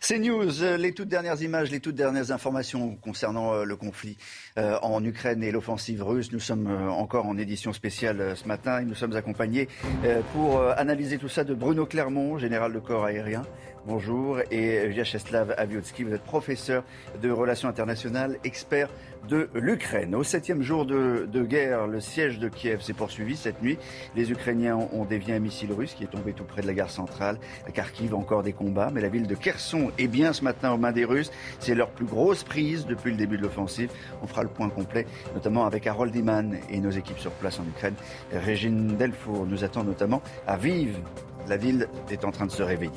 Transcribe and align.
C'est 0.00 0.18
News, 0.18 0.62
euh, 0.62 0.76
les 0.76 0.92
toutes 0.92 1.08
dernières 1.08 1.42
images, 1.42 1.70
les 1.70 1.80
toutes 1.80 1.96
dernières 1.96 2.30
informations 2.30 2.96
concernant 2.96 3.52
euh, 3.52 3.64
le 3.64 3.76
conflit 3.76 4.16
euh, 4.56 4.78
en 4.82 5.04
Ukraine 5.04 5.42
et 5.42 5.50
l'offensive 5.50 6.02
russe. 6.02 6.30
Nous 6.32 6.40
sommes 6.40 6.68
encore 6.88 7.26
en 7.26 7.36
édition 7.36 7.72
spéciale 7.72 8.36
ce 8.36 8.46
matin 8.46 8.80
et 8.80 8.84
nous 8.84 8.94
sommes 8.94 9.14
accompagnés 9.16 9.68
pour 10.32 10.60
analyser 10.62 11.18
tout 11.18 11.28
ça 11.28 11.44
de 11.44 11.54
Bruno 11.54 11.86
Clermont, 11.86 12.38
général 12.38 12.72
de 12.72 12.78
corps 12.78 13.04
aérien, 13.04 13.42
Bonjour. 13.88 14.40
Et 14.50 14.86
Vyacheslav 14.88 15.54
Aviotsky, 15.56 16.04
vous 16.04 16.12
êtes 16.12 16.22
professeur 16.22 16.84
de 17.22 17.30
relations 17.30 17.70
internationales, 17.70 18.36
expert 18.44 18.90
de 19.30 19.48
l'Ukraine. 19.54 20.14
Au 20.14 20.22
septième 20.22 20.60
jour 20.60 20.84
de, 20.84 21.26
guerre, 21.42 21.86
le 21.86 21.98
siège 21.98 22.38
de 22.38 22.50
Kiev 22.50 22.82
s'est 22.82 22.92
poursuivi 22.92 23.34
cette 23.34 23.62
nuit. 23.62 23.78
Les 24.14 24.30
Ukrainiens 24.30 24.76
ont 24.76 25.06
dévié 25.06 25.32
un 25.32 25.38
missile 25.38 25.72
russe 25.72 25.94
qui 25.94 26.04
est 26.04 26.08
tombé 26.08 26.34
tout 26.34 26.44
près 26.44 26.60
de 26.60 26.66
la 26.66 26.74
gare 26.74 26.90
centrale. 26.90 27.38
À 27.66 27.70
Kharkiv, 27.70 28.14
encore 28.14 28.42
des 28.42 28.52
combats. 28.52 28.90
Mais 28.92 29.00
la 29.00 29.08
ville 29.08 29.26
de 29.26 29.34
Kherson 29.34 29.90
est 29.96 30.06
bien 30.06 30.34
ce 30.34 30.44
matin 30.44 30.70
aux 30.70 30.78
mains 30.78 30.92
des 30.92 31.06
Russes. 31.06 31.32
C'est 31.58 31.74
leur 31.74 31.88
plus 31.88 32.04
grosse 32.04 32.44
prise 32.44 32.84
depuis 32.84 33.10
le 33.10 33.16
début 33.16 33.38
de 33.38 33.42
l'offensive. 33.42 33.90
On 34.22 34.26
fera 34.26 34.42
le 34.42 34.50
point 34.50 34.68
complet, 34.68 35.06
notamment 35.32 35.64
avec 35.64 35.86
Harold 35.86 36.14
Iman 36.14 36.58
et 36.68 36.78
nos 36.80 36.90
équipes 36.90 37.20
sur 37.20 37.30
place 37.30 37.58
en 37.58 37.64
Ukraine. 37.64 37.94
Régine 38.34 38.98
Delfour 38.98 39.46
nous 39.46 39.64
attend 39.64 39.82
notamment 39.82 40.20
à 40.46 40.58
Vive. 40.58 40.98
La 41.48 41.56
ville 41.56 41.88
est 42.10 42.26
en 42.26 42.32
train 42.32 42.44
de 42.44 42.52
se 42.52 42.62
réveiller. 42.62 42.92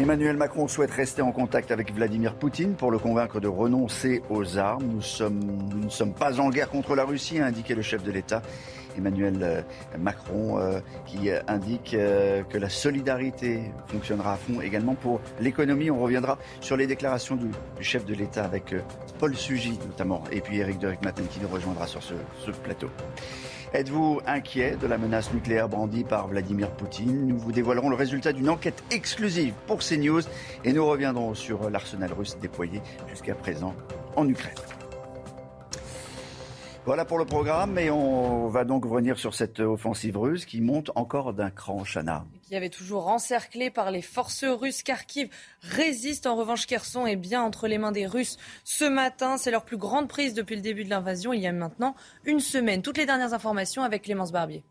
Emmanuel 0.00 0.36
Macron 0.36 0.68
souhaite 0.68 0.92
rester 0.92 1.22
en 1.22 1.32
contact 1.32 1.72
avec 1.72 1.92
Vladimir 1.92 2.34
Poutine 2.34 2.74
pour 2.74 2.92
le 2.92 2.98
convaincre 2.98 3.40
de 3.40 3.48
renoncer 3.48 4.22
aux 4.30 4.56
armes. 4.56 4.84
Nous, 4.86 5.84
ne 5.84 5.90
sommes 5.90 6.14
pas 6.14 6.38
en 6.40 6.50
guerre 6.50 6.70
contre 6.70 6.94
la 6.94 7.04
Russie, 7.04 7.40
a 7.40 7.46
indiqué 7.46 7.74
le 7.74 7.82
chef 7.82 8.04
de 8.04 8.12
l'État. 8.12 8.40
Emmanuel 8.96 9.38
euh, 9.42 9.62
Macron 9.98 10.58
euh, 10.58 10.80
qui 11.04 11.30
euh, 11.30 11.40
indique 11.48 11.96
que 12.48 12.58
la 12.58 12.68
solidarité 12.68 13.72
fonctionnera 13.86 14.34
à 14.34 14.36
fond 14.36 14.60
également 14.60 14.94
pour 14.94 15.20
l'économie. 15.40 15.90
On 15.90 15.98
reviendra 15.98 16.38
sur 16.60 16.76
les 16.76 16.86
déclarations 16.86 17.36
du, 17.36 17.50
chef 17.80 18.04
de 18.04 18.14
l'État 18.14 18.44
avec 18.44 18.74
Paul 19.18 19.34
Sugy 19.34 19.78
notamment 19.84 20.22
et 20.30 20.40
puis 20.40 20.58
Eric 20.58 20.78
Derick 20.78 21.02
Matin 21.02 21.22
qui 21.30 21.40
nous 21.40 21.48
rejoindra 21.48 21.86
sur 21.86 22.02
ce 22.02 22.50
plateau. 22.62 22.88
Êtes-vous 23.74 24.20
inquiet 24.26 24.76
de 24.76 24.86
la 24.86 24.96
menace 24.96 25.30
nucléaire 25.34 25.68
brandie 25.68 26.02
par 26.02 26.26
Vladimir 26.26 26.70
Poutine? 26.70 27.26
Nous 27.26 27.36
vous 27.36 27.52
dévoilerons 27.52 27.90
le 27.90 27.96
résultat 27.96 28.32
d'une 28.32 28.48
enquête 28.48 28.82
exclusive 28.90 29.52
pour 29.66 29.80
CNews 29.80 30.22
et 30.64 30.72
nous 30.72 30.86
reviendrons 30.86 31.34
sur 31.34 31.68
l'arsenal 31.68 32.14
russe 32.14 32.38
déployé 32.40 32.80
jusqu'à 33.10 33.34
présent 33.34 33.74
en 34.16 34.26
Ukraine. 34.26 34.54
Voilà 36.86 37.04
pour 37.04 37.18
le 37.18 37.26
programme, 37.26 37.78
et 37.78 37.90
on 37.90 38.48
va 38.48 38.64
donc 38.64 38.86
revenir 38.86 39.18
sur 39.18 39.34
cette 39.34 39.60
offensive 39.60 40.16
russe 40.16 40.46
qui 40.46 40.62
monte 40.62 40.90
encore 40.94 41.34
d'un 41.34 41.50
cran, 41.50 41.84
Chana. 41.84 42.24
Qui 42.48 42.56
avait 42.56 42.70
toujours 42.70 43.08
encerclé 43.08 43.68
par 43.68 43.90
les 43.90 44.00
forces 44.00 44.44
russes. 44.44 44.82
Kharkiv 44.82 45.28
résiste. 45.60 46.26
En 46.26 46.34
revanche, 46.34 46.66
Kherson 46.66 47.04
est 47.04 47.16
bien 47.16 47.42
entre 47.42 47.68
les 47.68 47.76
mains 47.76 47.92
des 47.92 48.06
Russes. 48.06 48.38
Ce 48.64 48.86
matin, 48.86 49.36
c'est 49.36 49.50
leur 49.50 49.66
plus 49.66 49.76
grande 49.76 50.08
prise 50.08 50.32
depuis 50.32 50.56
le 50.56 50.62
début 50.62 50.82
de 50.82 50.88
l'invasion, 50.88 51.34
il 51.34 51.42
y 51.42 51.46
a 51.46 51.52
maintenant 51.52 51.94
une 52.24 52.40
semaine. 52.40 52.80
Toutes 52.80 52.96
les 52.96 53.04
dernières 53.04 53.34
informations 53.34 53.82
avec 53.82 54.04
Clémence 54.04 54.32
Barbier. 54.32 54.64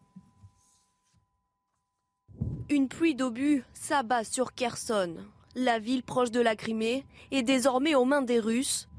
Une 2.67 2.87
pluie 2.87 3.13
d'obus 3.13 3.63
s'abat 3.75 4.23
sur 4.23 4.55
Kherson. 4.55 5.17
La 5.53 5.77
ville 5.77 6.01
proche 6.01 6.31
de 6.31 6.41
la 6.41 6.55
Crimée 6.55 7.05
est 7.29 7.43
désormais 7.43 7.93
aux 7.93 8.05
mains 8.05 8.23
des 8.23 8.39
Russes 8.39 8.89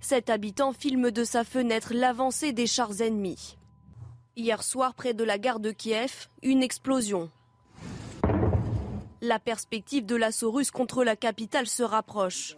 cet 0.00 0.30
habitant 0.30 0.72
filme 0.72 1.10
de 1.10 1.24
sa 1.24 1.42
fenêtre 1.42 1.92
l'avancée 1.92 2.52
des 2.52 2.68
chars 2.68 3.00
ennemis. 3.00 3.58
Hier 4.36 4.62
soir, 4.62 4.94
près 4.94 5.12
de 5.12 5.24
la 5.24 5.38
gare 5.38 5.58
de 5.58 5.72
Kiev, 5.72 6.28
une 6.44 6.62
explosion. 6.62 7.32
La 9.22 9.38
perspective 9.38 10.04
de 10.04 10.14
l'assaut 10.14 10.50
russe 10.50 10.70
contre 10.70 11.02
la 11.02 11.16
capitale 11.16 11.66
se 11.66 11.82
rapproche. 11.82 12.56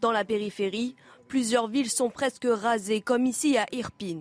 Dans 0.00 0.12
la 0.12 0.24
périphérie, 0.24 0.96
plusieurs 1.28 1.68
villes 1.68 1.90
sont 1.90 2.08
presque 2.08 2.46
rasées, 2.48 3.02
comme 3.02 3.26
ici 3.26 3.58
à 3.58 3.66
Irpin. 3.72 4.20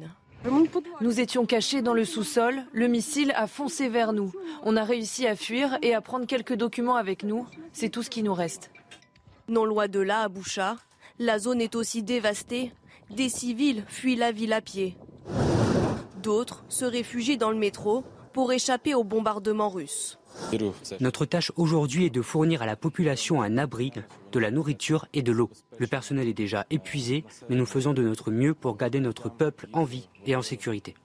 Nous 1.01 1.19
étions 1.19 1.45
cachés 1.45 1.81
dans 1.81 1.93
le 1.93 2.05
sous-sol, 2.05 2.63
le 2.71 2.87
missile 2.87 3.31
a 3.35 3.47
foncé 3.47 3.89
vers 3.89 4.13
nous. 4.13 4.31
On 4.63 4.75
a 4.75 4.83
réussi 4.83 5.25
à 5.27 5.35
fuir 5.35 5.77
et 5.81 5.93
à 5.93 6.01
prendre 6.01 6.25
quelques 6.25 6.55
documents 6.55 6.95
avec 6.95 7.23
nous. 7.23 7.47
C'est 7.73 7.89
tout 7.89 8.03
ce 8.03 8.09
qui 8.09 8.23
nous 8.23 8.33
reste. 8.33 8.69
Non 9.47 9.65
loin 9.65 9.87
de 9.87 9.99
là, 9.99 10.21
à 10.21 10.27
Boucha, 10.27 10.75
la 11.19 11.39
zone 11.39 11.61
est 11.61 11.75
aussi 11.75 12.03
dévastée. 12.03 12.73
Des 13.09 13.29
civils 13.29 13.85
fuient 13.87 14.17
la 14.17 14.31
ville 14.31 14.53
à 14.53 14.61
pied. 14.61 14.97
D'autres 16.21 16.65
se 16.67 16.85
réfugient 16.85 17.37
dans 17.37 17.51
le 17.51 17.57
métro 17.57 18.03
pour 18.33 18.51
échapper 18.51 18.93
aux 18.93 19.05
bombardements 19.05 19.69
russes. 19.69 20.19
Notre 20.99 21.25
tâche 21.25 21.51
aujourd'hui 21.55 22.05
est 22.05 22.09
de 22.09 22.21
fournir 22.21 22.61
à 22.61 22.65
la 22.65 22.75
population 22.75 23.41
un 23.41 23.57
abri, 23.57 23.91
de 24.31 24.39
la 24.39 24.51
nourriture 24.51 25.07
et 25.13 25.21
de 25.21 25.31
l'eau. 25.31 25.49
Le 25.77 25.87
personnel 25.87 26.27
est 26.27 26.33
déjà 26.33 26.65
épuisé, 26.69 27.23
mais 27.49 27.55
nous 27.55 27.65
faisons 27.65 27.93
de 27.93 28.03
notre 28.03 28.31
mieux 28.31 28.53
pour 28.53 28.77
garder 28.77 28.99
notre 28.99 29.29
peuple 29.29 29.67
en 29.73 29.83
vie 29.83 30.09
et 30.25 30.35
en 30.35 30.41
sécurité. 30.41 30.95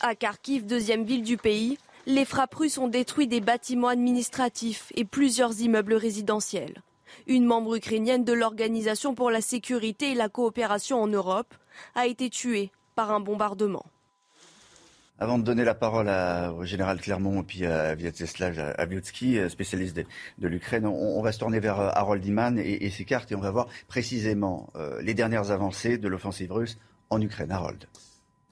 À 0.00 0.14
Kharkiv, 0.14 0.66
deuxième 0.66 1.04
ville 1.04 1.22
du 1.22 1.36
pays, 1.36 1.78
les 2.06 2.24
frappes 2.24 2.54
russes 2.54 2.78
ont 2.78 2.88
détruit 2.88 3.26
des 3.26 3.40
bâtiments 3.40 3.88
administratifs 3.88 4.92
et 4.94 5.04
plusieurs 5.04 5.60
immeubles 5.60 5.94
résidentiels. 5.94 6.82
Une 7.26 7.44
membre 7.44 7.76
ukrainienne 7.76 8.24
de 8.24 8.32
l'Organisation 8.32 9.14
pour 9.14 9.30
la 9.30 9.40
sécurité 9.40 10.12
et 10.12 10.14
la 10.14 10.28
coopération 10.28 11.02
en 11.02 11.08
Europe 11.08 11.54
a 11.94 12.06
été 12.06 12.30
tuée 12.30 12.70
par 12.94 13.10
un 13.10 13.20
bombardement. 13.20 13.84
Avant 15.18 15.38
de 15.38 15.44
donner 15.44 15.64
la 15.64 15.74
parole 15.74 16.10
au 16.58 16.64
général 16.64 17.00
Clermont 17.00 17.40
et 17.40 17.44
puis 17.44 17.64
à 17.64 17.94
Vyacheslav 17.94 18.74
Aviotsky, 18.76 19.38
spécialiste 19.48 19.96
de, 19.96 20.48
l'Ukraine, 20.48 20.86
on, 20.86 21.22
va 21.22 21.32
se 21.32 21.38
tourner 21.38 21.58
vers 21.58 21.80
euh, 21.80 21.90
Harold 21.94 22.24
Iman 22.24 22.58
et, 22.58 22.90
ses 22.90 23.06
cartes 23.06 23.32
et 23.32 23.34
on 23.34 23.40
va 23.40 23.50
voir 23.50 23.66
précisément 23.88 24.68
euh, 24.76 25.00
les 25.00 25.14
dernières 25.14 25.50
avancées 25.50 25.96
de 25.96 26.06
l'offensive 26.08 26.52
russe 26.52 26.78
en 27.08 27.20
Ukraine. 27.20 27.50
Harold. 27.50 27.86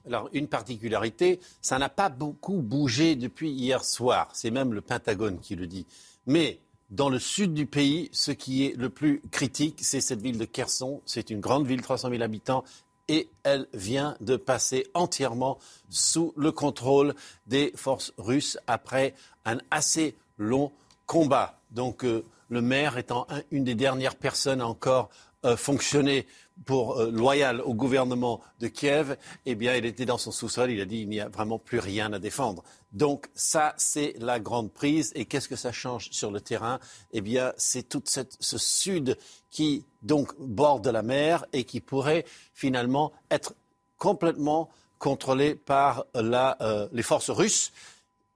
Alors, 0.07 0.29
une 0.33 0.47
particularité, 0.47 1.39
ça 1.61 1.77
n'a 1.77 1.89
pas 1.89 2.09
beaucoup 2.09 2.61
bougé 2.61 3.15
depuis 3.15 3.51
hier 3.51 3.83
soir. 3.83 4.29
C'est 4.33 4.51
même 4.51 4.73
le 4.73 4.81
Pentagone 4.81 5.39
qui 5.39 5.55
le 5.55 5.67
dit. 5.67 5.85
Mais 6.25 6.59
dans 6.91 7.09
le 7.09 7.19
sud 7.19 7.53
du 7.53 7.65
pays, 7.65 8.09
ce 8.11 8.31
qui 8.31 8.65
est 8.65 8.75
le 8.77 8.89
plus 8.89 9.21
critique, 9.31 9.79
c'est 9.81 10.01
cette 10.01 10.21
ville 10.21 10.37
de 10.37 10.45
Kherson. 10.45 11.01
C'est 11.05 11.29
une 11.31 11.39
grande 11.39 11.65
ville, 11.65 11.81
300 11.81 12.09
000 12.09 12.21
habitants, 12.21 12.63
et 13.07 13.29
elle 13.43 13.67
vient 13.73 14.15
de 14.19 14.35
passer 14.35 14.87
entièrement 14.93 15.59
sous 15.89 16.33
le 16.35 16.51
contrôle 16.51 17.13
des 17.47 17.71
forces 17.75 18.13
russes 18.17 18.57
après 18.67 19.13
un 19.45 19.57
assez 19.71 20.15
long 20.37 20.71
combat. 21.05 21.59
Donc 21.71 22.03
euh, 22.03 22.25
le 22.49 22.61
maire 22.61 22.97
étant 22.97 23.27
une 23.51 23.63
des 23.63 23.75
dernières 23.75 24.15
personnes 24.15 24.61
encore 24.61 25.09
euh, 25.45 25.55
fonctionner 25.55 26.25
pour 26.63 26.97
euh, 26.97 27.11
loyal 27.11 27.61
au 27.61 27.73
gouvernement 27.73 28.41
de 28.59 28.67
Kiev, 28.67 29.17
eh 29.45 29.55
bien, 29.55 29.75
il 29.75 29.85
était 29.85 30.05
dans 30.05 30.17
son 30.17 30.31
sous-sol. 30.31 30.71
Il 30.71 30.79
a 30.79 30.85
dit 30.85 30.99
il 30.99 31.09
n'y 31.09 31.19
a 31.19 31.27
vraiment 31.27 31.59
plus 31.59 31.79
rien 31.79 32.13
à 32.13 32.19
défendre. 32.19 32.63
Donc 32.93 33.27
ça, 33.33 33.73
c'est 33.77 34.15
la 34.19 34.39
grande 34.39 34.71
prise. 34.71 35.11
Et 35.15 35.25
qu'est-ce 35.25 35.49
que 35.49 35.57
ça 35.57 35.71
change 35.71 36.09
sur 36.11 36.31
le 36.31 36.39
terrain? 36.39 36.79
Eh 37.11 37.21
bien, 37.21 37.51
c'est 37.57 37.89
tout 37.89 38.03
ce 38.05 38.57
sud 38.57 39.17
qui 39.51 39.85
donc 40.01 40.33
borde 40.39 40.87
la 40.87 41.01
mer 41.01 41.45
et 41.51 41.65
qui 41.65 41.81
pourrait 41.81 42.25
finalement 42.53 43.11
être 43.29 43.53
complètement 43.97 44.69
contrôlé 44.97 45.55
par 45.55 46.05
euh, 46.15 46.87
les 46.91 47.03
forces 47.03 47.29
russes. 47.29 47.71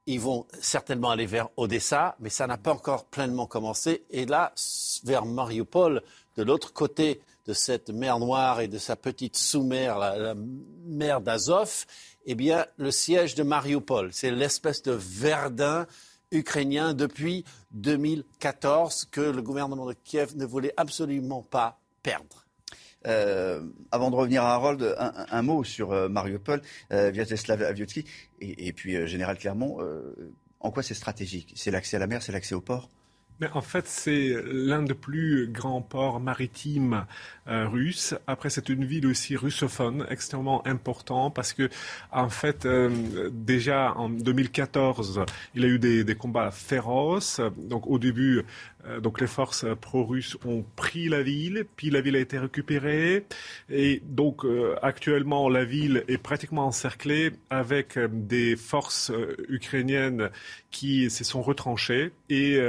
Ils 0.06 0.20
vont 0.20 0.46
certainement 0.60 1.12
aller 1.12 1.26
vers 1.26 1.50
Odessa, 1.56 2.16
mais 2.20 2.30
ça 2.30 2.48
n'a 2.48 2.58
pas 2.58 2.74
encore 2.74 3.06
pleinement 3.06 3.46
commencé. 3.46 4.04
Et 4.10 4.26
là, 4.26 4.54
vers 5.04 5.26
Mariupol, 5.26 6.02
de 6.36 6.44
l'autre 6.44 6.74
côté 6.74 7.22
de 7.50 7.54
cette 7.56 7.90
mer 7.90 8.20
Noire 8.20 8.62
et 8.62 8.68
de 8.68 8.78
sa 8.78 8.96
petite 8.96 9.36
sous-mer, 9.36 9.98
la, 9.98 10.36
mer 10.86 11.20
d'Azov, 11.20 11.88
eh 12.28 12.36
bien, 12.36 12.68
le 12.78 12.92
siège 12.92 13.34
de 13.34 13.42
Mariupol, 13.42 14.14
c'est 14.14 14.30
l'espèce 14.30 14.84
de 14.84 14.92
Verdun 14.92 15.88
ukrainien 16.32 16.94
depuis 16.94 17.44
2014 17.72 19.08
que 19.12 19.22
le 19.22 19.42
gouvernement 19.42 19.88
de 19.88 19.94
Kiev 19.94 20.38
ne 20.38 20.46
voulait 20.46 20.76
absolument 20.78 21.42
pas 21.42 21.80
perdre. 22.04 22.46
avant 23.04 24.12
de 24.12 24.16
revenir 24.16 24.44
à 24.44 24.54
Harold, 24.54 24.96
un, 25.00 25.42
mot 25.42 25.64
sur 25.64 26.08
Mariupol, 26.08 26.62
Vyacheslav 26.92 27.64
Aviotsky 27.64 28.06
et, 28.42 28.68
et, 28.68 28.74
puis 28.74 29.08
Général 29.08 29.40
Clermont. 29.40 29.80
en 30.60 30.70
quoi 30.70 30.84
c'est 30.84 30.94
stratégique? 30.94 31.54
C'est 31.56 31.72
l'accès 31.72 31.98
à 31.98 32.00
la 32.00 32.06
mer, 32.06 32.22
c'est 32.22 32.32
l'accès 32.32 32.54
au 32.54 32.62
port? 32.62 32.90
Mais 33.40 33.50
en 33.54 33.62
fait, 33.62 33.88
c'est 33.88 34.36
l'un 34.52 34.84
des 34.84 34.94
plus 34.94 35.48
grands 35.48 35.82
ports 35.82 36.20
maritimes 36.20 37.06
euh, 37.48 37.68
russes. 37.68 38.14
Après, 38.28 38.50
c'est 38.50 38.70
une 38.70 38.86
ville 38.86 39.08
aussi 39.08 39.36
russophone, 39.36 40.06
extrêmement 40.10 40.66
important 40.68 41.32
parce 41.32 41.54
que, 41.54 41.70
en 42.12 42.30
fait, 42.30 42.66
euh, 42.66 43.30
déjà 43.32 43.94
en 43.94 44.10
2014, 44.10 45.24
il 45.56 45.62
y 45.62 45.66
a 45.66 45.68
eu 45.68 45.80
des, 45.80 46.16
combats 46.16 46.52
féroces. 46.52 47.42
Donc, 47.58 47.88
au 47.88 47.98
début, 47.98 48.44
donc 49.02 49.20
les 49.20 49.28
forces 49.28 49.66
pro-russes 49.82 50.38
ont 50.46 50.64
pris 50.76 51.10
la 51.10 51.22
ville, 51.22 51.66
puis 51.76 51.90
la 51.90 52.02
ville 52.02 52.16
a 52.16 52.20
été 52.20 52.40
récupérée. 52.40 53.26
Et 53.70 54.02
donc 54.06 54.46
euh, 54.46 54.76
actuellement, 54.82 55.50
la 55.50 55.66
ville 55.66 56.04
est 56.08 56.18
pratiquement 56.18 56.66
encerclée 56.66 57.32
avec 57.50 57.98
euh, 57.98 58.08
des 58.10 58.56
forces 58.56 59.12
ukrainiennes 59.50 60.30
qui 60.72 61.10
se 61.10 61.24
sont 61.24 61.42
retranchées. 61.42 62.12
Et 62.30 62.60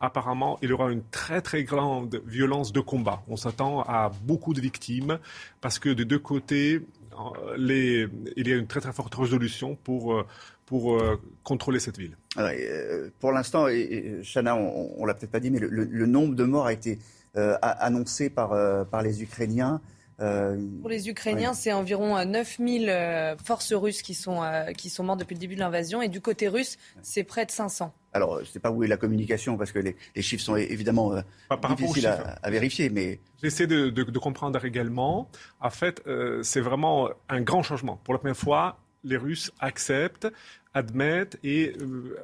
apparemment, 0.00 0.58
il 0.62 0.68
y 0.68 0.72
aura 0.72 0.90
une 0.92 1.02
très 1.10 1.40
très 1.40 1.64
grande 1.64 2.20
violence 2.26 2.72
de 2.72 2.80
combat. 2.80 3.22
On 3.28 3.36
s'attend 3.36 3.82
à 3.82 4.12
beaucoup 4.24 4.52
de 4.52 4.60
victimes 4.60 5.18
parce 5.60 5.78
que 5.78 5.88
de 5.88 6.04
deux 6.04 6.18
côtés, 6.18 6.82
il 7.56 8.08
y 8.36 8.52
a 8.52 8.56
une 8.56 8.66
très 8.66 8.80
très 8.80 8.92
forte 8.92 9.14
résolution 9.14 9.74
pour 9.74 10.22
pour 10.66 10.96
euh, 10.96 11.20
contrôler 11.44 11.80
cette 11.80 11.96
ville 11.96 12.16
euh, 12.36 13.08
Pour 13.20 13.32
l'instant, 13.32 13.68
et, 13.68 14.20
Chana, 14.22 14.56
on, 14.56 15.00
ne 15.00 15.06
l'a 15.06 15.14
peut-être 15.14 15.30
pas 15.30 15.40
dit, 15.40 15.50
mais 15.50 15.60
le, 15.60 16.06
nombre 16.06 16.34
de 16.34 16.44
morts 16.44 16.66
a 16.66 16.72
été 16.72 16.98
euh, 17.36 17.56
annoncé 17.62 18.28
par, 18.28 18.50
par 18.86 19.02
les 19.02 19.22
Ukrainiens. 19.22 19.80
Pour 20.18 20.88
les 20.88 21.10
Ukrainiens, 21.10 21.52
c'est 21.52 21.72
environ 21.72 22.24
9000 22.24 23.36
forces 23.44 23.74
russes 23.74 24.02
qui 24.02 24.14
sont, 24.14 24.40
qui 24.76 24.88
sont 24.88 25.04
mortes 25.04 25.20
depuis 25.20 25.34
le 25.34 25.40
début 25.40 25.54
de 25.54 25.60
l'invasion. 25.60 26.00
Et 26.00 26.08
du 26.08 26.22
côté 26.22 26.48
russe, 26.48 26.78
c'est 27.02 27.22
près 27.22 27.44
de 27.44 27.50
500. 27.50 27.92
Alors, 28.14 28.36
je 28.36 28.40
ne 28.40 28.46
sais 28.46 28.60
pas 28.60 28.70
où 28.70 28.82
est 28.82 28.88
la 28.88 28.96
communication, 28.96 29.58
parce 29.58 29.72
que 29.72 29.78
les, 29.78 30.22
chiffres 30.22 30.42
sont 30.42 30.56
évidemment 30.56 31.12
difficiles 31.76 32.06
à, 32.06 32.50
vérifier. 32.50 32.88
Mais... 32.88 33.20
J'essaie 33.42 33.66
de, 33.66 33.90
de, 33.90 34.18
comprendre 34.18 34.64
également. 34.64 35.28
En 35.60 35.70
fait, 35.70 36.02
c'est 36.42 36.62
vraiment 36.62 37.10
un 37.28 37.42
grand 37.42 37.62
changement. 37.62 38.00
Pour 38.02 38.14
la 38.14 38.18
première 38.18 38.38
fois, 38.38 38.78
les 39.04 39.16
Russes 39.16 39.52
acceptent, 39.60 40.28
admettent 40.74 41.38
et 41.42 41.74
euh, 41.80 42.16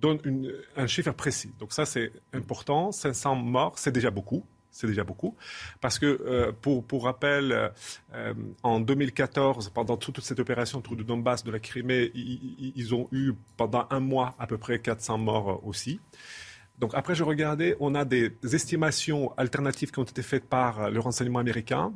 donnent 0.00 0.50
un 0.76 0.86
chiffre 0.86 1.12
précis. 1.12 1.52
Donc 1.58 1.72
ça, 1.72 1.86
c'est 1.86 2.12
important. 2.32 2.92
500 2.92 3.36
morts, 3.36 3.78
c'est 3.78 3.92
déjà 3.92 4.10
beaucoup. 4.10 4.44
C'est 4.72 4.86
déjà 4.86 5.04
beaucoup. 5.04 5.36
Parce 5.82 5.98
que, 5.98 6.06
euh, 6.06 6.50
pour, 6.50 6.82
pour 6.82 7.04
rappel, 7.04 7.70
euh, 8.14 8.34
en 8.62 8.80
2014, 8.80 9.68
pendant 9.68 9.98
toute, 9.98 10.20
cette 10.20 10.40
opération 10.40 10.78
autour 10.78 10.96
du 10.96 11.04
Donbass, 11.04 11.44
de 11.44 11.50
la 11.50 11.58
Crimée, 11.58 12.10
ils, 12.14 12.94
ont 12.94 13.06
eu 13.12 13.32
pendant 13.58 13.86
un 13.90 14.00
mois 14.00 14.34
à 14.38 14.46
peu 14.46 14.56
près 14.56 14.78
400 14.78 15.18
morts 15.18 15.60
aussi. 15.66 16.00
Donc 16.82 16.94
après, 16.94 17.14
je 17.14 17.22
regardais, 17.22 17.76
on 17.78 17.94
a 17.94 18.04
des 18.04 18.32
estimations 18.42 19.32
alternatives 19.36 19.92
qui 19.92 20.00
ont 20.00 20.02
été 20.02 20.20
faites 20.20 20.44
par 20.44 20.90
le 20.90 20.98
renseignement 20.98 21.38
américain. 21.38 21.92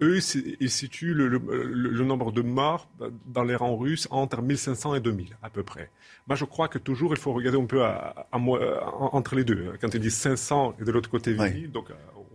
Eux, 0.00 0.20
ils 0.60 0.70
situent 0.70 1.14
le, 1.14 2.04
nombre 2.04 2.30
de 2.30 2.40
morts 2.40 2.88
dans 3.26 3.42
les 3.42 3.56
rangs 3.56 3.76
russes 3.76 4.06
entre 4.12 4.40
1500 4.40 4.94
et 4.94 5.00
2000 5.00 5.36
à 5.42 5.50
peu 5.50 5.64
près. 5.64 5.90
Moi, 6.28 6.36
je 6.36 6.44
crois 6.44 6.68
que 6.68 6.78
toujours, 6.78 7.10
il 7.12 7.18
faut 7.18 7.32
regarder 7.32 7.58
un 7.58 7.64
peu 7.64 7.82
à, 7.82 8.28
entre 8.30 9.34
les 9.34 9.42
deux. 9.42 9.72
Quand 9.80 9.92
ils 9.94 10.00
disent 10.00 10.14
500 10.14 10.76
et 10.80 10.84
de 10.84 10.92
l'autre 10.92 11.10
côté 11.10 11.34
1000, 11.34 11.72
donc 11.72 11.88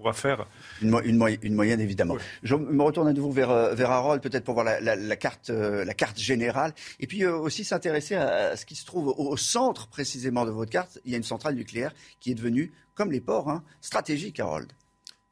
va 0.06 0.14
faire. 0.14 0.48
Une, 0.82 1.00
une, 1.04 1.56
moyenne, 1.56 1.80
évidemment. 1.80 2.16
Je 2.44 2.56
me 2.56 2.84
retourne 2.84 3.08
à 3.08 3.14
nouveau 3.14 3.32
vers, 3.32 3.50
euh, 3.50 3.74
vers 3.74 3.92
Harold, 3.92 4.22
peut-être 4.22 4.44
pour 4.44 4.54
voir 4.54 4.66
la, 4.66 5.16
carte, 5.16 5.50
euh, 5.50 5.84
la 5.84 5.94
carte 5.94 6.18
générale. 6.18 6.74
Et 7.00 7.08
puis 7.08 7.24
euh, 7.24 7.36
aussi 7.36 7.64
s'intéresser 7.64 8.16
à, 8.16 8.56
ce 8.56 8.66
qui 8.66 8.76
se 8.76 8.86
trouve 8.86 9.08
au, 9.18 9.36
centre 9.38 9.88
précisément 9.88 10.46
de 10.46 10.52
votre 10.52 10.72
carte. 10.72 11.00
Il 11.06 11.12
y 11.12 11.16
a 11.16 11.18
une 11.18 11.24
centrale 11.24 11.56
nucléaire 11.56 11.94
qui 12.20 12.32
est 12.32 12.36
devenue, 12.36 12.74
comme 12.94 13.12
les 13.12 13.22
ports, 13.22 13.50
hein, 13.50 13.64
stratégique, 13.82 14.40
Harold. 14.40 14.72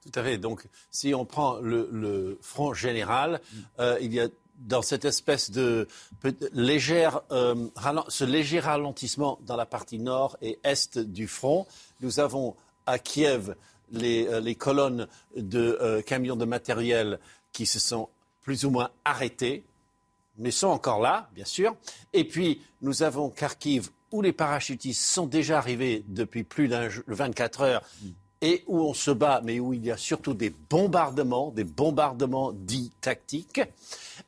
Tout 0.02 0.20
à 0.20 0.24
fait. 0.24 0.38
Donc, 0.38 0.66
si 0.92 1.14
on 1.14 1.26
prend 1.26 1.60
le, 1.60 2.38
front 2.42 2.74
général, 2.74 3.40
il 3.80 4.14
y 4.14 4.20
a 4.20 4.28
dans 4.58 4.82
cette 4.82 5.06
espèce 5.06 5.50
de 5.50 5.88
légère, 6.52 7.22
ce 7.30 8.24
léger 8.26 8.60
ralentissement 8.60 9.40
dans 9.46 9.56
la 9.56 9.66
partie 9.66 10.00
nord 10.00 10.36
et 10.42 10.60
est 10.64 11.00
du 11.00 11.28
front, 11.28 11.66
nous 12.02 12.20
avons 12.20 12.56
à 12.86 13.00
Kiev 13.00 13.56
euh, 13.96 14.40
les, 14.40 14.56
colonnes 14.56 15.08
de 15.36 15.78
euh, 15.82 16.02
camions 16.02 16.36
de 16.36 16.46
matériel 16.46 17.20
qui 17.52 17.66
se 17.66 17.80
sont 17.80 18.10
plus 18.42 18.66
ou 18.66 18.72
moins 18.72 18.90
arrêtées, 19.06 19.64
mais 20.38 20.52
sont 20.52 20.68
encore 20.68 21.00
là, 21.00 21.30
bien 21.36 21.46
sûr. 21.46 21.76
Et 22.12 22.24
puis, 22.24 22.62
nous 22.82 23.04
avons 23.04 23.30
Kharkiv, 23.30 23.90
où 24.12 24.22
les 24.22 24.34
parachutistes 24.34 25.02
sont 25.02 25.26
déjà 25.26 25.58
arrivés 25.58 26.04
depuis 26.08 26.44
plus 26.44 26.68
de 26.68 26.90
24 27.08 27.62
heures 27.62 27.84
et 28.44 28.62
où 28.68 28.82
on 28.82 28.94
se 28.94 29.10
bat, 29.10 29.40
mais 29.42 29.62
où 29.62 29.74
il 29.74 29.86
y 29.86 29.92
a 29.92 29.96
surtout 29.96 30.34
des 30.34 30.50
bombardements, 30.70 31.50
des 31.52 31.64
bombardements 31.64 32.52
dits 32.52 32.92
tactiques. 33.00 33.62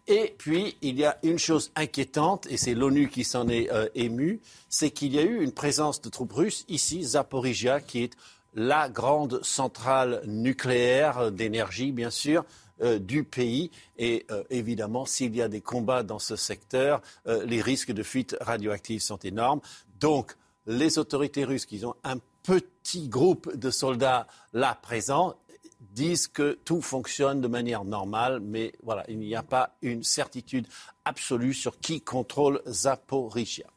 Et 0.07 0.33
puis, 0.37 0.77
il 0.81 0.97
y 0.97 1.03
a 1.03 1.17
une 1.21 1.37
chose 1.37 1.69
inquiétante, 1.75 2.47
et 2.49 2.55
c'est 2.55 2.75
l'ONU 2.75 3.09
qui 3.09 3.25
s'en 3.25 3.49
est 3.49 3.69
euh, 3.73 3.89
émue, 3.93 4.39
c'est 4.69 4.89
qu'il 4.89 5.13
y 5.13 5.19
a 5.19 5.21
eu 5.21 5.43
une 5.43 5.51
présence 5.51 6.01
de 6.01 6.07
troupes 6.09 6.31
russes 6.31 6.63
ici, 6.69 7.03
Zaporizhia, 7.03 7.81
qui 7.81 8.03
est 8.03 8.13
la 8.55 8.89
grande 8.89 9.43
centrale 9.43 10.21
nucléaire 10.25 11.31
d'énergie, 11.31 11.91
bien 11.91 12.09
sûr, 12.09 12.45
euh, 12.81 12.99
du 12.99 13.23
pays. 13.23 13.69
Et 13.97 14.25
euh, 14.31 14.43
évidemment, 14.49 15.05
s'il 15.05 15.35
y 15.35 15.41
a 15.41 15.47
des 15.47 15.61
combats 15.61 16.03
dans 16.03 16.19
ce 16.19 16.35
secteur, 16.35 17.01
euh, 17.27 17.45
les 17.45 17.61
risques 17.61 17.91
de 17.91 18.03
fuite 18.03 18.35
radioactive 18.41 19.01
sont 19.01 19.19
énormes. 19.19 19.61
Donc, 19.99 20.35
les 20.65 20.97
autorités 20.97 21.43
russes, 21.43 21.65
qui 21.65 21.85
ont 21.85 21.95
un 22.03 22.17
petit 22.43 23.07
groupe 23.07 23.55
de 23.55 23.69
soldats 23.69 24.27
là 24.53 24.77
présents, 24.81 25.35
disent 25.79 26.27
que 26.27 26.57
tout 26.65 26.81
fonctionne 26.81 27.41
de 27.41 27.47
manière 27.47 27.85
normale, 27.85 28.39
mais 28.39 28.73
voilà, 28.83 29.03
il 29.07 29.19
n'y 29.19 29.35
a 29.35 29.43
pas 29.43 29.77
une 29.81 30.03
certitude 30.03 30.67
absolue 31.05 31.53
sur 31.53 31.79
qui 31.79 32.01
contrôle 32.01 32.61
Zaporizhia. 32.67 33.67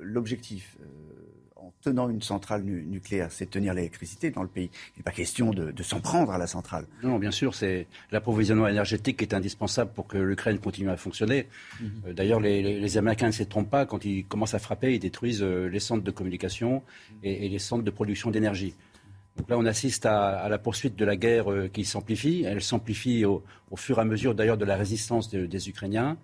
l'objectif 0.00 0.76
en 1.66 1.72
tenant 1.82 2.08
une 2.08 2.22
centrale 2.22 2.62
nucléaire, 2.62 3.32
c'est 3.32 3.50
tenir 3.50 3.74
l'électricité 3.74 4.30
dans 4.30 4.42
le 4.42 4.48
pays. 4.48 4.70
Il 4.94 5.00
n'est 5.00 5.02
pas 5.02 5.10
question 5.10 5.50
de, 5.50 5.82
s'en 5.82 6.00
prendre 6.00 6.30
à 6.30 6.38
la 6.38 6.46
centrale. 6.46 6.86
Non, 7.02 7.18
bien 7.18 7.32
sûr, 7.32 7.56
c'est 7.56 7.88
l'approvisionnement 8.12 8.68
énergétique 8.68 9.16
qui 9.16 9.24
est 9.24 9.34
indispensable 9.34 9.90
pour 9.92 10.06
que 10.06 10.16
l'Ukraine 10.16 10.58
continue 10.58 10.90
à 10.90 10.96
fonctionner. 10.96 11.48
Mhm. 11.80 11.90
Euh, 12.06 12.12
d'ailleurs, 12.12 12.38
les, 12.38 12.98
Américains 12.98 13.26
ne 13.26 13.32
s'y 13.32 13.46
trompent 13.46 13.70
pas. 13.70 13.84
Quand 13.84 14.04
ils 14.04 14.24
commencent 14.24 14.54
à 14.54 14.60
frapper, 14.60 14.94
ils 14.94 15.00
détruisent 15.00 15.42
euh, 15.42 15.66
les 15.66 15.80
centres 15.80 16.04
de 16.04 16.10
communication 16.12 16.82
et, 17.24 17.48
les 17.48 17.58
centres 17.58 17.82
de 17.82 17.90
production 17.90 18.30
d'énergie. 18.30 18.74
Donc 19.36 19.50
là, 19.50 19.58
on 19.58 19.66
assiste 19.66 20.06
à, 20.06 20.48
la 20.48 20.58
poursuite 20.58 20.94
de 20.94 21.04
la 21.04 21.16
guerre 21.16 21.50
euh, 21.50 21.68
qui 21.68 21.84
s'amplifie. 21.84 22.44
Elle 22.46 22.62
s'amplifie 22.62 23.24
au, 23.24 23.42
fur 23.74 23.98
et 23.98 24.02
à 24.02 24.04
mesure, 24.04 24.36
d'ailleurs, 24.36 24.56
de 24.56 24.64
la 24.64 24.76
résistance 24.76 25.30
des 25.30 25.68
Ukrainiens. 25.68 26.16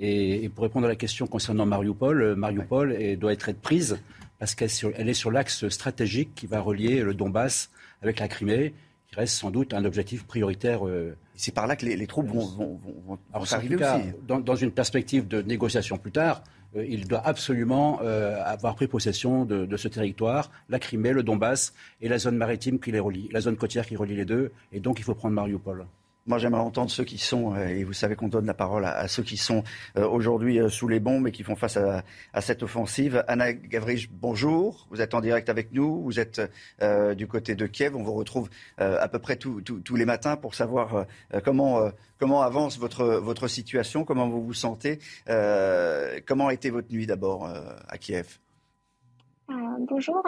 Et, 0.00 0.48
pour 0.48 0.64
répondre 0.64 0.86
à 0.86 0.88
la 0.88 0.96
question 0.96 1.28
concernant 1.28 1.66
Mariupol, 1.66 2.34
Mariupol 2.34 3.16
doit 3.16 3.32
être 3.32 3.52
prise 3.52 3.98
parce 4.42 4.56
qu'elle 4.56 5.08
est 5.08 5.14
sur 5.14 5.30
l'axe 5.30 5.68
stratégique 5.68 6.34
qui 6.34 6.48
va 6.48 6.58
relier 6.58 7.02
le 7.02 7.14
Donbass 7.14 7.70
avec 8.02 8.18
la 8.18 8.26
Crimée, 8.26 8.74
qui 9.06 9.14
reste 9.14 9.36
sans 9.36 9.52
doute 9.52 9.72
un 9.72 9.84
objectif 9.84 10.24
prioritaire. 10.24 10.84
Euh, 10.84 11.16
c'est 11.36 11.54
par 11.54 11.68
là 11.68 11.76
que 11.76 11.86
les, 11.86 12.06
troupes 12.08 12.26
vont, 12.26 12.44
vont, 12.44 12.80
vont, 13.06 13.18
arriver 13.52 13.76
aussi. 13.76 14.12
Dans, 14.26 14.56
une 14.56 14.72
perspective 14.72 15.28
de 15.28 15.42
négociation 15.42 15.96
plus 15.96 16.10
tard, 16.10 16.42
euh, 16.74 16.84
il 16.84 17.06
doit 17.06 17.24
absolument 17.24 18.00
euh, 18.02 18.42
avoir 18.44 18.74
pris 18.74 18.88
possession 18.88 19.44
de, 19.44 19.64
de, 19.64 19.76
ce 19.76 19.86
territoire, 19.86 20.50
la 20.68 20.80
Crimée, 20.80 21.12
le 21.12 21.22
Donbass 21.22 21.72
et 22.00 22.08
la 22.08 22.18
zone 22.18 22.36
maritime 22.36 22.80
qui 22.80 22.90
les 22.90 22.98
relie, 22.98 23.28
la 23.30 23.42
zone 23.42 23.54
côtière 23.54 23.86
qui 23.86 23.94
relie 23.94 24.16
les 24.16 24.24
deux. 24.24 24.50
Et 24.72 24.80
donc 24.80 24.98
il 24.98 25.04
faut 25.04 25.14
prendre 25.14 25.36
Mariupol. 25.36 25.86
Moi, 26.26 26.38
j'aimerais 26.38 26.60
entendre 26.60 26.88
ceux 26.88 27.02
qui 27.02 27.18
sont, 27.18 27.52
euh, 27.54 27.66
et 27.66 27.82
vous 27.82 27.92
savez 27.92 28.14
qu'on 28.14 28.28
donne 28.28 28.46
la 28.46 28.54
parole 28.54 28.84
à, 28.84 29.08
ceux 29.08 29.24
qui 29.24 29.36
sont 29.36 29.64
euh, 29.96 30.06
aujourd'hui 30.06 30.60
euh, 30.60 30.68
sous 30.68 30.86
les 30.86 31.00
bombes 31.00 31.26
et 31.26 31.32
qui 31.32 31.42
font 31.42 31.56
face 31.56 31.76
à, 31.76 32.04
cette 32.40 32.62
offensive. 32.62 33.24
Anna 33.26 33.52
Gavrich, 33.52 34.08
bonjour. 34.12 34.86
Vous 34.90 35.00
êtes 35.00 35.14
en 35.14 35.20
direct 35.20 35.48
avec 35.48 35.72
nous. 35.72 36.00
Vous 36.02 36.20
êtes 36.20 36.40
du 37.16 37.26
côté 37.26 37.54
de 37.54 37.66
Kiev. 37.66 37.96
On 37.96 38.02
vous 38.02 38.14
retrouve 38.14 38.48
à 38.78 39.06
peu 39.08 39.18
près 39.18 39.36
tous 39.36 39.96
les 39.96 40.04
matins 40.04 40.36
pour 40.36 40.54
savoir 40.54 41.06
comment, 41.44 41.90
comment 42.18 42.42
avance 42.42 42.78
votre, 42.78 43.04
votre 43.04 43.48
situation, 43.48 44.04
comment 44.04 44.28
vous 44.28 44.42
vous 44.42 44.54
sentez. 44.54 44.98
comment 46.26 46.48
a 46.48 46.54
été 46.54 46.70
votre 46.70 46.92
nuit 46.92 47.06
d'abord 47.06 47.48
à 47.88 47.98
Kiev? 47.98 48.38
Bonjour. 49.48 50.22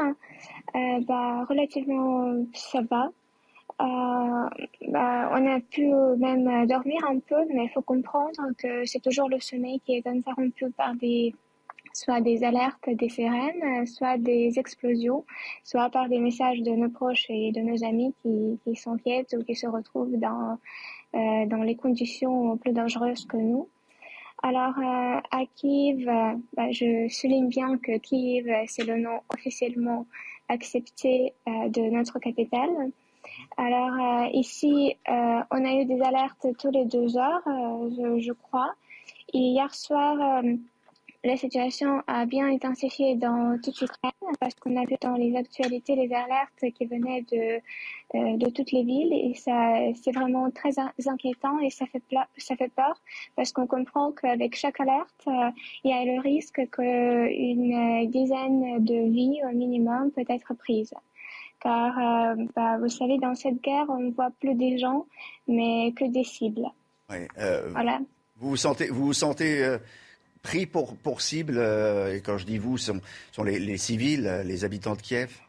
bah, 0.75 1.45
relativement, 1.49 2.47
ça 2.55 2.81
va. 2.91 3.11
Euh, 3.81 4.49
bah, 4.89 5.31
on 5.33 5.47
a 5.47 5.61
pu 5.61 5.87
même 6.19 6.67
dormir 6.67 7.01
un 7.09 7.19
peu, 7.19 7.45
mais 7.53 7.65
il 7.65 7.71
faut 7.71 7.83
comprendre 7.83 8.41
que 8.59 8.85
c'est 8.85 9.01
toujours 9.01 9.29
le 9.29 9.41
sommeil 9.41 9.81
qui 9.81 9.95
est 9.97 10.07
interrompu 10.07 10.71
par 10.71 10.95
des 10.95 11.35
soit 11.93 12.21
des 12.21 12.43
alertes 12.43 12.89
des 12.89 13.09
sirènes, 13.09 13.87
soit 13.87 14.19
des 14.19 14.59
explosions, 14.59 15.25
soit 15.63 15.91
par 15.91 16.09
des 16.09 16.19
messages 16.19 16.61
de 16.61 16.73
nos 16.73 16.91
proches 16.91 17.27
et 17.29 17.53
de 17.53 17.61
nos 17.61 17.85
amis 17.85 18.13
qui, 18.21 18.59
qui 18.65 18.75
s'inquiètent 18.75 19.35
ou 19.39 19.45
qui 19.45 19.55
se 19.55 19.69
retrouvent 19.69 20.19
dans, 20.19 20.59
euh, 21.15 21.47
dans 21.47 21.63
les 21.63 21.77
conditions 21.77 22.57
plus 22.57 22.73
dangereuses 22.73 23.25
que 23.27 23.37
nous. 23.37 23.69
Alors, 24.43 24.77
euh, 24.79 25.21
à 25.31 25.45
Kiev, 25.55 26.07
euh, 26.07 26.35
bah, 26.55 26.71
je 26.71 27.09
souligne 27.09 27.49
bien 27.49 27.79
que 27.79 27.97
Kiev, 27.97 28.47
c'est 28.67 28.85
le 28.85 28.99
nom 28.99 29.21
officiellement 29.33 30.07
accepté 30.49 31.33
euh, 31.49 31.69
de 31.69 31.81
notre 31.81 32.19
capitale. 32.19 32.91
Alors, 33.57 34.29
ici, 34.33 34.97
on 35.07 35.65
a 35.65 35.73
eu 35.75 35.85
des 35.85 36.01
alertes 36.03 36.47
tous 36.59 36.71
les 36.71 36.85
deux 36.87 37.17
heures, 37.17 37.43
je, 37.47 38.19
je, 38.19 38.33
crois. 38.33 38.75
Et 39.33 39.39
hier 39.39 39.75
soir, 39.75 40.43
la 41.25 41.39
situation 41.39 42.03
a 42.07 42.27
bien 42.27 42.47
intensifié 42.49 43.17
dans 43.17 43.59
toute 43.63 43.81
l'Ukraine 43.81 44.13
parce 44.39 44.55
qu'on 44.57 44.77
a 44.77 44.85
vu 44.85 44.97
dans 45.01 45.15
les 45.15 45.35
actualités 45.37 45.97
les 45.97 46.13
alertes 46.13 46.65
qui 46.75 46.85
venaient 46.85 47.23
de, 47.23 47.63
euh, 48.15 48.37
de 48.37 48.51
toutes 48.51 48.73
les 48.73 48.85
villes 48.85 49.13
et 49.13 49.33
ça 49.35 49.75
c'est 49.95 50.13
vraiment 50.13 50.51
très 50.51 50.73
inquiétant 51.07 51.59
et 51.61 51.71
ça 51.71 51.87
fait, 51.87 52.03
ça 52.37 52.57
fait 52.57 52.69
peur 52.69 53.01
parce 53.37 53.53
qu'on 53.53 53.67
comprend 53.67 54.13
qu'avec 54.13 54.55
chaque 54.55 54.79
alerte, 54.81 55.25
euh, 55.27 55.51
il 55.83 55.91
y 55.91 55.95
a 55.95 56.05
le 56.05 56.21
risque 56.21 56.61
qu'une 56.71 58.11
dizaine 58.11 58.85
de 58.85 59.11
vies 59.11 59.41
au 59.51 59.57
minimum 59.57 60.11
peut 60.11 60.27
être 60.29 60.53
prise. 60.53 60.93
Car 61.65 61.99
euh, 61.99 62.45
bah, 62.55 62.79
vous 62.79 62.89
savez, 62.89 63.19
dans 63.19 63.35
cette 63.35 63.61
guerre, 63.61 63.87
on 63.89 63.99
ne 63.99 64.13
voit 64.13 64.31
plus 64.39 64.55
des 64.55 64.79
gens, 64.79 65.07
mais 65.49 65.93
que 65.97 66.05
des 66.05 66.25
cibles. 66.25 66.69
voilà. 67.09 67.99
Vous 68.37 68.51
vous 68.51 68.57
sentez, 68.57 68.89
vous 68.89 69.07
vous 69.07 69.13
sentez 69.13 69.79
pris 70.45 70.67
pour, 70.67 70.95
pour 70.97 71.21
cible, 71.21 71.55
euh, 71.57 72.15
et 72.15 72.21
quand 72.21 72.39
je 72.39 72.47
dis 72.47 72.59
vous, 72.59 72.79
sont, 72.79 73.01
sont 73.33 73.43
les, 73.43 73.59
les, 73.59 73.79
civils, 73.79 74.43
les 74.45 74.65
habitants 74.65 74.95
de 74.95 75.03
Kiev? 75.03 75.41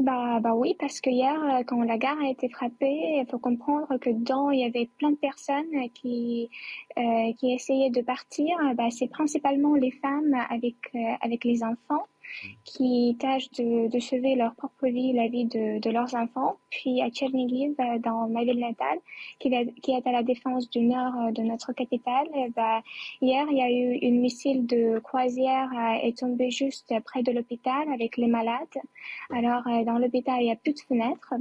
Bah, 0.00 0.38
bah 0.40 0.54
oui, 0.54 0.76
parce 0.78 1.00
que 1.00 1.10
hier, 1.10 1.34
euh, 1.42 1.64
quand 1.66 1.82
la 1.82 1.98
gare 1.98 2.20
a 2.20 2.28
été 2.28 2.48
frappée, 2.48 3.18
il 3.20 3.26
faut 3.28 3.38
comprendre 3.38 3.96
que 3.98 4.10
dedans, 4.10 4.50
il 4.50 4.60
y 4.60 4.64
avait 4.64 4.88
plein 4.98 5.10
de 5.10 5.16
personnes 5.16 5.90
qui, 5.94 6.50
euh, 6.96 7.32
qui 7.38 7.52
essayaient 7.52 7.90
de 7.90 8.02
partir. 8.02 8.56
Bah, 8.76 8.90
c'est 8.90 9.08
principalement 9.08 9.74
les 9.74 9.90
femmes 9.90 10.36
avec, 10.50 10.76
euh, 10.94 10.98
avec 11.20 11.44
les 11.44 11.64
enfants 11.64 12.06
qui 12.64 13.16
tâchent 13.18 13.50
de, 13.52 13.88
de, 13.88 14.00
sauver 14.00 14.34
leur 14.34 14.54
propre 14.54 14.86
vie, 14.86 15.12
la 15.12 15.28
vie 15.28 15.46
de, 15.46 15.80
de 15.80 15.90
leurs 15.90 16.14
enfants. 16.14 16.56
Puis 16.70 17.02
à 17.02 17.10
Tchernigiv, 17.10 17.74
euh, 17.80 17.98
dans 17.98 18.28
ma 18.28 18.44
ville 18.44 18.58
natale, 18.58 18.98
qui, 19.38 19.50
qui, 19.82 19.92
est 19.92 20.06
à 20.06 20.12
la 20.12 20.22
défense 20.22 20.68
du 20.70 20.80
nord 20.80 21.12
euh, 21.16 21.30
de 21.32 21.42
notre 21.42 21.72
capitale, 21.72 22.28
bah, 22.54 22.82
hier, 23.20 23.46
il 23.50 23.56
y 23.56 23.62
a 23.62 23.70
eu 23.70 23.98
une 24.02 24.20
missile 24.20 24.66
de 24.66 24.98
croisière 25.00 25.70
euh, 25.74 26.06
est 26.06 26.18
tombée 26.18 26.50
juste 26.50 26.92
près 27.04 27.22
de 27.22 27.32
l'hôpital 27.32 27.88
avec 27.92 28.16
les 28.16 28.28
malades. 28.28 28.58
Alors, 29.30 29.62
dans 29.84 29.98
l'hôpital, 29.98 30.36
il 30.40 30.44
n'y 30.44 30.52
a 30.52 30.56
plus 30.56 30.74
de 30.74 30.80
fenêtres. 30.80 31.34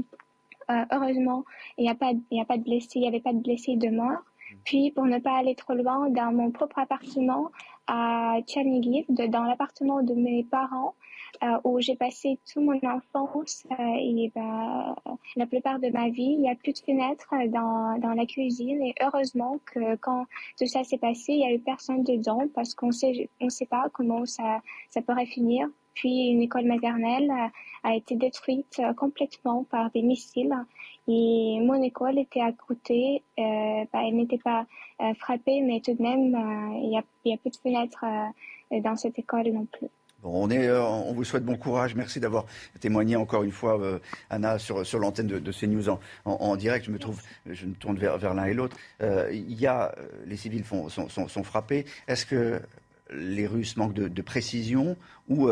heureusement, 0.91 1.43
il 1.77 1.83
n'y 1.83 1.89
a, 1.89 1.95
pas, 1.95 2.11
il 2.31 2.37
y 2.37 2.41
a 2.41 2.45
pas 2.45 2.57
de 2.57 2.63
blessés, 2.63 2.95
il 2.95 3.01
n'y 3.01 3.07
avait 3.07 3.21
pas 3.21 3.33
de 3.33 3.39
blessés 3.39 3.75
de 3.75 3.89
mort. 3.89 4.23
Puis, 4.63 4.91
pour 4.91 5.05
ne 5.05 5.19
pas 5.19 5.37
aller 5.37 5.55
trop 5.55 5.73
loin, 5.73 6.09
dans 6.09 6.31
mon 6.31 6.51
propre 6.51 6.79
appartement, 6.79 7.51
à 7.87 8.39
Tchernigiv, 8.45 9.05
dans 9.09 9.43
l'appartement 9.43 10.03
de 10.03 10.13
mes 10.13 10.43
parents, 10.43 10.95
euh, 11.43 11.57
où 11.63 11.79
j'ai 11.79 11.95
passé 11.95 12.39
toute 12.45 12.63
mon 12.63 12.79
enfance 12.83 13.65
euh, 13.71 13.75
et 13.99 14.31
bah, 14.33 14.95
la 15.35 15.45
plupart 15.45 15.79
de 15.79 15.89
ma 15.89 16.09
vie. 16.09 16.33
Il 16.33 16.41
n'y 16.41 16.49
a 16.49 16.55
plus 16.55 16.73
de 16.73 16.79
fenêtres 16.79 17.33
dans, 17.49 17.99
dans 17.99 18.13
la 18.13 18.25
cuisine 18.25 18.81
et 18.81 18.95
heureusement 19.01 19.59
que 19.65 19.95
quand 19.97 20.25
tout 20.57 20.67
ça 20.67 20.83
s'est 20.83 20.97
passé, 20.97 21.33
il 21.33 21.37
n'y 21.39 21.45
a 21.45 21.53
eu 21.53 21.59
personne 21.59 22.03
dedans 22.03 22.47
parce 22.55 22.73
qu'on 22.73 22.91
sait, 22.91 23.29
on 23.39 23.49
sait 23.49 23.65
pas 23.65 23.87
comment 23.93 24.25
ça, 24.25 24.61
ça 24.89 25.01
pourrait 25.01 25.25
finir. 25.25 25.67
Puis 25.97 26.29
une 26.29 26.41
école 26.43 26.65
maternelle 26.65 27.31
a, 27.83 27.95
été 27.95 28.15
détruite 28.15 28.81
complètement 28.95 29.63
par 29.63 29.89
des 29.91 30.03
missiles 30.03 30.53
et 31.07 31.59
mon 31.61 31.81
école 31.81 32.19
était 32.19 32.41
à 32.41 32.51
côté. 32.51 33.23
Euh, 33.39 33.85
bah, 33.93 34.01
elle 34.05 34.17
n'était 34.17 34.37
pas 34.37 34.65
euh, 35.01 35.13
frappée, 35.19 35.61
mais 35.61 35.79
tout 35.79 35.93
de 35.93 36.01
même, 36.01 36.35
euh, 36.35 36.79
il 36.83 36.89
n'y 36.89 36.97
a, 36.97 36.99
a, 36.99 37.37
plus 37.37 37.51
de 37.51 37.57
fenêtres 37.57 38.03
euh, 38.03 38.81
dans 38.81 38.95
cette 38.97 39.17
école 39.17 39.47
non 39.47 39.65
plus. 39.65 39.87
Bon, 40.21 40.31
on, 40.33 40.49
est, 40.49 40.69
on 40.71 41.13
vous 41.13 41.23
souhaite 41.23 41.45
bon 41.45 41.55
courage. 41.55 41.95
Merci 41.95 42.19
d'avoir 42.19 42.45
témoigné 42.81 43.15
encore 43.15 43.43
une 43.43 43.51
fois, 43.51 43.79
Anna, 44.31 44.57
sur, 44.57 44.85
sur 44.85 44.97
l'antenne 44.97 45.27
de, 45.27 45.37
de, 45.37 45.51
CNews 45.51 45.89
en, 45.89 45.99
en, 46.25 46.55
direct. 46.55 46.85
Je 46.85 46.91
me, 46.91 46.97
trouve, 46.97 47.21
je 47.45 47.67
me 47.67 47.75
tourne 47.75 47.97
vers, 47.97 48.17
vers 48.17 48.33
l'un 48.33 48.45
et 48.45 48.55
l'autre. 48.55 48.75
il 48.99 49.69
les 50.25 50.35
civils 50.35 50.65
sont, 50.65 50.89
sont, 50.89 51.07
sont 51.27 51.43
frappés. 51.43 51.85
Est-ce 52.07 52.25
que 52.25 52.59
les 53.11 53.47
Russes 53.47 53.77
manquent 53.77 53.93
de, 53.93 54.21
précision 54.21 54.97
ou 55.27 55.49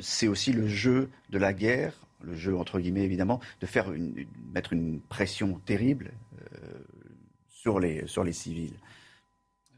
c'est 0.00 0.28
aussi 0.28 0.52
le 0.52 0.66
jeu 0.68 1.10
de 1.30 1.38
la 1.38 1.52
guerre 1.52 2.04
le 2.24 2.34
jeu 2.34 2.56
entre 2.56 2.80
guillemets 2.80 3.04
évidemment, 3.04 3.40
de 3.60 3.66
faire 3.66 3.92
une, 3.92 4.26
mettre 4.52 4.72
une 4.72 5.00
pression 5.00 5.60
terrible 5.64 6.12
euh, 6.40 6.68
sur, 7.48 7.78
les, 7.78 8.06
sur 8.06 8.24
les 8.24 8.32
civils 8.32 8.74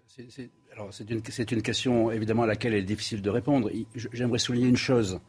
c'est, 0.06 0.50
alors 0.72 0.94
c'est 0.94 1.10
une, 1.10 1.20
une, 1.50 1.62
question 1.62 2.10
évidemment 2.10 2.44
à 2.44 2.46
laquelle 2.46 2.72
il 2.72 2.78
est 2.78 2.82
difficile 2.82 3.20
de 3.20 3.28
répondre. 3.28 3.70
J'aimerais 4.14 4.38
souligner 4.38 4.66
une 4.66 4.78
chose, 4.78 5.20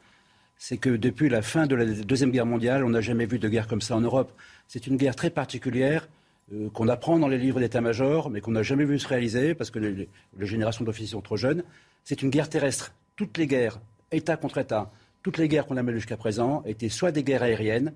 c'est 0.57 0.77
que 0.77 0.89
depuis 0.89 1.27
la 1.27 1.41
fin 1.41 1.67
de 1.67 1.75
la 1.75 1.85
Deuxième 1.85 2.31
Guerre 2.31 2.45
mondiale, 2.45 2.85
on 2.85 2.89
n'a 2.89 3.01
jamais 3.01 3.25
vu 3.25 3.37
de 3.37 3.49
guerre 3.49 3.67
comme 3.67 3.81
ça 3.81 3.97
en 3.97 4.01
Europe. 4.01 4.31
C'est 4.69 4.87
une 4.87 4.95
guerre 4.95 5.17
très 5.17 5.29
particulière 5.29 6.07
euh, 6.53 6.69
qu'on 6.69 6.87
apprend 6.87 7.19
dans 7.19 7.27
les 7.27 7.37
livres 7.37 7.59
d'état-major, 7.59 8.29
mais 8.29 8.41
qu'on 8.41 8.51
n'a 8.51 8.63
jamais 8.63 8.85
vu 8.85 8.99
se 8.99 9.07
réaliser 9.07 9.55
parce 9.55 9.71
que 9.71 9.79
les, 9.79 10.09
les 10.37 10.45
générations 10.45 10.85
d'officiers 10.85 11.11
sont 11.11 11.21
trop 11.21 11.37
jeunes. 11.37 11.63
C'est 12.03 12.21
une 12.21 12.29
guerre 12.29 12.49
terrestre. 12.49 12.93
Toutes 13.15 13.37
les 13.37 13.47
guerres, 13.47 13.79
État 14.11 14.37
contre 14.37 14.59
État, 14.59 14.91
toutes 15.23 15.39
les 15.39 15.49
guerres 15.49 15.65
qu'on 15.65 15.75
a 15.75 15.83
menées 15.83 15.97
jusqu'à 15.97 16.15
présent 16.15 16.63
étaient 16.65 16.87
soit 16.87 17.11
des 17.11 17.21
guerres 17.21 17.43
aériennes, 17.43 17.91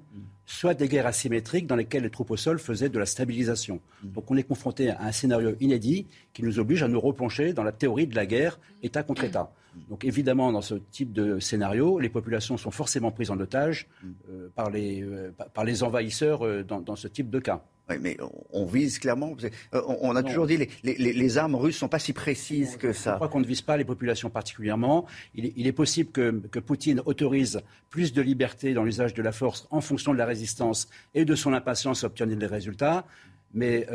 soit 0.45 0.73
des 0.73 0.89
guerres 0.89 1.07
asymétriques 1.07 1.65
dans 1.65 1.77
lesquelles 1.77 2.03
les 2.03 2.09
troupes 2.09 2.31
au 2.31 2.35
sol 2.35 2.59
faisaient 2.59 2.89
de 2.89 2.99
la 2.99 3.05
stabilisation. 3.05 3.79
Donc 4.03 4.29
on 4.29 4.35
est 4.35 4.43
confronté 4.43 4.89
à 4.89 5.03
un 5.03 5.13
scénario 5.13 5.55
inédit 5.61 6.07
qui 6.33 6.43
nous 6.43 6.59
oblige 6.59 6.83
à 6.83 6.89
nous 6.89 6.99
replonger 6.99 7.53
dans 7.53 7.63
la 7.63 7.71
théorie 7.71 8.07
de 8.07 8.15
la 8.15 8.25
guerre 8.25 8.59
État 8.83 9.03
contre 9.03 9.23
État. 9.23 9.53
Donc 9.89 10.05
évidemment, 10.05 10.51
dans 10.51 10.61
ce 10.61 10.75
type 10.75 11.13
de 11.13 11.39
scénario, 11.39 11.99
les 11.99 12.09
populations 12.09 12.57
sont 12.57 12.71
forcément 12.71 13.11
prises 13.11 13.31
en 13.31 13.39
otage 13.39 13.87
euh, 14.29 14.49
par, 14.55 14.69
les, 14.69 15.01
euh, 15.01 15.31
par, 15.53 15.63
les, 15.63 15.83
envahisseurs 15.83 16.45
euh, 16.45 16.63
dans, 16.63 16.81
dans, 16.81 16.95
ce 16.95 17.07
type 17.07 17.29
de 17.29 17.39
cas. 17.39 17.63
Oui, 17.89 17.95
mais 17.99 18.17
on 18.51 18.65
vise 18.65 18.99
clairement. 18.99 19.35
On 19.73 20.15
a 20.15 20.23
toujours 20.23 20.47
dit 20.47 20.57
les, 20.57 20.69
les, 20.83 20.95
les 20.95 21.37
armes 21.37 21.55
russes 21.55 21.75
ne 21.75 21.79
sont 21.79 21.87
pas 21.89 21.99
si 21.99 22.13
précises 22.13 22.77
que 22.77 22.93
ça. 22.93 23.11
Je 23.11 23.15
crois 23.15 23.27
qu'on 23.27 23.39
ne 23.39 23.45
vise 23.45 23.61
pas 23.61 23.75
les 23.75 23.85
populations 23.85 24.29
particulièrement. 24.29 25.05
Il 25.35 25.47
est, 25.47 25.53
il 25.55 25.67
est 25.67 25.73
possible 25.73 26.11
que, 26.11 26.41
que, 26.51 26.59
Poutine 26.59 27.01
autorise 27.05 27.61
plus 27.89 28.13
de 28.13 28.21
liberté 28.21 28.73
dans 28.73 28.83
l'usage 28.83 29.13
de 29.13 29.21
la 29.21 29.31
force 29.31 29.67
en 29.71 29.81
fonction 29.81 30.13
de 30.13 30.17
la 30.17 30.25
résistance 30.25 30.89
et 31.13 31.25
de 31.25 31.35
son 31.35 31.53
impatience 31.53 32.03
à 32.03 32.07
obtenir 32.07 32.37
des 32.37 32.45
résultats. 32.45 33.05
Mais 33.53 33.85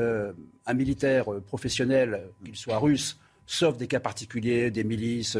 un 0.67 0.75
militaire 0.75 1.25
professionnel, 1.47 2.25
qu'il 2.45 2.57
soit 2.57 2.79
russe, 2.79 3.19
sauf 3.47 3.77
des 3.77 3.87
cas 3.87 4.01
particuliers, 4.01 4.71
des 4.71 4.85
milices, 4.85 5.37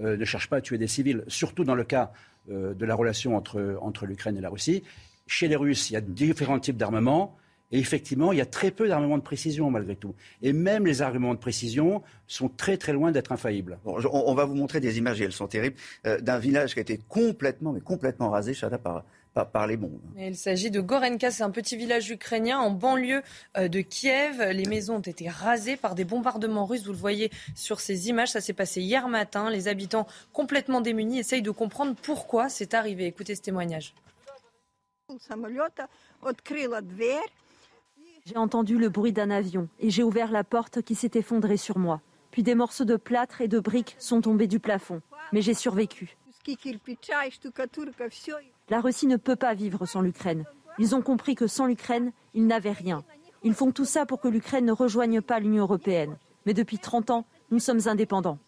euh, 0.00 0.16
ne 0.16 0.24
cherche 0.24 0.48
pas 0.48 0.56
à 0.56 0.60
tuer 0.60 0.78
des 0.78 0.88
civils, 0.88 1.24
surtout 1.28 1.64
dans 1.64 1.74
le 1.74 1.84
cas 1.84 2.12
euh, 2.50 2.74
de 2.74 2.86
la 2.86 2.94
relation 2.94 3.36
entre, 3.36 3.78
entre 3.80 4.06
l'Ukraine 4.06 4.36
et 4.36 4.40
la 4.40 4.48
Russie. 4.48 4.82
Chez 5.26 5.46
les 5.46 5.56
Russes, 5.56 5.90
il 5.90 5.94
y 5.94 5.96
a 5.96 6.00
différents 6.00 6.58
types 6.58 6.76
d'armements. 6.76 7.36
Et 7.72 7.78
effectivement, 7.78 8.32
il 8.32 8.38
y 8.38 8.40
a 8.40 8.46
très 8.46 8.72
peu 8.72 8.88
d'armements 8.88 9.16
de 9.16 9.22
précision 9.22 9.70
malgré 9.70 9.94
tout. 9.94 10.16
Et 10.42 10.52
même 10.52 10.86
les 10.86 11.02
arguments 11.02 11.34
de 11.34 11.38
précision 11.38 12.02
sont 12.26 12.48
très 12.48 12.76
très 12.76 12.92
loin 12.92 13.12
d'être 13.12 13.30
infaillibles. 13.30 13.78
on, 13.84 14.34
va 14.34 14.44
vous 14.44 14.56
montrer 14.56 14.80
des 14.80 14.98
images, 14.98 15.20
et 15.20 15.24
elles 15.24 15.32
sont 15.32 15.46
terribles, 15.46 15.76
euh, 16.04 16.20
d'un 16.20 16.40
village 16.40 16.72
qui 16.74 16.80
a 16.80 16.82
été 16.82 16.98
complètement, 17.08 17.72
mais 17.72 17.80
complètement 17.80 18.30
rasé, 18.30 18.54
Chada, 18.54 18.78
par, 18.78 19.04
par, 19.44 19.66
les 19.66 19.76
bombes. 19.76 20.00
Il 20.16 20.36
s'agit 20.36 20.70
de 20.70 20.80
Gorenka, 20.80 21.30
c'est 21.30 21.42
un 21.42 21.50
petit 21.50 21.76
village 21.76 22.10
ukrainien 22.10 22.58
en 22.58 22.70
banlieue 22.70 23.22
euh, 23.56 23.68
de 23.68 23.80
Kiev. 23.80 24.42
Les 24.52 24.66
maisons 24.66 24.96
ont 24.96 25.00
été 25.00 25.28
rasées 25.28 25.76
par 25.76 25.94
des 25.94 26.04
bombardements 26.04 26.66
russes. 26.66 26.84
Vous 26.84 26.92
le 26.92 26.98
voyez 26.98 27.30
sur 27.54 27.80
ces 27.80 28.08
images. 28.08 28.30
Ça 28.30 28.40
s'est 28.40 28.52
passé 28.52 28.80
hier 28.80 29.08
matin. 29.08 29.50
Les 29.50 29.68
habitants 29.68 30.06
complètement 30.32 30.80
démunis 30.80 31.18
essayent 31.18 31.42
de 31.42 31.50
comprendre 31.50 31.94
pourquoi 32.02 32.48
c'est 32.48 32.74
arrivé. 32.74 33.06
Écoutez 33.06 33.34
ce 33.34 33.42
témoignage. 33.42 33.94
J'ai 38.26 38.36
entendu 38.36 38.78
le 38.78 38.88
bruit 38.88 39.12
d'un 39.12 39.30
avion 39.30 39.68
et 39.78 39.90
j'ai 39.90 40.02
ouvert 40.02 40.30
la 40.30 40.44
porte 40.44 40.82
qui 40.82 40.94
s'est 40.94 41.12
effondrée 41.14 41.56
sur 41.56 41.78
moi. 41.78 42.00
Puis 42.30 42.42
des 42.42 42.54
morceaux 42.54 42.84
de 42.84 42.96
plâtre 42.96 43.40
et 43.40 43.48
de 43.48 43.58
briques 43.58 43.96
sont 43.98 44.20
tombés 44.20 44.46
du 44.46 44.60
plafond. 44.60 45.02
Mais 45.32 45.42
j'ai 45.42 45.54
survécu. 45.54 46.16
La 48.70 48.80
Russie 48.80 49.08
ne 49.08 49.16
peut 49.16 49.34
pas 49.34 49.52
vivre 49.52 49.84
sans 49.84 50.00
l'Ukraine. 50.00 50.44
Ils 50.78 50.94
ont 50.94 51.02
compris 51.02 51.34
que 51.34 51.48
sans 51.48 51.66
l'Ukraine, 51.66 52.12
ils 52.34 52.46
n'avaient 52.46 52.70
rien. 52.70 53.04
Ils 53.42 53.54
font 53.54 53.72
tout 53.72 53.84
ça 53.84 54.06
pour 54.06 54.20
que 54.20 54.28
l'Ukraine 54.28 54.64
ne 54.64 54.72
rejoigne 54.72 55.20
pas 55.20 55.40
l'Union 55.40 55.64
européenne. 55.64 56.16
Mais 56.46 56.54
depuis 56.54 56.78
30 56.78 57.10
ans, 57.10 57.26
nous 57.50 57.58
sommes 57.58 57.88
indépendants. 57.88 58.38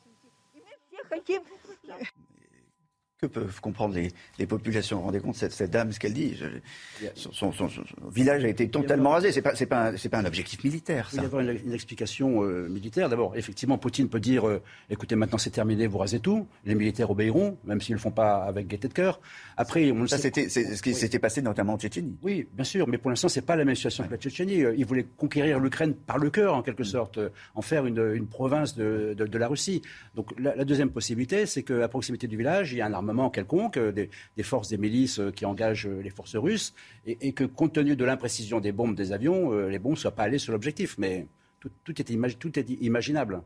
Que 3.23 3.27
peuvent 3.29 3.61
comprendre 3.61 3.95
les, 3.95 4.09
les 4.41 4.47
populations 4.47 4.97
Vous 4.97 5.03
vous 5.03 5.07
rendez 5.07 5.21
compte, 5.21 5.37
cette, 5.37 5.53
cette 5.53 5.71
dame, 5.71 5.93
ce 5.93 6.01
qu'elle 6.01 6.13
dit 6.13 6.35
je- 6.35 7.07
son, 7.15 7.31
son- 7.33 7.53
son- 7.53 7.69
son 7.69 7.85
village 8.11 8.45
a 8.45 8.49
été 8.49 8.69
totalement 8.69 9.11
rasé. 9.11 9.41
Pas, 9.43 9.55
c'est 9.55 9.67
pas, 9.67 9.91
un- 9.91 9.97
c'est 9.97 10.09
pas 10.09 10.19
un 10.19 10.25
objectif 10.25 10.65
militaire, 10.65 11.09
Il 11.13 11.17
ça. 11.17 11.23
y 11.23 11.25
avoir 11.27 11.41
une, 11.43 11.57
une 11.65 11.73
explication 11.73 12.43
euh, 12.43 12.69
militaire. 12.69 13.09
D'abord, 13.09 13.37
effectivement, 13.37 13.79
Poutine 13.79 14.09
peut 14.09 14.19
dire 14.19 14.49
euh, 14.49 14.61
écoutez, 14.91 15.15
maintenant 15.15 15.39
c'est 15.39 15.51
terminé, 15.51 15.87
vous 15.87 15.99
rasez 15.99 16.19
tout. 16.19 16.49
Les 16.65 16.75
militaires 16.75 17.11
obéiront, 17.13 17.59
même 17.65 17.81
s'ils 17.81 17.93
ne 17.93 17.99
le 17.99 18.03
font 18.03 18.11
pas 18.11 18.43
avec 18.43 18.67
gaieté 18.67 18.89
de 18.89 18.93
cœur. 18.93 19.21
Après, 19.57 19.89
on 19.93 20.01
le 20.03 20.09
Ça, 20.09 20.17
sait- 20.17 20.23
c'était 20.35 20.49
ce 20.49 20.83
qui 20.83 20.91
Oui. 20.91 20.95
s'était 20.97 21.21
passé 21.21 21.43
notamment 21.43 21.75
en 21.75 21.79
Tchétchénie. 21.79 22.17
Oui, 22.23 22.49
bien 22.53 22.65
sûr, 22.65 22.89
mais 22.89 22.99
pour 22.99 23.11
l'instant, 23.11 23.29
c'est 23.29 23.43
pas 23.47 23.55
la 23.55 23.65
même 23.65 23.77
situation 23.77 24.03
que 24.05 24.11
la 24.11 24.17
Tchétchénie. 24.19 24.65
Euh, 24.65 24.75
Ils 24.77 24.85
voulaient 24.87 25.07
conquérir 25.17 25.61
l'Ukraine 25.61 25.95
par 25.95 26.19
le 26.19 26.29
cœur, 26.31 26.55
en 26.57 26.63
quelque 26.63 26.83
sorte, 26.83 27.19
euh, 27.19 27.29
en 27.55 27.63
faire 27.63 27.87
une, 27.87 28.15
une 28.17 28.27
province 28.27 28.75
de, 28.75 29.15
de- 29.17 29.27
de 29.27 29.39
la 29.39 29.47
Russie. 29.47 29.81
Donc 30.17 30.35
la, 30.41 30.57
la 30.57 30.65
deuxième 30.65 30.91
possibilité, 30.91 31.47
c'est 31.47 31.63
qu'à 31.63 31.87
proximité 31.87 32.27
du 32.27 32.37
village, 32.37 32.73
il 32.73 32.79
y 32.79 32.81
a 32.81 32.87
un 32.87 32.93
armement 32.93 33.12
quelconque, 33.31 33.77
euh, 33.77 33.93
des, 33.93 34.11
des 34.37 34.43
forces 34.43 34.69
des 34.69 34.79
milices 34.79 35.19
euh, 35.21 35.31
qui 35.31 35.45
engagent 35.47 35.87
euh, 35.87 36.01
les 36.03 36.11
forces 36.11 36.37
russes, 36.37 36.75
et, 37.07 37.29
et 37.29 37.33
que 37.33 37.45
compte 37.45 37.73
tenu 37.75 37.97
de 37.97 38.05
l'imprécision 38.05 38.61
des 38.61 38.73
bombes 38.73 38.95
des 38.95 39.13
avions, 39.13 39.53
les 39.69 39.79
bombes 39.79 39.93
ne 39.93 39.99
soient 39.99 40.11
pas 40.15 40.25
allées 40.25 40.39
sur 40.39 40.53
l'objectif. 40.53 40.97
Mais 40.99 41.27
tout, 41.61 41.71
tout 41.85 42.01
est, 42.01 42.11
imagi- 42.11 42.37
tout 42.39 42.59
est 42.59 42.69
imaginable. 42.81 43.43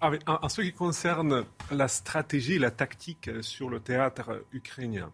Ah 0.00 0.10
en, 0.26 0.48
ce 0.48 0.60
qui 0.62 0.72
concerne 0.72 1.44
la 1.70 1.88
stratégie, 1.88 2.58
la 2.58 2.70
tactique 2.70 3.30
sur 3.42 3.68
le 3.70 3.78
théâtre 3.80 4.44
ukrainien, 4.52 5.10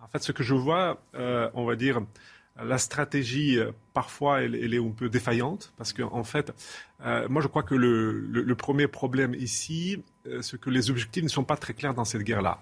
en 0.00 0.06
fait, 0.08 0.22
ce 0.22 0.32
que 0.32 0.42
je 0.42 0.54
vois, 0.54 1.02
euh, 1.14 1.50
on 1.54 1.64
va 1.64 1.74
dire, 1.76 2.00
la 2.64 2.78
stratégie, 2.78 3.58
parfois, 3.94 4.40
elle, 4.42 4.54
elle 4.56 4.74
est 4.74 4.78
un 4.78 4.90
peu 4.90 5.08
défaillante, 5.08 5.72
parce 5.76 5.92
qu'en 5.92 6.12
en 6.12 6.24
fait, 6.24 6.52
euh, 7.04 7.28
moi, 7.28 7.40
je 7.40 7.46
crois 7.46 7.62
que 7.62 7.74
le, 7.76 8.10
le- 8.20 8.42
le 8.42 8.54
premier 8.56 8.88
problème 8.88 9.34
ici, 9.34 10.02
c'est 10.40 10.60
que 10.60 10.68
les 10.70 10.90
objectifs 10.90 11.22
ne 11.22 11.28
sont 11.28 11.44
pas 11.44 11.56
très 11.56 11.72
clairs 11.72 11.94
dans 11.94 12.04
cette 12.04 12.22
guerre-là. 12.22 12.60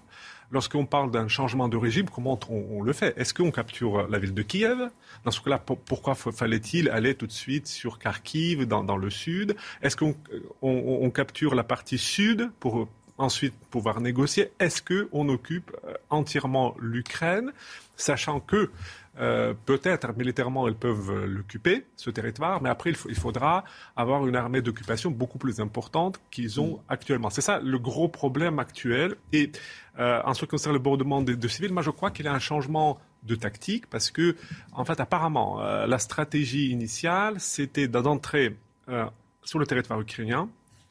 Lorsqu'on 0.51 0.85
parle 0.85 1.11
d'un 1.11 1.27
changement 1.27 1.67
de 1.67 1.75
régime, 1.75 2.09
comment 2.09 2.39
on, 2.49 2.81
le 2.81 2.93
fait? 2.93 3.13
Est-ce 3.17 3.33
qu'on 3.33 3.51
capture 3.51 4.07
la 4.07 4.17
ville 4.17 4.33
de 4.33 4.41
Kiev? 4.43 4.89
Dans 5.25 5.31
ce 5.31 5.41
cas-là, 5.41 5.57
pour- 5.57 5.77
pourquoi 5.79 6.15
fa- 6.15 6.31
fallait-il 6.31 6.89
aller 6.89 7.15
tout 7.15 7.27
de 7.27 7.31
suite 7.33 7.67
sur 7.67 7.99
Kharkiv, 7.99 8.65
dans, 8.65 8.83
le 8.97 9.09
sud? 9.09 9.55
Est-ce 9.81 9.97
qu'on 9.97 10.15
on, 10.61 10.71
on- 10.71 11.03
on 11.05 11.09
capture 11.09 11.53
la 11.53 11.63
partie 11.63 11.97
sud 11.97 12.49
pour 12.61 12.87
ensuite 13.17 13.53
pouvoir 13.71 13.99
négocier? 13.99 14.51
Est-ce 14.59 14.81
qu'on 14.81 15.27
occupe 15.27 15.75
euh, 15.85 15.93
entièrement 16.09 16.75
l'Ukraine, 16.79 17.51
sachant 17.97 18.39
que 18.39 18.69
euh, 19.19 19.53
peut-être 19.65 20.13
militairement 20.17 20.67
elles 20.67 20.75
peuvent 20.75 21.11
euh, 21.11 21.25
l'occuper, 21.25 21.85
ce 21.95 22.09
territoire, 22.09 22.61
mais 22.61 22.69
après 22.69 22.91
il, 22.91 23.15
faudra 23.15 23.63
avoir 23.95 24.27
une 24.27 24.35
armée 24.35 24.61
d'occupation 24.61 25.11
beaucoup 25.11 25.37
plus 25.37 25.59
importante 25.59 26.19
qu'ils 26.31 26.59
ont 26.59 26.79
actuellement. 26.89 27.29
C'est 27.29 27.41
ça 27.41 27.59
le 27.59 27.79
gros 27.79 28.07
problème 28.07 28.59
actuel. 28.59 29.15
Et 29.33 29.51
euh, 29.99 30.21
en 30.23 30.33
ce 30.33 30.41
qui 30.41 30.47
concerne 30.47 30.73
le 30.73 30.79
bombardement 30.79 31.21
de, 31.21 31.33
de 31.33 31.47
civils, 31.47 31.73
moi 31.73 31.81
je 31.81 31.89
crois 31.89 32.11
qu'il 32.11 32.25
y 32.25 32.29
a 32.29 32.33
un 32.33 32.39
changement 32.39 32.99
de 33.23 33.35
tactique 33.35 33.87
parce 33.87 34.11
que, 34.11 34.35
en 34.71 34.85
fait, 34.85 34.99
apparemment, 34.99 35.61
euh, 35.61 35.85
la 35.85 35.99
stratégie 35.99 36.69
initiale, 36.69 37.39
c'était 37.39 37.87
d'entrer 37.87 38.55
euh, 38.89 39.05
sur 39.43 39.59
le 39.59 39.65
territoire 39.65 39.99
ukrainien, 39.99 40.49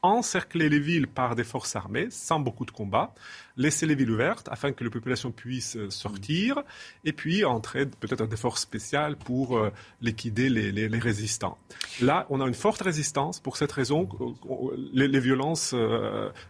encercler 0.09 0.69
les 0.69 0.79
villes 0.81 1.07
par 1.09 1.35
des 1.37 1.45
forces 1.45 1.77
armées, 1.77 2.09
sans 2.11 2.41
beaucoup 2.41 2.65
de 2.65 2.71
combats, 2.71 3.15
laisser 3.57 3.87
les 3.87 3.95
villes 3.95 4.11
ouvertes 4.11 4.49
afin 4.51 4.73
que 4.73 4.85
la 4.85 4.91
population 4.91 5.31
puisse 5.33 5.77
euh, 5.77 5.91
sortir, 5.91 6.63
et 7.05 7.13
puis 7.13 7.45
entrer 7.45 7.87
peut-être 7.87 8.27
des 8.27 8.37
forces 8.37 8.63
spéciales 8.63 9.17
pour 9.17 9.57
euh, 9.57 9.71
liquider 10.01 10.49
les, 10.49 10.73
les- 10.73 10.89
les 10.89 10.99
résistants. 10.99 11.59
Là, 12.01 12.27
on 12.31 12.41
a 12.41 12.47
une 12.47 12.55
forte 12.55 12.83
résistance. 12.83 13.41
Pour 13.41 13.57
cette 13.57 13.73
raison, 13.73 14.09
euh, 14.21 14.77
les, 14.93 15.09
les 15.09 15.21
violences 15.21 15.75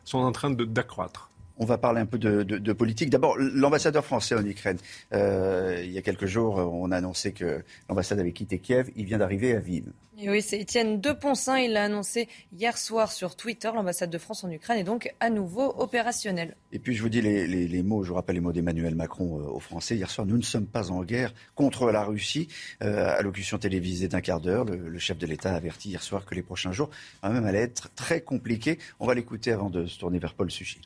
sont 0.05 0.19
en 0.19 0.33
train 0.33 0.51
d'accroître. 0.51 1.31
On 1.59 1.65
va 1.65 1.79
parler 1.79 2.01
un 2.01 2.07
peu 2.07 2.19
de, 2.19 2.43
de- 2.43 2.59
de 2.59 2.73
politique. 2.73 3.11
D'abord, 3.11 3.37
l'ambassadeur 3.39 4.05
français 4.05 4.35
en 4.35 4.45
Ukraine. 4.45 4.79
Euh, 5.13 5.81
il 5.85 5.91
y 5.91 5.99
a 5.99 6.03
quelques 6.03 6.27
jours, 6.27 6.57
on 6.57 6.91
a 6.91 6.97
annoncé 6.97 7.33
que 7.33 7.63
l'ambassade 7.89 8.19
avait 8.21 8.33
quitté 8.33 8.59
Kiev. 8.59 8.91
Il 8.97 9.07
vient 9.07 9.19
d'arriver 9.19 9.55
à 9.55 9.61
Lviv. 9.61 9.91
Et 10.19 10.31
oui, 10.31 10.41
c'est 10.41 10.59
Étienne 10.59 10.99
Deponcin. 11.01 11.59
Il 11.59 11.73
l'a 11.75 11.85
annoncé 11.85 12.27
hier 12.57 12.79
soir 12.79 13.13
sur 13.13 13.37
Twitter. 13.37 13.71
L'ambassade 13.75 14.09
de 14.11 14.17
France 14.19 14.45
en 14.45 14.51
Ukraine 14.51 14.79
est 14.79 14.85
donc 14.85 15.13
à 15.21 15.29
nouveau 15.29 15.75
opérationnelle. 15.79 16.57
Et 16.73 16.79
puis 16.79 16.95
je 16.95 17.03
vous 17.03 17.09
dis 17.11 17.21
les, 17.21 17.47
les- 17.47 17.69
les 17.69 17.83
mots, 17.83 18.03
je 18.03 18.09
vous 18.09 18.15
rappelle 18.15 18.35
les 18.37 18.41
mots 18.41 18.53
d'Emmanuel 18.53 18.95
Macron 18.95 19.41
euh, 19.41 19.45
aux 19.51 19.61
Français. 19.61 19.95
Hier 19.97 20.11
soir, 20.11 20.27
nous 20.27 20.37
ne 20.39 20.43
sommes 20.43 20.67
pas 20.67 20.91
en 20.91 21.05
guerre 21.05 21.35
contre 21.55 21.91
la 21.91 22.03
Russie. 22.05 22.49
Euh, 22.83 23.15
allocution 23.19 23.59
télévisée 23.59 24.09
d'un 24.09 24.21
quart 24.23 24.41
d'heure, 24.41 24.65
le, 24.65 24.77
le 24.89 24.99
chef 24.99 25.19
de 25.19 25.27
l'État 25.27 25.53
a 25.53 25.57
averti 25.57 25.91
hier 25.91 26.03
soir 26.03 26.25
que 26.25 26.35
les 26.35 26.43
prochains 26.43 26.73
jours, 26.73 26.89
quand 27.23 27.31
même, 27.31 27.45
allaient 27.45 27.61
être 27.63 27.91
très 27.95 28.21
compliqués. 28.23 28.79
On 29.01 29.07
va 29.07 29.15
l'écouter 29.15 29.53
avant 29.53 29.69
de 29.71 29.87
se 29.87 29.99
tourner 29.99 30.19
vers 30.19 30.33
Paul 30.35 30.51
Suchy. 30.51 30.81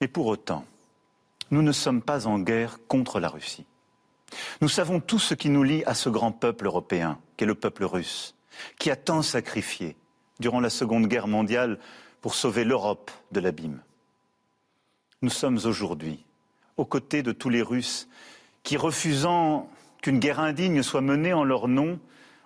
Et 0.00 0.08
pour 0.08 0.26
autant, 0.26 0.64
nous 1.50 1.62
ne 1.62 1.72
sommes 1.72 2.02
pas 2.02 2.26
en 2.26 2.38
guerre 2.38 2.78
contre 2.88 3.20
la 3.20 3.28
Russie. 3.28 3.66
Nous 4.60 4.68
savons 4.68 5.00
tout 5.00 5.18
ce 5.18 5.34
qui 5.34 5.48
nous 5.48 5.62
lie 5.62 5.84
à 5.84 5.94
ce 5.94 6.08
grand 6.08 6.32
peuple 6.32 6.66
européen, 6.66 7.18
qu'est 7.36 7.46
le 7.46 7.54
peuple 7.54 7.84
russe, 7.84 8.34
qui 8.78 8.90
a 8.90 8.96
tant 8.96 9.22
sacrifié 9.22 9.96
durant 10.40 10.60
la 10.60 10.70
Seconde 10.70 11.06
Guerre 11.06 11.28
mondiale 11.28 11.78
pour 12.20 12.34
sauver 12.34 12.64
l'Europe 12.64 13.10
de 13.32 13.40
l'abîme. 13.40 13.80
Nous 15.22 15.30
sommes 15.30 15.58
aujourd'hui 15.64 16.24
aux 16.76 16.84
côtés 16.84 17.22
de 17.22 17.32
tous 17.32 17.48
les 17.48 17.62
Russes 17.62 18.08
qui, 18.62 18.76
refusant 18.76 19.70
qu'une 20.02 20.18
guerre 20.18 20.40
indigne 20.40 20.82
soit 20.82 21.00
menée 21.00 21.32
en 21.32 21.44
leur 21.44 21.68
nom, 21.68 21.98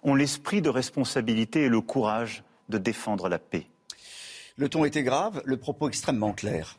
ont 0.02 0.14
l'esprit 0.14 0.62
de 0.62 0.68
responsabilité 0.68 1.64
et 1.64 1.68
le 1.68 1.80
courage 1.80 2.44
de 2.68 2.78
défendre 2.78 3.28
la 3.28 3.38
paix. 3.38 3.66
Le 4.56 4.68
ton 4.68 4.84
était 4.84 5.02
grave, 5.02 5.42
le 5.44 5.56
propos 5.56 5.88
extrêmement 5.88 6.32
clair. 6.32 6.78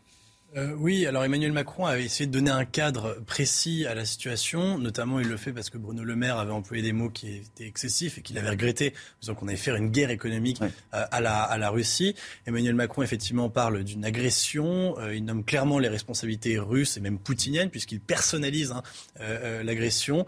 Euh, 0.57 0.73
oui, 0.77 1.05
alors 1.05 1.23
Emmanuel 1.23 1.53
Macron 1.53 1.85
a 1.85 1.97
essayé 1.97 2.27
de 2.27 2.31
donner 2.33 2.51
un 2.51 2.65
cadre 2.65 3.21
précis 3.25 3.85
à 3.85 3.95
la 3.95 4.03
situation. 4.03 4.77
Notamment, 4.77 5.21
il 5.21 5.29
le 5.29 5.37
fait 5.37 5.53
parce 5.53 5.69
que 5.69 5.77
Bruno 5.77 6.03
Le 6.03 6.17
Maire 6.17 6.39
avait 6.39 6.51
employé 6.51 6.83
des 6.83 6.91
mots 6.91 7.09
qui 7.09 7.37
étaient 7.37 7.65
excessifs 7.65 8.17
et 8.17 8.21
qu'il 8.21 8.37
avait 8.37 8.49
regretté, 8.49 8.93
disant 9.21 9.33
qu'on 9.33 9.47
avait 9.47 9.55
fait 9.55 9.71
une 9.71 9.91
guerre 9.91 10.09
économique 10.09 10.61
euh, 10.61 10.67
à, 11.09 11.21
la, 11.21 11.41
à 11.41 11.57
la 11.57 11.69
Russie. 11.69 12.15
Emmanuel 12.45 12.75
Macron, 12.75 13.01
effectivement, 13.01 13.49
parle 13.49 13.85
d'une 13.85 14.03
agression. 14.03 14.99
Euh, 14.99 15.15
il 15.15 15.23
nomme 15.23 15.45
clairement 15.45 15.79
les 15.79 15.87
responsabilités 15.87 16.59
russes 16.59 16.97
et 16.97 16.99
même 16.99 17.17
poutiniennes, 17.17 17.69
puisqu'il 17.69 18.01
personnalise 18.01 18.73
hein, 18.73 18.83
l'agression, 19.63 20.25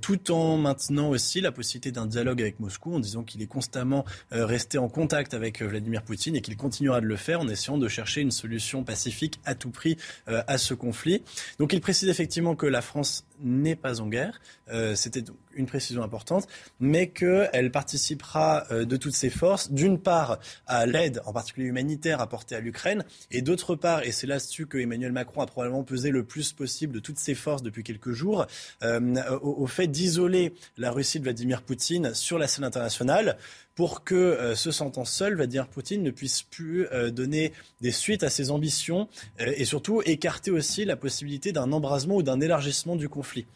tout 0.00 0.32
en 0.32 0.56
maintenant 0.56 1.10
aussi 1.10 1.40
la 1.40 1.52
possibilité 1.52 1.92
d'un 1.92 2.06
dialogue 2.06 2.40
avec 2.40 2.58
Moscou, 2.58 2.94
en 2.94 3.00
disant 3.00 3.22
qu'il 3.22 3.42
est 3.42 3.46
constamment 3.46 4.04
resté 4.30 4.78
en 4.78 4.88
contact 4.88 5.34
avec 5.34 5.62
Vladimir 5.62 6.02
Poutine 6.02 6.36
et 6.36 6.40
qu'il 6.40 6.56
continuera 6.56 7.00
de 7.00 7.06
le 7.06 7.16
faire 7.16 7.40
en 7.40 7.48
essayant 7.48 7.78
de 7.78 7.88
chercher 7.88 8.20
une 8.22 8.30
solution 8.30 8.84
pacifique 8.84 9.40
à 9.44 9.51
tout 9.54 9.70
prix 9.70 9.96
euh, 10.28 10.42
à 10.46 10.58
ce 10.58 10.74
conflit. 10.74 11.22
Donc 11.58 11.72
il 11.72 11.80
précise 11.80 12.08
effectivement 12.08 12.54
que 12.54 12.66
la 12.66 12.82
France 12.82 13.24
n'est 13.40 13.76
pas 13.76 14.00
en 14.00 14.08
guerre, 14.08 14.40
euh, 14.70 14.94
c'était 14.94 15.22
donc 15.22 15.36
une 15.54 15.66
précision 15.66 16.02
importante, 16.02 16.46
mais 16.80 17.08
qu'elle 17.08 17.70
participera 17.70 18.64
euh, 18.70 18.84
de 18.84 18.96
toutes 18.96 19.14
ses 19.14 19.30
forces, 19.30 19.70
d'une 19.72 19.98
part 19.98 20.38
à 20.66 20.86
l'aide, 20.86 21.22
en 21.26 21.32
particulier 21.32 21.66
humanitaire, 21.66 22.20
apportée 22.20 22.54
à 22.54 22.60
l'Ukraine, 22.60 23.04
et 23.30 23.42
d'autre 23.42 23.74
part, 23.74 24.02
et 24.02 24.12
c'est 24.12 24.26
là-dessus 24.26 24.66
que 24.66 24.78
Emmanuel 24.78 25.12
Macron 25.12 25.40
a 25.40 25.46
probablement 25.46 25.84
pesé 25.84 26.10
le 26.10 26.24
plus 26.24 26.52
possible 26.52 26.94
de 26.94 27.00
toutes 27.00 27.18
ses 27.18 27.34
forces 27.34 27.62
depuis 27.62 27.82
quelques 27.82 28.12
jours, 28.12 28.46
euh, 28.82 29.38
au, 29.40 29.66
fait 29.66 29.86
d'isoler 29.86 30.54
la 30.76 30.90
Russie 30.90 31.18
de 31.18 31.24
Vladimir 31.24 31.62
Poutine 31.62 32.14
sur 32.14 32.38
la 32.38 32.46
scène 32.46 32.64
internationale 32.64 33.36
pour 33.74 34.04
que, 34.04 34.14
euh, 34.14 34.54
se 34.54 34.70
sentant 34.70 35.04
seul, 35.04 35.34
Vladimir 35.34 35.66
Poutine 35.66 36.02
ne 36.02 36.10
puisse 36.10 36.42
plus 36.42 36.86
donner 37.12 37.52
des 37.80 37.90
suites 37.90 38.22
à 38.22 38.30
ses 38.30 38.50
ambitions 38.50 39.08
et 39.38 39.64
surtout 39.64 40.02
écarter 40.04 40.50
aussi 40.50 40.84
la 40.84 40.96
possibilité 40.96 41.52
d'un 41.52 41.72
embrasement 41.72 42.16
ou 42.16 42.22
d'un 42.22 42.40
élargissement 42.40 42.96
du 42.96 43.08
conflit. 43.08 43.46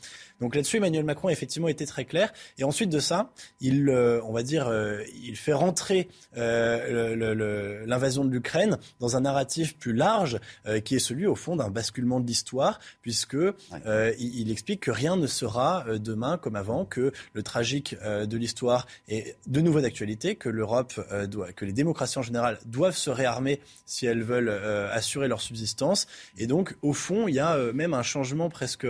Donc 0.40 0.54
là-dessus, 0.54 0.76
Emmanuel 0.76 1.04
Macron 1.04 1.28
a 1.28 1.32
effectivement 1.32 1.68
été 1.68 1.86
très 1.86 2.04
clair. 2.04 2.32
Et 2.58 2.64
ensuite 2.64 2.90
de 2.90 2.98
ça, 2.98 3.30
il, 3.60 3.88
euh, 3.88 4.20
on 4.24 4.32
va 4.32 4.42
dire, 4.42 4.68
euh, 4.68 5.02
il 5.22 5.36
fait 5.36 5.52
rentrer 5.52 6.08
euh, 6.36 7.84
l'invasion 7.86 8.24
de 8.24 8.30
l'Ukraine 8.30 8.78
dans 9.00 9.16
un 9.16 9.20
narratif 9.20 9.76
plus 9.78 9.92
large, 9.92 10.38
qui 10.84 10.96
est 10.96 11.00
celui, 11.00 11.26
au 11.26 11.34
fond, 11.34 11.56
d'un 11.56 11.70
basculement 11.70 12.20
de 12.20 12.26
l'histoire, 12.26 12.80
puisque 13.02 13.36
il, 13.36 14.14
il 14.18 14.50
explique 14.50 14.80
que 14.80 14.90
rien 14.90 15.16
ne 15.16 15.26
sera 15.26 15.84
demain 15.98 16.38
comme 16.38 16.56
avant, 16.56 16.84
que 16.84 17.12
le 17.32 17.42
tragique 17.42 17.96
de 18.02 18.36
l'histoire 18.36 18.86
est 19.08 19.36
de 19.46 19.60
nouveau 19.60 19.80
d'actualité, 19.80 20.34
que 20.36 20.48
l'Europe 20.48 21.00
doit, 21.28 21.52
que 21.52 21.64
les 21.64 21.72
démocraties 21.72 22.18
en 22.18 22.22
général 22.22 22.58
doivent 22.66 22.96
se 22.96 23.10
réarmer 23.10 23.60
si 23.86 24.06
elles 24.06 24.22
veulent 24.22 24.50
assurer 24.50 25.28
leur 25.28 25.40
subsistance. 25.40 26.06
Et 26.36 26.46
donc, 26.46 26.76
au 26.82 26.92
fond, 26.92 27.28
il 27.28 27.34
y 27.34 27.40
a 27.40 27.56
même 27.72 27.94
un 27.94 28.02
changement 28.02 28.48
presque 28.48 28.86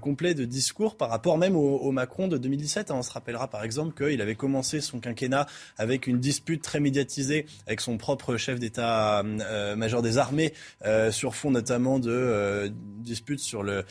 complet 0.00 0.34
de 0.34 0.44
discours 0.44 0.83
par 0.92 1.08
rapport 1.08 1.38
même 1.38 1.56
au, 1.56 1.90
Macron 1.90 2.28
de 2.28 2.36
2017. 2.36 2.90
hein. 2.90 2.96
On 2.98 3.02
se 3.02 3.10
rappellera 3.10 3.48
par 3.48 3.64
exemple 3.64 3.94
qu'il 3.94 4.20
avait 4.20 4.34
commencé 4.34 4.80
son 4.80 5.00
quinquennat 5.00 5.46
avec 5.78 6.06
une 6.06 6.20
dispute 6.20 6.62
très 6.62 6.80
médiatisée 6.80 7.46
avec 7.66 7.80
son 7.80 7.96
propre 7.96 8.36
chef 8.36 8.58
d'état-major 8.58 10.02
des 10.02 10.18
armées 10.18 10.52
euh, 10.84 11.10
sur 11.10 11.34
fond 11.34 11.50
notamment 11.50 11.98
de, 11.98 12.10
euh, 12.10 12.68
dispute 12.72 13.40
sur 13.40 13.62
le, 13.62 13.84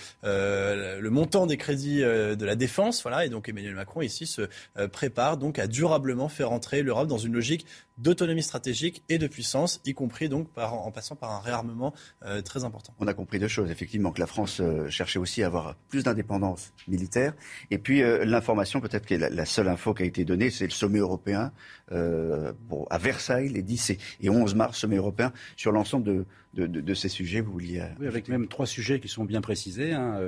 montant 1.09 1.47
des 1.47 1.57
crédits 1.57 2.01
de 2.01 2.45
la 2.45 2.55
défense. 2.55 3.01
Voilà, 3.01 3.25
et 3.25 3.29
donc 3.29 3.49
Emmanuel 3.49 3.75
Macron 3.75 4.01
ici 4.01 4.25
se 4.25 4.47
prépare 4.91 5.37
donc 5.37 5.59
à 5.59 5.67
durablement 5.67 6.29
faire 6.29 6.51
entrer 6.51 6.83
l'Europe 6.83 7.07
dans 7.07 7.17
une 7.17 7.33
logique 7.33 7.65
d'autonomie 7.97 8.43
stratégique 8.43 9.03
et 9.09 9.17
de 9.17 9.27
puissance, 9.27 9.81
y 9.85 9.93
compris 9.93 10.29
donc 10.29 10.47
en 10.57 10.91
passant 10.91 11.15
par 11.15 11.31
un 11.31 11.39
réarmement 11.39 11.93
euh, 12.25 12.41
très 12.41 12.63
important. 12.63 12.93
On 12.99 13.07
a 13.07 13.13
compris 13.13 13.39
deux 13.39 13.47
choses, 13.47 13.69
effectivement, 13.69 14.11
que 14.11 14.19
la 14.19 14.27
France 14.27 14.59
euh, 14.59 14.89
cherchait 14.89 15.19
aussi 15.19 15.43
à 15.43 15.47
avoir 15.47 15.75
plus 15.89 16.03
d'indépendance 16.03 16.73
militaire. 16.87 17.33
Et 17.71 17.77
puis 17.77 18.01
euh, 18.01 18.25
l'information, 18.25 18.81
peut-être 18.81 19.05
que 19.05 19.15
la, 19.15 19.29
la, 19.29 19.45
seule 19.45 19.67
info 19.67 19.93
qui 19.93 20.03
a 20.03 20.05
été 20.05 20.25
donnée, 20.25 20.49
c'est 20.49 20.65
le 20.65 20.71
sommet 20.71 20.99
européen 20.99 21.51
bon, 21.91 22.85
à 22.89 22.97
Versailles, 22.97 23.49
les 23.49 23.61
10 23.61 23.91
et, 23.91 23.99
et 24.21 24.29
11 24.29 24.55
mars, 24.55 24.79
sommet 24.79 24.95
européen, 24.95 25.31
sur 25.55 25.71
l'ensemble 25.71 26.05
de, 26.05 26.25
de, 26.55 26.65
de, 26.65 26.81
de, 26.81 26.93
ces 26.93 27.09
sujets. 27.09 27.41
Vous 27.41 27.51
vouliez... 27.51 27.83
Oui, 27.99 28.07
avec 28.07 28.27
même 28.29 28.47
trois 28.47 28.65
sujets 28.65 28.99
qui 28.99 29.07
sont 29.07 29.25
bien 29.25 29.41
précisés. 29.41 29.93
Hein, 29.93 30.19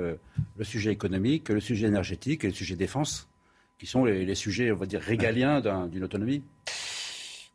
le 0.56 0.64
sujet 0.64 0.92
économique, 0.92 1.48
le 1.48 1.60
sujet 1.60 1.88
énergétique 1.88 2.44
et 2.44 2.48
le 2.48 2.52
sujet 2.52 2.76
défense, 2.76 3.28
qui 3.78 3.86
sont 3.86 4.04
les, 4.04 4.24
les 4.24 4.34
sujets, 4.36 4.70
on 4.70 4.76
va 4.76 4.86
dire, 4.86 5.00
régaliens 5.00 5.60
d'une 5.88 6.04
autonomie. 6.04 6.42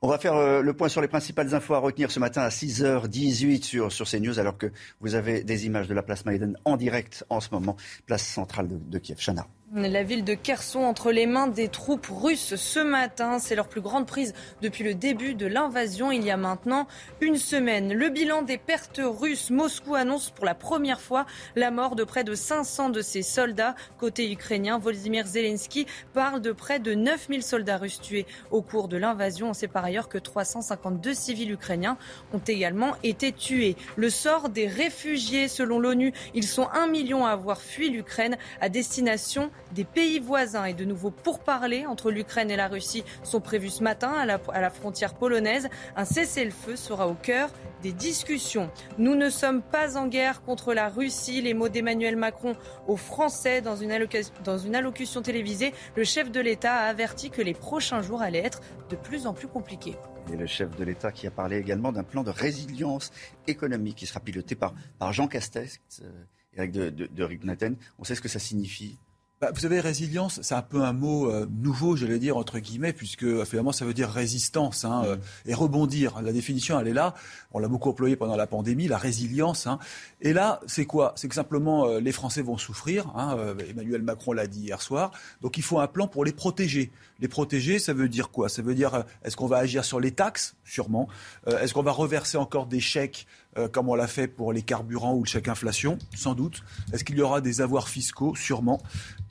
On 0.03 0.07
va 0.07 0.17
faire 0.17 0.33
euh, 0.33 0.63
le 0.63 0.73
point 0.73 0.89
sur 0.89 0.99
les 0.99 1.07
principales 1.07 1.53
infos 1.53 1.75
à 1.75 1.77
retenir 1.77 2.09
ce 2.09 2.19
matin 2.19 2.41
à 2.41 2.49
6h18 2.49 3.61
sur, 3.61 3.91
sur 3.91 4.09
CNews, 4.09 4.39
alors 4.39 4.57
que 4.57 4.71
vous 4.99 5.13
avez 5.13 5.43
des 5.43 5.67
images 5.67 5.87
de 5.87 5.93
la 5.93 6.01
place 6.01 6.25
Maïden 6.25 6.57
en 6.65 6.75
direct 6.75 7.23
en 7.29 7.39
ce 7.39 7.49
moment, 7.51 7.77
place 8.07 8.25
centrale 8.25 8.67
de, 8.67 8.77
de 8.77 8.97
Kiev. 8.97 9.19
Chana. 9.19 9.45
La 9.73 10.03
ville 10.03 10.25
de 10.25 10.33
Kherson 10.33 10.81
entre 10.81 11.13
les 11.13 11.25
mains 11.25 11.47
des 11.47 11.69
troupes 11.69 12.07
russes 12.11 12.55
ce 12.57 12.81
matin. 12.81 13.39
C'est 13.39 13.55
leur 13.55 13.69
plus 13.69 13.79
grande 13.79 14.05
prise 14.05 14.33
depuis 14.61 14.83
le 14.83 14.93
début 14.93 15.33
de 15.33 15.45
l'invasion 15.45 16.11
il 16.11 16.25
y 16.25 16.29
a 16.29 16.35
maintenant 16.35 16.87
une 17.21 17.37
semaine. 17.37 17.93
Le 17.93 18.09
bilan 18.09 18.41
des 18.41 18.57
pertes 18.57 18.99
russes. 19.01 19.49
Moscou 19.49 19.95
annonce 19.95 20.29
pour 20.29 20.43
la 20.43 20.55
première 20.55 20.99
fois 20.99 21.25
la 21.55 21.71
mort 21.71 21.95
de 21.95 22.03
près 22.03 22.25
de 22.25 22.35
500 22.35 22.89
de 22.89 23.01
ses 23.01 23.21
soldats. 23.21 23.75
Côté 23.97 24.29
ukrainien, 24.29 24.77
Volodymyr 24.77 25.25
Zelensky 25.25 25.85
parle 26.13 26.41
de 26.41 26.51
près 26.51 26.79
de 26.79 26.93
9000 26.93 27.41
soldats 27.41 27.77
russes 27.77 28.01
tués 28.01 28.25
au 28.49 28.61
cours 28.61 28.89
de 28.89 28.97
l'invasion. 28.97 29.51
On 29.51 29.53
sait 29.53 29.69
par 29.69 29.85
ailleurs 29.85 30.09
que 30.09 30.17
352 30.17 31.13
civils 31.13 31.51
ukrainiens 31.51 31.97
ont 32.33 32.41
également 32.45 32.97
été 33.03 33.31
tués. 33.31 33.77
Le 33.95 34.09
sort 34.09 34.49
des 34.49 34.67
réfugiés, 34.67 35.47
selon 35.47 35.79
l'ONU, 35.79 36.11
ils 36.33 36.45
sont 36.45 36.67
un 36.73 36.87
million 36.87 37.25
à 37.25 37.29
avoir 37.29 37.61
fui 37.61 37.89
l'Ukraine 37.89 38.35
à 38.59 38.67
destination 38.67 39.49
des 39.73 39.83
pays 39.83 40.19
voisins 40.19 40.65
et 40.65 40.73
de 40.73 40.85
nouveaux 40.85 41.11
pourparlers 41.11 41.85
entre 41.85 42.11
l'Ukraine 42.11 42.51
et 42.51 42.55
la 42.55 42.67
Russie 42.67 43.03
sont 43.23 43.39
prévus 43.39 43.69
ce 43.69 43.83
matin 43.83 44.11
à 44.11 44.25
la, 44.25 44.69
frontière 44.69 45.13
polonaise. 45.13 45.69
Un 45.95 46.05
cessez-le-feu 46.05 46.75
sera 46.75 47.07
au 47.07 47.13
cœur 47.13 47.49
des 47.81 47.93
discussions. 47.93 48.69
Nous 48.97 49.15
ne 49.15 49.29
sommes 49.29 49.61
pas 49.61 49.97
en 49.97 50.07
guerre 50.07 50.43
contre 50.43 50.73
la 50.73 50.89
Russie. 50.89 51.41
Les 51.41 51.53
mots 51.53 51.69
d'Emmanuel 51.69 52.15
Macron 52.15 52.55
aux 52.87 52.97
Français 52.97 53.61
dans 53.61 53.75
une, 53.75 53.91
allocution 53.91 55.21
télévisée. 55.21 55.73
Le 55.95 56.03
chef 56.03 56.31
de 56.31 56.39
l'État 56.39 56.75
a 56.75 56.87
averti 56.87 57.29
que 57.29 57.41
les 57.41 57.53
prochains 57.53 58.01
jours 58.01 58.21
allaient 58.21 58.45
être 58.45 58.61
de 58.89 58.95
plus 58.95 59.25
en 59.25 59.33
plus 59.33 59.47
compliqués. 59.47 59.95
Et 60.31 60.35
le 60.35 60.45
chef 60.45 60.75
de 60.75 60.83
l'État 60.83 61.11
qui 61.11 61.25
a 61.27 61.31
parlé 61.31 61.57
également 61.57 61.91
d'un 61.91 62.03
plan 62.03 62.23
de 62.23 62.29
résilience 62.29 63.11
économique 63.47 63.95
qui 63.95 64.05
sera 64.05 64.19
piloté 64.19 64.55
par, 64.55 64.73
Jean 65.11 65.27
Castex, 65.27 65.79
euh, 66.03 66.11
Eric 66.53 66.71
de, 66.71 66.89
de, 66.89 67.07
de 67.07 67.23
Rignaten. 67.23 67.75
On 67.97 68.03
sait 68.03 68.15
ce 68.15 68.21
que 68.21 68.29
ça 68.29 68.39
signifie 68.39 68.97
bah, 69.41 69.49
vous 69.51 69.59
savez, 69.59 69.79
résilience, 69.79 70.39
c'est 70.43 70.53
un 70.53 70.61
peu 70.61 70.83
un 70.83 70.93
mot 70.93 71.27
euh, 71.27 71.47
nouveau, 71.49 71.95
je 71.95 72.05
vais 72.05 72.19
dire, 72.19 72.37
entre 72.37 72.59
guillemets, 72.59 72.93
puisque 72.93 73.43
finalement, 73.45 73.71
ça 73.71 73.85
veut 73.85 73.93
dire 73.95 74.07
résistance 74.07 74.85
hein, 74.85 75.01
euh, 75.03 75.17
et 75.47 75.55
rebondir. 75.55 76.21
La 76.21 76.31
définition, 76.31 76.79
elle 76.79 76.87
est 76.87 76.93
là. 76.93 77.15
On 77.51 77.57
l'a 77.57 77.67
beaucoup 77.67 77.89
employée 77.89 78.15
pendant 78.15 78.35
la 78.35 78.45
pandémie, 78.45 78.87
la 78.87 78.99
résilience. 78.99 79.65
Hein. 79.65 79.79
Et 80.21 80.31
là, 80.31 80.59
c'est 80.67 80.85
quoi? 80.85 81.13
C'est 81.15 81.27
que 81.27 81.33
simplement, 81.33 81.87
euh, 81.87 81.99
les 81.99 82.11
Français 82.11 82.43
vont 82.43 82.59
souffrir. 82.59 83.07
Hein, 83.15 83.35
Emmanuel 83.67 84.03
Macron 84.03 84.33
l'a 84.33 84.45
dit 84.45 84.59
hier 84.59 84.79
soir. 84.79 85.09
Donc, 85.41 85.57
il 85.57 85.63
faut 85.63 85.79
un 85.79 85.87
plan 85.87 86.07
pour 86.07 86.23
les 86.23 86.33
protéger. 86.33 86.91
Les 87.21 87.27
protéger, 87.27 87.79
ça 87.79 87.93
veut 87.93 88.09
dire 88.09 88.29
quoi? 88.29 88.49
Ça 88.49 88.61
veut 88.61 88.75
dire, 88.75 89.05
est-ce 89.23 89.37
qu'on 89.37 89.47
va 89.47 89.57
agir 89.57 89.85
sur 89.85 89.99
les 89.99 90.11
taxes? 90.11 90.55
Sûrement. 90.65 91.07
est-ce 91.47 91.73
qu'on 91.73 91.83
va 91.83 91.91
reverser 91.91 92.37
encore 92.37 92.65
des 92.65 92.79
chèques 92.79 93.27
comme 93.71 93.89
on 93.89 93.95
l'a 93.95 94.07
fait 94.07 94.27
pour 94.27 94.53
les 94.53 94.63
carburants 94.63 95.13
ou 95.13 95.23
le 95.23 95.27
chèque 95.27 95.47
inflation? 95.47 95.99
Sans 96.15 96.33
doute. 96.33 96.63
Est-ce 96.91 97.03
qu'il 97.03 97.17
y 97.17 97.21
aura 97.21 97.39
des 97.39 97.61
avoirs 97.61 97.89
fiscaux? 97.89 98.35
Sûrement. 98.35 98.81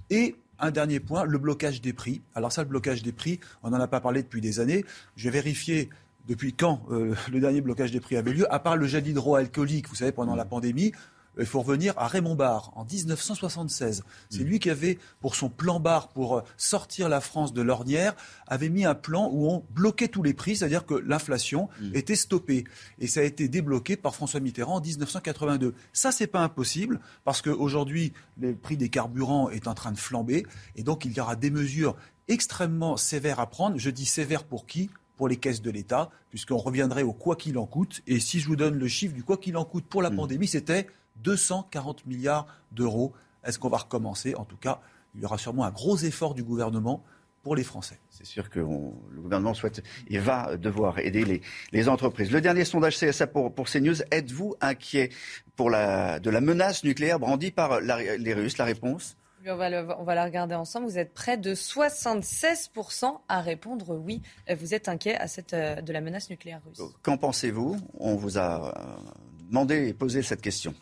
Et 0.08 0.36
un 0.60 0.70
dernier 0.70 1.00
point, 1.00 1.24
le 1.24 1.38
blocage 1.38 1.80
des 1.80 1.92
prix. 1.92 2.22
Alors 2.34 2.52
ça, 2.52 2.62
le 2.62 2.68
blocage 2.68 3.02
des 3.02 3.12
prix, 3.12 3.40
on 3.62 3.70
n'en 3.70 3.80
a 3.80 3.88
pas 3.88 4.00
parlé 4.00 4.22
depuis 4.22 4.40
des 4.40 4.60
années. 4.60 4.84
J'ai 5.16 5.30
vérifié 5.30 5.90
depuis 6.28 6.52
quand 6.52 6.82
euh, 6.90 7.14
le 7.32 7.40
dernier 7.40 7.60
blocage 7.60 7.90
des 7.90 8.00
prix 8.00 8.16
avait 8.16 8.32
lieu, 8.32 8.52
à 8.52 8.58
part 8.58 8.76
le 8.76 8.86
gel 8.86 9.06
hydroalcoolique, 9.06 9.88
vous 9.88 9.94
savez, 9.94 10.12
pendant 10.12 10.36
la 10.36 10.44
pandémie, 10.44 10.92
il 11.38 11.46
faut 11.46 11.60
revenir 11.60 11.94
à 11.96 12.06
Raymond 12.06 12.34
Barre 12.34 12.72
en 12.76 12.84
1976. 12.84 14.04
C'est 14.28 14.40
mm. 14.40 14.46
lui 14.46 14.58
qui 14.58 14.70
avait, 14.70 14.98
pour 15.20 15.34
son 15.34 15.48
plan 15.48 15.80
Barre, 15.80 16.08
pour 16.08 16.38
euh, 16.38 16.42
sortir 16.56 17.08
la 17.08 17.20
France 17.20 17.52
de 17.52 17.62
l'ornière, 17.62 18.14
avait 18.46 18.68
mis 18.68 18.84
un 18.84 18.94
plan 18.94 19.28
où 19.32 19.48
on 19.48 19.64
bloquait 19.70 20.08
tous 20.08 20.22
les 20.22 20.34
prix, 20.34 20.56
c'est-à-dire 20.56 20.86
que 20.86 20.94
l'inflation 20.94 21.68
mm. 21.80 21.94
était 21.94 22.16
stoppée. 22.16 22.64
Et 22.98 23.06
ça 23.06 23.20
a 23.20 23.22
été 23.22 23.48
débloqué 23.48 23.96
par 23.96 24.14
François 24.14 24.40
Mitterrand 24.40 24.76
en 24.76 24.80
1982. 24.80 25.74
Ça, 25.92 26.12
c'est 26.12 26.26
pas 26.26 26.40
impossible 26.40 27.00
parce 27.24 27.42
qu'aujourd'hui, 27.42 28.12
le 28.38 28.54
prix 28.54 28.76
des 28.76 28.88
carburants 28.88 29.50
est 29.50 29.68
en 29.68 29.74
train 29.74 29.92
de 29.92 29.98
flamber 29.98 30.46
et 30.76 30.82
donc 30.82 31.04
il 31.04 31.12
y 31.12 31.20
aura 31.20 31.36
des 31.36 31.50
mesures 31.50 31.96
extrêmement 32.28 32.96
sévères 32.96 33.40
à 33.40 33.48
prendre. 33.48 33.78
Je 33.78 33.90
dis 33.90 34.06
sévères 34.06 34.44
pour 34.44 34.66
qui? 34.66 34.90
Pour 35.16 35.28
les 35.28 35.36
caisses 35.36 35.60
de 35.60 35.70
l'État, 35.70 36.08
puisqu'on 36.30 36.56
reviendrait 36.56 37.02
au 37.02 37.12
quoi 37.12 37.36
qu'il 37.36 37.58
en 37.58 37.66
coûte. 37.66 38.00
Et 38.06 38.20
si 38.20 38.40
je 38.40 38.46
vous 38.46 38.56
donne 38.56 38.78
le 38.78 38.88
chiffre 38.88 39.14
du 39.14 39.22
quoi 39.22 39.36
qu'il 39.36 39.58
en 39.58 39.66
coûte 39.66 39.84
pour 39.84 40.00
la 40.00 40.08
mm. 40.08 40.16
pandémie, 40.16 40.46
c'était 40.46 40.86
240 41.22 42.06
milliards 42.06 42.46
d'euros. 42.72 43.12
Est-ce 43.44 43.58
qu'on 43.58 43.68
va 43.68 43.78
recommencer? 43.78 44.34
En 44.34 44.44
tout 44.44 44.56
cas, 44.56 44.80
il 45.14 45.22
y 45.22 45.24
aura 45.24 45.38
sûrement 45.38 45.64
un 45.64 45.70
gros 45.70 45.96
effort 45.96 46.34
du 46.34 46.42
gouvernement 46.42 47.02
pour 47.42 47.56
les 47.56 47.64
Français. 47.64 47.98
C'est 48.10 48.26
sûr 48.26 48.50
que 48.50 48.60
le 48.60 49.20
gouvernement 49.20 49.54
souhaite 49.54 49.82
et 50.08 50.18
va 50.18 50.56
devoir 50.56 50.98
aider 50.98 51.24
les, 51.24 51.40
les 51.72 51.88
entreprises. 51.88 52.30
Le 52.30 52.40
dernier 52.40 52.64
sondage 52.64 52.98
CSA 52.98 53.26
pour, 53.26 53.54
pour 53.54 53.66
CNews, 53.66 54.02
êtes-vous 54.10 54.56
inquiet 54.60 55.10
pour 55.56 55.70
la, 55.70 56.20
de 56.20 56.28
la 56.30 56.40
menace 56.40 56.84
nucléaire 56.84 57.18
brandie 57.18 57.50
par 57.50 57.80
les 57.80 58.34
Russes? 58.34 58.58
La 58.58 58.66
réponse? 58.66 59.16
On 59.46 59.56
va, 59.56 59.70
le, 59.70 59.88
on 59.98 60.04
va, 60.04 60.14
la 60.14 60.24
regarder 60.24 60.54
ensemble. 60.54 60.86
Vous 60.86 60.98
êtes 60.98 61.14
près 61.14 61.38
de 61.38 61.54
76% 61.54 63.20
à 63.26 63.40
répondre 63.40 63.96
oui. 63.96 64.20
Vous 64.54 64.74
êtes 64.74 64.88
inquiet 64.88 65.16
à 65.16 65.28
cette, 65.28 65.54
euh, 65.54 65.80
de 65.80 65.94
la 65.94 66.02
menace 66.02 66.28
nucléaire 66.28 66.60
russe? 66.66 66.82
Qu'en 67.02 67.16
pensez-vous? 67.16 67.78
On 67.94 68.16
vous 68.16 68.36
a 68.36 68.68
euh, 68.68 69.10
demandé 69.48 69.88
et 69.88 69.94
posé 69.94 70.22
cette 70.22 70.42
question. 70.42 70.74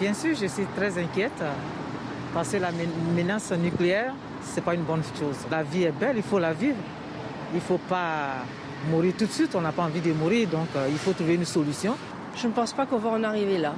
Bien 0.00 0.14
sûr, 0.14 0.34
je 0.34 0.46
suis 0.46 0.66
très 0.76 0.98
inquiète 0.98 1.42
parce 2.34 2.50
que 2.50 2.58
la 2.58 2.70
menace 3.14 3.52
nucléaire, 3.52 4.12
ce 4.42 4.56
n'est 4.56 4.62
pas 4.62 4.74
une 4.74 4.82
bonne 4.82 5.02
chose. 5.18 5.36
La 5.50 5.62
vie 5.62 5.84
est 5.84 5.92
belle, 5.92 6.16
il 6.16 6.22
faut 6.22 6.38
la 6.38 6.52
vivre. 6.52 6.76
Il 7.52 7.56
ne 7.56 7.60
faut 7.60 7.78
pas 7.78 8.44
mourir 8.90 9.14
tout 9.16 9.26
de 9.26 9.30
suite, 9.30 9.54
on 9.54 9.60
n'a 9.60 9.72
pas 9.72 9.84
envie 9.84 10.00
de 10.00 10.12
mourir, 10.12 10.48
donc 10.48 10.68
euh, 10.76 10.88
il 10.90 10.98
faut 10.98 11.12
trouver 11.12 11.34
une 11.34 11.44
solution. 11.44 11.96
Je 12.36 12.46
ne 12.46 12.52
pense 12.52 12.72
pas 12.72 12.84
qu'on 12.84 12.98
va 12.98 13.10
en 13.10 13.22
arriver 13.22 13.58
là. 13.58 13.74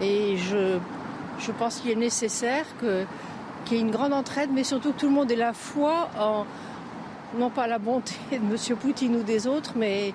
Et 0.00 0.36
je, 0.36 0.78
je 1.38 1.52
pense 1.52 1.76
qu'il 1.76 1.90
est 1.92 1.96
nécessaire 1.96 2.66
qu'il 2.80 3.76
y 3.76 3.80
ait 3.80 3.82
une 3.82 3.90
grande 3.90 4.12
entraide, 4.12 4.50
mais 4.52 4.64
surtout 4.64 4.92
que 4.92 5.00
tout 5.00 5.08
le 5.08 5.14
monde 5.14 5.30
ait 5.30 5.36
la 5.36 5.52
foi 5.52 6.10
en, 6.18 6.44
non 7.38 7.50
pas 7.50 7.66
la 7.66 7.78
bonté 7.78 8.14
de 8.32 8.36
M. 8.36 8.76
Poutine 8.76 9.16
ou 9.16 9.22
des 9.22 9.46
autres, 9.46 9.72
mais 9.76 10.12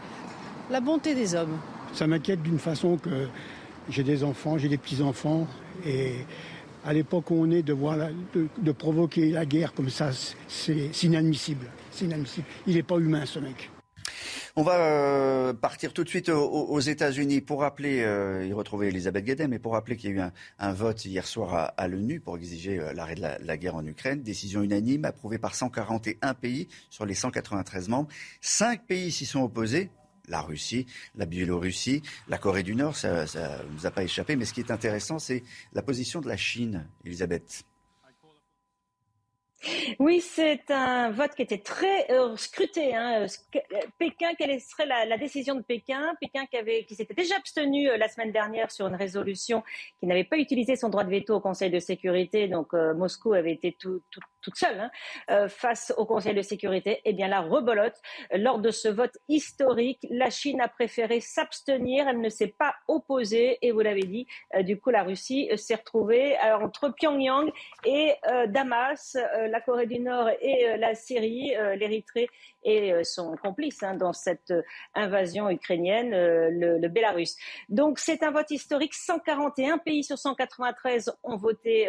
la 0.70 0.82
bonté 0.82 1.15
des 1.15 1.36
hommes. 1.36 1.58
Ça 1.93 2.06
m'inquiète 2.06 2.43
d'une 2.43 2.60
façon 2.60 2.98
que 2.98 3.28
j'ai 3.89 4.04
des 4.04 4.23
enfants, 4.23 4.58
j'ai 4.58 4.69
des 4.69 4.78
petits-enfants. 4.78 5.47
Et 5.86 6.13
à 6.86 6.93
l'époque 6.93 7.32
où 7.32 7.36
on 7.36 7.52
est, 7.52 7.63
de, 7.63 7.73
voir 7.73 7.97
de, 8.34 8.71
provoquer 8.71 9.32
la 9.32 9.45
guerre 9.45 9.73
comme 9.73 9.89
ça, 9.89 10.12
c'est 10.47 11.04
inadmissible. 11.04 11.67
Inadmissible. 12.02 12.47
Il 12.65 12.76
n'est 12.76 12.84
pas 12.84 12.97
humain, 12.97 13.26
ce 13.26 13.39
mec. 13.39 13.69
On 14.56 14.63
va 14.63 14.80
euh, 14.80 15.54
partir 15.54 15.93
tout 15.93 16.04
de 16.04 16.10
suite 16.10 16.30
aux, 16.30 16.80
États-Unis 16.80 17.41
pour 17.41 17.62
rappeler, 17.62 18.02
euh, 18.02 18.43
y 18.43 18.54
retrouver 18.54 18.88
Elisabeth 18.88 19.23
Guedem, 19.23 19.52
mais 19.52 19.60
pour 19.60 19.73
rappeler 19.73 19.95
qu'il 19.95 20.10
y 20.10 20.19
a 20.19 20.26
eu 20.26 20.32
un, 20.58 20.73
vote 20.73 21.06
hier 21.06 21.28
soir 21.28 21.73
à, 21.78 21.88
l'ONU 21.88 22.19
pour 22.19 22.38
exiger 22.38 22.80
euh, 22.80 22.91
l'arrêt 22.93 23.13
de 23.13 23.21
la, 23.21 23.38
la, 23.38 23.58
guerre 23.58 23.76
en 23.76 23.86
Ukraine. 23.86 24.23
Décision 24.23 24.63
unanime 24.63 25.06
approuvée 25.06 25.38
par 25.38 25.54
141 25.54 26.34
pays 26.34 26.69
sur 26.89 27.06
les 27.06 27.13
193 27.13 27.88
membres. 27.88 28.10
Cinq 28.41 28.88
pays 28.88 29.12
s'y 29.12 29.28
sont 29.28 29.41
opposés 29.41 29.91
la 30.28 30.42
Russie, 30.42 30.86
la 31.16 31.26
Biélorussie, 31.26 32.02
la 32.28 32.38
Corée 32.38 32.63
du 32.63 32.76
Nord, 32.76 32.96
ça 32.96 33.26
ne 33.26 33.74
nous 33.74 33.86
a 33.86 33.92
pas 33.92 34.04
échappé. 34.04 34.36
Mais 34.36 34.46
ce 34.46 34.54
qui 34.54 34.60
est 34.60 34.72
intéressant, 34.72 35.20
c'est 35.20 35.44
la 35.74 35.82
position 35.82 36.22
de 36.22 36.28
la 36.28 36.38
Chine, 36.38 36.88
Elisabeth. 37.06 37.66
Oui, 40.00 40.22
c'est 40.22 40.70
un 40.70 41.10
vote 41.10 41.34
qui 41.36 41.42
était 41.42 41.58
très 41.58 42.12
euh, 42.12 42.36
scruté. 42.38 42.96
Hein. 42.96 43.26
Pékin, 43.98 44.34
quelle 44.38 44.62
serait 44.62 44.86
la, 44.86 45.18
décision 45.18 45.56
de 45.56 45.62
Pékin? 45.62 46.13
Pékin 46.22 46.46
qui, 46.46 46.96
s'était 46.96 47.13
déjà 47.13 47.36
abstenu 47.36 47.90
euh, 47.90 47.98
la 47.98 48.08
semaine 48.08 48.32
dernière 48.32 48.72
sur 48.72 48.88
une 48.88 48.96
résolution 48.96 49.63
qui 50.00 50.06
n'avait 50.06 50.24
pas 50.24 50.38
utilisé 50.38 50.76
son 50.76 50.90
droit 50.90 51.04
de 51.04 51.10
veto 51.10 51.36
au 51.36 51.40
Conseil 51.42 51.72
de 51.72 51.80
sécurité. 51.80 52.48
Donc 52.48 52.74
euh, 52.74 52.94
Moscou 52.94 53.34
avait 53.34 53.54
été 53.54 53.76
tout, 53.80 54.02
toute 54.48 54.58
seule 54.58 54.80
hein, 54.80 54.92
euh, 55.30 55.50
face 55.50 55.94
au 55.98 56.06
Conseil 56.06 56.34
de 56.34 56.42
sécurité. 56.42 57.02
Eh 57.04 57.12
bien, 57.12 57.28
la 57.28 57.42
rebolote. 57.42 58.00
Lors 58.34 58.60
de 58.60 58.72
ce 58.72 58.88
vote 58.88 59.18
historique, 59.28 60.08
la 60.10 60.30
Chine 60.30 60.62
a 60.62 60.70
préféré 60.70 61.20
s'abstenir. 61.20 62.08
Elle 62.08 62.22
ne 62.22 62.30
s'est 62.30 62.56
pas 62.58 62.74
opposée. 62.88 63.58
Et 63.62 63.74
vous 63.74 63.82
l'avez 63.82 64.04
dit, 64.04 64.26
euh, 64.56 64.64
du 64.64 64.80
coup, 64.80 64.90
la 64.90 65.04
Russie 65.04 65.50
s'est 65.58 65.76
retrouvée 65.76 66.38
entre 66.62 66.90
Pyongyang 66.90 67.52
et 67.86 68.14
Damas, 68.48 69.18
la 69.50 69.62
Corée 69.62 69.86
du 69.86 70.00
Nord 70.00 70.30
et 70.42 70.78
la 70.78 70.96
Syrie, 70.96 71.54
l'Érythrée 71.76 72.30
et 72.64 73.04
son 73.04 73.36
complice 73.38 73.84
hein, 73.84 73.96
dans 73.96 74.14
cette 74.14 74.54
invasion 74.94 75.50
ukrainienne, 75.50 76.12
le, 76.12 76.78
le 76.78 76.88
Bélarus. 76.88 77.36
Donc, 77.70 78.00
c'est 78.00 78.24
un 78.24 78.32
vote 78.32 78.52
historique. 78.52 78.94
141 78.94 79.78
pays 79.80 80.04
sur 80.04 80.18
193 80.18 81.12
ont 81.24 81.38
voté 81.38 81.88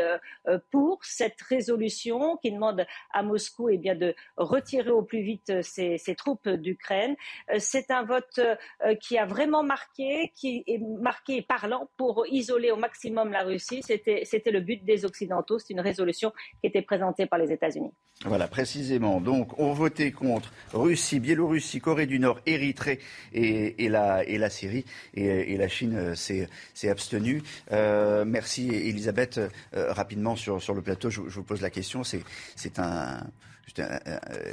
pour 0.70 1.04
cette 1.04 1.40
résolution 1.42 2.38
demande 2.50 2.86
à 3.12 3.22
Moscou 3.22 3.68
eh 3.68 3.78
bien, 3.78 3.94
de 3.94 4.14
retirer 4.36 4.90
au 4.90 5.02
plus 5.02 5.22
vite 5.22 5.62
ses, 5.62 5.98
troupes 6.16 6.48
d'Ukraine. 6.48 7.16
Euh, 7.52 7.56
c'est 7.58 7.90
un 7.90 8.04
vote 8.04 8.38
euh, 8.38 8.94
qui 8.96 9.18
a 9.18 9.26
vraiment 9.26 9.62
marqué, 9.62 10.32
qui 10.34 10.64
est 10.66 10.78
marqué 10.78 11.42
parlant 11.42 11.88
pour 11.96 12.26
isoler 12.30 12.70
au 12.70 12.76
maximum 12.76 13.30
la 13.30 13.42
Russie. 13.42 13.82
C'était, 13.82 14.50
le 14.50 14.60
but 14.60 14.84
des 14.84 15.04
Occidentaux. 15.04 15.58
C'est 15.58 15.72
une 15.72 15.80
résolution 15.80 16.32
qui 16.60 16.66
était 16.68 16.82
présentée 16.82 17.26
par 17.26 17.38
les 17.38 17.52
États-Unis. 17.52 17.92
Voilà, 18.24 18.48
précisément. 18.48 19.20
Donc, 19.20 19.58
on 19.58 19.72
votait 19.72 20.10
contre 20.10 20.52
Russie, 20.72 21.20
Biélorussie, 21.20 21.80
Corée 21.80 22.06
du 22.06 22.18
Nord, 22.18 22.40
Érythrée 22.46 22.98
et, 23.32 23.88
la, 23.88 24.24
et 24.24 24.38
la 24.38 24.50
Syrie. 24.50 24.84
Et, 25.14 25.56
la 25.56 25.68
Chine 25.68 25.94
euh, 25.96 26.14
s'est, 26.14 26.48
abstenue. 26.88 27.42
merci, 27.70 28.68
Elisabeth. 28.70 29.40
rapidement 29.72 30.36
sur, 30.36 30.60
sur 30.62 30.74
le 30.74 30.82
plateau, 30.82 31.10
je, 31.10 31.20
vous 31.20 31.42
pose 31.44 31.62
la 31.62 31.70
question. 31.70 32.02
C'est, 32.04 32.20
c'est 32.56 32.78
un, 32.78 33.26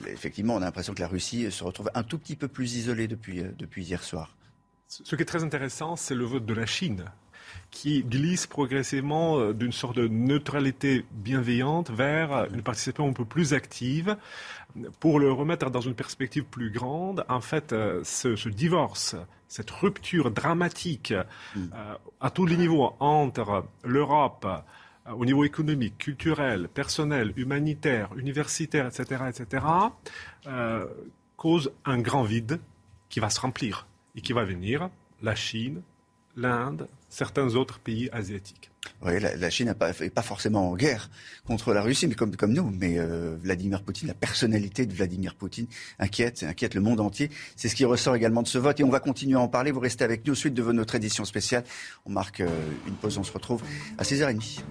effectivement, 0.07 0.55
on 0.55 0.61
a 0.61 0.65
l'impression 0.65 0.93
que 0.93 1.01
la 1.01 1.07
Russie 1.07 1.51
se 1.51 1.63
retrouve 1.63 1.89
un 1.93 2.03
tout 2.03 2.17
petit 2.17 2.35
peu 2.35 2.47
plus 2.47 2.75
isolée 2.75 3.07
depuis, 3.07 3.41
euh, 3.41 3.51
depuis 3.57 3.83
hier 3.83 4.03
soir. 4.03 4.35
Ce 4.88 5.15
qui 5.15 5.21
est 5.21 5.25
très 5.25 5.43
intéressant, 5.43 5.95
c'est 5.95 6.15
le 6.15 6.25
vote 6.25 6.45
de 6.45 6.53
la 6.53 6.65
Chine 6.65 7.05
qui 7.71 8.03
glisse 8.03 8.47
progressivement 8.47 9.39
euh, 9.39 9.53
d'une 9.53 9.71
sorte 9.71 9.97
de 9.97 10.07
neutralité 10.07 11.05
bienveillante 11.11 11.89
vers 11.91 12.47
une 12.53 12.61
participation 12.61 13.09
un 13.09 13.13
peu 13.13 13.25
plus 13.25 13.53
active. 13.53 14.17
Pour 14.99 15.19
le 15.19 15.31
remettre 15.31 15.69
dans 15.69 15.81
une 15.81 15.95
perspective 15.95 16.43
plus 16.43 16.69
grande, 16.69 17.25
en 17.29 17.41
fait, 17.41 17.71
euh, 17.71 18.01
ce, 18.03 18.49
divorce, 18.49 19.15
cette 19.47 19.71
rupture 19.71 20.31
dramatique 20.31 21.13
mm. 21.55 21.67
à 22.19 22.29
tous 22.29 22.45
les 22.45 22.57
niveaux 22.57 22.93
entre 22.99 23.65
l'Europe, 23.83 24.45
euh, 24.45 24.57
au 25.13 25.26
niveau 25.26 25.44
économique, 25.44 25.98
culturel, 25.98 26.68
personnel, 26.68 27.34
humanitaire, 27.36 28.10
universitaire, 28.18 28.88
etc., 28.88 29.24
etc., 29.30 29.65
euh, 30.48 30.86
cause 31.38 31.72
un 31.86 32.00
grand 32.00 32.24
vide 32.24 32.60
qui 33.10 33.20
va 33.20 33.30
se 33.30 33.39
remplir 33.39 33.88
et 34.15 34.22
qui 34.22 34.34
va 34.34 34.44
venir 34.46 34.89
la 35.22 35.36
Chine, 35.36 35.82
l'Inde, 36.36 36.88
certains 37.10 37.56
autres 37.56 37.80
pays 37.80 38.10
asiatiques. 38.12 38.72
Oui, 39.02 39.20
la, 39.20 39.50
Chine 39.50 39.68
n'est 39.68 40.10
pas, 40.10 40.22
forcément 40.22 40.72
en 40.72 40.76
guerre 40.76 41.10
contre 41.46 41.74
la 41.74 41.82
Russie, 41.82 42.08
mais 42.08 42.15
comme, 42.15 42.36
nous. 42.48 42.70
Mais 42.72 42.98
euh, 42.98 43.36
Vladimir 43.41 43.84
Poutine, 43.84 44.08
la 44.08 44.13
personnalité 44.13 44.86
de 44.86 44.94
Vladimir 44.94 45.36
Poutine 45.36 45.68
inquiète, 46.00 46.44
inquiète 46.44 46.76
le 46.76 46.82
monde 46.82 47.00
entier. 47.00 47.30
C'est 47.56 47.68
ce 47.68 47.76
qui 47.76 47.86
ressort 47.86 48.15
également 48.15 48.41
de 48.41 48.48
ce 48.48 48.58
vote. 48.58 48.80
Et 48.80 48.84
on 48.84 48.89
va 48.89 49.00
continuer 49.00 49.36
à 49.36 49.39
en 49.39 49.48
parler. 49.48 49.72
Vous 49.72 49.80
restez 49.80 50.04
avec 50.04 50.26
nous. 50.26 50.36
Suite 50.36 50.54
de 50.54 50.63
notre 50.72 50.96
édition 50.96 51.26
spéciale. 51.26 51.63
On 52.06 52.12
marque 52.12 52.44
une 52.88 52.96
pause. 52.96 53.18
On 53.18 53.24
se 53.24 53.32
retrouve 53.32 53.63
à 53.98 54.04
6h30. 54.04 54.62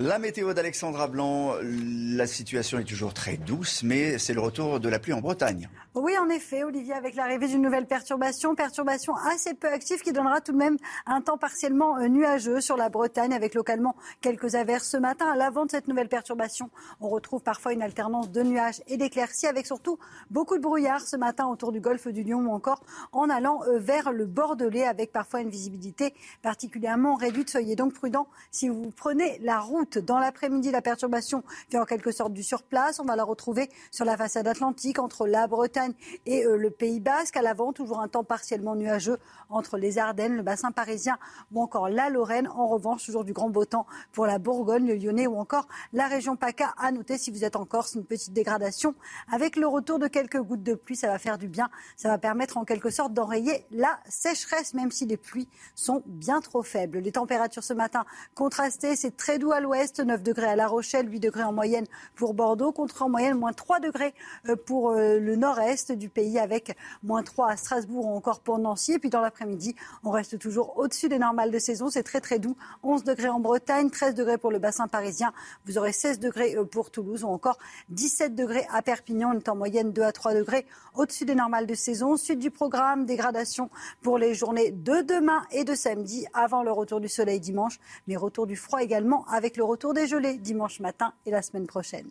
La 0.00 0.20
météo 0.20 0.54
d'Alexandra 0.54 1.08
Blanc, 1.08 1.54
la 1.60 2.28
situation 2.28 2.78
est 2.78 2.84
toujours 2.84 3.14
très 3.14 3.36
douce, 3.36 3.82
mais 3.82 4.16
c'est 4.18 4.32
le 4.32 4.40
retour 4.40 4.78
de 4.78 4.88
la 4.88 5.00
pluie 5.00 5.12
en 5.12 5.20
Bretagne. 5.20 5.68
Oui, 5.96 6.16
en 6.16 6.28
effet, 6.28 6.62
Olivier, 6.62 6.94
avec 6.94 7.16
l'arrivée 7.16 7.48
d'une 7.48 7.62
nouvelle 7.62 7.86
perturbation, 7.86 8.54
perturbation 8.54 9.16
assez 9.16 9.54
peu 9.54 9.66
active 9.66 10.00
qui 10.00 10.12
donnera 10.12 10.40
tout 10.40 10.52
de 10.52 10.56
même 10.56 10.76
un 11.06 11.20
temps 11.20 11.36
partiellement 11.36 11.98
euh, 11.98 12.06
nuageux 12.06 12.60
sur 12.60 12.76
la 12.76 12.90
Bretagne, 12.90 13.32
avec 13.32 13.54
localement 13.54 13.96
quelques 14.20 14.54
averses 14.54 14.88
ce 14.88 14.98
matin. 14.98 15.32
À 15.32 15.36
l'avant 15.36 15.66
de 15.66 15.72
cette 15.72 15.88
nouvelle 15.88 16.08
perturbation, 16.08 16.70
on 17.00 17.08
retrouve 17.08 17.42
parfois 17.42 17.72
une 17.72 17.82
alternance 17.82 18.30
de 18.30 18.42
nuages 18.44 18.80
et 18.86 18.98
d'éclaircies, 18.98 19.48
avec 19.48 19.66
surtout 19.66 19.98
beaucoup 20.30 20.56
de 20.58 20.62
brouillard 20.62 21.00
ce 21.00 21.16
matin 21.16 21.48
autour 21.48 21.72
du 21.72 21.80
golfe 21.80 22.06
du 22.06 22.22
Lion 22.22 22.42
ou 22.42 22.52
encore 22.52 22.84
en 23.10 23.28
allant 23.28 23.64
euh, 23.64 23.80
vers 23.80 24.12
le 24.12 24.26
Bordelais, 24.26 24.84
avec 24.84 25.10
parfois 25.10 25.40
une 25.40 25.50
visibilité 25.50 26.14
particulièrement 26.40 27.16
réduite. 27.16 27.50
Soyez 27.50 27.74
donc 27.74 27.94
prudents 27.94 28.28
si 28.52 28.68
vous 28.68 28.92
prenez 28.94 29.40
la 29.42 29.58
route. 29.58 29.87
Dans 29.96 30.18
l'après-midi, 30.18 30.70
la 30.70 30.82
perturbation 30.82 31.42
vient 31.70 31.82
en 31.82 31.84
quelque 31.86 32.10
sorte 32.10 32.32
du 32.32 32.42
surplace. 32.42 33.00
On 33.00 33.04
va 33.04 33.16
la 33.16 33.24
retrouver 33.24 33.70
sur 33.90 34.04
la 34.04 34.16
façade 34.16 34.46
atlantique 34.46 34.98
entre 34.98 35.26
la 35.26 35.46
Bretagne 35.46 35.94
et 36.26 36.44
euh, 36.44 36.56
le 36.56 36.70
Pays 36.70 37.00
Basque. 37.00 37.36
À 37.36 37.42
l'avant, 37.42 37.72
toujours 37.72 38.00
un 38.00 38.08
temps 38.08 38.24
partiellement 38.24 38.74
nuageux 38.74 39.18
entre 39.48 39.78
les 39.78 39.98
Ardennes, 39.98 40.36
le 40.36 40.42
bassin 40.42 40.72
parisien 40.72 41.18
ou 41.52 41.62
encore 41.62 41.88
la 41.88 42.10
Lorraine. 42.10 42.48
En 42.48 42.66
revanche, 42.66 43.04
toujours 43.06 43.24
du 43.24 43.32
grand 43.32 43.48
beau 43.48 43.64
temps 43.64 43.86
pour 44.12 44.26
la 44.26 44.38
Bourgogne, 44.38 44.86
le 44.86 44.94
Lyonnais 44.94 45.26
ou 45.26 45.38
encore 45.38 45.68
la 45.92 46.06
région 46.06 46.36
PACA. 46.36 46.74
À 46.76 46.92
noter, 46.92 47.16
si 47.16 47.30
vous 47.30 47.44
êtes 47.44 47.56
en 47.56 47.64
Corse, 47.64 47.94
une 47.94 48.04
petite 48.04 48.32
dégradation 48.32 48.94
avec 49.32 49.56
le 49.56 49.66
retour 49.66 49.98
de 49.98 50.08
quelques 50.08 50.40
gouttes 50.40 50.62
de 50.62 50.74
pluie. 50.74 50.96
Ça 50.96 51.08
va 51.08 51.18
faire 51.18 51.38
du 51.38 51.48
bien. 51.48 51.70
Ça 51.96 52.08
va 52.08 52.18
permettre 52.18 52.56
en 52.56 52.64
quelque 52.64 52.90
sorte 52.90 53.14
d'enrayer 53.14 53.64
la 53.70 53.98
sécheresse, 54.08 54.74
même 54.74 54.90
si 54.90 55.06
les 55.06 55.16
pluies 55.16 55.48
sont 55.74 56.02
bien 56.06 56.40
trop 56.40 56.62
faibles. 56.62 56.98
Les 56.98 57.12
températures 57.12 57.64
ce 57.64 57.74
matin 57.74 58.04
contrastées, 58.34 58.96
c'est 58.96 59.16
très 59.16 59.38
doux 59.38 59.52
à 59.52 59.60
l'ouest, 59.60 59.77
9 59.78 60.22
degrés 60.24 60.46
à 60.46 60.56
La 60.56 60.66
Rochelle, 60.66 61.08
8 61.08 61.20
degrés 61.20 61.44
en 61.44 61.52
moyenne 61.52 61.86
pour 62.16 62.34
Bordeaux, 62.34 62.72
contre 62.72 63.02
en 63.02 63.08
moyenne 63.08 63.38
moins 63.38 63.52
3 63.52 63.78
degrés 63.78 64.12
euh, 64.48 64.56
pour 64.56 64.90
euh, 64.90 65.20
le 65.20 65.36
nord-est 65.36 65.92
du 65.92 66.08
pays 66.08 66.38
avec 66.38 66.76
moins 67.04 67.22
3 67.22 67.50
à 67.50 67.56
Strasbourg 67.56 68.06
ou 68.06 68.16
encore 68.16 68.40
pour 68.40 68.58
Nancy. 68.58 68.94
Et 68.94 68.98
puis 68.98 69.08
dans 69.08 69.20
l'après-midi, 69.20 69.76
on 70.02 70.10
reste 70.10 70.38
toujours 70.38 70.76
au-dessus 70.78 71.08
des 71.08 71.18
normales 71.18 71.52
de 71.52 71.58
saison. 71.60 71.90
C'est 71.90 72.02
très 72.02 72.20
très 72.20 72.40
doux. 72.40 72.56
11 72.82 73.04
degrés 73.04 73.28
en 73.28 73.38
Bretagne, 73.38 73.88
13 73.88 74.16
degrés 74.16 74.36
pour 74.36 74.50
le 74.50 74.58
bassin 74.58 74.88
parisien. 74.88 75.32
Vous 75.66 75.78
aurez 75.78 75.92
16 75.92 76.18
degrés 76.18 76.56
euh, 76.56 76.64
pour 76.64 76.90
Toulouse 76.90 77.22
ou 77.22 77.28
encore 77.28 77.58
17 77.90 78.34
degrés 78.34 78.66
à 78.72 78.82
Perpignan. 78.82 79.30
On 79.32 79.38
est 79.38 79.48
en 79.48 79.56
moyenne 79.56 79.92
2 79.92 80.02
à 80.02 80.10
3 80.10 80.34
degrés 80.34 80.66
au-dessus 80.96 81.24
des 81.24 81.36
normales 81.36 81.66
de 81.66 81.74
saison. 81.74 82.16
Suite 82.16 82.40
du 82.40 82.50
programme, 82.50 83.06
dégradation 83.06 83.70
pour 84.02 84.18
les 84.18 84.34
journées 84.34 84.72
de 84.72 85.02
demain 85.02 85.42
et 85.52 85.62
de 85.62 85.74
samedi 85.74 86.26
avant 86.34 86.64
le 86.64 86.72
retour 86.72 87.00
du 87.00 87.08
soleil 87.08 87.38
dimanche, 87.38 87.78
mais 88.08 88.16
retour 88.16 88.46
du 88.46 88.56
froid 88.56 88.82
également 88.82 89.24
avec 89.26 89.56
le 89.58 89.64
retour 89.64 89.92
des 89.92 90.06
gelées 90.06 90.38
dimanche 90.38 90.78
matin 90.78 91.12
et 91.26 91.30
la 91.30 91.42
semaine 91.42 91.66
prochaine. 91.66 92.10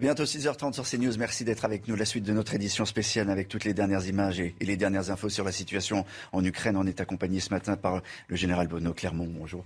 Bientôt 0.00 0.22
6h30 0.22 0.74
sur 0.74 0.88
CNews. 0.88 1.18
Merci 1.18 1.42
d'être 1.42 1.64
avec 1.64 1.88
nous. 1.88 1.96
La 1.96 2.04
suite 2.04 2.22
de 2.22 2.32
notre 2.32 2.54
édition 2.54 2.84
spéciale 2.84 3.30
avec 3.30 3.48
toutes 3.48 3.64
les 3.64 3.74
dernières 3.74 4.06
images 4.06 4.38
et, 4.38 4.54
les 4.60 4.76
dernières 4.76 5.10
infos 5.10 5.28
sur 5.28 5.44
la 5.44 5.50
situation 5.50 6.04
en 6.30 6.44
Ukraine. 6.44 6.76
On 6.76 6.86
est 6.86 7.00
accompagné 7.00 7.40
ce 7.40 7.50
matin 7.50 7.76
par 7.76 8.00
le 8.28 8.36
général 8.36 8.68
Bono 8.68 8.94
Clermont. 8.94 9.26
Bonjour. 9.28 9.64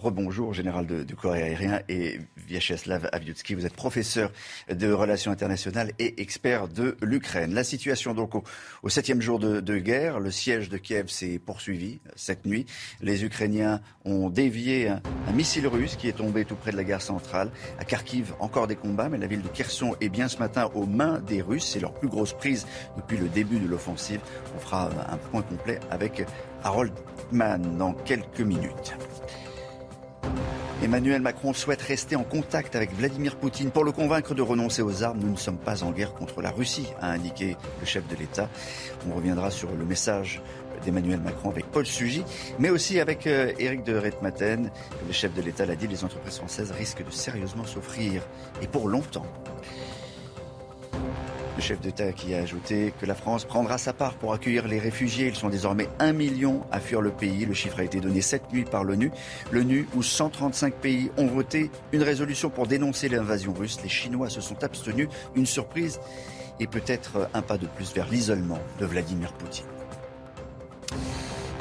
Rebonjour, 0.00 0.54
général 0.54 0.86
de 0.86 1.14
Corée 1.14 1.42
aérien. 1.42 1.80
Et 1.88 2.20
Vyacheslav 2.36 3.08
Aviutsky, 3.10 3.56
vous 3.56 3.66
êtes 3.66 3.74
professeur 3.74 4.30
de 4.70 4.92
relations 4.92 5.32
internationales 5.32 5.90
et 5.98 6.22
expert 6.22 6.68
de 6.68 6.96
l'Ukraine. 7.02 7.52
La 7.52 7.64
situation 7.64 8.14
donc 8.14 8.36
au, 8.84 8.88
septième 8.88 9.20
jour 9.20 9.40
de, 9.40 9.78
guerre. 9.78 10.20
Le 10.20 10.30
siège 10.30 10.68
de 10.68 10.78
Kiev 10.78 11.08
s'est 11.08 11.40
poursuivi 11.40 11.98
cette 12.14 12.46
nuit. 12.46 12.66
Les 13.00 13.24
Ukrainiens 13.24 13.80
ont 14.04 14.30
dévié 14.30 14.90
un, 14.90 15.02
un, 15.26 15.32
missile 15.32 15.66
russe 15.66 15.96
qui 15.96 16.06
est 16.06 16.16
tombé 16.16 16.44
tout 16.44 16.54
près 16.54 16.70
de 16.70 16.76
la 16.76 16.84
gare 16.84 17.02
centrale. 17.02 17.50
À 17.80 17.84
Kharkiv, 17.84 18.32
encore 18.38 18.68
des 18.68 18.76
combats, 18.76 19.08
mais 19.08 19.18
la 19.18 19.26
ville 19.26 19.42
de 19.42 19.48
Kherson 19.48 19.71
est 20.00 20.08
bien 20.08 20.28
ce 20.28 20.38
matin 20.38 20.70
aux 20.74 20.86
mains 20.86 21.20
des 21.20 21.42
Russes. 21.42 21.70
C'est 21.72 21.80
leur 21.80 21.92
plus 21.92 22.08
grosse 22.08 22.32
prise 22.32 22.66
depuis 22.96 23.16
le 23.16 23.28
début 23.28 23.58
de 23.58 23.68
l'offensive. 23.68 24.20
On 24.56 24.60
fera 24.60 24.90
un 25.10 25.16
point 25.16 25.42
complet 25.42 25.80
avec 25.90 26.24
Harold 26.62 26.92
Mann 27.30 27.78
dans 27.78 27.92
quelques 27.92 28.40
minutes. 28.40 28.94
Emmanuel 30.82 31.22
Macron 31.22 31.52
souhaite 31.52 31.80
rester 31.80 32.16
en 32.16 32.24
contact 32.24 32.74
avec 32.74 32.92
Vladimir 32.92 33.36
Poutine 33.36 33.70
pour 33.70 33.84
le 33.84 33.92
convaincre 33.92 34.34
de 34.34 34.42
renoncer 34.42 34.82
aux 34.82 35.04
armes. 35.04 35.20
Nous 35.20 35.30
ne 35.30 35.36
sommes 35.36 35.56
pas 35.56 35.84
en 35.84 35.92
guerre 35.92 36.12
contre 36.12 36.42
la 36.42 36.50
Russie, 36.50 36.88
a 37.00 37.12
indiqué 37.12 37.56
le 37.78 37.86
chef 37.86 38.06
de 38.08 38.16
l'État. 38.16 38.48
On 39.08 39.14
reviendra 39.14 39.52
sur 39.52 39.70
le 39.70 39.84
message 39.84 40.42
d'Emmanuel 40.84 41.20
Macron 41.20 41.50
avec 41.50 41.66
Paul 41.66 41.86
Sugy, 41.86 42.24
mais 42.58 42.70
aussi 42.70 43.00
avec 43.00 43.26
euh, 43.26 43.52
Éric 43.58 43.84
de 43.84 43.96
Retmaten. 43.96 44.70
Le 45.06 45.12
chef 45.12 45.34
de 45.34 45.42
l'État 45.42 45.66
l'a 45.66 45.76
dit, 45.76 45.86
les 45.86 46.04
entreprises 46.04 46.36
françaises 46.36 46.72
risquent 46.72 47.04
de 47.04 47.10
sérieusement 47.10 47.64
souffrir, 47.64 48.22
et 48.60 48.66
pour 48.66 48.88
longtemps. 48.88 49.26
Le 51.56 51.60
chef 51.60 51.80
d'État 51.80 52.12
qui 52.12 52.34
a 52.34 52.38
ajouté 52.38 52.94
que 52.98 53.04
la 53.04 53.14
France 53.14 53.44
prendra 53.44 53.76
sa 53.76 53.92
part 53.92 54.14
pour 54.14 54.32
accueillir 54.32 54.66
les 54.66 54.78
réfugiés. 54.78 55.28
Ils 55.28 55.34
sont 55.34 55.50
désormais 55.50 55.86
un 55.98 56.14
million 56.14 56.62
à 56.72 56.80
fuir 56.80 57.02
le 57.02 57.10
pays. 57.10 57.44
Le 57.44 57.52
chiffre 57.52 57.80
a 57.80 57.84
été 57.84 58.00
donné 58.00 58.22
cette 58.22 58.50
nuit 58.52 58.64
par 58.64 58.84
l'ONU. 58.84 59.10
L'ONU 59.50 59.86
où 59.94 60.02
135 60.02 60.74
pays 60.74 61.10
ont 61.18 61.26
voté 61.26 61.70
une 61.92 62.02
résolution 62.02 62.48
pour 62.48 62.66
dénoncer 62.66 63.10
l'invasion 63.10 63.52
russe. 63.52 63.78
Les 63.82 63.90
Chinois 63.90 64.30
se 64.30 64.40
sont 64.40 64.64
abstenus. 64.64 65.08
Une 65.34 65.46
surprise 65.46 66.00
et 66.58 66.66
peut-être 66.66 67.28
un 67.34 67.42
pas 67.42 67.58
de 67.58 67.66
plus 67.66 67.92
vers 67.92 68.08
l'isolement 68.08 68.58
de 68.80 68.86
Vladimir 68.86 69.32
Poutine. 69.34 69.71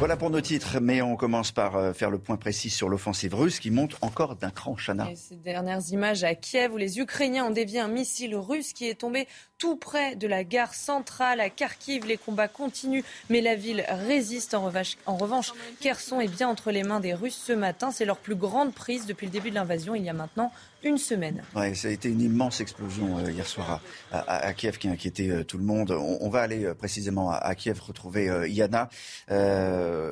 Voilà 0.02 0.18
pour 0.18 0.32
nos 0.32 0.42
titres, 0.42 0.80
mais 0.82 1.04
on 1.04 1.16
commence 1.16 1.52
par 1.52 1.76
euh, 1.76 1.94
faire 1.94 2.10
le 2.10 2.18
point 2.18 2.36
précis 2.36 2.72
sur 2.72 2.90
l'offensive 2.90 3.36
russe 3.36 3.60
qui 3.60 3.70
monte 3.70 3.98
encore 4.02 4.36
d'un 4.36 4.50
cran, 4.50 4.76
Chana. 4.76 5.12
Et 5.12 5.16
ces 5.16 5.36
dernières 5.36 5.88
images 5.92 6.24
à 6.24 6.34
Kiev 6.34 6.74
où 6.74 6.78
les 6.78 6.98
Ukrainiens 6.98 7.46
ont 7.46 7.52
dévié 7.52 7.80
un 7.80 7.88
missile 7.88 8.36
russe 8.36 8.74
qui 8.74 8.90
est 8.90 8.96
tombé 8.96 9.28
tout 9.60 9.76
près 9.76 10.16
de 10.16 10.26
la 10.26 10.44
gare 10.44 10.74
centrale 10.74 11.40
à 11.40 11.52
Kharkiv. 11.52 12.08
Les 12.08 12.18
combats 12.18 12.48
continuent, 12.48 13.04
mais 13.30 13.42
la 13.42 13.54
ville 13.54 13.86
résiste. 13.88 14.56
En 14.56 14.66
revanche, 14.66 14.98
en 15.06 15.18
revanche, 15.18 15.54
Kherson 15.82 16.20
est 16.20 16.36
bien 16.36 16.50
entre 16.50 16.72
les 16.72 16.82
mains 16.82 17.00
des 17.00 17.14
Russes 17.14 17.40
ce 17.40 17.54
matin. 17.54 17.92
C'est 17.92 18.06
leur 18.06 18.18
plus 18.18 18.34
grande 18.34 18.74
prise 18.74 19.06
depuis 19.06 19.28
le 19.28 19.32
début 19.32 19.52
de 19.52 19.56
l'invasion, 19.56 19.94
il 19.94 20.04
y 20.04 20.10
a 20.10 20.14
maintenant 20.14 20.52
une 20.84 20.98
semaine. 20.98 21.44
Ouais, 21.56 21.74
ça 21.76 21.88
a 21.88 21.92
été 21.92 22.10
une 22.10 22.22
immense 22.22 22.62
explosion 22.62 23.20
euh, 23.20 23.32
hier 23.32 23.46
soir 23.46 23.82
à, 24.12 24.20
à, 24.20 24.48
à, 24.48 24.54
Kiev 24.54 24.78
qui 24.78 24.88
a 24.88 24.92
inquiété 24.92 25.30
euh, 25.30 25.44
tout 25.44 25.58
le 25.58 25.64
monde. 25.64 25.92
On, 25.92 26.18
on 26.22 26.30
va 26.30 26.42
aller 26.42 26.66
euh, 26.66 26.74
précisément 26.74 27.30
à, 27.30 27.36
à, 27.36 27.56
Kiev 27.56 27.80
retrouver 27.82 28.30
euh, 28.30 28.48
Yana. 28.48 28.90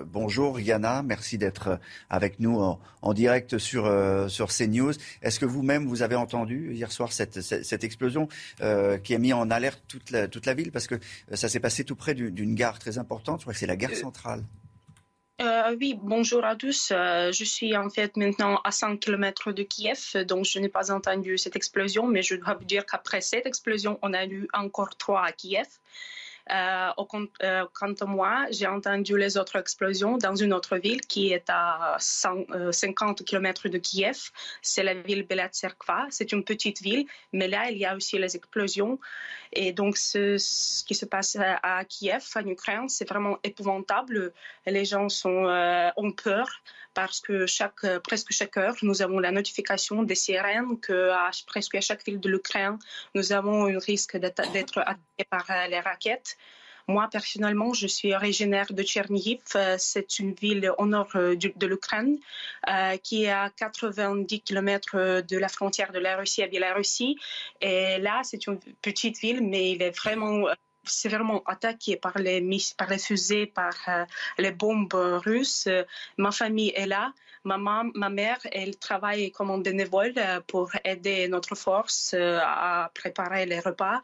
bonjour 0.06 0.60
Yana, 0.60 1.04
merci 1.04 1.38
d'être 1.38 1.80
avec 2.10 2.40
nous 2.40 2.60
en, 2.60 2.80
en 3.02 3.14
direct 3.14 3.58
sur, 3.58 3.92
sur 4.30 4.50
CNews. 4.50 4.94
Est-ce 5.22 5.40
que 5.40 5.46
vous-même 5.46 5.88
vous 5.88 6.02
avez 6.02 6.16
entendu 6.16 6.74
hier 6.74 6.92
soir 6.92 7.12
cette, 7.12 7.42
cette, 7.42 7.66
cette 7.66 7.84
explosion 7.84 8.28
qui 8.60 9.16
a 9.16 9.18
mis 9.18 9.34
en 9.34 9.50
alerte 9.50 9.84
toute 9.88 10.12
la, 10.12 10.28
toute 10.28 10.46
la 10.46 10.54
ville? 10.54 10.72
Parce 10.72 10.88
que 10.88 10.96
ça 11.34 11.50
s'est 11.50 11.60
passé 11.60 11.84
tout 11.84 11.96
près 11.96 12.14
d'une 12.14 12.56
gare 12.56 12.80
très 12.80 12.98
importante, 12.98 13.40
je 13.40 13.46
crois 13.46 13.54
que 13.54 13.60
c'est 13.60 13.68
la 13.68 13.76
gare 13.76 13.96
centrale. 13.96 14.44
Euh, 15.42 15.74
oui, 15.80 15.98
bonjour 16.02 16.44
à 16.44 16.58
tous. 16.58 16.92
Euh, 16.92 17.32
je 17.32 17.46
suis 17.46 17.76
en 17.78 17.90
fait 17.90 18.18
maintenant 18.18 18.60
à 18.66 18.72
100 18.72 18.98
km 18.98 19.54
de 19.54 19.64
Kiev, 19.64 20.26
donc 20.26 20.44
je 20.44 20.60
n'ai 20.60 20.68
pas 20.68 20.92
entendu 20.92 21.38
cette 21.38 21.56
explosion, 21.56 22.08
mais 22.08 22.22
je 22.22 22.36
dois 22.36 22.56
vous 22.56 22.66
dire 22.66 22.86
qu'après 22.86 23.22
cette 23.22 23.46
explosion, 23.46 23.98
on 24.02 24.14
a 24.14 24.26
eu 24.26 24.50
encore 24.52 24.98
trois 24.98 25.24
à 25.24 25.32
Kiev. 25.32 25.68
Euh, 26.52 26.92
quant 27.74 27.94
à 28.02 28.06
moi, 28.06 28.48
j'ai 28.50 28.68
entendu 28.68 29.18
les 29.18 29.38
autres 29.38 29.56
explosions 29.56 30.18
dans 30.18 30.36
une 30.36 30.52
autre 30.52 30.78
ville 30.78 31.00
qui 31.02 31.32
est 31.32 31.48
à 31.48 31.96
100, 32.00 32.72
50 32.72 33.24
km 33.24 33.70
de 33.70 33.78
Kiev. 33.78 34.32
C'est 34.62 34.84
la 34.84 34.96
ville 34.96 35.26
Belatserkva. 35.28 36.08
C'est 36.10 36.32
une 36.32 36.44
petite 36.44 36.82
ville, 36.82 37.06
mais 37.32 37.48
là, 37.48 37.70
il 37.70 37.78
y 37.78 37.86
a 37.86 37.96
aussi 37.96 38.18
les 38.18 38.36
explosions. 38.36 39.00
Et 39.54 39.72
donc, 39.74 39.98
ce, 39.98 40.84
qui 40.84 40.96
se 40.96 41.06
passe 41.06 41.38
à, 41.40 41.84
Kiev, 41.86 42.24
en 42.36 42.46
Ukraine, 42.46 42.90
c'est 42.90 43.08
vraiment 43.08 43.40
épouvantable. 43.44 44.34
Les 44.66 44.86
gens 44.86 45.08
euh, 45.26 45.90
ont 45.98 46.12
peur 46.12 46.48
parce 46.94 47.20
que 47.20 47.46
chaque, 47.46 47.86
presque 48.00 48.32
chaque 48.32 48.58
heure, 48.58 48.76
nous 48.82 49.02
avons 49.02 49.20
la 49.20 49.32
notification 49.32 50.04
des 50.04 50.16
sirènes 50.16 50.80
que 50.80 51.12
presque 51.46 51.76
à 51.76 51.82
chaque 51.82 52.06
ville 52.06 52.20
de 52.20 52.30
l'Ukraine, 52.30 52.78
nous 53.16 53.32
avons 53.32 53.66
un 53.66 53.80
risque 53.80 54.18
d'être 54.18 54.40
attaqué 54.40 54.66
par 55.30 55.46
les 55.70 55.80
raquettes. 55.80 56.38
Moi, 56.90 57.08
personnellement, 57.12 57.72
je 57.72 57.86
suis 57.86 58.16
originaire 58.16 58.74
de 58.74 58.82
Tchernihiv. 58.82 59.42
C'est 59.78 60.18
une 60.18 60.34
ville 60.34 60.72
au 60.80 60.88
nord 60.88 61.12
de 61.14 61.68
l'Ukraine 61.68 62.18
euh, 62.68 62.98
qui 62.98 63.26
est 63.26 63.30
à 63.30 63.52
90 63.52 64.42
km 64.42 65.22
de 65.22 65.38
la 65.38 65.50
frontière 65.50 65.92
de 65.92 66.00
la 66.00 66.18
Russie 66.18 66.42
à 66.42 66.48
Biélorussie. 66.48 67.16
Et 67.62 68.00
là, 68.00 68.22
c'est 68.24 68.48
une 68.48 68.60
petite 68.82 69.20
ville, 69.20 69.42
mais 69.48 69.74
il 69.74 69.84
est 69.84 69.96
vraiment 69.96 70.48
c'est 70.84 71.10
vraiment 71.10 71.44
attaqué 71.46 71.96
par 71.96 72.18
les, 72.18 72.44
par 72.76 72.90
les 72.90 72.98
fusées, 72.98 73.46
par 73.46 73.76
euh, 73.88 74.06
les 74.40 74.52
bombes 74.52 74.92
russes. 74.94 75.68
ma 76.18 76.32
famille 76.32 76.74
est 76.76 76.88
là. 76.88 77.14
Ma, 77.46 77.58
ma 77.58 78.10
mère, 78.10 78.40
elle 78.52 78.78
travaille 78.78 79.32
comme 79.32 79.64
bénévole 79.64 80.14
euh, 80.18 80.42
pour 80.46 80.72
aider 80.84 81.28
notre 81.30 81.56
force 81.56 82.14
euh, 82.14 82.40
à 82.42 82.92
préparer 82.94 83.46
les 83.46 83.62
repas. 83.62 84.02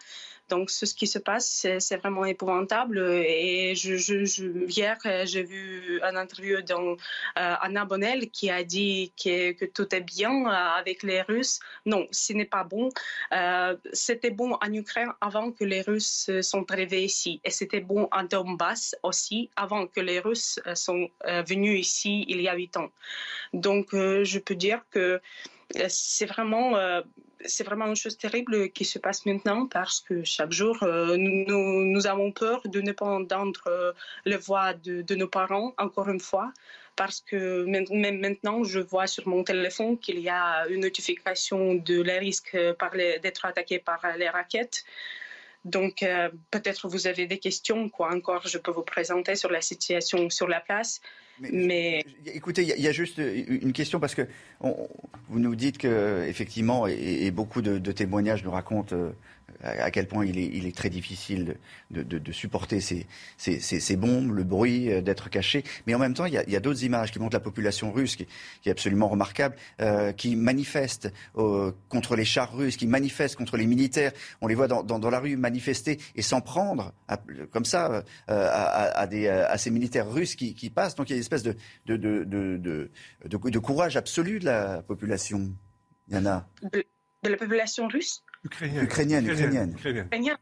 Donc, 0.50 0.70
ce 0.70 0.86
qui 0.94 1.08
se 1.08 1.20
passe, 1.20 1.68
c'est 1.80 1.98
vraiment 1.98 2.26
épouvantable. 2.26 3.00
Et 3.26 3.74
hier, 3.74 4.98
j'ai 5.26 5.44
vu 5.44 6.00
une 6.04 6.18
interview 6.18 6.62
d'Anna 6.62 7.82
euh, 7.82 7.86
Bonnel 7.86 8.30
qui 8.30 8.50
a 8.50 8.64
dit 8.64 9.12
que, 9.22 9.66
tout 9.66 9.94
est 9.94 10.02
bien 10.02 10.46
avec 10.46 11.04
les 11.04 11.22
Russes. 11.22 11.60
Non, 11.86 12.08
ce 12.12 12.34
n'est 12.34 12.46
pas 12.46 12.64
bon. 12.64 12.90
Euh, 13.34 13.76
c'était 13.94 14.30
bon 14.30 14.54
en 14.54 14.74
Ukraine 14.74 15.12
avant 15.22 15.52
que 15.52 15.64
les 15.64 15.82
Russes 15.82 16.30
sont 16.42 16.70
arrivés 16.72 17.04
ici. 17.04 17.42
Et 17.44 17.50
c'était 17.50 17.82
bon 17.82 18.08
en 18.12 18.24
Donbass 18.24 18.96
aussi 19.04 19.50
avant 19.56 19.88
que 19.88 20.00
les 20.00 20.20
Russes 20.20 20.60
sont 20.76 21.10
euh, 21.28 21.42
venus 21.42 21.80
ici 21.80 22.26
il 22.28 22.42
y 22.42 22.48
a 22.48 22.56
huit 22.56 22.78
ans. 22.78 22.92
Donc, 23.54 23.94
euh, 23.94 24.24
je 24.24 24.40
peux 24.40 24.56
dire 24.56 24.82
que 24.92 25.00
euh, 25.00 25.20
c'est 25.88 26.26
vraiment 26.26 26.78
euh, 26.78 27.02
vraiment 27.66 27.86
une 27.88 27.96
chose 27.96 28.18
terrible 28.18 28.72
qui 28.72 28.86
se 28.86 29.00
passe 29.00 29.26
maintenant 29.26 29.68
parce 29.68 30.00
que 30.00 30.24
chaque 30.24 30.52
jour, 30.52 30.78
euh, 30.84 31.18
nous, 31.18 32.08
avons 32.08 32.32
peur 32.32 32.62
de 32.66 32.82
ne 32.82 32.92
pas 32.92 33.06
entendre 33.06 33.62
euh, 33.68 33.94
les 34.26 34.38
voix 34.38 34.74
de, 34.74 35.16
nos 35.16 35.28
parents, 35.28 35.74
encore 35.78 36.10
une 36.10 36.20
fois, 36.20 36.52
parce 36.96 37.22
que 37.22 37.66
même 37.66 38.20
maintenant, 38.20 38.64
je 38.64 38.80
vois 38.80 39.08
sur 39.08 39.28
mon 39.28 39.44
téléphone 39.44 39.98
qu'il 40.00 40.20
y 40.20 40.30
a 40.30 40.68
une 40.70 40.82
notification 40.82 41.76
de 41.76 42.02
les 42.02 42.20
risques 42.20 42.58
d'être 43.22 43.46
attaqué 43.46 43.80
par 43.80 44.00
les 44.18 44.30
raquettes. 44.30 44.84
Donc, 45.66 46.04
euh, 46.04 46.30
peut-être 46.52 46.88
vous 46.88 47.08
avez 47.08 47.26
des 47.26 47.40
questions, 47.40 47.90
quoi. 47.90 48.14
Encore, 48.14 48.48
je 48.48 48.60
peux 48.60 48.72
vous 48.72 48.84
présenter 48.84 49.36
sur 49.36 49.52
la 49.52 49.62
situation 49.62 50.30
sur 50.30 50.48
la 50.48 50.62
place. 50.62 51.02
Mais, 51.40 51.50
mais... 51.52 52.06
écoutez, 52.26 52.64
il 52.64 52.80
y, 52.80 52.82
y, 52.82 52.88
a 52.88 52.92
juste 52.92 53.18
une 53.20 53.74
question 53.74 54.00
parce 54.00 54.16
que 54.16 54.28
on, 54.62 54.88
vous 55.30 55.40
nous 55.40 55.56
dites 55.56 55.78
que 55.78 56.26
effectivement, 56.28 56.88
et, 56.88 57.26
et 57.26 57.32
beaucoup 57.32 57.62
de, 57.62 57.78
de, 57.78 57.92
témoignages 57.92 58.44
nous 58.44 58.52
racontent 58.52 58.96
euh, 58.96 59.12
à 59.64 59.92
quel 59.92 60.08
point 60.08 60.26
il 60.26 60.38
est, 60.38 60.46
il 60.46 60.72
très 60.74 60.90
difficile 60.90 61.58
de, 61.92 62.32
supporter 62.32 62.80
ces, 62.82 63.96
bombes, 63.96 64.32
le 64.32 64.44
bruit, 64.44 64.92
euh, 64.92 65.02
d'être 65.02 65.30
caché. 65.30 65.64
Mais 65.88 65.96
en 65.96 66.00
même 66.00 66.14
temps, 66.14 66.26
il 66.26 66.34
y 66.34 66.38
a, 66.38 66.58
a 66.58 66.60
d'autres 66.60 66.84
images 66.84 67.12
qui 67.12 67.20
montrent 67.20 67.36
la 67.36 67.42
population 67.42 67.92
russe, 67.92 68.16
qui, 68.16 68.28
est 68.66 68.72
absolument 68.72 69.08
remarquable, 69.08 69.56
euh, 69.82 70.12
qui 70.12 70.36
manifeste 70.36 71.12
euh, 71.38 71.72
contre 71.90 72.16
les 72.16 72.26
chars 72.26 72.56
russes, 72.56 72.78
qui 72.78 72.88
manifeste 72.88 73.36
contre 73.36 73.58
les 73.58 73.66
militaires. 73.66 74.12
On 74.42 74.48
les 74.48 74.56
voit 74.56 74.68
dans, 74.68 75.10
la 75.10 75.20
rue 75.20 75.38
manifester 75.38 76.00
et 76.16 76.22
s'en 76.22 76.42
prendre 76.42 76.94
comme 77.52 77.66
ça 77.66 78.04
à, 78.28 79.58
ces 79.58 79.70
militaires 79.70 80.12
russes 80.12 80.36
qui, 80.36 80.70
passent. 80.70 80.96
Donc 80.96 81.10
il 81.10 81.12
y 81.12 81.14
a 81.14 81.18
une 81.18 81.22
espèce 81.22 81.44
de, 81.44 81.56
courage 83.60 83.98
absolu 83.98 84.40
de 84.40 84.46
la 84.46 84.82
population. 84.82 85.54
Yana. 86.08 86.48
De, 86.62 86.84
de 87.24 87.30
la 87.30 87.38
population 87.38 87.88
russe? 87.88 88.24
Ukrainienne. 88.46 88.86
Ukrainienne, 88.86 89.26
ukrainienne. 89.26 89.72
ukrainienne. 89.74 90.38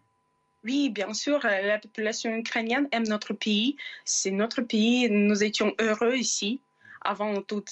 Oui, 0.64 0.90
bien 0.90 1.14
sûr, 1.14 1.40
la 1.44 1.78
population 1.78 2.34
ukrainienne 2.36 2.88
aime 2.92 3.08
notre 3.08 3.34
pays. 3.34 3.76
C'est 4.06 4.32
notre 4.32 4.62
pays. 4.62 5.10
Nous 5.10 5.44
étions 5.44 5.74
heureux 5.80 6.16
ici 6.16 6.62
avant 7.04 7.42
tous 7.42 7.66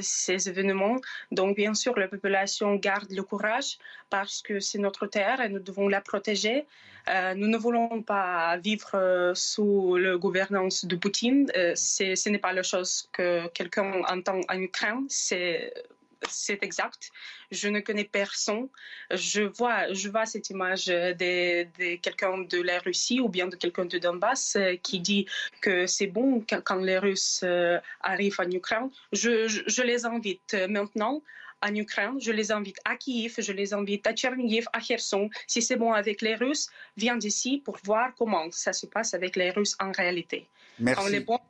ces 0.00 0.48
événements. 0.48 0.96
Donc, 1.30 1.56
bien 1.56 1.74
sûr, 1.74 1.98
la 1.98 2.08
population 2.08 2.74
garde 2.76 3.10
le 3.10 3.22
courage 3.22 3.78
parce 4.08 4.40
que 4.40 4.60
c'est 4.60 4.78
notre 4.78 5.06
terre 5.06 5.40
et 5.40 5.48
nous 5.50 5.58
devons 5.58 5.88
la 5.88 6.00
protéger. 6.00 6.66
Euh, 7.08 7.34
nous 7.34 7.48
ne 7.48 7.56
voulons 7.56 8.02
pas 8.02 8.56
vivre 8.58 8.90
euh, 8.94 9.34
sous 9.34 9.96
la 9.96 10.16
gouvernance 10.16 10.84
de 10.84 10.96
Poutine. 10.96 11.50
Euh, 11.56 11.74
ce 11.74 12.28
n'est 12.28 12.38
pas 12.38 12.52
la 12.52 12.62
chose 12.62 13.08
que 13.12 13.46
quelqu'un 13.48 14.02
entend 14.08 14.40
en 14.48 14.58
Ukraine. 14.58 15.04
C'est 15.08 15.72
c'est 16.28 16.62
exact. 16.62 17.10
Je 17.50 17.68
ne 17.68 17.80
connais 17.80 18.04
personne. 18.04 18.68
Je 19.10 19.42
vois, 19.42 19.92
je 19.92 20.08
vois 20.08 20.26
cette 20.26 20.50
image 20.50 20.86
de, 20.86 21.64
de 21.64 21.96
quelqu'un 21.96 22.38
de 22.38 22.60
la 22.60 22.78
Russie 22.78 23.20
ou 23.20 23.28
bien 23.28 23.46
de 23.46 23.56
quelqu'un 23.56 23.84
de 23.84 23.98
Donbass 23.98 24.56
qui 24.82 25.00
dit 25.00 25.26
que 25.60 25.86
c'est 25.86 26.06
bon 26.06 26.44
quand, 26.64 26.76
les 26.76 26.98
Russes 26.98 27.40
euh, 27.44 27.78
arrivent 28.00 28.40
en 28.40 28.50
Ukraine. 28.50 28.90
Je, 29.12 29.48
je, 29.48 29.62
je 29.66 29.82
les 29.82 30.06
invite 30.06 30.54
maintenant 30.68 31.22
en 31.62 31.74
Ukraine, 31.74 32.20
je 32.20 32.30
les 32.30 32.52
invite 32.52 32.78
à 32.84 32.96
Kiev, 32.96 33.34
je 33.38 33.52
les 33.52 33.74
invite 33.74 34.06
à 34.06 34.12
Tchernihiv, 34.12 34.66
à 34.72 34.80
Kherson. 34.80 35.28
Si 35.46 35.60
c'est 35.62 35.76
bon 35.76 35.92
avec 35.92 36.22
les 36.22 36.34
Russes, 36.34 36.68
viens 36.96 37.16
d'ici 37.16 37.62
pour 37.64 37.78
voir 37.84 38.14
comment 38.16 38.50
ça 38.50 38.72
se 38.72 38.86
passe 38.86 39.14
avec 39.14 39.36
les 39.36 39.50
Russes 39.50 39.76
en 39.80 39.92
réalité. 39.92 40.48
Merci. 40.78 41.02
Quand 41.02 41.08
les 41.08 41.20
bons 41.20 41.40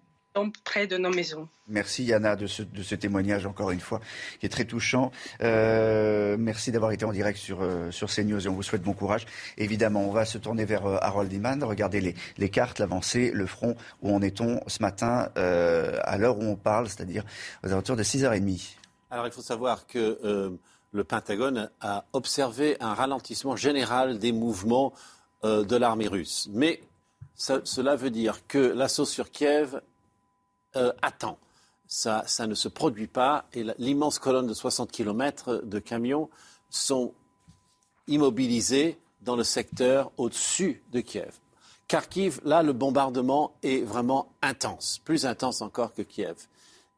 près 0.64 0.86
de 0.86 0.96
nos 0.96 1.10
maisons. 1.10 1.48
Merci 1.68 2.04
Yana 2.04 2.36
de 2.36 2.46
ce, 2.46 2.62
de 2.62 2.82
ce, 2.82 2.94
témoignage 2.94 3.44
encore 3.46 3.70
une 3.70 3.80
fois 3.80 4.00
qui 4.40 4.46
est 4.46 4.48
très 4.48 4.64
touchant. 4.64 5.10
Euh, 5.42 6.36
merci 6.38 6.72
d'avoir 6.72 6.92
été 6.92 7.04
en 7.04 7.12
direct 7.12 7.38
sur, 7.38 7.62
euh, 7.62 7.90
sur 7.90 8.08
CNews 8.08 8.46
et 8.46 8.48
on 8.48 8.54
vous 8.54 8.62
souhaite 8.62 8.82
bon 8.82 8.94
courage. 8.94 9.26
Évidemment, 9.58 10.08
on 10.08 10.12
va 10.12 10.24
se 10.24 10.38
tourner 10.38 10.64
vers 10.64 10.86
euh, 10.86 10.96
Harold 11.02 11.32
Iman, 11.32 11.62
regarder 11.62 12.00
les, 12.00 12.14
les 12.38 12.48
cartes, 12.48 12.78
l'avancée, 12.78 13.30
le 13.32 13.46
front, 13.46 13.76
où 14.02 14.14
en 14.14 14.22
est-on 14.22 14.60
ce 14.66 14.80
matin 14.82 15.28
euh, 15.36 15.98
à 16.04 16.16
l'heure 16.18 16.38
où 16.38 16.44
on 16.44 16.56
parle, 16.56 16.88
c'est-à-dire 16.88 17.24
aux 17.64 17.68
alentours 17.68 17.96
de 17.96 18.02
6h30. 18.02 18.76
Alors 19.10 19.26
il 19.26 19.32
faut 19.32 19.42
savoir 19.42 19.86
que 19.86 20.18
euh, 20.24 20.50
le 20.92 21.04
Pentagone 21.04 21.70
a 21.80 22.04
observé 22.12 22.76
un 22.80 22.94
ralentissement 22.94 23.56
général 23.56 24.18
des 24.18 24.32
mouvements 24.32 24.92
euh, 25.44 25.64
de 25.64 25.76
l'armée 25.76 26.08
russe. 26.08 26.48
Mais 26.52 26.82
ça, 27.34 27.60
cela 27.64 27.96
veut 27.96 28.10
dire 28.10 28.46
que 28.46 28.58
l'assaut 28.58 29.04
sur 29.04 29.30
Kiev 29.30 29.80
euh, 30.78 30.92
attend. 31.02 31.38
Ça, 31.86 32.22
ça, 32.26 32.46
ne 32.46 32.54
se 32.54 32.68
produit 32.68 33.06
pas 33.06 33.46
et 33.54 33.64
l'immense 33.78 34.18
colonne 34.18 34.46
de 34.46 34.54
60 34.54 34.90
km 34.90 35.62
de 35.64 35.78
camions 35.78 36.28
sont 36.68 37.14
immobilisés 38.06 38.98
dans 39.22 39.36
le 39.36 39.44
secteur 39.44 40.10
au-dessus 40.16 40.82
de 40.92 41.00
Kiev. 41.00 41.32
Kharkiv, 41.86 42.40
là, 42.44 42.62
le 42.62 42.74
bombardement 42.74 43.54
est 43.62 43.82
vraiment 43.82 44.28
intense, 44.42 45.00
plus 45.04 45.24
intense 45.24 45.62
encore 45.62 45.94
que 45.94 46.02
Kiev. 46.02 46.46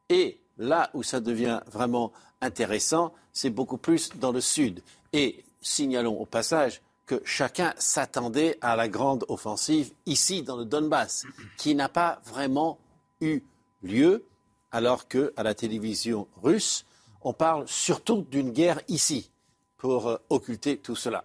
Et 0.09 0.39
là 0.57 0.89
où 0.93 1.03
ça 1.03 1.21
devient 1.21 1.61
vraiment 1.67 2.11
intéressant, 2.41 3.13
c'est 3.31 3.49
beaucoup 3.49 3.77
plus 3.77 4.09
dans 4.17 4.33
le 4.33 4.41
sud. 4.41 4.81
Et 5.13 5.45
signalons 5.61 6.19
au 6.19 6.25
passage 6.25 6.81
que 7.05 7.21
chacun 7.25 7.73
s'attendait 7.77 8.57
à 8.61 8.75
la 8.75 8.87
grande 8.87 9.25
offensive 9.27 9.91
ici 10.05 10.43
dans 10.43 10.57
le 10.57 10.65
Donbass, 10.65 11.25
qui 11.57 11.75
n'a 11.75 11.89
pas 11.89 12.21
vraiment 12.25 12.77
eu 13.21 13.41
lieu, 13.83 14.25
alors 14.71 15.07
que 15.07 15.33
à 15.35 15.43
la 15.43 15.53
télévision 15.53 16.27
russe, 16.41 16.85
on 17.21 17.33
parle 17.33 17.67
surtout 17.67 18.25
d'une 18.29 18.51
guerre 18.51 18.81
ici 18.87 19.31
pour 19.77 20.07
euh, 20.07 20.17
occulter 20.29 20.77
tout 20.77 20.95
cela. 20.95 21.23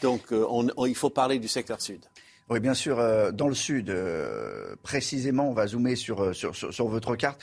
Donc 0.00 0.32
euh, 0.32 0.46
il 0.86 0.94
faut 0.94 1.10
parler 1.10 1.38
du 1.38 1.48
secteur 1.48 1.80
sud. 1.80 2.04
Oui, 2.52 2.60
bien 2.60 2.74
sûr, 2.74 2.98
euh, 2.98 3.30
dans 3.30 3.48
le 3.48 3.54
sud, 3.54 3.88
euh, 3.88 4.76
précisément, 4.82 5.48
on 5.48 5.54
va 5.54 5.66
zoomer 5.68 5.96
sur, 5.96 6.22
euh, 6.22 6.32
sur, 6.34 6.54
sur, 6.54 6.86
votre 6.86 7.16
carte, 7.16 7.40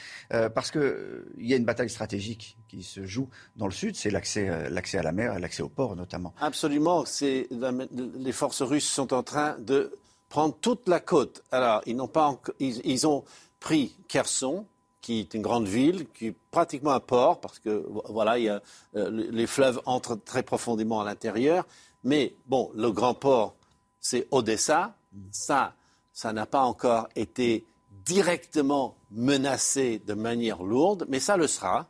parce 0.53 0.69
qu'il 0.69 1.25
il 1.37 1.47
y 1.47 1.53
a 1.53 1.57
une 1.57 1.65
bataille 1.65 1.89
stratégique 1.89 2.57
qui 2.67 2.83
se 2.83 3.05
joue 3.07 3.27
dans 3.55 3.65
le 3.65 3.71
sud, 3.71 3.95
c'est 3.95 4.11
l'accès, 4.11 4.49
à 4.49 5.01
la 5.01 5.11
mer 5.11 5.35
et 5.35 5.39
l'accès 5.39 5.63
au 5.63 5.69
port 5.69 5.95
notamment. 5.95 6.33
Absolument, 6.39 7.05
c'est, 7.05 7.47
les 7.49 8.31
forces 8.31 8.61
russes 8.61 8.87
sont 8.87 9.11
en 9.11 9.23
train 9.23 9.57
de 9.57 9.97
prendre 10.27 10.55
toute 10.61 10.87
la 10.87 10.99
côte. 10.99 11.43
Alors, 11.51 11.81
ils, 11.87 11.95
n'ont 11.95 12.07
pas 12.07 12.39
ils, 12.59 12.79
ils, 12.85 13.07
ont 13.07 13.23
pris 13.59 13.95
Kherson, 14.07 14.65
qui 15.01 15.19
est 15.19 15.33
une 15.33 15.41
grande 15.41 15.67
ville, 15.67 16.07
qui 16.13 16.27
est 16.27 16.35
pratiquement 16.51 16.91
un 16.91 16.99
port, 16.99 17.39
parce 17.39 17.59
que 17.59 17.85
voilà, 18.09 18.33
a, 18.33 18.61
les 18.93 19.47
fleuves 19.47 19.81
entrent 19.85 20.15
très 20.23 20.43
profondément 20.43 21.01
à 21.01 21.05
l'intérieur. 21.05 21.65
Mais 22.03 22.35
bon, 22.47 22.71
le 22.75 22.91
grand 22.91 23.13
port 23.13 23.55
c'est 23.99 24.27
Odessa. 24.31 24.95
Ça, 25.31 25.75
ça 26.13 26.33
n'a 26.33 26.45
pas 26.45 26.61
encore 26.61 27.09
été 27.15 27.65
directement 28.05 28.95
menacé 29.11 29.99
de 29.99 30.13
manière 30.13 30.63
lourde, 30.63 31.05
mais 31.09 31.19
ça 31.19 31.37
le 31.37 31.47
sera. 31.47 31.89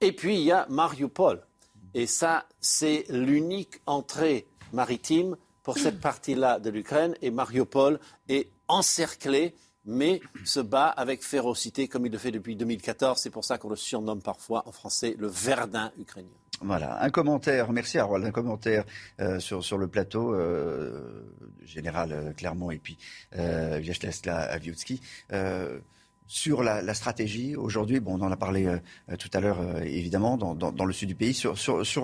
Et 0.00 0.12
puis 0.12 0.36
il 0.36 0.42
y 0.42 0.52
a 0.52 0.66
Mariupol. 0.68 1.46
Et 1.94 2.06
ça, 2.06 2.46
c'est 2.60 3.04
l'unique 3.08 3.80
entrée 3.86 4.46
maritime 4.72 5.36
pour 5.62 5.78
cette 5.78 6.00
partie-là 6.00 6.58
de 6.58 6.70
l'Ukraine. 6.70 7.16
Et 7.22 7.30
Mariupol 7.30 8.00
est 8.28 8.50
encerclé, 8.66 9.54
mais 9.84 10.20
se 10.44 10.60
bat 10.60 10.88
avec 10.88 11.22
férocité 11.22 11.88
comme 11.88 12.06
il 12.06 12.12
le 12.12 12.18
fait 12.18 12.30
depuis 12.30 12.56
2014. 12.56 13.20
C'est 13.20 13.30
pour 13.30 13.44
ça 13.44 13.58
qu'on 13.58 13.68
le 13.68 13.76
surnomme 13.76 14.22
parfois 14.22 14.62
en 14.66 14.72
français 14.72 15.14
le 15.18 15.28
Verdun 15.28 15.92
ukrainien. 15.98 16.28
Voilà, 16.60 17.02
un 17.02 17.10
commentaire, 17.10 17.72
merci 17.72 17.98
Harold, 17.98 18.24
un 18.24 18.30
commentaire 18.30 18.84
euh, 19.20 19.40
sur, 19.40 19.64
sur 19.64 19.76
le 19.76 19.88
plateau, 19.88 20.34
euh, 20.34 21.26
général 21.64 22.12
euh, 22.12 22.32
Clermont 22.32 22.70
et 22.70 22.78
puis 22.78 22.96
euh, 23.36 23.78
Vyacheslav 23.80 24.48
Aviutsky. 24.50 25.00
Euh, 26.24 26.30
sur 26.34 26.62
la, 26.62 26.94
stratégie 26.94 27.56
aujourd'hui. 27.56 28.00
Bon, 28.00 28.18
on 28.18 28.22
en 28.22 28.32
a 28.32 28.36
parlé 28.36 28.66
euh, 28.66 29.16
tout 29.16 29.30
à 29.32 29.40
l'heure, 29.40 29.60
euh, 29.60 29.80
évidemment, 29.82 30.36
dans, 30.36 30.84
le 30.84 30.92
sud 30.92 31.08
du 31.08 31.14
pays, 31.14 31.34
sur, 31.34 31.54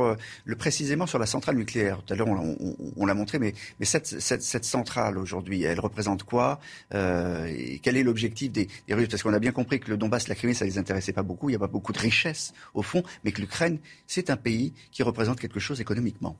euh, 0.02 0.16
précisément 0.58 1.06
sur 1.06 1.18
la 1.18 1.26
centrale 1.26 1.56
nucléaire. 1.56 2.02
Tout 2.04 2.12
à 2.12 2.16
l'heure, 2.16 2.28
on, 2.28 3.06
l'a 3.06 3.14
montré, 3.14 3.38
mais, 3.38 3.54
cette, 3.82 4.64
centrale 4.64 5.18
aujourd'hui, 5.18 5.62
elle 5.62 5.80
représente 5.80 6.24
quoi 6.24 6.60
et 6.92 7.80
Quel 7.82 7.96
est 7.96 8.02
l'objectif 8.02 8.52
des, 8.52 8.68
Russes? 8.90 9.08
Parce 9.08 9.22
qu'on 9.22 9.32
a 9.32 9.38
bien 9.38 9.52
compris 9.52 9.80
que 9.80 9.90
le 9.90 9.96
Donbass, 9.96 10.28
la 10.28 10.34
Crimée, 10.34 10.54
ça 10.54 10.64
les 10.64 10.78
intéressait 10.78 11.12
pas 11.12 11.22
beaucoup. 11.22 11.48
Il 11.48 11.52
n'y 11.52 11.56
a 11.56 11.60
pas 11.60 11.66
beaucoup 11.66 11.92
de 11.92 11.98
richesses 11.98 12.52
au 12.74 12.82
fond, 12.82 13.02
mais 13.24 13.32
que 13.32 13.40
l'Ukraine, 13.40 13.78
c'est 14.06 14.30
un 14.30 14.36
pays 14.36 14.74
qui 14.92 15.02
représente 15.02 15.40
quelque 15.40 15.60
chose 15.60 15.80
économiquement. 15.80 16.36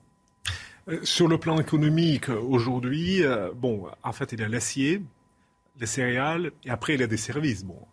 Sur 1.03 1.27
le 1.27 1.37
plan 1.37 1.59
économique, 1.59 2.29
aujourd'hui, 2.29 3.23
bon, 3.55 3.87
en 4.03 4.11
fait, 4.13 4.31
il 4.33 4.39
y 4.39 4.43
a 4.43 4.47
l'acier, 4.47 5.01
les 5.81 5.87
céréales, 5.87 6.51
et 6.63 6.69
après 6.69 6.93
il 6.93 7.01
y 7.01 7.03
a 7.03 7.07
des 7.07 7.17
services. 7.17 7.65
Bon. 7.65 7.87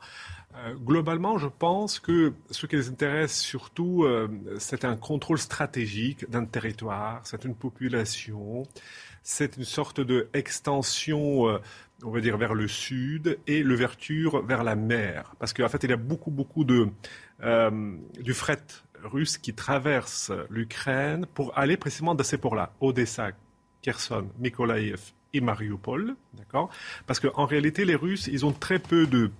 Euh, 0.54 0.74
globalement, 0.74 1.38
je 1.38 1.46
pense 1.46 2.00
que 2.00 2.32
ce 2.50 2.66
qui 2.66 2.76
les 2.76 2.88
intéresse 2.88 3.38
surtout, 3.38 4.04
euh, 4.04 4.28
c'est 4.58 4.84
un 4.84 4.96
contrôle 4.96 5.38
stratégique 5.38 6.28
d'un 6.30 6.44
territoire, 6.44 7.20
c'est 7.24 7.44
une 7.44 7.54
population, 7.54 8.64
c'est 9.22 9.56
une 9.56 9.64
sorte 9.64 10.00
d'extension, 10.00 11.48
euh, 11.48 11.58
on 12.02 12.10
va 12.10 12.20
dire, 12.20 12.36
vers 12.38 12.54
le 12.54 12.66
sud 12.66 13.38
et 13.46 13.62
l'ouverture 13.62 14.44
vers 14.44 14.64
la 14.64 14.74
mer. 14.74 15.34
Parce 15.38 15.52
qu'en 15.52 15.68
fait, 15.68 15.84
il 15.84 15.90
y 15.90 15.92
a 15.92 15.96
beaucoup, 15.96 16.30
beaucoup 16.30 16.64
de, 16.64 16.88
du 18.20 18.34
fret 18.34 18.64
russe 19.04 19.38
qui 19.38 19.54
traverse 19.54 20.32
l'Ukraine 20.50 21.26
pour 21.34 21.56
aller 21.56 21.76
précisément 21.76 22.14
de 22.14 22.22
ces 22.22 22.38
ports-là, 22.38 22.72
Odessa, 22.80 23.30
Kherson, 23.82 24.28
Mykolaiv 24.38 25.12
et 25.34 25.40
Mariupol, 25.40 26.16
d'accord? 26.34 26.70
Parce 27.06 27.20
qu'en 27.20 27.46
réalité, 27.46 27.84
les 27.84 27.94
Russes, 27.94 28.28
ils 28.28 28.46
ont 28.46 28.52
très 28.52 28.78
peu 28.78 29.06
de 29.06 29.30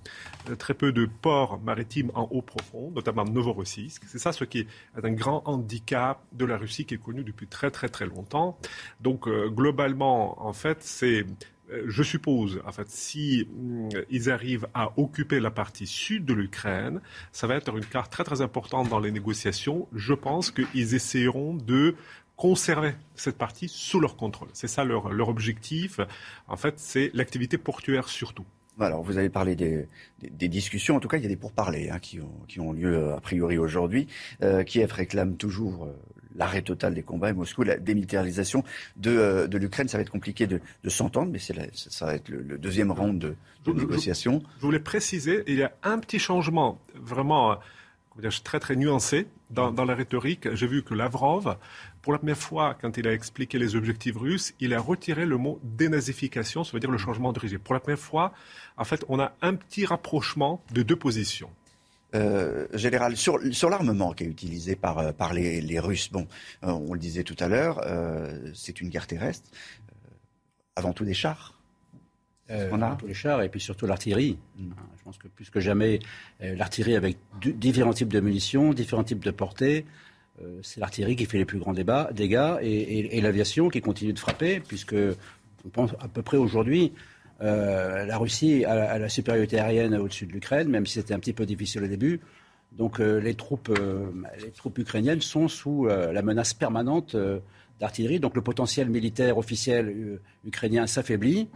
euh, 0.48 0.56
très 0.56 0.74
peu 0.74 0.92
de 0.92 1.06
ports 1.06 1.60
maritimes 1.60 2.10
en 2.14 2.28
eau 2.30 2.42
profonde, 2.42 2.94
notamment 2.94 3.24
Novorossiysk. 3.24 4.02
C'est 4.06 4.18
ça 4.18 4.32
ce 4.32 4.44
qui 4.44 4.60
est 4.60 4.66
un 5.02 5.12
grand 5.12 5.42
handicap 5.46 6.22
de 6.32 6.44
la 6.44 6.56
Russie 6.56 6.84
qui 6.84 6.94
est 6.94 7.02
connu 7.02 7.24
depuis 7.24 7.46
très 7.46 7.70
très 7.70 7.88
très 7.88 8.06
longtemps. 8.06 8.58
Donc 9.00 9.26
euh, 9.26 9.48
globalement, 9.48 10.46
en 10.46 10.52
fait, 10.52 10.78
c'est 10.82 11.24
euh, 11.70 11.84
je 11.86 12.02
suppose, 12.02 12.60
en 12.66 12.72
fait, 12.72 12.88
si 12.88 13.46
ils 14.10 14.30
arrivent 14.30 14.68
à 14.74 14.92
occuper 14.98 15.40
la 15.40 15.50
partie 15.50 15.86
sud 15.86 16.24
de 16.24 16.34
l'Ukraine, 16.34 17.00
ça 17.32 17.46
va 17.46 17.56
être 17.56 17.76
une 17.76 17.84
carte 17.84 18.10
très 18.10 18.24
très 18.24 18.40
importante 18.40 18.88
dans 18.88 19.00
les 19.00 19.10
négociations. 19.10 19.88
Je 19.94 20.14
pense 20.14 20.50
qu'ils 20.50 20.94
essaieront 20.94 21.54
de 21.54 21.94
conserver 22.38 22.94
cette 23.16 23.36
partie 23.36 23.68
sous 23.68 24.00
leur 24.00 24.16
contrôle. 24.16 24.48
C'est 24.54 24.68
ça 24.68 24.84
leur, 24.84 25.12
leur 25.12 25.28
objectif. 25.28 26.00
En 26.46 26.56
fait, 26.56 26.74
c'est 26.78 27.10
l'activité 27.12 27.58
portuaire 27.58 28.08
surtout. 28.08 28.46
Alors, 28.80 29.02
vous 29.02 29.18
avez 29.18 29.28
parlé 29.28 29.56
des, 29.56 29.88
des, 30.22 30.48
discussions, 30.48 30.94
en 30.94 31.00
tout 31.00 31.08
cas, 31.08 31.16
il 31.16 31.24
y 31.24 31.26
a 31.26 31.28
des 31.28 31.36
pourparlers 31.36 31.90
hein, 31.90 31.98
qui, 31.98 32.20
ont, 32.20 32.30
qui, 32.46 32.60
ont, 32.60 32.72
lieu 32.72 32.94
euh, 32.94 33.16
a 33.16 33.20
priori 33.20 33.58
aujourd'hui. 33.58 34.06
Euh, 34.40 34.62
Kiev 34.62 34.92
réclame 34.92 35.36
toujours 35.36 35.86
euh, 35.86 35.92
l'arrêt 36.36 36.62
total 36.62 36.94
des 36.94 37.02
combats 37.02 37.30
et 37.30 37.32
Moscou, 37.32 37.64
la 37.64 37.76
démilitarisation 37.76 38.62
de, 38.96 39.10
euh, 39.10 39.46
de 39.48 39.58
l'Ukraine. 39.58 39.88
Ça 39.88 39.98
va 39.98 40.02
être 40.02 40.10
compliqué 40.10 40.46
de, 40.46 40.60
de 40.84 40.88
s'entendre, 40.90 41.32
mais 41.32 41.40
ça 41.40 42.06
va 42.06 42.14
être 42.14 42.28
le, 42.28 42.56
deuxième 42.56 42.92
round 42.92 43.18
de, 43.18 43.34
de 43.64 43.72
négociations. 43.72 44.42
Je, 44.44 44.60
je, 44.60 44.66
voulais 44.66 44.78
préciser, 44.78 45.42
il 45.48 45.56
y 45.56 45.64
a 45.64 45.72
un 45.82 45.98
petit 45.98 46.20
changement 46.20 46.80
vraiment 46.94 47.58
très 48.44 48.60
très 48.60 48.76
nuancé 48.76 49.26
dans, 49.50 49.70
dans 49.70 49.84
la 49.84 49.94
rhétorique. 49.94 50.52
J'ai 50.54 50.66
vu 50.66 50.82
que 50.82 50.94
Lavrov 50.94 51.56
pour 52.02 52.12
la 52.12 52.18
première 52.18 52.36
fois, 52.36 52.76
quand 52.80 52.96
il 52.96 53.06
a 53.08 53.12
expliqué 53.12 53.58
les 53.58 53.74
objectifs 53.76 54.16
russes, 54.16 54.54
il 54.60 54.74
a 54.74 54.80
retiré 54.80 55.26
le 55.26 55.36
mot 55.36 55.60
dénazification, 55.62 56.64
ça 56.64 56.72
veut 56.72 56.80
dire 56.80 56.90
le 56.90 56.98
changement 56.98 57.32
de 57.32 57.38
régime. 57.38 57.58
Pour 57.58 57.74
la 57.74 57.80
première 57.80 57.98
fois, 57.98 58.32
en 58.76 58.84
fait, 58.84 59.04
on 59.08 59.18
a 59.18 59.32
un 59.42 59.54
petit 59.54 59.84
rapprochement 59.84 60.62
de 60.72 60.82
deux 60.82 60.96
positions. 60.96 61.50
Euh, 62.14 62.66
général, 62.72 63.16
sur, 63.16 63.38
sur 63.52 63.68
l'armement 63.68 64.14
qui 64.14 64.24
est 64.24 64.28
utilisé 64.28 64.76
par, 64.76 64.98
euh, 64.98 65.12
par 65.12 65.34
les, 65.34 65.60
les 65.60 65.78
Russes, 65.78 66.10
bon, 66.10 66.26
euh, 66.64 66.70
on 66.70 66.94
le 66.94 66.98
disait 66.98 67.22
tout 67.22 67.36
à 67.38 67.48
l'heure, 67.48 67.84
c'est 68.54 68.80
une 68.80 68.88
guerre 68.88 69.06
terrestre, 69.06 69.50
avant 70.76 70.92
tout 70.92 71.04
des 71.04 71.14
chars. 71.14 71.58
on 72.48 72.80
a 72.80 72.86
avant 72.86 72.96
tout 72.96 73.06
les 73.06 73.14
chars 73.14 73.42
et 73.42 73.48
puis 73.50 73.60
surtout 73.60 73.86
l'artillerie. 73.86 74.38
Mm. 74.56 74.70
Je 74.98 75.02
pense 75.04 75.18
que 75.18 75.28
plus 75.28 75.50
que 75.50 75.60
jamais, 75.60 75.98
l'artillerie 76.40 76.96
avec 76.96 77.18
différents 77.42 77.92
types 77.92 78.12
de 78.12 78.20
munitions, 78.20 78.72
différents 78.72 79.04
types 79.04 79.24
de 79.24 79.30
portées, 79.30 79.84
euh, 79.84 80.07
c'est 80.62 80.80
l'artillerie 80.80 81.16
qui 81.16 81.26
fait 81.26 81.38
les 81.38 81.44
plus 81.44 81.58
grands 81.58 81.72
débats, 81.72 82.10
dégâts 82.12 82.56
et, 82.60 83.20
l'aviation 83.20 83.68
qui 83.68 83.80
continue 83.80 84.12
de 84.12 84.18
frapper, 84.18 84.60
puisque 84.60 84.94
on 85.64 85.68
pense 85.68 85.90
à 86.00 86.08
peu 86.08 86.22
près 86.22 86.36
aujourd'hui, 86.36 86.92
euh, 87.40 88.04
la 88.04 88.18
Russie 88.18 88.64
a, 88.64 88.98
la 88.98 89.08
supériorité 89.08 89.58
aérienne 89.58 89.94
au-dessus 89.94 90.26
de 90.26 90.32
l'Ukraine, 90.32 90.68
même 90.68 90.86
si 90.86 90.94
c'était 90.94 91.14
un 91.14 91.18
petit 91.18 91.32
peu 91.32 91.46
difficile 91.46 91.84
au 91.84 91.88
début. 91.88 92.20
Donc 92.72 93.00
euh, 93.00 93.32
troupes, 93.34 93.70
les 94.40 94.50
troupes 94.50 94.78
ukrainiennes 94.78 95.20
sont 95.20 95.48
sous 95.48 95.86
la 95.86 96.22
menace 96.22 96.54
permanente 96.54 97.16
d'artillerie. 97.80 98.20
Donc 98.20 98.34
le 98.34 98.42
potentiel 98.42 98.88
militaire 98.88 99.38
officiel 99.38 100.20
ukrainien 100.44 100.86
s'affaiblit 100.86 101.48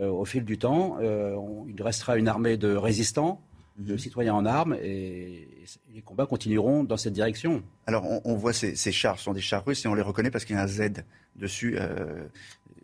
au 0.00 0.24
fil 0.24 0.44
du 0.44 0.56
temps. 0.56 0.98
il 1.00 1.82
restera 1.82 2.16
une 2.16 2.28
armée 2.28 2.56
de 2.56 2.74
résistants 2.74 3.42
de 3.80 3.96
citoyens 3.96 4.34
en 4.34 4.46
armes 4.46 4.76
et, 4.82 5.48
les 5.94 6.02
combats 6.02 6.26
continueront 6.26 6.84
dans 6.84 6.96
cette 6.96 7.12
direction. 7.12 7.62
Alors 7.86 8.04
on, 8.24 8.34
voit 8.34 8.52
ces, 8.52 8.74
chars, 8.92 9.18
ce 9.18 9.24
sont 9.24 9.32
des 9.32 9.40
chars 9.40 9.64
russes 9.64 9.84
et 9.84 9.88
on 9.88 9.94
les 9.94 10.02
reconnaît 10.02 10.30
parce 10.30 10.44
qu'il 10.44 10.56
y 10.56 10.58
a 10.58 10.62
un 10.62 10.66
Z 10.66 11.04
dessus. 11.36 11.76
Euh, 11.78 12.26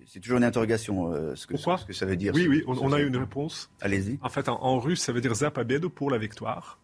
c'est 0.07 0.21
toujours 0.21 0.39
une 0.39 0.45
interrogation, 0.45 1.13
euh, 1.13 1.35
ce, 1.35 1.47
que, 1.47 1.57
ce, 1.57 1.85
que, 1.85 1.93
ça 1.93 2.07
veut 2.07 2.17
dire. 2.17 2.33
Oui, 2.35 2.47
oui, 2.49 2.65
on, 2.67 2.93
a 2.93 3.01
une 3.01 3.17
réponse. 3.17 3.71
Allez-y. 3.81 4.19
En 4.23 4.29
fait, 4.29 4.49
en, 4.49 4.79
russe, 4.79 5.03
ça 5.03 5.13
veut 5.13 5.21
dire 5.21 5.35
Zapabedo 5.35 5.91
pour 5.91 6.11
la 6.11 6.19
victoire. 6.19 6.79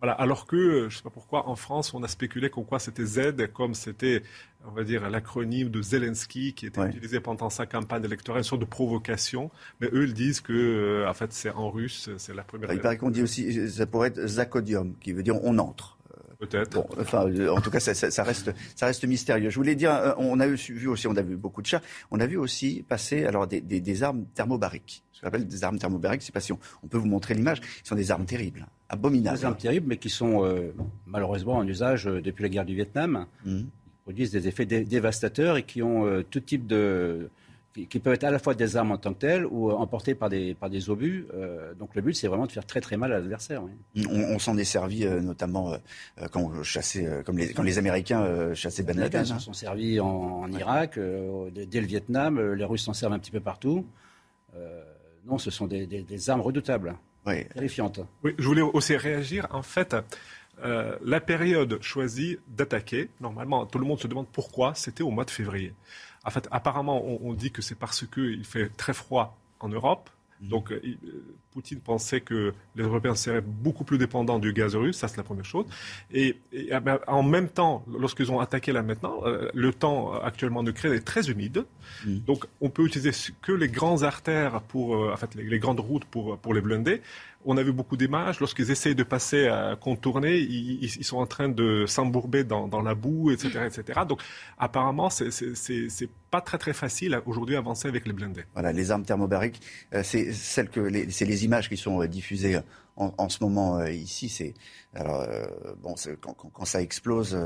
Voilà, 0.00 0.12
alors 0.14 0.46
que, 0.46 0.56
euh, 0.56 0.80
je 0.82 0.84
ne 0.86 0.98
sais 0.98 1.02
pas 1.02 1.10
pourquoi, 1.10 1.48
en 1.48 1.56
France, 1.56 1.94
on 1.94 2.02
a 2.02 2.08
spéculé 2.08 2.50
comme 2.50 2.66
quoi 2.66 2.78
c'était 2.78 3.04
Z, 3.06 3.46
comme 3.54 3.72
c'était, 3.74 4.22
on 4.66 4.72
va 4.72 4.84
dire, 4.84 5.08
l'acronyme 5.08 5.70
de 5.70 5.80
Zelensky 5.80 6.52
qui 6.52 6.66
était 6.66 6.80
utilisé 6.90 7.20
pendant 7.20 7.48
sa 7.48 7.64
campagne 7.64 8.04
électorale, 8.04 8.40
une 8.40 8.44
sorte 8.44 8.60
de 8.60 8.66
provocation. 8.66 9.50
Mais 9.80 9.88
eux, 9.92 10.04
ils 10.04 10.12
disent 10.14 10.40
que, 10.42 10.52
euh, 10.52 11.08
en 11.08 11.14
fait, 11.14 11.32
c'est 11.32 11.50
en 11.50 11.70
russe, 11.70 12.10
c'est 12.18 12.34
la 12.34 12.42
première. 12.42 12.68
Il 12.72 12.80
paraît 12.82 12.98
qu'on 12.98 13.10
dit 13.10 13.22
aussi, 13.22 13.70
ça 13.70 13.86
pourrait 13.86 14.08
être 14.08 14.26
Zakodium, 14.26 14.94
qui 15.00 15.12
veut 15.12 15.22
dire 15.22 15.42
on 15.42 15.56
entre. 15.58 15.96
Peut-être. 16.40 16.84
enfin, 17.00 17.26
euh, 17.28 17.48
en 17.48 17.60
tout 17.60 17.70
cas, 17.70 17.80
ça, 17.80 18.22
reste, 18.24 18.52
ça 18.76 18.86
reste 18.86 19.04
mystérieux. 19.06 19.48
Je 19.48 19.56
voulais 19.56 19.76
dire, 19.76 19.92
euh, 19.94 20.12
on 20.18 20.40
a 20.40 20.46
vu 20.46 20.88
aussi, 20.88 21.06
on 21.06 21.16
a 21.16 21.22
vu 21.22 21.36
beaucoup 21.36 21.62
de 21.62 21.66
chats. 21.66 21.80
On 22.10 22.20
a 22.20 22.26
vu 22.26 22.36
aussi 22.36 22.84
passer 22.86 23.24
alors 23.24 23.46
des, 23.46 23.62
des- 23.62 23.80
des 23.80 24.02
armes 24.02 24.26
thermobariques. 24.34 25.02
Qu'on 25.24 25.28
appelle 25.28 25.46
des 25.46 25.64
armes 25.64 25.78
thermobariques. 25.78 26.20
Je 26.20 26.26
sais 26.26 26.32
pas 26.32 26.40
si 26.40 26.52
on, 26.52 26.58
on 26.82 26.86
peut 26.86 26.98
vous 26.98 27.06
montrer 27.06 27.32
l'image. 27.34 27.60
Ce 27.82 27.88
sont 27.88 27.94
des 27.96 28.10
armes 28.10 28.26
terribles, 28.26 28.66
abominables. 28.90 29.38
Des 29.38 29.44
armes 29.46 29.56
terribles, 29.56 29.86
mais 29.88 29.96
qui 29.96 30.10
sont 30.10 30.44
euh, 30.44 30.72
malheureusement 31.06 31.54
en 31.56 31.66
usage 31.66 32.06
euh, 32.06 32.20
depuis 32.20 32.42
la 32.42 32.48
guerre 32.50 32.64
du 32.66 32.74
Vietnam. 32.74 33.26
Mhm. 33.46 33.66
Ils 33.66 34.02
produisent 34.04 34.30
des 34.32 34.46
effets 34.48 34.66
dé- 34.66 34.84
dévastateurs 34.84 35.56
et 35.56 35.62
qui 35.62 35.82
ont 35.82 36.06
euh, 36.06 36.22
tout 36.28 36.40
type 36.40 36.66
de. 36.66 37.30
Qui, 37.72 37.88
qui 37.88 37.98
peuvent 37.98 38.14
être 38.14 38.22
à 38.22 38.30
la 38.30 38.38
fois 38.38 38.54
des 38.54 38.76
armes 38.76 38.92
en 38.92 38.98
tant 38.98 39.12
que 39.12 39.18
telles 39.18 39.46
ou 39.46 39.68
emportées 39.72 40.14
par 40.14 40.28
des, 40.28 40.54
par 40.54 40.70
des 40.70 40.90
obus. 40.90 41.26
Euh, 41.34 41.74
donc 41.74 41.96
le 41.96 42.02
but, 42.02 42.14
c'est 42.14 42.28
vraiment 42.28 42.46
de 42.46 42.52
faire 42.52 42.64
très 42.64 42.80
très 42.80 42.96
mal 42.96 43.12
à 43.12 43.18
l'adversaire. 43.18 43.64
oui. 43.64 44.06
On, 44.08 44.20
on 44.34 44.38
s'en 44.38 44.56
est 44.58 44.62
servi 44.62 45.04
euh, 45.04 45.20
notamment 45.20 45.72
euh, 45.72 45.78
quand 46.30 46.62
chassait, 46.62 47.22
comme 47.26 47.36
les, 47.36 47.52
quand 47.52 47.64
les 47.64 47.78
Américains 47.78 48.54
chassaient 48.54 48.84
Ben 48.84 48.94
Les 48.94 49.00
Laden. 49.02 49.20
Américains 49.22 49.34
hein. 49.34 49.38
s'en 49.40 49.44
sont 49.46 49.52
servis 49.54 49.98
en, 49.98 50.06
en 50.06 50.52
Irak, 50.52 51.00
dès 51.52 51.80
le 51.80 51.86
Vietnam. 51.86 52.40
Les 52.52 52.64
Russes 52.64 52.84
s'en 52.84 52.92
servent 52.94 53.14
un 53.14 53.18
petit 53.18 53.32
peu 53.32 53.40
partout. 53.40 53.84
Non, 55.26 55.38
ce 55.38 55.50
sont 55.50 55.66
des, 55.66 55.86
des- 55.86 56.02
des 56.02 56.30
armes 56.30 56.40
redoutables, 56.42 56.96
terrifiantes. 57.54 58.00
Oui, 58.22 58.34
je 58.38 58.44
voulais 58.46 58.60
aussi 58.62 58.96
réagir. 58.96 59.46
En 59.50 59.62
fait, 59.62 59.96
euh, 60.62 60.96
la 61.02 61.20
période 61.20 61.80
choisie 61.82 62.38
d'attaquer, 62.48 63.08
normalement, 63.20 63.64
tout 63.66 63.78
le 63.78 63.86
monde 63.86 63.98
se 64.00 64.06
demande 64.06 64.26
pourquoi, 64.30 64.74
c'était 64.74 65.02
au 65.02 65.10
mois 65.10 65.24
de 65.24 65.30
février. 65.30 65.72
En 66.24 66.30
fait, 66.30 66.46
apparemment, 66.50 67.02
on, 67.06 67.30
on 67.30 67.34
dit 67.34 67.50
que 67.50 67.62
c'est 67.62 67.74
parce 67.74 68.06
qu'il 68.06 68.44
fait 68.44 68.68
très 68.76 68.92
froid 68.94 69.38
en 69.60 69.68
Europe. 69.68 70.10
Donc, 70.40 70.72
euh, 70.72 70.80
euh, 70.84 71.24
Poutine 71.54 71.78
pensait 71.78 72.20
que 72.20 72.52
les 72.74 72.82
Européens 72.82 73.14
seraient 73.14 73.40
beaucoup 73.40 73.84
plus 73.84 73.96
dépendants 73.96 74.40
du 74.40 74.52
gaz 74.52 74.74
russe, 74.74 74.96
ça 74.96 75.06
c'est 75.06 75.18
la 75.18 75.22
première 75.22 75.44
chose. 75.44 75.66
Et, 76.12 76.36
et, 76.52 76.72
ah 76.72 76.80
ben, 76.80 76.98
en 77.06 77.22
même 77.22 77.48
temps, 77.48 77.84
lorsqu'ils 77.96 78.32
ont 78.32 78.40
attaqué 78.40 78.72
là 78.72 78.82
maintenant, 78.82 79.20
euh, 79.24 79.48
le 79.54 79.72
temps 79.72 80.14
euh, 80.14 80.18
actuellement 80.24 80.60
en 80.60 80.66
Ukraine 80.66 80.92
est 80.92 81.06
très 81.06 81.30
humide. 81.30 81.64
Donc, 82.06 82.46
on 82.60 82.70
peut 82.70 82.84
utiliser 82.84 83.12
que 83.40 83.52
les 83.52 83.68
grandes 83.68 84.02
artères 84.02 84.62
pour, 84.62 84.96
euh, 84.96 85.12
en 85.12 85.16
fait, 85.16 85.32
les, 85.36 85.44
les 85.44 85.58
grandes 85.60 85.78
routes 85.78 86.04
pour, 86.06 86.36
pour 86.38 86.54
les 86.54 86.60
blinder. 86.60 87.00
On 87.46 87.58
a 87.58 87.62
vu 87.62 87.72
beaucoup 87.72 87.98
d'images. 87.98 88.40
Lorsqu'ils 88.40 88.70
essayent 88.70 88.94
de 88.94 89.02
passer 89.02 89.48
à 89.48 89.76
contourner, 89.76 90.38
ils, 90.38 91.04
sont 91.04 91.18
en 91.18 91.26
train 91.26 91.50
de 91.50 91.84
s'embourber 91.86 92.42
dans, 92.42 92.66
dans 92.68 92.80
la 92.80 92.94
boue, 92.94 93.30
etc., 93.30 93.66
etc. 93.66 94.00
Donc, 94.08 94.22
apparemment, 94.58 95.10
c'est- 95.10 96.08
pas 96.30 96.40
très 96.40 96.58
très 96.58 96.72
facile 96.72 97.20
aujourd'hui 97.26 97.54
d'avancer 97.54 97.86
avec 97.86 98.06
les 98.06 98.12
blindés. 98.12 98.44
Voilà, 98.54 98.72
les 98.72 98.90
armes 98.90 99.04
thermobariques, 99.04 99.60
c'est 100.02 100.32
celles 100.32 100.68
que 100.68 100.80
les, 100.80 101.43
les 101.44 101.46
images 101.46 101.68
qui 101.68 101.76
sont 101.76 102.00
euh, 102.02 102.06
diffusées 102.08 102.58
en, 102.96 103.12
en 103.18 103.28
ce 103.28 103.42
moment 103.42 103.78
euh, 103.78 103.90
ici. 103.90 104.28
C'est 104.28 104.54
alors 104.94 105.20
euh, 105.22 105.44
bon, 105.82 105.94
quand, 106.20 106.32
quand- 106.34 106.48
quand 106.52 106.64
ça 106.64 106.80
explose, 106.80 107.36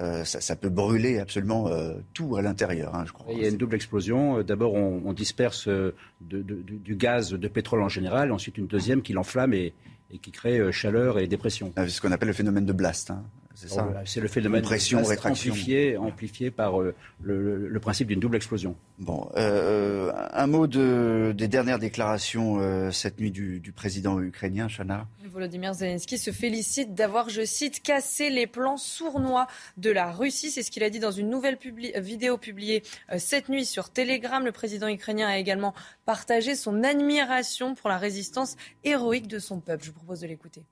euh, 0.00 0.24
ça, 0.24 0.40
ça 0.40 0.56
peut 0.56 0.70
brûler 0.70 1.18
absolument 1.18 1.68
tout 2.14 2.36
à 2.36 2.42
l'intérieur. 2.42 2.94
hein, 2.94 3.04
je 3.06 3.12
crois. 3.12 3.32
Il 3.32 3.40
y 3.40 3.44
a 3.44 3.48
une 3.48 3.56
double 3.56 3.76
explosion. 3.76 4.42
D'abord, 4.42 4.74
on, 4.74 5.02
on 5.04 5.12
disperse 5.12 5.68
de- 5.68 5.94
de- 6.20 6.42
du, 6.42 6.76
du 6.78 6.96
gaz 6.96 7.30
de 7.32 7.48
pétrole 7.48 7.82
en 7.82 7.88
général. 7.88 8.32
Ensuite, 8.32 8.58
une 8.58 8.66
deuxième 8.66 9.02
qui 9.02 9.12
l'enflamme 9.12 9.52
et, 9.54 9.72
et 10.10 10.18
qui 10.18 10.30
crée 10.32 10.72
chaleur 10.72 11.18
et 11.18 11.26
dépression. 11.26 11.72
C'est 11.76 11.88
ce 11.88 12.00
qu'on 12.00 12.12
appelle 12.12 12.28
le 12.28 12.34
phénomène 12.34 12.66
de 12.66 12.72
blast. 12.72 13.10
hein, 13.10 13.22
C'est 13.68 13.74
ça. 13.74 13.82
Voilà, 13.82 14.02
C'est 14.04 14.20
le 14.20 14.28
phénomène 14.28 14.62
blast 14.62 14.92
rétraction. 14.94 15.52
amplifié, 15.52 15.96
amplifié 15.96 16.50
par 16.50 16.80
euh, 16.80 16.94
le, 17.22 17.78
principe 17.80 18.08
d'une 18.08 18.20
double 18.20 18.36
explosion. 18.36 18.76
Bon, 18.98 19.28
euh, 19.36 20.12
un 20.32 20.46
mot 20.46 20.66
de, 20.66 21.34
des 21.36 21.48
dernières 21.48 21.78
déclarations 21.78 22.60
euh, 22.60 22.90
cette 22.90 23.18
nuit 23.18 23.30
du, 23.30 23.60
du 23.60 23.72
président 23.72 24.20
ukrainien, 24.20 24.68
Chana. 24.68 25.06
Volodymyr 25.34 25.74
Zelensky 25.74 26.16
se 26.16 26.30
félicite 26.30 26.94
d'avoir, 26.94 27.28
je 27.28 27.44
cite, 27.44 27.82
cassé 27.82 28.30
les 28.30 28.46
plans 28.46 28.76
sournois 28.76 29.48
de 29.78 29.90
la 29.90 30.12
Russie. 30.12 30.50
C'est 30.50 30.62
ce 30.62 30.70
qu'il 30.70 30.84
a 30.84 30.90
dit 30.90 31.00
dans 31.00 31.10
une 31.10 31.28
nouvelle 31.28 31.56
publi- 31.56 31.96
euh, 31.96 32.00
vidéo 32.00 32.38
publiée 32.38 32.82
euh, 33.12 33.16
cette 33.18 33.48
nuit 33.48 33.64
sur 33.64 33.90
Telegram. 33.90 34.44
Le 34.44 34.52
président 34.52 34.86
ukrainien 34.88 35.26
a 35.28 35.38
également 35.38 35.74
partagé 36.06 36.54
son 36.54 36.84
admiration 36.84 37.74
pour 37.74 37.88
la 37.88 37.98
résistance 37.98 38.56
héroïque 38.84 39.26
de 39.26 39.38
son 39.40 39.58
peuple. 39.60 39.84
Je 39.84 39.90
vous 39.90 39.96
propose 39.96 40.20
de 40.20 40.26
l'écouter. 40.28 40.62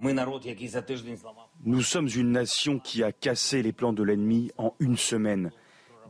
Nous 0.00 1.82
sommes 1.82 2.08
une 2.14 2.32
nation 2.32 2.78
qui 2.78 3.02
a 3.02 3.12
cassé 3.12 3.62
les 3.62 3.72
plans 3.72 3.92
de 3.92 4.02
l'ennemi 4.02 4.50
en 4.56 4.74
une 4.78 4.96
semaine. 4.96 5.50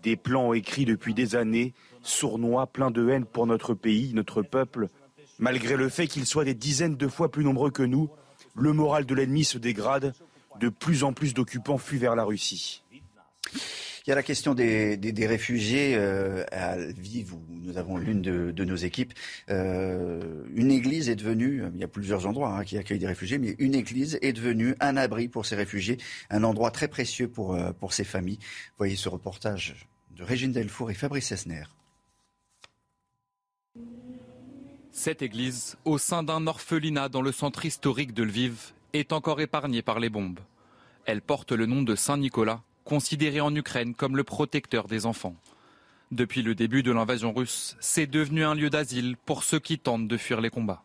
Des 0.02 0.16
plans 0.16 0.52
écrits 0.52 0.84
depuis 0.84 1.14
des 1.14 1.36
années, 1.36 1.74
sournois, 2.02 2.66
pleins 2.66 2.90
de 2.90 3.08
haine 3.08 3.24
pour 3.24 3.46
notre 3.46 3.74
pays, 3.74 4.12
notre 4.12 4.42
peuple. 4.42 4.88
Malgré 5.38 5.76
le 5.76 5.88
fait 5.88 6.06
qu'ils 6.06 6.26
soient 6.26 6.44
des 6.44 6.54
dizaines 6.54 6.96
de 6.96 7.08
fois 7.08 7.30
plus 7.30 7.44
nombreux 7.44 7.70
que 7.70 7.82
nous, 7.82 8.10
le 8.54 8.72
moral 8.72 9.06
de 9.06 9.14
l'ennemi 9.14 9.44
se 9.44 9.58
dégrade. 9.58 10.14
De 10.60 10.68
plus 10.68 11.04
en 11.04 11.12
plus 11.12 11.34
d'occupants 11.34 11.78
fuient 11.78 11.98
vers 11.98 12.16
la 12.16 12.24
Russie. 12.24 12.82
Il 14.08 14.12
y 14.12 14.12
a 14.12 14.14
la 14.14 14.22
question 14.22 14.54
des, 14.54 15.26
réfugiés 15.26 15.94
euh, 15.94 16.42
à 16.50 16.78
Lviv, 16.78 17.34
où 17.34 17.42
nous 17.50 17.76
avons 17.76 17.98
l'une 17.98 18.22
de, 18.22 18.64
nos 18.64 18.74
équipes. 18.74 19.12
Euh, 19.50 20.44
une 20.54 20.70
église 20.70 21.10
est 21.10 21.14
devenue, 21.14 21.62
il 21.74 21.78
y 21.78 21.84
a 21.84 21.88
plusieurs 21.88 22.24
endroits 22.26 22.56
hein, 22.56 22.64
qui 22.64 22.78
accueillent 22.78 23.00
des 23.00 23.06
réfugiés, 23.06 23.36
mais 23.36 23.54
une 23.58 23.74
église 23.74 24.18
est 24.22 24.32
devenue 24.32 24.74
un 24.80 24.96
abri 24.96 25.28
pour 25.28 25.44
ces 25.44 25.56
réfugiés, 25.56 25.98
un 26.30 26.42
endroit 26.42 26.70
très 26.70 26.88
précieux 26.88 27.28
pour, 27.28 27.52
euh, 27.54 27.72
pour 27.72 27.92
ces 27.92 28.04
familles. 28.04 28.38
Voyez 28.78 28.96
ce 28.96 29.10
reportage 29.10 29.86
de 30.16 30.22
Régine 30.22 30.52
Delfour 30.52 30.90
et 30.90 30.94
Fabrice 30.94 31.30
Esner. 31.30 31.64
Cette 34.90 35.20
église, 35.20 35.76
au 35.84 35.98
sein 35.98 36.22
d'un 36.22 36.46
orphelinat 36.46 37.10
dans 37.10 37.20
le 37.20 37.30
centre 37.30 37.66
historique 37.66 38.14
de 38.14 38.22
Lviv, 38.22 38.72
est 38.94 39.12
encore 39.12 39.42
épargnée 39.42 39.82
par 39.82 40.00
les 40.00 40.08
bombes. 40.08 40.40
Elle 41.04 41.20
porte 41.20 41.52
le 41.52 41.66
nom 41.66 41.82
de 41.82 41.94
Saint-Nicolas, 41.94 42.62
considéré 42.88 43.40
en 43.42 43.54
Ukraine 43.54 43.94
comme 43.94 44.16
le 44.16 44.24
protecteur 44.24 44.88
des 44.88 45.04
enfants. 45.04 45.36
Depuis 46.10 46.40
le 46.40 46.54
début 46.54 46.82
de 46.82 46.90
l'invasion 46.90 47.34
russe, 47.34 47.76
c'est 47.80 48.06
devenu 48.06 48.44
un 48.44 48.54
lieu 48.54 48.70
d'asile 48.70 49.16
pour 49.26 49.44
ceux 49.44 49.58
qui 49.58 49.78
tentent 49.78 50.08
de 50.08 50.16
fuir 50.16 50.40
les 50.40 50.48
combats. 50.48 50.82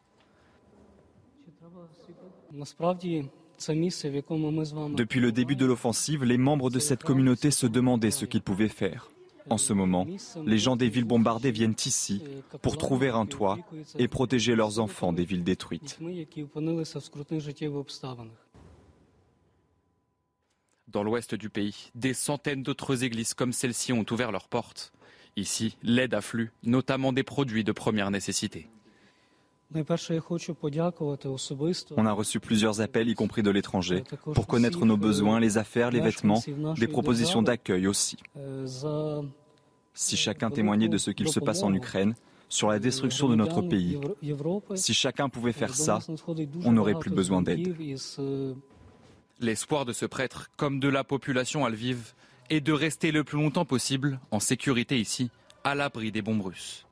Depuis 4.98 5.20
le 5.22 5.32
début 5.32 5.56
de 5.56 5.66
l'offensive, 5.66 6.26
les 6.26 6.38
membres 6.38 6.70
de 6.70 6.80
cette 6.80 7.04
communauté 7.04 7.52
se 7.52 7.68
demandaient 7.68 8.12
ce 8.12 8.26
qu'ils 8.26 8.42
pouvaient 8.42 8.68
faire. 8.68 9.10
En 9.50 9.58
ce 9.58 9.72
moment, 9.72 10.06
les 10.46 10.58
gens 10.58 10.76
des 10.76 10.90
villes 10.90 11.06
bombardées 11.06 11.52
viennent 11.52 11.76
ici 11.86 12.22
pour 12.62 12.78
trouver 12.78 13.10
un 13.10 13.26
toit 13.26 13.58
et 13.98 14.10
protéger 14.10 14.56
leurs 14.56 14.80
enfants 14.80 15.14
des 15.14 15.24
villes 15.24 15.44
détruites. 15.44 16.00
Dans 20.94 21.04
l'ouest 21.04 21.34
du 21.34 21.50
pays, 21.50 21.92
des 21.96 22.14
centaines 22.14 22.62
d'autres 22.62 23.04
églises 23.04 23.34
comme 23.34 23.52
celle-ci 23.52 23.92
ont 23.94 24.06
ouvert 24.12 24.32
leurs 24.32 24.48
portes. 24.48 24.94
Ici, 25.36 25.76
l'aide 25.82 26.14
afflue, 26.14 26.52
notamment 26.62 27.12
des 27.12 27.24
produits 27.24 27.64
de 27.64 27.72
première 27.72 28.12
nécessité. 28.12 28.70
On 31.98 32.06
a 32.06 32.12
reçu 32.12 32.40
plusieurs 32.40 32.82
appels, 32.82 33.10
y 33.10 33.16
compris 33.16 33.42
de 33.42 33.50
l'étranger, 33.50 34.04
pour 34.36 34.46
connaître 34.46 34.86
nos 34.86 34.98
besoins, 34.98 35.40
les 35.40 35.58
affaires, 35.58 35.90
les 35.90 36.00
vêtements, 36.00 36.44
des 36.78 36.88
propositions 36.88 37.42
d'accueil 37.42 37.88
aussi. 37.88 38.18
Si 39.96 40.16
chacun 40.16 40.52
témoignait 40.52 40.90
de 40.90 41.00
ce 41.00 41.10
qu'il 41.10 41.30
se 41.30 41.40
passe 41.40 41.64
en 41.64 41.74
Ukraine, 41.74 42.14
sur 42.50 42.70
la 42.70 42.78
destruction 42.78 43.28
de 43.28 43.36
notre 43.36 43.64
pays, 43.64 44.00
si 44.76 44.94
chacun 44.94 45.28
pouvait 45.28 45.54
faire 45.54 45.74
ça, 45.74 45.98
on 46.64 46.72
n'aurait 46.72 47.00
plus 47.00 47.10
besoin 47.10 47.42
d'aide. 47.42 47.76
L'espoir 49.40 49.86
de 49.86 49.94
ce 49.94 50.06
prêtre, 50.06 50.50
comme 50.58 50.80
de 50.80 50.88
la 50.88 51.04
population 51.04 51.66
à 51.66 51.70
est 52.50 52.62
de 52.62 52.74
rester 52.74 53.12
le 53.12 53.24
plus 53.24 53.38
longtemps 53.38 53.66
possible 53.66 54.20
en 54.32 54.40
sécurité 54.40 55.00
ici, 55.00 55.32
à 55.64 55.76
l'abri 55.76 56.12
des 56.12 56.22
bombes 56.22 56.42
russes. 56.42 56.86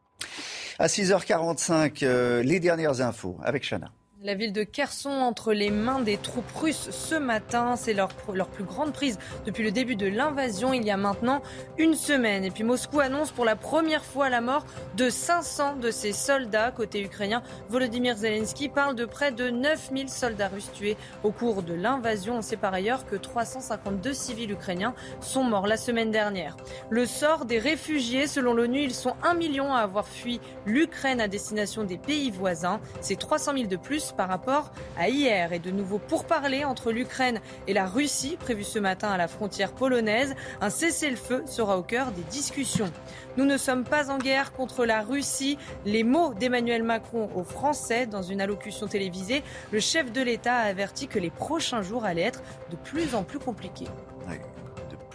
À 0.80 0.88
6h45, 0.88 2.04
euh, 2.04 2.42
les 2.44 2.60
dernières 2.60 3.02
infos 3.02 3.38
avec 3.44 3.64
Chana. 3.64 3.92
La 4.24 4.36
ville 4.36 4.54
de 4.54 4.62
Kherson 4.62 5.10
entre 5.10 5.52
les 5.52 5.72
mains 5.72 6.00
des 6.00 6.18
troupes 6.18 6.52
russes 6.52 6.92
ce 6.92 7.16
matin. 7.16 7.76
C'est 7.76 7.94
leur, 7.94 8.10
leur 8.32 8.50
plus 8.50 8.64
grande 8.64 8.94
prise 8.94 9.18
depuis 9.48 9.64
le 9.64 9.72
début 9.72 9.96
de 9.96 10.06
l'invasion 10.06 10.74
il 10.74 10.86
y 10.86 10.92
a 10.92 10.98
maintenant 10.98 11.42
une 11.80 11.96
semaine. 11.96 12.44
Et 12.44 12.52
puis 12.52 12.64
Moscou 12.64 13.00
annonce 13.00 13.32
pour 13.32 13.46
la 13.46 13.56
première 13.56 14.06
fois 14.06 14.30
la 14.30 14.40
mort 14.40 14.64
de 14.96 15.10
500 15.10 15.78
de 15.78 15.90
ses 15.90 16.12
soldats. 16.12 16.70
Côté 16.70 17.02
ukrainien, 17.02 17.42
Volodymyr 17.70 18.16
Zelensky 18.16 18.70
parle 18.70 18.94
de 18.94 19.06
près 19.06 19.32
de 19.32 19.50
9000 19.50 20.08
soldats 20.08 20.50
russes 20.50 20.72
tués 20.72 20.98
au 21.24 21.32
cours 21.32 21.64
de 21.64 21.74
l'invasion. 21.74 22.38
On 22.38 22.42
sait 22.44 22.58
par 22.58 22.76
ailleurs 22.76 23.08
que 23.08 23.16
352 23.16 24.14
civils 24.14 24.52
ukrainiens 24.52 24.94
sont 25.20 25.44
morts 25.44 25.66
la 25.66 25.78
semaine 25.78 26.12
dernière. 26.12 26.58
Le 26.92 27.08
sort 27.08 27.46
des 27.46 27.58
réfugiés, 27.58 28.28
selon 28.28 28.54
l'ONU, 28.54 28.82
ils 28.82 28.94
sont 28.94 29.16
1 29.24 29.34
million 29.34 29.74
à 29.74 29.80
avoir 29.80 30.08
fui 30.08 30.40
l'Ukraine 30.68 31.22
à 31.22 31.28
destination 31.28 31.86
des 31.86 31.98
pays 31.98 32.30
voisins. 32.30 32.80
C'est 33.00 33.18
300 33.18 33.54
000 33.54 33.66
de 33.66 33.78
plus 33.78 34.11
par 34.14 34.30
rapport 34.30 34.72
à 34.97 35.09
hier. 35.09 35.53
Et 35.53 35.59
de 35.59 35.72
nouveaux 35.72 35.99
pourparlers 35.99 36.66
entre 36.66 36.91
l'Ukraine 36.91 37.39
et 37.68 37.74
la 37.74 37.86
Russie, 37.86 38.38
prévus 38.39 38.64
ce 38.64 38.80
matin 38.80 39.09
à 39.09 39.18
la 39.18 39.28
frontière 39.28 39.72
polonaise. 39.74 40.36
Un 40.62 40.70
cessez-le-feu 40.70 41.43
sera 41.45 41.78
au 41.78 41.84
cœur 41.84 42.12
des 42.12 42.24
discussions. 42.24 42.91
Nous 43.38 43.45
ne 43.45 43.57
sommes 43.57 43.84
pas 43.84 44.09
en 44.09 44.18
guerre 44.18 44.53
contre 44.53 44.86
la 44.86 45.01
Russie. 45.01 45.57
Les 45.86 46.03
mots 46.03 46.34
d'Emmanuel 46.34 46.84
Macron 46.84 47.30
aux 47.36 47.43
Français 47.43 48.05
dans 48.05 48.22
une 48.22 48.41
allocution 48.41 48.88
télévisée. 48.88 49.43
Le 49.72 49.80
chef 49.80 50.12
de 50.12 50.22
l'État 50.22 50.55
a 50.55 50.68
averti 50.68 51.07
que 51.07 51.20
les 51.20 51.30
prochains 51.30 51.82
jours 51.82 52.05
allaient 52.05 52.22
être 52.22 52.41
de 52.70 52.76
plus 52.76 53.16
en 53.16 53.24
plus 53.24 53.39
compliqués 53.39 53.88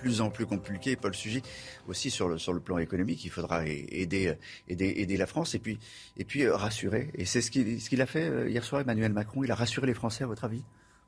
plus 0.07 0.21
en 0.21 0.31
plus 0.31 0.47
compliqué, 0.47 0.95
Paul 0.95 1.15
Sugy, 1.15 1.43
aussi 1.89 2.11
sur 2.11 2.29
le, 2.29 2.39
sur 2.39 2.53
le 2.53 2.61
plan 2.61 2.79
économique. 2.79 3.25
Il 3.25 3.31
faudra 3.31 3.67
aider, 3.67 4.35
aider, 4.69 4.95
aider 4.99 5.17
la 5.17 5.27
France 5.27 5.57
et 5.57 5.59
puis, 5.59 5.81
et 6.17 6.25
puis 6.25 6.45
euh, 6.45 6.55
rassurer. 6.55 7.11
Et 7.15 7.25
c'est 7.25 7.41
ce 7.41 7.51
qu'il 7.51 7.81
ce 7.81 7.89
qu'il 7.89 8.01
a 8.01 8.07
fait 8.07 8.29
euh, 8.29 8.49
hier 8.49 8.63
soir, 8.63 8.81
Emmanuel 8.83 9.13
Macron. 9.13 9.43
Il 9.43 9.51
a 9.51 9.57
rassuré 9.57 9.89
les 9.89 9.95
Français, 9.95 10.23
à 10.23 10.29
votre 10.29 10.45
avis? 10.45 10.63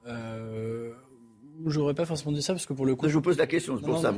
Euh, 0.08 0.94
J'aurais 1.66 1.94
pas 1.94 2.04
forcément 2.04 2.32
dit 2.32 2.42
ça 2.42 2.52
parce 2.52 2.66
que 2.66 2.72
pour 2.72 2.86
le 2.86 2.94
coup. 2.94 3.08
Je 3.08 3.14
vous 3.14 3.22
pose 3.22 3.38
la 3.38 3.46
question, 3.46 3.78
c'est 3.78 3.84
pour 3.84 4.00
ça. 4.00 4.14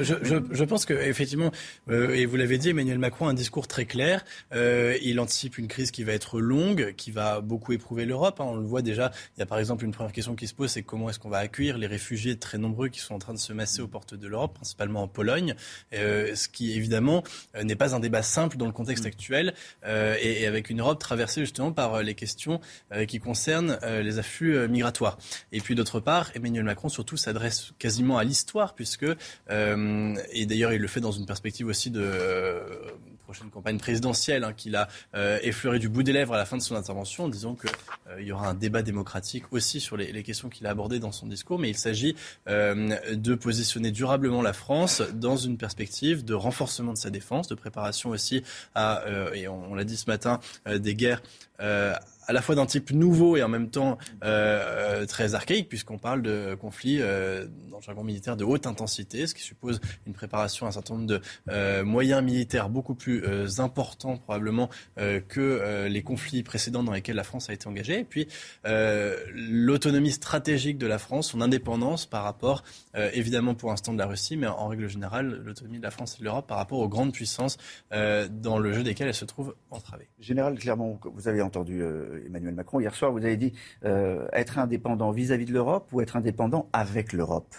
je, 0.00 0.14
je, 0.22 0.36
je, 0.50 0.64
pense 0.64 0.84
que 0.84 0.94
effectivement, 0.94 1.50
euh, 1.88 2.14
et 2.14 2.26
vous 2.26 2.36
l'avez 2.36 2.58
dit, 2.58 2.70
Emmanuel 2.70 2.98
Macron 2.98 3.28
a 3.28 3.30
un 3.30 3.34
discours 3.34 3.68
très 3.68 3.84
clair. 3.84 4.24
Euh, 4.52 4.96
il 5.02 5.20
anticipe 5.20 5.58
une 5.58 5.68
crise 5.68 5.90
qui 5.90 6.04
va 6.04 6.12
être 6.12 6.40
longue, 6.40 6.94
qui 6.96 7.10
va 7.10 7.40
beaucoup 7.40 7.72
éprouver 7.72 8.06
l'Europe. 8.06 8.40
Hein. 8.40 8.46
On 8.48 8.56
le 8.56 8.66
voit 8.66 8.82
déjà. 8.82 9.12
Il 9.36 9.40
y 9.40 9.42
a 9.42 9.46
par 9.46 9.58
exemple 9.58 9.84
une 9.84 9.92
première 9.92 10.12
question 10.12 10.34
qui 10.34 10.46
se 10.46 10.54
pose, 10.54 10.70
c'est 10.70 10.82
comment 10.82 11.10
est-ce 11.10 11.18
qu'on 11.18 11.28
va 11.28 11.38
accueillir 11.38 11.78
les 11.78 11.86
réfugiés 11.86 12.36
très 12.36 12.58
nombreux 12.58 12.88
qui 12.88 13.00
sont 13.00 13.14
en 13.14 13.18
train 13.18 13.34
de 13.34 13.38
se 13.38 13.52
masser 13.52 13.80
aux 13.82 13.88
portes 13.88 14.14
de 14.14 14.26
l'Europe, 14.26 14.54
principalement 14.54 15.02
en 15.02 15.08
Pologne. 15.08 15.54
Euh, 15.92 16.34
ce 16.34 16.48
qui 16.48 16.72
évidemment 16.72 17.22
euh, 17.56 17.62
n'est 17.62 17.76
pas 17.76 17.94
un 17.94 18.00
débat 18.00 18.22
simple 18.22 18.56
dans 18.56 18.66
le 18.66 18.72
contexte 18.72 19.06
actuel 19.06 19.54
euh, 19.84 20.16
et, 20.20 20.42
et, 20.42 20.46
avec 20.46 20.70
une 20.70 20.80
Europe 20.80 20.98
traversée 20.98 21.40
justement 21.42 21.72
par 21.72 22.02
les 22.02 22.14
questions 22.14 22.60
qui 23.06 23.18
concernent 23.18 23.78
les 23.82 24.18
afflux 24.18 24.68
migratoires. 24.68 25.18
Et 25.52 25.60
puis 25.60 25.74
d'autre 25.74 26.00
part, 26.00 26.30
Emmanuel 26.34 26.64
Macron 26.64 26.79
surtout 26.88 27.16
s'adresse 27.16 27.72
quasiment 27.78 28.18
à 28.18 28.24
l'histoire, 28.24 28.74
puisque, 28.74 29.06
euh, 29.50 30.14
et 30.32 30.46
d'ailleurs 30.46 30.72
il 30.72 30.80
le 30.80 30.88
fait 30.88 31.00
dans 31.00 31.12
une 31.12 31.26
perspective 31.26 31.66
aussi 31.66 31.90
de 31.90 32.02
euh, 32.02 32.60
prochaine 33.24 33.50
campagne 33.50 33.78
présidentielle, 33.78 34.44
hein, 34.44 34.52
qu'il 34.52 34.76
a 34.76 34.88
euh, 35.14 35.38
effleuré 35.42 35.78
du 35.78 35.88
bout 35.88 36.02
des 36.02 36.12
lèvres 36.12 36.34
à 36.34 36.36
la 36.36 36.44
fin 36.44 36.56
de 36.56 36.62
son 36.62 36.74
intervention, 36.74 37.24
en 37.24 37.28
disant 37.28 37.54
qu'il 37.54 37.70
il 38.18 38.26
y 38.26 38.32
aura 38.32 38.48
un 38.48 38.54
débat 38.54 38.82
démocratique 38.82 39.44
aussi 39.52 39.78
sur 39.78 39.96
les, 39.96 40.22
questions 40.24 40.48
qu'il 40.48 40.66
a 40.66 40.70
abordées 40.70 40.98
dans 40.98 41.12
son 41.12 41.26
discours, 41.26 41.60
mais 41.60 41.70
il 41.70 41.76
s'agit 41.76 42.16
de 42.46 43.34
positionner 43.36 43.92
durablement 43.92 44.42
la 44.42 44.52
France 44.52 45.00
dans 45.14 45.36
une 45.36 45.56
perspective 45.56 46.24
de 46.24 46.34
renforcement 46.34 46.92
de 46.92 46.98
sa 46.98 47.10
défense, 47.10 47.46
de 47.46 47.54
préparation 47.54 48.10
aussi 48.10 48.42
à, 48.74 49.04
et 49.32 49.46
on 49.46 49.76
l'a 49.76 49.84
dit 49.84 49.96
ce 49.96 50.10
matin, 50.10 50.40
des 50.66 50.96
guerres 50.96 51.22
à 52.30 52.32
la 52.32 52.42
fois 52.42 52.54
d'un 52.54 52.66
type 52.66 52.92
nouveau 52.92 53.36
et 53.36 53.42
en 53.42 53.48
même 53.48 53.70
temps 53.70 53.98
euh, 54.22 55.04
très 55.06 55.34
archaïque, 55.34 55.68
puisqu'on 55.68 55.98
parle 55.98 56.22
de 56.22 56.54
conflits 56.54 56.98
euh, 57.00 57.44
dans 57.68 57.78
le 57.78 57.82
jargon 57.82 58.04
militaire 58.04 58.36
de 58.36 58.44
haute 58.44 58.68
intensité, 58.68 59.26
ce 59.26 59.34
qui 59.34 59.42
suppose 59.42 59.80
une 60.06 60.12
préparation 60.12 60.66
à 60.66 60.68
un 60.68 60.72
certain 60.72 60.94
nombre 60.94 61.08
de 61.08 61.20
euh, 61.48 61.84
moyens 61.84 62.22
militaires 62.22 62.68
beaucoup 62.68 62.94
plus 62.94 63.20
importants 63.58 64.16
probablement 64.16 64.70
que 64.96 65.86
les 65.88 66.02
conflits 66.02 66.42
précédents 66.42 66.84
dans 66.84 66.92
lesquels 66.92 67.16
la 67.16 67.24
France 67.24 67.50
a 67.50 67.52
été 67.52 67.66
engagée. 67.66 68.00
Et 68.00 68.04
puis 68.04 68.28
l'autonomie 68.64 70.12
stratégique 70.12 70.78
de 70.78 70.86
la 70.86 70.98
France, 70.98 71.30
son 71.30 71.40
indépendance 71.40 72.06
par 72.06 72.22
rapport, 72.22 72.62
évidemment 72.94 73.54
pour 73.54 73.70
l'instant 73.70 73.92
de 73.92 73.98
la 73.98 74.06
Russie, 74.06 74.36
mais 74.36 74.46
en 74.46 74.68
règle 74.68 74.88
générale, 74.88 75.40
l'autonomie 75.44 75.78
de 75.78 75.82
la 75.82 75.90
France 75.90 76.16
et 76.16 76.20
de 76.20 76.24
l'Europe 76.24 76.46
par 76.46 76.58
rapport 76.58 76.78
aux 76.78 76.88
grandes 76.88 77.12
puissances 77.12 77.56
dans 77.90 78.58
le 78.58 78.72
jeu 78.72 78.82
desquelles 78.82 79.08
elle 79.08 79.14
se 79.14 79.24
trouve 79.24 79.54
entravée. 79.70 80.08
Général, 80.20 80.58
clairement, 80.58 81.00
vous 81.04 81.28
avez 81.28 81.42
entendu 81.42 81.82
Emmanuel 82.26 82.54
Macron 82.54 82.80
hier 82.80 82.94
soir, 82.94 83.12
vous 83.12 83.24
avez 83.24 83.36
dit 83.36 83.52
être 83.84 84.58
indépendant 84.58 85.10
vis-à-vis 85.10 85.46
de 85.46 85.52
l'Europe 85.52 85.88
ou 85.92 86.00
être 86.00 86.16
indépendant 86.16 86.68
avec 86.72 87.12
l'Europe? 87.12 87.54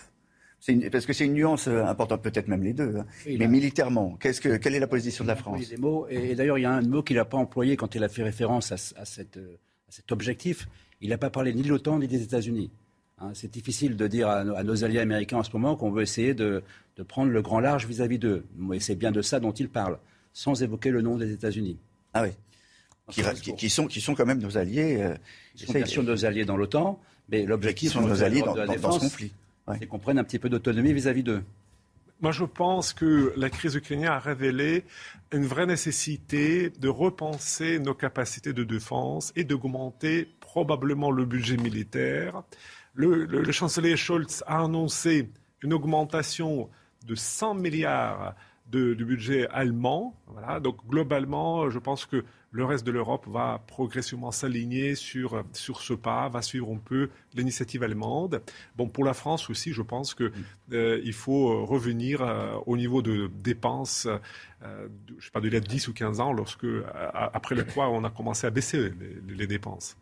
Parce 0.91 1.05
que 1.07 1.14
c'est 1.14 1.26
une 1.26 1.34
nuance 1.34 1.68
euh, 1.68 1.84
importante, 1.86 2.22
peut-être 2.22 2.47
même 2.47 2.64
les 2.64 2.74
deux. 2.74 2.97
Hein. 2.97 3.05
Mais 3.26 3.47
militairement, 3.47 4.16
que, 4.20 4.57
quelle 4.57 4.76
est 4.76 4.80
la 4.80 4.88
position 4.88 5.24
de 5.24 5.30
la 5.30 5.36
France? 5.36 5.68
des 5.68 5.78
mots, 5.78 6.07
Et, 6.07 6.36
d'ailleurs, 6.36 6.59
il 6.59 6.62
y 6.62 6.66
a 6.66 6.72
un 6.72 6.82
mot 6.82 7.01
qu'il 7.01 7.16
n'a 7.16 7.26
pas 7.26 7.38
employé 7.38 7.76
quand 7.76 7.95
il 7.95 8.03
a 8.03 8.09
fait 8.09 8.24
référence 8.24 8.72
à, 8.72 8.78
cette, 8.78 9.38
à 9.38 9.89
cet 9.89 10.12
objectif. 10.12 10.68
Il 11.01 11.09
n'a 11.09 11.18
pas 11.18 11.32
parlé 11.32 11.53
ni 11.53 11.64
de 11.64 11.70
l'OTAN 11.70 11.97
ni 11.99 12.07
des 12.07 12.22
États-Unis. 12.22 12.70
Hein. 13.18 13.32
c'est 13.34 13.51
difficile 13.51 13.95
de 13.95 14.07
dire 14.07 14.30
à, 14.30 14.64
nos 14.64 14.84
alliés 14.84 14.99
américains 14.99 15.38
en 15.38 15.43
ce 15.43 15.51
moment 15.51 15.76
qu'on 15.76 15.91
veut 15.91 16.03
essayer 16.03 16.36
de, 16.36 16.64
de, 16.95 17.03
prendre 17.03 17.32
le 17.32 17.41
grand 17.41 17.59
large 17.59 17.88
vis-à-vis 17.88 18.20
d'eux. 18.20 18.45
Et 18.74 18.80
c'est 18.80 18.95
bien 18.95 19.12
de 19.12 19.24
ça 19.24 19.39
dont 19.39 19.51
il 19.51 19.68
parle, 19.68 19.97
sans 20.32 20.62
évoquer 20.62 20.91
le 20.91 21.01
nom 21.01 21.18
des 21.18 21.32
États-Unis. 21.32 21.80
Ah 22.14 22.22
oui. 22.24 22.30
Qui, 23.12 23.53
qui, 23.55 23.70
sont, 23.70 23.88
qui 23.88 24.01
sont 24.01 24.16
quand 24.16 24.26
même 24.26 24.39
nos 24.39 24.57
alliés. 24.57 24.97
Euh, 25.01 25.16
ils 25.55 25.68
sont 25.68 25.74
bien 25.74 25.86
sûr 25.86 26.03
nos 26.03 26.26
alliés 26.26 26.45
dans 26.45 26.57
l'OTAN, 26.57 26.99
mais 27.30 27.45
l'objectif 27.45 27.91
sont 27.91 28.01
nos 28.01 28.24
alliés 28.24 28.41
dans, 28.41 28.55
dans, 28.55 28.66
dans 28.66 28.91
ce 28.91 28.99
conflit 28.99 29.34
et 29.80 29.88
qu'on 29.88 29.99
prenne 29.99 30.20
un 30.20 30.24
petit 30.24 30.39
peu 30.39 30.49
d'autonomie 30.49 30.93
vis-à-vis 30.93 31.24
d'eux. 31.24 31.43
Moi, 32.20 32.32
je 32.32 32.43
pense 32.43 32.93
que 32.93 33.34
la 33.36 33.49
crise 33.49 33.76
ukrainienne 33.76 34.09
a 34.09 34.20
révélé 34.20 34.84
une 35.32 35.45
vraie 35.45 35.66
nécessité 35.66 36.70
de 36.70 36.88
repenser 36.88 37.80
nos 37.80 37.95
capacités 37.95 38.53
de 38.53 38.64
défense 38.64 39.34
et 39.36 39.43
d'augmenter 39.43 40.30
probablement 40.39 41.09
le 41.09 41.26
budget 41.26 41.57
militaire. 41.57 42.43
Le, 42.93 43.51
chancelier 43.51 43.97
Scholz 43.97 44.43
a 44.45 44.64
annoncé 44.64 45.30
une 45.64 45.74
augmentation 45.74 46.70
de 47.07 47.16
100 47.16 47.55
milliards 47.55 48.36
de, 48.70 48.93
du 48.93 49.03
budget 49.03 49.47
allemand. 49.47 50.16
Voilà. 50.28 50.59
Donc 50.59 50.78
globalement, 50.88 51.72
je 51.72 51.80
pense 51.80 52.05
que 52.05 52.24
le 52.52 52.66
reste 52.66 52.86
de 52.86 52.91
l'Europe 52.91 53.26
va 53.28 53.64
progressivement 53.66 54.32
s'aligner 54.32 54.95
sur, 54.95 55.43
sur 55.54 55.82
ce 55.82 55.93
pas, 55.93 56.28
va 56.28 56.41
suivre 56.41 56.72
un 56.72 56.78
peu 56.78 57.10
l'initiative 57.34 57.82
allemande. 57.84 58.41
Bon, 58.76 58.89
pour 58.89 59.06
la 59.06 59.14
France 59.14 59.49
aussi, 59.49 59.72
je 59.72 59.82
pense 59.82 60.14
qu'il 60.14 60.32
euh, 60.74 61.12
faut 61.14 61.66
revenir 61.66 62.22
euh, 62.22 62.56
au 62.66 62.76
niveau 62.76 63.02
de 63.02 63.32
dépenses, 63.41 64.06
euh, 64.64 64.88
je 65.18 65.26
sais 65.26 65.32
pas, 65.32 65.39
de 65.39 65.47
10 65.49 65.88
ou 65.88 65.93
15 65.93 66.20
ans, 66.20 66.34
lorsque, 66.34 66.68
après 67.14 67.56
le 67.56 67.64
quoi 67.64 67.89
on 67.89 68.04
a 68.04 68.10
commencé 68.10 68.45
à 68.45 68.49
baisser 68.49 68.91
les, 69.28 69.47
dépenses. 69.47 69.97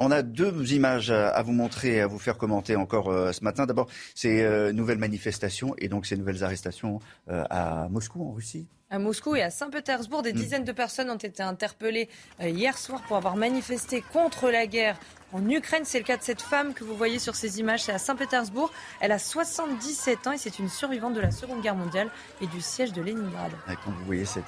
On 0.00 0.10
a 0.10 0.22
deux 0.22 0.72
images 0.72 1.10
à 1.10 1.40
vous 1.42 1.52
montrer, 1.52 2.00
à 2.00 2.06
vous 2.06 2.18
faire 2.18 2.36
commenter 2.36 2.76
encore 2.76 3.06
ce 3.32 3.44
matin. 3.44 3.64
D'abord, 3.64 3.88
ces 4.14 4.72
nouvelles 4.72 4.98
manifestations 4.98 5.74
et 5.78 5.88
donc 5.88 6.06
ces 6.06 6.16
nouvelles 6.16 6.42
arrestations 6.42 6.98
à 7.28 7.88
Moscou, 7.88 8.28
en 8.28 8.32
Russie. 8.32 8.66
À 8.94 8.98
Moscou 9.00 9.34
et 9.34 9.42
à 9.42 9.50
Saint-Pétersbourg, 9.50 10.22
des 10.22 10.32
hmm. 10.32 10.36
dizaines 10.36 10.64
de 10.64 10.70
personnes 10.70 11.10
ont 11.10 11.16
été 11.16 11.42
interpellées 11.42 12.08
euh, 12.40 12.48
hier 12.48 12.78
soir 12.78 13.02
pour 13.02 13.16
avoir 13.16 13.34
manifesté 13.34 14.04
contre 14.12 14.50
la 14.50 14.68
guerre 14.68 15.00
en 15.32 15.48
Ukraine. 15.50 15.82
C'est 15.84 15.98
le 15.98 16.04
cas 16.04 16.16
de 16.16 16.22
cette 16.22 16.42
femme 16.42 16.74
que 16.74 16.84
vous 16.84 16.94
voyez 16.94 17.18
sur 17.18 17.34
ces 17.34 17.58
images. 17.58 17.82
C'est 17.82 17.92
à 17.92 17.98
Saint-Pétersbourg. 17.98 18.72
Elle 19.00 19.10
a 19.10 19.18
77 19.18 20.26
ans 20.28 20.32
et 20.32 20.38
c'est 20.38 20.60
une 20.60 20.68
survivante 20.68 21.14
de 21.14 21.20
la 21.20 21.32
Seconde 21.32 21.60
Guerre 21.60 21.74
mondiale 21.74 22.08
et 22.40 22.46
du 22.46 22.60
siège 22.60 22.92
de 22.92 23.02
Leningrad. 23.02 23.50
quand 23.66 23.90
vous 23.90 24.04
voyez 24.04 24.26
cette, 24.26 24.44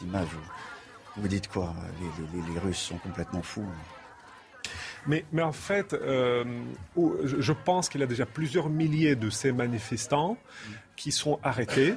image, 0.00 0.28
vous, 1.16 1.22
vous 1.22 1.28
dites 1.28 1.48
quoi? 1.48 1.74
Les, 2.00 2.60
Russes 2.60 2.78
sont 2.78 2.98
complètement 2.98 3.42
fous. 3.42 3.66
Mais, 5.06 5.24
mais, 5.32 5.42
en 5.42 5.52
fait, 5.52 5.94
euh, 5.94 6.44
je 7.24 7.52
pense 7.52 7.88
qu'il 7.88 8.00
y 8.00 8.04
a 8.04 8.06
déjà 8.06 8.26
plusieurs 8.26 8.68
milliers 8.68 9.16
de 9.16 9.30
ces 9.30 9.52
manifestants 9.52 10.36
qui 10.96 11.12
sont 11.12 11.38
arrêtés. 11.42 11.94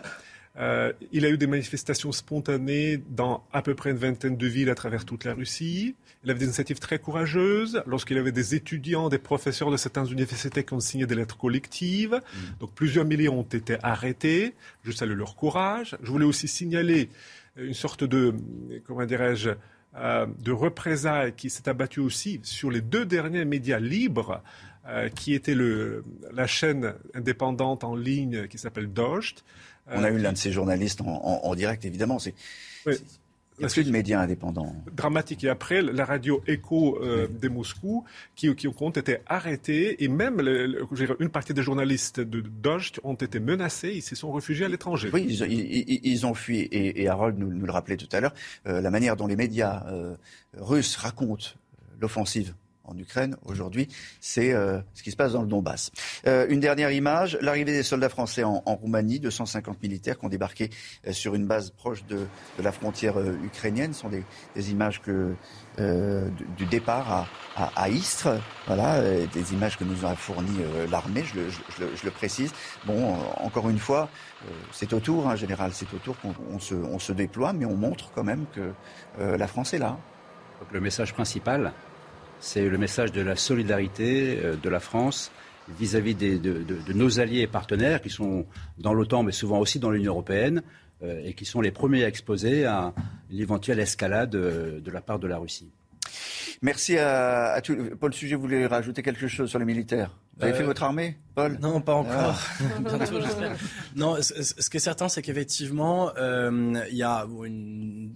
Euh, 0.57 0.93
il 1.11 1.25
a 1.25 1.29
eu 1.29 1.37
des 1.37 1.47
manifestations 1.47 2.11
spontanées 2.11 2.97
dans 3.09 3.43
à 3.51 3.61
peu 3.61 3.75
près 3.75 3.91
une 3.91 3.97
vingtaine 3.97 4.37
de 4.37 4.47
villes 4.47 4.69
à 4.69 4.75
travers 4.75 5.03
toute 5.03 5.25
la 5.25 5.33
Russie. 5.33 5.95
Il 6.23 6.29
avait 6.29 6.39
des 6.39 6.45
initiatives 6.45 6.79
très 6.79 6.97
courageuses. 6.97 7.83
Lorsqu'il 7.85 8.17
avait 8.17 8.31
des 8.31 8.55
étudiants, 8.55 9.09
des 9.09 9.17
professeurs 9.17 9.69
de 9.69 9.77
certaines 9.77 10.09
universités 10.09 10.63
qui 10.63 10.73
ont 10.73 10.79
signé 10.79 11.05
des 11.05 11.15
lettres 11.15 11.37
collectives. 11.37 12.13
Mm. 12.13 12.39
Donc 12.61 12.73
plusieurs 12.73 13.05
milliers 13.05 13.29
ont 13.29 13.43
été 13.43 13.77
arrêtés. 13.83 14.53
Je 14.83 14.91
salue 14.91 15.17
leur 15.17 15.35
courage. 15.35 15.97
Je 16.01 16.09
voulais 16.09 16.25
aussi 16.25 16.47
signaler 16.47 17.09
une 17.57 17.73
sorte 17.73 18.03
de, 18.03 18.33
comment 18.85 19.05
dirais-je, 19.05 19.51
euh, 19.97 20.25
de 20.39 20.51
représailles 20.51 21.33
qui 21.33 21.49
s'est 21.49 21.69
abattue 21.69 21.99
aussi 21.99 22.39
sur 22.43 22.71
les 22.71 22.81
deux 22.81 23.05
derniers 23.05 23.45
médias 23.45 23.79
libres, 23.79 24.41
euh, 24.87 25.09
qui 25.09 25.33
étaient 25.33 25.55
le, 25.55 26.03
la 26.31 26.47
chaîne 26.47 26.93
indépendante 27.13 27.83
en 27.83 27.95
ligne 27.95 28.47
qui 28.47 28.57
s'appelle 28.57 28.91
Dost, 28.91 29.43
on 29.87 30.03
a 30.03 30.09
eu 30.09 30.17
l'un 30.17 30.33
de 30.33 30.37
ces 30.37 30.51
journalistes 30.51 31.01
en, 31.01 31.55
direct, 31.55 31.85
évidemment. 31.85 32.19
C'est, 32.19 32.33
il 33.57 33.61
n'y 33.61 33.65
a 33.65 33.69
plus 33.69 33.83
de 33.85 33.91
médias 33.91 34.21
indépendants. 34.21 34.75
Dramatique. 34.91 35.43
Et 35.43 35.49
après, 35.49 35.81
la 35.81 36.03
radio 36.03 36.43
Echo 36.45 36.99
euh, 37.01 37.27
de 37.27 37.47
Moscou, 37.47 38.03
qui, 38.35 38.53
qui 38.55 38.67
ont 38.67 38.89
été 38.89 39.17
arrêtés, 39.27 40.03
et 40.03 40.07
même 40.07 40.41
une 41.19 41.29
partie 41.29 41.53
des 41.53 41.63
journalistes 41.63 42.19
de 42.19 42.41
Dost 42.41 42.99
ont 43.03 43.13
été 43.13 43.39
menacés, 43.39 43.93
ils 43.95 44.01
se 44.01 44.15
sont 44.15 44.31
réfugiés 44.33 44.65
à 44.65 44.69
l'étranger. 44.69 45.09
Oui, 45.13 45.25
ils, 45.25 46.25
ont 46.25 46.33
fui. 46.33 46.67
Et, 46.71 47.07
Harold 47.07 47.37
nous, 47.37 47.49
le 47.49 47.71
rappelait 47.71 47.97
tout 47.97 48.09
à 48.11 48.19
l'heure, 48.19 48.33
euh, 48.67 48.81
la 48.81 48.91
manière 48.91 49.15
dont 49.15 49.27
les 49.27 49.35
médias 49.35 49.85
euh, 49.87 50.15
russes 50.57 50.97
racontent 50.97 51.47
l'offensive 51.99 52.53
en 52.87 52.97
Ukraine 52.97 53.35
aujourd'hui, 53.45 53.87
c'est 54.21 54.53
euh, 54.53 54.79
ce 54.93 55.03
qui 55.03 55.11
se 55.11 55.15
passe 55.15 55.33
dans 55.33 55.41
le 55.41 55.47
Donbass. 55.47 55.91
Euh, 56.27 56.45
une 56.49 56.59
dernière 56.59 56.91
image, 56.91 57.37
l'arrivée 57.41 57.71
des 57.71 57.83
soldats 57.83 58.09
français 58.09 58.43
en, 58.43 58.61
en, 58.65 58.75
Roumanie, 58.75 59.19
250 59.19 59.81
militaires 59.81 60.17
qui 60.17 60.25
ont 60.25 60.29
débarqué 60.29 60.69
euh, 61.07 61.13
sur 61.13 61.35
une 61.35 61.45
base 61.47 61.71
proche 61.71 62.05
de, 62.05 62.27
de 62.57 62.63
la 62.63 62.71
frontière 62.71 63.15
ukrainienne, 63.43 63.93
ce 63.93 64.01
sont 64.01 64.09
des, 64.09 64.23
des 64.55 64.71
images 64.71 65.01
que, 65.01 65.33
du, 66.57 66.65
départ 66.65 67.27
à, 67.55 67.71
à, 67.75 67.89
Istres. 67.89 68.29
Voilà, 68.67 69.01
des 69.01 69.53
images 69.53 69.77
que 69.77 69.83
nous 69.83 70.05
a 70.05 70.15
fournies 70.15 70.59
l'armée, 70.89 71.23
je 71.23 71.83
le, 71.83 72.11
précise. 72.11 72.53
Bon, 72.85 73.15
encore 73.37 73.69
une 73.69 73.79
fois, 73.79 74.09
c'est 74.71 74.93
au 74.93 74.99
tour, 74.99 75.29
hein, 75.29 75.35
général, 75.35 75.71
c'est 75.73 75.91
au 75.93 75.97
tour 75.97 76.15
qu'on 76.21 76.59
se, 76.59 76.75
on 76.75 76.99
se 76.99 77.11
déploie, 77.11 77.53
mais 77.53 77.65
on 77.65 77.75
montre 77.75 78.11
quand 78.13 78.23
même 78.23 78.45
que 78.53 78.71
la 79.19 79.47
France 79.47 79.73
est 79.73 79.79
là. 79.79 79.97
le 80.71 80.79
message 80.79 81.13
principal, 81.13 81.73
c'est 82.39 82.67
le 82.67 82.77
message 82.77 83.11
de 83.11 83.21
la 83.21 83.35
solidarité 83.35 84.37
de 84.61 84.69
la 84.69 84.79
France 84.79 85.31
vis-à-vis 85.69 86.15
de, 86.15 86.93
nos 86.93 87.19
alliés 87.19 87.41
et 87.41 87.47
partenaires 87.47 88.01
qui 88.01 88.09
sont 88.09 88.45
dans 88.77 88.93
l'OTAN, 88.93 89.23
mais 89.23 89.31
souvent 89.31 89.59
aussi 89.59 89.79
dans 89.79 89.89
l'Union 89.89 90.13
européenne, 90.13 90.61
euh, 91.03 91.21
et 91.25 91.33
qui 91.33 91.45
sont 91.45 91.61
les 91.61 91.71
premiers 91.71 92.03
à 92.05 92.07
exposer 92.07 92.65
à 92.65 92.93
l'éventuelle 93.29 93.79
escalade 93.79 94.35
euh, 94.35 94.79
de 94.79 94.91
la 94.91 95.01
part 95.01 95.19
de 95.19 95.27
la 95.27 95.37
Russie. 95.37 95.69
Merci 96.61 96.97
à, 96.97 97.51
à 97.53 97.61
tous. 97.61 97.75
Paul 97.99 98.13
Sujet, 98.13 98.35
vous 98.35 98.41
voulez 98.41 98.65
rajouter 98.65 99.01
quelque 99.01 99.27
chose 99.27 99.49
sur 99.49 99.59
les 99.59 99.65
militaires 99.65 100.11
vous 100.37 100.43
avez 100.43 100.53
fait 100.53 100.63
euh, 100.63 100.65
votre 100.65 100.83
armée, 100.83 101.17
Paul? 101.33 101.57
Non, 101.61 101.79
pas 101.79 101.93
encore. 101.93 102.13
Ah. 102.13 102.79
Bientôt. 102.81 103.19
Non, 103.95 104.17
ce, 104.21 104.69
qui 104.69 104.77
est 104.77 104.81
certain, 104.81 105.07
c'est 105.07 105.21
qu'effectivement, 105.21 106.11
euh, 106.17 106.73
il 106.91 106.97
y 106.97 107.03
a 107.03 107.25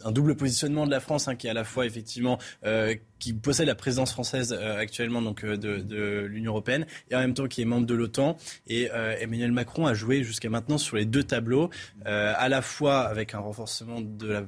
un 0.03 0.11
double 0.11 0.35
positionnement 0.35 0.85
de 0.85 0.91
la 0.91 0.99
France, 0.99 1.29
hein, 1.29 1.35
qui 1.35 1.47
est 1.47 1.49
à 1.49 1.53
la 1.53 1.63
fois 1.63 1.85
effectivement 1.85 2.37
euh, 2.65 2.93
qui 3.19 3.31
possède 3.31 3.67
la 3.67 3.75
présidence 3.75 4.11
française 4.11 4.53
actuellement 4.53 5.21
donc 5.21 5.45
de, 5.45 6.25
l'Union 6.25 6.51
européenne, 6.51 6.85
et 7.09 7.15
en 7.15 7.19
même 7.19 7.33
temps 7.33 7.47
qui 7.47 7.61
est 7.61 7.65
membre 7.65 7.85
de 7.85 7.95
l'OTAN. 7.95 8.35
Et 8.67 8.89
Emmanuel 9.19 9.51
Macron 9.53 9.85
a 9.85 9.93
joué 9.93 10.23
jusqu'à 10.23 10.49
maintenant 10.49 10.77
sur 10.77 10.97
les 10.97 11.05
deux 11.05 11.23
tableaux, 11.23 11.69
à 12.05 12.49
la 12.49 12.61
fois 12.61 13.01
avec 13.01 13.33
un 13.33 13.39
renforcement 13.39 14.01
de 14.01 14.27
la 14.27 14.43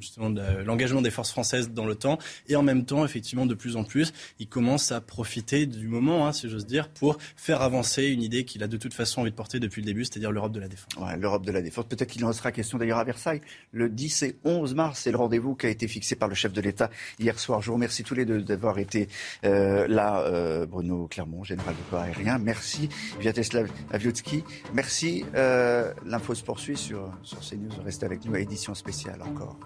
justement 0.00 0.30
de 0.30 0.42
l'engagement 0.64 1.02
des 1.02 1.10
forces 1.10 1.30
françaises 1.30 1.70
dans 1.70 1.84
l'OTAN. 1.84 2.18
Et 2.48 2.56
en 2.56 2.62
même 2.62 2.84
temps, 2.84 3.04
effectivement, 3.04 3.46
de 3.46 3.54
plus 3.54 3.76
en 3.76 3.84
plus, 3.84 4.12
il 4.38 4.48
commence 4.48 4.92
à 4.92 5.00
profiter 5.00 5.66
du 5.66 5.88
moment, 5.88 6.26
hein, 6.26 6.32
si 6.32 6.48
j'ose 6.48 6.66
dire, 6.66 6.88
pour 6.88 7.18
faire 7.36 7.62
avancer 7.62 8.06
une 8.06 8.22
idée 8.22 8.44
qu'il 8.44 8.62
a 8.62 8.68
de 8.68 8.76
toute 8.76 8.94
façon 8.94 9.20
envie 9.20 9.30
de 9.30 9.36
porter 9.36 9.60
depuis 9.60 9.82
le 9.82 9.86
début, 9.86 10.04
c'est-à-dire 10.04 10.32
l'Europe 10.32 10.52
de 10.52 10.60
la 10.60 10.68
défense. 10.68 10.94
Ouais, 10.96 11.16
L'Europe 11.16 11.44
de 11.44 11.52
la 11.52 11.62
défense. 11.62 11.86
Peut-être 11.88 12.10
qu'il 12.10 12.24
en 12.24 12.32
sera 12.32 12.52
question 12.52 12.78
d'ailleurs 12.78 12.98
à 12.98 13.04
Versailles. 13.04 13.40
Le 13.72 13.88
10 13.88 14.22
et 14.22 14.36
11 14.44 14.74
mars, 14.74 15.00
c'est 15.00 15.10
le 15.10 15.18
rendez-vous 15.18 15.54
qui 15.54 15.66
a 15.66 15.68
été 15.68 15.88
fixé 15.88 16.16
par 16.16 16.28
le 16.28 16.34
chef 16.34 16.52
de 16.52 16.60
l'État 16.60 16.90
hier 17.18 17.38
soir. 17.38 17.60
Je 17.60 17.68
vous 17.68 17.74
remercie 17.74 18.04
tous 18.04 18.14
les 18.14 18.24
deux 18.24 18.42
d'avoir 18.42 18.78
été 18.78 19.08
euh, 19.44 19.86
là. 19.88 20.20
Euh, 20.20 20.66
Bruno 20.66 21.06
Clermont, 21.08 21.44
général 21.44 21.74
de 21.74 21.90
corps 21.90 22.00
aérien. 22.00 22.38
Merci 22.38 22.88
Vyacheslav 23.20 23.68
Aviotsky. 23.90 24.44
Merci. 24.74 25.24
Euh, 25.34 25.92
L'info 26.04 26.34
se 26.34 26.44
poursuit 26.44 26.76
sur, 26.76 27.10
sur 27.22 27.40
CNews. 27.40 27.82
Restez 27.84 28.06
avec 28.06 28.24
nous 28.24 28.34
à 28.34 28.40
édition 28.40 28.74
spéciale 28.74 29.22
encore. 29.22 29.58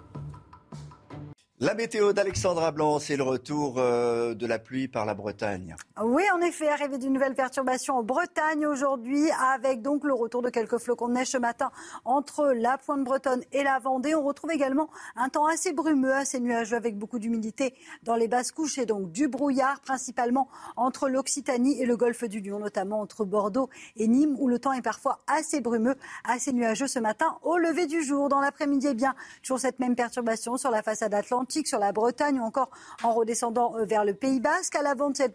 La 1.60 1.74
météo 1.74 2.12
d'Alexandra 2.12 2.72
Blanc, 2.72 2.98
c'est 2.98 3.16
le 3.16 3.22
retour 3.22 3.76
euh, 3.78 4.34
de 4.34 4.44
la 4.44 4.58
pluie 4.58 4.88
par 4.88 5.06
la 5.06 5.14
Bretagne. 5.14 5.76
Oui, 6.02 6.24
en 6.34 6.40
effet, 6.40 6.66
arrivée 6.66 6.98
d'une 6.98 7.12
nouvelle 7.12 7.36
perturbation 7.36 7.94
en 7.94 8.02
Bretagne 8.02 8.66
aujourd'hui, 8.66 9.30
avec 9.54 9.80
donc 9.80 10.02
le 10.02 10.14
retour 10.14 10.42
de 10.42 10.50
quelques 10.50 10.78
flocons 10.78 11.06
de 11.06 11.12
neige 11.12 11.28
ce 11.28 11.38
matin 11.38 11.70
entre 12.04 12.46
la 12.46 12.76
pointe 12.76 13.04
bretonne 13.04 13.44
et 13.52 13.62
la 13.62 13.78
Vendée. 13.78 14.16
On 14.16 14.24
retrouve 14.24 14.50
également 14.50 14.90
un 15.14 15.28
temps 15.28 15.46
assez 15.46 15.72
brumeux, 15.72 16.12
assez 16.12 16.40
nuageux, 16.40 16.76
avec 16.76 16.98
beaucoup 16.98 17.20
d'humidité 17.20 17.76
dans 18.02 18.16
les 18.16 18.26
basses 18.26 18.50
couches 18.50 18.78
et 18.78 18.84
donc 18.84 19.12
du 19.12 19.28
brouillard, 19.28 19.78
principalement 19.78 20.48
entre 20.74 21.08
l'Occitanie 21.08 21.80
et 21.80 21.86
le 21.86 21.96
golfe 21.96 22.24
du 22.24 22.40
Lion, 22.40 22.58
notamment 22.58 23.00
entre 23.00 23.24
Bordeaux 23.24 23.70
et 23.94 24.08
Nîmes, 24.08 24.34
où 24.40 24.48
le 24.48 24.58
temps 24.58 24.72
est 24.72 24.82
parfois 24.82 25.20
assez 25.28 25.60
brumeux, 25.60 25.94
assez 26.24 26.52
nuageux 26.52 26.88
ce 26.88 26.98
matin 26.98 27.38
au 27.42 27.58
lever 27.58 27.86
du 27.86 28.02
jour. 28.02 28.28
Dans 28.28 28.40
l'après-midi, 28.40 28.88
eh 28.90 28.94
bien, 28.94 29.14
toujours 29.40 29.60
cette 29.60 29.78
même 29.78 29.94
perturbation 29.94 30.56
sur 30.56 30.72
la 30.72 30.82
façade 30.82 31.14
atlantique 31.14 31.43
sur 31.50 31.78
la 31.78 31.92
Bretagne 31.92 32.40
ou 32.40 32.42
encore 32.42 32.70
en 33.02 33.12
redescendant 33.12 33.76
euh, 33.76 33.84
vers 33.84 34.04
le 34.04 34.14
Pays 34.14 34.40
Basque. 34.40 34.74
À 34.76 34.82
l'avant 34.82 35.10
de 35.10 35.16
cette, 35.16 35.34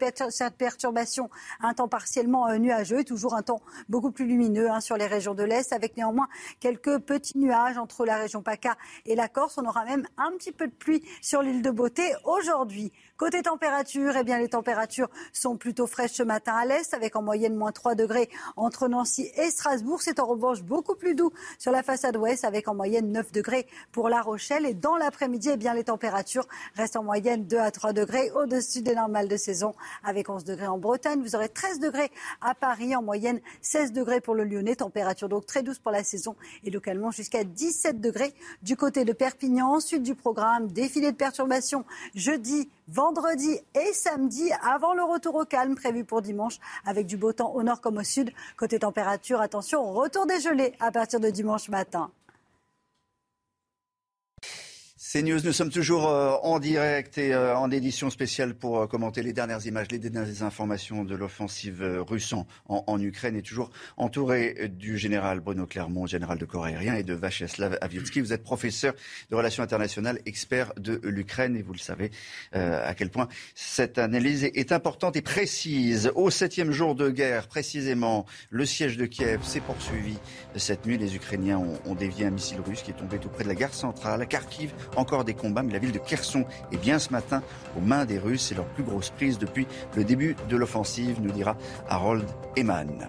perturbation, 0.58 1.30
un 1.62 1.74
temps 1.74 1.88
partiellement 1.88 2.48
euh, 2.48 2.58
nuageux 2.58 3.00
et 3.00 3.04
toujours 3.04 3.36
un 3.36 3.42
temps 3.42 3.62
beaucoup 3.88 4.12
plus 4.12 4.26
lumineux 4.26 4.70
hein, 4.70 4.82
sur 4.82 4.98
les 4.98 5.08
régions 5.08 5.34
de 5.34 5.44
l'Est 5.44 5.72
avec 5.74 5.98
néanmoins 5.98 6.28
quelques 6.60 7.00
petits 7.00 7.38
nuages 7.38 7.78
entre 7.78 8.06
la 8.06 8.18
région 8.18 8.42
PACA 8.42 8.76
et 9.06 9.16
la 9.16 9.28
Corse. 9.28 9.58
On 9.58 9.66
aura 9.66 9.86
même 9.86 10.08
un 10.18 10.32
petit 10.38 10.52
peu 10.52 10.68
de 10.68 10.74
pluie 10.74 11.04
sur 11.22 11.42
l'île 11.42 11.62
de 11.62 11.72
Beauté 11.72 12.14
aujourd'hui. 12.26 12.92
Côté 13.20 13.42
température, 13.42 14.16
eh 14.16 14.24
bien, 14.24 14.40
les 14.40 14.48
températures 14.48 15.10
sont 15.34 15.58
plutôt 15.58 15.88
fraîches 15.88 16.14
ce 16.14 16.24
matin 16.24 16.54
à 16.54 16.64
l'est, 16.64 16.94
avec 16.94 17.18
en 17.18 17.22
moyenne 17.22 17.54
moins 17.54 17.74
3 17.74 17.94
degrés 17.94 18.30
entre 18.56 18.88
Nancy 18.88 19.30
et 19.36 19.52
Strasbourg. 19.52 20.02
C'est 20.02 20.22
en 20.22 20.26
revanche 20.26 20.64
beaucoup 20.64 20.96
plus 20.96 21.16
doux 21.16 21.34
sur 21.58 21.74
la 21.74 21.84
façade 21.84 22.16
ouest, 22.16 22.46
avec 22.46 22.70
en 22.70 22.76
moyenne 22.76 23.12
9 23.12 23.34
degrés 23.34 23.68
pour 23.92 24.08
La 24.08 24.22
Rochelle. 24.22 24.66
Et 24.66 24.74
dans 24.74 24.96
l'après-midi, 24.96 25.50
eh 25.52 25.58
bien, 25.58 25.74
les 25.74 25.84
températures 25.84 26.48
restent 26.76 26.96
en 26.96 27.04
moyenne 27.04 27.44
2 27.44 27.58
à 27.58 27.72
3 27.72 27.92
degrés 27.92 28.32
au-dessus 28.32 28.84
des 28.84 28.96
normales 28.96 29.28
de 29.28 29.36
saison, 29.36 29.76
avec 30.02 30.30
11 30.30 30.46
degrés 30.46 30.68
en 30.68 30.78
Bretagne. 30.78 31.22
Vous 31.22 31.36
aurez 31.36 31.50
13 31.50 31.82
degrés 31.82 32.14
à 32.40 32.56
Paris, 32.56 32.96
en 32.96 33.02
moyenne 33.02 33.42
16 33.62 33.92
degrés 33.92 34.22
pour 34.22 34.34
le 34.34 34.46
Lyonnais. 34.46 34.78
Température 34.78 35.28
donc 35.28 35.46
très 35.46 35.62
douce 35.62 35.80
pour 35.80 35.92
la 35.92 36.06
saison 36.06 36.38
et 36.64 36.72
localement 36.72 37.12
jusqu'à 37.12 37.44
17 37.44 38.00
degrés 38.00 38.34
du 38.64 38.78
côté 38.78 39.04
de 39.04 39.12
Perpignan. 39.12 39.74
Ensuite 39.74 40.04
du 40.04 40.16
programme, 40.16 40.72
défilé 40.72 41.12
de 41.12 41.18
perturbations 41.18 41.84
jeudi, 42.16 42.70
vendredi 42.88 43.09
et 43.76 43.94
samedi 43.94 44.52
avant 44.62 44.94
le 44.94 45.04
retour 45.04 45.36
au 45.36 45.46
calme 45.46 45.76
prévu 45.76 46.04
pour 46.04 46.22
dimanche 46.22 46.60
avec 46.86 47.08
du 47.08 47.18
beau 47.18 47.34
temps 47.34 47.52
au 47.54 47.64
nord 47.64 47.82
comme 47.82 47.98
au 47.98 48.04
sud. 48.04 48.32
Côté 48.58 48.80
température, 48.80 49.42
attention, 49.42 49.94
retour 49.94 50.26
des 50.26 50.40
gelées 50.40 50.74
à 50.80 50.92
partir 50.92 51.20
de 51.20 51.30
dimanche 51.30 51.70
matin. 51.70 52.12
C'est 55.12 55.24
News, 55.24 55.40
nous 55.44 55.54
sommes 55.54 55.72
toujours 55.72 56.08
euh, 56.08 56.36
en 56.44 56.60
direct 56.60 57.18
et 57.18 57.34
euh, 57.34 57.58
en 57.58 57.72
édition 57.72 58.12
spéciale 58.12 58.54
pour 58.54 58.80
euh, 58.80 58.86
commenter 58.86 59.24
les 59.24 59.34
dernières 59.34 59.66
images, 59.66 59.88
les 59.90 59.98
dernières 59.98 60.44
informations 60.44 61.04
de 61.04 61.16
l'offensive 61.16 62.04
russe 62.08 62.36
en, 62.68 63.00
Ukraine 63.02 63.36
et 63.36 63.42
toujours 63.42 63.72
entouré 63.98 64.70
du 64.70 65.00
général 65.00 65.40
Bruno 65.40 65.66
Clermont, 65.66 66.06
général 66.06 66.38
de 66.38 66.46
corps 66.46 66.66
aérien, 66.66 66.94
et 66.94 67.02
de 67.02 67.16
Vacheslav 67.16 67.80
Aviotsky. 67.82 68.22
Vous 68.22 68.34
êtes 68.34 68.44
professeur 68.44 68.94
de 69.32 69.36
relations 69.36 69.64
internationales, 69.64 70.20
expert 70.28 70.74
de 70.78 71.02
l'Ukraine 71.04 71.56
et 71.56 71.64
vous 71.64 71.74
le 71.74 71.80
savez 71.80 72.12
à 72.52 72.94
quel 72.94 73.10
point 73.10 73.30
cette 73.56 73.98
analyse 73.98 74.44
est 74.44 74.72
importante 74.72 75.16
et 75.16 75.24
précise. 75.24 76.12
Au 76.14 76.30
septième 76.30 76.72
jour 76.72 76.94
de 76.94 77.10
guerre, 77.10 77.48
précisément, 77.48 78.28
le 78.52 78.66
siège 78.66 78.98
de 78.98 79.08
Kiev 79.08 79.44
s'est 79.44 79.62
poursuivi 79.62 80.20
cette 80.56 80.86
nuit. 80.86 81.00
Les 81.00 81.16
Ukrainiens 81.16 81.58
ont, 81.58 81.80
ont 81.86 81.96
dévié 81.96 82.28
un 82.28 82.32
missile 82.32 82.60
russe 82.60 82.84
qui 82.84 82.92
est 82.92 82.96
tombé 82.96 83.18
tout 83.18 83.30
près 83.30 83.44
de 83.44 83.50
la 83.50 83.56
gare 83.56 83.74
centrale, 83.74 84.28
Kharkiv 84.28 84.72
encore 85.00 85.24
des 85.24 85.34
combats, 85.34 85.64
mais 85.64 85.74
la 85.74 85.80
ville 85.80 85.92
de 85.92 86.00
Kherson 86.00 86.46
est 86.72 86.78
bien 86.78 87.00
ce 87.00 87.12
matin 87.12 87.42
aux 87.78 87.82
mains 87.82 88.06
des 88.06 88.20
Russes. 88.20 88.48
C'est 88.50 88.56
leur 88.56 88.66
plus 88.66 88.84
grosse 88.84 89.10
prise 89.10 89.40
depuis 89.40 89.68
le 89.96 90.04
début 90.04 90.36
de 90.50 90.58
l'offensive, 90.58 91.18
nous 91.22 91.32
dira 91.32 91.58
Harold 91.88 92.26
Eman. 92.56 93.08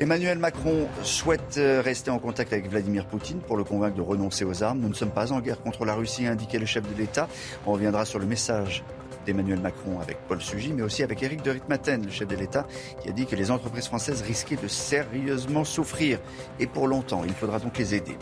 Emmanuel 0.00 0.38
Macron 0.38 0.88
souhaite 1.02 1.56
euh, 1.56 1.80
rester 1.80 2.10
en 2.10 2.18
contact 2.18 2.52
avec 2.52 2.68
Vladimir 2.68 3.06
Poutine 3.06 3.38
pour 3.38 3.56
le 3.56 3.62
convaincre 3.62 3.94
de 3.94 4.02
renoncer 4.02 4.44
aux 4.44 4.64
armes. 4.64 4.80
Nous 4.80 4.88
ne 4.88 4.94
sommes 4.94 5.12
pas 5.12 5.32
en 5.32 5.40
guerre 5.40 5.60
contre 5.60 5.84
la 5.84 5.94
Russie, 5.94 6.26
a 6.26 6.32
indiqué 6.32 6.58
le 6.58 6.66
chef 6.66 6.82
de 6.82 6.98
l'État. 6.98 7.28
On 7.64 7.72
reviendra 7.72 8.04
sur 8.04 8.18
le 8.18 8.26
message 8.26 8.82
d'Emmanuel 9.24 9.60
Macron 9.60 10.00
avec 10.00 10.18
Paul 10.28 10.40
Sugy, 10.40 10.72
mais 10.72 10.82
aussi 10.82 11.02
avec 11.02 11.22
Éric 11.22 11.42
de 11.42 11.50
Ritmaten, 11.50 12.04
le 12.04 12.10
chef 12.10 12.28
de 12.28 12.36
l'État, 12.36 12.66
qui 13.02 13.08
a 13.08 13.12
dit 13.12 13.26
que 13.26 13.36
les 13.36 13.50
entreprises 13.50 13.86
françaises 13.86 14.22
risquaient 14.22 14.56
de 14.56 14.68
sérieusement 14.68 15.64
souffrir, 15.64 16.18
et 16.58 16.66
pour 16.66 16.88
longtemps. 16.88 17.22
Il 17.24 17.34
faudra 17.34 17.58
donc 17.58 17.76
les 17.78 17.94
aider. 17.94 18.16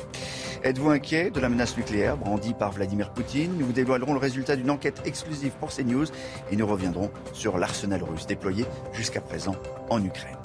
Êtes-vous 0.65 0.91
inquiet 0.91 1.31
de 1.31 1.41
la 1.41 1.49
menace 1.49 1.77
nucléaire 1.77 2.17
brandie 2.17 2.55
par 2.55 2.73
Vladimir 2.73 3.13
Poutine? 3.13 3.57
Nous 3.59 3.67
vous 3.67 3.73
dévoilerons 3.73 4.13
le 4.13 4.21
résultat 4.21 4.57
d'une 4.57 4.71
enquête 4.71 5.03
exclusive 5.05 5.53
pour 5.59 5.71
CNews, 5.71 6.07
et 6.51 6.57
nous 6.57 6.67
reviendrons 6.67 7.11
sur 7.33 7.59
l'arsenal 7.59 8.03
russe 8.03 8.27
déployé 8.27 8.65
jusqu'à 8.93 9.21
présent 9.21 9.57
en 9.91 10.05
Ukraine. 10.05 10.37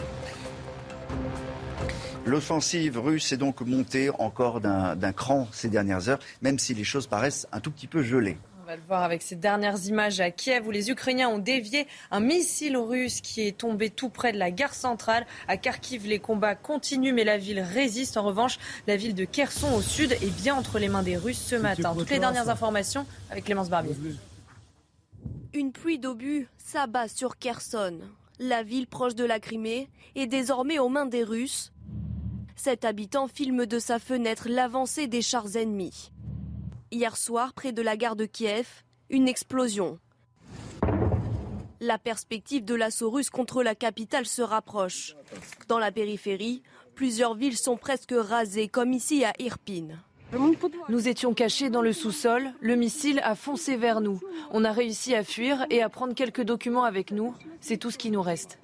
L'offensive 2.25 2.99
russe 2.99 3.31
est 3.31 3.37
donc 3.37 3.61
montée 3.61 4.09
encore 4.19 4.59
d'un 4.59 5.13
cran 5.13 5.47
ces 5.53 5.69
dernières 5.69 6.09
heures, 6.09 6.19
même 6.41 6.59
si 6.59 6.73
les 6.73 6.83
choses 6.83 7.07
paraissent 7.07 7.47
un 7.53 7.61
tout 7.61 7.71
petit 7.71 7.87
peu 7.87 8.03
gelées. 8.03 8.37
On 8.68 8.72
va 8.72 8.76
le 8.76 8.84
voir 8.86 9.03
avec 9.03 9.22
ces 9.22 9.38
dernières 9.38 9.86
images 9.86 10.20
à 10.20 10.30
Kiev 10.30 10.68
où 10.68 10.72
les 10.72 10.91
Ukrainiens 10.91 11.30
ont 11.30 11.39
dévié 11.39 11.88
un 12.11 12.20
missile 12.20 12.76
russe 12.76 13.22
qui 13.22 13.47
est 13.47 13.57
tombé 13.57 13.89
tout 13.89 14.09
près 14.09 14.34
de 14.34 14.38
la 14.38 14.51
gare 14.51 14.74
centrale. 14.74 15.26
À 15.47 15.55
Kharkiv, 15.55 16.05
les 16.05 16.20
combats 16.20 16.53
continuent, 16.53 17.13
mais 17.13 17.24
la 17.24 17.38
ville 17.38 17.61
résiste. 17.61 18.18
En 18.18 18.24
revanche, 18.24 18.59
la 18.86 18.97
ville 18.97 19.15
de 19.15 19.24
Kherson 19.24 19.74
au 19.74 19.82
sud 19.82 20.11
est 20.11 20.41
bien 20.41 20.53
entre 20.53 20.80
les 20.80 20.89
mains 20.89 21.01
des 21.01 21.15
Russes 21.15 21.41
ce 21.41 21.55
matin. 21.55 21.95
Toutes 21.97 22.09
les 22.09 22.20
dernières 22.20 22.49
informations 22.49 23.05
avec 23.32 23.45
Clémence 23.45 23.70
Barbier. 23.70 23.95
Une 25.53 25.72
pluie 25.72 25.97
d'obus 25.97 26.49
s'abat 26.57 27.07
sur 27.07 27.38
Kherson. 27.38 27.99
La 28.38 28.63
ville 28.63 28.88
proche 28.88 29.15
de 29.15 29.24
la 29.24 29.39
Crimée 29.39 29.88
est 30.15 30.28
désormais 30.28 30.78
aux 30.78 30.89
mains 30.89 31.05
des 31.05 31.24
Russes. 31.24 31.72
Cet 32.57 32.84
habitant 32.84 33.30
filme 33.30 33.65
de 33.65 33.80
sa 33.80 33.97
fenêtre 33.97 34.49
l'avancée 34.49 35.07
des 35.07 35.22
chars 35.22 35.55
ennemis. 35.55 36.11
Hier 36.89 37.17
soir, 37.17 37.51
près 37.53 37.73
de 37.73 37.81
la 37.81 37.97
gare 37.97 38.15
de 38.15 38.25
Kiev, 38.25 38.67
une 39.09 39.27
explosion. 39.27 39.99
La 41.81 41.97
perspective 41.97 42.63
de 42.63 42.75
l'assaut 42.75 43.09
russe 43.09 43.29
contre 43.29 43.61
la 43.61 43.75
capitale 43.75 44.25
se 44.25 44.41
rapproche. 44.41 45.15
Dans 45.67 45.79
la 45.79 45.91
périphérie, 45.91 46.63
plusieurs 46.95 47.35
villes 47.35 47.57
sont 47.57 47.75
presque 47.75 48.13
rasées, 48.17 48.69
comme 48.69 48.93
ici 48.93 49.25
à 49.25 49.33
Irpin. 49.38 49.99
Nous 50.88 51.07
étions 51.09 51.33
cachés 51.33 51.69
dans 51.69 51.81
le 51.81 51.91
sous-sol, 51.91 52.53
le 52.61 52.75
missile 52.75 53.19
a 53.23 53.35
foncé 53.35 53.75
vers 53.75 53.99
nous. 53.99 54.21
On 54.51 54.63
a 54.63 54.71
réussi 54.71 55.13
à 55.13 55.25
fuir 55.25 55.65
et 55.69 55.81
à 55.81 55.89
prendre 55.89 56.15
quelques 56.15 56.43
documents 56.43 56.85
avec 56.85 57.11
nous. 57.11 57.35
C'est 57.59 57.77
tout 57.77 57.91
ce 57.91 57.97
qui 57.97 58.11
nous 58.11 58.21
reste. 58.21 58.59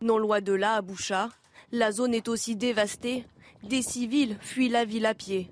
Non 0.00 0.16
loin 0.16 0.40
de 0.40 0.54
là, 0.54 0.76
à 0.76 0.82
Boucha, 0.82 1.28
la 1.70 1.92
zone 1.92 2.14
est 2.14 2.28
aussi 2.28 2.56
dévastée. 2.56 3.26
Des 3.62 3.82
civils 3.82 4.38
fuient 4.40 4.70
la 4.70 4.86
ville 4.86 5.06
à 5.06 5.14
pied. 5.14 5.50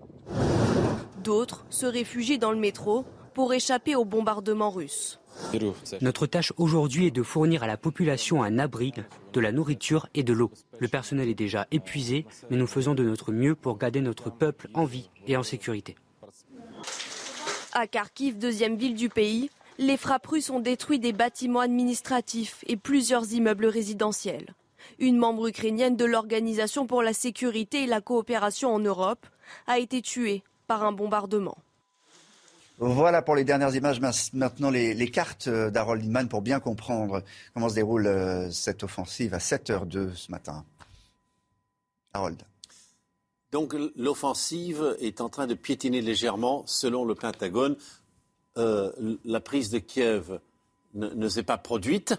D'autres 1.22 1.66
se 1.68 1.86
réfugient 1.86 2.38
dans 2.38 2.52
le 2.52 2.58
métro 2.58 3.04
pour 3.34 3.52
échapper 3.52 3.94
aux 3.94 4.04
bombardements 4.04 4.70
russes. 4.70 5.20
Notre 6.00 6.26
tâche 6.26 6.52
aujourd'hui 6.56 7.06
est 7.06 7.10
de 7.10 7.22
fournir 7.22 7.62
à 7.62 7.66
la 7.66 7.76
population 7.76 8.42
un 8.42 8.58
abri, 8.58 8.92
de 9.32 9.40
la 9.40 9.52
nourriture 9.52 10.08
et 10.14 10.22
de 10.22 10.32
l'eau. 10.32 10.50
Le 10.78 10.88
personnel 10.88 11.28
est 11.28 11.34
déjà 11.34 11.66
épuisé, 11.70 12.26
mais 12.50 12.56
nous 12.56 12.66
faisons 12.66 12.94
de 12.94 13.04
notre 13.04 13.32
mieux 13.32 13.54
pour 13.54 13.78
garder 13.78 14.00
notre 14.00 14.30
peuple 14.30 14.68
en 14.74 14.84
vie 14.84 15.10
et 15.26 15.36
en 15.36 15.42
sécurité. 15.42 15.96
À 17.72 17.86
Kharkiv, 17.86 18.38
deuxième 18.38 18.76
ville 18.76 18.94
du 18.94 19.08
pays, 19.08 19.50
les 19.78 19.96
frappes 19.96 20.26
russes 20.26 20.50
ont 20.50 20.60
détruit 20.60 20.98
des 20.98 21.12
bâtiments 21.12 21.60
administratifs 21.60 22.64
et 22.66 22.76
plusieurs 22.76 23.32
immeubles 23.32 23.66
résidentiels. 23.66 24.54
Une 24.98 25.16
membre 25.16 25.48
ukrainienne 25.48 25.96
de 25.96 26.04
l'Organisation 26.04 26.86
pour 26.86 27.02
la 27.02 27.12
sécurité 27.12 27.84
et 27.84 27.86
la 27.86 28.00
coopération 28.00 28.74
en 28.74 28.80
Europe 28.80 29.26
a 29.66 29.78
été 29.78 30.02
tuée 30.02 30.42
par 30.70 30.84
un 30.84 30.92
bombardement. 30.92 31.58
Voilà 32.78 33.22
pour 33.22 33.34
les 33.34 33.42
dernières 33.42 33.74
images. 33.74 34.00
Maintenant, 34.32 34.70
les, 34.70 35.10
cartes 35.10 35.48
euh, 35.48 35.68
d'Harold 35.68 36.00
Lindman 36.00 36.28
pour 36.28 36.42
bien 36.42 36.60
comprendre 36.60 37.24
comment 37.52 37.68
se 37.68 37.74
déroule 37.74 38.06
euh, 38.06 38.52
cette 38.52 38.84
offensive 38.84 39.34
à 39.34 39.38
7h02 39.38 40.14
ce 40.14 40.30
matin. 40.30 40.64
Harold. 42.12 42.40
Donc 43.50 43.74
l'offensive 43.96 44.96
est 45.00 45.20
en 45.20 45.28
train 45.28 45.48
de 45.48 45.54
piétiner 45.54 46.02
légèrement 46.02 46.62
selon 46.66 47.04
le 47.04 47.16
Pentagone. 47.16 47.74
Euh, 48.56 48.92
la 49.24 49.40
prise 49.40 49.70
de 49.70 49.80
Kiev 49.80 50.38
ne, 50.94 51.28
s'est 51.28 51.42
pas 51.42 51.58
produite, 51.58 52.14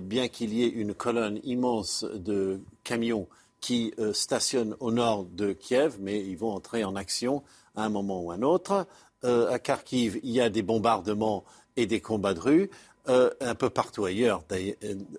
bien 0.00 0.28
qu'il 0.28 0.54
y 0.54 0.62
ait 0.64 0.68
une 0.68 0.94
colonne 0.94 1.38
immense 1.44 2.06
de 2.14 2.62
camions 2.82 3.28
qui 3.60 3.92
stationnent 4.12 4.76
au 4.80 4.90
nord 4.90 5.24
de 5.24 5.52
Kiev, 5.52 5.96
mais 6.00 6.20
ils 6.20 6.36
vont 6.36 6.52
entrer 6.52 6.84
en 6.84 6.96
action 6.96 7.42
à 7.74 7.84
un 7.84 7.88
moment 7.88 8.22
ou 8.22 8.30
à 8.30 8.34
un 8.34 8.42
autre. 8.42 8.86
Euh, 9.24 9.50
à 9.50 9.58
Kharkiv, 9.58 10.20
il 10.22 10.30
y 10.30 10.40
a 10.40 10.50
des 10.50 10.62
bombardements 10.62 11.44
et 11.76 11.86
des 11.86 12.00
combats 12.00 12.34
de 12.34 12.40
rue. 12.40 12.70
Euh, 13.08 13.30
un 13.40 13.54
peu 13.54 13.68
partout 13.68 14.04
ailleurs, 14.06 14.44
euh, 14.52 14.72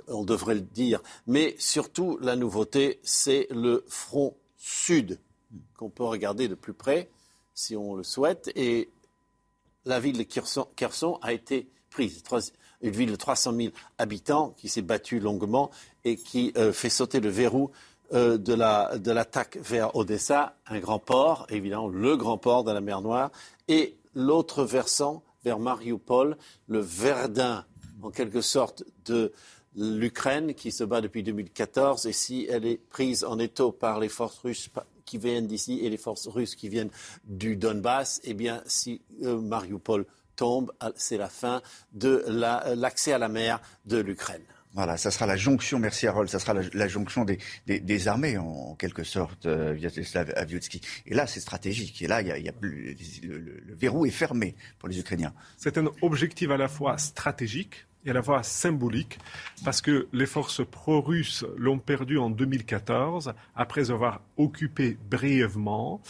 on 0.08 0.24
devrait 0.24 0.56
le 0.56 0.62
dire. 0.62 1.02
Mais 1.28 1.56
surtout, 1.60 2.18
la 2.22 2.36
nouveauté, 2.36 3.00
c'est 3.04 3.48
le 3.52 3.84
front 3.88 4.36
sud, 4.58 5.20
qu'on 5.78 5.90
peut 5.90 6.04
regarder 6.04 6.48
de 6.48 6.56
plus 6.56 6.74
près, 6.74 7.10
si 7.54 7.76
on 7.76 7.96
le 7.96 8.04
souhaite. 8.04 8.52
Et 8.56 8.90
la 9.86 10.00
ville 10.00 10.18
de 10.18 10.24
Kherson, 10.24 11.20
a 11.22 11.34
été 11.34 11.70
prise. 11.90 12.24
Une 12.82 12.92
ville 12.92 13.12
de 13.12 13.16
300 13.16 13.54
000 13.56 13.74
habitants 13.98 14.54
qui 14.58 14.68
s'est 14.68 14.82
battue 14.82 15.20
longuement 15.20 15.72
et 16.04 16.18
qui 16.18 16.54
fait 16.74 16.90
sauter 16.90 17.20
le 17.20 17.30
verrou 17.30 17.72
de 18.12 19.12
l'attaque 19.12 19.58
vers 19.58 19.96
Odessa, 19.96 20.56
un 20.68 20.80
grand 20.80 21.00
port, 21.00 21.48
évidemment 21.50 21.88
le 21.88 22.16
grand 22.18 22.38
port 22.38 22.64
de 22.64 22.72
la 22.72 22.82
mer 22.82 23.02
Noire, 23.02 23.32
et 23.68 23.98
l'autre 24.14 24.64
versant 24.64 25.24
vers 25.44 25.60
Mariupol, 25.60 26.38
le 26.68 26.80
Verdun, 26.80 27.66
en 28.02 28.10
quelque 28.10 28.42
sorte, 28.42 28.84
de 29.06 29.32
l'Ukraine 29.76 30.54
qui 30.54 30.72
se 30.72 30.84
bat 30.84 31.02
depuis 31.02 31.24
2014. 31.24 32.06
Et 32.08 32.14
si 32.14 32.48
elle 32.50 32.66
est 32.66 32.78
prise 32.78 33.24
en 33.24 33.40
étau 33.40 33.72
par 33.72 34.00
les 34.00 34.10
forces 34.10 34.40
russes 34.40 34.70
qui 35.06 35.18
viennent 35.18 35.48
d'ici 35.48 35.80
et 35.84 35.90
les 35.90 35.98
forces 35.98 36.28
russes 36.28 36.56
qui 36.56 36.70
viennent 36.70 36.90
du 37.26 37.56
Donbass, 37.56 38.22
eh 38.24 38.34
bien, 38.34 38.62
si 38.66 39.02
euh, 39.24 39.40
Mariupol 39.40 40.06
tombe, 40.36 40.72
c'est 40.96 41.18
la 41.18 41.30
fin 41.30 41.62
de 41.94 42.26
l'accès 42.76 43.14
à 43.14 43.18
la 43.18 43.30
mer 43.30 43.62
de 43.86 43.98
l'Ukraine. 43.98 44.44
Voilà, 44.76 44.98
ça 44.98 45.10
sera 45.10 45.26
la 45.26 45.38
jonction, 45.38 45.80
merci 45.80 46.06
Harold, 46.06 46.30
ça 46.30 46.38
sera 46.38 46.54
la, 46.54 46.88
jonction 46.90 47.24
des, 47.24 48.08
armées 48.10 48.38
en, 48.38 48.76
quelque 48.76 49.06
sorte, 49.06 49.46
euh, 49.46 49.72
Vyacheslav 49.72 50.34
Aviotsky. 50.36 50.82
Et 51.06 51.14
là, 51.14 51.28
c'est 51.28 51.40
stratégique. 51.40 52.02
Et 52.02 52.08
là, 52.08 52.22
plus, 52.52 52.98
le, 53.24 53.64
verrou 53.74 54.06
est 54.06 54.12
fermé 54.12 54.54
pour 54.78 54.90
les 54.90 55.00
Ukrainiens. 55.00 55.34
C'est 55.56 55.78
un 55.78 55.86
objectif 56.02 56.50
à 56.50 56.58
la 56.58 56.68
fois 56.68 56.98
stratégique 56.98 57.86
et 58.06 58.10
à 58.10 58.14
la 58.14 58.22
fois 58.22 58.44
symbolique, 58.44 59.18
parce 59.64 59.80
que 59.82 60.10
les 60.12 60.26
forces 60.26 60.62
pro-russes 60.70 61.46
l'ont 61.56 61.80
perdu 61.80 62.18
en 62.18 62.30
2014, 62.30 63.34
après 63.56 63.92
avoir 63.92 64.22
occupé 64.36 64.98
brièvement. 65.10 66.02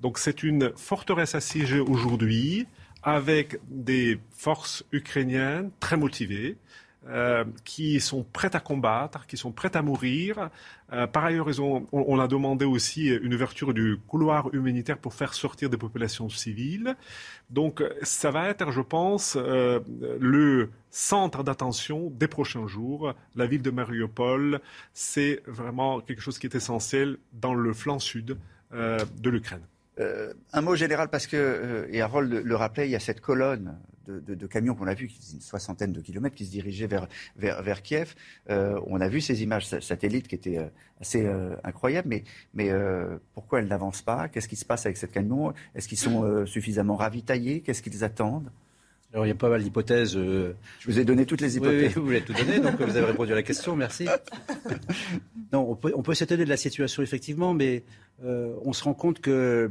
Donc 0.00 0.18
c'est 0.18 0.42
une 0.42 0.72
forteresse 0.76 1.36
assiégée 1.36 1.78
aujourd'hui, 1.78 2.66
avec 3.04 3.60
des 3.68 4.18
forces 4.32 4.84
ukrainiennes 4.90 5.70
très 5.78 5.96
motivées 5.96 6.56
euh, 7.06 7.44
qui 7.64 8.00
sont 8.00 8.24
prêtes 8.24 8.56
à 8.56 8.60
combattre, 8.60 9.24
qui 9.26 9.36
sont 9.36 9.52
prêtes 9.52 9.76
à 9.76 9.82
mourir. 9.82 10.50
Euh, 10.92 11.06
par 11.06 11.24
ailleurs, 11.24 11.46
on, 11.92 12.18
a 12.18 12.26
demandé 12.26 12.64
aussi 12.64 13.06
une 13.06 13.32
ouverture 13.32 13.72
du 13.72 13.98
couloir 14.08 14.52
humanitaire 14.52 14.98
pour 14.98 15.14
faire 15.14 15.32
sortir 15.32 15.70
des 15.70 15.76
populations 15.76 16.28
civiles. 16.28 16.96
Donc, 17.50 17.84
ça 18.02 18.32
va 18.32 18.48
être, 18.48 18.72
je 18.72 18.80
pense, 18.80 19.38
euh, 19.40 19.78
le 20.20 20.70
centre 20.90 21.44
d'attention 21.44 22.10
des 22.10 22.28
prochains 22.28 22.66
jours. 22.66 23.14
La 23.36 23.46
ville 23.46 23.62
de 23.62 23.70
Mariupol, 23.70 24.60
c'est 24.92 25.40
vraiment 25.46 26.00
quelque 26.00 26.20
chose 26.20 26.38
qui 26.38 26.48
est 26.48 26.56
essentiel 26.56 27.18
dans 27.32 27.54
le 27.54 27.72
flanc 27.72 28.00
sud 28.00 28.36
de 28.72 29.30
l'Ukraine. 29.30 29.62
un 30.52 30.60
mot 30.60 30.74
général, 30.74 31.08
parce 31.08 31.26
que, 31.26 31.88
et 31.90 32.02
Harold 32.02 32.42
le 32.44 32.56
rappelait, 32.56 32.86
il 32.86 32.90
y 32.90 32.96
a 32.96 33.00
cette 33.00 33.22
colonne 33.22 33.78
de, 34.08 34.46
camions 34.46 34.74
qu'on 34.74 34.86
a 34.86 34.94
vu, 34.94 35.10
une 35.32 35.40
soixantaine 35.40 35.92
de 35.92 36.00
kilomètres, 36.00 36.34
qui 36.34 36.46
se 36.46 36.50
dirigeaient 36.50 36.86
vers, 36.86 37.08
vers, 37.36 37.82
Kiev. 37.82 38.14
Euh, 38.50 38.80
on 38.86 39.00
a 39.00 39.08
vu 39.08 39.20
ces 39.20 39.42
images 39.42 39.66
satellites 39.66 40.28
qui 40.28 40.34
étaient 40.34 40.58
euh, 40.58 40.68
assez 41.00 41.24
euh, 41.24 41.54
incroyables, 41.64 42.08
mais, 42.08 42.24
mais 42.54 42.70
pourquoi 43.34 43.60
elles 43.60 43.68
n'avancent 43.68 44.02
pas? 44.02 44.28
Qu'est-ce 44.28 44.48
qui 44.48 44.56
se 44.56 44.64
passe 44.64 44.86
avec 44.86 44.96
ces 44.96 45.08
camions 45.08 45.52
Est-ce 45.74 45.88
qu'ils 45.88 45.98
sont 45.98 46.46
suffisamment 46.46 46.96
ravitaillés? 46.96 47.60
Qu'est-ce 47.60 47.82
qu'ils 47.82 48.04
attendent? 48.04 48.50
Alors 49.14 49.24
il 49.24 49.30
y 49.30 49.32
a 49.32 49.34
pas 49.34 49.48
mal 49.48 49.62
d'hypothèses. 49.62 50.12
Je 50.12 50.54
vous 50.84 50.98
ai 50.98 51.04
donné 51.04 51.24
toutes 51.24 51.40
les 51.40 51.56
hypothèses. 51.56 51.96
Oui, 51.96 52.02
vous 52.02 52.10
l'avez 52.10 52.24
tout 52.24 52.34
donné, 52.34 52.60
donc 52.60 52.80
vous 52.80 52.96
avez 52.96 53.06
répondu 53.06 53.32
à 53.32 53.36
la 53.36 53.42
question, 53.42 53.74
merci. 53.74 54.06
non, 55.52 55.70
on 55.70 55.76
peut, 55.76 55.92
on 55.96 56.02
peut 56.02 56.14
s'étonner 56.14 56.44
de 56.44 56.50
la 56.50 56.58
situation 56.58 57.02
effectivement, 57.02 57.54
mais 57.54 57.84
on 58.22 58.72
se 58.72 58.84
rend 58.84 58.94
compte 58.94 59.20
que, 59.20 59.70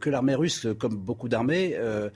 que, 0.00 0.10
l'armée 0.10 0.34
russe, 0.34 0.66
comme 0.78 0.96
beaucoup 0.96 1.28
d'armées, 1.28 1.74
euh, 1.76 2.08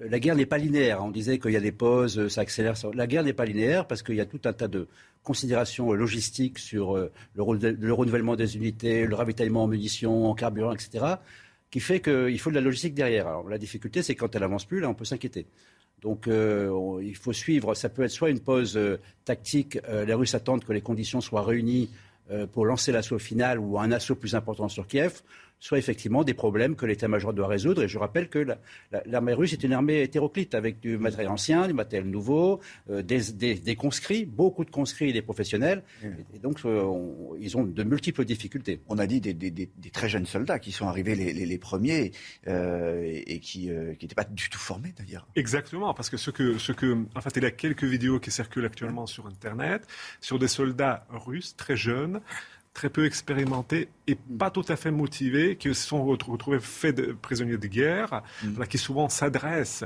la 0.00 0.18
guerre 0.18 0.36
n'est 0.36 0.46
pas 0.46 0.58
linéaire. 0.58 1.04
On 1.04 1.10
disait 1.10 1.38
qu'il 1.38 1.52
y 1.52 1.56
a 1.56 1.60
des 1.60 1.72
pauses, 1.72 2.28
ça 2.28 2.40
accélère. 2.40 2.74
La 2.94 3.06
guerre 3.06 3.24
n'est 3.24 3.32
pas 3.32 3.44
linéaire 3.44 3.86
parce 3.86 4.02
qu'il 4.02 4.14
y 4.14 4.20
a 4.20 4.26
tout 4.26 4.40
un 4.44 4.52
tas 4.52 4.68
de 4.68 4.88
considérations 5.22 5.92
logistiques 5.92 6.58
sur 6.58 6.96
euh, 6.96 7.12
le, 7.34 7.92
renouvellement 7.92 8.36
des 8.36 8.56
unités, 8.56 9.06
le 9.06 9.14
ravitaillement 9.14 9.64
en 9.64 9.68
munitions, 9.68 10.28
en 10.28 10.34
carburant, 10.34 10.72
etc., 10.72 11.04
qui 11.70 11.80
fait 11.80 12.00
qu'il 12.00 12.38
faut 12.38 12.50
de 12.50 12.54
la 12.54 12.60
logistique 12.60 12.94
derrière. 12.94 13.42
La 13.48 13.58
difficulté, 13.58 14.02
c'est 14.02 14.14
quand 14.14 14.34
elle 14.34 14.42
avance 14.42 14.64
plus, 14.64 14.80
là, 14.80 14.90
on 14.90 14.94
peut 14.94 15.04
s'inquiéter. 15.04 15.46
Donc 16.02 16.26
euh, 16.26 17.00
il 17.02 17.16
faut 17.16 17.32
suivre. 17.32 17.74
Ça 17.74 17.88
peut 17.88 18.02
être 18.02 18.10
soit 18.10 18.30
une 18.30 18.40
pause 18.40 18.78
tactique. 19.24 19.78
les 19.88 20.14
Russes 20.14 20.34
attendent 20.34 20.64
que 20.64 20.72
les 20.72 20.80
conditions 20.80 21.20
soient 21.20 21.42
réunies 21.42 21.88
pour 22.52 22.66
lancer 22.66 22.92
l'assaut 22.92 23.18
final 23.18 23.58
ou 23.58 23.78
un 23.78 23.92
assaut 23.92 24.16
plus 24.16 24.34
important 24.34 24.68
sur 24.68 24.86
Kiev 24.86 25.22
soit 25.62 25.78
effectivement 25.78 26.24
des 26.24 26.34
problèmes 26.34 26.74
que 26.74 26.86
l'état-major 26.86 27.32
doit 27.32 27.46
résoudre. 27.46 27.84
Et 27.84 27.88
je 27.88 27.96
rappelle 27.96 28.28
que 28.28 28.44
l'armée 29.06 29.32
russe 29.32 29.52
est 29.52 29.62
une 29.62 29.72
armée 29.72 30.02
hétéroclite 30.02 30.56
avec 30.56 30.80
du 30.80 30.98
matériel 30.98 31.28
ancien, 31.28 31.68
du 31.68 31.72
matériel 31.72 32.10
nouveau, 32.10 32.58
euh, 32.90 33.00
des, 33.00 33.76
conscrits, 33.76 34.24
beaucoup 34.24 34.64
de 34.64 34.72
conscrits 34.72 35.10
et 35.10 35.12
des 35.12 35.22
professionnels. 35.22 35.84
Et, 36.34 36.40
donc, 36.40 36.58
euh, 36.64 36.92
ils 37.38 37.56
ont 37.56 37.62
de 37.62 37.82
multiples 37.84 38.24
difficultés. 38.24 38.80
On 38.88 38.98
a 38.98 39.06
dit 39.06 39.20
des, 39.20 39.70
très 39.92 40.08
jeunes 40.08 40.26
soldats 40.26 40.58
qui 40.58 40.72
sont 40.72 40.88
arrivés 40.88 41.14
les, 41.14 41.58
premiers 41.58 42.10
euh, 42.48 43.22
et 43.24 43.38
qui 43.38 43.70
n'étaient 43.70 44.16
pas 44.16 44.24
du 44.24 44.50
tout 44.50 44.58
formés 44.58 44.92
d'ailleurs. 44.98 45.28
Exactement, 45.36 45.94
parce 45.94 46.10
que 46.10 46.16
ce 46.16 46.32
que, 46.32 46.58
ce 46.58 46.72
que, 46.72 47.06
en 47.14 47.20
fait, 47.20 47.36
il 47.36 47.44
y 47.44 47.46
a 47.46 47.52
quelques 47.52 47.84
vidéos 47.84 48.18
qui 48.18 48.32
circulent 48.32 48.66
actuellement 48.66 49.06
sur 49.06 49.28
Internet 49.28 49.86
sur 50.20 50.40
des 50.40 50.48
soldats 50.48 51.06
russes 51.08 51.54
très 51.54 51.76
jeunes 51.76 52.20
très 52.74 52.88
peu 52.88 53.04
expérimentés 53.04 53.88
et 54.08 54.16
pas 54.16 54.50
tout 54.50 54.64
à 54.68 54.76
fait 54.76 54.90
motivés, 54.90 55.56
qui 55.56 55.68
se 55.68 55.86
sont 55.86 56.04
retrouvés 56.04 56.58
faits 56.58 56.96
de 56.96 57.12
prisonniers 57.12 57.56
de 57.56 57.66
guerre, 57.66 58.22
mm. 58.42 58.64
qui 58.64 58.78
souvent 58.78 59.08
s'adressent 59.08 59.84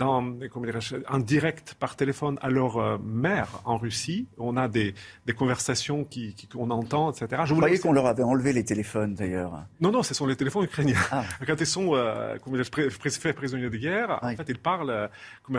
en 0.00 1.18
direct 1.18 1.74
par 1.74 1.96
téléphone 1.96 2.38
à 2.42 2.50
leur 2.50 2.76
euh, 2.76 2.98
mère 3.02 3.60
en 3.64 3.76
Russie. 3.76 4.28
On 4.38 4.56
a 4.56 4.68
des, 4.68 4.94
des 5.26 5.32
conversations 5.32 6.04
qu'on 6.04 6.10
qui, 6.10 6.48
qu'on 6.52 6.70
entend, 6.70 7.10
etc. 7.10 7.42
Je 7.44 7.54
Vous 7.54 7.60
croyez 7.60 7.78
qu'on 7.78 7.92
leur 7.92 8.06
avait 8.06 8.22
enlevé 8.22 8.52
les 8.52 8.64
téléphones 8.64 9.14
d'ailleurs? 9.14 9.64
Non, 9.80 9.90
non, 9.90 10.02
ce 10.02 10.14
sont 10.14 10.26
les 10.26 10.36
téléphones 10.36 10.64
ukrainiens. 10.64 10.96
Ah. 11.10 11.24
Quand 11.46 11.60
ils 11.60 11.66
sont 11.66 11.94
euh, 11.94 12.36
faits 12.38 13.36
prisonniers 13.36 13.70
de 13.70 13.76
guerre, 13.76 14.18
en 14.22 14.36
fait, 14.36 14.48
ils 14.48 14.58
parlent 14.58 14.90
euh, 14.90 15.08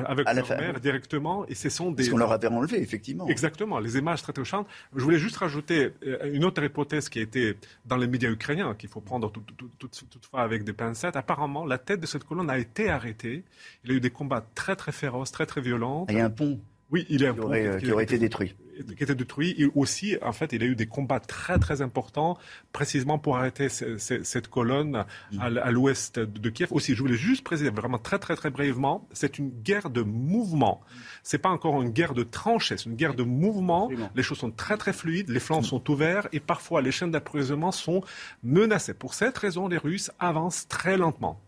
avec 0.05 0.33
leur 0.33 0.47
mère 0.49 0.79
directement 0.79 1.45
et 1.47 1.55
ce 1.55 1.69
sont 1.69 1.91
des... 1.91 2.09
Qu'on 2.09 2.17
leur 2.17 2.31
avait 2.31 2.47
enlevé, 2.47 2.81
effectivement. 2.81 3.27
Exactement, 3.27 3.79
les 3.79 3.97
images 3.97 4.21
très 4.21 4.33
touchantes. 4.33 4.67
Je 4.95 5.03
voulais 5.03 5.19
juste 5.19 5.37
rajouter 5.37 5.91
une 6.23 6.45
autre 6.45 6.61
hypothèse 6.67 7.09
qui 7.09 7.19
a 7.19 7.21
été 7.23 7.57
dans 7.85 7.97
les 7.97 8.07
médias 8.07 8.29
ukrainiens, 8.29 8.75
qu'il 8.75 8.89
faut 8.89 9.01
prendre 9.01 9.31
toutefois 9.79 10.41
avec 10.41 10.63
des 10.63 10.73
pincettes, 10.73 11.15
apparemment, 11.15 11.65
la 11.65 11.77
tête 11.77 11.99
de 11.99 12.05
cette 12.05 12.23
colonne 12.23 12.49
a 12.49 12.57
été 12.57 12.89
arrêtée. 12.89 13.43
Il 13.83 13.89
y 13.89 13.93
a 13.93 13.97
eu 13.97 13.99
des 13.99 14.11
combats 14.11 14.45
très 14.55 14.75
très 14.75 14.91
féroces, 14.91 15.31
très 15.31 15.45
très 15.45 15.61
violents. 15.61 16.05
Il 16.09 16.17
y 16.17 16.19
a 16.19 16.25
un 16.25 16.29
pont 16.29 16.59
oui, 16.89 17.05
il 17.09 17.23
est 17.23 17.33
qui 17.33 17.39
aurait, 17.39 17.77
qui 17.79 17.91
aurait 17.91 18.03
été 18.05 18.17
détruit. 18.17 18.55
Qui 18.95 19.03
était 19.03 19.15
détruit. 19.15 19.55
Et 19.57 19.69
aussi, 19.75 20.15
en 20.21 20.31
fait, 20.31 20.53
il 20.53 20.63
a 20.63 20.65
eu 20.65 20.75
des 20.75 20.85
combats 20.85 21.19
très 21.19 21.59
très 21.59 21.81
importants, 21.81 22.37
précisément 22.71 23.19
pour 23.19 23.37
arrêter 23.37 23.67
cette 23.69 24.47
colonne 24.47 25.05
mm. 25.33 25.39
à, 25.41 25.71
l'ouest 25.71 26.19
de 26.19 26.49
Kiev. 26.49 26.71
Aussi, 26.71 26.95
je 26.95 27.01
voulais 27.01 27.17
juste 27.17 27.43
préciser 27.43 27.71
vraiment 27.71 27.97
très 27.97 28.19
très 28.19 28.35
très 28.35 28.51
brièvement, 28.51 29.07
c'est 29.11 29.37
une 29.37 29.49
guerre 29.49 29.89
de 29.89 30.01
mouvement. 30.01 30.81
C'est 31.23 31.39
pas 31.39 31.49
encore 31.49 31.81
une 31.81 31.89
guerre 31.89 32.13
de 32.13 32.23
tranchées, 32.23 32.77
c'est 32.77 32.85
une 32.85 32.95
guerre 32.95 33.15
de 33.15 33.23
mouvement. 33.23 33.89
Les 34.15 34.23
choses 34.23 34.37
sont 34.37 34.51
très 34.51 34.77
très 34.77 34.93
fluides, 34.93 35.29
les 35.29 35.41
flancs 35.41 35.63
sont 35.63 35.89
ouverts 35.91 36.27
et 36.31 36.39
parfois 36.39 36.81
les 36.81 36.91
chaînes 36.91 37.11
d'approvisionnement 37.11 37.71
sont 37.71 38.01
menacées. 38.43 38.93
Pour 38.93 39.13
cette 39.13 39.37
raison, 39.37 39.67
les 39.67 39.77
Russes 39.77 40.11
avancent 40.19 40.67
très 40.67 40.97
lentement. 40.97 41.41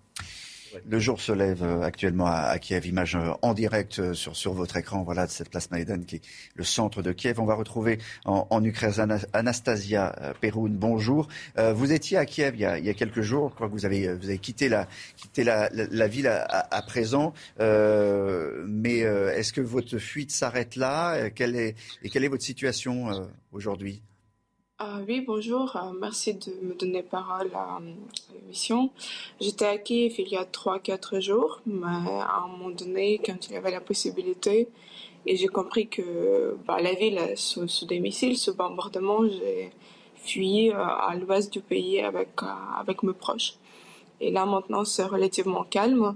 Le 0.88 1.00
jour 1.00 1.22
se 1.22 1.32
lève 1.32 1.64
euh, 1.64 1.82
actuellement 1.82 2.28
à, 2.28 2.58
Kiev, 2.60 2.86
image 2.86 3.16
euh, 3.16 3.32
en 3.42 3.54
direct 3.54 4.00
euh, 4.00 4.14
sur, 4.14 4.36
sur 4.36 4.54
votre 4.54 4.78
écran, 4.78 5.04
voilà, 5.04 5.26
de 5.26 5.32
cette 5.32 5.50
place 5.50 5.72
Maïdan 5.72 6.00
qui 6.02 6.18
est 6.18 6.22
le 6.56 6.64
centre 6.64 7.02
de 7.02 7.12
Kiev. 7.12 7.40
On 7.40 7.46
va 7.46 7.56
retrouver 7.56 8.00
en, 8.26 8.64
Ukraine 8.64 9.20
Anastasia 9.34 10.34
Peroun. 10.42 10.76
Bonjour. 10.76 11.28
vous 11.58 11.92
étiez 11.92 12.18
à 12.18 12.26
Kiev 12.26 12.56
il 12.56 12.62
y, 12.62 12.66
a, 12.66 12.94
quelques 12.94 13.22
jours. 13.22 13.50
Je 13.50 13.56
crois 13.56 13.68
que 13.68 13.74
vous 13.74 13.86
avez, 13.86 14.14
vous 14.14 14.26
avez 14.26 14.38
quitté 14.38 14.70
la, 14.70 14.88
quitté 15.16 15.44
la, 15.44 15.70
la, 15.72 16.08
ville 16.08 16.28
à, 16.28 16.82
présent. 16.82 17.34
mais 17.60 19.00
est-ce 19.00 19.54
que 19.54 19.62
votre 19.62 19.98
fuite 19.98 20.32
s'arrête 20.32 20.76
là? 20.76 21.30
Quelle 21.30 21.56
est, 21.56 21.76
Et 22.04 22.10
quelle 22.10 22.24
est 22.24 22.30
votre 22.30 22.44
situation 22.44 23.30
aujourd'hui? 23.52 24.02
Ah 24.82 25.00
oui, 25.06 25.20
bonjour. 25.20 25.76
Euh, 25.76 25.92
merci 26.00 26.36
de 26.36 26.52
me 26.62 26.74
donner 26.74 27.04
parole 27.04 27.52
à, 27.54 27.80
l'émission. 28.34 28.92
J'étais 29.42 29.66
à 29.66 29.78
Kiev 29.78 30.16
il 30.20 30.30
y 30.30 30.38
a 30.38 30.46
3-4 30.46 31.20
jours, 31.20 31.60
mais 31.66 31.86
à 31.86 32.44
un 32.46 32.48
moment 32.48 32.70
donné, 32.70 33.20
quand 33.26 33.48
il 33.48 33.54
y 33.54 33.58
avait 33.58 33.72
la 33.72 33.82
possibilité, 33.82 34.70
et 35.26 35.36
j'ai 35.36 35.48
compris 35.48 35.90
que 35.90 36.56
bah, 36.66 36.82
la 36.82 36.94
ville 36.94 37.20
sous, 37.36 37.68
des 37.88 38.00
missiles, 38.00 38.38
sous 38.38 38.56
bombardement, 38.56 39.28
j'ai 39.28 39.72
fui 40.16 40.72
euh, 40.72 40.78
à 40.78 41.14
l'ouest 41.16 41.52
du 41.52 41.60
pays 41.60 42.00
avec, 42.00 42.30
euh, 42.42 42.46
avec 42.80 43.04
mes 43.04 43.14
proches. 43.14 43.56
Et 44.22 44.32
là, 44.32 44.46
maintenant, 44.46 44.86
c'est 44.86 45.04
relativement 45.04 45.66
calme. 45.66 46.16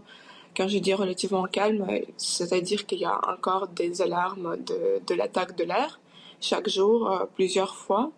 Quand 0.56 0.70
je 0.70 0.78
dis 0.78 0.94
relativement 0.94 1.44
calme, 1.48 1.86
c'est-à-dire 2.16 2.86
qu'il 2.86 3.00
y 3.00 3.06
a 3.06 3.20
encore 3.30 3.68
des 3.68 4.02
alarmes 4.02 4.56
de, 4.58 5.02
de 5.06 5.16
l'attaque 5.16 5.58
de 5.58 5.66
l'air 5.66 6.00
chaque 6.44 6.70
jour, 6.70 7.10
euh, 7.10 7.26
plusieurs 7.36 7.76
fois. 7.76 8.12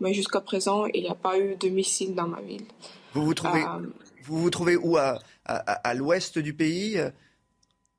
Mais 0.00 0.14
jusqu'à 0.14 0.40
présent, 0.40 0.86
il 0.86 1.02
n'y 1.02 1.08
a 1.08 1.14
pas 1.14 1.38
eu 1.38 1.56
de 1.56 1.68
missiles 1.68 2.14
dans 2.14 2.28
ma 2.28 2.40
ville. 2.40 2.66
Vous 3.14 3.24
vous 3.24 3.34
trouvez, 3.34 3.62
euh, 3.62 3.86
vous, 4.24 4.38
vous 4.38 4.50
trouvez 4.50 4.76
où? 4.76 4.96
À, 4.96 5.18
à, 5.44 5.94
l'ouest 5.94 6.38
du 6.38 6.54
pays? 6.54 7.00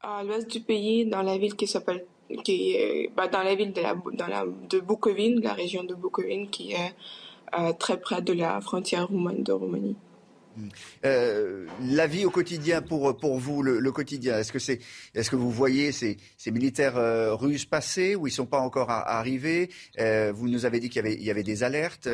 À 0.02 0.24
l'ouest 0.24 0.50
du 0.50 0.62
pays, 0.62 1.06
dans 1.06 1.24
la 1.24 1.38
ville 1.38 1.56
qui 1.56 1.68
s'appelle 1.68 2.06
qui 2.44 2.76
est 2.76 3.12
bah, 3.16 3.28
dans 3.28 3.42
la 3.42 3.56
ville 3.56 3.74
de, 3.74 3.82
la, 3.82 3.96
dans 4.14 4.28
la, 4.28 4.46
de 4.70 4.80
Bukovine, 4.80 5.42
la 5.42 5.54
région 5.54 5.84
de 5.84 5.96
Bukovine, 5.96 6.50
qui 6.50 6.74
est 6.74 6.94
euh, 7.58 7.74
très 7.74 8.00
près 8.00 8.22
de 8.22 8.34
la 8.34 8.62
frontière 8.62 9.08
roumaine 9.08 9.44
de 9.44 9.52
Roumanie. 9.52 9.96
Euh, 11.06 11.66
la 11.82 12.08
vie 12.08 12.26
au 12.26 12.30
quotidien 12.30 12.82
pour, 12.82 13.18
pour 13.18 13.38
vous, 13.38 13.62
le, 13.62 13.92
quotidien, 13.92 14.40
est-ce 14.40 14.52
que, 14.52 14.58
est-ce 15.18 15.30
que 15.30 15.36
vous 15.36 15.52
voyez 15.52 15.92
ces, 15.92 16.18
ces 16.38 16.52
militaires 16.52 16.98
euh, 16.98 17.34
russes 17.36 17.66
passer 17.66 18.16
ou 18.16 18.28
ils 18.28 18.32
ne 18.32 18.36
sont 18.36 18.46
pas 18.46 18.60
encore 18.60 18.90
arrivés? 18.90 19.70
Euh, 20.00 20.32
Vous 20.34 20.48
nous 20.48 20.66
avez 20.66 20.80
dit 20.80 20.90
qu'il 20.90 20.98
y 20.98 21.08
avait, 21.08 21.16
y 21.16 21.32
avait 21.32 21.44
des 21.44 21.64
alertes. 21.64 22.08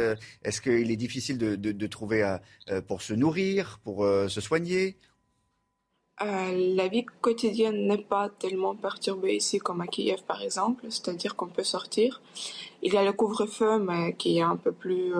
est-ce 0.43 0.61
qu'il 0.61 0.91
est 0.91 0.95
difficile 0.95 1.37
de, 1.37 1.55
de, 1.55 1.87
trouver 1.87 2.37
pour 2.87 3.01
se 3.01 3.13
nourrir, 3.13 3.79
pour 3.83 4.03
se 4.03 4.41
soigner? 4.41 4.97
La 6.19 6.87
vie 6.87 7.05
quotidienne 7.21 7.87
n'est 7.87 7.97
pas 7.97 8.29
tellement 8.29 8.75
perturbée 8.75 9.35
ici 9.35 9.59
comme 9.59 9.81
à 9.81 9.87
Kiev 9.87 10.23
par 10.25 10.41
exemple, 10.41 10.85
c'est-à-dire 10.89 11.35
qu'on 11.35 11.47
peut 11.47 11.63
sortir. 11.63 12.21
Il 12.81 12.93
y 12.93 12.97
a 12.97 13.03
le 13.03 13.13
couvre-feu 13.13 13.79
mais 13.79 14.13
qui 14.13 14.37
est 14.37 14.41
un 14.41 14.55
peu 14.55 14.71
plus 14.71 15.13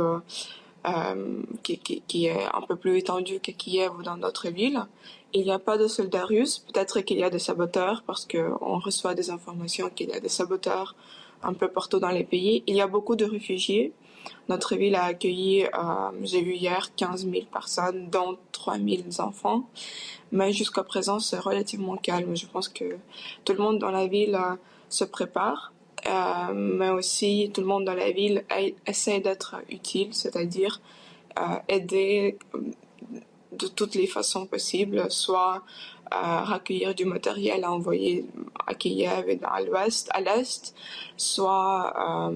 qui, 1.63 1.77
qui, 1.79 2.01
qui, 2.07 2.25
est 2.27 2.45
un 2.53 2.61
peu 2.61 2.75
plus 2.75 2.97
étendu 2.97 3.39
que 3.39 3.51
Kiev 3.51 3.91
ou 3.97 4.03
dans 4.03 4.17
d'autres 4.17 4.49
villes. 4.49 4.81
Il 5.33 5.43
n'y 5.43 5.51
a 5.51 5.59
pas 5.59 5.77
de 5.77 5.87
soldats 5.87 6.25
russes. 6.25 6.59
Peut-être 6.59 7.01
qu'il 7.01 7.17
y 7.17 7.23
a 7.23 7.29
des 7.29 7.39
saboteurs 7.39 8.03
parce 8.05 8.25
qu'on 8.25 8.79
reçoit 8.79 9.15
des 9.15 9.29
informations 9.29 9.89
qu'il 9.89 10.09
y 10.09 10.13
a 10.13 10.19
des 10.19 10.29
saboteurs 10.29 10.95
un 11.43 11.53
peu 11.53 11.67
partout 11.67 11.99
dans 11.99 12.09
les 12.09 12.23
pays. 12.23 12.63
Il 12.67 12.75
y 12.75 12.81
a 12.81 12.87
beaucoup 12.87 13.15
de 13.15 13.25
réfugiés. 13.25 13.93
Notre 14.49 14.75
ville 14.75 14.95
a 14.95 15.03
accueilli, 15.05 15.65
euh, 15.65 15.69
j'ai 16.23 16.41
vu 16.41 16.53
hier, 16.53 16.95
15 16.95 17.29
000 17.29 17.45
personnes, 17.51 18.09
dont 18.09 18.37
3 18.51 18.77
000 18.77 19.03
enfants. 19.19 19.69
Mais 20.31 20.51
jusqu'à 20.51 20.83
présent, 20.83 21.19
c'est 21.19 21.39
relativement 21.39 21.95
calme. 21.97 22.35
Je 22.35 22.47
pense 22.47 22.69
que 22.69 22.97
tout 23.43 23.53
le 23.53 23.59
monde 23.59 23.79
dans 23.79 23.91
la 23.91 24.07
ville 24.07 24.35
euh, 24.35 24.55
se 24.89 25.03
prépare. 25.03 25.73
Euh, 26.07 26.53
mais 26.53 26.89
aussi 26.89 27.49
tout 27.53 27.61
le 27.61 27.67
monde 27.67 27.85
dans 27.85 27.95
la 27.95 28.11
ville 28.11 28.43
essaie 28.85 29.19
d'être 29.19 29.55
utile, 29.69 30.13
c'est-à-dire 30.13 30.79
euh, 31.39 31.57
aider 31.67 32.37
euh, 32.53 32.59
de 33.53 33.67
toutes 33.67 33.95
les 33.95 34.05
façons 34.05 34.45
possibles, 34.45 35.09
soit 35.09 35.63
à 36.11 36.59
du 36.95 37.05
matériel 37.05 37.63
à 37.63 37.71
envoyer 37.71 38.25
à 38.67 38.75
Kiev 38.75 39.27
et 39.27 39.39
à 39.43 39.61
l'ouest, 39.61 40.07
à 40.13 40.21
l'est, 40.21 40.75
soit 41.17 42.31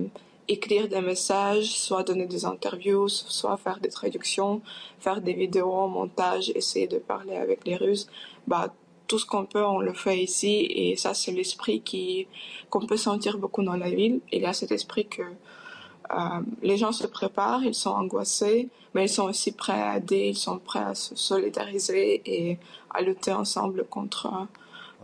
écrire 0.48 0.88
des 0.88 1.02
messages, 1.02 1.78
soit 1.78 2.02
donner 2.04 2.26
des 2.26 2.46
interviews, 2.46 3.08
soit 3.08 3.58
faire 3.58 3.80
des 3.80 3.90
traductions, 3.90 4.62
faire 5.00 5.22
des 5.22 5.34
vidéos, 5.34 5.88
montage, 5.88 6.52
essayer 6.56 6.88
de 6.88 6.98
parler 6.98 7.36
avec 7.36 7.66
les 7.66 7.76
Russes. 7.76 8.08
Bah, 8.48 8.74
tout 9.10 9.20
ce 9.20 9.26
qu'on 9.26 9.46
peut, 9.46 9.66
on 9.66 9.80
le 9.80 9.94
fait 9.94 10.20
ici. 10.24 10.68
Et 10.70 10.96
ça, 10.96 11.14
c'est 11.14 11.34
l'esprit 11.34 11.82
qui 11.82 12.28
qu'on 12.70 12.86
peut 12.86 12.96
sentir 12.98 13.38
beaucoup 13.38 13.64
dans 13.64 13.76
la 13.76 13.90
ville. 13.90 14.22
Il 14.32 14.44
y 14.44 14.46
a 14.46 14.54
cet 14.54 14.72
esprit 14.72 15.08
que 15.08 15.24
euh, 15.24 16.42
les 16.62 16.78
gens 16.78 16.92
se 16.92 17.08
préparent, 17.08 17.64
ils 17.64 17.76
sont 17.76 17.90
angoissés, 17.90 18.70
mais 18.94 19.06
ils 19.06 19.10
sont 19.10 19.26
aussi 19.26 19.52
prêts 19.52 19.82
à 19.82 19.98
aider, 19.98 20.30
ils 20.30 20.38
sont 20.38 20.60
prêts 20.60 20.80
à 20.80 20.96
se 20.96 21.16
solidariser 21.16 22.22
et 22.26 22.58
à 22.92 23.02
lutter 23.02 23.34
ensemble 23.34 23.86
contre, 23.86 24.48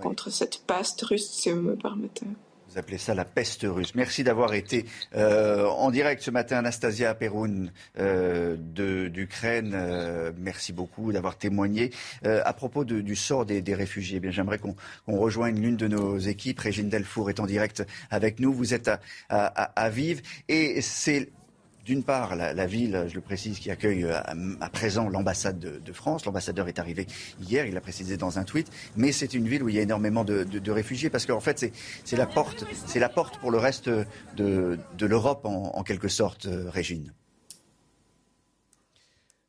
contre 0.01 0.29
cette 0.29 0.63
peste 0.65 1.01
russe, 1.01 1.29
si 1.29 1.51
vous 1.51 1.61
me 1.61 1.75
permettez. 1.75 2.27
Vous 2.75 2.79
appelez 2.81 2.97
ça 2.97 3.15
la 3.15 3.23
peste 3.23 3.65
russe. 3.65 3.95
Merci 3.95 4.25
d'avoir 4.25 4.53
été 4.53 4.83
euh, 5.15 5.65
en 5.65 5.91
direct 5.91 6.21
ce 6.21 6.29
matin, 6.29 6.57
Anastasia 6.57 7.15
Peroun 7.15 7.71
euh, 7.97 8.57
d'Ukraine. 8.57 9.71
Euh, 9.73 10.33
merci 10.37 10.73
beaucoup 10.73 11.13
d'avoir 11.13 11.37
témoigné. 11.37 11.91
Euh, 12.25 12.41
à 12.43 12.51
propos 12.51 12.83
de, 12.83 12.99
du 12.99 13.15
sort 13.15 13.45
des, 13.45 13.61
des 13.61 13.75
réfugiés, 13.75 14.19
eh 14.21 14.31
j'aimerais 14.33 14.57
qu'on 14.59 14.75
rejoigne 15.07 15.57
l'une 15.57 15.77
de 15.77 15.87
nos 15.87 16.17
équipes. 16.17 16.59
Régine 16.59 16.89
Delfour 16.89 17.29
est 17.29 17.39
en 17.39 17.45
direct 17.45 17.81
avec 18.11 18.41
nous. 18.41 18.53
Vous 18.53 18.73
êtes 18.73 18.89
à, 18.89 18.99
à, 19.29 19.45
à 19.81 19.89
Vive 19.89 20.21
et 20.49 20.81
c'est 20.81 21.29
d'une 21.85 22.03
part, 22.03 22.35
la, 22.35 22.65
ville, 22.65 23.05
je 23.07 23.13
le 23.13 23.21
précise, 23.21 23.59
qui 23.59 23.69
accueille 23.69 24.03
euh, 24.03 24.19
à, 24.59 24.69
présent 24.69 25.07
l'ambassade 25.07 25.59
de, 25.59 25.93
France. 25.93 26.25
L'ambassadeur 26.25 26.67
est 26.67 26.79
arrivé 26.79 27.05
hier, 27.39 27.67
il 27.67 27.75
l'a 27.75 27.81
précisé 27.81 28.17
dans 28.17 28.39
un 28.39 28.43
tweet. 28.43 28.71
Mais 28.97 29.11
c'est 29.11 29.33
une 29.33 29.47
ville 29.47 29.61
où 29.61 29.69
il 29.69 29.75
y 29.75 29.79
a 29.79 29.83
énormément 29.83 30.23
de, 30.23 30.71
réfugiés 30.71 31.09
parce 31.11 31.25
qu'en 31.25 31.39
fait, 31.39 31.71
c'est 32.03 32.17
la 32.17 32.25
porte, 32.25 32.65
la 32.95 33.09
porte 33.09 33.37
pour 33.37 33.51
le 33.51 33.59
reste 33.59 33.89
de, 34.35 34.79
l'Europe 34.99 35.45
en, 35.45 35.75
en, 35.75 35.83
quelque 35.83 36.07
sorte, 36.07 36.47
euh, 36.47 36.69
Régine. 36.69 37.13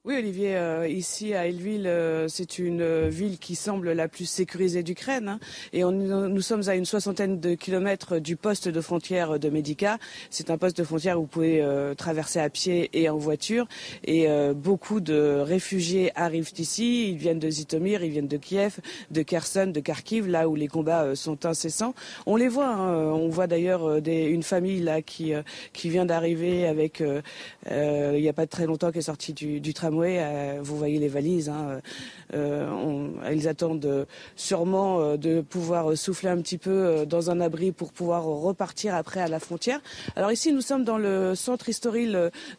Oui, 0.06 0.14
Olivier, 0.18 0.56
euh, 0.56 0.86
ici 0.86 1.34
à 1.34 1.48
Elville, 1.48 1.88
euh, 1.88 2.28
c'est 2.28 2.60
une 2.60 2.80
euh, 2.80 3.08
ville 3.08 3.38
qui 3.38 3.56
semble 3.56 3.90
la 3.90 4.06
plus 4.06 4.26
sécurisée 4.26 4.84
d'Ukraine. 4.84 5.28
Hein, 5.28 5.40
et 5.72 5.82
nous 5.82 6.40
sommes 6.42 6.68
à 6.68 6.76
une 6.76 6.84
soixantaine 6.84 7.40
de 7.40 7.56
kilomètres 7.56 8.20
du 8.20 8.36
poste 8.36 8.68
de 8.68 8.80
frontière 8.80 9.40
de 9.40 9.48
Medica. 9.50 9.98
C'est 10.30 10.50
un 10.50 10.58
poste 10.58 10.78
de 10.78 10.84
frontière 10.84 11.18
où 11.18 11.22
vous 11.22 11.26
pouvez 11.26 11.66
traverser 11.96 12.38
à 12.38 12.48
pied 12.48 12.88
et 12.92 13.08
en 13.08 13.16
voiture. 13.16 13.66
Et 14.04 14.28
beaucoup 14.54 15.00
de 15.00 15.40
réfugiés 15.40 16.12
arrivent 16.14 16.52
ici. 16.56 17.10
Ils 17.10 17.16
viennent 17.16 17.40
de 17.40 17.50
Zitomir, 17.50 18.04
ils 18.04 18.10
viennent 18.10 18.28
de 18.28 18.36
Kiev, 18.36 18.78
de 19.10 19.22
Kherson, 19.22 19.66
de 19.66 19.80
Kharkiv, 19.80 20.28
là 20.28 20.48
où 20.48 20.54
les 20.54 20.68
combats 20.68 21.16
sont 21.16 21.46
incessants. 21.46 21.94
On 22.26 22.36
les 22.36 22.48
voit. 22.48 22.68
Hein, 22.68 22.94
on 22.94 23.28
voit 23.28 23.48
d'ailleurs 23.48 23.96
une 24.06 24.42
famille 24.44 24.80
là 24.80 25.02
qui, 25.02 25.32
qui 25.72 25.90
vient 25.90 26.06
d'arriver 26.06 26.66
avec, 26.66 27.02
il 27.70 28.20
n'y 28.20 28.28
a 28.28 28.32
pas 28.32 28.46
très 28.46 28.66
longtemps, 28.66 28.92
qui 28.92 28.98
est 28.98 29.02
sortie 29.02 29.32
du, 29.32 29.60
du 29.60 29.74
tram 29.74 29.95
tramway, 29.96 30.58
vous 30.60 30.76
voyez 30.76 30.98
les 30.98 31.08
valises. 31.08 31.48
Hein, 31.48 31.80
ils 33.32 33.48
attendent 33.48 34.06
sûrement 34.34 35.16
de 35.16 35.40
pouvoir 35.40 35.96
souffler 35.96 36.30
un 36.30 36.40
petit 36.40 36.58
peu 36.58 37.06
dans 37.06 37.30
un 37.30 37.40
abri 37.40 37.72
pour 37.72 37.92
pouvoir 37.92 38.24
repartir 38.24 38.94
après 38.94 39.20
à 39.20 39.28
la 39.28 39.38
frontière. 39.40 39.80
Alors 40.16 40.32
ici, 40.32 40.52
nous 40.52 40.60
sommes 40.60 40.84
dans 40.84 40.98
le 40.98 41.34
centre 41.34 41.68
historique 41.68 42.10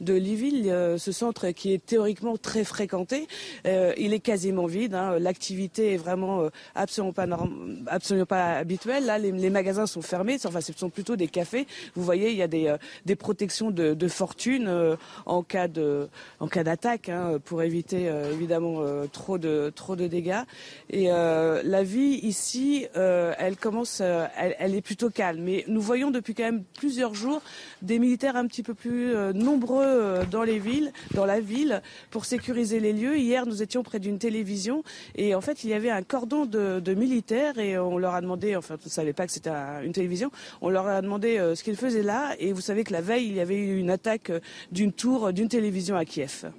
de 0.01 0.13
Liville, 0.13 0.73
ce 0.97 1.11
centre 1.11 1.49
qui 1.49 1.73
est 1.73 1.85
théoriquement 1.85 2.37
très 2.37 2.63
fréquenté. 2.63 3.27
il 3.65 4.13
est 4.13 4.19
quasiment 4.19 4.65
vide. 4.65 4.95
Hein, 4.95 5.19
l'activité 5.19 5.93
est 5.93 5.97
vraiment 5.97 6.47
absolument 6.75 7.13
pas 7.13 8.57
habituelle. 8.57 9.05
Là, 9.05 9.17
les, 9.17 9.49
magasins 9.49 9.85
sont 9.85 10.01
fermés. 10.01 10.37
Enfin, 10.45 10.61
ce 10.61 10.73
sont 10.73 10.89
plutôt 10.89 11.15
des 11.15 11.27
cafés. 11.27 11.67
Vous 11.95 12.03
voyez, 12.03 12.31
il 12.31 12.37
y 12.37 12.41
a 12.41 12.47
des, 12.47 12.67
euh, 12.67 13.15
protections 13.15 13.71
de, 13.71 14.07
fortune 14.07 14.67
euh, 14.67 14.95
en 15.25 15.43
cas 15.43 15.67
de 15.67 16.07
en 16.39 16.47
cas 16.47 16.63
d'attaque 16.63 17.09
hein, 17.09 17.26
pour 17.43 17.61
éviter 17.61 18.09
euh, 18.09 18.31
évidemment 18.31 18.83
trop 19.11 19.37
de 19.37 19.71
trop 19.75 19.95
de 19.95 20.07
dégâts. 20.07 20.41
Et 20.89 21.07
la 21.07 21.83
vie 21.83 22.19
ici, 22.23 22.87
elle 22.93 23.57
commence, 23.57 24.01
elle, 24.01 24.55
elle, 24.59 24.75
est 24.75 24.81
plutôt 24.81 25.09
calme. 25.09 25.41
Mais 25.43 25.65
nous 25.67 25.81
voyons 25.81 26.11
depuis 26.11 26.33
quand 26.33 26.43
même 26.43 26.63
plusieurs 26.77 27.13
jours 27.13 27.41
des 27.81 27.99
militaires 27.99 28.35
un 28.35 28.47
petit 28.47 28.63
peu 28.63 28.73
plus 28.73 29.13
nombreux 29.33 30.25
dans 30.29 30.43
les 30.43 30.59
villes, 30.59 30.91
dans 31.13 31.25
la 31.25 31.39
ville, 31.39 31.81
pour 32.11 32.25
sécuriser 32.25 32.79
les 32.79 32.93
lieux. 32.93 33.17
Hier, 33.17 33.45
nous 33.45 33.61
étions 33.61 33.83
près 33.83 33.99
d'une 33.99 34.19
télévision 34.19 34.83
et 35.15 35.35
en 35.35 35.41
fait, 35.41 35.63
il 35.63 35.69
y 35.69 35.73
avait 35.73 35.89
un 35.89 36.03
cordon 36.03 36.45
de, 36.45 36.79
de 36.79 36.93
militaires 36.93 37.57
et 37.59 37.77
on 37.77 37.97
leur 37.97 38.13
a 38.13 38.21
demandé, 38.21 38.55
enfin, 38.55 38.75
on 38.75 38.85
ne 38.85 38.89
savait 38.89 39.13
pas 39.13 39.25
que 39.25 39.31
c'était 39.31 39.51
une 39.83 39.93
télévision, 39.93 40.31
on 40.61 40.69
leur 40.69 40.87
a 40.87 41.01
demandé 41.01 41.37
ce 41.55 41.63
qu'ils 41.63 41.77
faisaient 41.77 42.03
là 42.03 42.35
et 42.39 42.53
vous 42.53 42.61
savez 42.61 42.83
que 42.83 42.93
la 42.93 43.01
veille, 43.01 43.27
il 43.27 43.35
y 43.35 43.41
avait 43.41 43.57
eu 43.57 43.77
une 43.77 43.89
attaque 43.89 44.31
d'une 44.71 44.93
tour 44.93 45.33
d'une 45.33 45.49
télévision 45.49 45.95
à 45.95 46.05
Kiev. 46.05 46.51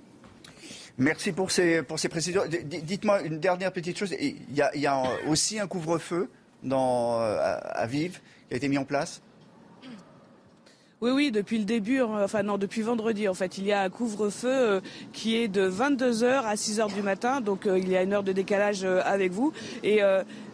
Merci 0.98 1.32
pour 1.32 1.50
ces, 1.52 1.82
pour 1.82 1.98
ces 1.98 2.08
précisions. 2.08 2.42
Dites-moi 2.64 3.22
une 3.22 3.38
dernière 3.38 3.72
petite 3.72 3.96
chose. 3.96 4.14
Il 4.20 4.36
y 4.52 4.86
a, 4.86 5.02
aussi 5.28 5.60
un 5.60 5.68
couvre-feu 5.68 6.28
dans, 6.64 7.20
à 7.20 7.86
Vive 7.86 8.20
qui 8.48 8.54
a 8.54 8.56
été 8.56 8.68
mis 8.68 8.78
en 8.78 8.84
place? 8.84 9.22
Oui, 11.00 11.12
oui, 11.12 11.30
depuis 11.30 11.58
le 11.58 11.64
début, 11.64 12.00
enfin 12.02 12.42
non, 12.42 12.58
depuis 12.58 12.82
vendredi 12.82 13.28
en 13.28 13.34
fait, 13.34 13.56
il 13.56 13.64
y 13.64 13.72
a 13.72 13.82
un 13.82 13.88
couvre-feu 13.88 14.48
euh, 14.48 14.80
qui 15.12 15.36
est 15.36 15.46
de 15.46 15.70
22h 15.70 16.42
à 16.42 16.56
6h 16.56 16.92
du 16.92 17.02
matin, 17.02 17.40
donc 17.40 17.66
euh, 17.66 17.78
il 17.78 17.88
y 17.88 17.96
a 17.96 18.02
une 18.02 18.12
heure 18.12 18.24
de 18.24 18.32
décalage 18.32 18.82
euh, 18.82 19.00
avec 19.04 19.30
vous. 19.30 19.52
Et 19.84 20.02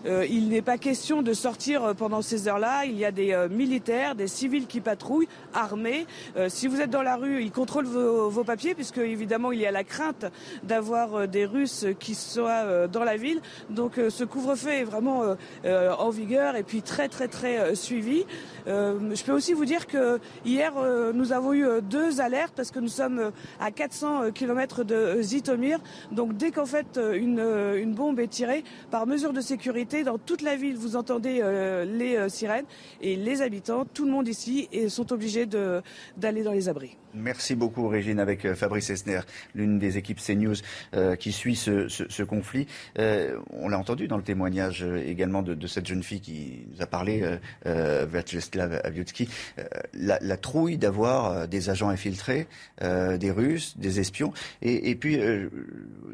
euh, 0.06 0.26
il 0.28 0.48
n'est 0.48 0.62
pas 0.62 0.76
question 0.76 1.22
de 1.22 1.32
sortir 1.32 1.82
euh, 1.82 1.94
pendant 1.94 2.20
ces 2.20 2.46
heures-là. 2.48 2.84
Il 2.84 2.98
y 2.98 3.04
a 3.04 3.10
des 3.10 3.32
euh, 3.32 3.48
militaires, 3.48 4.14
des 4.14 4.28
civils 4.28 4.66
qui 4.66 4.80
patrouillent, 4.80 5.28
armés. 5.54 6.06
si 6.48 6.66
vous 6.66 6.80
êtes 6.80 6.90
dans 6.90 7.02
la 7.02 7.16
rue, 7.16 7.42
ils 7.42 7.52
contrôlent 7.52 7.86
vos, 7.86 8.44
papiers, 8.44 8.74
puisque 8.74 8.98
évidemment 8.98 9.52
il 9.52 9.60
y 9.60 9.66
a 9.66 9.70
la 9.70 9.84
crainte 9.84 10.26
d'avoir 10.62 11.28
des 11.28 11.46
Russes 11.46 11.86
qui 12.00 12.14
soient 12.14 12.88
dans 12.88 13.04
la 13.04 13.16
ville. 13.16 13.40
Donc 13.70 14.00
ce 14.08 14.24
couvre-feu 14.24 14.70
est 14.70 14.84
vraiment 14.84 15.36
en 15.64 16.10
vigueur 16.10 16.56
et 16.56 16.62
puis 16.62 16.82
très 16.82 17.08
très 17.08 17.28
très 17.28 17.74
suivi. 17.74 18.24
je 18.66 19.24
peux 19.24 19.32
aussi 19.32 19.52
vous 19.52 19.64
dire 19.64 19.86
que 19.86 20.18
hier 20.44 20.72
nous 21.14 21.32
avons 21.32 21.52
eu 21.52 21.66
deux 21.82 22.20
alertes 22.20 22.52
parce 22.56 22.70
que 22.70 22.80
nous 22.80 22.88
sommes 22.88 23.32
à 23.60 23.70
400 23.70 24.32
km 24.32 24.84
de 24.84 25.20
Zitomir. 25.22 25.78
Donc 26.12 26.36
dès 26.36 26.50
qu'en 26.50 26.66
fait 26.66 26.98
une, 27.14 27.94
bombe 27.94 28.20
est 28.20 28.28
tirée, 28.28 28.64
par 28.90 29.06
mesure 29.06 29.32
de 29.32 29.40
sécurité, 29.40 30.04
dans 30.04 30.18
toute 30.18 30.42
la 30.42 30.56
ville, 30.56 30.76
vous 30.76 30.96
entendez 30.96 31.40
euh, 31.42 31.84
les 31.84 32.16
euh, 32.16 32.28
sirènes 32.28 32.66
et 33.00 33.16
les 33.16 33.42
habitants, 33.42 33.84
tout 33.84 34.04
le 34.04 34.10
monde 34.10 34.28
ici, 34.28 34.68
sont 34.88 35.12
obligés 35.12 35.46
d'aller 35.46 36.42
dans 36.42 36.52
les 36.52 36.68
abris. 36.68 36.96
Merci 37.16 37.54
beaucoup, 37.54 37.86
Régine, 37.86 38.18
avec 38.18 38.44
euh, 38.44 38.56
Fabrice 38.56 38.90
Esner, 38.90 39.20
l'une 39.54 39.78
des 39.78 39.98
équipes 39.98 40.18
CNews 40.20 40.56
euh, 40.94 41.14
qui 41.14 41.30
suit 41.30 41.54
ce, 41.54 41.86
ce, 41.86 42.04
ce 42.08 42.22
conflit. 42.24 42.66
Euh, 42.98 43.38
on 43.50 43.68
l'a 43.68 43.78
entendu 43.78 44.08
dans 44.08 44.16
le 44.16 44.24
témoignage 44.24 44.82
également 44.82 45.42
de, 45.42 45.54
de, 45.54 45.66
cette 45.68 45.86
jeune 45.86 46.02
fille 46.02 46.20
qui 46.20 46.66
nous 46.72 46.82
a 46.82 46.86
parlé, 46.86 47.38
euh, 47.66 48.06
Vyacheslav 48.10 48.80
Aviutsky, 48.82 49.28
la, 49.92 50.18
la, 50.20 50.36
trouille 50.36 50.76
d'avoir 50.76 51.46
des 51.46 51.70
agents 51.70 51.88
infiltrés, 51.88 52.48
des 52.80 53.30
Russes, 53.30 53.76
des 53.78 54.00
espions. 54.00 54.32
Et, 54.62 54.90
et 54.90 54.94
puis, 54.96 55.16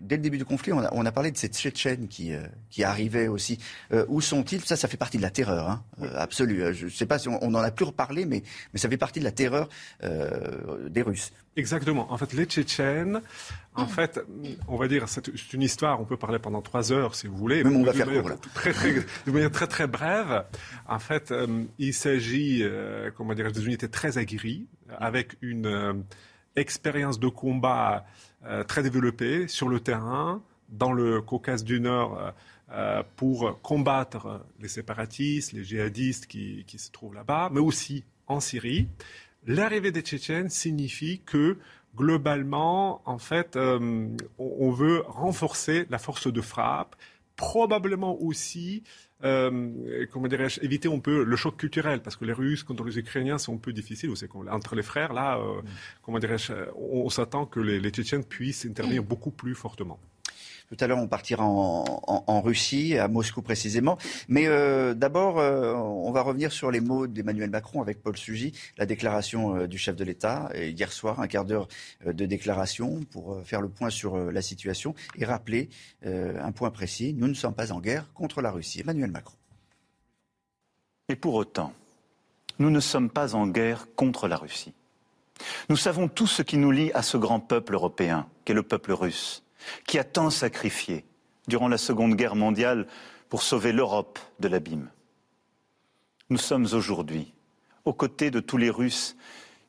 dès 0.01 0.17
le 0.17 0.23
début 0.23 0.39
du 0.39 0.45
conflit, 0.45 0.73
on 0.73 0.81
a, 0.81 0.89
on 0.93 1.07
a 1.07 1.13
parlé 1.13 1.31
de 1.31 1.37
cette 1.37 1.55
Tchétchène 1.55 2.09
qui, 2.09 2.33
qui 2.69 2.85
arrivait 2.85 3.29
aussi. 3.29 3.59
où 4.09 4.21
sont-ils? 4.21 4.61
Ça, 4.65 4.77
ça 4.77 4.89
fait 4.89 4.97
partie 4.97 5.17
de 5.17 5.23
la 5.23 5.31
terreur 5.31 5.71
hein, 5.71 5.83
absolue. 6.15 6.75
Je 6.75 6.87
ne 6.87 6.91
sais 6.91 7.07
pas 7.07 7.19
si 7.19 7.29
on, 7.29 7.43
on, 7.43 7.55
en 7.55 7.63
a 7.63 7.71
plus 7.71 7.87
reparlé, 7.87 8.27
mais, 8.27 8.43
mais 8.73 8.79
ça 8.79 8.89
fait 8.89 8.97
partie 8.97 9.21
de 9.21 9.25
la 9.25 9.33
terreur 9.33 9.69
des 10.91 11.03
Russes. 11.03 11.33
Exactement. 11.57 12.13
En 12.13 12.17
fait, 12.17 12.33
les 12.33 12.45
Tchétchènes, 12.45 13.21
en 13.75 13.87
fait, 13.87 14.21
on 14.69 14.77
va 14.77 14.89
dire, 14.89 15.09
c'est 15.09 15.53
une 15.53 15.63
histoire, 15.63 16.01
on 16.01 16.05
peut 16.05 16.17
parler 16.17 16.39
pendant 16.39 16.63
trois 16.63 16.93
heures 16.93 17.15
si 17.15 17.27
vous 17.27 17.37
voulez. 17.37 17.65
Mais 17.65 17.75
on 17.75 17.83
va 17.83 17.93
faire 17.93 18.07
court, 18.07 18.31
Très, 18.55 18.73
très, 18.73 18.95
de 18.95 19.31
manière 19.31 19.51
très, 19.51 19.67
très 19.67 19.87
brève. 19.87 20.45
En 20.89 20.99
fait, 20.99 21.33
euh, 21.33 21.65
il 21.79 21.93
s'agit, 21.93 22.61
euh, 22.63 23.11
comment 23.17 23.35
dire, 23.35 23.51
des 23.51 23.65
unités 23.67 23.89
très 23.89 24.17
aguerries, 24.17 24.67
avec 24.99 25.37
une 25.43 25.67
euh, 25.67 25.93
expérience 26.57 27.19
de 27.19 27.29
combat 27.29 28.07
très 28.69 28.83
développée 28.83 29.49
sur 29.49 29.69
le 29.69 29.81
terrain, 29.81 30.43
dans 30.71 30.93
le 30.93 31.21
Caucase 31.21 31.63
du 31.63 31.79
Nord, 31.79 32.33
pour 33.17 33.61
combattre 33.61 34.47
les 34.61 34.69
séparatistes, 34.69 35.53
les 35.53 35.63
djihadistes 35.63 36.27
qui, 36.27 36.65
qui 36.67 36.79
se 36.79 36.91
trouvent 36.91 37.15
là-bas, 37.15 37.51
mais 37.53 37.61
aussi 37.61 38.03
en 38.27 38.41
Syrie. 38.41 38.89
L'arrivée 39.47 39.91
des 39.91 40.03
Tchétchènes 40.03 40.51
signifie 40.51 41.21
que 41.25 41.57
globalement, 41.97 43.03
en 43.05 43.19
fait, 43.19 43.57
euh, 43.57 44.09
on 44.39 44.71
veut 44.71 45.03
renforcer 45.07 45.87
la 45.91 45.99
force 45.99 46.33
de 46.33 46.41
frappe, 46.41 46.95
probablement 47.37 48.21
aussi, 48.21 48.83
euh, 49.25 50.07
comment 50.13 50.29
dirais-je, 50.29 50.61
éviter 50.61 50.93
un 50.93 50.99
peu 50.99 51.25
le 51.25 51.37
choc 51.37 51.57
culturel, 51.57 52.03
parce 52.03 52.17
que 52.17 52.25
les 52.25 52.33
Russes 52.33 52.63
contre 52.63 52.85
les 52.85 52.99
Ukrainiens 52.99 53.39
sont 53.39 53.55
un 53.55 53.59
peu 53.59 53.73
difficiles. 53.73 54.11
Aussi, 54.11 54.27
entre 54.51 54.77
les 54.77 54.83
frères, 54.83 55.13
là, 55.13 55.39
euh, 55.39 55.63
comment 56.03 56.19
dirais-je, 56.19 56.53
on, 56.77 57.09
s'attend 57.09 57.47
que 57.47 57.61
les, 57.61 57.81
les 57.81 57.91
Tchétchènes 57.91 58.25
puissent 58.25 58.67
intervenir 58.67 59.03
beaucoup 59.03 59.31
plus 59.31 59.55
fortement. 59.55 59.99
Tout 60.71 60.77
à 60.79 60.87
l'heure, 60.87 60.99
on 60.99 61.09
partira 61.09 61.45
en, 61.45 62.41
Russie, 62.43 62.97
à 62.97 63.09
Moscou 63.09 63.43
précisément. 63.43 63.99
Mais 64.29 64.47
euh, 64.47 64.95
d'abord, 64.95 65.41
euh, 65.41 65.75
on 65.75 66.13
va 66.13 66.23
revenir 66.23 66.53
sur 66.53 66.71
les 66.71 66.79
mots 66.79 67.09
d'Emmanuel 67.09 67.51
Macron 67.51 67.83
avec 67.83 68.01
Paul 68.01 68.17
Sugy, 68.17 68.53
la 68.79 68.87
déclaration 68.87 69.57
euh, 69.57 69.67
du 69.67 69.79
chef 69.79 69.97
de 69.97 70.05
l'État 70.05 70.49
hier 70.55 70.93
soir, 70.93 71.19
un 71.19 71.27
quart 71.27 71.45
d'heure 71.45 71.67
de 72.07 72.25
déclaration 72.25 73.01
pour 73.11 73.41
faire 73.45 73.61
le 73.61 73.69
point 73.69 73.91
sur 73.91 74.17
la 74.17 74.43
situation 74.43 74.95
et 75.17 75.25
rappeler 75.25 75.69
un 76.05 76.53
point 76.53 76.71
précis 76.71 77.15
nous 77.17 77.27
ne 77.27 77.35
sommes 77.35 77.55
pas 77.55 77.73
en 77.73 77.81
guerre 77.81 78.13
contre 78.15 78.41
la 78.41 78.51
Russie. 78.51 78.81
Emmanuel 78.81 79.11
Macron. 79.11 79.37
Et 81.09 81.17
pour 81.17 81.35
autant, 81.35 81.73
nous 82.59 82.71
ne 82.71 82.81
sommes 82.81 83.11
pas 83.11 83.35
en 83.35 83.47
guerre 83.49 83.87
contre 83.97 84.29
la 84.29 84.37
Russie. 84.37 84.73
Nous 85.69 85.77
savons 85.77 86.09
tout 86.09 86.27
ce 86.27 86.43
qui 86.43 86.57
nous 86.57 86.71
lie 86.71 86.93
à 86.93 87.03
ce 87.03 87.17
grand 87.17 87.41
peuple 87.41 87.75
européen, 87.75 88.29
qu'est 88.45 88.55
le 88.55 88.63
peuple 88.63 88.93
russe 88.93 89.43
qui 89.87 89.99
a 89.99 90.05
tant 90.05 90.31
sacrifié 90.31 91.05
durant 91.49 91.69
la 91.69 91.79
Seconde 91.79 92.15
Guerre 92.15 92.37
mondiale 92.37 92.87
pour 93.29 93.43
sauver 93.43 93.73
l'Europe 93.73 94.19
de 94.41 94.49
l'abîme. 94.49 94.91
Nous 96.31 96.39
sommes 96.39 96.67
aujourd'hui 96.73 97.33
aux 97.85 97.93
côtés 97.93 98.31
de 98.31 98.41
tous 98.41 98.57
les 98.57 98.71
Russes 98.71 99.17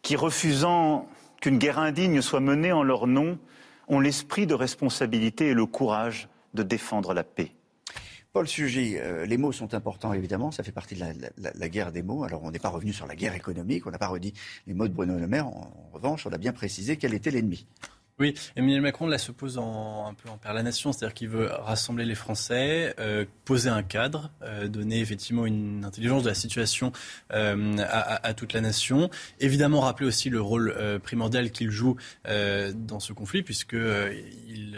qui, 0.01 0.15
refusant 0.15 1.07
qu'une 1.41 1.57
guerre 1.57 1.79
indigne 1.79 2.21
soit 2.21 2.39
menée 2.39 2.71
en 2.71 2.83
leur 2.83 3.07
nom, 3.07 3.39
ont 3.87 3.99
l'esprit 3.99 4.47
de 4.47 4.53
responsabilité 4.53 5.49
et 5.49 5.53
le 5.53 5.65
courage 5.65 6.29
de 6.53 6.63
défendre 6.63 7.13
la 7.13 7.23
paix. 7.23 7.51
Paul 8.33 8.47
Sugy, 8.47 8.97
euh, 8.97 9.25
les 9.25 9.37
mots 9.37 9.51
sont 9.51 9.73
importants 9.73 10.13
évidemment, 10.13 10.51
ça 10.51 10.63
fait 10.63 10.71
partie 10.71 10.95
de 10.95 11.03
la, 11.37 11.69
guerre 11.69 11.91
des 11.91 12.01
mots. 12.01 12.23
Alors 12.23 12.43
on 12.43 12.51
n'est 12.51 12.59
pas 12.59 12.69
revenu 12.69 12.93
sur 12.93 13.05
la 13.05 13.15
guerre 13.15 13.35
économique, 13.35 13.85
on 13.85 13.91
n'a 13.91 13.97
pas 13.97 14.07
redit 14.07 14.33
les 14.67 14.73
mots 14.73 14.87
de 14.87 14.93
Bruno 14.93 15.17
Le 15.17 15.27
Maire. 15.27 15.47
en 15.47 15.89
revanche, 15.91 16.25
on 16.25 16.31
a 16.31 16.37
bien 16.37 16.53
précisé 16.53 16.95
quel 16.95 17.13
était 17.13 17.31
l'ennemi. 17.31 17.65
Oui, 18.19 18.35
Emmanuel 18.55 18.81
Macron 18.81 19.07
là 19.07 19.17
se 19.17 19.31
pose 19.31 19.57
un 19.57 20.13
peu 20.13 20.29
en 20.29 20.37
père 20.37 20.53
la 20.53 20.63
nation, 20.63 20.91
c'est-à-dire 20.91 21.13
qu'il 21.13 21.29
veut 21.29 21.47
rassembler 21.47 22.05
les 22.05 22.15
Français, 22.15 22.93
euh, 22.99 23.25
poser 23.45 23.69
un 23.69 23.83
cadre, 23.83 24.31
euh, 24.43 24.67
donner 24.67 24.99
effectivement 24.99 25.45
une 25.45 25.83
intelligence 25.85 26.23
de 26.23 26.29
la 26.29 26.35
situation 26.35 26.91
euh, 27.33 27.77
à, 27.79 28.33
toute 28.33 28.53
la 28.53 28.61
nation. 28.61 29.09
Évidemment, 29.39 29.81
rappeler 29.81 30.07
aussi 30.07 30.29
le 30.29 30.41
rôle 30.41 30.75
primordial 31.03 31.51
qu'il 31.51 31.71
joue 31.71 31.95
dans 32.25 32.99
ce 32.99 33.13
conflit, 33.13 33.43
puisque 33.43 33.73
il, 33.73 34.77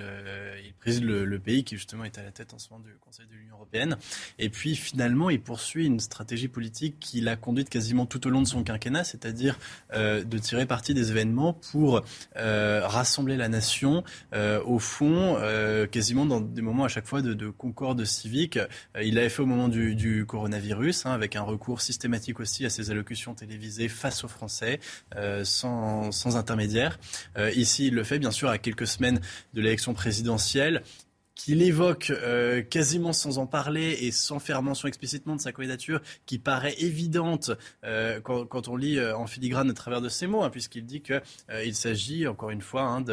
préside 0.79 1.03
le, 1.05 1.23
le, 1.23 1.39
pays 1.39 1.63
qui 1.63 1.77
justement 1.77 2.03
est 2.03 2.17
à 2.17 2.23
la 2.23 2.31
tête 2.31 2.53
en 2.53 2.59
ce 2.59 2.69
moment 2.69 2.83
du 2.83 2.93
Conseil 2.99 3.25
de 3.25 3.35
l'Union 3.35 3.55
européenne. 3.55 3.97
Et 4.37 4.49
puis 4.49 4.75
finalement, 4.75 5.29
il 5.29 5.41
poursuit 5.41 5.85
une 5.85 6.01
stratégie 6.01 6.49
politique 6.49 6.99
qu'il 6.99 7.29
a 7.29 7.37
conduite 7.37 7.69
quasiment 7.69 8.05
tout 8.05 8.27
au 8.27 8.29
long 8.29 8.41
de 8.41 8.47
son 8.47 8.63
quinquennat, 8.63 9.05
c'est-à-dire 9.05 9.57
de 9.93 10.37
tirer 10.37 10.65
parti 10.65 10.93
des 10.93 11.11
événements 11.11 11.53
pour 11.53 12.01
rassembler 12.35 13.22
rassembler 13.23 13.37
la 13.37 13.49
nation 13.49 14.03
au 14.65 14.79
fond, 14.79 15.37
quasiment 15.91 16.25
dans 16.25 16.41
des 16.41 16.61
moments 16.61 16.83
à 16.83 16.87
chaque 16.87 17.07
fois 17.07 17.21
de, 17.21 17.49
concorde 17.49 18.03
civique. 18.05 18.59
il 19.01 19.15
l'avait 19.15 19.29
fait 19.29 19.41
au 19.41 19.45
moment 19.45 19.67
du, 19.67 20.25
coronavirus, 20.27 21.05
hein, 21.05 21.11
avec 21.11 21.35
un 21.35 21.41
recours 21.41 21.81
systématique 21.81 22.39
aussi 22.39 22.65
à 22.65 22.69
ses 22.69 22.91
allocutions 22.91 23.33
télévisées 23.33 23.87
face 23.87 24.23
aux 24.23 24.27
Français, 24.27 24.79
sans, 25.43 26.11
sans 26.11 26.35
intermédiaire. 26.35 26.99
ici, 27.55 27.87
il 27.87 27.95
le 27.95 28.03
fait 28.03 28.19
bien 28.19 28.31
sûr 28.31 28.49
à 28.49 28.57
quelques 28.57 28.87
semaines 28.87 29.21
de 29.53 29.61
l'élection 29.61 29.93
présidentielle 29.93 30.83
qu'il 31.35 31.61
évoque 31.61 32.11
euh, 32.11 32.61
quasiment 32.61 33.13
sans 33.13 33.37
en 33.37 33.47
parler 33.47 33.97
et 34.01 34.11
sans 34.11 34.39
faire 34.39 34.61
mention 34.61 34.87
explicitement 34.87 35.35
de 35.35 35.41
sa 35.41 35.51
candidature, 35.51 36.01
qui 36.25 36.37
paraît 36.37 36.75
évidente 36.77 37.51
euh, 37.83 38.19
quand, 38.21 38.67
on 38.67 38.75
lit 38.75 38.97
euh, 38.97 39.17
en 39.17 39.25
filigrane 39.25 39.69
à 39.69 39.73
travers 39.73 40.01
de 40.01 40.09
ses 40.09 40.27
mots, 40.27 40.43
hein, 40.43 40.49
puisqu'il 40.49 40.85
dit 40.85 41.01
qu'il 41.01 41.75
s'agit, 41.75 42.27
encore 42.27 42.51
une 42.51 42.61
fois, 42.61 42.83
hein, 42.83 43.03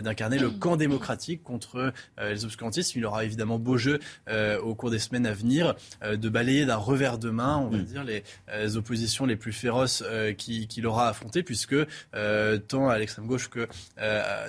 d'incarner 0.00 0.38
le 0.38 0.50
camp 0.50 0.76
démocratique 0.76 1.42
contre 1.42 1.92
les 2.18 2.44
obscurantistes. 2.44 2.94
Il 2.94 3.04
aura 3.04 3.24
évidemment 3.24 3.58
beau 3.58 3.76
jeu 3.76 4.00
au 4.62 4.74
cours 4.74 4.90
des 4.90 4.98
semaines 4.98 5.26
à 5.26 5.32
venir 5.32 5.74
de 6.02 6.28
balayer 6.28 6.66
d'un 6.66 6.76
revers 6.76 7.18
de 7.18 7.30
main, 7.30 7.58
on 7.58 7.68
va 7.68 7.78
mm. 7.78 7.84
dire, 7.84 8.04
les, 8.04 8.76
oppositions 8.76 9.26
les 9.26 9.36
plus 9.36 9.52
féroces 9.52 10.02
qu'il 10.36 10.86
aura 10.86 11.08
affrontées, 11.08 11.42
puisque 11.42 11.76
tant 12.68 12.88
à 12.88 12.98
l'extrême 12.98 13.26
gauche 13.26 13.48
que 13.48 13.68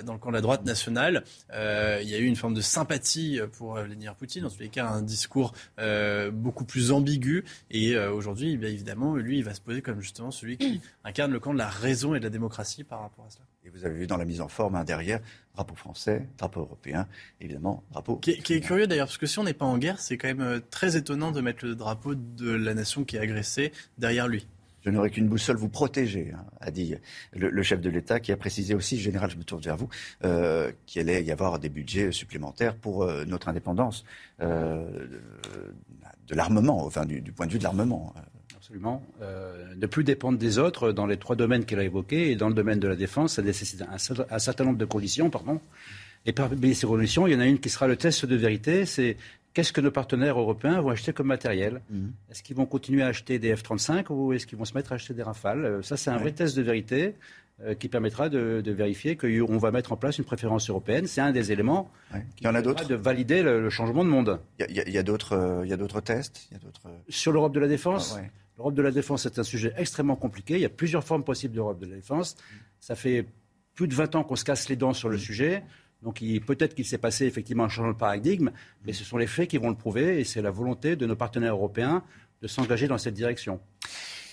dans 0.02 0.12
le 0.12 0.18
camp 0.18 0.30
de 0.30 0.34
la 0.34 0.40
droite 0.40 0.64
nationale, 0.64 1.24
il 1.52 2.08
y 2.08 2.14
a 2.14 2.18
eu 2.18 2.26
une 2.26 2.36
forme 2.36 2.54
de 2.54 2.60
sympathie 2.60 3.17
pour 3.52 3.74
Vladimir 3.74 4.14
Poutine, 4.14 4.44
en 4.44 4.50
tous 4.50 4.60
les 4.60 4.68
cas 4.68 4.88
un 4.88 5.02
discours 5.02 5.52
euh, 5.78 6.30
beaucoup 6.30 6.64
plus 6.64 6.92
ambigu. 6.92 7.44
Et 7.70 7.94
euh, 7.94 8.12
aujourd'hui, 8.12 8.56
bien 8.56 8.68
évidemment, 8.68 9.16
lui, 9.16 9.38
il 9.38 9.44
va 9.44 9.54
se 9.54 9.60
poser 9.60 9.82
comme 9.82 10.00
justement 10.00 10.30
celui 10.30 10.58
qui 10.58 10.80
incarne 11.04 11.32
le 11.32 11.40
camp 11.40 11.52
de 11.52 11.58
la 11.58 11.68
raison 11.68 12.14
et 12.14 12.18
de 12.18 12.24
la 12.24 12.30
démocratie 12.30 12.84
par 12.84 13.00
rapport 13.00 13.24
à 13.26 13.30
cela. 13.30 13.44
Et 13.64 13.70
vous 13.70 13.84
avez 13.84 13.98
vu 13.98 14.06
dans 14.06 14.16
la 14.16 14.24
mise 14.24 14.40
en 14.40 14.48
forme, 14.48 14.76
un 14.76 14.84
derrière, 14.84 15.20
drapeau 15.54 15.74
français, 15.74 16.28
drapeau 16.38 16.60
européen, 16.60 17.06
évidemment, 17.40 17.82
drapeau. 17.90 18.16
Qui 18.16 18.32
est, 18.32 18.38
qui 18.38 18.54
est 18.54 18.60
curieux 18.60 18.86
d'ailleurs, 18.86 19.08
parce 19.08 19.18
que 19.18 19.26
si 19.26 19.38
on 19.38 19.44
n'est 19.44 19.54
pas 19.54 19.66
en 19.66 19.78
guerre, 19.78 19.98
c'est 19.98 20.16
quand 20.16 20.28
même 20.28 20.40
euh, 20.40 20.60
très 20.70 20.96
étonnant 20.96 21.32
de 21.32 21.40
mettre 21.40 21.64
le 21.64 21.74
drapeau 21.74 22.14
de 22.14 22.50
la 22.50 22.74
nation 22.74 23.04
qui 23.04 23.16
est 23.16 23.20
agressée 23.20 23.72
derrière 23.98 24.28
lui. 24.28 24.46
Je 24.88 24.92
n'aurai 24.94 25.10
qu'une 25.10 25.28
boussole 25.28 25.58
vous 25.58 25.68
protéger, 25.68 26.32
hein, 26.34 26.42
a 26.62 26.70
dit 26.70 26.94
le, 27.34 27.62
chef 27.62 27.78
de 27.82 27.90
l'État, 27.90 28.20
qui 28.20 28.32
a 28.32 28.38
précisé 28.38 28.74
aussi, 28.74 28.98
général, 28.98 29.30
je 29.30 29.36
me 29.36 29.44
tourne 29.44 29.60
vers 29.60 29.76
vous, 29.76 29.90
euh, 30.24 30.72
qu'il 30.86 31.02
allait 31.02 31.22
y 31.22 31.30
avoir 31.30 31.58
des 31.58 31.68
budgets 31.68 32.10
supplémentaires 32.10 32.74
pour 32.74 33.02
euh, 33.02 33.26
notre 33.26 33.50
indépendance 33.50 34.06
euh, 34.40 34.88
de 36.26 36.34
l'armement, 36.34 36.86
enfin 36.86 37.04
du, 37.04 37.20
point 37.32 37.46
de 37.46 37.52
vue 37.52 37.58
de 37.58 37.64
l'armement. 37.64 38.14
Absolument. 38.56 39.02
ne 39.76 39.86
plus 39.86 40.04
dépendre 40.04 40.38
des 40.38 40.58
autres 40.58 40.92
dans 40.92 41.06
les 41.06 41.18
trois 41.18 41.36
domaines 41.36 41.66
qu'elle 41.66 41.80
a 41.80 41.84
évoqués. 41.84 42.30
Et 42.30 42.36
dans 42.36 42.48
le 42.48 42.54
domaine 42.54 42.80
de 42.80 42.88
la 42.88 42.96
défense, 42.96 43.34
ça 43.34 43.42
nécessite 43.42 43.82
un, 43.82 44.38
certain 44.38 44.64
nombre 44.64 44.78
de 44.78 44.84
conditions. 44.86 45.28
Pardon. 45.28 45.60
Et 46.26 46.32
parmi 46.32 46.74
ces 46.74 46.86
conditions, 46.86 47.26
il 47.26 47.34
y 47.34 47.36
en 47.36 47.40
a 47.40 47.46
une 47.46 47.58
qui 47.58 47.68
sera 47.68 47.86
le 47.86 47.96
test 47.96 48.26
de 48.26 48.36
vérité. 48.36 48.84
C'est 48.86 49.16
qu'est-ce 49.54 49.72
que 49.72 49.80
nos 49.80 49.90
partenaires 49.90 50.38
européens 50.38 50.80
vont 50.80 50.90
acheter 50.90 51.12
comme 51.12 51.26
matériel? 51.26 51.80
Mhm. 51.90 52.12
Est-ce 52.30 52.42
qu'ils 52.42 52.56
vont 52.56 52.66
continuer 52.66 53.02
à 53.02 53.08
acheter 53.08 53.38
des 53.38 53.54
F-35 53.54 54.06
ou 54.10 54.32
est-ce 54.32 54.46
qu'ils 54.46 54.58
vont 54.58 54.64
se 54.64 54.74
mettre 54.74 54.92
à 54.92 54.96
acheter 54.96 55.14
des 55.14 55.22
Rafales? 55.22 55.64
Euh, 55.64 55.82
Ça, 55.82 55.96
c'est 55.96 56.10
un 56.10 56.16
vrai 56.16 56.32
test 56.32 56.56
de 56.56 56.62
vérité 56.62 57.14
euh, 57.60 57.74
qui 57.74 57.88
permettra 57.88 58.28
de, 58.28 58.62
vérifier 58.66 59.16
qu'on 59.16 59.58
va 59.58 59.70
mettre 59.70 59.92
en 59.92 59.96
place 59.96 60.18
une 60.18 60.24
préférence 60.24 60.70
européenne. 60.70 61.06
C'est 61.06 61.20
un 61.20 61.32
des 61.32 61.50
éléments 61.52 61.90
qui 62.36 62.44
y 62.44 62.48
en 62.48 62.54
a 62.54 62.62
d'autres? 62.62 62.86
de 62.86 62.94
valider 62.94 63.42
le, 63.42 63.68
changement 63.70 64.04
de 64.04 64.10
monde. 64.10 64.40
Il 64.58 64.76
y 64.76 64.98
a, 64.98 65.02
d'autres, 65.02 65.62
il 65.64 65.70
y 65.70 65.72
a 65.72 65.76
d'autres 65.76 66.00
tests? 66.00 66.48
Sur 67.08 67.32
l'Europe 67.32 67.54
de 67.54 67.60
la 67.60 67.68
défense. 67.68 68.16
Ah, 68.18 68.22
L'Europe 68.58 68.74
de 68.74 68.82
la 68.82 68.90
défense 68.90 69.24
est 69.24 69.38
un 69.38 69.44
sujet 69.44 69.72
extrêmement 69.76 70.16
compliqué. 70.16 70.54
Il 70.54 70.60
y 70.60 70.64
a 70.64 70.68
plusieurs 70.68 71.04
formes 71.04 71.22
possibles 71.22 71.54
d'Europe 71.54 71.78
de 71.78 71.86
la 71.86 71.94
défense. 71.94 72.36
Ça 72.80 72.96
fait 72.96 73.24
plus 73.74 73.86
de 73.86 73.94
20 73.94 74.16
ans 74.16 74.24
qu'on 74.24 74.34
se 74.34 74.44
casse 74.44 74.68
les 74.68 74.74
dents 74.74 74.92
sur 74.92 75.08
le 75.08 75.16
mm. 75.16 75.20
sujet. 75.20 75.62
Donc 76.02 76.22
peut-être 76.46 76.74
qu'il 76.74 76.84
s'est 76.84 76.98
passé 76.98 77.26
effectivement 77.26 77.64
un 77.64 77.68
changement 77.68 77.92
de 77.92 77.98
paradigme, 77.98 78.50
mais 78.84 78.92
ce 78.92 79.04
sont 79.04 79.16
les 79.16 79.26
faits 79.26 79.50
qui 79.50 79.58
vont 79.58 79.70
le 79.70 79.76
prouver 79.76 80.20
et 80.20 80.24
c'est 80.24 80.42
la 80.42 80.50
volonté 80.50 80.96
de 80.96 81.06
nos 81.06 81.16
partenaires 81.16 81.54
européens 81.54 82.04
de 82.40 82.46
s'engager 82.46 82.86
dans 82.86 82.98
cette 82.98 83.14
direction. 83.14 83.60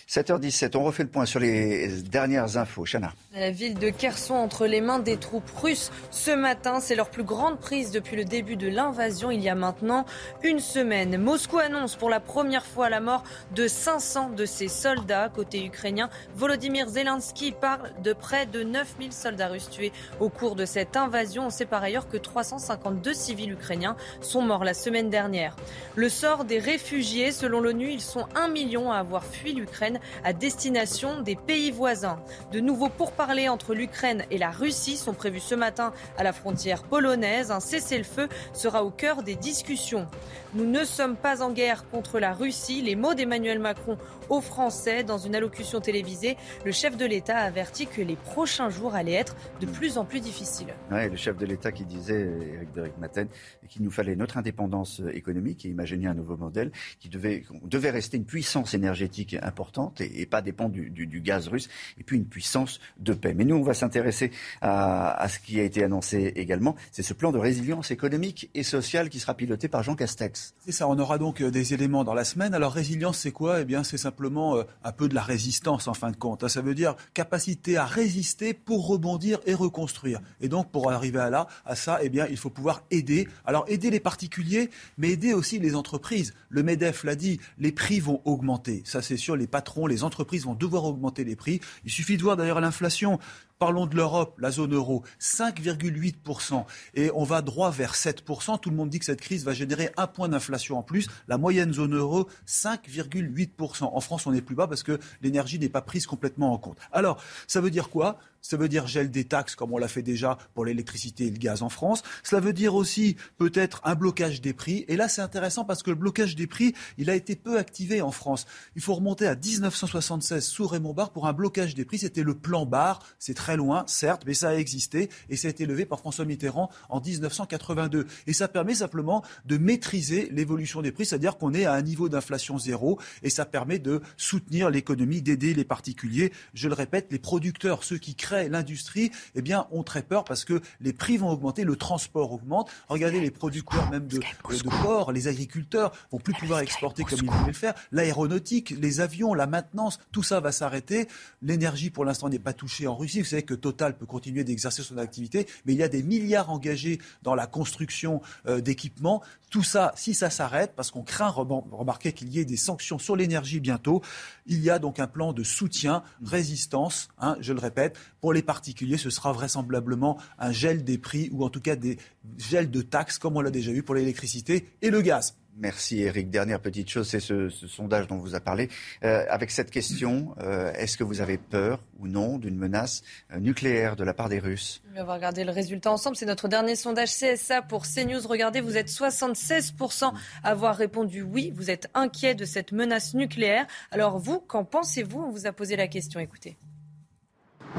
7h17, 0.07 0.77
on 0.77 0.83
refait 0.83 1.01
le 1.01 1.09
point 1.09 1.25
sur 1.25 1.39
les 1.39 1.87
dernières 2.03 2.57
infos. 2.57 2.85
Chana. 2.85 3.11
La 3.33 3.49
ville 3.49 3.73
de 3.73 3.89
Kherson 3.89 4.35
entre 4.35 4.67
les 4.67 4.79
mains 4.79 4.99
des 4.99 5.17
troupes 5.17 5.49
russes 5.49 5.91
ce 6.11 6.29
matin, 6.29 6.79
c'est 6.79 6.93
leur 6.93 7.09
plus 7.09 7.23
grande 7.23 7.59
prise 7.59 7.89
depuis 7.89 8.15
le 8.15 8.23
début 8.23 8.55
de 8.55 8.67
l'invasion 8.67 9.31
il 9.31 9.41
y 9.41 9.49
a 9.49 9.55
maintenant 9.55 10.05
une 10.43 10.59
semaine. 10.59 11.17
Moscou 11.17 11.57
annonce 11.57 11.95
pour 11.95 12.11
la 12.11 12.19
première 12.19 12.67
fois 12.67 12.87
la 12.89 12.99
mort 12.99 13.23
de 13.55 13.67
500 13.67 14.29
de 14.29 14.45
ses 14.45 14.67
soldats. 14.67 15.29
Côté 15.29 15.65
ukrainien, 15.65 16.11
Volodymyr 16.35 16.87
Zelensky 16.87 17.51
parle 17.51 17.91
de 18.03 18.13
près 18.13 18.45
de 18.45 18.61
9000 18.61 19.11
soldats 19.11 19.47
russes 19.47 19.71
tués 19.71 19.91
au 20.19 20.29
cours 20.29 20.55
de 20.55 20.65
cette 20.65 20.95
invasion. 20.97 21.47
On 21.47 21.49
sait 21.49 21.65
par 21.65 21.81
ailleurs 21.81 22.07
que 22.07 22.17
352 22.17 23.11
civils 23.15 23.53
ukrainiens 23.53 23.97
sont 24.21 24.43
morts 24.43 24.63
la 24.63 24.75
semaine 24.75 25.09
dernière. 25.09 25.55
Le 25.95 26.09
sort 26.09 26.45
des 26.45 26.59
réfugiés, 26.59 27.31
selon 27.31 27.59
l'ONU, 27.59 27.89
ils 27.89 28.01
sont 28.01 28.27
un 28.35 28.49
million 28.49 28.91
à 28.91 28.97
avoir 28.97 29.25
fui 29.25 29.53
l'Ukraine 29.53 29.95
à 30.23 30.33
destination 30.33 31.21
des 31.21 31.35
pays 31.35 31.71
voisins. 31.71 32.19
De 32.51 32.59
nouveaux 32.59 32.89
pourparlers 32.89 33.49
entre 33.49 33.73
l'Ukraine 33.73 34.25
et 34.31 34.37
la 34.37 34.51
Russie 34.51 34.97
sont 34.97 35.13
prévus 35.13 35.39
ce 35.39 35.55
matin 35.55 35.93
à 36.17 36.23
la 36.23 36.33
frontière 36.33 36.83
polonaise. 36.83 37.51
Un 37.51 37.59
cessez-le-feu 37.59 38.29
sera 38.53 38.83
au 38.83 38.89
cœur 38.89 39.23
des 39.23 39.35
discussions. 39.35 40.07
Nous 40.55 40.65
ne 40.65 40.85
sommes 40.85 41.17
pas 41.17 41.43
en 41.43 41.51
guerre 41.51 41.85
contre 41.89 42.17
la 42.17 42.31
Russie. 42.31 42.81
Les 42.81 42.95
mots 42.95 43.13
d'Emmanuel 43.13 43.59
Macron 43.59 43.97
aux 44.29 44.39
Français. 44.39 45.03
Dans 45.03 45.17
une 45.17 45.35
allocution 45.35 45.81
télévisée, 45.81 46.37
le 46.63 46.71
chef 46.71 46.95
de 46.95 47.05
l'État 47.05 47.35
a 47.39 47.43
averti 47.43 47.87
que 47.87 48.01
les 48.01 48.15
prochains 48.15 48.69
jours 48.69 48.95
allaient 48.95 49.15
être 49.15 49.35
de 49.59 49.65
plus 49.65 49.97
en 49.97 50.05
plus 50.05 50.21
difficiles. 50.21 50.73
Oui, 50.91 51.09
le 51.09 51.17
chef 51.17 51.35
de 51.35 51.45
l'État 51.45 51.73
qui 51.73 51.83
disait, 51.83 52.29
Eric 52.53 52.71
Deric 52.73 52.97
Maten, 52.97 53.27
qu'il 53.67 53.83
nous 53.83 53.91
fallait 53.91 54.15
notre 54.15 54.37
indépendance 54.37 55.01
économique 55.13 55.65
et 55.65 55.67
imaginer 55.67 56.07
un 56.07 56.13
nouveau 56.13 56.37
modèle, 56.37 56.71
qui 57.01 57.09
devait, 57.09 57.43
devait 57.63 57.89
rester 57.89 58.15
une 58.15 58.25
puissance 58.25 58.73
énergétique 58.73 59.35
importante 59.41 59.99
et, 59.99 60.25
pas 60.25 60.41
dépendre 60.41 60.71
du, 60.71 60.89
du, 60.89 61.19
gaz 61.19 61.49
russe, 61.49 61.67
et 61.99 62.03
puis 62.03 62.15
une 62.15 62.27
puissance 62.27 62.79
de 62.97 63.13
paix. 63.13 63.33
Mais 63.33 63.43
nous, 63.43 63.57
on 63.57 63.63
va 63.63 63.73
s'intéresser 63.73 64.31
à, 64.61 65.21
à, 65.21 65.27
ce 65.27 65.39
qui 65.39 65.59
a 65.59 65.63
été 65.63 65.83
annoncé 65.83 66.31
également, 66.37 66.75
c'est 66.93 67.03
ce 67.03 67.13
plan 67.13 67.33
de 67.33 67.39
résilience 67.39 67.91
économique 67.91 68.49
et 68.53 68.63
sociale 68.63 69.09
qui 69.09 69.19
sera 69.19 69.33
piloté 69.33 69.67
par 69.67 69.83
Jean 69.83 69.95
Castex. 69.95 70.44
C'est 70.65 70.71
ça, 70.71 70.87
on 70.87 70.97
aura 70.97 71.17
donc 71.17 71.41
euh, 71.41 71.51
des 71.51 71.73
éléments 71.73 72.03
dans 72.03 72.13
la 72.13 72.23
semaine. 72.23 72.53
Alors 72.53 72.73
résilience, 72.73 73.19
c'est 73.19 73.31
quoi? 73.31 73.61
Eh 73.61 73.65
bien, 73.65 73.83
c'est 73.83 73.97
simplement 73.97 74.57
euh, 74.57 74.63
un 74.83 74.91
peu 74.91 75.07
de 75.07 75.13
la 75.15 75.21
résistance 75.21 75.87
en 75.87 75.93
fin 75.93 76.11
de 76.11 76.15
compte. 76.15 76.43
Hein. 76.43 76.49
Ça 76.49 76.61
veut 76.61 76.75
dire 76.75 76.95
capacité 77.13 77.77
à 77.77 77.85
résister 77.85 78.53
pour 78.53 78.87
rebondir 78.87 79.39
et 79.45 79.53
reconstruire. 79.53 80.21
Et 80.41 80.47
donc, 80.47 80.71
pour 80.71 80.91
arriver 80.91 81.19
à 81.19 81.29
là, 81.29 81.47
à 81.65 81.75
ça, 81.75 81.99
eh 82.01 82.09
bien, 82.09 82.27
il 82.29 82.37
faut 82.37 82.49
pouvoir 82.49 82.83
aider. 82.91 83.27
Alors 83.45 83.65
aider 83.67 83.89
les 83.89 83.99
particuliers, 83.99 84.69
mais 84.97 85.09
aider 85.09 85.33
aussi 85.33 85.59
les 85.59 85.75
entreprises. 85.75 86.33
Le 86.49 86.63
Medef 86.63 87.03
l'a 87.03 87.15
dit, 87.15 87.39
les 87.59 87.71
prix 87.71 87.99
vont 87.99 88.21
augmenter. 88.25 88.81
Ça, 88.85 89.01
c'est 89.01 89.17
sûr, 89.17 89.35
les 89.35 89.47
patrons, 89.47 89.87
les 89.87 90.03
entreprises 90.03 90.45
vont 90.45 90.55
devoir 90.55 90.85
augmenter 90.85 91.23
les 91.23 91.35
prix. 91.35 91.61
Il 91.85 91.91
suffit 91.91 92.17
de 92.17 92.23
voir 92.23 92.37
d'ailleurs 92.37 92.61
l'inflation. 92.61 93.19
Parlons 93.57 93.85
de 93.85 93.95
l'Europe, 93.95 94.37
la 94.39 94.51
zone 94.51 94.73
euro, 94.73 95.03
5,8%. 95.21 96.65
Et 96.95 97.09
on 97.15 97.23
va 97.23 97.41
droit 97.41 97.71
vers 97.71 97.93
7%. 97.93 98.59
Tout 98.59 98.69
le 98.69 98.75
monde 98.75 98.89
dit 98.89 98.99
que 98.99 99.05
cette 99.05 99.21
crise 99.21 99.45
va 99.45 99.53
générer 99.53 99.91
un 99.95 100.07
point 100.07 100.27
d'inflation 100.27 100.77
en 100.77 100.83
plus. 100.83 101.07
La 101.29 101.37
moyenne 101.37 101.73
zone 101.73 101.95
euro, 101.95 102.27
5,8%. 102.45 103.83
En 103.83 103.99
France, 104.01 104.27
on 104.27 104.33
est 104.33 104.41
plus 104.41 104.55
bas 104.55 104.67
parce 104.67 104.83
que 104.83 104.99
l'énergie 105.21 105.57
n'est 105.57 105.69
pas 105.69 105.81
prise 105.81 106.05
complètement 106.05 106.51
en 106.51 106.57
compte. 106.57 106.77
Alors, 106.91 107.23
ça 107.47 107.61
veut 107.61 107.71
dire 107.71 107.89
quoi? 107.89 108.19
Ça 108.45 108.57
veut 108.57 108.69
dire 108.69 108.85
gel 108.85 109.09
des 109.09 109.23
taxes, 109.23 109.55
comme 109.55 109.73
on 109.73 109.79
l'a 109.79 109.87
fait 109.87 110.03
déjà 110.03 110.37
pour 110.53 110.65
l'électricité 110.65 111.25
et 111.25 111.31
le 111.31 111.37
gaz 111.37 111.63
en 111.63 111.69
France. 111.69 112.03
Cela 112.23 112.41
veut 112.41 112.53
dire 112.53 112.75
aussi 112.75 113.15
peut-être 113.37 113.81
un 113.83 113.95
blocage 113.95 114.39
des 114.39 114.53
prix. 114.53 114.85
Et 114.87 114.97
là, 114.97 115.09
c'est 115.09 115.21
intéressant 115.21 115.65
parce 115.65 115.81
que 115.81 115.89
le 115.89 115.95
blocage 115.95 116.35
des 116.35 116.45
prix, 116.45 116.75
il 116.99 117.09
a 117.09 117.15
été 117.15 117.35
peu 117.35 117.57
activé 117.57 118.01
en 118.01 118.11
France. 118.11 118.45
Il 118.75 118.83
faut 118.83 118.93
remonter 118.93 119.25
à 119.25 119.35
1976 119.35 120.45
sous 120.45 120.67
Raymond 120.67 120.93
Barre 120.93 121.11
pour 121.11 121.25
un 121.25 121.33
blocage 121.33 121.73
des 121.73 121.85
prix. 121.85 121.97
C'était 121.97 122.21
le 122.21 122.35
plan 122.35 122.67
Barre. 122.67 122.99
C'est 123.17 123.33
très 123.33 123.57
loin, 123.57 123.83
certes, 123.87 124.23
mais 124.27 124.35
ça 124.35 124.49
a 124.49 124.53
existé 124.53 125.09
et 125.29 125.37
ça 125.37 125.47
a 125.47 125.51
été 125.51 125.65
levé 125.65 125.85
par 125.85 125.99
François 125.99 126.25
Mitterrand 126.25 126.69
en 126.89 127.01
1982. 127.01 128.05
Et 128.27 128.33
ça 128.33 128.47
permet 128.47 128.75
simplement 128.75 129.23
de 129.45 129.57
maîtriser 129.57 130.29
l'évolution 130.31 130.83
des 130.83 130.91
prix, 130.91 131.07
c'est-à-dire 131.07 131.37
qu'on 131.37 131.55
est 131.55 131.65
à 131.65 131.73
un 131.73 131.81
niveau 131.81 132.09
d'inflation 132.09 132.59
zéro 132.59 132.99
et 133.23 133.31
ça 133.31 133.45
permet 133.45 133.79
de 133.79 134.01
soutenir 134.17 134.69
l'économie, 134.69 135.23
d'aider 135.23 135.55
les 135.55 135.65
particuliers. 135.65 136.31
Je 136.53 136.67
le 136.67 136.75
répète, 136.75 137.07
les 137.09 137.19
producteurs, 137.19 137.83
ceux 137.83 137.97
qui 137.97 138.13
créent 138.13 138.34
l'industrie, 138.43 139.11
eh 139.35 139.41
bien, 139.41 139.67
ont 139.71 139.83
très 139.83 140.03
peur 140.03 140.23
parce 140.23 140.45
que 140.45 140.61
les 140.81 140.93
prix 140.93 141.17
vont 141.17 141.29
augmenter, 141.29 141.63
le 141.63 141.75
transport 141.75 142.31
augmente. 142.31 142.69
Regardez 142.87 143.19
les 143.19 143.31
producteurs 143.31 143.89
même 143.89 144.07
de, 144.07 144.17
de 144.17 144.83
porc, 144.83 145.11
les 145.11 145.27
agriculteurs 145.27 145.91
vont 146.11 146.19
plus 146.19 146.33
pouvoir 146.33 146.59
exporter 146.59 147.03
comme 147.03 147.19
ils 147.21 147.29
voulaient 147.29 147.47
le 147.47 147.53
faire. 147.53 147.73
L'aéronautique, 147.91 148.71
les 148.71 148.99
avions, 149.01 149.33
la 149.33 149.47
maintenance, 149.47 149.99
tout 150.11 150.23
ça 150.23 150.39
va 150.39 150.51
s'arrêter. 150.51 151.07
L'énergie, 151.41 151.89
pour 151.89 152.05
l'instant, 152.05 152.29
n'est 152.29 152.39
pas 152.39 152.53
touchée 152.53 152.87
en 152.87 152.95
Russie. 152.95 153.21
Vous 153.21 153.27
savez 153.27 153.43
que 153.43 153.53
Total 153.53 153.97
peut 153.97 154.05
continuer 154.05 154.43
d'exercer 154.43 154.83
son 154.83 154.97
activité, 154.97 155.47
mais 155.65 155.73
il 155.73 155.79
y 155.79 155.83
a 155.83 155.87
des 155.87 156.03
milliards 156.03 156.49
engagés 156.49 156.99
dans 157.23 157.35
la 157.35 157.47
construction 157.47 158.21
euh, 158.47 158.61
d'équipements. 158.61 159.21
Tout 159.49 159.63
ça, 159.63 159.93
si 159.95 160.13
ça 160.13 160.29
s'arrête, 160.29 160.73
parce 160.75 160.91
qu'on 160.91 161.03
craint, 161.03 161.29
remarquer 161.29 162.11
qu'il 162.11 162.29
y 162.29 162.39
ait 162.39 162.45
des 162.45 162.57
sanctions 162.57 162.99
sur 162.99 163.15
l'énergie 163.15 163.59
bientôt, 163.59 164.01
il 164.47 164.61
y 164.61 164.69
a 164.69 164.79
donc 164.79 164.99
un 164.99 165.07
plan 165.07 165.33
de 165.33 165.43
soutien, 165.43 166.03
résistance, 166.23 167.09
hein, 167.19 167.37
je 167.39 167.53
le 167.53 167.59
répète, 167.59 167.97
Pour 168.25 168.33
les 168.33 168.41
particuliers, 168.41 168.97
ce 168.97 169.11
sera 169.11 169.31
vraisemblablement 169.33 170.17
un 170.39 170.51
gel 170.51 170.83
des 170.83 170.97
prix 170.97 171.29
ou 171.31 171.45
en 171.45 171.49
tout 171.49 171.61
cas 171.61 171.75
des 171.75 171.99
gels 172.39 172.71
de 172.71 172.81
taxes 172.81 173.19
comme 173.19 173.37
on 173.37 173.41
l'a 173.41 173.51
déjà 173.51 173.71
vu 173.71 173.83
pour 173.83 173.93
l'électricité 173.93 174.67
et 174.81 174.89
le 174.89 175.01
gaz. 175.01 175.35
Merci 175.55 176.01
Eric. 176.01 176.31
Dernière 176.31 176.59
petite 176.59 176.89
chose, 176.89 177.07
c'est 177.07 177.19
ce, 177.19 177.49
sondage 177.49 178.07
dont 178.07 178.17
vous 178.17 178.33
a 178.33 178.39
parlé. 178.39 178.67
Euh, 179.03 179.25
avec 179.29 179.51
cette 179.51 179.69
question, 179.69 180.33
euh, 180.41 180.73
est-ce 180.73 180.97
que 180.97 181.03
vous 181.03 181.21
avez 181.21 181.37
peur 181.37 181.83
ou 181.99 182.07
non 182.07 182.39
d'une 182.39 182.57
menace 182.57 183.03
euh, 183.31 183.37
nucléaire 183.37 183.95
de 183.95 184.03
la 184.03 184.15
part 184.15 184.27
des 184.27 184.39
Russes? 184.39 184.81
On 184.97 185.03
va 185.03 185.13
regarder 185.13 185.43
le 185.43 185.51
résultat 185.51 185.91
ensemble. 185.91 186.15
C'est 186.15 186.25
notre 186.25 186.47
dernier 186.47 186.75
sondage 186.75 187.11
CSA 187.15 187.61
pour 187.61 187.83
CNews. 187.83 188.27
Regardez, 188.27 188.59
vous 188.59 188.75
êtes 188.75 188.89
76% 188.89 190.13
à 190.43 190.49
avoir 190.49 190.75
répondu 190.75 191.21
oui. 191.21 191.53
Vous 191.55 191.69
êtes 191.69 191.91
inquiet 191.93 192.33
de 192.33 192.45
cette 192.45 192.71
menace 192.71 193.13
nucléaire. 193.13 193.67
Alors 193.91 194.17
vous, 194.17 194.39
qu'en 194.39 194.65
pensez-vous? 194.65 195.19
On 195.19 195.29
vous 195.29 195.45
a 195.45 195.51
posé 195.51 195.75
la 195.75 195.87
question. 195.87 196.19
Écoutez. 196.19 196.57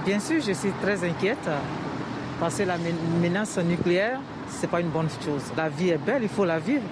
Bien 0.05 0.21
sûr, 0.21 0.41
je 0.41 0.53
suis 0.53 0.71
très 0.83 1.03
inquiète 1.09 1.49
parce 2.39 2.57
que 2.57 2.65
la 2.65 2.77
menace 3.21 3.59
nucléaire, 3.59 4.21
ce 4.49 4.63
n'est 4.63 4.69
pas 4.69 4.81
une 4.81 4.91
bonne 4.91 5.09
chose. 5.25 5.43
La 5.57 5.69
vie 5.69 5.91
est 5.91 5.99
belle, 5.99 6.23
il 6.23 6.29
faut 6.29 6.45
la 6.45 6.59
vivre. 6.59 6.83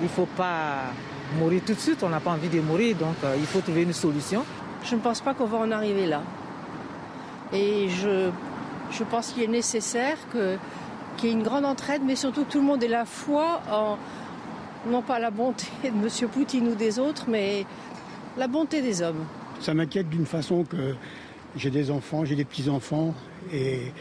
Il 0.00 0.04
ne 0.04 0.08
faut 0.08 0.28
pas 0.36 0.92
mourir 1.38 1.62
tout 1.66 1.74
de 1.74 1.78
suite, 1.78 2.02
on 2.02 2.08
n'a 2.08 2.20
pas 2.20 2.30
envie 2.30 2.48
de 2.48 2.60
mourir, 2.60 2.96
donc 2.96 3.16
euh, 3.24 3.34
il 3.38 3.44
faut 3.46 3.60
trouver 3.60 3.82
une 3.82 3.92
solution. 3.92 4.44
Je 4.84 4.94
ne 4.94 5.00
pense 5.00 5.20
pas 5.20 5.34
qu'on 5.34 5.46
va 5.46 5.58
en 5.58 5.70
arriver 5.72 6.06
là. 6.06 6.22
Et 7.52 7.88
je, 7.88 8.30
je 8.92 9.04
pense 9.04 9.32
qu'il 9.32 9.42
est 9.42 9.48
nécessaire 9.48 10.16
qu'il 10.30 11.28
y 11.28 11.32
ait 11.32 11.34
une 11.34 11.42
grande 11.42 11.64
entraide, 11.64 12.02
mais 12.04 12.14
surtout 12.16 12.44
que 12.44 12.52
tout 12.52 12.60
le 12.60 12.64
monde 12.64 12.82
ait 12.82 12.88
la 12.88 13.04
foi 13.04 13.60
en, 13.70 13.98
non 14.88 15.02
pas 15.02 15.18
la 15.18 15.30
bonté 15.30 15.66
de 15.82 15.88
M. 15.88 16.28
Poutine 16.30 16.68
ou 16.68 16.74
des 16.74 16.98
autres, 16.98 17.24
mais 17.28 17.66
la 18.36 18.46
bonté 18.46 18.80
des 18.80 19.02
hommes. 19.02 19.24
Ça 19.60 19.74
m'inquiète 19.74 20.08
d'une 20.08 20.26
façon 20.26 20.64
que 20.64 20.94
j'ai 21.56 21.70
des 21.70 21.90
enfants, 21.90 22.24
j'ai 22.24 22.36
des 22.36 22.44
petits-enfants, 22.44 23.14
et 23.52 23.92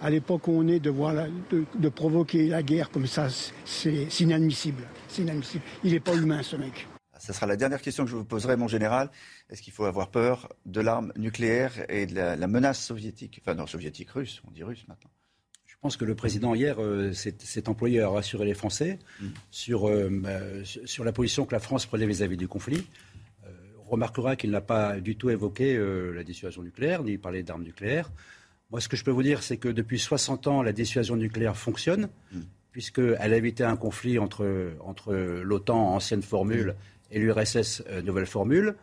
à 0.00 0.10
l'époque 0.10 0.48
où 0.48 0.52
on 0.52 0.66
est, 0.68 0.80
de, 0.80 0.90
voir 0.90 1.14
de 1.50 1.88
provoquer 1.88 2.48
la 2.48 2.62
guerre 2.62 2.90
comme 2.90 3.06
ça, 3.06 3.28
c'est 3.64 4.20
inadmissible. 4.20 4.84
C'est 5.08 5.22
inadmissible. 5.22 5.64
Il 5.84 5.92
n'est 5.92 6.00
pas 6.00 6.14
humain, 6.14 6.42
ce 6.42 6.56
mec. 6.56 6.86
Ce 7.18 7.32
sera 7.32 7.46
la 7.46 7.56
dernière 7.56 7.82
question 7.82 8.04
que 8.04 8.10
je 8.10 8.16
vous 8.16 8.24
poserai, 8.24 8.56
mon 8.56 8.68
général. 8.68 9.10
Est-ce 9.50 9.60
qu'il 9.60 9.72
faut 9.72 9.84
avoir 9.84 10.10
peur 10.10 10.48
de 10.66 10.80
l'arme 10.80 11.12
nucléaire 11.16 11.72
et 11.88 12.06
de 12.06 12.14
la, 12.14 12.46
menace 12.46 12.82
soviétique? 12.82 13.40
Enfin, 13.42 13.54
non, 13.54 13.66
soviétique 13.66 14.10
russe, 14.10 14.40
on 14.46 14.50
dit 14.52 14.62
russe 14.62 14.84
maintenant. 14.88 15.10
Je 15.66 15.74
pense 15.80 15.96
que 15.96 16.04
le 16.04 16.14
président, 16.14 16.54
hier, 16.54 16.82
euh, 16.82 17.12
s'est 17.12 17.68
employé 17.68 18.00
à 18.00 18.08
rassurer 18.08 18.44
les 18.46 18.54
Français 18.54 18.98
sur, 19.50 19.88
euh, 19.88 20.08
bah, 20.10 20.40
sur 20.64 21.04
la 21.04 21.12
position 21.12 21.44
que 21.44 21.54
la 21.54 21.60
France 21.60 21.86
prenait 21.86 22.06
vis-à-vis 22.06 22.36
du 22.36 22.48
conflit. 22.48 22.86
Euh, 23.88 23.92
remarquera 23.92 24.36
qu'il 24.36 24.50
n'a 24.50 24.60
pas 24.60 25.00
du 25.00 25.16
tout 25.16 25.30
évoqué 25.30 25.78
la 26.14 26.22
dissuasion 26.24 26.62
nucléaire, 26.62 27.02
ni 27.02 27.18
parlé 27.18 27.42
d'armes 27.42 27.64
nucléaires. 27.64 28.10
Moi, 28.70 28.80
ce 28.80 28.88
que 28.88 28.96
je 28.96 29.04
peux 29.04 29.10
vous 29.10 29.22
dire, 29.22 29.42
c'est 29.42 29.56
que 29.56 29.68
depuis 29.68 29.98
60 29.98 30.46
ans, 30.46 30.62
la 30.62 30.72
dissuasion 30.72 31.16
nucléaire 31.16 31.56
fonctionne. 31.56 32.08
Mm 32.32 32.40
puisqu'elle 32.78 33.34
a 33.34 33.36
évité 33.36 33.64
un 33.64 33.76
conflit 33.76 34.20
entre, 34.20 34.72
entre 34.84 35.12
l'OTAN, 35.12 35.94
ancienne 35.94 36.22
formule, 36.22 36.76
et 37.10 37.18
l'URSS, 37.18 37.82
euh, 37.88 38.02
nouvelle 38.02 38.26
formule. 38.26 38.76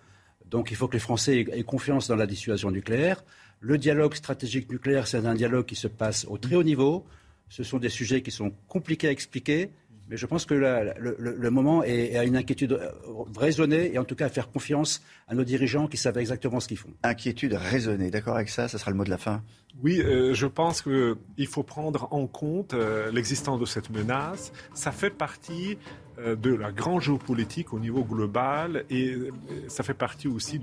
Donc 0.50 0.70
il 0.70 0.76
faut 0.76 0.90
que 0.90 0.94
les 0.94 1.00
Français 1.00 1.46
aient 1.50 1.64
confiance 1.64 2.10
dans 2.10 2.18
la 2.18 2.28
dissuasion 2.28 2.72
nucléaire. 2.72 3.24
Le 3.62 3.78
dialogue 3.78 4.14
stratégique 4.16 4.70
nucléaire, 4.70 5.08
c'est 5.08 5.26
un 5.26 5.34
dialogue 5.34 5.66
qui 5.66 5.76
se 5.76 5.88
passe 5.88 6.26
au 6.30 6.38
très 6.38 6.56
haut 6.56 6.64
niveau. 6.64 7.06
Ce 7.48 7.64
sont 7.64 7.78
des 7.78 7.88
sujets 7.88 8.22
qui 8.22 8.32
sont 8.32 8.52
compliqués 8.68 9.08
à 9.08 9.12
expliquer. 9.12 9.70
Mais 10.10 10.18
je 10.18 10.26
pense 10.26 10.46
que 10.46 10.54
le, 10.54 11.50
moment 11.50 11.84
est, 11.84 12.16
à 12.16 12.24
une 12.24 12.38
inquiétude 12.38 12.74
euh, 12.74 12.92
raisonnée 13.36 13.94
et 13.94 13.98
en 13.98 14.04
tout 14.04 14.16
cas 14.16 14.28
à 14.28 14.30
faire 14.30 14.52
confiance 14.52 15.02
à 15.28 15.34
nos 15.34 15.44
dirigeants 15.44 15.88
qui 15.88 15.98
savent 15.98 16.18
exactement 16.18 16.60
ce 16.60 16.68
qu'ils 16.68 16.78
font. 16.78 16.92
Inquiétude 17.04 17.54
raisonnée, 17.54 18.12
d'accord 18.12 18.36
avec 18.36 18.50
ça 18.50 18.68
Ça 18.68 18.78
sera 18.78 18.92
le 18.92 18.98
mot 18.98 19.04
de 19.04 19.10
la 19.10 19.18
fin 19.18 19.42
Oui, 19.82 20.00
euh, 20.00 20.34
je 20.34 20.46
pense 20.46 20.82
qu'il 20.82 21.48
faut 21.48 21.64
prendre 21.64 22.08
en 22.12 22.28
compte 22.28 22.74
euh, 22.74 23.12
l'existence 23.12 23.60
de 23.60 23.66
cette 23.66 23.90
menace. 23.90 24.52
Ça 24.74 24.92
fait 24.92 25.10
partie 25.10 25.78
de 26.18 26.54
la 26.54 26.72
grande 26.72 27.02
géopolitique 27.02 27.74
au 27.74 27.80
niveau 27.80 28.04
global 28.04 28.86
et 28.90 29.10
euh, 29.10 29.32
ça 29.68 29.84
fait 29.84 29.94
partie 29.94 30.28
aussi 30.28 30.60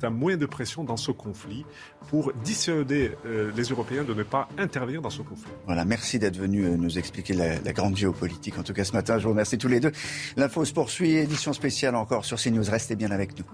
d'un 0.00 0.10
moyen 0.10 0.36
de 0.36 0.46
pression 0.46 0.84
dans 0.84 0.96
ce 0.96 1.10
conflit 1.10 1.64
pour 2.08 2.32
dissuader 2.32 3.12
euh, 3.26 3.52
les 3.56 3.64
Européens 3.64 4.04
de 4.04 4.14
ne 4.14 4.22
pas 4.22 4.48
intervenir 4.58 5.02
dans 5.02 5.10
ce 5.10 5.22
conflit. 5.22 5.50
Voilà, 5.66 5.84
merci 5.84 6.18
d'être 6.18 6.36
venu 6.36 6.68
nous 6.78 6.98
expliquer 6.98 7.34
la, 7.34 7.72
grande 7.72 7.96
géopolitique. 7.96 8.58
En 8.58 8.62
tout 8.62 8.72
cas, 8.72 8.84
ce 8.84 8.92
matin, 8.92 9.18
je 9.18 9.24
vous 9.24 9.30
remercie 9.30 9.58
tous 9.58 9.68
les 9.68 9.80
deux. 9.80 9.92
L'info 10.36 10.64
se 10.64 10.72
poursuit, 10.72 11.16
édition 11.16 11.52
spéciale 11.52 11.96
encore 11.96 12.24
sur 12.24 12.38
CNews. 12.38 12.70
Restez 12.70 12.96
bien 12.96 13.10
avec 13.10 13.38
nous. 13.38 13.44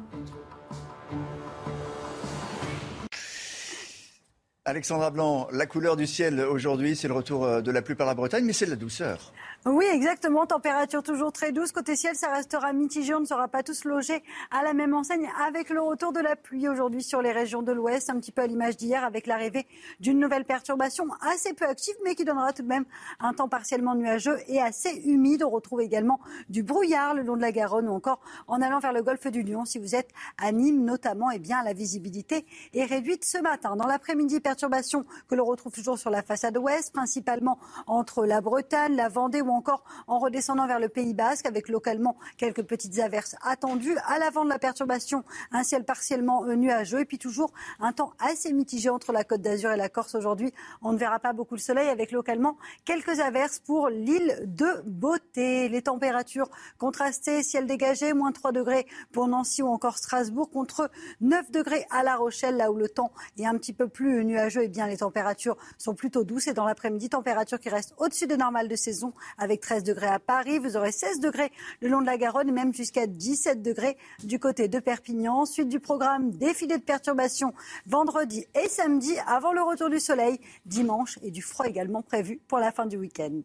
Alexandra 4.67 5.11
Blanc, 5.11 5.49
la 5.53 5.67
couleur 5.67 5.97
du 5.97 6.07
ciel 6.07 6.41
aujourd'hui, 6.41 6.95
c'est 6.95 7.09
le 7.09 7.15
retour 7.15 7.63
de 7.63 7.71
la 7.71 7.83
pluie 7.83 7.95
par 7.95 8.07
la 8.07 8.15
Bretagne, 8.15 8.45
mais 8.45 8.53
c'est 8.53 8.67
de 8.67 8.71
la 8.71 8.77
douceur. 8.77 9.33
Oui, 9.67 9.85
exactement. 9.93 10.47
Température 10.47 11.03
toujours 11.03 11.33
très 11.33 11.53
douce. 11.53 11.71
Côté 11.71 11.95
ciel, 11.95 12.17
ça 12.17 12.33
restera 12.33 12.73
mitigé. 12.73 13.15
On 13.15 13.21
ne 13.21 13.27
sera 13.27 13.47
pas 13.47 13.63
tous 13.63 13.85
logés 13.85 14.23
à 14.51 14.63
la 14.63 14.73
même 14.73 14.95
enseigne 14.95 15.29
avec 15.47 15.69
le 15.69 15.83
retour 15.83 16.15
de 16.15 16.21
la 16.21 16.35
pluie 16.35 16.67
aujourd'hui 16.67 17.03
sur 17.03 17.21
les 17.21 17.31
régions 17.31 17.61
de 17.61 17.71
l'ouest, 17.71 18.09
un 18.09 18.19
petit 18.19 18.33
peu 18.33 18.41
à 18.41 18.47
l'image 18.47 18.79
d'hier 18.79 19.05
avec 19.05 19.27
l'arrivée 19.27 19.67
d'une 20.01 20.19
nouvelle 20.19 20.47
perturbation 20.47 21.05
assez 21.21 21.53
peu 21.53 21.67
active, 21.67 21.95
mais 22.03 22.15
qui 22.15 22.25
donnera 22.25 22.55
tout 22.55 22.63
de 22.63 22.69
même 22.69 22.87
un 23.21 23.35
temps 23.35 23.51
partiellement 23.51 23.95
nuageux 23.95 24.39
et 24.49 24.63
assez 24.63 25.03
humide. 25.05 25.45
On 25.45 25.51
retrouve 25.51 25.83
également 25.83 26.21
du 26.49 26.63
brouillard 26.63 27.13
le 27.13 27.21
long 27.23 27.37
de 27.37 27.43
la 27.43 27.53
Garonne 27.53 27.87
ou 27.87 27.93
encore 27.93 28.21
en 28.49 28.63
allant 28.63 28.79
vers 28.79 28.95
le 28.95 29.03
golfe 29.03 29.27
du 29.27 29.43
Lion. 29.43 29.67
Si 29.67 29.79
vous 29.79 29.95
êtes 29.95 30.09
à 30.39 30.53
Nîmes 30.53 30.87
notamment, 30.87 31.31
eh 31.31 31.39
bien, 31.39 31.63
la 31.63 31.75
visibilité 31.75 32.47
est 32.73 32.87
réduite 32.87 33.27
ce 33.27 33.37
matin. 33.37 33.77
Dans 33.77 33.87
l'après-midi, 33.87 34.41
perturbation 34.41 35.05
que 35.29 35.35
l'on 35.35 35.45
retrouve 35.45 35.73
toujours 35.73 35.99
sur 35.99 36.09
la 36.09 36.23
façade 36.23 36.57
ouest, 36.57 36.95
principalement 36.95 37.59
entre 37.87 38.25
la 38.25 38.41
Bretagne, 38.41 38.97
la 38.97 39.11
Vendée 39.11 39.43
encore 39.53 39.85
en 40.07 40.19
redescendant 40.19 40.67
vers 40.67 40.81
le 40.81 40.89
Pays 40.89 41.15
Basque, 41.15 41.47
avec 41.47 41.69
localement 41.69 42.17
quelques 42.37 42.63
petites 42.63 42.99
averses 42.99 43.37
attendues. 43.43 43.97
À 44.07 44.19
l'avant 44.19 44.45
de 44.45 44.51
la 44.51 44.59
perturbation, 44.59 45.25
un 45.53 45.63
ciel 45.63 45.85
partiellement 45.85 46.45
euh, 46.45 46.55
nuageux 46.55 47.01
et 47.01 47.05
puis 47.05 47.19
toujours 47.19 47.53
un 47.81 47.93
temps 47.93 48.13
assez 48.19 48.53
mitigé 48.53 48.91
entre 48.91 49.13
la 49.13 49.25
Côte 49.25 49.41
d'Azur 49.41 49.73
et 49.73 49.77
la 49.77 49.89
Corse 49.89 50.15
aujourd'hui. 50.15 50.53
On 50.83 50.93
ne 50.93 50.99
verra 50.99 51.19
pas 51.19 51.33
beaucoup 51.33 51.55
le 51.55 51.61
soleil 51.61 51.89
avec 51.89 52.13
localement 52.13 52.57
quelques 52.85 53.21
averses 53.21 53.59
pour 53.59 53.89
l'île 53.89 54.41
de 54.45 54.83
Beauté. 54.87 55.69
Les 55.69 55.83
températures 55.83 56.49
contrastées, 56.79 57.43
ciel 57.43 57.67
dégagé, 57.67 58.13
moins 58.13 58.33
3 58.33 58.53
degrés 58.53 58.87
pour 59.13 59.29
Nancy 59.29 59.63
ou 59.63 59.69
encore 59.69 59.99
Strasbourg, 59.99 60.51
contre 60.51 60.91
9 61.21 61.51
degrés 61.51 61.87
à 61.91 62.03
La 62.03 62.17
Rochelle, 62.17 62.57
là 62.57 62.71
où 62.71 62.77
le 62.77 62.89
temps 62.89 63.13
est 63.39 63.47
un 63.47 63.57
petit 63.57 63.73
peu 63.73 63.89
plus 63.89 64.25
nuageux. 64.25 64.63
Et 64.63 64.67
eh 64.67 64.69
bien, 64.69 64.87
les 64.87 64.99
températures 64.99 65.57
sont 65.79 65.95
plutôt 65.95 66.25
douces 66.25 66.49
et 66.49 66.55
dans 66.55 66.65
l'après-midi, 66.65 67.09
température 67.09 67.59
qui 67.59 67.69
reste 67.69 67.95
au-dessus 67.99 68.27
des 68.27 68.37
normales 68.37 68.69
de 68.69 68.77
saison 68.77 69.13
avec 69.41 69.61
13 69.61 69.83
degrés 69.83 70.07
à 70.07 70.21
Paris. 70.21 70.59
Vous 70.59 70.77
aurez 70.77 70.93
16 70.93 71.19
degrés 71.19 71.51
le 71.81 71.89
long 71.89 72.01
de 72.01 72.07
la 72.07 72.17
Garonne 72.17 72.49
et 72.49 72.53
même 72.53 72.73
jusqu'à 72.73 73.07
17 73.07 73.63
degrés 73.63 73.97
du 74.23 74.39
côté 74.39 74.69
de 74.69 74.79
Perpignan. 74.79 75.47
Suite 75.47 75.69
du 75.69 75.81
programme 75.81 76.31
défilé 76.31 76.79
de 76.79 76.85
perturbations 76.85 77.53
vendredi 77.87 78.47
et 78.55 78.69
samedi 78.69 79.15
avant 79.27 79.53
le 79.53 79.63
retour 79.63 79.91
du 79.91 79.99
soleil 79.99 80.39
dimanche 80.67 81.19
et 81.23 81.31
du 81.31 81.43
froid 81.43 81.67
également 81.67 82.03
prévu 82.03 82.41
pour 82.47 82.59
la 82.59 82.71
fin 82.71 82.87
du 82.87 82.97
week-end. 82.97 83.43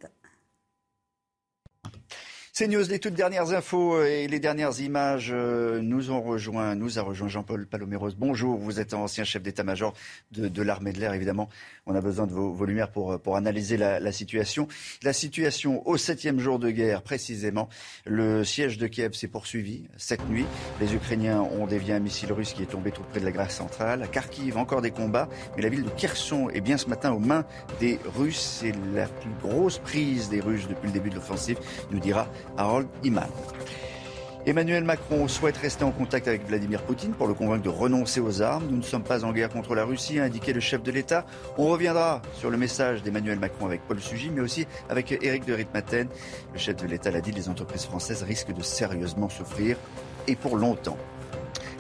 C'est 2.58 2.70
News, 2.70 2.86
les 2.88 3.00
toutes 3.00 3.16
dernières 3.16 3.52
infos 3.52 4.02
et 4.02 4.30
les 4.30 4.40
dernières 4.40 4.80
images 4.80 5.30
euh, 5.34 5.82
nous 5.82 6.10
ont 6.12 6.22
rejoint, 6.22 6.74
nous 6.74 6.98
a 6.98 7.02
rejoint 7.02 7.28
Jean-Paul 7.28 7.68
Paloméros. 7.68 8.12
Bonjour, 8.18 8.58
vous 8.58 8.80
êtes 8.80 8.94
ancien 8.94 9.26
chef 9.26 9.44
d'état-major 9.44 9.94
de, 10.32 10.62
l'armée 10.62 10.94
de 10.94 11.02
l'air, 11.02 11.14
évidemment. 11.14 11.50
On 11.86 11.96
a 11.96 12.00
besoin 12.00 12.28
de 12.28 12.32
vos, 12.32 12.64
lumières 12.64 12.92
pour, 12.92 13.20
pour 13.20 13.36
analyser 13.36 13.76
la, 13.76 14.12
situation. 14.14 14.70
La 15.04 15.12
situation 15.12 15.86
au 15.86 15.98
septième 15.98 16.40
jour 16.40 16.58
de 16.58 16.72
guerre, 16.72 17.02
précisément. 17.02 17.68
Le 18.06 18.46
siège 18.46 18.78
de 18.78 18.88
Kiev 18.88 19.12
s'est 19.16 19.28
poursuivi 19.28 19.90
cette 19.98 20.26
nuit. 20.30 20.46
Les 20.80 20.96
Ukrainiens 20.96 21.42
ont 21.42 21.68
dévié 21.68 21.94
un 21.94 22.00
missile 22.00 22.32
russe 22.32 22.54
qui 22.54 22.64
est 22.64 22.68
tombé 22.68 22.92
tout 22.92 23.04
près 23.04 23.20
de 23.20 23.26
la 23.26 23.34
Grèce 23.34 23.58
centrale. 23.58 24.02
À 24.02 24.08
Kharkiv, 24.08 24.56
encore 24.56 24.82
des 24.82 24.92
combats. 24.92 25.28
Mais 25.58 25.62
la 25.62 25.68
ville 25.68 25.84
de 25.84 25.90
Kherson 25.90 26.50
est 26.52 26.62
bien 26.62 26.78
ce 26.78 26.88
matin 26.88 27.12
aux 27.12 27.20
mains 27.20 27.44
des 27.82 28.00
Russes. 28.16 28.62
C'est 28.62 28.74
la 28.94 29.08
plus 29.08 29.34
grosse 29.42 29.80
prise 29.80 30.30
des 30.30 30.40
Russes 30.40 30.70
depuis 30.70 30.88
le 30.88 30.94
début 30.94 31.10
de 31.10 31.16
l'offensive, 31.16 31.60
nous 31.92 32.00
dira 32.00 32.30
Harold 32.58 32.88
Iman. 33.04 33.30
Emmanuel 34.48 34.84
Macron 34.84 35.28
souhaite 35.28 35.58
rester 35.58 35.84
en 35.84 35.92
contact 35.92 36.28
avec 36.28 36.46
Vladimir 36.48 36.84
Poutine 36.84 37.14
pour 37.14 37.26
le 37.26 37.34
convaincre 37.34 37.64
de 37.64 37.70
renoncer 37.70 38.20
aux 38.20 38.44
armes. 38.44 38.68
Nous 38.70 38.78
ne 38.78 38.84
sommes 38.84 39.04
pas 39.04 39.26
en 39.26 39.34
guerre 39.34 39.50
contre 39.50 39.74
la 39.74 39.86
Russie, 39.86 40.20
a 40.20 40.24
indiqué 40.24 40.54
le 40.54 40.60
chef 40.60 40.84
de 40.84 40.92
l'État. 40.92 41.26
On 41.58 41.68
reviendra 41.68 42.22
sur 42.36 42.52
le 42.52 42.58
message 42.58 43.02
d'Emmanuel 43.02 43.40
Macron 43.40 43.66
avec 43.66 43.82
Paul 43.88 44.00
Sugy, 44.00 44.30
mais 44.30 44.42
aussi 44.42 44.68
avec 44.88 45.12
Éric 45.12 45.46
de 45.46 45.54
Ritmaten. 45.54 46.08
Le 46.54 46.60
chef 46.60 46.76
de 46.76 46.86
l'État 46.86 47.10
l'a 47.10 47.22
dit, 47.22 47.32
les 47.32 47.50
entreprises 47.50 47.86
françaises 47.86 48.22
risquent 48.22 48.54
de 48.54 48.62
sérieusement 48.62 49.30
souffrir 49.30 49.78
et 50.28 50.36
pour 50.36 50.58
longtemps. 50.58 50.98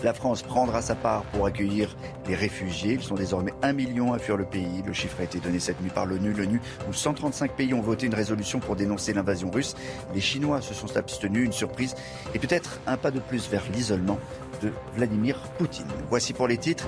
La 0.05 0.13
France 0.13 0.43
prendra 0.43 0.83
sa 0.83 0.93
part 0.93 1.23
pour 1.33 1.47
accueillir 1.47 1.97
les 2.27 2.35
réfugiés. 2.35 2.93
Ils 2.93 3.01
sont 3.01 3.15
désormais 3.15 3.55
un 3.63 3.73
million 3.73 4.13
à 4.13 4.19
fuir 4.19 4.37
le 4.37 4.45
pays. 4.45 4.83
Le 4.85 4.93
chiffre 4.93 5.19
a 5.19 5.23
été 5.23 5.39
donné 5.39 5.57
cette 5.59 5.81
nuit 5.81 5.89
par 5.89 6.05
l'ONU. 6.05 6.31
L'ONU, 6.31 6.61
où 6.87 6.93
135 6.93 7.53
pays 7.53 7.73
ont 7.73 7.81
voté 7.81 8.05
une 8.05 8.13
résolution 8.13 8.59
pour 8.59 8.75
dénoncer 8.75 9.13
l'invasion 9.13 9.49
russe. 9.49 9.73
Les 10.13 10.21
Chinois 10.21 10.61
se 10.61 10.75
sont 10.75 10.95
abstenus, 10.95 11.47
une 11.47 11.53
surprise 11.53 11.95
et 12.35 12.37
peut-être 12.37 12.81
un 12.85 12.97
pas 12.97 13.09
de 13.09 13.19
plus 13.19 13.49
vers 13.49 13.63
l'isolement 13.73 14.19
de 14.65 14.71
Vladimir 14.95 15.37
Poutine. 15.57 15.85
Voici 16.09 16.33
pour 16.33 16.47
les 16.47 16.57
titres. 16.57 16.87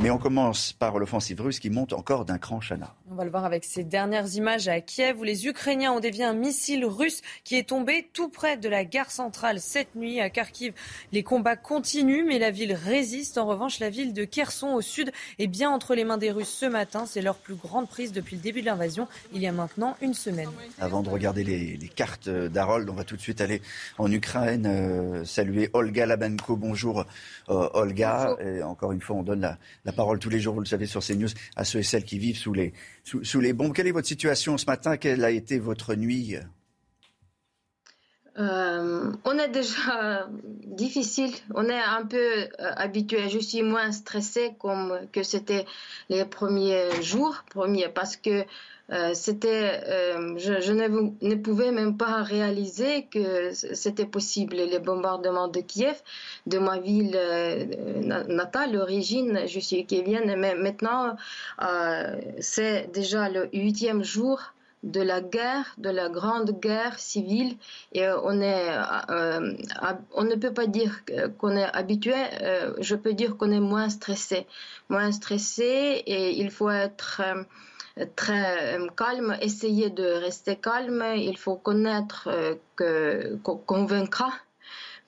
Mais 0.00 0.10
on 0.10 0.18
commence 0.18 0.72
par 0.72 0.98
l'offensive 0.98 1.40
russe 1.40 1.60
qui 1.60 1.70
monte 1.70 1.92
encore 1.92 2.24
d'un 2.24 2.36
cran, 2.36 2.58
Chana. 2.58 2.92
On 3.12 3.14
va 3.14 3.24
le 3.24 3.30
voir 3.30 3.44
avec 3.44 3.64
ces 3.64 3.84
dernières 3.84 4.34
images 4.34 4.66
à 4.66 4.80
Kiev 4.80 5.20
où 5.20 5.22
les 5.22 5.46
Ukrainiens 5.46 5.92
ont 5.92 6.00
dévié 6.00 6.24
un 6.24 6.32
missile 6.32 6.84
russe 6.84 7.22
qui 7.44 7.54
est 7.56 7.68
tombé 7.68 8.08
tout 8.12 8.28
près 8.28 8.56
de 8.56 8.68
la 8.68 8.84
gare 8.84 9.12
centrale 9.12 9.60
cette 9.60 9.94
nuit 9.94 10.20
à 10.20 10.30
Kharkiv. 10.30 10.74
Les 11.12 11.22
combats 11.22 11.54
continuent, 11.54 12.26
mais 12.26 12.40
la 12.40 12.50
ville 12.50 12.72
résiste. 12.72 13.38
En 13.38 13.46
revanche, 13.46 13.78
la 13.78 13.88
ville 13.88 14.12
de 14.12 14.24
Kherson 14.24 14.74
au 14.74 14.80
sud 14.80 15.12
est 15.38 15.46
bien 15.46 15.70
entre 15.70 15.94
les 15.94 16.02
mains 16.02 16.18
des 16.18 16.32
Russes 16.32 16.52
ce 16.52 16.66
matin. 16.66 17.04
C'est 17.06 17.22
leur 17.22 17.36
plus 17.36 17.54
grande 17.54 17.88
prise 17.88 18.10
depuis 18.10 18.34
le 18.34 18.42
début 18.42 18.62
de 18.62 18.66
l'invasion, 18.66 19.06
il 19.32 19.42
y 19.42 19.46
a 19.46 19.52
maintenant 19.52 19.96
une 20.02 20.14
semaine. 20.14 20.50
Avant 20.80 21.02
de 21.02 21.08
regarder 21.08 21.44
les, 21.44 21.78
cartes 21.94 22.28
d'Harold, 22.28 22.90
on 22.90 22.94
va 22.94 23.04
tout 23.04 23.16
de 23.16 23.20
suite 23.20 23.40
aller 23.40 23.62
en 23.98 24.10
Ukraine, 24.10 24.66
euh, 24.66 25.24
saluer 25.24 25.70
Olga 25.72 26.04
Labenko. 26.04 26.56
Bonjour 26.56 27.03
euh, 27.48 27.68
Olga. 27.74 28.36
Et 28.40 28.62
encore 28.62 28.92
une 28.92 29.00
fois, 29.00 29.16
on 29.16 29.22
donne 29.22 29.40
la, 29.40 29.58
la 29.84 29.92
parole 29.92 30.18
tous 30.18 30.30
les 30.30 30.40
jours, 30.40 30.54
vous 30.54 30.60
le 30.60 30.66
savez, 30.66 30.86
sur 30.86 31.00
CNews, 31.00 31.28
à 31.56 31.64
ceux 31.64 31.80
et 31.80 31.82
celles 31.82 32.04
qui 32.04 32.18
vivent 32.18 32.38
sous 32.38 32.52
les, 32.52 32.72
sous, 33.04 33.40
les 33.40 33.52
bombes. 33.52 33.72
Quelle 33.72 33.86
est 33.86 33.92
votre 33.92 34.08
situation 34.08 34.58
ce 34.58 34.66
matin? 34.66 34.96
Quelle 34.96 35.24
a 35.24 35.30
été 35.30 35.58
votre 35.58 35.94
nuit? 35.94 36.36
Euh, 38.36 39.12
on 39.24 39.38
est 39.38 39.48
déjà 39.48 40.28
difficile, 40.66 41.32
on 41.54 41.68
est 41.68 41.80
un 41.80 42.04
peu 42.04 42.16
euh, 42.16 42.48
habitué. 42.58 43.28
Je 43.28 43.38
suis 43.38 43.62
moins 43.62 43.92
stressée 43.92 44.54
comme 44.58 44.98
que 45.12 45.22
c'était 45.22 45.66
les 46.08 46.24
premiers 46.24 47.02
jours, 47.02 47.44
premiers, 47.48 47.88
parce 47.88 48.16
que 48.16 48.30
euh, 48.40 48.44
c'était, 49.14 49.80
euh, 49.86 50.36
je, 50.36 50.72
ne, 50.72 51.34
pouvais 51.36 51.72
même 51.72 51.96
pas 51.96 52.22
réaliser 52.22 53.06
que 53.06 53.52
c'était 53.52 54.04
possible. 54.04 54.56
Les 54.56 54.78
bombardements 54.78 55.48
de 55.48 55.60
Kiev, 55.60 56.02
de 56.46 56.58
ma 56.58 56.78
ville 56.78 57.14
euh, 57.16 57.64
natale, 58.28 58.74
l'origine, 58.74 59.46
je 59.46 59.58
suis 59.58 59.86
kievienne, 59.86 60.34
mais 60.38 60.54
maintenant, 60.54 61.16
c'est 62.40 62.90
déjà 62.92 63.28
le 63.30 63.48
huitième 63.54 64.02
jour 64.02 64.40
de 64.82 65.00
la 65.00 65.22
guerre, 65.22 65.74
de 65.78 65.88
la 65.88 66.10
grande 66.10 66.60
guerre 66.60 66.98
civile, 66.98 67.56
et 67.94 68.06
on 68.22 68.38
est, 68.42 68.68
on 70.14 70.24
ne 70.24 70.34
peut 70.34 70.52
pas 70.52 70.66
dire 70.66 71.00
qu'on 71.38 71.56
est 71.56 71.72
habitué. 71.72 72.12
je 72.80 72.94
peux 72.94 73.14
dire 73.14 73.38
qu'on 73.38 73.50
est 73.50 73.60
moins 73.60 73.88
stressé, 73.88 74.46
moins 74.90 75.10
stressé, 75.10 76.02
et 76.06 76.38
il 76.38 76.50
faut 76.50 76.68
être 76.68 77.22
très 78.16 78.76
euh, 78.76 78.88
calme, 78.96 79.36
essayer 79.40 79.90
de 79.90 80.04
rester 80.04 80.56
calme. 80.56 81.04
Il 81.16 81.36
faut 81.38 81.56
connaître 81.56 82.28
euh, 82.28 82.54
que 82.76 83.36
qu'on 83.42 83.84
vaincra 83.84 84.30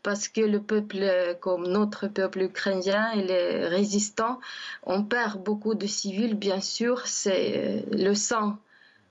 parce 0.02 0.28
que 0.28 0.40
le 0.40 0.62
peuple, 0.62 1.36
comme 1.40 1.66
notre 1.66 2.06
peuple 2.06 2.42
ukrainien, 2.42 3.10
il 3.16 3.30
est 3.30 3.66
résistant. 3.66 4.38
On 4.84 5.02
perd 5.02 5.42
beaucoup 5.42 5.74
de 5.74 5.86
civils, 5.86 6.36
bien 6.36 6.60
sûr. 6.60 7.08
C'est 7.08 7.54
euh, 7.56 7.80
le 7.90 8.14
sang 8.14 8.58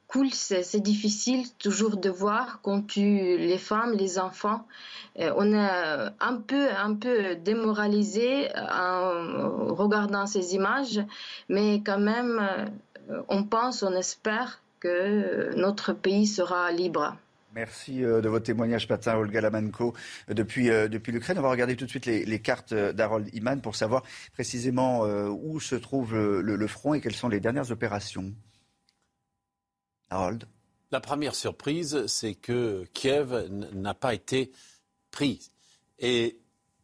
coule, 0.08 0.32
c'est 0.32 0.80
difficile 0.80 1.52
toujours 1.58 1.98
de 1.98 2.10
voir 2.10 2.62
qu'on 2.62 2.82
tue 2.84 3.38
les 3.38 3.58
femmes, 3.58 3.94
les 3.94 4.20
enfants. 4.20 4.68
on 5.18 5.52
est 5.52 5.70
un 6.20 6.36
peu, 6.36 6.70
un 6.70 6.94
peu 6.94 7.36
démoralisé 7.36 8.50
en 8.56 9.74
regardant 9.74 10.28
ces 10.28 10.54
images, 10.54 11.02
mais 11.50 11.82
quand 11.84 11.98
même, 11.98 12.40
on 13.28 13.44
pense, 13.44 13.84
on 13.84 13.94
espère 13.94 14.62
que 14.80 15.56
notre 15.56 15.94
pays 15.94 16.28
sera 16.28 16.72
libre. 16.72 17.18
Merci 17.54 18.04
euh, 18.04 18.20
de 18.20 18.28
votre 18.28 18.46
témoignage, 18.46 18.88
Patin 18.88 19.16
Olga 19.16 19.40
Lamanko, 19.40 19.94
depuis, 20.28 20.70
euh, 20.70 20.90
depuis 20.90 21.14
l'Ukraine. 21.14 21.40
On 21.40 21.42
va 21.42 21.50
regarder 21.50 21.78
tout 21.78 21.86
de 21.86 21.90
suite 21.90 22.06
les, 22.06 22.40
cartes 22.40 22.74
d'Harold 22.74 23.34
Iman 23.34 23.62
pour 23.62 23.76
savoir 23.76 24.04
précisément 24.34 25.04
où 25.30 25.60
se 25.60 25.76
trouve 25.76 26.16
le, 26.16 26.68
front 26.68 26.94
et 26.94 27.02
quelles 27.02 27.16
sont 27.16 27.30
les 27.30 27.40
dernières 27.40 27.72
opérations. 27.72 28.34
Harold 30.10 30.44
La 30.92 31.00
première 31.00 31.34
surprise, 31.34 32.06
c'est 32.08 32.36
que 32.36 32.86
Kiev 32.94 33.48
n'a 33.74 33.94
pas 33.94 34.14
été 34.14 34.52
prise. 35.12 35.52
Et 36.00 36.38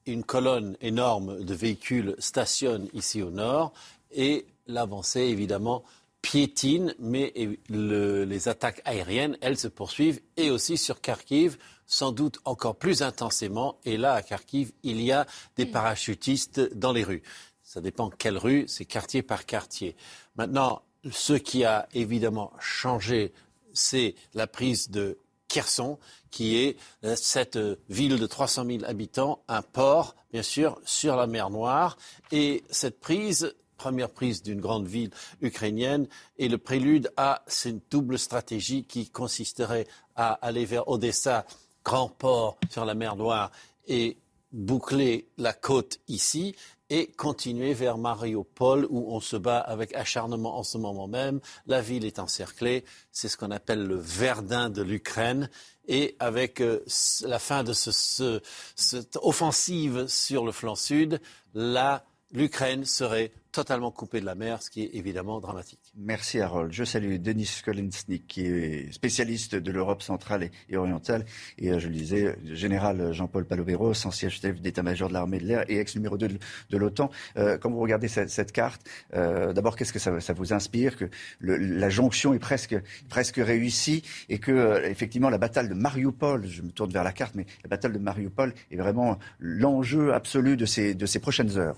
une 0.05 0.23
colonne 0.23 0.77
énorme 0.81 1.43
de 1.43 1.53
véhicules 1.53 2.15
stationne 2.17 2.87
ici 2.93 3.21
au 3.21 3.29
nord 3.29 3.73
et 4.11 4.45
l'avancée, 4.67 5.21
évidemment, 5.21 5.83
piétine, 6.21 6.95
mais 6.99 7.33
les 7.69 8.47
attaques 8.47 8.81
aériennes, 8.85 9.37
elles 9.41 9.57
se 9.57 9.67
poursuivent, 9.67 10.21
et 10.37 10.51
aussi 10.51 10.77
sur 10.77 11.01
Kharkiv, 11.01 11.57
sans 11.87 12.11
doute 12.11 12.39
encore 12.45 12.75
plus 12.75 13.01
intensément. 13.01 13.79
Et 13.85 13.97
là, 13.97 14.13
à 14.13 14.21
Kharkiv, 14.21 14.71
il 14.83 15.01
y 15.01 15.11
a 15.11 15.25
des 15.55 15.65
parachutistes 15.65 16.73
dans 16.75 16.93
les 16.93 17.03
rues. 17.03 17.23
Ça 17.63 17.81
dépend 17.81 18.09
quelle 18.09 18.37
rue, 18.37 18.65
c'est 18.67 18.85
quartier 18.85 19.23
par 19.23 19.45
quartier. 19.45 19.95
Maintenant, 20.35 20.83
ce 21.09 21.33
qui 21.33 21.65
a 21.65 21.87
évidemment 21.93 22.53
changé, 22.59 23.33
c'est 23.73 24.15
la 24.33 24.45
prise 24.45 24.89
de 24.89 25.17
Kherson, 25.47 25.97
qui 26.29 26.57
est 26.57 26.77
cette 27.15 27.59
ville 27.89 28.19
de 28.19 28.27
300 28.27 28.65
000 28.65 28.85
habitants, 28.85 29.43
un 29.47 29.61
port, 29.61 30.15
bien 30.31 30.43
sûr, 30.43 30.79
sur 30.85 31.15
la 31.15 31.27
mer 31.27 31.49
Noire. 31.49 31.97
Et 32.31 32.63
cette 32.69 32.99
prise 32.99 33.53
première 33.81 34.11
prise 34.11 34.43
d'une 34.43 34.61
grande 34.61 34.85
ville 34.85 35.09
ukrainienne 35.41 36.07
et 36.37 36.49
le 36.49 36.59
prélude 36.59 37.11
à 37.17 37.41
cette 37.47 37.89
double 37.89 38.19
stratégie 38.19 38.83
qui 38.83 39.09
consisterait 39.09 39.87
à 40.15 40.33
aller 40.33 40.65
vers 40.65 40.87
Odessa, 40.87 41.47
grand 41.83 42.07
port 42.07 42.59
sur 42.69 42.85
la 42.85 42.93
mer 42.93 43.15
Noire, 43.15 43.49
et 43.87 44.17
boucler 44.51 45.29
la 45.39 45.53
côte 45.53 45.99
ici 46.07 46.55
et 46.91 47.07
continuer 47.07 47.73
vers 47.73 47.97
Mariupol 47.97 48.85
où 48.91 49.15
on 49.15 49.19
se 49.19 49.35
bat 49.35 49.57
avec 49.57 49.95
acharnement 49.95 50.59
en 50.59 50.63
ce 50.63 50.77
moment 50.77 51.07
même. 51.07 51.39
La 51.65 51.81
ville 51.81 52.05
est 52.05 52.19
encerclée, 52.19 52.85
c'est 53.11 53.29
ce 53.29 53.37
qu'on 53.37 53.49
appelle 53.49 53.83
le 53.83 53.95
Verdun 53.95 54.69
de 54.69 54.83
l'Ukraine. 54.83 55.49
Et 55.87 56.15
avec 56.19 56.61
euh, 56.61 56.85
la 57.23 57.39
fin 57.39 57.63
de 57.63 57.73
cette 57.73 59.17
offensive 59.23 60.05
sur 60.07 60.45
le 60.45 60.51
flanc 60.51 60.75
sud, 60.75 61.19
l'Ukraine 61.55 62.85
serait 62.85 63.31
totalement 63.51 63.91
coupé 63.91 64.21
de 64.21 64.25
la 64.25 64.35
mer, 64.35 64.61
ce 64.61 64.69
qui 64.69 64.83
est 64.83 64.91
évidemment 64.93 65.39
dramatique. 65.39 65.79
Merci 65.97 66.39
Harold. 66.39 66.71
Je 66.71 66.83
salue 66.83 67.17
Denis 67.17 67.61
Kolensnik, 67.63 68.27
qui 68.27 68.45
est 68.45 68.91
spécialiste 68.91 69.55
de 69.55 69.71
l'Europe 69.71 70.01
centrale 70.01 70.49
et 70.69 70.77
orientale. 70.77 71.25
Et 71.57 71.71
euh, 71.71 71.79
je 71.79 71.87
le 71.87 71.93
disais, 71.93 72.37
général 72.45 73.11
Jean-Paul 73.11 73.45
Palovéros, 73.45 74.05
ancien 74.05 74.29
chef 74.29 74.61
d'état-major 74.61 75.09
de 75.09 75.13
l'armée 75.13 75.39
de 75.39 75.45
l'air 75.45 75.65
et 75.69 75.79
ex-numéro 75.79 76.17
2 76.17 76.27
de, 76.69 76.77
l'OTAN. 76.77 77.11
Euh, 77.37 77.57
quand 77.57 77.69
vous 77.69 77.79
regardez 77.79 78.07
cette, 78.07 78.51
carte, 78.51 78.81
euh, 79.13 79.53
d'abord, 79.53 79.75
qu'est-ce 79.75 79.93
que 79.93 79.99
ça, 79.99 80.33
vous 80.33 80.53
inspire? 80.53 80.95
Que 80.95 81.09
la 81.41 81.89
jonction 81.89 82.33
est 82.33 82.39
presque, 82.39 82.75
presque 83.09 83.37
réussie 83.37 84.03
et 84.29 84.39
que, 84.39 84.83
effectivement, 84.85 85.29
la 85.29 85.37
bataille 85.37 85.67
de 85.67 85.73
Mariupol, 85.73 86.47
je 86.47 86.61
me 86.61 86.71
tourne 86.71 86.91
vers 86.91 87.03
la 87.03 87.11
carte, 87.11 87.35
mais 87.35 87.45
la 87.63 87.69
bataille 87.69 87.91
de 87.91 87.99
Mariupol 87.99 88.53
est 88.71 88.77
vraiment 88.77 89.19
l'enjeu 89.39 90.13
absolu 90.13 90.57
de 90.57 90.65
ces, 90.65 90.93
de 90.95 91.05
ces 91.05 91.19
prochaines 91.19 91.57
heures 91.57 91.77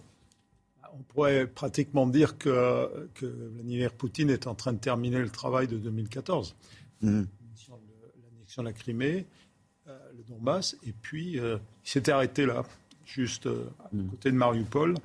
pourrait 1.14 1.48
pratiquement 1.48 2.08
dire 2.08 2.38
que, 2.38 3.10
que, 3.14 3.26
Vladimir 3.26 3.94
Poutine 3.94 4.30
est 4.30 4.48
en 4.48 4.56
train 4.56 4.74
de 4.74 4.80
terminer 4.80 5.20
le 5.20 5.30
travail 5.30 5.68
de 5.68 5.78
2014. 5.78 6.56
Mmh. 7.02 7.24
L'annexion 8.24 8.64
de 8.64 8.68
la 8.68 8.74
Crimée, 8.74 9.26
euh, 9.88 9.98
le 10.18 10.24
Donbass, 10.24 10.76
et 10.86 10.94
puis 10.94 11.40
euh, 11.40 11.58
il 11.86 11.90
s'était 11.90 12.12
arrêté 12.12 12.46
là, 12.46 12.64
juste 13.06 13.48
euh, 13.48 13.70
à 13.86 13.90
mmh. 13.96 14.10
côté 14.10 14.32
de 14.32 14.36
Mariupol. 14.36 14.96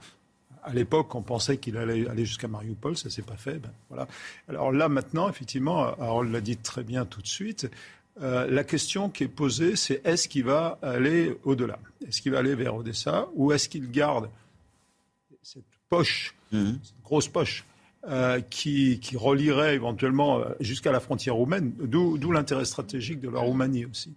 À 0.63 0.73
l'époque, 0.73 1.15
on 1.15 1.23
pensait 1.23 1.59
qu'il 1.59 1.77
allait 1.77 2.09
aller 2.09 2.25
jusqu'à 2.25 2.49
Mariupol, 2.49 2.97
ça 2.97 3.11
s'est 3.11 3.23
pas 3.23 3.37
fait. 3.37 3.59
Ben, 3.59 3.73
voilà. 3.89 4.09
Alors 4.49 4.73
là, 4.73 4.89
maintenant, 4.89 5.29
effectivement, 5.29 5.85
Harold 6.01 6.33
l'a 6.33 6.41
dit 6.41 6.57
très 6.57 6.83
bien 6.83 7.05
tout 7.07 7.23
de 7.23 7.29
suite. 7.29 7.71
la 8.21 8.65
question 8.65 9.09
qui 9.09 9.25
est 9.25 9.29
posée, 9.29 9.77
c'est 9.77 10.05
est-ce 10.05 10.27
qu'il 10.27 10.45
va 10.45 10.79
aller 10.83 11.39
au-delà? 11.45 11.79
Est-ce 12.07 12.21
qu'il 12.21 12.33
va 12.33 12.41
aller 12.41 12.57
vers 12.57 12.75
Odessa 12.75 13.29
ou 13.35 13.53
est-ce 13.53 13.69
qu'il 13.69 13.91
garde 13.91 14.29
cette 15.43 15.78
poche, 15.89 16.35
une 16.53 16.79
grosse 17.05 17.29
poche, 17.29 17.65
euh, 18.07 18.41
qui, 18.41 19.01
qui, 19.01 19.17
relierait 19.17 19.75
éventuellement 19.75 20.39
euh, 20.39 20.45
jusqu'à 20.61 20.93
la 20.93 21.01
frontière 21.01 21.35
roumaine, 21.35 21.73
d'où 21.79 22.33
l'intérêt 22.33 22.65
stratégique 22.65 23.21
de 23.21 23.29
la 23.29 23.41
Roumanie 23.41 23.87
aussi. 23.87 24.15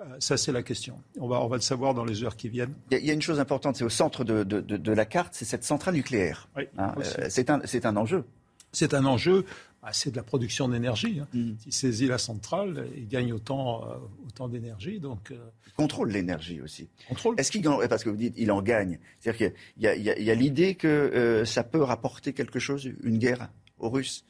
Euh, 0.00 0.04
ça, 0.18 0.36
c'est 0.36 0.52
la 0.52 0.62
question. 0.62 1.00
On 1.20 1.28
va, 1.28 1.40
on 1.40 1.48
va 1.48 1.56
le 1.56 1.62
savoir 1.62 1.94
dans 1.94 2.04
les 2.04 2.24
heures 2.24 2.36
qui 2.36 2.48
viennent. 2.48 2.74
Il 2.90 3.04
y, 3.04 3.10
a 3.10 3.12
une 3.12 3.22
chose 3.22 3.40
importante, 3.40 3.76
c'est 3.76 3.84
au 3.84 3.90
centre 3.90 4.24
de, 4.24 4.44
de, 4.44 4.60
de, 4.60 4.92
la 4.92 5.04
carte, 5.04 5.34
c'est 5.34 5.44
cette 5.44 5.64
centrale 5.64 5.94
nucléaire. 5.94 6.48
Hein, 6.78 6.94
c'est 7.28 7.50
un, 7.50 7.60
un 7.60 7.96
enjeu. 7.96 8.24
C'est 8.72 8.94
un 8.94 9.04
enjeu. 9.04 9.44
Bah, 9.84 9.90
c'est 9.92 10.10
de 10.10 10.16
la 10.16 10.22
production 10.22 10.68
d'énergie. 10.68 11.20
Hein. 11.20 11.28
Mm. 11.34 11.52
S'il 11.58 11.72
saisit 11.72 12.06
la 12.06 12.16
centrale, 12.16 12.88
il 12.96 13.06
gagne 13.06 13.34
autant, 13.34 13.84
autant 14.26 14.48
d'énergie. 14.48 14.98
Donc, 14.98 15.30
contrôle 15.76 16.10
l'énergie 16.10 16.60
aussi. 16.60 16.88
Est-ce 17.36 17.50
qu'il 17.50 17.62
parce 17.62 18.04
que 18.04 18.10
vous 18.10 18.16
dites 18.16 18.34
il 18.36 18.50
en 18.50 18.62
gagne, 18.62 18.98
c'est-à-dire 19.20 19.52
qu'il 19.52 19.82
y 19.82 20.30
a, 20.30 20.34
l'idée 20.34 20.74
que 20.74 20.88
euh, 20.88 21.44
ça 21.44 21.64
peut 21.64 21.82
rapporter 21.82 22.32
quelque 22.32 22.58
chose, 22.58 22.88
une 23.02 23.18
guerre 23.18 23.50
aux 23.78 23.90
Russes? 23.90 24.24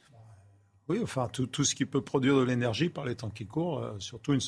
Oui, 0.87 0.99
enfin 1.01 1.29
tout, 1.31 1.63
ce 1.63 1.73
qui 1.73 1.85
peut 1.85 2.01
produire 2.01 2.37
de 2.37 2.43
l'énergie 2.43 2.89
par 2.89 3.05
les 3.05 3.15
temps 3.15 3.29
qui 3.29 3.47
courent, 3.47 3.79
euh, 3.79 3.95
surtout 3.99 4.33
une, 4.33 4.41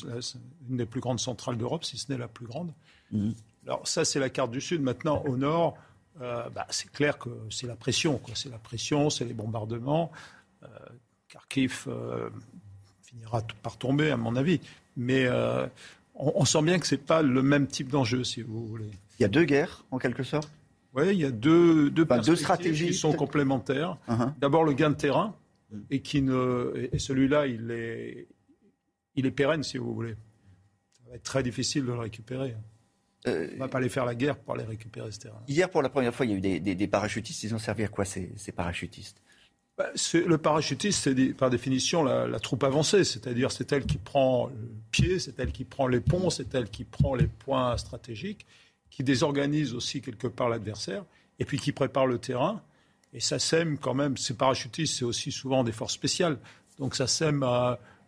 des 0.68 0.86
plus 0.86 1.00
grandes 1.00 1.20
centrales 1.20 1.56
d'Europe, 1.56 1.84
si 1.84 1.98
ce 1.98 2.12
n'est 2.12 2.18
la 2.18 2.28
plus 2.28 2.46
grande. 2.46 2.72
Mhm. 3.10 3.34
Alors 3.66 3.86
ça 3.88 4.04
c'est 4.04 4.20
la 4.20 4.30
carte 4.30 4.50
du 4.50 4.60
Sud. 4.60 4.82
Maintenant 4.82 5.22
au 5.26 5.36
nord, 5.36 5.76
bah, 6.18 6.66
c'est 6.70 6.90
clair 6.90 7.16
que 7.18 7.30
c'est 7.50 7.66
la 7.66 7.76
pression. 7.76 8.20
C'est 8.34 8.50
la 8.50 8.58
pression, 8.58 9.08
c'est 9.08 9.24
les 9.24 9.34
bombardements. 9.34 10.10
Kharkiv 11.28 11.88
finira 13.02 13.42
par 13.62 13.76
tomber, 13.76 14.10
à 14.10 14.16
mon 14.16 14.36
avis. 14.36 14.60
Mais 14.96 15.28
on, 16.18 16.44
sent 16.44 16.62
bien 16.62 16.78
que 16.78 16.86
ce 16.86 16.94
n'est 16.94 17.00
pas 17.00 17.22
le 17.22 17.42
même 17.42 17.66
type 17.66 17.88
d'enjeu, 17.88 18.24
si 18.24 18.42
vous 18.42 18.66
voulez. 18.66 18.90
Il 19.18 19.22
y 19.22 19.24
a 19.24 19.28
deux 19.28 19.44
guerres, 19.44 19.84
en 19.90 19.98
quelque 19.98 20.22
sorte? 20.22 20.50
Oui, 20.94 21.08
il 21.12 21.20
y 21.20 21.24
a 21.24 21.30
deux, 21.30 21.90
deux, 21.90 22.04
deux 22.04 22.36
stratégies 22.36 22.88
qui 22.88 22.94
sont 22.94 23.12
complémentaires. 23.12 23.96
Uh-huh. 24.08 24.32
D'abord, 24.40 24.64
le 24.64 24.72
gain 24.72 24.90
de 24.90 24.96
terrain, 24.96 25.34
mm. 25.70 25.78
et, 25.90 26.00
qui 26.00 26.22
ne, 26.22 26.88
et 26.92 26.98
celui-là, 26.98 27.46
il 27.46 27.70
est, 27.70 28.26
il 29.14 29.26
est 29.26 29.30
pérenne, 29.30 29.62
si 29.62 29.78
vous 29.78 29.94
voulez. 29.94 30.16
Ça 30.92 31.02
va 31.10 31.16
être 31.16 31.22
très 31.22 31.42
difficile 31.42 31.84
de 31.84 31.92
le 31.92 31.98
récupérer. 31.98 32.56
Euh, 33.26 33.48
on 33.50 33.54
ne 33.54 33.58
va 33.58 33.68
pas 33.68 33.78
aller 33.78 33.88
faire 33.88 34.04
la 34.04 34.14
guerre 34.14 34.36
pour 34.36 34.54
aller 34.54 34.64
récupérer 34.64 35.12
ce 35.12 35.20
terrain. 35.20 35.42
Hier, 35.46 35.68
pour 35.68 35.82
la 35.82 35.88
première 35.88 36.14
fois, 36.14 36.26
il 36.26 36.32
y 36.32 36.34
a 36.34 36.36
eu 36.36 36.60
des, 36.60 36.74
des 36.74 36.88
parachutistes. 36.88 37.42
Ils 37.42 37.54
ont 37.54 37.58
servi 37.58 37.84
à 37.84 37.88
quoi, 37.88 38.04
ces, 38.04 38.32
ces 38.36 38.52
parachutistes? 38.52 39.20
Le 40.14 40.38
parachutiste, 40.38 41.04
c'est 41.04 41.34
par 41.34 41.50
définition 41.50 42.02
la, 42.02 42.40
troupe 42.40 42.64
avancée, 42.64 43.04
c'est-à-dire 43.04 43.52
c'est 43.52 43.72
elle 43.72 43.86
qui 43.86 43.98
prend 43.98 44.48
le 44.48 44.68
pied, 44.90 45.18
c'est 45.18 45.38
elle 45.38 45.52
qui 45.52 45.64
prend 45.64 45.86
les 45.86 46.00
ponts, 46.00 46.30
c'est 46.30 46.54
elle 46.54 46.68
qui 46.68 46.84
prend 46.84 47.14
les 47.14 47.26
points 47.26 47.76
stratégiques, 47.76 48.46
qui 48.90 49.04
désorganise 49.04 49.74
aussi 49.74 50.00
quelque 50.00 50.26
part 50.26 50.48
l'adversaire, 50.48 51.04
et 51.38 51.44
puis 51.44 51.58
qui 51.58 51.72
prépare 51.72 52.06
le 52.06 52.18
terrain. 52.18 52.62
Et 53.12 53.20
ça 53.20 53.38
sème 53.38 53.78
quand 53.78 53.94
même, 53.94 54.16
ces 54.16 54.34
parachutistes, 54.34 54.98
c'est 54.98 55.04
aussi 55.04 55.30
souvent 55.32 55.64
des 55.64 55.72
forces 55.72 55.94
spéciales, 55.94 56.38
donc 56.78 56.94
ça 56.94 57.06
sème 57.06 57.44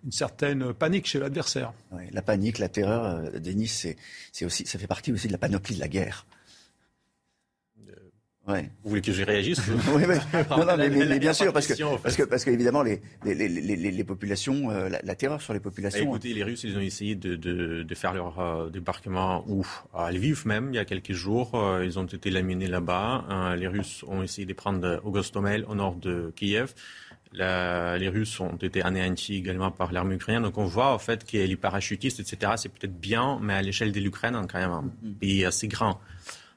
une 0.04 0.12
certaine 0.12 0.72
panique 0.72 1.06
chez 1.06 1.18
l'adversaire. 1.18 1.72
la 2.12 2.22
panique, 2.22 2.58
la 2.58 2.68
terreur, 2.68 3.04
euh, 3.04 3.38
Denis, 3.38 3.68
c'est 4.32 4.44
aussi, 4.44 4.66
ça 4.66 4.78
fait 4.78 4.86
partie 4.86 5.12
aussi 5.12 5.26
de 5.26 5.32
la 5.32 5.38
panoplie 5.38 5.74
de 5.74 5.80
la 5.80 5.88
guerre. 5.88 6.26
Vous 8.82 8.90
voulez 8.90 9.02
que 9.02 9.12
je 9.12 9.22
réagisse 9.22 9.60
Oui, 9.94 10.02
mais, 10.06 11.18
bien 11.18 11.32
sûr, 11.32 11.52
parce 11.52 11.66
que, 11.66 11.96
parce 12.02 12.16
que, 12.16 12.22
parce 12.24 12.44
qu'évidemment, 12.44 12.82
les, 12.82 13.00
les, 13.24 13.48
les, 13.48 14.04
populations, 14.04 14.70
euh, 14.70 14.88
la, 14.88 15.14
terreur 15.14 15.40
sur 15.40 15.52
les 15.52 15.60
populations. 15.60 16.04
Bah, 16.04 16.10
écoutez, 16.10 16.34
les 16.34 16.42
Russes, 16.42 16.64
ils 16.64 16.76
ont 16.76 16.80
essayé 16.80 17.14
de, 17.14 17.36
de, 17.36 17.82
de 17.82 17.94
faire 17.94 18.14
leur 18.14 18.38
euh, 18.40 18.70
débarquement 18.70 19.44
où? 19.48 19.66
À 19.94 20.10
Lviv 20.10 20.46
même, 20.46 20.70
il 20.72 20.76
y 20.76 20.78
a 20.78 20.84
quelques 20.84 21.12
jours, 21.12 21.54
euh, 21.54 21.84
ils 21.84 21.98
ont 21.98 22.04
été 22.04 22.30
laminés 22.30 22.66
là-bas. 22.66 23.56
les 23.58 23.68
Russes 23.68 24.04
ont 24.08 24.22
essayé 24.22 24.46
de 24.46 24.52
prendre 24.52 25.00
Augostomel 25.04 25.64
au 25.68 25.74
nord 25.74 25.96
de 25.96 26.32
Kiev. 26.36 26.72
les 27.32 28.08
Russes 28.08 28.40
ont 28.40 28.56
été 28.56 28.82
anéantis 28.82 29.36
également 29.36 29.70
par 29.70 29.92
l'armée 29.92 30.16
ukrainienne. 30.16 30.42
Donc 30.42 30.58
on 30.58 30.64
voit 30.64 30.92
en 30.92 30.98
fait 30.98 31.24
que 31.24 31.36
les 31.36 31.56
parachutistes, 31.56 32.20
etc., 32.20 32.52
c'est 32.56 32.68
peut-être 32.68 32.98
bien, 32.98 33.38
mais 33.42 33.54
à 33.54 33.62
l'échelle 33.62 33.92
de 33.92 34.00
l'Ukraine, 34.00 34.36
quand 34.50 34.58
même 34.58 34.70
un 34.70 34.82
mm-hmm. 34.82 35.14
pays 35.14 35.44
assez 35.44 35.68
grand 35.68 36.00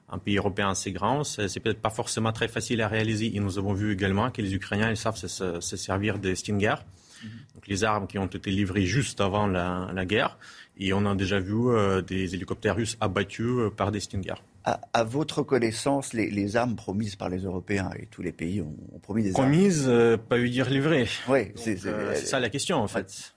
un 0.08 0.18
pays 0.18 0.36
européen 0.36 0.70
assez 0.70 0.92
grand, 0.92 1.24
c'est 1.24 1.60
peut-être 1.60 1.80
pas 1.80 1.90
forcément 1.90 2.32
très 2.32 2.48
facile 2.48 2.80
à 2.82 2.88
réaliser. 2.88 3.34
Et 3.34 3.40
nous 3.40 3.58
avons 3.58 3.72
vu 3.72 3.92
également 3.92 4.30
que 4.30 4.42
les 4.42 4.54
Ukrainiens 4.54 4.90
ils 4.90 4.96
savent 4.96 5.16
se, 5.16 5.60
servir 5.60 6.18
des 6.18 6.34
Stinger, 6.34 6.74
mhm. 7.22 7.30
donc 7.54 7.66
les 7.66 7.84
armes 7.84 8.06
qui 8.06 8.18
ont 8.18 8.26
été 8.26 8.50
livrées 8.50 8.84
juste 8.84 9.20
avant 9.20 9.46
la, 9.46 10.04
guerre. 10.04 10.38
Et 10.76 10.92
on 10.92 11.06
a 11.06 11.14
déjà 11.14 11.38
vu 11.38 11.54
euh, 11.68 12.02
des 12.02 12.34
hélicoptères 12.34 12.74
russes 12.74 12.96
abattus 13.00 13.46
euh, 13.46 13.70
par 13.70 13.92
des 13.92 14.00
Stinger. 14.00 14.34
À, 14.64 15.04
votre 15.04 15.42
connaissance, 15.42 16.14
les, 16.14 16.56
armes 16.56 16.74
promises 16.74 17.16
par 17.16 17.28
les 17.28 17.40
Européens 17.40 17.90
et 17.98 18.06
tous 18.06 18.22
les 18.22 18.32
pays 18.32 18.62
ont, 18.62 18.74
promis 19.02 19.22
des 19.22 19.28
armes 19.28 19.50
Promises, 19.50 19.84
euh, 19.86 20.16
pas 20.16 20.38
eu 20.38 20.48
dire 20.48 20.68
livrées. 20.70 21.06
Oui, 21.28 21.52
c'est 21.54 21.78
ça 21.78 22.40
la 22.40 22.48
question 22.50 22.78
en 22.78 22.88
fait. 22.88 23.34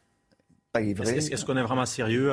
Pas 0.72 0.81
Est-ce 0.81 1.45
qu'on 1.45 1.57
est 1.57 1.64
vraiment 1.64 1.85
sérieux 1.85 2.31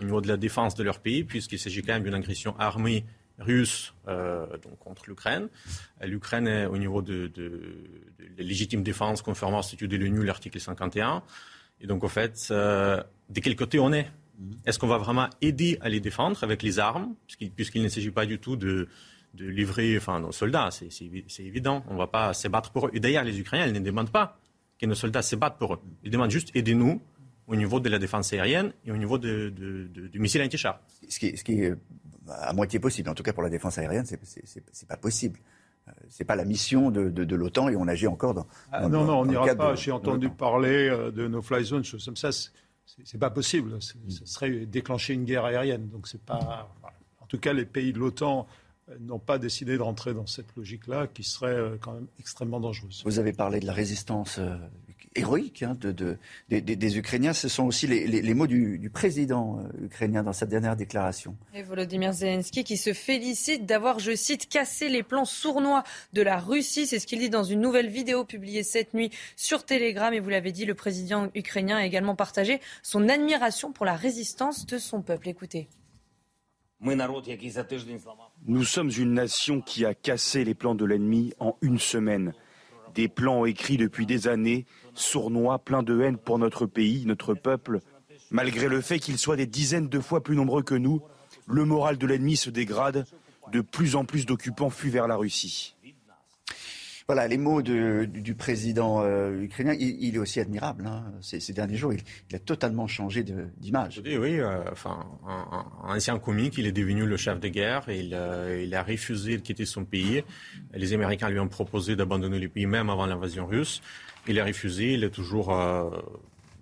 au 0.00 0.04
niveau 0.04 0.20
de 0.20 0.28
la 0.28 0.36
défense 0.36 0.74
de 0.74 0.82
leur 0.82 1.00
pays, 1.00 1.24
puisqu'il 1.24 1.58
s'agit 1.58 1.82
quand 1.82 1.92
même 1.94 2.02
d'une 2.02 2.14
agression 2.14 2.54
armée 2.58 3.04
russe 3.38 3.94
euh, 4.08 4.46
donc 4.58 4.78
contre 4.78 5.04
l'Ukraine. 5.08 5.48
L'Ukraine 6.02 6.46
est 6.46 6.66
au 6.66 6.78
niveau 6.78 7.02
de, 7.02 7.26
de, 7.28 7.76
de, 8.18 8.42
légitime 8.42 8.82
défense 8.82 9.22
conformément 9.22 9.60
au 9.60 9.62
statut 9.62 9.88
de 9.88 9.96
l'ONU, 9.96 10.24
l'article 10.24 10.60
51. 10.60 11.22
Et 11.80 11.86
donc, 11.86 12.04
en 12.04 12.08
fait, 12.08 12.48
euh, 12.50 13.02
de 13.30 13.40
quel 13.40 13.56
côté 13.56 13.78
on 13.78 13.92
est? 13.92 14.10
Mhm. 14.38 14.56
Est-ce 14.66 14.78
qu'on 14.78 14.86
va 14.86 14.98
vraiment 14.98 15.28
aider 15.40 15.78
à 15.80 15.88
les 15.88 16.00
défendre 16.00 16.42
avec 16.42 16.62
les 16.62 16.78
armes, 16.78 17.14
puisqu'il 17.56 17.82
ne 17.82 17.88
s'agit 17.88 18.10
pas 18.10 18.26
du 18.26 18.38
tout 18.38 18.56
de, 18.56 18.88
de 19.34 19.46
livrer 19.46 19.96
enfin, 19.96 20.20
nos 20.20 20.32
soldats, 20.32 20.70
c'est 20.70 21.40
évident. 21.40 21.84
On 21.88 21.94
ne 21.94 21.98
va 21.98 22.06
pas 22.06 22.34
se 22.34 22.48
battre 22.48 22.70
pour 22.70 22.86
eux. 22.86 22.90
Et 22.94 23.00
d'ailleurs, 23.00 23.24
les 23.24 23.38
Ukrainiens, 23.38 23.66
ils 23.66 23.72
ne 23.72 23.80
demandent 23.80 24.12
pas 24.12 24.38
que 24.78 24.86
nos 24.86 24.94
soldats 24.94 25.22
se 25.22 25.36
battent 25.36 25.58
pour 25.58 25.74
eux. 25.74 25.80
Ils 26.02 26.10
demandent 26.10 26.30
juste 26.30 26.54
aidez-nous 26.54 27.00
au 27.46 27.56
niveau 27.56 27.80
de 27.80 27.88
la 27.88 27.98
défense 27.98 28.32
aérienne 28.32 28.72
et 28.86 28.90
au 28.90 28.96
niveau 28.96 29.18
de, 29.18 29.50
du 29.50 30.18
missile 30.18 30.42
anti-char. 30.42 30.80
Ce 31.08 31.18
qui, 31.18 31.36
ce 31.36 31.44
qui 31.44 31.60
est 31.60 31.74
à 32.30 32.52
moitié 32.52 32.78
possible. 32.78 33.08
En 33.10 33.14
tout 33.14 33.22
cas, 33.22 33.32
pour 33.32 33.42
la 33.42 33.50
défense 33.50 33.78
aérienne, 33.78 34.06
c'est 34.06 34.20
n'est 34.20 34.88
pas 34.88 34.96
possible. 34.96 35.38
Euh, 35.88 35.92
c'est 36.08 36.24
pas 36.24 36.36
la 36.36 36.44
mission 36.44 36.90
de, 36.90 37.10
de, 37.10 37.36
l'OTAN 37.36 37.68
et 37.68 37.76
on 37.76 37.86
agit 37.88 38.06
encore 38.06 38.34
dans. 38.34 38.46
Ah, 38.72 38.88
non, 38.88 39.04
non, 39.04 39.20
on 39.20 39.26
n'ira 39.26 39.54
pas. 39.54 39.74
J'ai 39.74 39.92
entendu 39.92 40.30
parler 40.30 40.88
euh, 40.88 41.10
de 41.10 41.28
nos 41.28 41.42
fly 41.42 41.64
zones, 41.64 41.84
choses 41.84 42.04
comme 42.04 42.16
ça. 42.16 42.30
C'est 42.32 43.18
pas 43.18 43.30
possible. 43.30 43.78
Ce 43.80 43.94
serait 44.24 44.66
déclencher 44.66 45.14
une 45.14 45.24
guerre 45.24 45.44
aérienne. 45.44 45.88
Donc 45.88 46.08
c'est 46.08 46.22
pas. 46.22 46.70
En 47.20 47.26
tout 47.26 47.38
cas, 47.38 47.52
les 47.52 47.64
pays 47.64 47.92
de 47.92 47.98
l'OTAN 47.98 48.46
euh, 48.88 48.96
n'ont 49.00 49.18
pas 49.18 49.38
décidé 49.38 49.76
de 49.76 49.82
rentrer 49.82 50.14
dans 50.14 50.26
cette 50.26 50.54
logique-là, 50.56 51.06
qui 51.06 51.22
serait 51.22 51.78
quand 51.80 51.92
même 51.92 52.06
extrêmement 52.18 52.60
dangereuse. 52.60 53.02
Vous 53.04 53.18
avez 53.18 53.32
parlé 53.32 53.60
de 53.60 53.66
la 53.66 53.72
résistance 53.72 54.40
héroïque 55.14 55.62
hein, 55.62 55.76
de, 55.80 56.18
des, 56.48 56.98
Ukrainiens. 56.98 57.32
Ce 57.32 57.48
sont 57.48 57.64
aussi 57.64 57.86
les, 57.86 58.34
mots 58.34 58.46
du, 58.46 58.90
président 58.92 59.58
euh, 59.58 59.84
ukrainien 59.84 60.22
dans 60.22 60.32
sa 60.32 60.46
dernière 60.46 60.76
déclaration. 60.76 61.36
Et 61.54 61.62
Volodymyr 61.62 62.12
Zelensky 62.12 62.64
qui 62.64 62.76
se 62.76 62.92
félicite 62.92 63.66
d'avoir, 63.66 63.98
je 63.98 64.14
cite, 64.14 64.48
cassé 64.48 64.88
les 64.88 65.02
plans 65.02 65.24
sournois 65.24 65.84
de 66.12 66.22
la 66.22 66.38
Russie. 66.38 66.86
C'est 66.86 66.98
ce 66.98 67.06
qu'il 67.06 67.18
dit 67.18 67.30
dans 67.30 67.44
une 67.44 67.60
nouvelle 67.60 67.88
vidéo 67.88 68.24
publiée 68.24 68.62
cette 68.62 68.94
nuit 68.94 69.10
sur 69.36 69.64
Telegram. 69.64 70.12
Et 70.12 70.20
vous 70.20 70.30
l'avez 70.30 70.52
dit, 70.52 70.64
le 70.64 70.74
président 70.74 71.30
ukrainien 71.34 71.78
a 71.78 71.86
également 71.86 72.16
partagé 72.16 72.60
son 72.82 73.08
admiration 73.08 73.72
pour 73.72 73.86
la 73.86 73.96
résistance 73.96 74.66
de 74.66 74.78
son 74.78 75.02
peuple. 75.02 75.28
Écoutez. 75.28 75.68
Nous 78.46 78.64
sommes 78.64 78.90
une 78.90 79.14
nation 79.14 79.60
qui 79.62 79.86
a 79.86 79.94
cassé 79.94 80.44
les 80.44 80.54
plans 80.54 80.74
de 80.74 80.84
l'ennemi 80.84 81.32
en 81.38 81.56
une 81.62 81.78
semaine. 81.78 82.34
Des 82.94 83.08
plans 83.08 83.44
écrits 83.44 83.76
depuis 83.76 84.06
des 84.06 84.28
années, 84.28 84.66
sournois, 84.94 85.58
pleins 85.58 85.82
de 85.82 86.00
haine 86.00 86.16
pour 86.16 86.38
notre 86.38 86.66
pays, 86.66 87.04
notre 87.06 87.34
peuple. 87.34 87.80
Malgré 88.30 88.68
le 88.68 88.80
fait 88.80 88.98
qu'ils 88.98 89.18
soient 89.18 89.36
des 89.36 89.46
dizaines 89.46 89.88
de 89.88 90.00
fois 90.00 90.22
plus 90.22 90.36
nombreux 90.36 90.62
que 90.62 90.74
nous, 90.74 91.02
le 91.46 91.64
moral 91.64 91.98
de 91.98 92.06
l'ennemi 92.06 92.36
se 92.36 92.50
dégrade. 92.50 93.06
De 93.52 93.60
plus 93.60 93.96
en 93.96 94.04
plus 94.04 94.26
d'occupants 94.26 94.70
fuient 94.70 94.90
vers 94.90 95.06
la 95.08 95.16
Russie. 95.16 95.73
Voilà, 97.06 97.28
les 97.28 97.36
mots 97.36 97.60
du, 97.60 98.34
président 98.34 99.02
euh, 99.02 99.42
ukrainien, 99.42 99.74
il, 99.78 100.14
est 100.14 100.18
aussi 100.18 100.40
admirable. 100.40 100.86
Hein. 100.86 101.04
Ces, 101.20 101.52
derniers 101.52 101.76
jours, 101.76 101.92
il, 101.92 102.02
a 102.34 102.38
totalement 102.38 102.86
changé 102.86 103.22
d'image. 103.22 104.00
Oui, 104.06 104.40
euh, 104.40 104.64
enfin, 104.72 105.04
un, 105.26 105.94
ancien 105.94 106.18
comique, 106.18 106.56
il 106.56 106.66
est 106.66 106.72
devenu 106.72 107.04
le 107.04 107.18
chef 107.18 107.40
de 107.40 107.48
guerre. 107.48 107.84
Euh, 107.88 108.62
il, 108.64 108.74
a 108.74 108.82
refusé 108.82 109.36
de 109.36 109.42
quitter 109.42 109.66
son 109.66 109.84
pays. 109.84 110.24
Les 110.72 110.94
Américains 110.94 111.28
lui 111.28 111.38
ont 111.40 111.48
proposé 111.48 111.94
d'abandonner 111.94 112.38
le 112.38 112.48
pays 112.48 112.64
même 112.64 112.88
avant 112.88 113.04
l'invasion 113.04 113.46
russe. 113.46 113.82
Il 114.26 114.40
a 114.40 114.44
refusé. 114.46 114.94
Il 114.94 115.04
est 115.04 115.10
toujours 115.10 115.52
à 115.52 115.90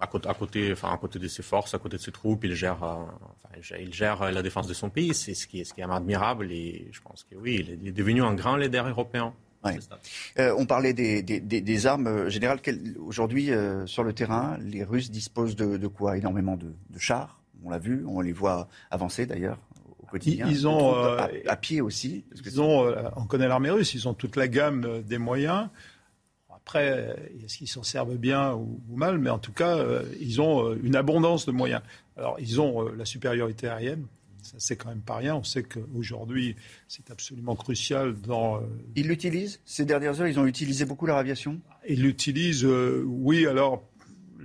côté, 0.08 0.72
enfin, 0.72 0.92
à 0.92 0.96
côté 0.96 1.20
de 1.20 1.28
ses 1.28 1.44
forces, 1.44 1.72
à 1.74 1.78
côté 1.78 1.98
de 1.98 2.02
ses 2.02 2.10
troupes, 2.10 2.42
il 2.42 2.54
gère, 2.54 2.80
la 4.32 4.42
défense 4.42 4.66
de 4.66 4.74
son 4.74 4.90
pays. 4.90 5.14
C'est 5.14 5.34
ce 5.34 5.46
qui 5.46 5.64
ce 5.64 5.72
qui 5.72 5.82
est 5.82 5.84
admirable. 5.84 6.50
Et 6.50 6.88
je 6.90 7.00
pense 7.00 7.24
que 7.30 7.36
oui, 7.36 7.64
il 7.80 7.86
est 7.86 7.92
devenu 7.92 8.24
un 8.24 8.34
grand 8.34 8.56
leader 8.56 8.88
européen. 8.88 9.32
Euh, 10.38 10.54
on 10.58 10.66
parlait 10.66 10.92
des, 10.92 11.86
armes. 11.86 12.06
Euh, 12.06 12.28
générales. 12.28 12.60
Aujourd'hui, 12.98 13.50
euh, 13.50 13.86
sur 13.86 14.02
le 14.02 14.12
terrain, 14.12 14.56
les 14.60 14.84
Russes 14.84 15.10
disposent 15.10 15.56
de, 15.56 15.86
quoi? 15.86 16.16
Énormément 16.16 16.56
de, 16.56 16.72
chars. 16.98 17.40
On 17.64 17.70
l'a 17.70 17.78
vu, 17.78 18.04
on 18.06 18.20
les 18.20 18.32
voit 18.32 18.68
avancer 18.90 19.24
d'ailleurs 19.26 19.58
au 20.02 20.06
quotidien. 20.06 20.46
Ils, 20.48 20.66
ont 20.66 20.94
à, 20.94 21.56
pied 21.56 21.80
aussi. 21.80 22.24
Ils 22.44 22.60
ont, 22.60 22.92
on 23.16 23.24
connaît 23.26 23.46
l'armée 23.46 23.70
russe. 23.70 23.94
Ils 23.94 24.08
ont 24.08 24.14
toute 24.14 24.36
la 24.36 24.48
gamme 24.48 25.02
des 25.02 25.18
moyens. 25.18 25.68
Après, 26.52 27.16
est-ce 27.44 27.58
qu'ils 27.58 27.68
s'en 27.68 27.84
servent 27.84 28.16
bien 28.16 28.52
ou, 28.54 28.80
mal? 28.96 29.18
Mais 29.18 29.30
en 29.30 29.38
tout 29.38 29.52
cas, 29.52 29.78
ils 30.20 30.40
ont 30.40 30.74
une 30.74 30.96
abondance 30.96 31.46
de 31.46 31.52
moyens. 31.52 31.82
Alors, 32.16 32.36
ils 32.40 32.60
ont 32.60 32.88
la 32.88 33.04
supériorité 33.04 33.68
aérienne 33.68 34.06
c'est 34.42 34.76
quand 34.76 34.88
même 34.88 35.02
pas 35.02 35.16
rien. 35.16 35.36
On 35.36 35.44
sait 35.44 35.62
qu'aujourd'hui, 35.62 36.56
c'est 36.88 37.10
absolument 37.10 37.56
crucial 37.56 38.14
dans. 38.14 38.56
Euh, 38.56 38.60
ils 38.96 39.08
l'utilisent? 39.08 39.60
Ces 39.64 39.84
dernières 39.84 40.20
heures, 40.20 40.28
ils 40.28 40.38
ont 40.38 40.46
utilisé 40.46 40.84
beaucoup 40.84 41.06
leur 41.06 41.16
aviation? 41.16 41.60
Ils 41.88 42.02
l'utilisent, 42.02 42.64
euh, 42.64 43.04
oui. 43.06 43.46
Alors 43.46 43.82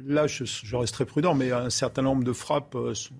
là, 0.05 0.27
je, 0.27 0.75
reste 0.75 0.93
très 0.93 1.05
prudent, 1.05 1.33
mais 1.33 1.51
un 1.51 1.69
certain 1.69 2.01
nombre 2.01 2.23
de 2.23 2.33
frappes 2.33 2.75
euh, 2.75 2.93
sont, 2.93 3.13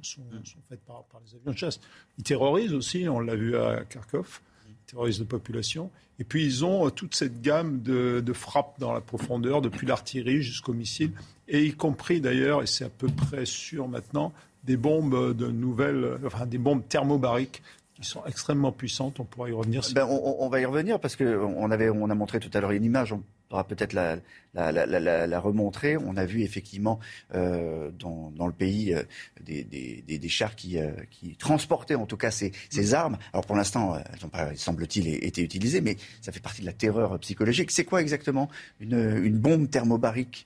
faites 0.69 0.81
par, 0.81 1.05
les 1.25 1.35
avions 1.35 1.51
de 1.51 1.57
chasse. 1.57 1.79
Ils 2.17 2.23
terrorisent 2.23 2.73
aussi, 2.73 3.07
on 3.09 3.19
l'a 3.19 3.35
vu 3.35 3.57
à 3.57 3.83
Kharkov, 3.83 4.41
ils 4.67 4.75
terrorisent 4.85 5.19
la 5.19 5.25
population. 5.25 5.91
Et 6.19 6.23
puis, 6.23 6.45
ils 6.45 6.65
ont 6.65 6.89
toute 6.89 7.13
cette 7.13 7.41
gamme 7.41 7.81
de, 7.81 8.23
de 8.25 8.33
frappes 8.33 8.79
dans 8.79 8.93
la 8.93 9.01
profondeur, 9.01 9.61
depuis 9.61 9.85
l'artillerie 9.85 10.41
jusqu'aux 10.41 10.73
missiles, 10.73 11.11
et 11.47 11.63
y 11.65 11.73
compris 11.73 12.21
d'ailleurs, 12.21 12.63
et 12.63 12.67
c'est 12.67 12.85
à 12.85 12.89
peu 12.89 13.07
près 13.07 13.45
sûr 13.45 13.87
maintenant, 13.87 14.33
des 14.68 14.77
bombes 14.77 15.35
de 15.35 15.48
nouvelles, 15.48 16.19
enfin 16.26 16.45
des 16.45 16.57
bombes 16.57 16.88
thermobariques 16.88 17.64
qui 17.95 18.07
sont 18.07 18.23
extrêmement 18.26 18.72
puissantes. 18.72 19.19
On 19.19 19.26
pourra 19.26 19.49
y 19.49 19.53
revenir. 19.53 19.81
Ben, 19.95 20.06
on, 20.06 20.48
va 20.49 20.60
y 20.60 20.65
revenir 20.65 20.99
parce 20.99 21.15
qu'on 21.15 21.72
avait, 21.72 21.89
on 21.89 22.10
a 22.10 22.15
montré 22.15 22.39
tout 22.39 22.52
à 22.53 22.61
l'heure 22.61 22.72
une 22.72 22.84
image. 22.84 23.14
On 23.14 23.23
pourra 23.49 23.64
peut-être 23.64 23.94
la, 23.94 24.18
la, 24.53 25.39
remontrer. 25.39 25.98
On 25.98 26.15
a 26.15 26.26
vu 26.26 26.44
effectivement 26.44 26.99
euh, 27.34 27.89
dans, 27.91 28.45
le 28.45 28.52
pays 28.52 28.94
euh, 28.94 29.02
des, 29.41 30.30
chars 30.30 30.56
qui, 30.56 30.77
euh, 30.77 30.91
qui, 31.10 31.35
transportaient 31.38 31.95
en 31.95 32.06
tout 32.06 32.18
cas 32.18 32.30
ces, 32.30 32.52
armes. 32.94 33.18
Alors 33.34 33.45
pour 33.45 33.56
l'instant, 33.56 33.95
elles 33.95 34.19
n'ont 34.22 34.30
pas, 34.30 34.56
semble-t-il, 34.56 35.07
été 35.07 35.41
utilisées, 35.41 35.81
mais 35.81 35.98
ça 36.22 36.31
fait 36.31 36.39
partie 36.39 36.61
de 36.61 36.68
la 36.68 36.73
terreur 36.73 37.18
psychologique. 37.19 37.72
C'est 37.72 37.85
quoi 37.85 38.02
exactement 38.02 38.49
une, 38.80 39.38
bombe 39.39 39.69
thermobarique? 39.69 40.45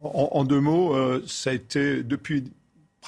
En, 0.00 0.30
en, 0.32 0.44
deux 0.44 0.60
mots, 0.60 0.96
ça 1.26 1.50
a 1.50 1.52
été 1.52 2.02
depuis 2.02 2.52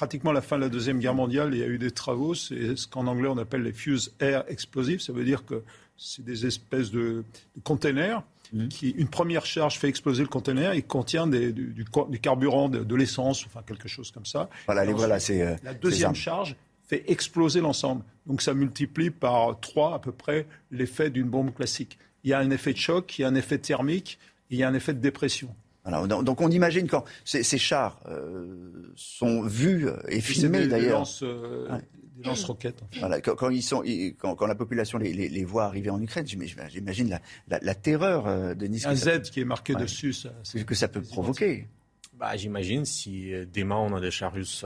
pratiquement 0.01 0.31
la 0.31 0.41
fin 0.41 0.55
de 0.55 0.61
la 0.63 0.69
Deuxième 0.69 0.97
Guerre 0.97 1.13
mondiale, 1.13 1.53
il 1.53 1.59
y 1.59 1.63
a 1.63 1.67
eu 1.67 1.77
des 1.77 1.91
travaux, 1.91 2.33
c'est 2.33 2.75
ce 2.75 2.87
qu'en 2.87 3.05
anglais 3.05 3.27
on 3.27 3.37
appelle 3.37 3.61
les 3.61 3.71
fuse 3.71 4.11
air 4.19 4.43
explosives, 4.47 4.99
ça 4.99 5.13
veut 5.13 5.23
dire 5.23 5.45
que 5.45 5.61
c'est 5.95 6.25
des 6.25 6.47
espèces 6.47 6.89
de, 6.89 7.23
containers 7.63 8.23
mmh. 8.51 8.67
qui, 8.69 8.89
une 8.89 9.09
première 9.09 9.45
charge 9.45 9.77
fait 9.77 9.89
exploser 9.89 10.23
le 10.23 10.27
container 10.27 10.73
et 10.73 10.81
contient 10.81 11.27
du, 11.27 11.85
carburant, 12.19 12.67
de, 12.67 12.95
l'essence, 12.95 13.45
enfin 13.45 13.61
quelque 13.63 13.87
chose 13.87 14.09
comme 14.09 14.25
ça. 14.25 14.49
Voilà, 14.65 14.91
voilà, 14.91 15.19
c'est. 15.19 15.43
Euh, 15.43 15.55
la 15.63 15.75
deuxième 15.75 16.15
charge 16.15 16.55
fait 16.87 17.03
exploser 17.07 17.61
l'ensemble. 17.61 18.03
Donc 18.25 18.41
ça 18.41 18.55
multiplie 18.55 19.11
par 19.11 19.59
trois 19.59 19.93
à 19.93 19.99
peu 19.99 20.11
près 20.11 20.47
l'effet 20.71 21.11
d'une 21.11 21.29
bombe 21.29 21.53
classique. 21.53 21.99
Il 22.23 22.31
y 22.31 22.33
a 22.33 22.39
un 22.39 22.49
effet 22.49 22.73
de 22.73 22.79
choc, 22.79 23.19
il 23.19 23.21
y 23.21 23.25
a 23.25 23.27
un 23.27 23.35
effet 23.35 23.59
thermique, 23.59 24.17
il 24.49 24.57
y 24.57 24.63
a 24.63 24.67
un 24.67 24.73
effet 24.73 24.95
de 24.95 24.99
dépression 24.99 25.55
donc 25.85 26.41
on 26.41 26.49
imagine 26.49 26.87
quand 26.87 27.03
ces, 27.25 27.43
chars 27.57 27.99
euh, 28.07 28.91
sont 28.95 29.41
vus 29.41 29.87
et 30.07 30.21
filmés 30.21 30.67
d'ailleurs. 30.67 31.07
Euh, 31.23 31.79
des 32.17 32.27
lance-roquettes. 32.27 32.83
quand, 33.23 33.49
ils 33.49 33.63
sont, 33.63 33.83
quand, 34.19 34.45
la 34.45 34.55
population 34.55 34.99
les, 34.99 35.43
voit 35.43 35.65
arriver 35.65 35.89
en 35.89 35.99
Ukraine, 35.99 36.27
j'imagine 36.27 37.19
la, 37.47 37.75
terreur 37.75 38.27
euh, 38.27 38.53
de 38.53 38.67
Nice. 38.67 38.85
Un 38.85 38.95
Z 38.95 39.21
qui 39.31 39.39
est 39.39 39.45
marqué 39.45 39.73
dessus, 39.73 40.13
ça, 40.13 40.29
que 40.65 40.75
ça 40.75 40.87
peut 40.87 41.01
provoquer. 41.01 41.67
Bah, 42.13 42.37
j'imagine 42.37 42.85
si 42.85 43.31
demain 43.51 43.77
on 43.77 43.95
a 43.95 44.01
des 44.01 44.11
chars 44.11 44.33
russes 44.33 44.65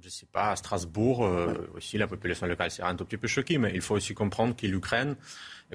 je 0.00 0.08
ne 0.08 0.10
sais 0.10 0.26
pas, 0.26 0.50
à 0.50 0.56
Strasbourg, 0.56 1.20
aussi 1.76 1.96
la 1.96 2.08
population 2.08 2.46
locale 2.46 2.72
sera 2.72 2.88
un 2.88 2.96
tout 2.96 3.04
petit 3.04 3.18
peu 3.18 3.28
choquée, 3.28 3.58
mais 3.58 3.70
il 3.72 3.80
faut 3.80 3.94
aussi 3.94 4.14
comprendre 4.14 4.56
que 4.56 4.66
l'Ukraine 4.66 5.14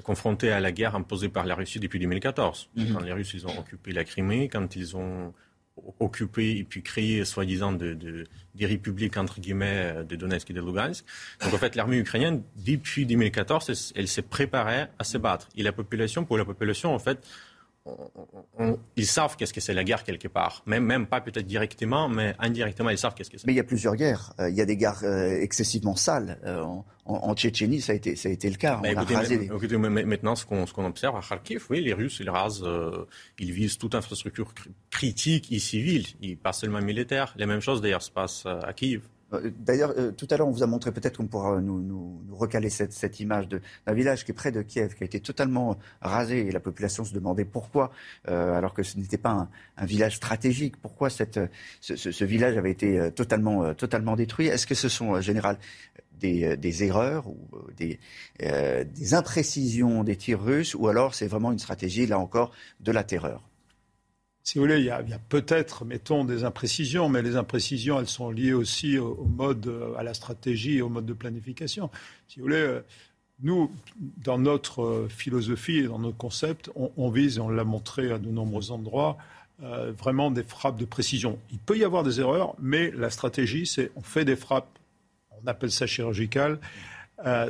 confronté 0.02 0.50
à 0.50 0.60
la 0.60 0.72
guerre 0.72 0.94
imposée 0.94 1.28
par 1.28 1.46
la 1.46 1.54
Russie 1.54 1.80
depuis 1.80 1.98
2014. 1.98 2.70
Mhm. 2.76 2.92
Quand 2.92 3.00
les 3.00 3.12
Russes 3.12 3.32
ils 3.34 3.46
ont 3.46 3.58
occupé 3.58 3.92
la 3.92 4.04
Crimée, 4.04 4.48
quand 4.48 4.76
ils 4.76 4.96
ont 4.96 5.32
occupé 6.00 6.56
et 6.56 6.64
puis 6.64 6.82
créé 6.82 7.24
soi-disant 7.24 7.72
de, 7.72 7.94
des 8.54 8.66
républiques 8.66 9.16
entre 9.16 9.40
guillemets 9.40 10.04
de 10.08 10.16
Donetsk 10.16 10.50
et 10.50 10.52
de 10.52 10.60
Lugansk. 10.60 11.04
Donc 11.42 11.54
en 11.54 11.58
fait 11.58 11.76
l'armée 11.76 11.98
ukrainienne 11.98 12.42
depuis 12.56 13.06
2014 13.06 13.92
elle 13.94 14.08
s'est 14.08 14.22
préparée 14.22 14.86
à 14.98 15.04
se 15.04 15.18
battre. 15.18 15.48
Et 15.56 15.62
la 15.62 15.72
population, 15.72 16.24
pour 16.24 16.36
la 16.36 16.44
population 16.44 16.94
en 16.94 16.98
fait, 16.98 17.24
ils 18.96 19.06
savent 19.06 19.36
qu'est-ce 19.36 19.52
que 19.52 19.60
c'est 19.60 19.74
la 19.74 19.84
guerre 19.84 20.04
quelque 20.04 20.28
part. 20.28 20.62
Même, 20.66 20.84
même 20.84 21.06
pas 21.06 21.20
peut-être 21.20 21.46
directement, 21.46 22.08
mais 22.08 22.34
indirectement, 22.38 22.90
ils 22.90 22.98
savent 22.98 23.14
qu'est-ce 23.14 23.30
que 23.30 23.38
c'est. 23.38 23.46
Mais 23.46 23.52
il 23.52 23.56
y 23.56 23.60
a 23.60 23.64
plusieurs 23.64 23.96
guerres. 23.96 24.32
Euh, 24.40 24.50
il 24.50 24.56
y 24.56 24.60
a 24.60 24.66
des 24.66 24.76
guerres 24.76 25.00
euh, 25.04 25.40
excessivement 25.40 25.96
sales. 25.96 26.38
Euh, 26.44 26.64
en, 27.04 27.34
Tchétchénie, 27.34 27.80
ça 27.80 27.92
a 27.92 27.94
été, 27.94 28.16
ça 28.16 28.28
a 28.28 28.32
été 28.32 28.50
le 28.50 28.56
cas. 28.56 28.80
maintenant, 28.82 30.36
ce 30.36 30.44
qu'on, 30.44 30.84
observe 30.84 31.16
à 31.16 31.20
Kharkiv, 31.26 31.64
oui, 31.70 31.80
les 31.80 31.94
Russes, 31.94 32.18
ils 32.20 32.28
rasent, 32.28 32.68
ils 33.38 33.52
visent 33.52 33.78
toute 33.78 33.94
infrastructure 33.94 34.52
critique 34.90 35.50
et 35.50 35.58
civile, 35.58 36.04
pas 36.42 36.52
seulement 36.52 36.82
militaire. 36.82 37.34
La 37.38 37.46
même 37.46 37.60
chose, 37.60 37.80
d'ailleurs, 37.80 38.02
se 38.02 38.10
passe 38.10 38.44
à 38.44 38.72
Kiev. 38.74 39.02
Euh, 39.32 39.50
d'ailleurs, 39.58 39.92
euh, 39.98 40.10
tout 40.12 40.26
à 40.30 40.36
l'heure, 40.36 40.48
on 40.48 40.52
vous 40.52 40.62
a 40.62 40.66
montré, 40.66 40.92
peut-être 40.92 41.18
qu'on 41.18 41.26
pourra 41.26 41.60
nous, 41.60 42.22
recaler 42.30 42.70
cette, 42.70 43.20
image 43.20 43.48
d'un 43.48 43.92
village 43.92 44.24
qui 44.24 44.30
est 44.30 44.34
près 44.34 44.52
de 44.52 44.62
Kiev, 44.62 44.94
qui 44.94 45.02
a 45.02 45.06
été 45.06 45.20
totalement 45.20 45.76
rasé, 46.00 46.46
et 46.46 46.50
la 46.50 46.60
population 46.60 47.04
se 47.04 47.12
demandait 47.12 47.44
pourquoi, 47.44 47.90
euh, 48.28 48.54
alors 48.54 48.74
que 48.74 48.82
ce 48.82 48.96
n'était 48.98 49.18
pas 49.18 49.48
un, 49.76 49.86
village 49.86 50.16
stratégique, 50.16 50.76
pourquoi 50.76 51.10
cette, 51.10 51.40
ce, 51.80 52.24
village 52.24 52.56
avait 52.56 52.70
été 52.70 53.10
totalement, 53.12 53.74
totalement 53.74 54.16
détruit? 54.16 54.46
Est-ce 54.46 54.66
que 54.66 54.74
ce 54.74 54.88
sont, 54.88 55.10
en 55.10 55.20
général, 55.20 55.58
des, 56.20 56.84
erreurs 56.84 57.28
ou 57.28 57.38
des, 57.76 57.98
des 58.38 59.14
imprécisions 59.14 60.04
des 60.04 60.16
tirs 60.16 60.42
russes, 60.42 60.74
ou 60.74 60.88
alors 60.88 61.14
c'est 61.14 61.26
vraiment 61.26 61.52
une 61.52 61.58
stratégie, 61.58 62.06
là 62.06 62.18
encore, 62.18 62.52
de 62.80 62.92
la 62.92 63.04
terreur? 63.04 63.47
Si 64.48 64.56
vous 64.56 64.64
voulez, 64.64 64.78
il 64.78 64.86
y 64.86 64.90
a, 64.90 65.02
peut-être, 65.28 65.84
mettons, 65.84 66.24
des 66.24 66.44
imprécisions, 66.44 67.10
mais 67.10 67.20
les 67.20 67.36
imprécisions, 67.36 68.00
elles 68.00 68.08
sont 68.08 68.30
liées 68.30 68.54
aussi 68.54 68.96
au, 68.96 69.26
mode, 69.26 69.66
euh, 69.66 69.94
à 69.98 70.02
la 70.02 70.14
stratégie 70.14 70.80
au 70.80 70.88
mode 70.88 71.04
de 71.04 71.12
planification. 71.12 71.90
Si 72.28 72.38
vous 72.38 72.46
voulez, 72.46 72.56
euh, 72.56 72.80
nous, 73.42 73.70
dans 73.98 74.38
notre 74.38 74.82
euh, 74.82 75.08
philosophie 75.10 75.80
et 75.80 75.82
dans 75.82 75.98
nos 75.98 76.14
concepts, 76.14 76.70
on, 76.76 77.10
vise, 77.10 77.36
et 77.36 77.40
on 77.42 77.50
l'a 77.50 77.64
montré 77.64 78.10
à 78.10 78.16
de 78.16 78.30
nombreux 78.30 78.70
endroits, 78.70 79.18
vraiment 79.58 80.30
des 80.30 80.44
frappes 80.44 80.78
de 80.78 80.86
précision. 80.86 81.38
Il 81.52 81.58
peut 81.58 81.76
y 81.76 81.84
avoir 81.84 82.02
des 82.02 82.18
erreurs, 82.18 82.54
mais 82.58 82.90
la 82.92 83.10
stratégie, 83.10 83.66
c'est 83.66 83.90
on 83.96 84.00
fait 84.00 84.24
des 84.24 84.36
frappes, 84.36 84.78
on 85.44 85.46
appelle 85.46 85.70
ça 85.70 85.86
chirurgical, 85.86 86.58
à 87.18 87.48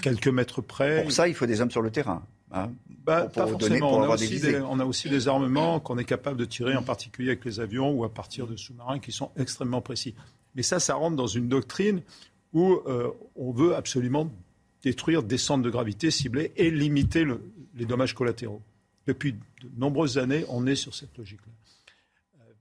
quelques 0.00 0.28
mètres 0.28 0.60
près. 0.60 1.02
Pour 1.02 1.10
ça, 1.10 1.26
il 1.26 1.34
faut 1.34 1.46
des 1.46 1.60
hommes 1.60 1.72
sur 1.72 1.82
le 1.82 1.90
terrain. 1.90 2.22
Hein, 2.52 2.72
bah, 2.88 3.28
pas 3.28 3.46
forcément. 3.46 3.98
on, 3.98 4.02
a 4.02 4.84
aussi 4.84 5.08
des, 5.08 5.28
armements 5.28 5.78
qu'on 5.78 5.98
est 5.98 6.04
capable 6.04 6.36
de 6.36 6.44
tirer, 6.44 6.76
en 6.76 6.82
particulier 6.82 7.30
avec 7.30 7.44
les 7.44 7.60
avions 7.60 7.92
ou 7.92 8.04
à 8.04 8.12
partir 8.12 8.46
de 8.46 8.56
sous-marins 8.56 8.98
qui 8.98 9.12
sont 9.12 9.30
extrêmement 9.36 9.80
précis. 9.80 10.14
Mais 10.54 10.62
ça, 10.62 10.80
ça 10.80 10.94
rentre 10.94 11.16
dans 11.16 11.28
une 11.28 11.48
doctrine 11.48 12.02
où 12.52 12.80
euh, 12.86 13.08
on 13.36 13.52
veut 13.52 13.76
absolument 13.76 14.30
détruire 14.82 15.22
des 15.22 15.38
centres 15.38 15.62
de 15.62 15.70
gravité 15.70 16.10
ciblés 16.10 16.52
et 16.56 16.70
limiter 16.70 17.24
les 17.76 17.86
dommages 17.86 18.14
collatéraux. 18.14 18.62
Depuis 19.06 19.32
de 19.34 19.70
nombreuses 19.76 20.18
années, 20.18 20.44
on 20.48 20.66
est 20.66 20.74
sur 20.74 20.94
cette 20.94 21.16
logique-là. 21.16 21.52
Euh, 22.40 22.52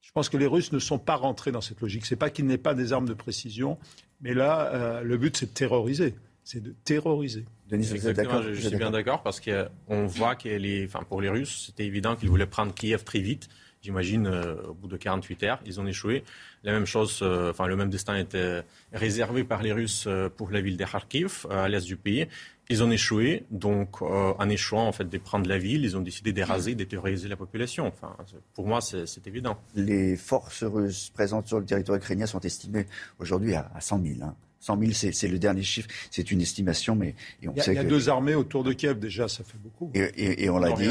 je 0.00 0.12
pense 0.12 0.28
que 0.28 0.36
les 0.36 0.46
Russes 0.46 0.72
ne 0.72 0.78
sont 0.78 0.98
pas 0.98 1.16
rentrés 1.16 1.50
dans 1.50 1.60
cette 1.60 1.80
logique. 1.80 2.06
Ce 2.06 2.14
n'est 2.14 2.18
pas 2.18 2.30
qu'ils 2.30 2.46
n'aient 2.46 2.58
pas 2.58 2.74
des 2.74 2.92
armes 2.92 3.08
de 3.08 3.14
précision, 3.14 3.78
mais 4.20 4.34
là, 4.34 4.70
euh, 4.72 5.02
le 5.02 5.16
but, 5.16 5.36
c'est 5.36 5.46
de 5.46 5.54
terroriser. 5.54 6.14
C'est 6.44 6.62
de 6.62 6.74
terroriser. 6.84 7.46
Denis, 7.68 7.90
Exactement, 7.94 8.42
je, 8.42 8.52
suis 8.52 8.76
bien 8.76 8.90
d'accord? 8.90 9.22
parce 9.22 9.40
qu'on 9.40 10.06
voit 10.06 10.36
que 10.36 10.84
enfin, 10.84 11.02
pour 11.08 11.22
les 11.22 11.30
Russes, 11.30 11.64
c'était 11.66 11.86
évident 11.86 12.16
qu'ils 12.16 12.28
voulaient 12.28 12.46
prendre 12.46 12.74
Kiev 12.74 13.02
très 13.02 13.20
vite. 13.20 13.48
J'imagine, 13.84 14.26
euh, 14.26 14.54
au 14.68 14.72
bout 14.72 14.88
de 14.88 14.96
48 14.96 15.42
heures, 15.42 15.60
ils 15.66 15.78
ont 15.78 15.86
échoué. 15.86 16.24
La 16.62 16.72
même 16.72 16.86
chose, 16.86 17.20
euh, 17.20 17.50
enfin, 17.50 17.66
le 17.66 17.76
même 17.76 17.90
destin 17.90 18.16
était 18.16 18.62
réservé 18.94 19.44
par 19.44 19.62
les 19.62 19.72
Russes 19.72 20.04
euh, 20.06 20.30
pour 20.30 20.50
la 20.50 20.62
ville 20.62 20.78
de 20.78 20.84
Kharkiv, 20.84 21.46
à 21.50 21.68
l'est 21.68 21.84
du 21.84 21.98
pays. 21.98 22.26
Ils 22.70 22.82
ont 22.82 22.90
échoué, 22.90 23.44
donc 23.50 24.00
en 24.00 24.48
échouant 24.48 24.88
en 24.88 24.92
fait 24.92 25.04
de 25.04 25.18
prendre 25.18 25.46
la 25.46 25.58
ville, 25.58 25.84
ils 25.84 25.98
ont 25.98 26.00
décidé 26.00 26.32
d'éraser, 26.32 26.74
de 26.74 26.84
terroriser 26.84 27.28
la 27.28 27.36
population. 27.36 27.86
Enfin, 27.86 28.16
pour 28.54 28.66
moi, 28.66 28.80
c'est 28.80 29.26
évident. 29.26 29.58
Les 29.74 30.16
forces 30.16 30.64
russes 30.64 31.10
présentes 31.10 31.46
sur 31.46 31.60
le 31.60 31.66
territoire 31.66 31.98
ukrainien 31.98 32.24
sont 32.24 32.40
estimées 32.40 32.86
aujourd'hui 33.18 33.54
à, 33.54 33.70
100 33.80 34.02
000. 34.02 34.14
Hein. 34.22 34.34
100 34.64 34.78
000, 34.80 35.12
c'est 35.12 35.28
le 35.28 35.38
dernier 35.38 35.62
chiffre. 35.62 35.88
C'est 36.10 36.30
une 36.30 36.40
estimation, 36.40 36.96
mais 36.96 37.14
on 37.46 37.52
il 37.52 37.58
y 37.58 37.60
a, 37.60 37.72
il 37.72 37.74
y 37.74 37.78
a 37.78 37.84
deux 37.84 38.08
armées 38.08 38.34
autour 38.34 38.64
de 38.64 38.72
Kiev 38.72 38.98
déjà, 38.98 39.28
ça 39.28 39.44
fait 39.44 39.58
beaucoup. 39.62 39.90
Et, 39.94 40.48
on 40.48 40.58
l'a 40.58 40.72
dit. 40.72 40.88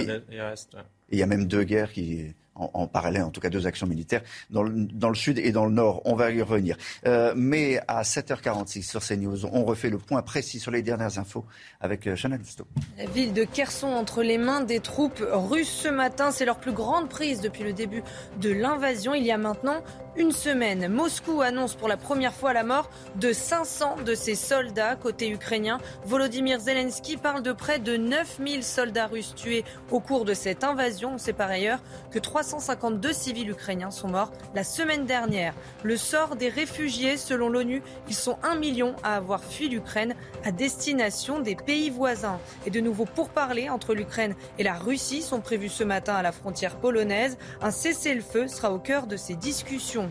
il 1.11 1.17
y 1.17 1.23
a 1.23 1.25
même 1.25 1.47
deux 1.47 1.63
guerres 1.63 1.91
qui 1.91 2.33
en, 2.55 2.85
parallèle, 2.87 3.23
en 3.23 3.31
tout 3.31 3.41
cas 3.41 3.49
deux 3.49 3.65
actions 3.65 3.87
militaires, 3.87 4.21
dans 4.51 4.61
le, 4.61 4.85
dans 4.85 5.09
le, 5.09 5.15
sud 5.15 5.39
et 5.39 5.51
dans 5.51 5.65
le 5.65 5.71
nord. 5.71 6.03
On 6.05 6.13
va 6.13 6.29
y 6.29 6.41
revenir. 6.41 6.77
Euh, 7.07 7.33
mais 7.35 7.79
à 7.87 8.03
7h46 8.03 8.83
sur 8.83 9.01
CNews, 9.01 9.45
on 9.47 9.63
refait 9.63 9.89
le 9.89 9.97
point 9.97 10.21
précis 10.21 10.59
sur 10.59 10.69
les 10.69 10.83
dernières 10.83 11.17
infos 11.17 11.45
avec 11.81 12.05
euh, 12.05 12.15
Chanel 12.15 12.39
Lousteau. 12.39 12.67
La 12.97 13.05
ville 13.05 13.33
de 13.33 13.43
Kherson 13.43 13.87
entre 13.87 14.21
les 14.21 14.37
mains 14.37 14.61
des 14.61 14.81
troupes 14.81 15.23
russes 15.31 15.81
ce 15.83 15.89
matin, 15.89 16.29
c'est 16.29 16.45
leur 16.45 16.59
plus 16.59 16.73
grande 16.73 17.09
prise 17.09 17.41
depuis 17.41 17.63
le 17.63 17.73
début 17.73 18.03
de 18.39 18.51
l'invasion. 18.51 19.15
Il 19.15 19.23
y 19.23 19.31
a 19.31 19.37
maintenant 19.37 19.83
une 20.15 20.31
semaine, 20.31 20.89
Moscou 20.89 21.41
annonce 21.41 21.75
pour 21.75 21.87
la 21.87 21.97
première 21.97 22.33
fois 22.33 22.53
la 22.53 22.63
mort 22.63 22.89
de 23.15 23.33
500 23.33 23.97
de 24.05 24.13
ses 24.13 24.35
soldats 24.35 24.95
côté 24.95 25.29
ukrainien. 25.29 25.79
Volodymyr 26.05 26.59
Zelensky 26.59 27.17
parle 27.17 27.41
de 27.41 27.51
près 27.51 27.79
de 27.79 27.97
9000 27.97 28.63
soldats 28.63 29.07
russes 29.07 29.33
tués 29.35 29.65
au 29.91 29.99
cours 29.99 30.23
de 30.23 30.33
cette 30.33 30.63
invasion. 30.63 31.13
On 31.15 31.17
sait 31.17 31.33
par 31.33 31.49
ailleurs 31.49 31.79
que 32.11 32.19
352 32.19 33.11
civils 33.11 33.49
ukrainiens 33.49 33.89
sont 33.89 34.07
morts 34.07 34.31
la 34.53 34.63
semaine 34.63 35.05
dernière. 35.05 35.55
Le 35.83 35.97
sort 35.97 36.35
des 36.35 36.49
réfugiés, 36.49 37.17
selon 37.17 37.49
l'ONU, 37.49 37.81
ils 38.07 38.15
sont 38.15 38.37
un 38.43 38.55
million 38.55 38.95
à 39.03 39.15
avoir 39.15 39.43
fui 39.43 39.67
l'Ukraine 39.67 40.15
à 40.45 40.51
destination 40.51 41.39
des 41.39 41.55
pays 41.55 41.89
voisins. 41.89 42.39
Et 42.67 42.69
de 42.69 42.79
nouveau 42.79 43.05
pourparlers 43.05 43.69
entre 43.69 43.95
l'Ukraine 43.95 44.35
et 44.59 44.63
la 44.63 44.73
Russie 44.73 45.23
sont 45.23 45.41
prévus 45.41 45.69
ce 45.69 45.83
matin 45.83 46.13
à 46.13 46.21
la 46.21 46.31
frontière 46.31 46.75
polonaise. 46.75 47.37
Un 47.61 47.71
cessez-le-feu 47.71 48.47
sera 48.47 48.71
au 48.71 48.79
cœur 48.79 49.07
de 49.07 49.17
ces 49.17 49.35
discussions. 49.35 50.02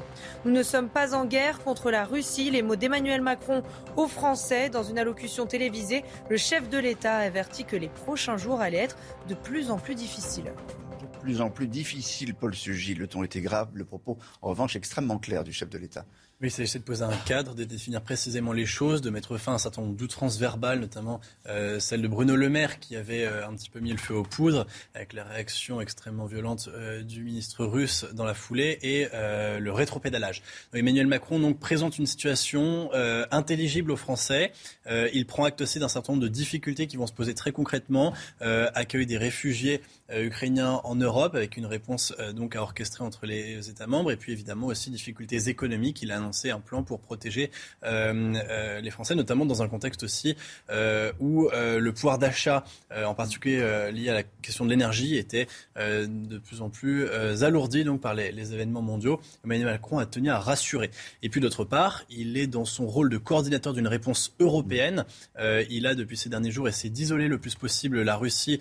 Nous 0.45 0.51
ne 0.51 0.63
sommes 0.63 0.89
pas 0.89 1.15
en 1.15 1.25
guerre 1.25 1.63
contre 1.63 1.91
la 1.91 2.05
Russie. 2.05 2.51
Les 2.51 2.63
mots 2.63 2.77
d'Emmanuel 2.77 3.21
Macron 3.21 3.63
aux 3.97 4.09
Français 4.09 4.69
dans 4.69 4.83
une 4.83 4.99
allocution 4.99 5.47
télévisée. 5.47 6.05
Le 6.29 6.37
chef 6.37 6.69
de 6.69 6.79
l'État 6.79 7.17
a 7.17 7.21
averti 7.27 7.65
que 7.65 7.77
les 7.77 7.89
prochains 7.89 8.37
jours 8.37 8.61
allaient 8.61 8.79
être 8.79 8.97
de 9.29 9.35
plus 9.35 9.71
en 9.71 9.79
plus 9.79 9.95
difficiles. 9.95 10.53
de 11.01 11.19
plus 11.19 11.41
en 11.41 11.51
plus 11.51 11.69
difficile, 11.69 12.35
Paul 12.35 12.55
Sugy. 12.55 12.95
Le 12.95 13.07
ton 13.07 13.23
était 13.23 13.41
grave, 13.41 13.69
le 13.75 13.85
propos, 13.85 14.19
en 14.41 14.49
revanche, 14.49 14.77
extrêmement 14.77 15.19
clair 15.19 15.45
du 15.45 15.53
chef 15.53 15.69
de 15.69 15.79
l'État. 15.79 16.05
Oui, 16.43 16.51
c'est 16.51 16.65
de 16.77 16.83
poser 16.83 17.05
un 17.05 17.17
cadre, 17.25 17.55
de 17.55 17.63
définir 17.63 18.03
précisément 18.03 18.53
les 18.53 18.67
choses, 18.67 19.01
de 19.01 19.11
mettre 19.11 19.39
fin 19.39 19.53
à 19.53 19.55
un 19.55 19.59
certain 19.59 19.83
nombre 19.83 19.95
d'outrances 19.95 20.41
verbales, 20.41 20.81
notamment 20.81 21.21
euh, 21.49 21.79
celle 21.79 22.03
de 22.03 22.09
Bruno 22.09 22.35
Le 22.35 22.49
Maire 22.49 22.81
qui 22.81 22.97
avait 22.97 23.25
euh, 23.25 23.47
un 23.47 23.55
petit 23.55 23.71
peu 23.71 23.79
mis 23.79 23.93
le 23.93 23.97
feu 23.97 24.15
aux 24.15 24.25
poudres 24.25 24.67
avec 24.93 25.13
la 25.13 25.23
réaction 25.23 25.81
extrêmement 25.81 26.27
violente 26.27 26.69
euh, 26.73 27.05
du 27.05 27.23
ministre 27.23 27.65
russe 27.65 28.07
dans 28.13 28.25
la 28.25 28.35
foulée 28.35 28.77
et 28.83 29.09
le 29.13 29.71
rétropédalage. 29.71 30.43
Emmanuel 30.75 31.07
Macron 31.07 31.39
donc 31.39 31.61
présente 31.61 31.99
une 31.99 32.07
situation 32.07 32.91
intelligible 33.31 33.93
aux 33.93 33.97
Français. 33.97 34.53
il 34.89 35.27
prend 35.27 35.45
acte 35.45 35.61
aussi 35.61 35.79
d'un 35.79 35.89
certain 35.89 36.15
nombre 36.15 36.25
de 36.25 36.29
difficultés 36.29 36.87
qui 36.87 36.97
vont 36.97 37.07
se 37.07 37.13
poser 37.13 37.35
très 37.35 37.53
concrètement. 37.53 38.15
accueil 38.41 39.07
des 39.07 39.19
réfugiés 39.19 39.83
ukrainiens 40.11 40.81
en 40.85 40.97
Europe 40.97 41.35
avec 41.35 41.57
une 41.57 41.67
réponse 41.67 42.15
donc 42.35 42.57
à 42.57 42.63
orchestrer 42.63 43.05
entre 43.05 43.27
les 43.27 43.69
États 43.69 43.87
membres 43.87 44.11
et 44.11 44.17
puis 44.17 44.33
évidemment 44.33 44.69
aussi 44.69 44.91
difficultés 44.91 45.49
économiques. 45.49 46.03
Un 46.51 46.61
plan 46.61 46.83
pour 46.83 47.01
protéger 47.01 47.51
euh, 47.85 48.35
euh, 48.51 48.81
les 48.81 48.91
Français, 48.91 49.15
notamment 49.15 49.47
dans 49.47 49.63
un 49.63 49.69
contexte 49.69 50.03
aussi 50.03 50.37
euh, 50.71 51.13
où 51.21 51.49
le 51.53 51.93
pouvoir 51.93 52.19
d'achat, 52.19 52.65
en 53.05 53.15
particulier 53.15 53.91
lié 53.93 54.09
à 54.09 54.15
la 54.15 54.23
question 54.23 54.65
de 54.65 54.71
l'énergie, 54.71 55.17
était 55.17 55.47
de 55.77 56.39
plus 56.39 56.63
en 56.63 56.71
plus 56.71 57.09
alourdi 57.43 57.85
donc, 57.85 58.01
par 58.01 58.15
les, 58.15 58.53
événements 58.53 58.83
mondiaux. 58.83 59.21
Emmanuel 59.45 59.67
Macron 59.67 59.99
a 59.99 60.07
tenu 60.07 60.31
à 60.31 60.39
rassurer. 60.39 60.91
Et 61.23 61.29
puis 61.29 61.41
d'autre 61.41 61.65
part, 61.65 62.05
il 62.11 62.37
est 62.37 62.47
dans 62.47 62.65
son 62.65 62.87
rôle 62.87 63.09
de 63.11 63.19
coordinateur 63.19 63.73
d'une 63.73 63.87
réponse 63.87 64.35
européenne. 64.41 65.05
il 65.39 65.87
a 65.87 65.95
depuis 65.95 66.17
ces 66.17 66.29
derniers 66.29 66.51
jours 66.51 66.69
essayé 66.69 66.91
d'isoler 66.91 67.29
le 67.29 67.39
plus 67.39 67.55
possible 67.55 68.03
la 68.03 68.17
Russie 68.17 68.61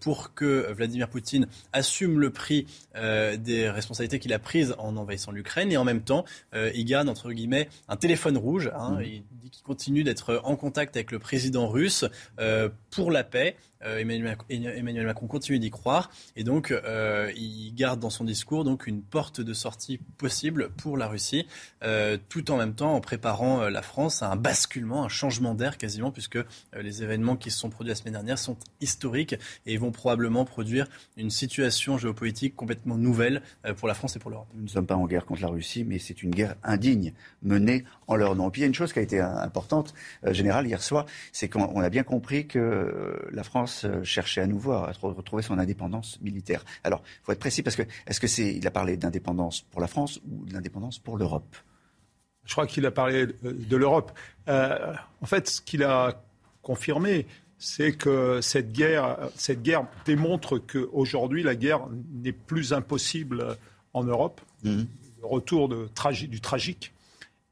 pour 0.00 0.34
que 0.34 0.72
Vladimir 0.72 1.08
Poutine 1.08 1.46
assume 1.72 2.20
le 2.20 2.30
prix 2.30 2.66
des 2.94 3.70
responsabilités 3.70 4.18
qu'il 4.18 4.32
a 4.32 4.38
prises 4.38 4.74
en 4.78 4.96
envahissant 4.96 5.32
l'Ukraine. 5.32 5.72
Et 5.72 5.76
en 5.76 5.84
même 5.84 6.02
temps, 6.02 6.24
il 6.54 6.84
garde 6.84 7.03
entre 7.08 7.32
guillemets 7.32 7.68
un 7.88 7.96
téléphone 7.96 8.36
rouge. 8.36 8.70
Hein. 8.74 8.96
Mmh. 8.98 9.02
Il 9.02 9.22
dit 9.42 9.50
qu'il 9.50 9.62
continue 9.62 10.04
d'être 10.04 10.40
en 10.44 10.56
contact 10.56 10.96
avec 10.96 11.12
le 11.12 11.18
président 11.18 11.68
russe 11.68 12.04
euh, 12.38 12.68
pour 12.90 13.10
la 13.10 13.24
paix. 13.24 13.56
Euh, 13.84 13.98
Emmanuel, 13.98 15.06
Macron 15.06 15.26
continue 15.26 15.58
d'y 15.58 15.70
croire 15.70 16.10
et 16.36 16.44
donc 16.44 16.70
euh, 16.70 17.30
il 17.36 17.74
garde 17.74 18.00
dans 18.00 18.10
son 18.10 18.24
discours 18.24 18.64
donc 18.64 18.86
une 18.86 19.02
porte 19.02 19.40
de 19.40 19.52
sortie 19.52 19.98
possible 20.18 20.70
pour 20.70 20.96
la 20.96 21.06
Russie, 21.06 21.46
euh, 21.82 22.16
tout 22.28 22.50
en 22.50 22.56
même 22.56 22.74
temps 22.74 22.94
en 22.94 23.00
préparant 23.00 23.68
la 23.68 23.82
France 23.82 24.22
à 24.22 24.30
un 24.30 24.36
basculement, 24.36 25.04
un 25.04 25.08
changement 25.08 25.54
d'air 25.54 25.78
quasiment, 25.78 26.10
puisque 26.10 26.38
les 26.80 27.02
événements 27.02 27.36
qui 27.36 27.50
se 27.50 27.58
sont 27.58 27.70
produits 27.70 27.90
la 27.90 27.94
semaine 27.94 28.14
dernière 28.14 28.38
sont 28.38 28.56
historiques 28.80 29.36
et 29.66 29.76
vont 29.76 29.92
probablement 29.92 30.44
produire 30.44 30.86
une 31.16 31.30
situation 31.30 31.98
géopolitique 31.98 32.56
complètement 32.56 32.96
nouvelle 32.96 33.42
pour 33.76 33.88
la 33.88 33.94
France 33.94 34.16
et 34.16 34.18
pour 34.18 34.30
l'Europe. 34.30 34.48
Nous 34.54 34.62
ne 34.62 34.68
sommes 34.68 34.86
pas 34.86 34.96
en 34.96 35.06
guerre 35.06 35.26
contre 35.26 35.42
la 35.42 35.48
Russie, 35.48 35.84
mais 35.84 35.98
c'est 35.98 36.22
une 36.22 36.30
guerre 36.30 36.54
indigne 36.62 37.12
menée 37.42 37.84
en 38.06 38.16
leur 38.16 38.34
nom. 38.34 38.50
puis 38.50 38.60
il 38.60 38.64
y 38.64 38.66
a 38.66 38.68
une 38.68 38.74
chose 38.74 38.92
qui 38.92 38.98
a 38.98 39.02
été 39.02 39.20
importante, 39.20 39.94
générale, 40.26 40.66
hier 40.66 40.82
soir, 40.82 41.06
c'est 41.32 41.48
qu'on 41.48 41.80
a 41.80 41.90
bien 41.90 42.02
compris 42.02 42.46
que 42.46 43.28
la 43.32 43.42
France 43.42 43.73
euh, 43.84 44.04
chercher 44.04 44.40
à 44.40 44.46
nouveau 44.46 44.72
à 44.72 44.92
retrouver 45.02 45.42
son 45.42 45.58
indépendance 45.58 46.20
militaire. 46.20 46.64
Alors, 46.84 47.02
il 47.04 47.24
faut 47.24 47.32
être 47.32 47.40
précis 47.40 47.62
parce 47.62 47.76
que 47.76 47.82
est-ce 48.06 48.20
que 48.20 48.26
c'est 48.26 48.54
il 48.54 48.66
a 48.66 48.70
parlé 48.70 48.96
d'indépendance 48.96 49.62
pour 49.62 49.80
la 49.80 49.86
France 49.86 50.20
ou 50.30 50.44
d'indépendance 50.46 50.98
pour 50.98 51.16
l'Europe? 51.16 51.56
Je 52.44 52.52
crois 52.52 52.66
qu'il 52.66 52.84
a 52.86 52.90
parlé 52.90 53.26
de 53.26 53.76
l'Europe. 53.76 54.12
Euh, 54.48 54.94
en 55.22 55.26
fait, 55.26 55.48
ce 55.48 55.60
qu'il 55.60 55.82
a 55.82 56.22
confirmé, 56.62 57.26
c'est 57.58 57.92
que 57.92 58.40
cette 58.42 58.72
guerre, 58.72 59.16
cette 59.34 59.62
guerre 59.62 59.86
démontre 60.04 60.58
qu'aujourd'hui, 60.58 61.42
la 61.42 61.54
guerre 61.54 61.88
n'est 62.12 62.32
plus 62.32 62.72
impossible 62.74 63.56
en 63.94 64.04
Europe. 64.04 64.40
Mmh. 64.62 64.82
Le 65.22 65.26
retour 65.26 65.68
de 65.68 65.88
du 66.26 66.40
tragique 66.42 66.92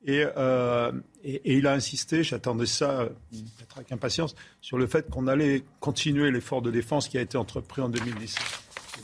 euh, 0.08 0.92
et, 1.22 1.34
et, 1.34 1.56
il 1.56 1.66
a 1.66 1.72
insisté, 1.72 2.22
j'attendais 2.22 2.66
ça 2.66 3.08
peut-être 3.30 3.76
avec 3.76 3.92
impatience, 3.92 4.34
sur 4.60 4.78
le 4.78 4.86
fait 4.86 5.08
qu'on 5.08 5.26
allait 5.28 5.62
continuer 5.80 6.30
l'effort 6.30 6.62
de 6.62 6.70
défense 6.70 7.08
qui 7.08 7.18
a 7.18 7.20
été 7.20 7.38
entrepris 7.38 7.82
en 7.82 7.88
2017. 7.88 8.42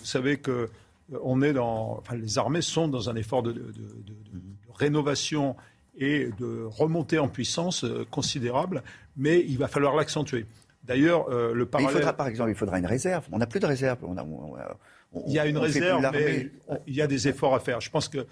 Vous 0.01 0.05
savez 0.05 0.39
que 0.39 0.51
euh, 0.51 1.19
on 1.23 1.41
est 1.43 1.53
dans, 1.53 1.99
enfin, 1.99 2.17
les 2.17 2.39
armées 2.39 2.63
sont 2.63 2.89
dans 2.89 3.09
un 3.09 3.17
effort 3.17 3.43
de, 3.43 3.53
de, 3.53 3.61
de, 3.61 3.73
de 3.73 4.43
rénovation 4.75 5.57
et 5.97 6.31
de 6.39 6.65
remontée 6.65 7.19
en 7.19 7.29
puissance 7.29 7.85
euh, 7.85 8.05
considérable, 8.11 8.83
mais 9.17 9.45
il 9.47 9.59
va 9.59 9.69
falloir 9.69 9.95
l'accentuer. 9.95 10.47
D'ailleurs, 10.85 11.29
le 11.29 11.67
parallèle. 11.67 11.93
il 11.93 11.99
faudra, 11.99 12.13
par 12.15 12.29
exemple, 12.29 12.51
il 12.51 12.57
faudra 12.57 12.79
une 12.79 12.87
réserve. 12.87 13.27
On 13.31 13.37
n'a 13.37 13.47
plus 13.47 13.61
de 13.61 13.67
réserve. 13.67 13.99
On 14.05 14.17
a, 14.17 14.25
il 15.27 15.33
y 15.35 15.39
a 15.39 15.45
une 15.45 15.59
réserve, 15.59 16.09
mais 16.13 16.51
il 16.87 16.95
y 16.95 17.03
a 17.03 17.07
des 17.07 17.29
efforts 17.29 17.55
à 17.55 17.61
faire. 17.61 17.83
Je 17.83 17.91
pense 17.91 18.09
que 18.09 18.27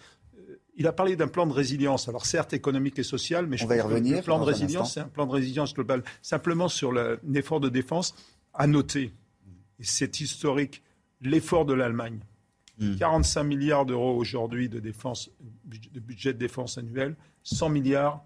il 0.76 0.86
a 0.86 0.92
parlé 0.92 1.16
d'un 1.16 1.28
plan 1.28 1.46
de 1.46 1.52
résilience, 1.52 2.08
alors 2.08 2.26
certes 2.26 2.52
économique 2.52 2.98
et 2.98 3.02
social, 3.02 3.46
mais 3.46 3.56
je 3.56 3.66
pense 3.66 3.76
que 3.76 4.14
le 4.14 4.22
plan 4.22 4.38
de 4.38 4.44
résilience, 4.44 4.94
c'est 4.94 5.00
un 5.00 5.08
plan 5.08 5.26
de 5.26 5.32
résilience 5.32 5.74
global. 5.74 6.04
Simplement 6.22 6.68
sur 6.68 6.92
l'effort 6.92 7.60
de 7.60 7.68
défense, 7.68 8.14
à 8.52 8.66
noter, 8.66 9.12
et 9.78 9.84
c'est 9.84 10.20
historique, 10.20 10.82
l'effort 11.20 11.64
de 11.64 11.74
l'Allemagne. 11.74 12.20
45 12.98 13.42
hmm. 13.42 13.46
milliards 13.46 13.86
d'euros 13.86 14.14
aujourd'hui 14.14 14.68
de, 14.68 14.80
défense, 14.80 15.30
de 15.64 16.00
budget 16.00 16.34
de 16.34 16.38
défense 16.38 16.76
annuel, 16.76 17.16
100 17.42 17.70
milliards 17.70 18.22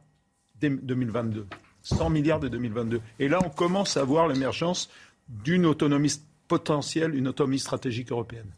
dès 0.57 0.71
2022. 0.71 1.47
100 1.83 2.11
milliards 2.11 2.41
de 2.41 2.49
2022. 2.49 3.01
Et 3.21 3.29
là, 3.29 3.39
on 3.45 3.49
commence 3.49 3.97
à 3.97 4.03
voir 4.03 4.27
l'émergence 4.27 4.91
d'une 5.29 5.67
autonomie 5.67 6.13
potentielle, 6.49 7.15
une 7.15 7.29
autonomie 7.29 7.61
stratégique 7.61 8.11
européenne. 8.11 8.51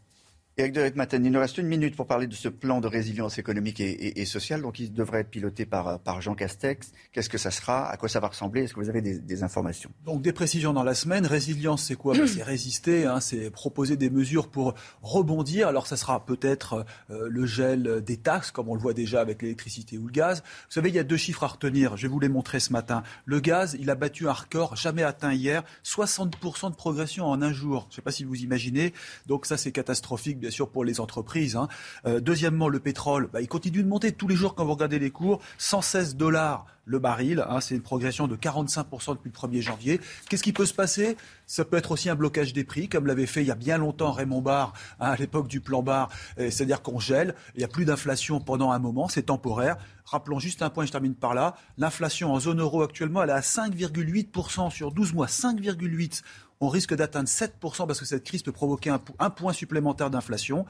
Eric 0.58 0.74
de 0.74 0.92
Matin, 0.96 1.18
il 1.24 1.32
nous 1.32 1.40
reste 1.40 1.56
une 1.56 1.66
minute 1.66 1.96
pour 1.96 2.06
parler 2.06 2.26
de 2.26 2.34
ce 2.34 2.48
plan 2.48 2.82
de 2.82 2.86
résilience 2.86 3.38
économique 3.38 3.80
et, 3.80 4.24
sociale. 4.26 4.60
Donc, 4.60 4.78
il 4.78 4.92
devrait 4.92 5.20
être 5.20 5.30
piloté 5.30 5.64
par, 5.64 5.98
par 6.00 6.20
Jean 6.20 6.34
Castex. 6.34 6.92
Qu'est-ce 7.12 7.30
que 7.30 7.38
ça 7.38 7.50
sera? 7.50 7.88
À 7.88 7.96
quoi 7.96 8.10
ça 8.10 8.20
va 8.20 8.28
ressembler? 8.28 8.64
Est-ce 8.64 8.74
que 8.74 8.80
vous 8.80 8.90
avez 8.90 9.00
des, 9.00 9.42
informations? 9.42 9.90
Donc, 10.04 10.20
des 10.20 10.34
précisions 10.34 10.74
dans 10.74 10.82
la 10.82 10.94
semaine. 10.94 11.24
Résilience, 11.24 11.84
c'est 11.84 11.94
quoi? 11.94 12.14
Ben, 12.14 12.26
C'est 12.26 12.42
résister, 12.42 13.06
hein, 13.06 13.20
c'est 13.20 13.50
proposer 13.50 13.96
des 13.96 14.10
mesures 14.10 14.48
pour 14.48 14.74
rebondir. 15.00 15.68
Alors, 15.68 15.86
ça 15.86 15.96
sera 15.96 16.22
peut-être 16.26 16.84
euh, 17.08 17.28
le 17.30 17.46
gel 17.46 18.02
des 18.02 18.18
taxes, 18.18 18.50
comme 18.50 18.68
on 18.68 18.74
le 18.74 18.80
voit 18.80 18.92
déjà 18.92 19.22
avec 19.22 19.40
l'électricité 19.40 19.96
ou 19.96 20.06
le 20.08 20.12
gaz. 20.12 20.42
Vous 20.42 20.72
savez, 20.74 20.90
il 20.90 20.94
y 20.94 20.98
a 20.98 21.04
deux 21.04 21.16
chiffres 21.16 21.44
à 21.44 21.48
retenir. 21.48 21.96
Je 21.96 22.02
vais 22.02 22.12
vous 22.12 22.20
les 22.20 22.28
montrer 22.28 22.60
ce 22.60 22.74
matin. 22.74 23.02
Le 23.24 23.40
gaz, 23.40 23.74
il 23.80 23.88
a 23.88 23.94
battu 23.94 24.28
un 24.28 24.34
record 24.34 24.76
jamais 24.76 25.02
atteint 25.02 25.32
hier. 25.32 25.64
60% 25.82 26.72
de 26.72 26.76
progression 26.76 27.24
en 27.24 27.40
un 27.40 27.54
jour. 27.54 27.86
Je 27.88 27.94
ne 27.94 27.96
sais 27.96 28.02
pas 28.02 28.12
si 28.12 28.24
vous 28.24 28.42
imaginez. 28.42 28.92
Donc, 29.26 29.46
ça, 29.46 29.56
c'est 29.56 29.72
catastrophique 29.72 30.41
bien 30.42 30.50
sûr 30.50 30.68
pour 30.68 30.84
les 30.84 30.98
entreprises. 30.98 31.54
Hein. 31.54 31.68
Euh, 32.04 32.18
deuxièmement, 32.18 32.68
le 32.68 32.80
pétrole, 32.80 33.28
bah, 33.32 33.40
il 33.40 33.46
continue 33.46 33.84
de 33.84 33.88
monter 33.88 34.10
tous 34.10 34.26
les 34.26 34.34
jours 34.34 34.56
quand 34.56 34.64
vous 34.64 34.72
regardez 34.72 34.98
les 34.98 35.10
cours, 35.10 35.40
116 35.58 36.16
dollars 36.16 36.66
le 36.84 36.98
baril. 36.98 37.44
Hein, 37.48 37.60
c'est 37.60 37.76
une 37.76 37.82
progression 37.82 38.26
de 38.26 38.34
45% 38.34 39.12
depuis 39.12 39.30
le 39.32 39.48
1er 39.48 39.60
janvier. 39.60 40.00
Qu'est-ce 40.28 40.42
qui 40.42 40.52
peut 40.52 40.66
se 40.66 40.74
passer? 40.74 41.16
Ça 41.46 41.64
peut 41.64 41.76
être 41.76 41.92
aussi 41.92 42.10
un 42.10 42.16
blocage 42.16 42.52
des 42.52 42.64
prix, 42.64 42.88
comme 42.88 43.06
l'avait 43.06 43.26
fait 43.26 43.42
il 43.42 43.46
y 43.46 43.52
a 43.52 43.54
bien 43.54 43.78
longtemps 43.78 44.10
Raymond 44.10 44.40
Barre, 44.40 44.72
hein, 44.98 45.10
à 45.10 45.16
l'époque 45.16 45.46
du 45.46 45.60
plan 45.60 45.84
Barre. 45.84 46.08
C'est-à-dire 46.36 46.82
qu'on 46.82 46.98
gèle, 46.98 47.36
il 47.54 47.58
n'y 47.58 47.64
a 47.64 47.68
plus 47.68 47.84
d'inflation 47.84 48.40
pendant 48.40 48.72
un 48.72 48.80
moment, 48.80 49.06
c'est 49.06 49.22
temporaire. 49.22 49.76
Rappelons 50.04 50.40
juste 50.40 50.62
un 50.62 50.70
point, 50.70 50.84
je 50.84 50.90
termine 50.90 51.14
par 51.14 51.34
là. 51.34 51.54
L'inflation 51.78 52.34
en 52.34 52.40
zone 52.40 52.60
euro 52.60 52.82
actuellement, 52.82 53.22
elle 53.22 53.30
est 53.30 53.34
à 53.34 53.40
5,8% 53.40 54.72
sur 54.72 54.90
12 54.90 55.14
mois. 55.14 55.26
5,8% 55.26 56.22
on 56.62 56.68
risque 56.68 56.94
d'atteindre 56.94 57.28
7% 57.28 57.86
parce 57.86 57.98
que 57.98 58.06
cette 58.06 58.22
crise 58.22 58.42
peut 58.42 58.52
provoquer 58.52 58.88
un, 58.90 59.30
point 59.30 59.52
supplémentaire 59.52 60.10
d'inflation. 60.10 60.64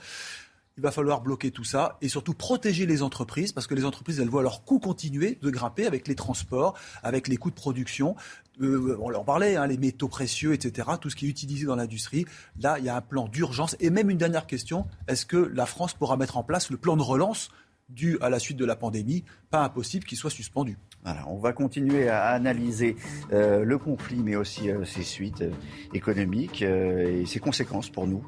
Il 0.78 0.82
va 0.82 0.90
falloir 0.90 1.20
bloquer 1.20 1.50
tout 1.50 1.64
ça 1.64 1.98
et 2.00 2.08
surtout 2.08 2.32
protéger 2.32 2.86
les 2.86 3.02
entreprises 3.02 3.52
parce 3.52 3.66
que 3.66 3.74
les 3.74 3.84
entreprises, 3.84 4.18
elles 4.18 4.30
voient 4.30 4.42
leurs 4.42 4.64
coûts 4.64 4.78
continuer 4.78 5.38
de 5.42 5.50
grimper 5.50 5.86
avec 5.86 6.08
les 6.08 6.14
transports, 6.14 6.78
avec 7.02 7.28
les 7.28 7.36
coûts 7.36 7.50
de 7.50 7.54
production. 7.54 8.16
Euh, 8.62 8.96
on 9.02 9.10
leur 9.10 9.24
parlait, 9.26 9.56
hein, 9.56 9.66
les 9.66 9.76
métaux 9.76 10.08
précieux, 10.08 10.54
etc., 10.54 10.88
tout 10.98 11.10
ce 11.10 11.16
qui 11.16 11.26
est 11.26 11.28
utilisé 11.28 11.66
dans 11.66 11.76
l'industrie. 11.76 12.24
Là, 12.58 12.78
il 12.78 12.86
y 12.86 12.88
a 12.88 12.96
un 12.96 13.02
plan 13.02 13.28
d'urgence. 13.28 13.76
Et 13.78 13.90
même 13.90 14.08
une 14.08 14.16
dernière 14.16 14.46
question, 14.46 14.86
est-ce 15.08 15.26
que 15.26 15.36
la 15.36 15.66
France 15.66 15.92
pourra 15.92 16.16
mettre 16.16 16.38
en 16.38 16.42
place 16.42 16.70
le 16.70 16.78
plan 16.78 16.96
de 16.96 17.02
relance 17.02 17.50
dû 17.90 18.16
à 18.22 18.30
la 18.30 18.38
suite 18.38 18.56
de 18.56 18.64
la 18.64 18.76
pandémie? 18.76 19.24
Pas 19.50 19.62
impossible 19.62 20.06
qu'il 20.06 20.16
soit 20.16 20.30
suspendu 20.30 20.78
on 21.26 21.36
va 21.36 21.52
continuer 21.52 22.08
à 22.08 22.28
analyser 22.28 22.96
euh, 23.32 23.64
le 23.64 23.78
conflit, 23.78 24.20
mais 24.22 24.36
aussi 24.36 24.70
euh, 24.70 24.84
ses 24.84 25.02
suites 25.02 25.42
euh, 25.42 25.50
économiques 25.94 26.62
et 26.62 27.24
ses 27.26 27.40
conséquences 27.40 27.90
pour 27.90 28.06
nous 28.06 28.24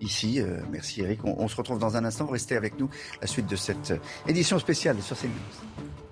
ici. 0.00 0.40
merci 0.70 1.02
Eric. 1.02 1.24
On, 1.24 1.48
se 1.48 1.56
retrouve 1.56 1.78
dans 1.78 1.96
un 1.96 2.04
instant. 2.04 2.26
Restez 2.26 2.56
avec 2.56 2.78
nous. 2.78 2.88
La 3.20 3.26
suite 3.26 3.46
de 3.46 3.56
cette 3.56 3.94
édition 4.26 4.58
spéciale 4.58 5.00
sur 5.00 5.16
CNews. 5.16 6.09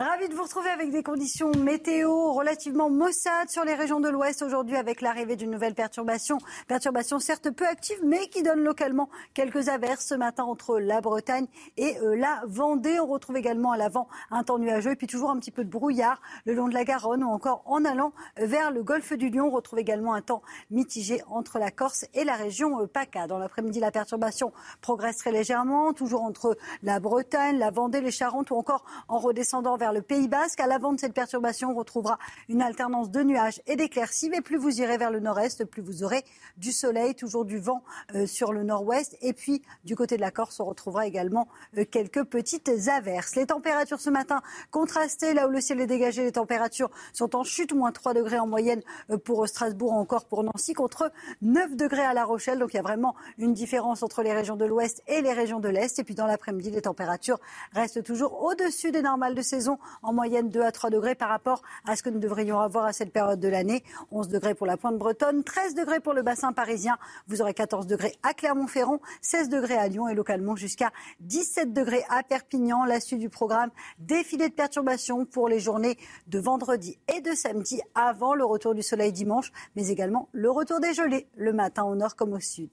Ravi 0.00 0.30
de 0.30 0.34
vous 0.34 0.44
retrouver 0.44 0.70
avec 0.70 0.90
des 0.90 1.02
conditions 1.02 1.52
météo 1.52 2.32
relativement 2.32 2.88
maussades 2.88 3.50
sur 3.50 3.66
les 3.66 3.74
régions 3.74 4.00
de 4.00 4.08
l'Ouest 4.08 4.40
aujourd'hui 4.40 4.76
avec 4.76 5.02
l'arrivée 5.02 5.36
d'une 5.36 5.50
nouvelle 5.50 5.74
perturbation. 5.74 6.38
Perturbation 6.68 7.18
certes 7.18 7.50
peu 7.50 7.66
active 7.66 7.98
mais 8.02 8.28
qui 8.28 8.42
donne 8.42 8.64
localement 8.64 9.10
quelques 9.34 9.68
averses 9.68 10.06
ce 10.06 10.14
matin 10.14 10.44
entre 10.44 10.78
la 10.78 11.02
Bretagne 11.02 11.48
et 11.76 11.98
euh, 11.98 12.16
la 12.16 12.40
Vendée. 12.46 12.98
On 12.98 13.08
retrouve 13.08 13.36
également 13.36 13.72
à 13.72 13.76
l'avant 13.76 14.08
un 14.30 14.42
temps 14.42 14.58
nuageux 14.58 14.92
et 14.92 14.96
puis 14.96 15.06
toujours 15.06 15.28
un 15.28 15.38
petit 15.38 15.50
peu 15.50 15.64
de 15.64 15.68
brouillard 15.68 16.22
le 16.46 16.54
long 16.54 16.68
de 16.68 16.72
la 16.72 16.84
Garonne 16.84 17.22
ou 17.22 17.28
encore 17.28 17.62
en 17.66 17.84
allant 17.84 18.14
vers 18.38 18.70
le 18.70 18.82
golfe 18.82 19.12
du 19.12 19.28
Lion. 19.28 19.48
On 19.48 19.50
retrouve 19.50 19.80
également 19.80 20.14
un 20.14 20.22
temps 20.22 20.40
mitigé 20.70 21.22
entre 21.28 21.58
la 21.58 21.70
Corse 21.70 22.06
et 22.14 22.24
la 22.24 22.36
région 22.36 22.80
euh, 22.80 22.86
PACA. 22.86 23.26
Dans 23.26 23.38
l'après-midi, 23.38 23.80
la 23.80 23.90
perturbation 23.90 24.50
progresserait 24.80 25.32
légèrement, 25.32 25.92
toujours 25.92 26.22
entre 26.22 26.56
la 26.82 27.00
Bretagne, 27.00 27.58
la 27.58 27.70
Vendée, 27.70 28.00
les 28.00 28.10
Charentes 28.10 28.50
ou 28.50 28.54
encore 28.54 28.86
en 29.06 29.18
redescendant 29.18 29.76
vers 29.76 29.89
le 29.92 30.02
Pays 30.02 30.28
Basque. 30.28 30.60
À 30.60 30.66
l'avant 30.66 30.92
de 30.92 31.00
cette 31.00 31.14
perturbation, 31.14 31.70
on 31.70 31.74
retrouvera 31.74 32.18
une 32.48 32.62
alternance 32.62 33.10
de 33.10 33.22
nuages 33.22 33.60
et 33.66 33.76
d'éclaircies. 33.76 34.30
Mais 34.30 34.40
plus 34.40 34.56
vous 34.56 34.80
irez 34.80 34.98
vers 34.98 35.10
le 35.10 35.20
nord-est, 35.20 35.64
plus 35.64 35.82
vous 35.82 36.02
aurez 36.02 36.24
du 36.56 36.72
soleil, 36.72 37.14
toujours 37.14 37.44
du 37.44 37.58
vent 37.58 37.82
euh, 38.14 38.26
sur 38.26 38.52
le 38.52 38.62
nord-ouest. 38.62 39.16
Et 39.22 39.32
puis, 39.32 39.62
du 39.84 39.96
côté 39.96 40.16
de 40.16 40.20
la 40.20 40.30
Corse, 40.30 40.60
on 40.60 40.64
retrouvera 40.64 41.06
également 41.06 41.48
euh, 41.78 41.84
quelques 41.84 42.24
petites 42.24 42.70
averses. 42.88 43.36
Les 43.36 43.46
températures 43.46 44.00
ce 44.00 44.10
matin 44.10 44.42
contrastées, 44.70 45.34
là 45.34 45.48
où 45.48 45.50
le 45.50 45.60
ciel 45.60 45.80
est 45.80 45.86
dégagé, 45.86 46.22
les 46.22 46.32
températures 46.32 46.90
sont 47.12 47.36
en 47.36 47.44
chute, 47.44 47.72
moins 47.72 47.92
3 47.92 48.14
degrés 48.14 48.38
en 48.38 48.46
moyenne 48.46 48.82
euh, 49.10 49.18
pour 49.18 49.46
Strasbourg, 49.48 49.92
encore 49.92 50.24
pour 50.24 50.44
Nancy, 50.44 50.72
contre 50.72 51.10
9 51.42 51.76
degrés 51.76 52.04
à 52.04 52.14
La 52.14 52.24
Rochelle. 52.24 52.58
Donc 52.58 52.72
il 52.74 52.76
y 52.76 52.80
a 52.80 52.82
vraiment 52.82 53.14
une 53.38 53.54
différence 53.54 54.02
entre 54.02 54.22
les 54.22 54.32
régions 54.32 54.56
de 54.56 54.64
l'ouest 54.64 55.02
et 55.06 55.22
les 55.22 55.32
régions 55.32 55.60
de 55.60 55.68
l'est. 55.68 55.98
Et 55.98 56.04
puis 56.04 56.14
dans 56.14 56.26
l'après-midi, 56.26 56.70
les 56.70 56.82
températures 56.82 57.38
restent 57.72 58.02
toujours 58.02 58.42
au-dessus 58.42 58.92
des 58.92 59.02
normales 59.02 59.34
de 59.34 59.42
saison, 59.42 59.78
en 60.02 60.12
moyenne 60.12 60.48
2 60.48 60.62
à 60.62 60.72
3 60.72 60.90
degrés 60.90 61.14
par 61.14 61.28
rapport 61.28 61.62
à 61.86 61.96
ce 61.96 62.02
que 62.02 62.10
nous 62.10 62.18
devrions 62.18 62.60
avoir 62.60 62.84
à 62.84 62.92
cette 62.92 63.12
période 63.12 63.40
de 63.40 63.48
l'année. 63.48 63.82
11 64.10 64.28
degrés 64.28 64.54
pour 64.54 64.66
la 64.66 64.76
pointe 64.76 64.98
bretonne, 64.98 65.44
13 65.44 65.74
degrés 65.74 66.00
pour 66.00 66.12
le 66.12 66.22
bassin 66.22 66.52
parisien. 66.52 66.98
Vous 67.28 67.42
aurez 67.42 67.54
14 67.54 67.86
degrés 67.86 68.16
à 68.22 68.34
Clermont-Ferrand, 68.34 69.00
16 69.22 69.48
degrés 69.48 69.76
à 69.76 69.88
Lyon 69.88 70.08
et 70.08 70.14
localement 70.14 70.56
jusqu'à 70.56 70.90
17 71.20 71.72
degrés 71.72 72.04
à 72.08 72.22
Perpignan. 72.22 72.84
La 72.84 73.00
suite 73.00 73.20
du 73.20 73.28
programme, 73.30 73.70
défilé 73.98 74.48
de 74.48 74.54
perturbations 74.54 75.24
pour 75.24 75.48
les 75.48 75.60
journées 75.60 75.98
de 76.26 76.38
vendredi 76.38 76.98
et 77.14 77.20
de 77.20 77.32
samedi 77.34 77.80
avant 77.94 78.34
le 78.34 78.44
retour 78.44 78.74
du 78.74 78.82
soleil 78.82 79.12
dimanche, 79.12 79.52
mais 79.76 79.88
également 79.88 80.28
le 80.32 80.50
retour 80.50 80.80
des 80.80 80.94
gelées 80.94 81.26
le 81.36 81.52
matin 81.52 81.84
au 81.84 81.94
nord 81.94 82.16
comme 82.16 82.32
au 82.32 82.40
sud. 82.40 82.70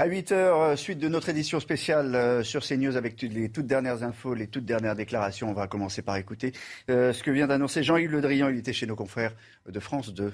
À 0.00 0.06
8 0.06 0.32
heures, 0.32 0.60
euh, 0.62 0.76
suite 0.76 0.98
de 0.98 1.08
notre 1.08 1.28
édition 1.28 1.60
spéciale 1.60 2.14
euh, 2.14 2.42
sur 2.42 2.66
CNews 2.66 2.96
avec 2.96 3.20
les 3.20 3.50
toutes 3.50 3.66
dernières 3.66 4.02
infos, 4.02 4.32
les 4.32 4.46
toutes 4.46 4.64
dernières 4.64 4.94
déclarations. 4.94 5.50
On 5.50 5.52
va 5.52 5.66
commencer 5.66 6.00
par 6.00 6.16
écouter 6.16 6.54
euh, 6.88 7.12
ce 7.12 7.22
que 7.22 7.30
vient 7.30 7.46
d'annoncer 7.46 7.82
Jean-Yves 7.82 8.10
Le 8.10 8.22
Drian. 8.22 8.48
Il 8.48 8.56
était 8.56 8.72
chez 8.72 8.86
nos 8.86 8.96
confrères 8.96 9.34
de 9.68 9.78
France 9.78 10.14
2. 10.14 10.32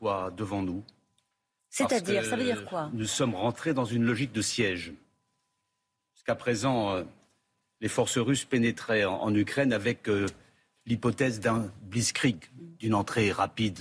Quoi 0.00 0.30
devant 0.36 0.60
nous? 0.60 0.84
C'est-à-dire, 1.70 2.26
ça 2.26 2.36
veut 2.36 2.44
dire 2.44 2.66
quoi? 2.66 2.90
Nous 2.92 3.06
sommes 3.06 3.34
rentrés 3.34 3.72
dans 3.72 3.86
une 3.86 4.04
logique 4.04 4.32
de 4.32 4.42
siège. 4.42 4.92
Jusqu'à 6.16 6.34
présent, 6.34 7.02
les 7.80 7.88
forces 7.88 8.18
russes 8.18 8.44
pénétraient 8.44 9.06
en, 9.06 9.34
Ukraine 9.34 9.72
avec 9.72 10.10
l'hypothèse 10.84 11.40
d'un 11.40 11.72
blitzkrieg, 11.84 12.36
d'une 12.78 12.92
entrée 12.92 13.32
rapide 13.32 13.78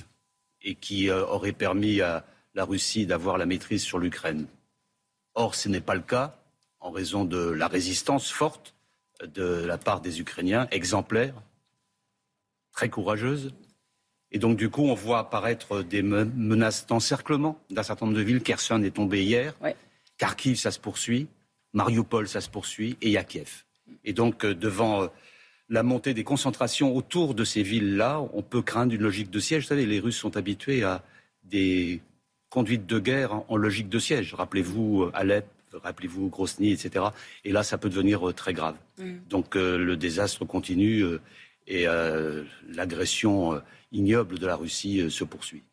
et 0.62 0.76
qui 0.76 1.12
aurait 1.12 1.52
permis 1.52 2.00
à 2.00 2.24
la 2.54 2.66
Russie 2.66 3.06
d'avoir 3.06 3.38
la 3.38 3.46
maîtrise 3.46 3.84
sur 3.84 4.00
l'Ukraine. 4.00 4.48
Or, 5.34 5.56
ce 5.56 5.70
n'est 5.70 5.82
pas 5.82 5.96
le 5.96 6.02
cas 6.02 6.38
en 6.80 6.92
raison 6.92 7.26
de 7.26 7.38
la 7.38 7.68
résistance 7.68 8.30
forte 8.30 8.76
de 9.24 9.64
la 9.66 9.78
part 9.78 10.02
des 10.02 10.20
Ukrainiens, 10.20 10.68
exemplaires, 10.72 11.36
très 12.72 12.90
courageuse. 12.90 13.54
Et 14.32 14.40
donc, 14.40 14.58
du 14.58 14.70
coup, 14.70 14.84
on 14.84 14.94
voit 14.94 15.20
apparaître 15.20 15.84
des 15.84 16.02
menaces 16.02 16.88
d'encerclement 16.88 17.60
d'un 17.70 17.84
certain 17.84 18.06
nombre 18.06 18.18
de 18.18 18.24
villes. 18.24 18.42
Kherson 18.42 18.82
est 18.84 18.96
tombé 18.96 19.24
hier. 19.24 19.56
Kharkiv, 20.18 20.58
ça 20.58 20.72
se 20.72 20.80
poursuit. 20.80 21.28
Mariupol, 21.74 22.28
ça 22.28 22.42
se 22.42 22.50
poursuit. 22.50 22.98
Et 23.02 23.12
Yakiev. 23.12 23.64
Et 24.04 24.14
donc, 24.14 24.44
euh, 24.44 24.54
devant 24.54 25.04
euh, 25.04 25.08
la 25.70 25.84
montée 25.84 26.14
des 26.14 26.24
concentrations 26.24 26.96
autour 26.96 27.36
de 27.36 27.44
ces 27.44 27.64
villes-là, 27.64 28.22
on 28.34 28.42
peut 28.42 28.62
craindre 28.62 28.94
une 28.94 29.02
logique 29.02 29.30
de 29.30 29.40
siège. 29.40 29.64
Vous 29.64 29.70
savez, 29.70 29.86
les 29.86 30.00
Russes 30.00 30.18
sont 30.18 30.36
habitués 30.36 30.84
à 30.84 31.04
des 31.44 32.02
conduite 32.54 32.86
de 32.86 33.00
guerre 33.00 33.42
en, 33.50 33.58
logique 33.58 33.90
de 33.90 33.98
siège. 33.98 34.36
Rappelez-vous 34.36 35.06
euh, 35.06 35.12
Alep, 35.16 35.48
rappelez-vous 35.74 36.30
Grosny, 36.30 36.72
etc. 36.72 37.06
Et 37.44 37.52
là, 37.52 37.64
ça 37.64 37.80
peut 37.80 37.90
devenir 37.90 38.30
euh, 38.30 38.32
très 38.32 38.54
grave. 38.54 38.76
Mm. 39.00 39.14
Donc 39.28 39.56
euh, 39.56 39.76
le 39.76 39.98
désastre 39.98 40.46
continue 40.46 41.04
et 41.66 41.86
l'agression 42.68 43.62
ignoble 43.94 44.38
de 44.38 44.46
la 44.46 44.58
Russie 44.58 45.10
se 45.10 45.24
poursuit. 45.24 45.64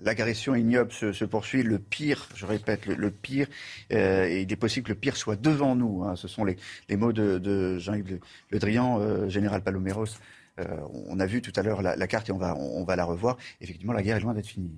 L'agression 0.00 0.54
ignoble 0.54 0.92
se, 0.92 1.24
poursuit. 1.24 1.64
Le 1.64 1.80
pire, 1.80 2.28
je 2.36 2.46
répète, 2.46 2.86
le, 2.86 3.10
pire, 3.10 3.48
et 3.90 4.42
il 4.42 4.52
est 4.52 4.56
possible 4.56 4.86
que 4.86 4.92
le 4.92 4.98
pire 4.98 5.16
soit 5.16 5.34
devant 5.34 5.74
nous. 5.74 6.04
Hein. 6.04 6.14
Ce 6.14 6.28
sont 6.28 6.44
les, 6.44 6.56
mots 6.96 7.12
de, 7.12 7.78
Jean-Yves 7.78 8.20
Le, 8.50 8.58
Drian, 8.60 9.28
général 9.28 9.62
Paloméros. 9.62 10.14
on 10.58 11.18
a 11.18 11.26
vu 11.26 11.42
tout 11.42 11.52
à 11.56 11.62
l'heure 11.62 11.82
la, 11.82 12.06
carte 12.06 12.28
et 12.28 12.32
on 12.32 12.38
va, 12.38 12.54
on 12.56 12.84
va 12.84 12.94
la 12.94 13.04
revoir. 13.04 13.36
Effectivement, 13.60 13.94
la 13.94 14.04
guerre 14.04 14.18
est 14.18 14.20
loin 14.20 14.34
d'être 14.34 14.46
finie. 14.46 14.70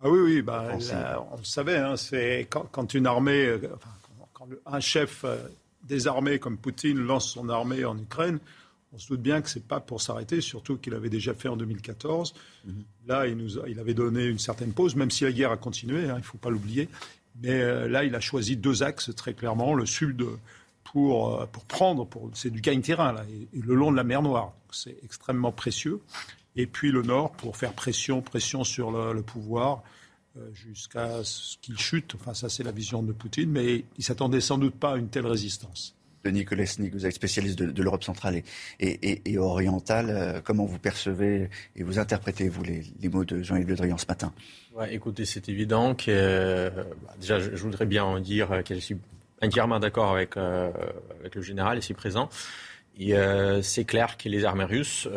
Ah 0.00 0.08
oui, 0.08 0.20
oui, 0.20 0.42
bah, 0.42 0.68
on 1.32 1.36
le 1.36 1.44
savait, 1.44 1.76
hein, 1.76 1.96
c'est 1.96 2.46
quand, 2.48 2.94
une 2.94 3.06
armée, 3.06 3.46
euh, 3.46 3.58
quand 4.32 4.46
un 4.64 4.80
chef 4.80 5.24
euh, 5.24 5.36
des 5.82 6.06
armées 6.06 6.38
comme 6.38 6.56
Poutine 6.56 6.98
lance 6.98 7.32
son 7.32 7.48
armée 7.48 7.84
en 7.84 7.98
Ukraine, 7.98 8.38
on 8.92 8.98
se 8.98 9.08
doute 9.08 9.20
bien 9.20 9.42
que 9.42 9.50
ce 9.50 9.58
n'est 9.58 9.64
pas 9.64 9.80
pour 9.80 10.00
s'arrêter, 10.00 10.40
surtout 10.40 10.76
qu'il 10.76 10.94
avait 10.94 11.08
déjà 11.10 11.34
fait 11.34 11.48
en 11.48 11.56
2014. 11.56 12.32
Mhm. 12.64 12.84
Là, 13.08 13.26
il, 13.26 13.36
nous 13.36 13.58
il 13.66 13.80
avait 13.80 13.94
donné 13.94 14.24
une 14.26 14.38
certaine 14.38 14.72
pause, 14.72 14.94
même 14.94 15.10
si 15.10 15.24
la 15.24 15.32
guerre 15.32 15.50
a 15.50 15.56
continué, 15.56 16.08
hein, 16.08 16.14
il 16.14 16.20
ne 16.20 16.22
faut 16.22 16.38
pas 16.38 16.50
l'oublier. 16.50 16.88
Mais 17.42 17.60
euh, 17.60 17.88
là, 17.88 18.04
il 18.04 18.14
a 18.14 18.20
choisi 18.20 18.56
deux 18.56 18.84
axes 18.84 19.12
très 19.16 19.34
clairement. 19.34 19.74
Le 19.74 19.84
sud 19.84 20.24
pour, 20.84 21.44
pour 21.48 21.64
prendre, 21.64 22.06
pour, 22.06 22.30
c'est 22.34 22.50
du 22.50 22.60
gagne-terrain, 22.60 23.12
là, 23.12 23.24
et, 23.28 23.60
le 23.60 23.74
long 23.74 23.90
de 23.90 23.96
la 23.96 24.04
mer 24.04 24.22
Noire. 24.22 24.52
C'est 24.70 24.96
extrêmement 25.02 25.50
précieux 25.50 26.00
et 26.58 26.66
puis 26.66 26.90
le 26.90 27.02
Nord 27.02 27.30
pour 27.30 27.56
faire 27.56 27.72
pression, 27.72 28.20
pression 28.20 28.64
sur 28.64 28.90
le, 28.90 29.22
pouvoir 29.22 29.82
euh, 30.36 30.52
jusqu'à 30.52 31.22
ce 31.22 31.56
qu'il 31.62 31.78
chute. 31.78 32.16
Enfin, 32.16 32.34
ça, 32.34 32.48
c'est 32.48 32.64
la 32.64 32.72
vision 32.72 33.02
de 33.02 33.12
Poutine, 33.12 33.50
mais 33.50 33.84
il 33.96 34.04
s'attendait 34.04 34.40
sans 34.40 34.58
doute 34.58 34.74
pas 34.74 34.94
à 34.94 34.96
une 34.96 35.08
telle 35.08 35.26
résistance. 35.26 35.94
Denis 36.24 36.44
Kolesnik, 36.44 36.92
vous 36.92 37.06
êtes 37.06 37.14
spécialiste 37.14 37.60
de, 37.60 37.82
l'Europe 37.82 38.02
centrale 38.02 38.42
et, 38.80 39.38
orientale. 39.38 40.10
Euh, 40.10 40.40
comment 40.42 40.64
vous 40.64 40.80
percevez 40.80 41.48
et 41.76 41.84
vous 41.84 42.00
interprétez, 42.00 42.48
vous, 42.48 42.64
les, 42.64 43.08
mots 43.08 43.24
de 43.24 43.40
Jean-Yves 43.40 43.68
Le 43.68 43.76
Drian 43.76 43.96
ce 43.96 44.06
matin? 44.06 44.32
Ouais, 44.74 44.92
Écoutez, 44.92 45.24
c'est 45.24 45.48
évident 45.48 45.94
que. 45.94 46.06
Euh, 46.08 46.70
bah, 47.04 47.14
déjà, 47.20 47.38
je, 47.38 47.50
voudrais 47.50 47.86
bien 47.86 48.02
en 48.02 48.18
dire 48.18 48.64
que 48.64 48.74
je 48.74 48.80
suis 48.80 48.96
entièrement 49.40 49.78
d'accord 49.78 50.12
avec, 50.12 50.36
avec 50.36 51.36
le 51.36 51.40
général 51.40 51.78
ici 51.78 51.94
présent. 51.94 52.28
C'est 53.62 53.84
clair 53.84 54.16
que 54.16 54.28
les 54.28 54.44
armées 54.44 54.64
russes 54.64 55.08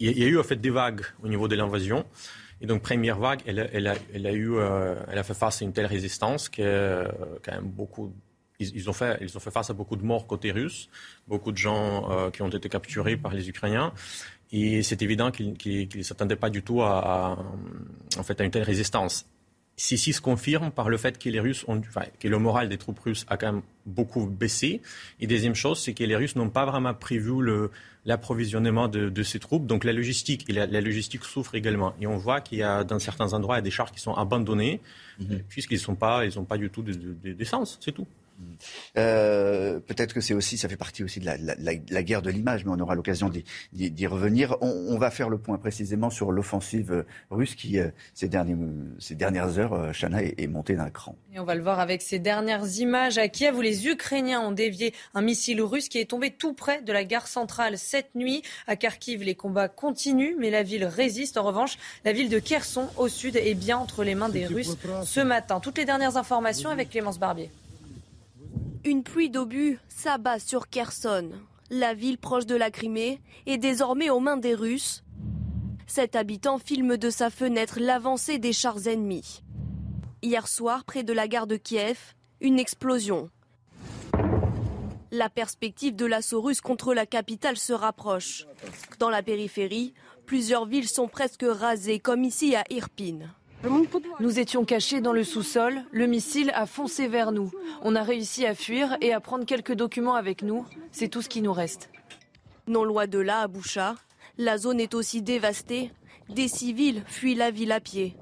il 0.00 0.18
y 0.18 0.24
a 0.24 0.26
eu 0.26 0.38
en 0.38 0.42
fait 0.42 0.56
des 0.56 0.70
vagues 0.70 1.02
au 1.22 1.28
niveau 1.28 1.48
de 1.48 1.56
l'invasion. 1.56 2.04
Et 2.60 2.66
donc 2.66 2.82
première 2.82 3.18
vague, 3.18 3.40
elle, 3.46 3.60
a, 3.60 3.94
elle, 4.12 4.26
a, 4.26 4.32
eu, 4.32 4.54
euh, 4.56 4.96
elle 5.08 5.18
a 5.18 5.22
fait 5.22 5.34
face 5.34 5.62
à 5.62 5.64
une 5.64 5.72
telle 5.72 5.86
résistance 5.86 6.48
que 6.48 6.62
euh, 6.62 7.06
quand 7.42 7.52
même 7.52 7.68
beaucoup 7.68 8.12
ils, 8.58 8.90
ont 8.90 8.92
fait, 8.92 9.16
ils 9.20 9.36
ont 9.36 9.40
fait 9.40 9.52
face 9.52 9.70
à 9.70 9.72
beaucoup 9.72 9.94
de 9.94 10.02
morts 10.02 10.26
côté 10.26 10.50
russe, 10.50 10.88
beaucoup 11.28 11.52
de 11.52 11.56
gens 11.56 12.10
euh, 12.10 12.30
qui 12.30 12.42
ont 12.42 12.48
été 12.48 12.68
capturés 12.68 13.16
par 13.16 13.32
les 13.32 13.48
Ukrainiens. 13.48 13.92
Et 14.50 14.82
c'est 14.82 15.00
évident 15.00 15.30
qu'ils 15.30 15.88
ne 15.94 16.02
s'attendaient 16.02 16.34
pas 16.34 16.50
du 16.50 16.64
tout 16.64 16.82
à, 16.82 17.38
en 18.18 18.22
fait, 18.24 18.40
à 18.40 18.44
une 18.44 18.50
telle 18.50 18.64
résistance. 18.64 19.26
Ceci 19.80 20.12
se 20.12 20.20
confirme 20.20 20.72
par 20.72 20.88
le 20.88 20.96
fait 20.96 21.20
que 21.20 21.28
les 21.28 21.38
Russes 21.38 21.64
ont, 21.68 21.78
enfin, 21.78 22.02
que 22.18 22.26
le 22.26 22.38
moral 22.40 22.68
des 22.68 22.78
troupes 22.78 22.98
russes 22.98 23.24
a 23.28 23.36
quand 23.36 23.52
même 23.52 23.62
beaucoup 23.86 24.26
baissé. 24.26 24.82
Et 25.20 25.28
deuxième 25.28 25.54
chose, 25.54 25.78
c'est 25.80 25.94
que 25.94 26.02
les 26.02 26.16
Russes 26.16 26.34
n'ont 26.34 26.50
pas 26.50 26.66
vraiment 26.66 26.94
prévu 26.94 27.40
le, 27.40 27.70
l'approvisionnement 28.04 28.88
de, 28.88 29.22
ces 29.22 29.38
troupes. 29.38 29.66
Donc 29.66 29.84
la 29.84 29.92
logistique, 29.92 30.50
et 30.50 30.52
la, 30.52 30.80
logistique 30.80 31.24
souffre 31.24 31.54
également. 31.54 31.94
Et 32.00 32.08
on 32.08 32.16
voit 32.16 32.40
qu'il 32.40 32.58
y 32.58 32.62
a 32.64 32.82
dans 32.82 32.98
certains 32.98 33.34
endroits 33.34 33.60
des 33.60 33.70
chars 33.70 33.92
qui 33.92 34.00
sont 34.00 34.14
abandonnés, 34.14 34.80
mhm. 35.20 35.44
puisqu'ils 35.48 35.80
n'ont 35.86 35.94
pas, 35.94 36.26
ils 36.26 36.44
pas 36.44 36.58
du 36.58 36.70
tout 36.70 36.82
d'essence, 36.82 37.78
c'est 37.80 37.92
tout. 37.92 38.06
Euh, 38.96 39.80
peut-être 39.80 40.12
que 40.12 40.20
c'est 40.20 40.34
aussi, 40.34 40.58
ça 40.58 40.68
fait 40.68 40.76
partie 40.76 41.02
aussi 41.04 41.20
de 41.20 41.26
la, 41.26 42.02
guerre 42.02 42.22
de 42.22 42.30
l'image, 42.30 42.64
mais 42.64 42.72
on 42.72 42.80
aura 42.80 42.94
l'occasion 42.94 43.30
d'y 43.72 44.06
revenir. 44.06 44.56
On, 44.60 44.98
va 44.98 45.10
faire 45.10 45.28
le 45.28 45.38
point 45.38 45.58
précisément 45.58 46.10
sur 46.10 46.32
l'offensive 46.32 47.04
russe 47.30 47.54
qui, 47.54 47.78
euh, 47.78 47.90
ces, 48.14 48.28
dernières 48.28 49.58
heures, 49.58 49.74
euh, 49.74 49.92
Chana, 49.92 50.22
est, 50.22 50.46
montée 50.48 50.74
d'un 50.74 50.90
cran. 50.90 51.16
Et 51.32 51.38
on 51.38 51.44
va 51.44 51.54
le 51.54 51.62
voir 51.62 51.78
avec 51.78 52.02
ces 52.02 52.18
dernières 52.18 52.66
images 52.78 53.18
à 53.18 53.28
Kiev 53.28 53.56
où 53.56 53.60
les 53.60 53.86
Ukrainiens 53.86 54.40
ont 54.40 54.50
dévié 54.50 54.92
un 55.14 55.22
missile 55.22 55.62
russe 55.62 55.88
qui 55.88 55.98
est 55.98 56.10
tombé 56.10 56.30
tout 56.30 56.52
près 56.52 56.82
de 56.82 56.92
la 56.92 57.04
gare 57.04 57.28
centrale 57.28 57.78
cette 57.78 58.14
nuit. 58.14 58.42
À 58.66 58.76
Kharkiv, 58.76 59.22
les 59.22 59.34
combats 59.34 59.68
continuent, 59.68 60.34
mais 60.38 60.50
la 60.50 60.62
ville 60.62 60.84
résiste. 60.84 61.36
En 61.36 61.44
revanche, 61.44 61.78
la 62.04 62.12
ville 62.12 62.28
de 62.28 62.38
Kherson, 62.38 62.88
au 62.96 63.08
sud, 63.08 63.36
est 63.36 63.54
bien 63.54 63.78
entre 63.78 64.02
les 64.02 64.14
mains 64.14 64.28
des 64.28 64.46
Russes 64.46 64.76
ce 65.04 65.20
matin. 65.20 65.60
Toutes 65.60 65.78
les 65.78 65.84
dernières 65.84 66.16
informations 66.16 66.70
avec 66.70 66.90
Clémence 66.90 67.18
Barbier. 67.18 67.50
Une 68.84 69.02
pluie 69.02 69.28
d'obus 69.28 69.78
s'abat 69.88 70.38
sur 70.38 70.68
Kherson. 70.68 71.30
La 71.68 71.94
ville 71.94 72.16
proche 72.16 72.46
de 72.46 72.54
la 72.54 72.70
Crimée 72.70 73.20
est 73.46 73.58
désormais 73.58 74.08
aux 74.08 74.20
mains 74.20 74.36
des 74.36 74.54
Russes. 74.54 75.02
Cet 75.86 76.14
habitant 76.14 76.58
filme 76.58 76.96
de 76.96 77.10
sa 77.10 77.28
fenêtre 77.28 77.80
l'avancée 77.80 78.38
des 78.38 78.52
chars 78.52 78.86
ennemis. 78.86 79.42
Hier 80.22 80.46
soir, 80.46 80.84
près 80.84 81.02
de 81.02 81.12
la 81.12 81.26
gare 81.26 81.46
de 81.46 81.56
Kiev, 81.56 82.14
une 82.40 82.58
explosion. 82.58 83.30
La 85.10 85.28
perspective 85.28 85.96
de 85.96 86.06
l'assaut 86.06 86.40
russe 86.40 86.60
contre 86.60 86.94
la 86.94 87.06
capitale 87.06 87.56
se 87.56 87.72
rapproche. 87.72 88.46
Dans 88.98 89.10
la 89.10 89.22
périphérie, 89.22 89.92
plusieurs 90.24 90.66
villes 90.66 90.88
sont 90.88 91.08
presque 91.08 91.44
rasées, 91.48 91.98
comme 91.98 92.24
ici 92.24 92.54
à 92.54 92.62
Irpin. 92.70 93.20
Nous 94.20 94.38
étions 94.38 94.64
cachés 94.64 95.00
dans 95.00 95.12
le 95.12 95.24
sous-sol, 95.24 95.82
le 95.90 96.06
missile 96.06 96.52
a 96.54 96.66
foncé 96.66 97.08
vers 97.08 97.32
nous. 97.32 97.50
On 97.82 97.96
a 97.96 98.02
réussi 98.02 98.46
à 98.46 98.54
fuir 98.54 98.96
et 99.00 99.12
à 99.12 99.20
prendre 99.20 99.44
quelques 99.44 99.74
documents 99.74 100.14
avec 100.14 100.42
nous. 100.42 100.64
C'est 100.92 101.08
tout 101.08 101.22
ce 101.22 101.28
qui 101.28 101.42
nous 101.42 101.52
reste. 101.52 101.90
Non 102.66 102.84
loin 102.84 103.06
de 103.06 103.18
là, 103.18 103.40
à 103.40 103.48
Boucha, 103.48 103.96
la 104.36 104.58
zone 104.58 104.80
est 104.80 104.94
aussi 104.94 105.22
dévastée. 105.22 105.90
Des 106.28 106.48
civils 106.48 107.02
fuient 107.06 107.34
la 107.34 107.50
ville 107.50 107.72
à 107.72 107.80
pied. 107.80 108.16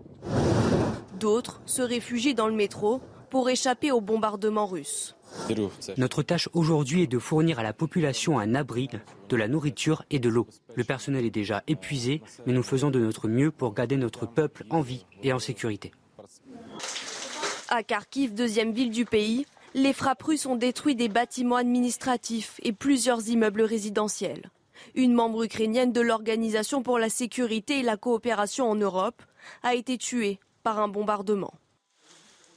D'autres 1.19 1.61
se 1.67 1.83
réfugient 1.83 2.35
dans 2.35 2.49
le 2.49 2.55
métro 2.55 3.01
pour 3.31 3.51
échapper 3.51 3.91
aux 3.91 4.01
bombardements 4.01 4.67
russes. 4.67 5.16
Notre 5.97 6.23
tâche 6.23 6.49
aujourd'hui 6.53 7.03
est 7.03 7.07
de 7.07 7.19
fournir 7.19 7.59
à 7.59 7.63
la 7.63 7.73
population 7.73 8.39
un 8.39 8.55
abri, 8.55 8.89
de 9.29 9.37
la 9.37 9.49
nourriture 9.49 10.05
et 10.11 10.19
de 10.19 10.29
l'eau. 10.29 10.47
Le 10.75 10.85
personnel 10.85 11.25
est 11.25 11.31
déjà 11.31 11.63
épuisé, 11.67 12.23
mais 12.47 12.53
nous 12.53 12.63
faisons 12.63 12.91
de 12.91 13.01
notre 13.01 13.29
mieux 13.29 13.51
pour 13.51 13.75
garder 13.75 13.97
notre 13.97 14.27
peuple 14.27 14.65
en 14.71 14.81
vie 14.81 15.07
et 15.23 15.33
en 15.33 15.39
sécurité. 15.39 15.93
À 17.69 17.83
Kharkiv, 17.83 18.35
deuxième 18.35 18.73
ville 18.73 18.91
du 18.91 19.05
pays, 19.05 19.47
les 19.75 19.93
frappes 19.93 20.23
russes 20.23 20.47
ont 20.47 20.57
détruit 20.57 20.95
des 20.95 21.09
bâtiments 21.09 21.57
administratifs 21.57 22.61
et 22.63 22.73
plusieurs 22.73 23.29
immeubles 23.29 23.63
résidentiels. 23.63 24.51
Une 24.95 25.13
membre 25.13 25.45
ukrainienne 25.45 25.93
de 25.93 26.01
l'Organisation 26.01 26.83
pour 26.83 26.99
la 26.99 27.09
sécurité 27.09 27.81
et 27.81 27.83
la 27.83 27.97
coopération 27.97 28.71
en 28.71 28.75
Europe 28.75 29.23
a 29.63 29.75
été 29.75 29.99
tuée 29.99 30.39
par 30.63 30.79
un 30.79 30.89
bombardement. 30.89 31.53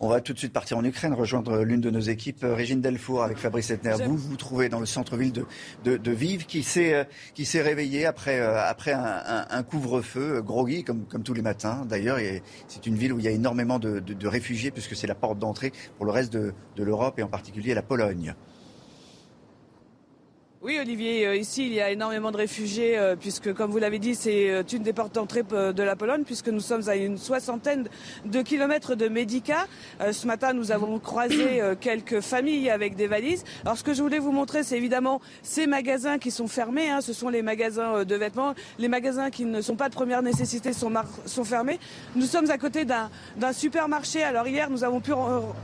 On 0.02 0.08
va 0.08 0.22
tout 0.22 0.32
de 0.32 0.38
suite 0.38 0.54
partir 0.54 0.78
en 0.78 0.84
Ukraine, 0.86 1.14
rejoindre 1.14 1.62
l'une 1.62 1.82
de 1.82 1.90
nos 1.90 2.00
équipes, 2.00 2.46
euh, 2.46 2.56
Régine 2.56 2.80
Delfour, 2.80 3.22
avec 3.22 3.38
Fabrice 3.38 3.70
Etner. 3.70 3.96
Vous 4.06 4.16
vous 4.16 4.38
trouvez 4.38 4.70
dans 4.70 4.80
le 4.80 4.86
centre-ville 4.86 5.34
de, 5.34 5.46
de, 5.84 5.98
de, 5.98 6.12
Vive, 6.12 6.46
qui 6.46 6.64
s'est 6.64 6.94
euh, 6.94 7.04
qui 7.34 7.44
s'est 7.44 7.62
réveillé 7.62 8.06
après 8.06 8.40
euh, 8.40 8.64
après 8.64 8.94
un, 8.94 9.04
un, 9.04 9.46
un 9.50 9.64
couvre-feu, 9.64 10.42
groggy 10.42 10.86
comme 10.86 11.04
comme 11.06 11.24
tous 11.24 11.34
les 11.34 11.42
matins. 11.42 11.86
D'ailleurs, 11.86 12.18
c'est 12.70 12.88
une 12.88 12.96
ville 12.96 13.12
où 13.12 13.20
il 13.20 13.26
y 13.26 13.28
a 13.28 13.32
énormément 13.32 13.78
de, 13.78 14.00
de 14.00 14.28
réfugiés, 14.28 14.72
puisque 14.72 14.96
c'est 14.96 15.06
la 15.06 15.16
porte 15.16 15.38
d'entrée 15.38 15.74
pour 15.98 16.06
le 16.06 16.12
reste 16.12 16.32
de, 16.32 16.54
l'Europe 16.78 17.20
et 17.20 17.24
en 17.24 17.28
particulier 17.28 17.74
la 17.74 17.82
Pologne. 17.82 18.36
Oui, 20.62 20.78
Olivier, 20.78 21.26
euh, 21.26 21.38
ici 21.38 21.68
il 21.68 21.74
y 21.74 21.80
a 21.80 21.90
énormément 21.90 22.32
de 22.32 22.36
réfugiés 22.36 22.98
euh, 22.98 23.16
puisque, 23.16 23.54
comme 23.54 23.72
vous 23.72 23.78
l'avez 23.78 23.98
dit, 23.98 24.14
c'est 24.14 24.50
euh, 24.50 24.62
une 24.74 24.84
des 24.84 24.92
portes 24.92 25.16
d'entrée 25.16 25.44
de 25.44 25.84
la 25.84 25.96
Pologne 25.96 26.24
puisque 26.26 26.50
nous 26.50 26.60
sommes 26.60 26.90
à 26.90 26.98
une 26.98 27.18
soixantaine 27.18 27.88
de 28.26 28.42
kilomètres 28.42 28.96
de 28.96 29.08
Médica. 29.08 29.68
Ce 30.12 30.28
matin, 30.28 30.52
nous 30.52 30.74
avons 30.74 31.00
croisé 31.00 31.62
quelques 31.80 32.20
familles 32.20 32.70
avec 32.70 32.96
des 32.96 33.08
valises. 33.08 33.46
Alors, 33.64 33.78
ce 33.78 33.84
que 33.84 33.94
je 33.94 34.02
voulais 34.02 34.20
vous 34.20 34.34
montrer, 34.34 34.64
c'est 34.64 34.78
évidemment 34.78 35.22
ces 35.44 35.66
magasins 35.66 36.18
qui 36.18 36.30
sont 36.30 36.48
fermés. 36.48 36.90
Hein. 36.90 37.02
Ce 37.02 37.14
sont 37.14 37.30
les 37.30 37.42
magasins 37.42 38.04
de 38.04 38.16
vêtements. 38.16 38.54
Les 38.80 38.88
magasins 38.88 39.30
qui 39.30 39.46
ne 39.46 39.62
sont 39.62 39.76
pas 39.76 39.90
de 39.90 39.96
première 39.96 40.22
nécessité 40.22 40.74
sont, 40.74 40.92
fermés. 41.46 41.80
Nous 42.16 42.26
sommes 42.26 42.50
à 42.52 42.58
côté 42.58 42.86
d'un 42.86 43.54
supermarché. 43.54 44.24
Alors, 44.24 44.48
hier, 44.48 44.70
nous 44.70 44.84
avons 44.84 45.00
pu 45.00 45.14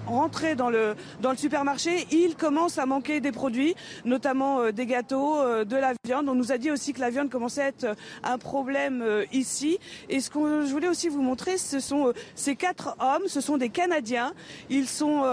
rentrer 0.07 0.55
dans 0.55 0.69
le 0.69 0.95
supermarché. 1.35 2.07
Il 2.11 2.35
commence 2.35 2.77
à 2.77 2.85
manquer 2.85 3.19
des 3.19 3.31
produits, 3.31 3.75
notamment 4.05 4.71
des 4.71 4.84
gâteaux, 4.85 5.39
euh, 5.39 5.65
de 5.65 5.75
la 5.75 5.93
viande. 6.05 6.29
On 6.29 6.35
nous 6.35 6.51
a 6.51 6.57
dit 6.57 6.71
aussi 6.71 6.93
que 6.93 6.99
la 6.99 7.09
viande 7.09 7.29
commençait 7.29 7.61
à 7.61 7.67
être 7.67 7.83
euh, 7.85 7.95
un 8.23 8.37
problème 8.37 9.01
euh, 9.01 9.25
ici. 9.31 9.79
Et 10.09 10.19
ce 10.19 10.29
que 10.29 10.65
je 10.65 10.71
voulais 10.71 10.87
aussi 10.87 11.09
vous 11.09 11.21
montrer, 11.21 11.57
ce 11.57 11.79
sont 11.79 12.13
ces 12.35 12.55
quatre 12.55 12.95
hommes, 12.99 13.27
ce 13.27 13.41
sont 13.41 13.57
des 13.57 13.69
Canadiens. 13.69 14.33
Ils 14.69 14.87
sont, 14.87 15.23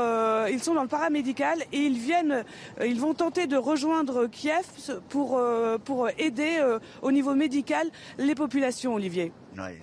ils 0.50 0.62
sont 0.62 0.74
dans 0.74 0.82
le 0.82 0.88
paramédical 0.88 1.58
et 1.72 1.78
ils 1.78 1.98
viennent, 1.98 2.44
ils 2.84 3.00
vont 3.00 3.14
tenter 3.14 3.46
de 3.46 3.56
rejoindre 3.56 4.26
Kiev 4.26 4.64
pour, 5.08 5.40
pour 5.84 6.08
aider 6.18 6.60
au 7.02 7.12
niveau 7.12 7.34
médical 7.34 7.88
les 8.18 8.34
populations, 8.34 8.94
Olivier. 8.94 9.32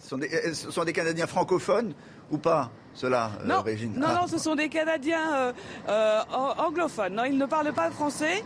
ce, 0.02 0.10
sont 0.10 0.18
des, 0.18 0.30
ce 0.54 0.72
sont 0.72 0.84
des 0.84 0.94
Canadiens 0.94 1.28
francophones 1.28 1.94
ou 2.32 2.38
pas 2.38 2.72
cela, 2.94 3.32
non, 3.46 3.62
Régine? 3.62 3.94
non, 3.96 4.10
non, 4.10 4.28
ce 4.28 4.38
sont 4.38 4.56
des 4.56 4.70
Canadiens 4.70 5.54
anglophones. 6.58 7.14
Non, 7.14 7.24
ils 7.26 7.38
ne 7.38 7.46
parlent 7.46 7.74
pas 7.74 7.92
français. 7.92 8.44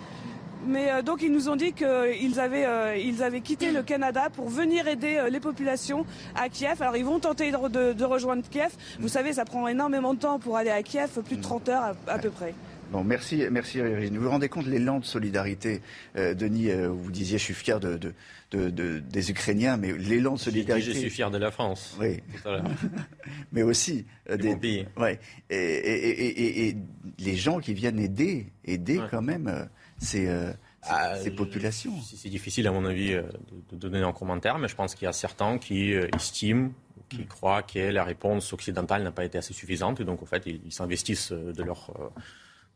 Mais 0.65 0.91
euh, 0.91 1.01
donc 1.01 1.21
ils 1.21 1.31
nous 1.31 1.49
ont 1.49 1.55
dit 1.55 1.73
qu'ils 1.73 2.39
avaient, 2.39 2.65
euh, 2.65 2.95
ils 2.95 3.23
avaient 3.23 3.41
quitté 3.41 3.71
le 3.71 3.83
Canada 3.83 4.29
pour 4.33 4.49
venir 4.49 4.87
aider 4.87 5.17
euh, 5.17 5.29
les 5.29 5.39
populations 5.39 6.05
à 6.35 6.49
Kiev. 6.49 6.81
Alors 6.81 6.97
ils 6.97 7.05
vont 7.05 7.19
tenter 7.19 7.51
de, 7.51 8.03
rejoindre 8.03 8.43
Kiev. 8.49 8.71
Vous 8.99 9.07
savez, 9.07 9.33
ça 9.33 9.45
prend 9.45 9.67
énormément 9.67 10.13
de 10.13 10.19
temps 10.19 10.39
pour 10.39 10.57
aller 10.57 10.69
à 10.69 10.83
Kiev, 10.83 11.21
plus 11.23 11.37
de 11.37 11.41
30 11.41 11.69
heures 11.69 11.95
à, 12.07 12.19
peu 12.19 12.29
près. 12.29 12.53
Bon, 12.91 13.03
merci, 13.03 13.43
merci 13.49 13.81
Régine. 13.81 14.17
Vous 14.17 14.23
vous 14.23 14.29
rendez 14.29 14.49
compte 14.49 14.65
de 14.65 14.71
l'élan 14.71 14.99
de 14.99 15.05
solidarité, 15.05 15.81
Denis 16.15 16.69
Vous 16.71 17.11
disiez, 17.11 17.39
je 17.39 17.43
suis 17.43 17.53
fier 17.55 17.79
de, 17.79 18.13
des 18.51 19.31
Ukrainiens, 19.31 19.77
mais 19.77 19.93
l'élan 19.93 20.33
de 20.33 20.39
solidarité. 20.39 20.91
Je 20.91 20.97
suis 20.97 21.09
fier 21.09 21.31
de 21.31 21.39
la 21.39 21.49
France. 21.49 21.97
Oui. 21.99 22.21
mais 23.51 23.63
aussi 23.63 24.05
des 24.37 24.55
pays. 24.55 24.85
Ouais. 24.95 25.19
Et, 25.49 26.67
et, 26.69 26.77
les 27.17 27.35
gens 27.35 27.59
qui 27.59 27.73
viennent 27.73 27.99
aider, 27.99 28.47
aider 28.63 29.01
quand 29.09 29.23
même 29.23 29.67
ces, 30.03 30.27
euh, 30.27 30.51
ah, 30.83 31.15
populations. 31.35 31.93
C'est 32.01 32.29
difficile, 32.29 32.67
à 32.67 32.71
mon 32.71 32.85
avis, 32.85 33.13
euh, 33.13 33.23
de, 33.71 33.77
donner 33.77 34.03
en 34.03 34.13
commentaire, 34.13 34.57
mais 34.59 34.67
je 34.67 34.75
pense 34.75 34.95
qu'il 34.95 35.05
y 35.05 35.09
a 35.09 35.13
certains 35.13 35.57
qui 35.57 35.93
euh, 35.93 36.07
estiment, 36.15 36.71
qui 37.09 37.21
mm. 37.21 37.25
croient 37.25 37.63
que 37.63 37.79
la 37.79 38.03
réponse 38.03 38.53
occidentale 38.53 39.03
n'a 39.03 39.11
pas 39.11 39.25
été 39.25 39.37
assez 39.37 39.53
suffisante, 39.53 39.99
et 39.99 40.05
donc, 40.05 40.21
en 40.21 40.25
fait, 40.25 40.45
ils 40.45 40.71
s'investissent 40.71 41.31
de 41.31 41.63
leur, 41.63 41.91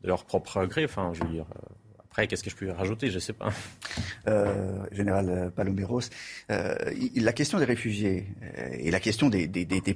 de 0.02 0.08
leur 0.08 0.24
propre 0.24 0.64
gré. 0.66 0.84
Enfin, 0.84 1.12
je 1.14 1.22
veux 1.22 1.30
dire, 1.30 1.46
qu'est-ce 2.26 2.42
que 2.42 2.50
je 2.50 2.56
peux 2.56 2.70
rajouter? 2.70 3.08
Je 3.10 3.16
ne 3.16 3.20
sais 3.20 3.32
pas. 3.32 3.50
Euh, 4.26 4.84
Général 4.92 5.52
Paloméros, 5.54 6.00
euh, 6.50 6.74
la 7.16 7.32
question 7.32 7.58
des 7.58 7.64
réfugiés 7.64 8.26
euh, 8.42 8.68
et 8.78 8.90
la 8.90 9.00
question 9.00 9.28
des, 9.28 9.48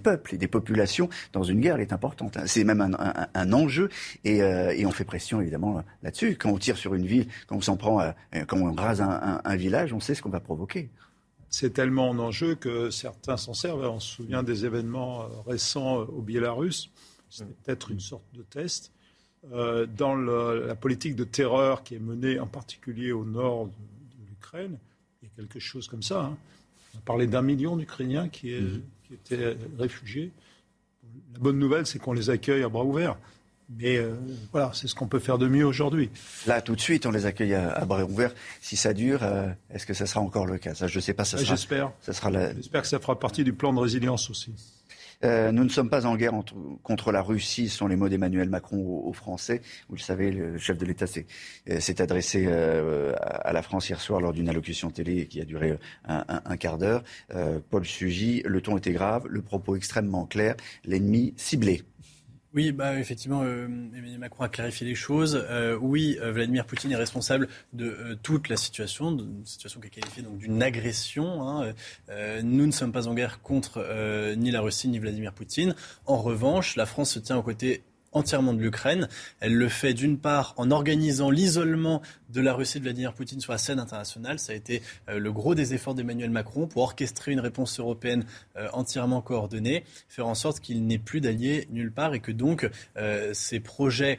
peuples 0.03 0.35
et 0.35 0.39
des 0.39 0.49
populations 0.49 1.09
dans 1.33 1.43
une 1.43 1.61
guerre, 1.61 1.77
elle 1.77 1.83
est 1.83 1.93
importante. 1.93 2.37
Hein. 2.37 2.45
C'est 2.47 2.65
même 2.65 2.81
un, 2.81 3.53
enjeu 3.53 3.89
et, 4.25 4.43
on 4.87 4.91
fait 4.91 5.05
pression 5.05 5.41
évidemment 5.41 5.83
là-dessus. 6.03 6.37
Quand 6.37 6.51
on 6.51 6.59
tire 6.59 6.77
sur 6.77 6.95
une 6.95 7.07
ville, 7.07 7.27
quand 7.47 7.57
on 7.57 7.61
s'en 7.61 7.77
prend, 7.77 8.13
quand 8.47 8.59
on 8.59 8.73
rase 8.73 9.01
un, 9.01 9.57
village, 9.57 9.93
on 9.93 10.01
sait 10.01 10.15
ce 10.15 10.23
qu'on 10.23 10.31
va 10.31 10.41
provoquer. 10.41 10.91
C'est 11.51 11.75
tellement 11.75 12.13
un 12.13 12.19
enjeu 12.19 12.55
que 12.55 12.91
certains 12.91 13.37
s'en 13.37 13.55
servent. 13.55 13.85
On 13.85 14.01
se 14.01 14.15
souvient 14.17 14.43
des 14.43 14.65
événements 14.65 15.29
récents 15.47 15.97
au 15.97 16.23
Biélarus. 16.23 16.91
C'était 17.29 17.51
peut-être 17.65 17.91
une 17.91 18.01
sorte 18.01 18.25
de 18.35 18.43
test. 18.43 18.92
Euh, 19.51 19.87
dans 19.87 20.15
la 20.15 20.77
politique 20.77 21.17
de 21.17 21.25
terreur 21.25 21.83
qui 21.83 21.97
est 21.97 21.99
menée 21.99 22.39
en 22.39 22.47
particulier 22.47 23.11
au 23.11 23.25
nord 23.25 23.67
de, 23.67 23.73
l'Ukraine. 24.29 24.79
Il 25.21 25.29
y 25.29 25.33
a 25.33 25.35
quelque 25.37 25.59
chose 25.59 25.89
comme 25.89 26.03
ça. 26.03 26.21
Hein. 26.21 26.37
On 26.95 26.99
a 26.99 27.01
parlé 27.01 27.27
d'un 27.27 27.43
million 27.43 27.77
d'Ukrainiens 27.77 28.29
qui, 28.29 28.55
mhm. 28.55 28.83
qui, 29.05 29.15
étaient 29.15 29.57
réfugiés. 29.77 30.31
La 31.35 31.41
bonne 31.41 31.59
nouvelle, 31.59 31.87
c'est 31.87 31.99
qu'on 31.99 32.13
les 32.13 32.31
accueille 32.31 32.63
à 32.63 32.69
bras 32.69 32.85
ouverts. 32.85 33.17
Mais 33.79 33.97
euh, 33.97 34.15
voilà, 34.53 34.71
c'est 34.75 34.87
ce 34.87 34.95
qu'on 34.95 35.09
peut 35.09 35.19
faire 35.19 35.39
de 35.39 35.49
mieux 35.49 35.65
aujourd'hui. 35.65 36.11
Là, 36.47 36.61
tout 36.61 36.77
de 36.77 36.81
suite, 36.81 37.07
on 37.07 37.11
les 37.11 37.27
accueille 37.27 37.55
à, 37.55 37.85
bras 37.85 38.05
ouverts. 38.05 38.35
Si 38.61 38.77
ça 38.77 38.93
dure, 38.93 39.23
euh, 39.23 39.49
est-ce 39.71 39.87
que 39.87 39.95
ça 39.95 40.07
sera 40.07 40.21
encore 40.21 40.47
le 40.47 40.59
cas? 40.59 40.75
Ça, 40.75 40.87
je 40.87 40.97
ne 40.97 41.01
sais 41.01 41.15
pas. 41.15 41.25
J'espère. 41.25 41.93
J'espère 42.07 42.83
que 42.83 42.89
ça 42.89 43.01
fera 43.01 43.19
partie 43.19 43.45
du 43.45 43.53
plan 43.53 43.73
de 43.73 43.81
résilience 43.81 44.31
aussi. 44.31 44.53
Euh, 45.25 45.53
nous 45.53 45.65
ne 45.65 45.69
sommes 45.69 45.89
pas 45.89 46.07
en 46.07 46.17
guerre 46.17 46.33
contre 46.83 47.13
la 47.13 47.23
Russie, 47.23 47.69
sont 47.69 47.87
les 47.87 47.97
mots 47.97 48.09
d'Emmanuel 48.09 48.49
Macron 48.49 48.79
aux, 48.79 49.13
Français. 49.13 49.63
Vous 49.89 49.95
le 49.95 50.01
savez, 50.01 50.33
le 50.33 50.59
chef 50.59 50.79
de 50.79 50.85
l'État 50.85 51.07
s'est 51.07 51.27
euh, 51.69 52.03
adressé 52.03 52.45
euh, 52.47 53.15
à 53.21 53.53
la 53.53 53.63
France 53.63 53.89
hier 53.89 54.01
soir 54.01 54.21
lors 54.21 54.33
d'une 54.33 54.49
allocution 54.49 54.91
télé 54.91 55.27
qui 55.27 55.41
a 55.41 55.45
duré 55.45 55.79
un, 56.07 56.57
quart 56.57 56.79
d'heure. 56.79 57.03
Paul 57.71 57.85
Sugy, 57.85 58.43
le 58.45 58.61
ton 58.61 58.77
était 58.77 58.93
grave, 58.93 59.27
le 59.29 59.43
propos 59.43 59.77
extrêmement 59.77 60.27
clair, 60.27 60.57
l'ennemi 60.85 61.35
ciblé. 61.37 61.83
Oui, 62.55 62.71
bah, 62.71 62.99
effectivement, 62.99 63.43
euh, 63.43 63.65
Emmanuel 63.65 64.19
Macron 64.19 64.45
a 64.45 64.49
clarifié 64.51 64.87
les 64.87 64.95
choses. 64.95 65.43
Euh, 65.49 65.79
oui, 65.81 66.19
euh, 66.21 66.33
Vladimir 66.33 66.67
Poutine 66.67 66.93
est 66.93 66.97
responsable 66.97 67.49
de 67.73 68.19
toute 68.23 68.51
la 68.51 68.59
situation, 68.59 69.11
une 69.11 69.47
situation 69.47 69.81
qui 69.81 69.87
est 69.87 69.91
qualifiée 69.91 70.23
d'une 70.23 70.63
agression. 70.63 71.49
Hein. 71.49 71.73
nous 72.43 72.67
ne 72.67 72.73
sommes 72.73 72.93
pas 72.93 73.09
en 73.09 73.15
guerre 73.15 73.41
contre 73.41 73.83
ni 74.37 74.51
la 74.51 74.61
Russie 74.61 74.89
ni 74.89 74.99
Vladimir 74.99 75.33
Poutine. 75.33 75.75
En 76.05 76.19
revanche, 76.19 76.77
la 76.77 76.85
France 76.85 77.13
se 77.13 77.19
tient 77.19 77.39
aux 77.39 77.43
côtés 77.43 77.85
entièrement 78.13 78.53
de 78.53 78.61
l'Ukraine. 78.61 79.09
Elle 79.41 79.55
le 79.55 79.69
fait 79.69 79.95
d'une 79.95 80.19
part 80.19 80.55
en 80.57 80.71
organisant 80.71 81.31
l'isolement 81.31 82.03
de 82.33 82.41
la 82.41 82.55
Russie 82.55 82.79
de 82.79 82.85
Vladimir 82.85 83.13
Poutine 83.13 83.41
sur 83.41 83.53
la 83.53 83.59
scène 83.59 83.79
internationale. 83.79 84.39
Ça 84.39 84.53
a 84.53 84.57
été 84.57 84.83
euh, 85.09 85.19
le 85.19 85.33
gros 85.33 85.55
des 85.55 85.75
efforts 85.75 85.95
d'Emmanuel 85.95 86.31
Macron 86.31 86.67
pour 86.67 86.83
orchestrer 86.83 87.33
une 87.33 87.41
réponse 87.41 87.79
européenne 87.79 88.25
euh, 88.57 88.69
entièrement 88.73 89.21
coordonnée, 89.21 89.85
faire 90.09 90.27
en 90.27 90.35
sorte 90.35 90.61
qu'il 90.61 90.87
n'ait 90.87 90.99
plus 90.99 91.21
d'alliés 91.21 91.69
nulle 91.71 91.93
part 91.93 92.15
et 92.15 92.21
que 92.21 92.33
donc 92.33 92.69
euh, 92.97 93.33
ces 93.35 93.61
projets 93.61 94.19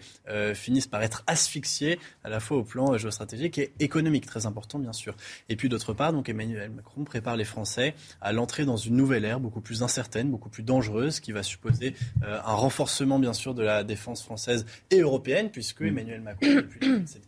finissent 0.53 0.87
par 0.87 1.01
être 1.01 1.23
asphyxiés 1.27 1.99
à 2.23 2.29
la 2.29 2.39
fois 2.39 2.57
au 2.57 2.63
plan 2.63 2.97
géostratégique 2.97 3.57
et 3.57 3.73
économique, 3.79 4.25
très 4.25 4.45
important 4.45 4.79
bien 4.79 4.93
sûr. 4.93 5.15
Et 5.49 5.55
puis 5.55 5.69
d'autre 5.69 5.93
part, 5.93 6.13
donc 6.13 6.29
Emmanuel 6.29 6.69
Macron 6.69 7.03
prépare 7.03 7.35
les 7.35 7.45
Français 7.45 7.95
à 8.21 8.31
l'entrée 8.31 8.65
dans 8.65 8.77
une 8.77 8.95
nouvelle 8.95 9.25
ère 9.25 9.39
beaucoup 9.39 9.61
plus 9.61 9.83
incertaine, 9.83 10.29
beaucoup 10.29 10.49
plus 10.49 10.63
dangereuse, 10.63 11.19
qui 11.19 11.31
va 11.31 11.43
supposer 11.43 11.95
un 12.21 12.53
renforcement 12.53 13.19
bien 13.19 13.33
sûr 13.33 13.53
de 13.53 13.63
la 13.63 13.83
défense 13.83 14.23
française 14.23 14.65
et 14.91 14.99
européenne, 14.99 15.49
puisque 15.51 15.81
mm. 15.81 15.87
Emmanuel 15.87 16.21
Macron, 16.21 16.55
depuis 16.55 17.01
cette 17.05 17.27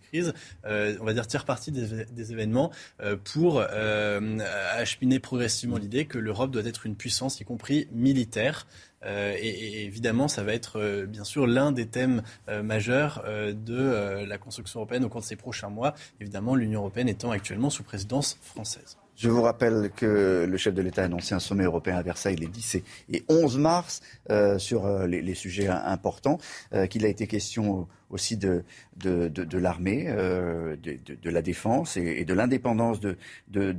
euh, 0.65 0.97
on 0.99 1.05
va 1.05 1.13
dire, 1.13 1.27
tire 1.27 1.45
parti 1.45 1.71
des, 1.71 2.31
événements 2.31 2.71
euh, 3.01 3.15
pour 3.23 3.59
euh, 3.59 4.37
acheminer 4.73 5.19
progressivement 5.19 5.77
l'idée 5.77 6.05
que 6.05 6.17
l'Europe 6.17 6.51
doit 6.51 6.65
être 6.65 6.85
une 6.85 6.95
puissance, 6.95 7.39
y 7.39 7.45
compris 7.45 7.87
militaire. 7.91 8.67
et, 9.05 9.85
évidemment, 9.85 10.27
ça 10.27 10.43
va 10.43 10.53
être 10.53 11.05
bien 11.07 11.23
sûr 11.23 11.45
l'un 11.45 11.71
des 11.71 11.85
thèmes 11.85 12.23
majeurs 12.63 13.23
de 13.27 14.25
la 14.25 14.37
construction 14.37 14.79
européenne 14.79 15.05
au 15.05 15.09
cours 15.09 15.21
de 15.21 15.25
ces 15.25 15.35
prochains 15.35 15.69
mois. 15.69 15.93
Évidemment, 16.19 16.55
l'Union 16.55 16.79
européenne 16.79 17.09
étant 17.09 17.31
actuellement 17.31 17.69
sous 17.69 17.83
présidence 17.83 18.37
française. 18.41 18.97
Je 19.15 19.29
vous 19.29 19.41
rappelle 19.41 19.91
que 19.95 20.45
le 20.47 20.57
chef 20.57 20.73
de 20.73 20.81
l'État 20.81 21.03
a 21.03 21.05
annoncé 21.05 21.33
un 21.33 21.39
sommet 21.39 21.63
européen 21.63 21.95
à 21.95 22.01
Versailles 22.01 22.35
les 22.35 22.47
10 22.47 22.81
et 23.13 23.23
11 23.29 23.57
mars 23.57 24.01
euh, 24.29 24.59
sur 24.59 24.85
euh, 24.85 25.07
les, 25.07 25.35
sujets 25.35 25.67
importants, 25.67 26.37
euh, 26.73 26.85
qu'il 26.85 27.05
a 27.05 27.07
été 27.07 27.25
question 27.25 27.87
aussi 28.09 28.35
de, 28.35 28.63
de, 28.97 29.57
l'armée, 29.57 30.05
de, 30.05 31.29
la 31.29 31.41
défense 31.41 31.97
et, 31.97 32.23
de 32.25 32.33
l'indépendance 32.33 32.99
de, 32.99 33.15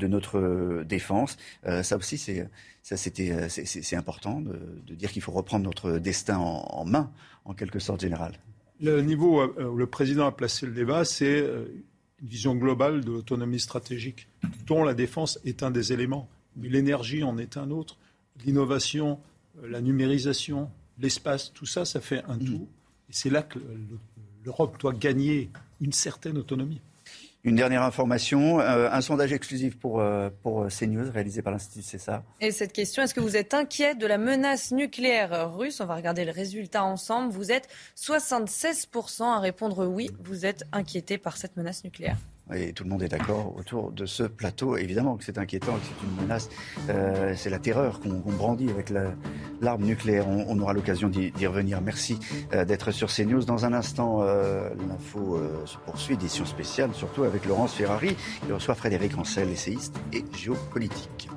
notre 0.07 0.83
défense. 0.85 1.37
ça 1.83 1.97
aussi, 1.97 2.19
c'est, 2.19 2.49
ça, 2.83 2.97
c'était, 2.97 3.49
c'est, 3.49 3.97
important 3.97 4.41
de, 4.41 4.95
dire 4.95 5.13
qu'il 5.13 5.23
faut 5.23 5.33
reprendre 5.33 5.65
notre 5.65 5.99
destin 5.99 6.39
en, 6.39 6.67
en 6.69 6.85
main, 6.85 7.13
en 7.45 7.55
quelque 7.55 7.79
sorte 7.79 8.01
générale. 8.01 8.33
Le 8.81 9.01
niveau 9.01 9.45
où 9.45 9.77
le 9.77 9.87
président 9.87 10.27
a 10.27 10.33
placé 10.33 10.67
le 10.67 10.73
débat, 10.73 11.05
c'est 11.05 11.45
une 12.23 12.29
vision 12.29 12.55
globale 12.55 13.05
de 13.05 13.13
l'autonomie 13.13 13.61
stratégique, 13.61 14.29
dont 14.67 14.85
la 14.85 14.95
défense 14.95 15.39
est 15.45 15.63
un 15.63 15.71
des 15.71 15.93
éléments, 15.93 16.29
mais 16.57 16.69
l'énergie 16.69 17.23
en 17.23 17.39
est 17.39 17.57
un 17.57 17.71
autre, 17.71 17.99
l'innovation, 18.45 19.21
euh, 19.63 19.69
la 19.69 19.81
numérisation, 19.81 20.71
l'espace, 20.99 21.53
tout 21.53 21.67
ça, 21.67 21.85
ça 21.85 22.01
fait 22.01 22.23
un 22.25 22.39
tout. 22.39 22.69
Et 23.09 23.13
c'est 23.13 23.31
là 23.31 23.43
que 23.43 23.59
l'Europe 24.45 24.81
doit 24.81 24.93
gagner 24.93 25.51
une 25.81 25.93
certaine 25.93 26.39
autonomie. 26.39 26.81
Une 27.47 27.55
dernière 27.55 27.85
information, 27.85 28.59
euh, 28.59 28.91
un 28.91 29.01
sondage 29.01 29.33
exclusif 29.33 29.79
pour, 29.79 30.01
euh, 30.01 30.31
pour 30.43 30.67
CNews 30.67 31.13
réalisé 31.13 31.43
par 31.43 31.53
l'Institut 31.53 31.81
CESA. 31.81 32.25
Et 32.41 32.51
cette 32.51 32.73
question, 32.73 33.05
est-ce 33.05 33.15
que 33.15 33.21
vous 33.21 33.37
êtes 33.37 33.55
inquiet 33.55 33.95
de 33.95 34.05
la 34.05 34.19
menace 34.19 34.73
nucléaire 34.73 35.55
russe? 35.55 35.81
On 35.81 35.87
va 35.87 35.95
regarder 35.95 36.25
le 36.25 36.33
résultat 36.33 36.83
ensemble. 36.83 37.33
Vous 37.33 37.53
êtes 37.53 37.69
76% 37.97 39.23
à 39.23 39.39
répondre 39.39 39.87
oui, 39.87 40.11
vous 40.25 40.45
êtes 40.45 40.65
inquiété 40.73 41.19
par 41.19 41.37
cette 41.37 41.57
menace 41.57 41.85
nucléaire. 41.85 42.17
Et 42.55 42.73
tout 42.73 42.85
le 42.85 42.91
monde 42.91 43.03
est 43.03 43.09
d'accord 43.09 43.57
autour 43.57 43.91
de 43.91 44.07
ce 44.07 44.23
plateau. 44.23 44.77
Évidemment 44.77 45.17
que 45.17 45.25
c'est 45.25 45.37
inquiétant, 45.37 45.75
que 45.75 45.81
c'est 45.83 46.07
une 46.07 46.23
menace. 46.23 46.49
Euh, 46.89 47.35
c'est 47.37 47.51
la 47.51 47.59
terreur 47.59 47.99
qu'on 47.99 48.33
brandit 48.33 48.71
avec 48.71 48.93
l'arme 49.61 49.83
nucléaire. 49.83 50.29
On, 50.29 50.59
aura 50.61 50.73
l'occasion 50.73 51.09
d'y 51.09 51.47
revenir. 51.47 51.81
Merci 51.81 52.19
euh, 52.53 52.65
d'être 52.65 52.93
sur 52.93 53.09
CNews. 53.09 53.45
Dans 53.45 53.65
un 53.65 53.73
instant, 53.73 54.21
euh, 54.23 54.71
l'info 54.89 55.41
se 55.65 55.77
poursuit, 55.79 56.15
édition 56.15 56.45
spéciale, 56.45 56.95
surtout 56.95 57.25
avec 57.25 57.47
Laurence 57.47 57.75
Ferrari. 57.75 58.17
Il 58.47 58.53
reçoit 58.53 58.77
Frédéric 58.77 59.19
Ancel, 59.19 59.51
essayiste 59.51 59.97
et 60.13 60.25
géopolitique. 60.37 61.29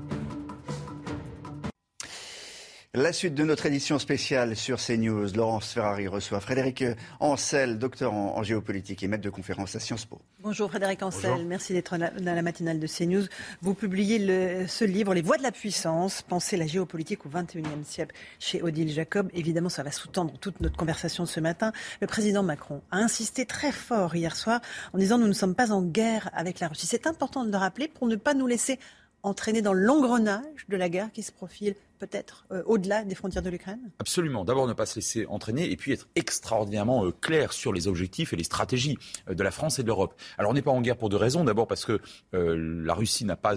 La 2.95 3.13
suite 3.13 3.35
de 3.35 3.43
notre 3.43 3.67
édition 3.67 3.99
spéciale 3.99 4.55
sur 4.55 4.79
CNews, 4.79 5.27
Laurence 5.35 5.73
Ferrari 5.73 6.07
reçoit 6.07 6.39
Frédéric 6.39 6.83
Ancel, 7.19 7.77
docteur 7.77 8.13
en, 8.13 8.41
géopolitique 8.41 9.03
et 9.03 9.07
maître 9.07 9.21
de 9.21 9.29
conférence 9.29 9.75
à 9.75 9.79
Sciences 9.79 10.05
Po. 10.05 10.19
Bonjour 10.39 10.71
Frédéric 10.71 11.03
Ancel, 11.03 11.45
merci 11.45 11.73
d'être 11.73 11.95
dans 11.97 12.33
la 12.33 12.41
matinale 12.41 12.79
de 12.79 12.87
CNews. 12.87 13.27
Vous 13.61 13.75
publiez 13.75 14.65
ce 14.65 14.85
livre, 14.85 15.13
Les 15.13 15.21
voies 15.21 15.37
de 15.37 15.43
la 15.43 15.51
puissance, 15.51 16.23
penser 16.23 16.57
la 16.57 16.65
géopolitique 16.65 17.27
au 17.27 17.29
XXIe 17.29 17.61
siècle 17.83 18.15
chez 18.39 18.63
Odile 18.63 18.89
Jacob. 18.89 19.29
Évidemment, 19.35 19.69
ça 19.69 19.83
va 19.83 19.91
sous-tendre 19.91 20.33
toute 20.39 20.59
notre 20.59 20.75
conversation 20.75 21.27
ce 21.27 21.39
matin. 21.39 21.71
Le 22.01 22.07
président 22.07 22.41
Macron 22.41 22.81
a 22.89 22.97
insisté 22.97 23.45
très 23.45 23.71
fort 23.71 24.15
hier 24.15 24.35
soir 24.35 24.61
en 24.93 24.97
disant 24.97 25.19
nous 25.19 25.27
ne 25.27 25.33
sommes 25.33 25.53
pas 25.53 25.71
en 25.71 25.83
guerre 25.83 26.31
avec 26.33 26.59
la 26.59 26.67
Russie. 26.69 26.87
C'est 26.87 27.05
important 27.05 27.45
de 27.45 27.51
le 27.51 27.57
rappeler 27.57 27.87
pour 27.87 28.07
ne 28.07 28.15
pas 28.15 28.33
nous 28.33 28.47
laisser 28.47 28.79
entraîner 29.21 29.61
dans 29.61 29.73
l'engrenage 29.73 30.65
de 30.69 30.75
la 30.75 30.89
guerre 30.89 31.11
qui 31.11 31.21
se 31.21 31.31
profile 31.31 31.75
peut-être 31.99 32.45
euh, 32.51 32.63
au-delà 32.65 33.03
des 33.03 33.15
frontières 33.15 33.43
de 33.43 33.49
l'Ukraine? 33.49 33.91
Absolument. 33.99 34.45
D'abord, 34.45 34.67
ne 34.67 34.73
pas 34.73 34.85
se 34.85 34.95
laisser 34.95 35.25
entraîner 35.27 35.69
et 35.71 35.77
puis 35.77 35.91
être 35.91 36.07
extraordinairement 36.15 37.05
euh, 37.05 37.11
clair 37.11 37.53
sur 37.53 37.73
les 37.73 37.87
objectifs 37.87 38.33
et 38.33 38.35
les 38.35 38.43
stratégies 38.43 38.97
euh, 39.29 39.35
de 39.35 39.43
la 39.43 39.51
France 39.51 39.77
et 39.77 39.83
de 39.83 39.87
l'Europe. 39.87 40.19
Alors, 40.37 40.51
on 40.51 40.53
n'est 40.53 40.61
pas 40.61 40.71
en 40.71 40.81
guerre 40.81 40.97
pour 40.97 41.09
deux 41.09 41.17
raisons. 41.17 41.43
D'abord 41.43 41.67
parce 41.67 41.85
que 41.85 41.99
la 42.31 42.93
Russie 42.93 43.25
n'a 43.25 43.35
pas, 43.35 43.55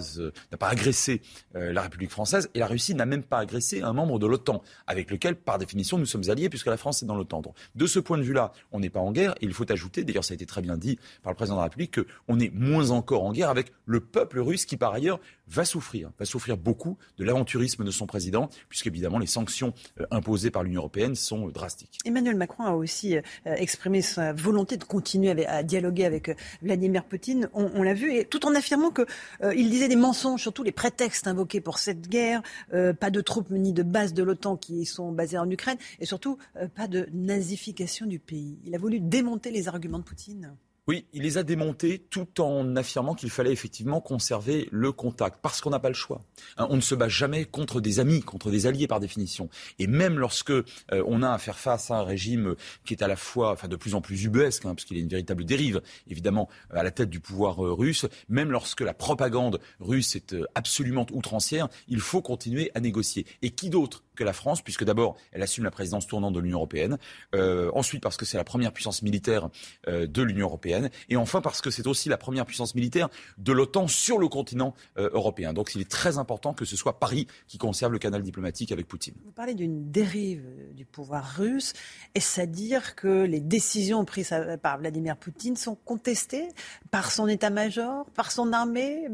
pas 0.59 0.67
agressé 0.67 1.21
la 1.53 1.81
République 1.81 2.11
française 2.11 2.49
et 2.53 2.59
la 2.59 2.67
Russie 2.67 2.95
n'a 2.95 3.05
même 3.05 3.23
pas 3.23 3.39
agressé 3.39 3.81
un 3.81 3.93
membre 3.93 4.19
de 4.19 4.27
l'OTAN, 4.27 4.61
avec 4.87 5.09
lequel, 5.09 5.35
par 5.35 5.57
définition, 5.57 5.97
nous 5.97 6.05
sommes 6.05 6.29
alliés 6.29 6.49
puisque 6.49 6.67
la 6.67 6.77
France 6.77 7.03
est 7.03 7.05
dans 7.05 7.15
l'OTAN. 7.15 7.41
de 7.75 7.87
ce 7.87 7.99
point 7.99 8.17
de 8.17 8.23
vue-là, 8.23 8.51
on 8.71 8.79
n'est 8.79 8.89
pas 8.89 8.99
en 8.99 9.11
guerre. 9.11 9.33
Et 9.41 9.45
il 9.45 9.53
faut 9.53 9.71
ajouter, 9.71 10.03
d'ailleurs, 10.03 10.25
ça 10.25 10.33
a 10.33 10.35
été 10.35 10.45
très 10.45 10.61
bien 10.61 10.77
dit 10.77 10.99
par 11.21 11.31
le 11.31 11.35
président 11.35 11.55
de 11.55 11.59
la 11.59 11.65
République, 11.65 11.99
qu'on 12.27 12.39
est 12.39 12.53
moins 12.53 12.91
encore 12.91 13.23
en 13.23 13.31
guerre 13.31 13.49
avec 13.49 13.71
le 13.85 13.99
peuple 13.99 14.39
russe 14.39 14.65
qui, 14.65 14.77
par 14.77 14.93
ailleurs, 14.93 15.19
va 15.47 15.65
souffrir, 15.65 16.11
va 16.17 16.25
souffrir 16.25 16.57
beaucoup 16.57 16.97
de 17.17 17.23
l'aventurisme 17.23 17.83
de 17.83 17.91
son 17.91 18.05
président, 18.05 18.49
puisqu'évidemment 18.69 19.19
les 19.19 19.27
sanctions 19.27 19.73
euh, 19.99 20.05
imposées 20.11 20.51
par 20.51 20.63
l'Union 20.63 20.81
européenne 20.81 21.15
sont 21.15 21.47
euh, 21.47 21.51
drastiques. 21.51 21.99
Emmanuel 22.05 22.35
Macron 22.35 22.63
a 22.63 22.71
aussi 22.71 23.17
euh, 23.17 23.21
exprimé 23.45 24.01
sa 24.01 24.33
volonté 24.33 24.77
de 24.77 24.83
continuer 24.83 25.45
à 25.45 25.63
dialoguer 25.63 26.05
avec 26.05 26.35
Vladimir 26.61 27.03
Poutine, 27.05 27.49
on, 27.53 27.83
l'a 27.83 27.93
vu, 27.93 28.13
et 28.13 28.25
tout 28.25 28.45
en 28.45 28.55
affirmant 28.55 28.91
qu'il 28.91 29.69
disait 29.69 29.87
des 29.87 29.95
mensonges 29.95 30.41
sur 30.41 30.53
tous 30.53 30.63
les 30.63 30.71
prétextes 30.71 31.27
invoqués 31.27 31.61
pour 31.61 31.79
cette 31.79 32.07
guerre, 32.07 32.41
pas 32.71 33.09
de 33.09 33.21
troupes 33.21 33.49
ni 33.51 33.73
de 33.73 33.83
bases 33.83 34.13
de 34.13 34.23
l'OTAN 34.23 34.57
qui 34.57 34.85
sont 34.85 35.11
basées 35.11 35.37
en 35.37 35.49
Ukraine, 35.49 35.77
et 35.99 36.05
surtout 36.05 36.37
pas 36.75 36.87
de 36.87 37.07
nazification 37.13 38.05
du 38.05 38.19
pays. 38.19 38.59
Il 38.65 38.75
a 38.75 38.77
voulu 38.77 38.99
démonter 38.99 39.51
les 39.51 39.67
arguments 39.67 39.99
de 39.99 40.03
Poutine. 40.03 40.55
Oui, 40.85 41.05
il 41.13 41.23
les 41.23 41.37
a 41.37 41.43
démontés 41.43 42.05
tout 42.09 42.41
en 42.41 42.75
affirmant 42.75 43.13
qu'il 43.13 43.29
fallait 43.29 43.53
effectivement 43.53 44.01
conserver 44.01 44.67
le 44.69 44.91
contact, 44.91 45.39
parce 45.41 45.61
qu'on 45.61 45.69
n'a 45.69 45.79
pas 45.79 45.87
le 45.87 45.95
choix. 45.95 46.21
Hein, 46.57 46.67
on 46.69 46.75
ne 46.75 46.81
se 46.81 46.93
bat 46.93 47.07
jamais 47.07 47.45
contre 47.45 47.79
des 47.79 48.01
amis, 48.01 48.21
contre 48.21 48.51
des 48.51 48.67
alliés 48.67 48.85
par 48.85 48.99
définition. 48.99 49.49
Et 49.79 49.87
même 49.87 50.19
lorsque 50.19 50.49
euh, 50.49 50.63
on 50.91 51.23
a 51.23 51.31
à 51.31 51.37
faire 51.37 51.57
face 51.57 51.89
à 51.89 51.99
un 51.99 52.03
régime 52.03 52.55
qui 52.83 52.93
est 52.93 53.01
à 53.01 53.07
la 53.07 53.15
fois, 53.15 53.53
enfin 53.53 53.69
de 53.69 53.77
plus 53.77 53.95
en 53.95 54.01
plus 54.01 54.25
ubuesque, 54.25 54.65
hein, 54.65 54.75
parce 54.75 54.83
qu'il 54.83 54.97
y 54.97 54.99
une 54.99 55.07
véritable 55.07 55.45
dérive, 55.45 55.81
évidemment, 56.09 56.49
à 56.69 56.83
la 56.83 56.91
tête 56.91 57.09
du 57.09 57.21
pouvoir 57.21 57.65
euh, 57.65 57.71
russe, 57.71 58.05
même 58.27 58.51
lorsque 58.51 58.81
la 58.81 58.93
propagande 58.93 59.61
russe 59.79 60.17
est 60.17 60.33
euh, 60.33 60.45
absolument 60.53 61.05
outrancière, 61.13 61.69
il 61.87 62.01
faut 62.01 62.21
continuer 62.21 62.71
à 62.75 62.81
négocier. 62.81 63.25
Et 63.41 63.51
qui 63.51 63.69
d'autre 63.69 64.03
que 64.15 64.23
la 64.23 64.33
France, 64.33 64.61
puisque 64.61 64.83
d'abord, 64.83 65.15
elle 65.31 65.41
assume 65.41 65.63
la 65.63 65.71
présidence 65.71 66.07
tournante 66.07 66.33
de 66.33 66.39
l'Union 66.39 66.57
européenne, 66.57 66.97
euh, 67.35 67.71
ensuite 67.73 68.01
parce 68.01 68.17
que 68.17 68.25
c'est 68.25 68.37
la 68.37 68.43
première 68.43 68.71
puissance 68.71 69.01
militaire 69.01 69.49
euh, 69.87 70.07
de 70.07 70.21
l'Union 70.21 70.47
européenne, 70.47 70.89
et 71.09 71.15
enfin 71.15 71.41
parce 71.41 71.61
que 71.61 71.71
c'est 71.71 71.87
aussi 71.87 72.09
la 72.09 72.17
première 72.17 72.45
puissance 72.45 72.75
militaire 72.75 73.09
de 73.37 73.51
l'OTAN 73.51 73.87
sur 73.87 74.19
le 74.19 74.27
continent 74.27 74.73
euh, 74.97 75.09
européen. 75.13 75.53
Donc 75.53 75.75
il 75.75 75.81
est 75.81 75.89
très 75.89 76.17
important 76.17 76.53
que 76.53 76.65
ce 76.65 76.75
soit 76.75 76.99
Paris 76.99 77.27
qui 77.47 77.57
conserve 77.57 77.91
le 77.91 77.99
canal 77.99 78.21
diplomatique 78.21 78.71
avec 78.71 78.87
Poutine. 78.87 79.15
Vous 79.25 79.31
parlez 79.31 79.53
d'une 79.53 79.91
dérive 79.91 80.45
du 80.73 80.85
pouvoir 80.85 81.25
russe. 81.37 81.73
Est-ce 82.15 82.41
à 82.41 82.45
dire 82.45 82.95
que 82.95 83.23
les 83.23 83.39
décisions 83.39 84.05
prises 84.05 84.33
par 84.61 84.77
Vladimir 84.77 85.17
Poutine 85.17 85.55
sont 85.55 85.75
contestées 85.75 86.47
par 86.91 87.11
son 87.11 87.27
état-major, 87.27 88.05
par 88.15 88.31
son 88.31 88.53
armée, 88.53 89.07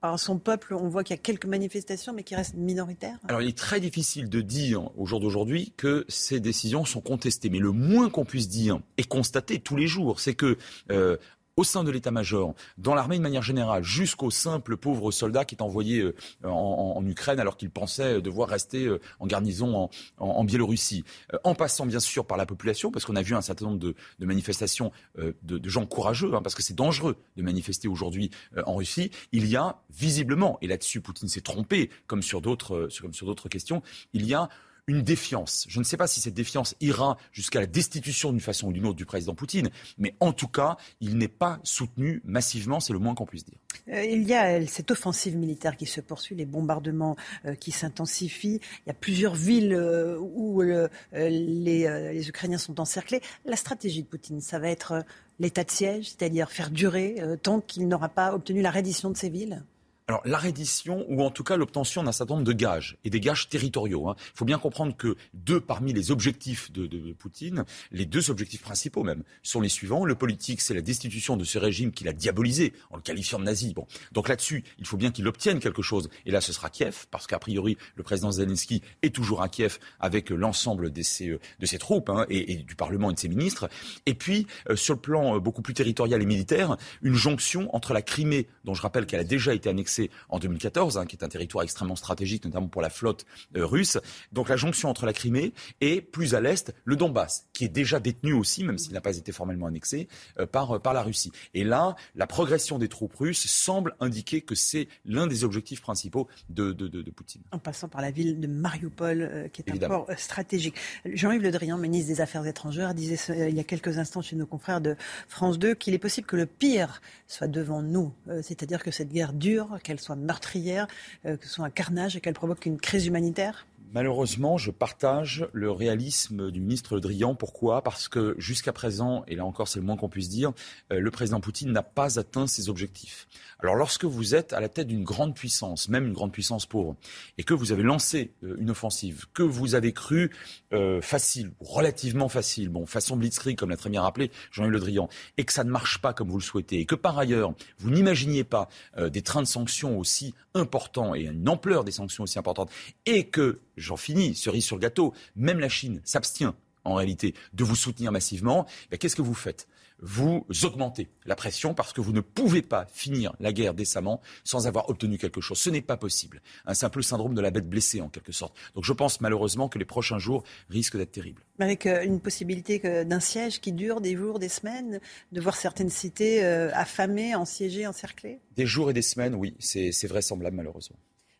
par 0.00 0.18
son 0.18 0.38
peuple 0.38 0.74
On 0.74 0.88
voit 0.88 1.04
qu'il 1.04 1.14
y 1.14 1.18
a 1.18 1.22
quelques 1.22 1.46
manifestations, 1.46 2.12
mais 2.12 2.22
qui 2.22 2.34
restent 2.34 2.54
minoritaires. 2.54 3.18
Alors 3.28 3.42
il 3.42 3.48
est 3.48 3.58
très 3.58 3.80
difficile 3.80 4.28
de 4.28 4.40
dire 4.40 4.90
au 4.98 5.06
jour 5.06 5.20
d'aujourd'hui 5.20 5.72
que 5.76 6.04
ces 6.08 6.40
décisions 6.40 6.84
sont 6.84 7.00
contestées. 7.00 7.50
Mais 7.50 7.58
le 7.58 7.72
moins 7.72 8.10
qu'on 8.10 8.24
puisse 8.24 8.48
dire 8.48 8.80
et 8.96 9.04
constater 9.04 9.60
tous 9.60 9.76
les 9.76 9.86
jours, 9.86 10.20
c'est 10.20 10.34
que 10.34 10.58
euh, 10.90 11.16
au 11.56 11.64
sein 11.64 11.84
de 11.84 11.90
l'état-major, 11.90 12.54
dans 12.78 12.94
l'armée 12.94 13.16
de 13.16 13.22
manière 13.22 13.42
générale, 13.42 13.84
jusqu'au 13.84 14.30
simple 14.30 14.76
pauvre 14.76 15.10
soldat 15.10 15.44
qui 15.44 15.54
est 15.54 15.62
envoyé 15.62 16.00
euh, 16.00 16.14
en, 16.42 17.04
Ukraine 17.06 17.38
alors 17.38 17.56
qu'il 17.56 17.70
pensait 17.70 18.20
devoir 18.20 18.48
rester 18.48 18.86
euh, 18.86 19.00
en 19.20 19.26
garnison 19.26 19.88
en, 20.18 20.44
Biélorussie, 20.44 21.04
en 21.42 21.54
passant 21.54 21.86
bien 21.86 22.00
sûr 22.00 22.26
par 22.26 22.36
la 22.36 22.46
population, 22.46 22.90
parce 22.90 23.04
qu'on 23.04 23.16
a 23.16 23.22
vu 23.22 23.34
un 23.34 23.40
certain 23.40 23.66
nombre 23.66 23.78
de, 23.78 23.94
manifestations 24.20 24.90
de, 25.16 25.68
gens 25.68 25.86
courageux, 25.86 26.34
hein, 26.34 26.42
parce 26.42 26.54
que 26.54 26.62
c'est 26.62 26.74
dangereux 26.74 27.16
de 27.36 27.42
manifester 27.42 27.88
aujourd'hui 27.88 28.30
en 28.66 28.74
Russie, 28.74 29.10
il 29.32 29.46
y 29.46 29.56
a 29.56 29.76
visiblement, 29.90 30.58
et 30.60 30.66
là-dessus 30.66 31.00
Poutine 31.00 31.28
s'est 31.28 31.40
trompé, 31.40 31.90
comme 32.06 32.22
sur 32.22 32.40
d'autres 32.40 33.48
questions, 33.48 33.82
il 34.12 34.26
y 34.26 34.34
a 34.34 34.48
une 34.86 35.02
défiance. 35.02 35.64
Je 35.68 35.78
ne 35.78 35.84
sais 35.84 35.96
pas 35.96 36.06
si 36.06 36.20
cette 36.20 36.34
défiance 36.34 36.74
ira 36.80 37.16
jusqu'à 37.32 37.60
la 37.60 37.66
destitution 37.66 38.30
d'une 38.30 38.40
façon 38.40 38.68
ou 38.68 38.72
d'une 38.72 38.86
autre 38.86 38.96
du 38.96 39.06
président 39.06 39.34
Poutine, 39.34 39.70
mais 39.98 40.14
en 40.20 40.32
tout 40.32 40.48
cas, 40.48 40.76
il 41.00 41.16
n'est 41.16 41.28
pas 41.28 41.58
soutenu 41.62 42.20
massivement, 42.24 42.80
c'est 42.80 42.92
le 42.92 42.98
moins 42.98 43.14
qu'on 43.14 43.26
puisse 43.26 43.44
dire. 43.44 43.58
Euh, 43.88 44.04
il 44.04 44.22
y 44.24 44.34
a 44.34 44.66
cette 44.66 44.90
offensive 44.90 45.36
militaire 45.36 45.76
qui 45.76 45.86
se 45.86 46.00
poursuit, 46.00 46.36
les 46.36 46.46
bombardements 46.46 47.16
euh, 47.46 47.54
qui 47.54 47.70
s'intensifient. 47.70 48.60
Il 48.84 48.88
y 48.88 48.90
a 48.90 48.94
plusieurs 48.94 49.34
villes 49.34 49.74
euh, 49.74 50.18
où 50.18 50.60
les, 50.62 50.88
les, 51.12 52.28
Ukrainiens 52.28 52.58
sont 52.58 52.80
encerclés. 52.80 53.20
La 53.44 53.56
stratégie 53.56 54.02
de 54.02 54.08
Poutine, 54.08 54.40
ça 54.40 54.58
va 54.58 54.68
être 54.68 55.04
l'état 55.38 55.64
de 55.64 55.70
siège, 55.70 56.10
c'est-à-dire 56.10 56.50
faire 56.50 56.70
durer 56.70 57.16
tant 57.42 57.60
qu'il 57.60 57.88
n'aura 57.88 58.08
pas 58.08 58.34
obtenu 58.34 58.62
la 58.62 58.70
reddition 58.70 59.10
de 59.10 59.16
ces 59.16 59.28
villes? 59.28 59.62
Alors 60.06 60.20
la 60.26 60.36
reddition 60.36 61.06
ou 61.08 61.22
en 61.22 61.30
tout 61.30 61.44
cas 61.44 61.56
l'obtention 61.56 62.02
d'un 62.02 62.12
certain 62.12 62.34
nombre 62.34 62.46
de 62.46 62.52
gages 62.52 62.98
et 63.04 63.10
des 63.10 63.20
gages 63.20 63.48
territoriaux. 63.48 64.08
Hein. 64.08 64.16
Il 64.18 64.38
faut 64.38 64.44
bien 64.44 64.58
comprendre 64.58 64.94
que 64.96 65.16
deux 65.32 65.60
parmi 65.60 65.92
les 65.92 66.10
objectifs 66.10 66.70
de, 66.72 66.84
Poutine, 67.12 67.64
les 67.90 68.04
deux 68.04 68.30
objectifs 68.30 68.62
principaux 68.62 69.02
même, 69.02 69.22
sont 69.42 69.60
les 69.60 69.68
suivants. 69.68 70.04
Le 70.04 70.14
politique, 70.14 70.60
c'est 70.60 70.74
la 70.74 70.82
destitution 70.82 71.36
de 71.36 71.44
ce 71.44 71.58
régime 71.58 71.92
qu'il 71.92 72.08
a 72.08 72.12
diabolisé 72.12 72.74
en 72.90 72.96
le 72.96 73.02
qualifiant 73.02 73.38
de 73.38 73.44
nazi. 73.44 73.72
Bon, 73.72 73.86
donc 74.12 74.28
là-dessus, 74.28 74.64
il 74.78 74.86
faut 74.86 74.96
bien 74.96 75.10
qu'il 75.10 75.26
obtienne 75.26 75.58
quelque 75.58 75.82
chose. 75.82 76.10
Et 76.26 76.30
là, 76.30 76.40
ce 76.40 76.52
sera 76.52 76.68
Kiev, 76.68 77.06
parce 77.10 77.26
qu'a 77.26 77.38
priori, 77.38 77.78
le 77.96 78.02
président 78.02 78.30
Zelensky 78.30 78.82
est 79.02 79.14
toujours 79.14 79.42
à 79.42 79.48
Kiev 79.48 79.78
avec 80.00 80.30
l'ensemble 80.30 80.90
de 80.90 81.02
ses, 81.02 81.30
euh, 81.30 81.40
de 81.60 81.66
ses 81.66 81.78
troupes 81.78 82.10
hein, 82.10 82.26
et, 82.28 82.56
du 82.56 82.74
Parlement 82.74 83.10
et 83.10 83.14
de 83.14 83.18
ses 83.18 83.28
ministres. 83.28 83.70
Et 84.06 84.14
puis, 84.14 84.46
euh, 84.68 84.76
sur 84.76 84.94
le 84.94 85.00
plan 85.00 85.36
euh, 85.36 85.40
beaucoup 85.40 85.62
plus 85.62 85.74
territorial 85.74 86.20
et 86.20 86.26
militaire, 86.26 86.76
une 87.02 87.14
jonction 87.14 87.74
entre 87.74 87.94
la 87.94 88.02
Crimée, 88.02 88.48
dont 88.64 88.74
je 88.74 88.82
rappelle 88.82 89.06
qu'elle 89.06 89.20
a 89.20 89.24
déjà 89.24 89.54
été 89.54 89.68
annexée 89.68 89.93
en 90.28 90.38
2014, 90.38 90.98
hein, 90.98 91.06
qui 91.06 91.16
est 91.16 91.24
un 91.24 91.28
territoire 91.28 91.64
extrêmement 91.64 91.96
stratégique, 91.96 92.44
notamment 92.44 92.68
pour 92.68 92.82
la 92.82 92.90
flotte 92.90 93.26
euh, 93.56 93.66
russe. 93.66 93.98
Donc 94.32 94.48
la 94.48 94.56
jonction 94.56 94.88
entre 94.88 95.06
la 95.06 95.12
Crimée 95.12 95.52
et 95.80 96.00
plus 96.00 96.34
à 96.34 96.40
l'est 96.40 96.74
le 96.84 96.96
Donbass, 96.96 97.48
qui 97.52 97.64
est 97.64 97.68
déjà 97.68 98.00
détenu 98.00 98.32
aussi, 98.32 98.64
même 98.64 98.78
s'il 98.78 98.92
n'a 98.92 99.00
pas 99.00 99.16
été 99.16 99.32
formellement 99.32 99.66
annexé, 99.66 100.08
euh, 100.38 100.46
par, 100.46 100.76
euh, 100.76 100.78
par 100.78 100.94
la 100.94 101.02
Russie. 101.02 101.32
Et 101.54 101.64
là, 101.64 101.96
la 102.14 102.26
progression 102.26 102.78
des 102.78 102.88
troupes 102.88 103.14
russes 103.14 103.46
semble 103.46 103.94
indiquer 104.00 104.40
que 104.40 104.54
c'est 104.54 104.88
l'un 105.04 105.26
des 105.26 105.44
objectifs 105.44 105.80
principaux 105.80 106.28
de, 106.48 106.72
de, 106.72 106.88
de, 106.88 107.10
Poutine. 107.10 107.42
En 107.52 107.58
passant 107.58 107.88
par 107.88 108.00
la 108.00 108.10
ville 108.10 108.40
de 108.40 108.48
Mariupol, 108.48 109.48
qui 109.52 109.62
est 109.62 109.70
un 109.70 109.88
port 109.88 110.06
stratégique. 110.16 110.74
Jean-Yves 111.04 111.42
Le 111.42 111.52
Drian, 111.52 111.78
ministre 111.78 112.08
des 112.08 112.20
Affaires 112.20 112.44
étrangères, 112.44 112.92
disait 112.92 113.48
il 113.48 113.54
y 113.54 113.60
a 113.60 113.64
quelques 113.64 113.98
instants 113.98 114.20
chez 114.20 114.34
nos 114.34 114.46
confrères 114.46 114.80
de 114.80 114.96
France 115.28 115.58
2 115.58 115.74
qu'il 115.74 115.94
est 115.94 115.98
possible 115.98 116.26
que 116.26 116.34
le 116.34 116.46
pire 116.46 117.00
soit 117.28 117.46
devant 117.46 117.82
nous, 117.82 118.12
c'est-à-dire 118.42 118.82
que 118.82 118.90
cette 118.90 119.12
guerre 119.12 119.32
dure, 119.32 119.78
qu'elle 119.84 120.00
soit 120.00 120.16
meurtrière, 120.16 120.88
euh, 121.26 121.36
que 121.36 121.46
ce 121.46 121.52
soit 121.54 121.64
un 121.64 121.70
carnage 121.70 122.16
et 122.16 122.20
qu'elle 122.20 122.34
provoque 122.34 122.66
une 122.66 122.80
crise 122.80 123.06
humanitaire? 123.06 123.66
Malheureusement, 123.94 124.58
je 124.58 124.72
partage 124.72 125.46
le 125.52 125.70
réalisme 125.70 126.50
du 126.50 126.60
ministre 126.60 126.96
Le 126.96 127.00
Drian. 127.00 127.36
Pourquoi? 127.36 127.80
Parce 127.80 128.08
que 128.08 128.34
jusqu'à 128.38 128.72
présent, 128.72 129.22
et 129.28 129.36
là 129.36 129.44
encore 129.44 129.68
c'est 129.68 129.78
le 129.78 129.86
moins 129.86 129.96
qu'on 129.96 130.08
puisse 130.08 130.28
dire, 130.28 130.52
euh, 130.92 130.98
le 130.98 131.10
président 131.12 131.40
Poutine 131.40 131.70
n'a 131.70 131.84
pas 131.84 132.18
atteint 132.18 132.48
ses 132.48 132.68
objectifs. 132.68 133.28
Alors 133.60 133.76
lorsque 133.76 134.04
vous 134.04 134.34
êtes 134.34 134.52
à 134.52 134.58
la 134.58 134.68
tête 134.68 134.88
d'une 134.88 135.04
grande 135.04 135.36
puissance, 135.36 135.88
même 135.88 136.08
une 136.08 136.12
grande 136.12 136.32
puissance 136.32 136.66
pauvre, 136.66 136.96
et 137.38 137.44
que 137.44 137.54
vous 137.54 137.70
avez 137.70 137.84
lancé 137.84 138.32
euh, 138.42 138.56
une 138.58 138.70
offensive, 138.70 139.26
que 139.32 139.44
vous 139.44 139.76
avez 139.76 139.92
cru 139.92 140.32
euh, 140.72 141.00
facile, 141.00 141.52
relativement 141.60 142.28
facile, 142.28 142.70
bon, 142.70 142.86
façon 142.86 143.16
blitzkrieg 143.16 143.56
comme 143.56 143.70
l'a 143.70 143.76
très 143.76 143.90
bien 143.90 144.02
rappelé 144.02 144.32
Jean-Yves 144.50 144.72
Le 144.72 144.80
Drian, 144.80 145.08
et 145.38 145.44
que 145.44 145.52
ça 145.52 145.62
ne 145.62 145.70
marche 145.70 145.98
pas 145.98 146.12
comme 146.12 146.30
vous 146.30 146.38
le 146.38 146.42
souhaitez, 146.42 146.80
et 146.80 146.84
que 146.84 146.96
par 146.96 147.16
ailleurs, 147.16 147.54
vous 147.78 147.90
n'imaginiez 147.90 148.42
pas 148.42 148.68
des 148.98 149.22
trains 149.22 149.42
de 149.42 149.46
sanctions 149.46 150.00
aussi 150.00 150.34
importants 150.54 151.14
et 151.14 151.22
une 151.22 151.48
ampleur 151.48 151.84
des 151.84 151.92
sanctions 151.92 152.24
aussi 152.24 152.40
importantes, 152.40 152.70
et 153.06 153.28
que 153.28 153.60
j'en 153.84 153.96
finis, 153.96 154.34
cerise 154.34 154.64
sur 154.64 154.76
le 154.76 154.80
gâteau, 154.80 155.12
même 155.36 155.60
la 155.60 155.68
Chine 155.68 156.00
s'abstient 156.04 156.54
en 156.84 156.94
réalité 156.94 157.34
de 157.52 157.64
vous 157.64 157.76
soutenir 157.76 158.12
massivement, 158.12 158.66
qu'est-ce 158.98 159.16
que 159.16 159.22
vous 159.22 159.34
faites? 159.34 159.66
Vous 160.00 160.44
augmentez 160.64 161.08
la 161.24 161.36
pression 161.36 161.72
parce 161.72 161.92
que 161.92 162.00
vous 162.00 162.12
ne 162.12 162.20
pouvez 162.20 162.62
pas 162.62 162.86
finir 162.92 163.34
la 163.38 163.52
guerre 163.52 163.74
décemment 163.74 164.20
sans 164.42 164.66
avoir 164.66 164.90
obtenu 164.90 165.18
quelque 165.18 165.40
chose. 165.40 165.56
Ce 165.58 165.70
n'est 165.70 165.80
pas 165.80 165.96
possible. 165.96 166.42
C'est 166.72 166.84
un 166.84 166.90
peu 166.90 166.98
le 166.98 167.04
syndrome 167.04 167.34
de 167.34 167.40
la 167.40 167.50
bête 167.50 167.68
blessée 167.68 168.00
en 168.00 168.08
quelque 168.08 168.32
sorte. 168.32 168.56
Donc 168.74 168.84
je 168.84 168.92
pense 168.92 169.20
malheureusement 169.20 169.68
que 169.68 169.78
les 169.78 169.84
prochains 169.84 170.18
jours 170.18 170.42
risquent 170.68 170.96
d'être 170.96 171.12
terribles. 171.12 171.42
Avec 171.60 171.86
euh, 171.86 172.02
une 172.02 172.20
possibilité 172.20 172.80
d'un 173.04 173.20
siège 173.20 173.60
qui 173.60 173.72
dure 173.72 174.00
des 174.00 174.16
jours, 174.16 174.40
des 174.40 174.48
semaines, 174.48 175.00
de 175.32 175.40
voir 175.40 175.54
certaines 175.54 175.90
cités 175.90 176.44
euh, 176.44 176.70
affamées, 176.74 177.34
ensiégées, 177.34 177.86
encerclées? 177.86 178.40
Des 178.56 178.66
jours 178.66 178.90
et 178.90 178.92
des 178.92 179.00
semaines, 179.00 179.34
oui, 179.36 179.54
c'est 179.60 180.06
vraisemblable 180.06 180.56
malheureusement. 180.56 180.98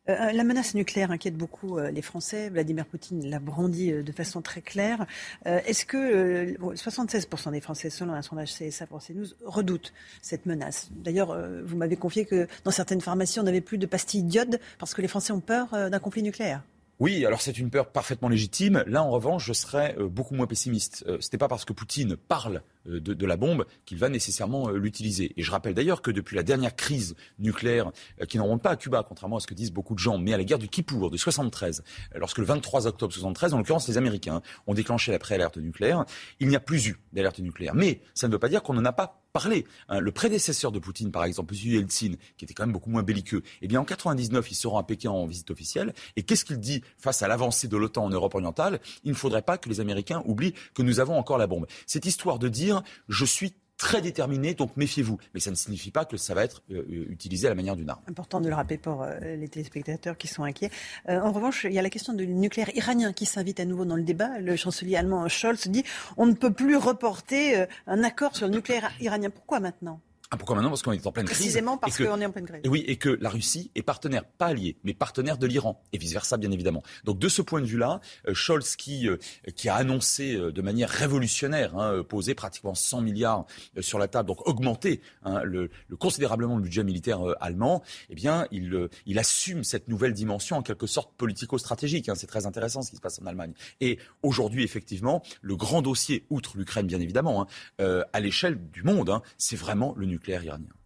Euh, 0.08 0.12
euh, 0.12 0.32
la 0.32 0.44
menace 0.44 0.74
nucléaire 0.74 1.10
inquiète 1.10 1.36
beaucoup 1.36 1.78
euh, 1.78 1.90
les 1.90 2.02
Français. 2.02 2.50
Vladimir 2.50 2.84
Poutine 2.84 3.28
l'a 3.28 3.38
brandi 3.38 3.90
de 3.90 4.12
façon 4.12 4.42
très 4.42 4.60
claire. 4.60 5.06
Est-ce 5.44 5.86
que 5.86 6.56
76% 6.74 7.52
des 7.52 7.60
Français, 7.60 7.90
selon 7.90 8.12
un 8.12 8.22
sondage 8.22 8.54
CSA 8.54 8.86
pour 8.86 9.02
CNews, 9.02 9.26
redoutent 9.44 9.92
cette 10.22 10.46
menace? 10.46 10.88
D'ailleurs, 10.92 11.36
vous 11.64 11.76
m'avez 11.76 11.96
confié 11.96 12.24
que 12.24 12.46
dans 12.64 12.70
certaines 12.70 13.00
pharmacies, 13.00 13.40
on 13.40 13.44
n'avait 13.44 13.60
plus 13.60 13.78
de 13.78 13.86
pastilles 13.86 14.22
d'iode 14.22 14.60
parce 14.78 14.94
que 14.94 15.02
les 15.02 15.08
Français 15.08 15.32
ont 15.32 15.40
peur 15.40 15.68
d'un 15.90 15.98
conflit 15.98 16.22
nucléaire. 16.22 16.62
Oui, 17.00 17.24
alors 17.26 17.42
c'est 17.42 17.58
une 17.58 17.70
peur 17.70 17.88
parfaitement 17.90 18.28
légitime. 18.28 18.84
Là, 18.86 19.02
en 19.02 19.10
revanche, 19.10 19.46
je 19.46 19.52
serais 19.52 19.96
beaucoup 19.98 20.34
moins 20.34 20.46
pessimiste. 20.46 21.04
Ce 21.20 21.28
n'est 21.32 21.38
pas 21.38 21.48
parce 21.48 21.64
que 21.64 21.72
Poutine 21.72 22.16
parle 22.16 22.62
euh, 22.88 23.00
de, 23.00 23.26
la 23.26 23.36
bombe 23.36 23.64
qu'il 23.86 23.98
va 23.98 24.08
nécessairement 24.08 24.68
euh, 24.68 24.76
l'utiliser. 24.76 25.32
Et 25.36 25.42
je 25.42 25.50
rappelle 25.50 25.74
d'ailleurs 25.74 26.02
que 26.02 26.10
depuis 26.10 26.36
la 26.36 26.42
dernière 26.42 26.76
crise 26.76 27.14
nucléaire, 27.38 27.90
euh, 28.20 28.26
qui 28.26 28.36
n'en 28.36 28.44
remonte 28.44 28.62
pas 28.62 28.70
à 28.70 28.76
Cuba, 28.76 29.04
contrairement 29.06 29.38
à 29.38 29.40
ce 29.40 29.46
que 29.46 29.54
disent 29.54 29.72
beaucoup 29.72 29.94
de 29.94 29.98
gens, 29.98 30.18
mais 30.18 30.34
à 30.34 30.36
la 30.36 30.44
guerre 30.44 30.58
du 30.58 30.68
Kippour 30.68 31.10
de 31.10 31.16
73, 31.16 31.82
lorsque 32.14 32.38
le 32.38 32.44
23 32.44 32.86
octobre 32.86 33.12
73, 33.12 33.54
en 33.54 33.58
l'occurrence 33.58 33.88
les 33.88 33.96
Américains 33.96 34.42
ont 34.66 34.74
déclenché 34.74 35.12
la 35.12 35.18
préalerte 35.18 35.56
nucléaire, 35.56 36.04
il 36.40 36.48
n'y 36.48 36.56
a 36.56 36.60
plus 36.60 36.88
eu 36.88 36.98
d'alerte 37.12 37.38
nucléaire. 37.38 37.74
Mais 37.74 38.00
ça 38.12 38.28
ne 38.28 38.32
veut 38.32 38.38
pas 38.38 38.48
dire 38.48 38.62
qu'on 38.62 38.74
n'en 38.74 38.84
a 38.84 38.92
pas 38.92 39.24
parlé. 39.34 39.66
Hein. 39.88 39.98
le 39.98 40.12
prédécesseur 40.12 40.70
de 40.70 40.78
Poutine, 40.78 41.10
par 41.10 41.24
exemple, 41.24 41.54
M. 41.54 41.72
Yeltsin, 41.72 42.12
qui 42.36 42.44
était 42.44 42.54
quand 42.54 42.62
même 42.62 42.72
beaucoup 42.72 42.88
moins 42.88 43.02
belliqueux, 43.02 43.42
eh 43.62 43.66
bien 43.66 43.80
en 43.80 43.84
99, 43.84 44.48
il 44.48 44.54
se 44.54 44.68
rend 44.68 44.78
à 44.78 44.84
Pékin 44.84 45.10
en 45.10 45.26
visite 45.26 45.50
officielle. 45.50 45.92
Et 46.14 46.22
qu'est-ce 46.22 46.44
qu'il 46.44 46.60
dit 46.60 46.82
face 46.98 47.20
à 47.20 47.26
l'avancée 47.26 47.66
de 47.66 47.76
l'OTAN 47.76 48.04
en 48.04 48.10
Europe 48.10 48.36
orientale? 48.36 48.78
Il 49.02 49.10
ne 49.10 49.16
faudrait 49.16 49.42
pas 49.42 49.58
que 49.58 49.68
les 49.68 49.80
Américains 49.80 50.22
oublient 50.24 50.54
que 50.72 50.82
nous 50.82 51.00
avons 51.00 51.18
encore 51.18 51.36
la 51.36 51.48
bombe. 51.48 51.66
Cette 51.86 52.06
histoire 52.06 52.38
de 52.38 52.48
dire 52.48 52.73
je 53.08 53.24
suis 53.24 53.54
très 53.76 54.00
déterminé, 54.00 54.54
donc 54.54 54.76
méfiez-vous. 54.76 55.18
Mais 55.34 55.40
ça 55.40 55.50
ne 55.50 55.56
signifie 55.56 55.90
pas 55.90 56.04
que 56.04 56.16
ça 56.16 56.34
va 56.34 56.44
être 56.44 56.62
euh, 56.70 56.84
euh, 56.88 57.06
utilisé 57.10 57.46
à 57.46 57.50
la 57.50 57.56
manière 57.56 57.76
d'une 57.76 57.90
arme. 57.90 58.00
Important 58.08 58.40
de 58.40 58.48
le 58.48 58.54
rappeler 58.54 58.78
pour 58.78 59.02
euh, 59.02 59.18
les 59.36 59.48
téléspectateurs 59.48 60.16
qui 60.16 60.28
sont 60.28 60.44
inquiets. 60.44 60.70
en 61.08 61.32
revanche, 61.32 61.64
il 61.64 61.72
y 61.72 61.78
a 61.78 61.82
la 61.82 61.90
question 61.90 62.12
du 62.12 62.26
nucléaire 62.26 62.74
iranien 62.74 63.12
qui 63.12 63.26
s'invite 63.26 63.60
à 63.60 63.64
nouveau 63.64 63.84
dans 63.84 63.96
le 63.96 64.02
débat. 64.02 64.38
Le 64.38 64.56
chancelier 64.56 64.96
allemand 64.96 65.28
Scholz 65.28 65.68
dit 65.68 65.84
on 66.16 66.26
ne 66.26 66.34
peut 66.34 66.52
plus 66.52 66.76
reporter 66.76 67.66
un 67.86 68.02
accord 68.02 68.36
sur 68.36 68.46
le 68.46 68.54
nucléaire 68.54 68.92
iranien. 69.00 69.30
Pourquoi 69.30 69.60
maintenant? 69.60 70.00
Ah, 70.34 70.36
pourquoi 70.36 70.56
maintenant? 70.56 70.70
Parce 70.70 70.82
qu'on 70.82 70.90
est 70.90 71.06
en 71.06 71.12
pleine 71.12 71.26
crise. 71.26 71.38
Précisément 71.38 71.78
parce 71.78 71.96
qu'on 71.96 72.20
est 72.20 72.26
en 72.26 72.32
pleine 72.32 72.44
crise. 72.44 72.60
Et 72.64 72.68
oui, 72.68 72.82
et 72.88 72.96
que 72.96 73.08
la 73.20 73.30
Russie 73.30 73.70
est 73.76 73.82
partenaire, 73.82 74.24
pas 74.24 74.46
allié, 74.46 74.76
mais 74.82 74.92
partenaire 74.92 75.38
de 75.38 75.46
l'Iran, 75.46 75.80
et 75.92 75.98
vice-versa, 75.98 76.38
bien 76.38 76.50
évidemment. 76.50 76.82
Donc 77.04 77.20
de 77.20 77.28
ce 77.28 77.40
point 77.40 77.60
de 77.60 77.66
vue-là, 77.66 78.00
euh, 78.26 78.34
Scholz, 78.34 78.74
qui, 78.74 79.08
euh, 79.08 79.16
qui 79.54 79.68
a 79.68 79.76
annoncé 79.76 80.34
euh, 80.34 80.50
de 80.50 80.60
manière 80.60 80.88
révolutionnaire, 80.88 81.78
hein, 81.78 82.02
poser 82.02 82.34
pratiquement 82.34 82.74
100 82.74 83.02
milliards 83.02 83.46
sur 83.78 84.00
la 84.00 84.08
table, 84.08 84.26
donc 84.26 84.44
augmenter 84.48 85.00
hein, 85.22 85.42
le, 85.44 85.70
considérablement 85.98 86.56
le 86.56 86.62
budget 86.62 86.82
militaire 86.82 87.20
allemand, 87.40 87.84
eh 88.10 88.16
bien, 88.16 88.48
il, 88.50 88.88
il 89.06 89.18
assume 89.20 89.62
cette 89.62 89.86
nouvelle 89.86 90.14
dimension 90.14 90.56
en 90.56 90.62
quelque 90.62 90.88
sorte 90.88 91.14
politico-stratégique. 91.16 92.08
Hein. 92.08 92.16
C'est 92.16 92.26
très 92.26 92.46
intéressant 92.46 92.82
ce 92.82 92.90
qui 92.90 92.96
se 92.96 93.00
passe 93.00 93.20
en 93.22 93.26
Allemagne. 93.26 93.52
Et 93.80 94.00
aujourd'hui, 94.24 94.64
effectivement, 94.64 95.22
le 95.42 95.54
grand 95.54 95.80
dossier, 95.80 96.26
outre 96.28 96.56
l'Ukraine, 96.56 96.86
bien 96.86 97.00
évidemment, 97.00 97.46
à 97.78 98.20
l'échelle 98.20 98.58
du 98.70 98.82
monde, 98.82 99.20
c'est 99.38 99.56
vraiment 99.56 99.94
le 99.96 100.06
nucléaire 100.06 100.23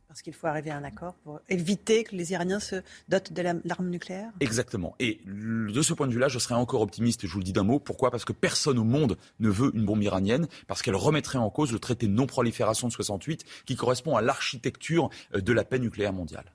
parce 0.09 0.23
qu'il 0.23 0.33
faut 0.33 0.47
arriver 0.47 0.71
à 0.71 0.77
un 0.77 0.85
accord 0.85 1.15
pour 1.23 1.41
éviter 1.49 2.03
que 2.03 2.17
les 2.17 2.33
Iraniens 2.33 2.61
se 2.61 2.77
dotent 3.09 3.33
de 3.33 3.43
l'arme 3.43 3.89
nucléaire? 3.89 4.33
Exactement. 4.41 4.97
Et 4.99 5.21
de 5.27 5.83
ce 5.83 5.93
point 5.93 6.09
de 6.09 6.13
vue-là, 6.13 6.29
je 6.29 6.39
serais 6.39 6.55
encore 6.55 6.81
optimiste, 6.81 7.27
je 7.27 7.33
vous 7.33 7.39
le 7.39 7.45
dis 7.45 7.53
d'un 7.53 7.63
mot. 7.63 7.79
Pourquoi? 7.79 8.11
Parce 8.11 8.25
que 8.25 8.33
personne 8.33 8.79
au 8.79 8.85
monde 8.85 9.19
ne 9.39 9.51
veut 9.51 9.71
une 9.75 9.85
bombe 9.85 10.03
iranienne, 10.03 10.49
parce 10.67 10.83
qu'elle 10.83 10.97
remettrait 10.97 11.39
en 11.39 11.51
cause 11.51 11.73
le 11.73 11.79
traité 11.79 12.09
de 12.09 12.13
non-prolifération 12.13 12.89
de 12.89 12.93
68, 12.93 13.45
qui 13.67 13.77
correspond 13.77 14.17
à 14.17 14.23
l'architecture 14.23 15.11
euh, 15.35 15.41
de 15.41 15.53
la 15.53 15.63
paix 15.65 15.79
nucléaire 15.79 16.13
mondiale 16.13 16.53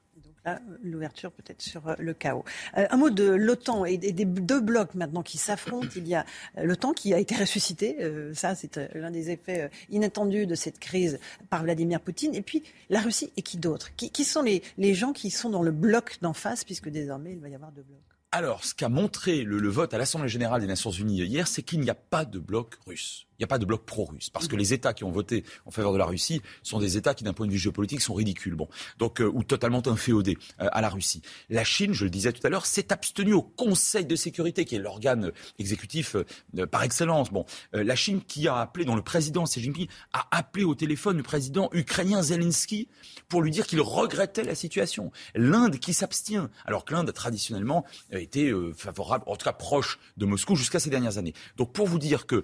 l'ouverture 0.82 1.32
peut-être 1.32 1.62
sur 1.62 1.88
euh, 1.88 1.96
le 2.00 2.14
chaos. 2.14 2.44
Euh, 2.78 2.86
un 2.90 2.98
mot 2.98 3.10
de 3.10 3.24
l'OTAN 3.24 3.86
et 3.86 3.98
des 3.98 4.26
deux 4.26 4.62
blocs 4.62 4.96
maintenant 4.96 5.24
qui 5.24 5.38
s'affrontent. 5.38 5.88
Il 5.96 6.08
y 6.08 6.16
a 6.16 6.26
euh, 6.58 6.64
l'OTAN 6.64 6.94
qui 6.94 7.14
a 7.14 7.20
été 7.20 7.36
ressuscité, 7.36 7.98
ça 8.34 8.56
c'est 8.56 8.78
l'un 8.96 9.12
des 9.12 9.30
effets 9.30 9.70
inattendus 9.90 10.46
de 10.46 10.56
cette 10.56 10.80
crise 10.80 11.20
par 11.50 11.64
Vladimir 11.64 12.00
Poutine, 12.00 12.36
et 12.36 12.42
puis 12.42 12.64
la 12.90 13.00
Russie 13.00 13.32
et 13.38 13.42
qui 13.42 13.58
d'autres 13.58 13.96
qui, 13.96 14.24
sont 14.24 14.42
les, 14.42 14.64
les 14.78 14.94
gens 14.94 15.14
qui 15.14 15.32
sont 15.32 15.50
dans 15.50 15.64
le 15.64 15.72
bloc 15.72 16.18
d'en 16.22 16.34
face, 16.34 16.64
puisque 16.64 16.90
désormais 16.90 17.34
il 17.34 17.40
va 17.40 17.50
y 17.50 17.56
avoir 17.56 17.72
deux 17.72 17.84
blocs? 17.84 18.00
Alors, 18.36 18.64
ce 18.64 18.74
qu'a 18.74 18.90
montré 18.90 19.44
le, 19.44 19.70
vote 19.70 19.94
à 19.94 20.00
l'Assemblée 20.00 20.28
générale 20.28 20.60
des 20.60 20.66
Nations 20.66 20.90
unies 20.90 21.22
hier, 21.22 21.48
c'est 21.48 21.62
qu'il 21.62 21.80
n'y 21.82 21.92
a 21.92 21.96
pas 21.96 22.26
de 22.26 22.40
bloc 22.40 22.80
russe. 22.88 23.28
Il 23.44 23.48
n'y 23.48 23.52
a 23.52 23.58
pas 23.58 23.60
de 23.60 23.66
bloc 23.66 23.86
pro-russe. 23.86 24.30
Parce 24.30 24.48
que 24.48 24.56
les 24.56 24.72
États 24.72 24.94
qui 24.94 25.04
ont 25.04 25.12
voté 25.12 25.44
en 25.66 25.72
faveur 25.72 25.92
de 25.92 25.98
la 25.98 26.06
Russie 26.06 26.42
sont 26.62 26.80
des 26.80 26.96
États 26.96 27.14
qui, 27.14 27.26
d'un 27.26 27.34
point 27.34 27.46
de 27.46 27.52
vue 27.52 27.58
géopolitique, 27.58 28.00
sont 28.00 28.14
ridicules. 28.14 28.56
Bon. 28.56 28.70
Donc, 29.00 29.20
euh, 29.20 29.30
ou 29.34 29.44
totalement 29.44 29.86
inféodés 29.86 30.38
euh, 30.62 30.70
à 30.72 30.80
la 30.80 30.88
Russie. 30.88 31.22
La 31.50 31.66
Chine, 31.66 31.92
je 31.92 32.06
le 32.06 32.10
disais 32.10 32.32
tout 32.32 32.40
à 32.48 32.50
l'heure, 32.50 32.66
s'est 32.66 32.94
abstenue 32.94 33.34
au 33.34 33.42
Conseil 33.42 34.06
de 34.06 34.16
sécurité, 34.16 34.64
qui 34.64 34.76
est 34.76 34.80
l'organe 34.80 35.34
exécutif 35.60 36.16
euh, 36.16 36.66
par 36.66 36.84
excellence. 36.84 37.32
Bon. 37.32 37.46
la 37.74 37.96
Chine 37.98 38.22
qui 38.26 38.48
a 38.48 38.56
appelé, 38.56 38.86
dont 38.86 38.96
le 38.96 39.02
président 39.02 39.44
Xi 39.44 39.62
Jinping 39.62 39.88
a 40.14 40.26
appelé 40.32 40.64
au 40.64 40.74
téléphone 40.74 41.18
le 41.18 41.24
président 41.24 41.70
ukrainien 41.74 42.22
Zelensky 42.22 42.88
pour 43.28 43.42
lui 43.42 43.52
dire 43.52 43.68
qu'il 43.68 43.82
regrettait 43.82 44.44
la 44.44 44.56
situation. 44.56 45.12
L'Inde 45.36 45.80
qui 45.80 45.94
s'abstient, 45.94 46.48
alors 46.66 46.86
que 46.86 46.94
l'Inde 46.94 47.10
a 47.10 47.14
traditionnellement 47.14 47.84
été 48.12 48.54
favorable, 48.76 49.26
en 49.28 49.36
tout 49.36 49.44
cas 49.44 49.54
proche 49.54 50.00
de 50.16 50.26
Moscou 50.26 50.56
jusqu'à 50.56 50.80
ces 50.80 50.90
dernières 50.90 51.18
années. 51.18 51.34
Donc 51.58 51.74
pour 51.74 51.88
vous 51.88 52.00
dire 52.00 52.26
que 52.26 52.44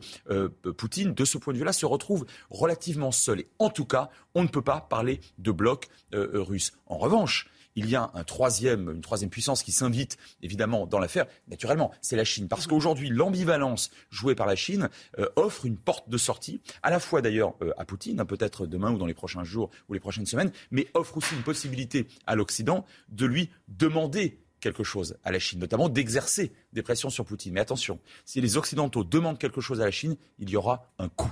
Poutine, 0.71 0.88
de 0.89 1.25
ce 1.25 1.37
point 1.37 1.53
de 1.53 1.59
vue-là, 1.59 1.73
se 1.73 1.85
retrouve 1.85 2.25
relativement 2.49 3.11
seul. 3.11 3.41
Et 3.41 3.47
en 3.59 3.69
tout 3.69 3.85
cas, 3.85 4.09
on 4.35 4.43
ne 4.43 4.47
peut 4.47 4.61
pas 4.61 4.81
parler 4.81 5.21
de 5.37 5.51
bloc 5.51 5.87
euh, 6.13 6.29
euh, 6.33 6.41
russe. 6.41 6.73
En 6.87 6.97
revanche, 6.97 7.49
il 7.75 7.89
y 7.89 7.95
a 7.95 8.11
une 8.15 8.25
troisième 8.25 9.29
puissance 9.29 9.63
qui 9.63 9.71
s'invite 9.71 10.17
évidemment 10.41 10.85
dans 10.85 10.99
l'affaire. 10.99 11.27
Naturellement, 11.47 11.91
c'est 12.01 12.15
la 12.15 12.25
Chine. 12.25 12.47
Parce 12.47 12.67
qu'aujourd'hui, 12.67 13.09
l'ambivalence 13.09 13.91
jouée 14.09 14.35
par 14.35 14.47
la 14.47 14.55
Chine 14.55 14.89
euh, 15.19 15.27
offre 15.35 15.65
une 15.65 15.77
porte 15.77 16.09
de 16.09 16.17
sortie, 16.17 16.61
à 16.83 16.89
la 16.89 16.99
fois 16.99 17.21
d'ailleurs 17.21 17.53
à 17.77 17.85
Poutine, 17.85 18.19
hein, 18.19 18.25
peut-être 18.25 18.65
demain 18.65 18.91
ou 18.91 18.97
dans 18.97 19.05
les 19.05 19.13
prochains 19.13 19.43
jours 19.43 19.69
ou 19.87 19.93
les 19.93 19.99
prochaines 19.99 20.25
semaines, 20.25 20.51
mais 20.71 20.87
offre 20.93 21.17
aussi 21.17 21.35
une 21.35 21.43
possibilité 21.43 22.07
à 22.25 22.35
l'Occident 22.35 22.85
de 23.09 23.25
lui 23.25 23.49
demander 23.67 24.39
quelque 24.59 24.83
chose 24.83 25.17
à 25.23 25.31
la 25.31 25.39
Chine, 25.39 25.59
notamment 25.59 25.89
d'exercer 25.89 26.51
des 26.73 26.81
pressions 26.81 27.09
sur 27.09 27.25
Poutine. 27.25 27.53
Mais 27.53 27.59
attention, 27.59 27.99
si 28.25 28.41
les 28.41 28.57
Occidentaux 28.57 29.03
demandent 29.03 29.37
quelque 29.37 29.61
chose 29.61 29.81
à 29.81 29.85
la 29.85 29.91
Chine, 29.91 30.15
il 30.39 30.49
y 30.49 30.55
aura 30.55 30.91
un 30.97 31.09
coût. 31.09 31.31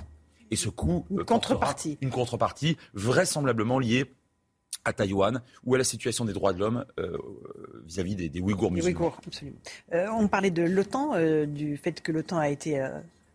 Et 0.50 0.56
ce 0.56 0.68
coût 0.68 1.04
une 1.10 1.24
contrepartie. 1.24 1.98
Une 2.00 2.10
contrepartie 2.10 2.76
vraisemblablement 2.94 3.78
liée 3.78 4.10
à 4.84 4.92
Taïwan 4.92 5.42
ou 5.64 5.74
à 5.74 5.78
la 5.78 5.84
situation 5.84 6.24
des 6.24 6.32
droits 6.32 6.52
de 6.52 6.58
l'homme 6.58 6.84
euh, 6.98 7.18
vis-à-vis 7.84 8.16
des, 8.16 8.40
Ouïghours 8.40 8.70
musulmans. 8.70 9.00
Ouïghours, 9.00 9.20
absolument. 9.26 9.58
Euh, 9.92 10.06
on 10.12 10.28
parlait 10.28 10.50
de 10.50 10.62
l'OTAN, 10.62 11.14
euh, 11.14 11.46
du 11.46 11.76
fait 11.76 12.00
que 12.00 12.12
l'OTAN 12.12 12.38
a 12.38 12.48
été 12.48 12.80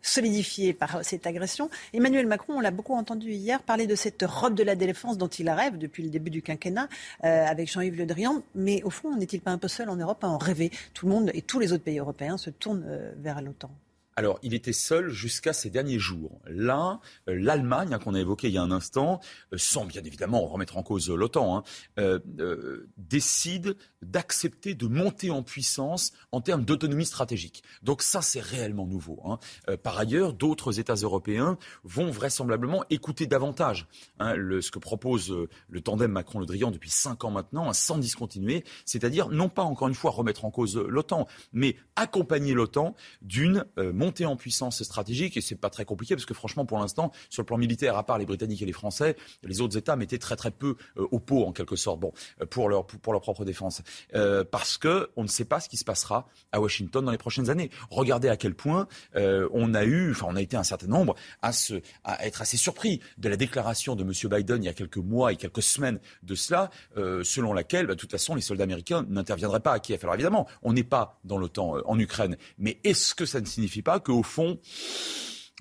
solidifié 0.04 0.74
par 0.74 1.04
cette 1.04 1.26
agression. 1.26 1.72
Emmanuel 1.94 2.28
Macron, 2.28 2.58
on 2.58 2.60
l'a 2.60 2.70
beaucoup 2.70 2.94
entendu 2.94 3.32
hier 3.32 3.64
parler 3.64 3.88
de 3.88 3.96
cette 3.96 4.24
robe 4.28 4.54
de 4.54 4.64
la 4.64 4.76
défense 4.76 5.18
dont 5.18 5.28
il 5.28 5.50
rêve 5.50 5.80
depuis 5.80 6.04
le 6.04 6.10
début 6.10 6.30
du 6.30 6.44
quinquennat 6.44 6.88
avec 7.22 7.72
Jean-Yves 7.72 7.98
Le 7.98 8.06
Drian. 8.06 8.44
Mais 8.54 8.84
au 8.84 8.92
fond, 8.92 9.16
n'est-il 9.16 9.42
pas 9.42 9.52
un 9.52 9.58
peu 9.58 9.68
seul 9.68 9.90
en 9.90 9.96
Europe 9.96 10.24
à 10.24 10.28
en 10.28 10.38
rêver? 10.38 10.70
Tout 10.94 11.08
le 11.08 11.14
monde 11.14 11.32
et 11.34 11.42
tous 11.42 11.58
les 11.60 11.74
autres 11.74 11.84
pays 11.84 11.98
européens 11.98 12.38
se 12.38 12.52
tournent 12.52 12.86
vers 13.18 13.42
l'OTAN. 13.42 13.72
Alors, 14.15 14.40
il 14.44 14.53
était 14.53 14.73
seul 14.73 15.10
jusqu'à 15.10 15.53
ces 15.53 15.69
derniers 15.69 15.99
jours. 15.99 16.40
Là, 16.45 16.99
euh, 17.27 17.35
l'Allemagne, 17.35 17.94
hein, 17.94 17.99
qu'on 17.99 18.14
a 18.14 18.19
évoqué 18.19 18.48
il 18.48 18.53
y 18.53 18.57
a 18.57 18.61
un 18.61 18.72
instant, 18.72 19.19
euh, 19.53 19.57
sans 19.57 19.85
bien 19.85 20.03
évidemment 20.03 20.45
remettre 20.45 20.77
en 20.77 20.84
cause 20.84 21.10
l'OTAN, 21.10 21.57
hein, 21.57 21.64
euh, 21.99 22.88
décide 22.98 23.76
d'accepter 24.02 24.76
de 24.76 24.88
monter 24.88 25.31
en 25.31 25.41
puissance 25.41 26.14
en 26.31 26.41
termes 26.41 26.64
d'autonomie 26.64 27.06
stratégique. 27.06 27.64
Donc 27.81 28.02
ça, 28.02 28.22
c'est 28.22 28.41
réellement 28.41 28.85
nouveau. 28.85 29.19
Hein. 29.26 29.40
par 29.77 29.98
ailleurs, 29.98 30.34
d'autres 30.34 30.80
États 30.80 30.95
européens 30.95 31.57
vont 31.84 32.11
vraisemblablement 32.11 32.84
écouter 32.90 33.27
davantage 33.27 33.88
ce 34.19 34.72
que 34.72 34.80
propose 34.80 35.34
le 35.69 35.81
tandem 35.81 36.11
Macron-Le 36.11 36.45
Drian 36.45 36.72
depuis 36.72 36.90
cinq 36.90 37.23
ans 37.23 37.31
maintenant, 37.31 37.72
sans 37.73 37.98
discontinuer, 37.98 38.64
c'est-à-dire 38.85 39.30
non 39.30 39.49
pas 39.49 39.64
encore 39.64 39.88
une 39.88 39.95
fois 39.95 40.11
remettre 40.11 40.45
en 40.45 40.52
cause 40.52 40.77
l'OTAN, 40.77 41.27
mais 41.53 41.77
accompagner 41.95 42.53
l'OTAN 42.53 42.95
d'une 43.22 43.65
monter 44.04 44.26
en 44.26 44.36
puissance 44.36 44.84
stratégique, 44.84 45.38
et 45.38 45.42
c'est 45.42 45.56
pas 45.56 45.70
très 45.70 45.86
compliqué, 45.86 46.16
parce 46.16 46.26
que 46.26 46.34
franchement, 46.34 46.66
pour 46.66 46.80
l'instant, 46.80 47.12
sur 47.30 47.42
le 47.42 47.46
plan 47.46 47.58
militaire, 47.58 47.98
à 47.98 48.04
part 48.06 48.18
les 48.18 48.26
Britanniques 48.26 48.62
et 48.62 48.66
les 48.66 48.74
Français, 48.74 49.16
les 49.44 49.62
autres 49.62 49.78
États 49.78 49.96
mettaient 49.96 50.18
très 50.18 50.36
très 50.36 50.52
peu 50.52 50.76
euh, 50.98 51.08
au 51.12 51.20
pot, 51.20 51.46
en 51.46 51.54
quelque 51.54 51.76
sorte, 51.76 52.00
bon, 52.00 52.12
euh, 52.42 52.46
pour 52.46 52.70
leur, 52.70 52.86
pour 52.86 53.14
leur 53.14 53.22
propre 53.22 53.46
défense. 53.46 53.82
Euh, 54.16 54.44
parce 54.44 54.78
que 54.78 55.10
on 55.16 55.24
ne 55.24 55.28
sait 55.28 55.46
pas 55.46 55.60
ce 55.60 55.70
qui 55.70 55.78
se 55.78 55.86
passera 55.86 56.28
à 56.52 56.60
Washington 56.60 57.06
dans 57.06 57.12
les 57.12 57.18
prochaines 57.18 57.50
années. 57.50 57.70
Regardez 57.90 58.30
à 58.30 58.38
quel 58.38 58.56
point 58.56 58.88
on 59.16 59.74
a 59.74 59.84
eu, 59.84 60.12
enfin, 60.12 60.28
on 60.30 60.36
a 60.36 60.42
été 60.42 60.58
un 60.58 60.64
certain 60.64 60.88
nombre 60.88 61.16
à, 61.42 61.52
se, 61.54 61.76
à 62.04 62.26
être 62.26 62.42
assez 62.42 62.58
surpris 62.58 63.00
de 63.18 63.30
la 63.30 63.38
déclaration 63.38 63.96
de 63.96 64.04
M. 64.04 64.12
Biden 64.32 64.64
il 64.64 64.66
y 64.66 64.70
a 64.70 64.74
quelques 64.74 64.98
mois 64.98 65.32
et 65.32 65.36
quelques 65.36 65.62
semaines 65.62 66.00
de 66.24 66.36
cela, 66.36 66.70
selon 66.96 67.54
laquelle, 67.54 67.88
bah, 67.88 67.96
de 67.96 68.00
toute 68.00 68.12
façon, 68.12 68.36
les 68.36 68.42
soldats 68.42 68.64
américains 68.64 69.06
n'interviendraient 69.10 69.60
pas 69.60 69.74
à 69.74 69.80
Kiev. 69.80 70.00
Alors 70.04 70.16
évidemment, 70.16 70.48
on 70.62 70.74
n'est 70.74 70.84
pas 70.84 71.20
dans 71.24 71.38
l'OTAN 71.38 71.78
en 71.86 72.00
Ukraine, 72.00 72.38
mais 72.58 72.80
est-ce 72.84 73.16
que 73.16 73.26
ça 73.26 73.40
ne 73.40 73.46
signifie 73.46 73.82
pas 73.82 73.93
qu'au 73.99 74.24
fond, 74.24 74.60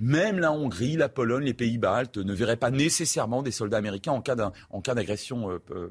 même 0.01 0.39
la 0.39 0.53
Hongrie, 0.53 0.97
la 0.97 1.09
Pologne, 1.09 1.45
les 1.45 1.55
pays 1.55 1.79
baltes 1.79 2.19
ne 2.19 2.33
verraient 2.33 2.57
pas 2.57 2.71
nécessairement 2.71 3.43
des 3.43 3.51
soldats 3.51 3.77
américains 3.77 4.13
en 4.13 4.23
cas 4.23 4.95
d'agression 4.95 5.51
euh, 5.51 5.59
euh, 5.71 5.91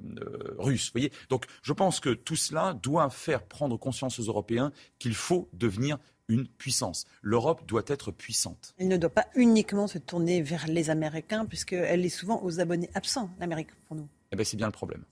russe. 0.57 0.91
Voyez 0.91 1.11
Donc 1.29 1.45
je 1.61 1.73
pense 1.73 1.99
que 1.99 2.09
tout 2.09 2.35
cela 2.35 2.77
doit 2.81 3.09
faire 3.09 3.43
prendre 3.43 3.77
conscience 3.77 4.19
aux 4.19 4.23
Européens 4.23 4.71
qu'il 4.99 5.13
faut 5.13 5.49
devenir 5.53 5.97
une 6.27 6.47
puissance. 6.47 7.05
L'Europe 7.21 7.65
doit 7.67 7.83
être 7.87 8.11
puissante. 8.11 8.73
Elle 8.77 8.87
ne 8.87 8.97
doit 8.97 9.09
pas 9.09 9.27
uniquement 9.35 9.87
se 9.87 9.97
tourner 9.97 10.41
vers 10.41 10.65
les 10.67 10.89
Américains, 10.89 11.45
puisqu'elle 11.45 12.05
est 12.05 12.09
souvent 12.09 12.41
aux 12.43 12.59
abonnés 12.59 12.89
absents, 12.95 13.29
l'Amérique, 13.39 13.69
pour 13.85 13.97
nous. 13.97 14.07
Eh 14.31 14.35
bien, 14.35 14.45
c'est 14.45 14.57
bien 14.57 14.67
le 14.67 14.71
problème. 14.71 15.03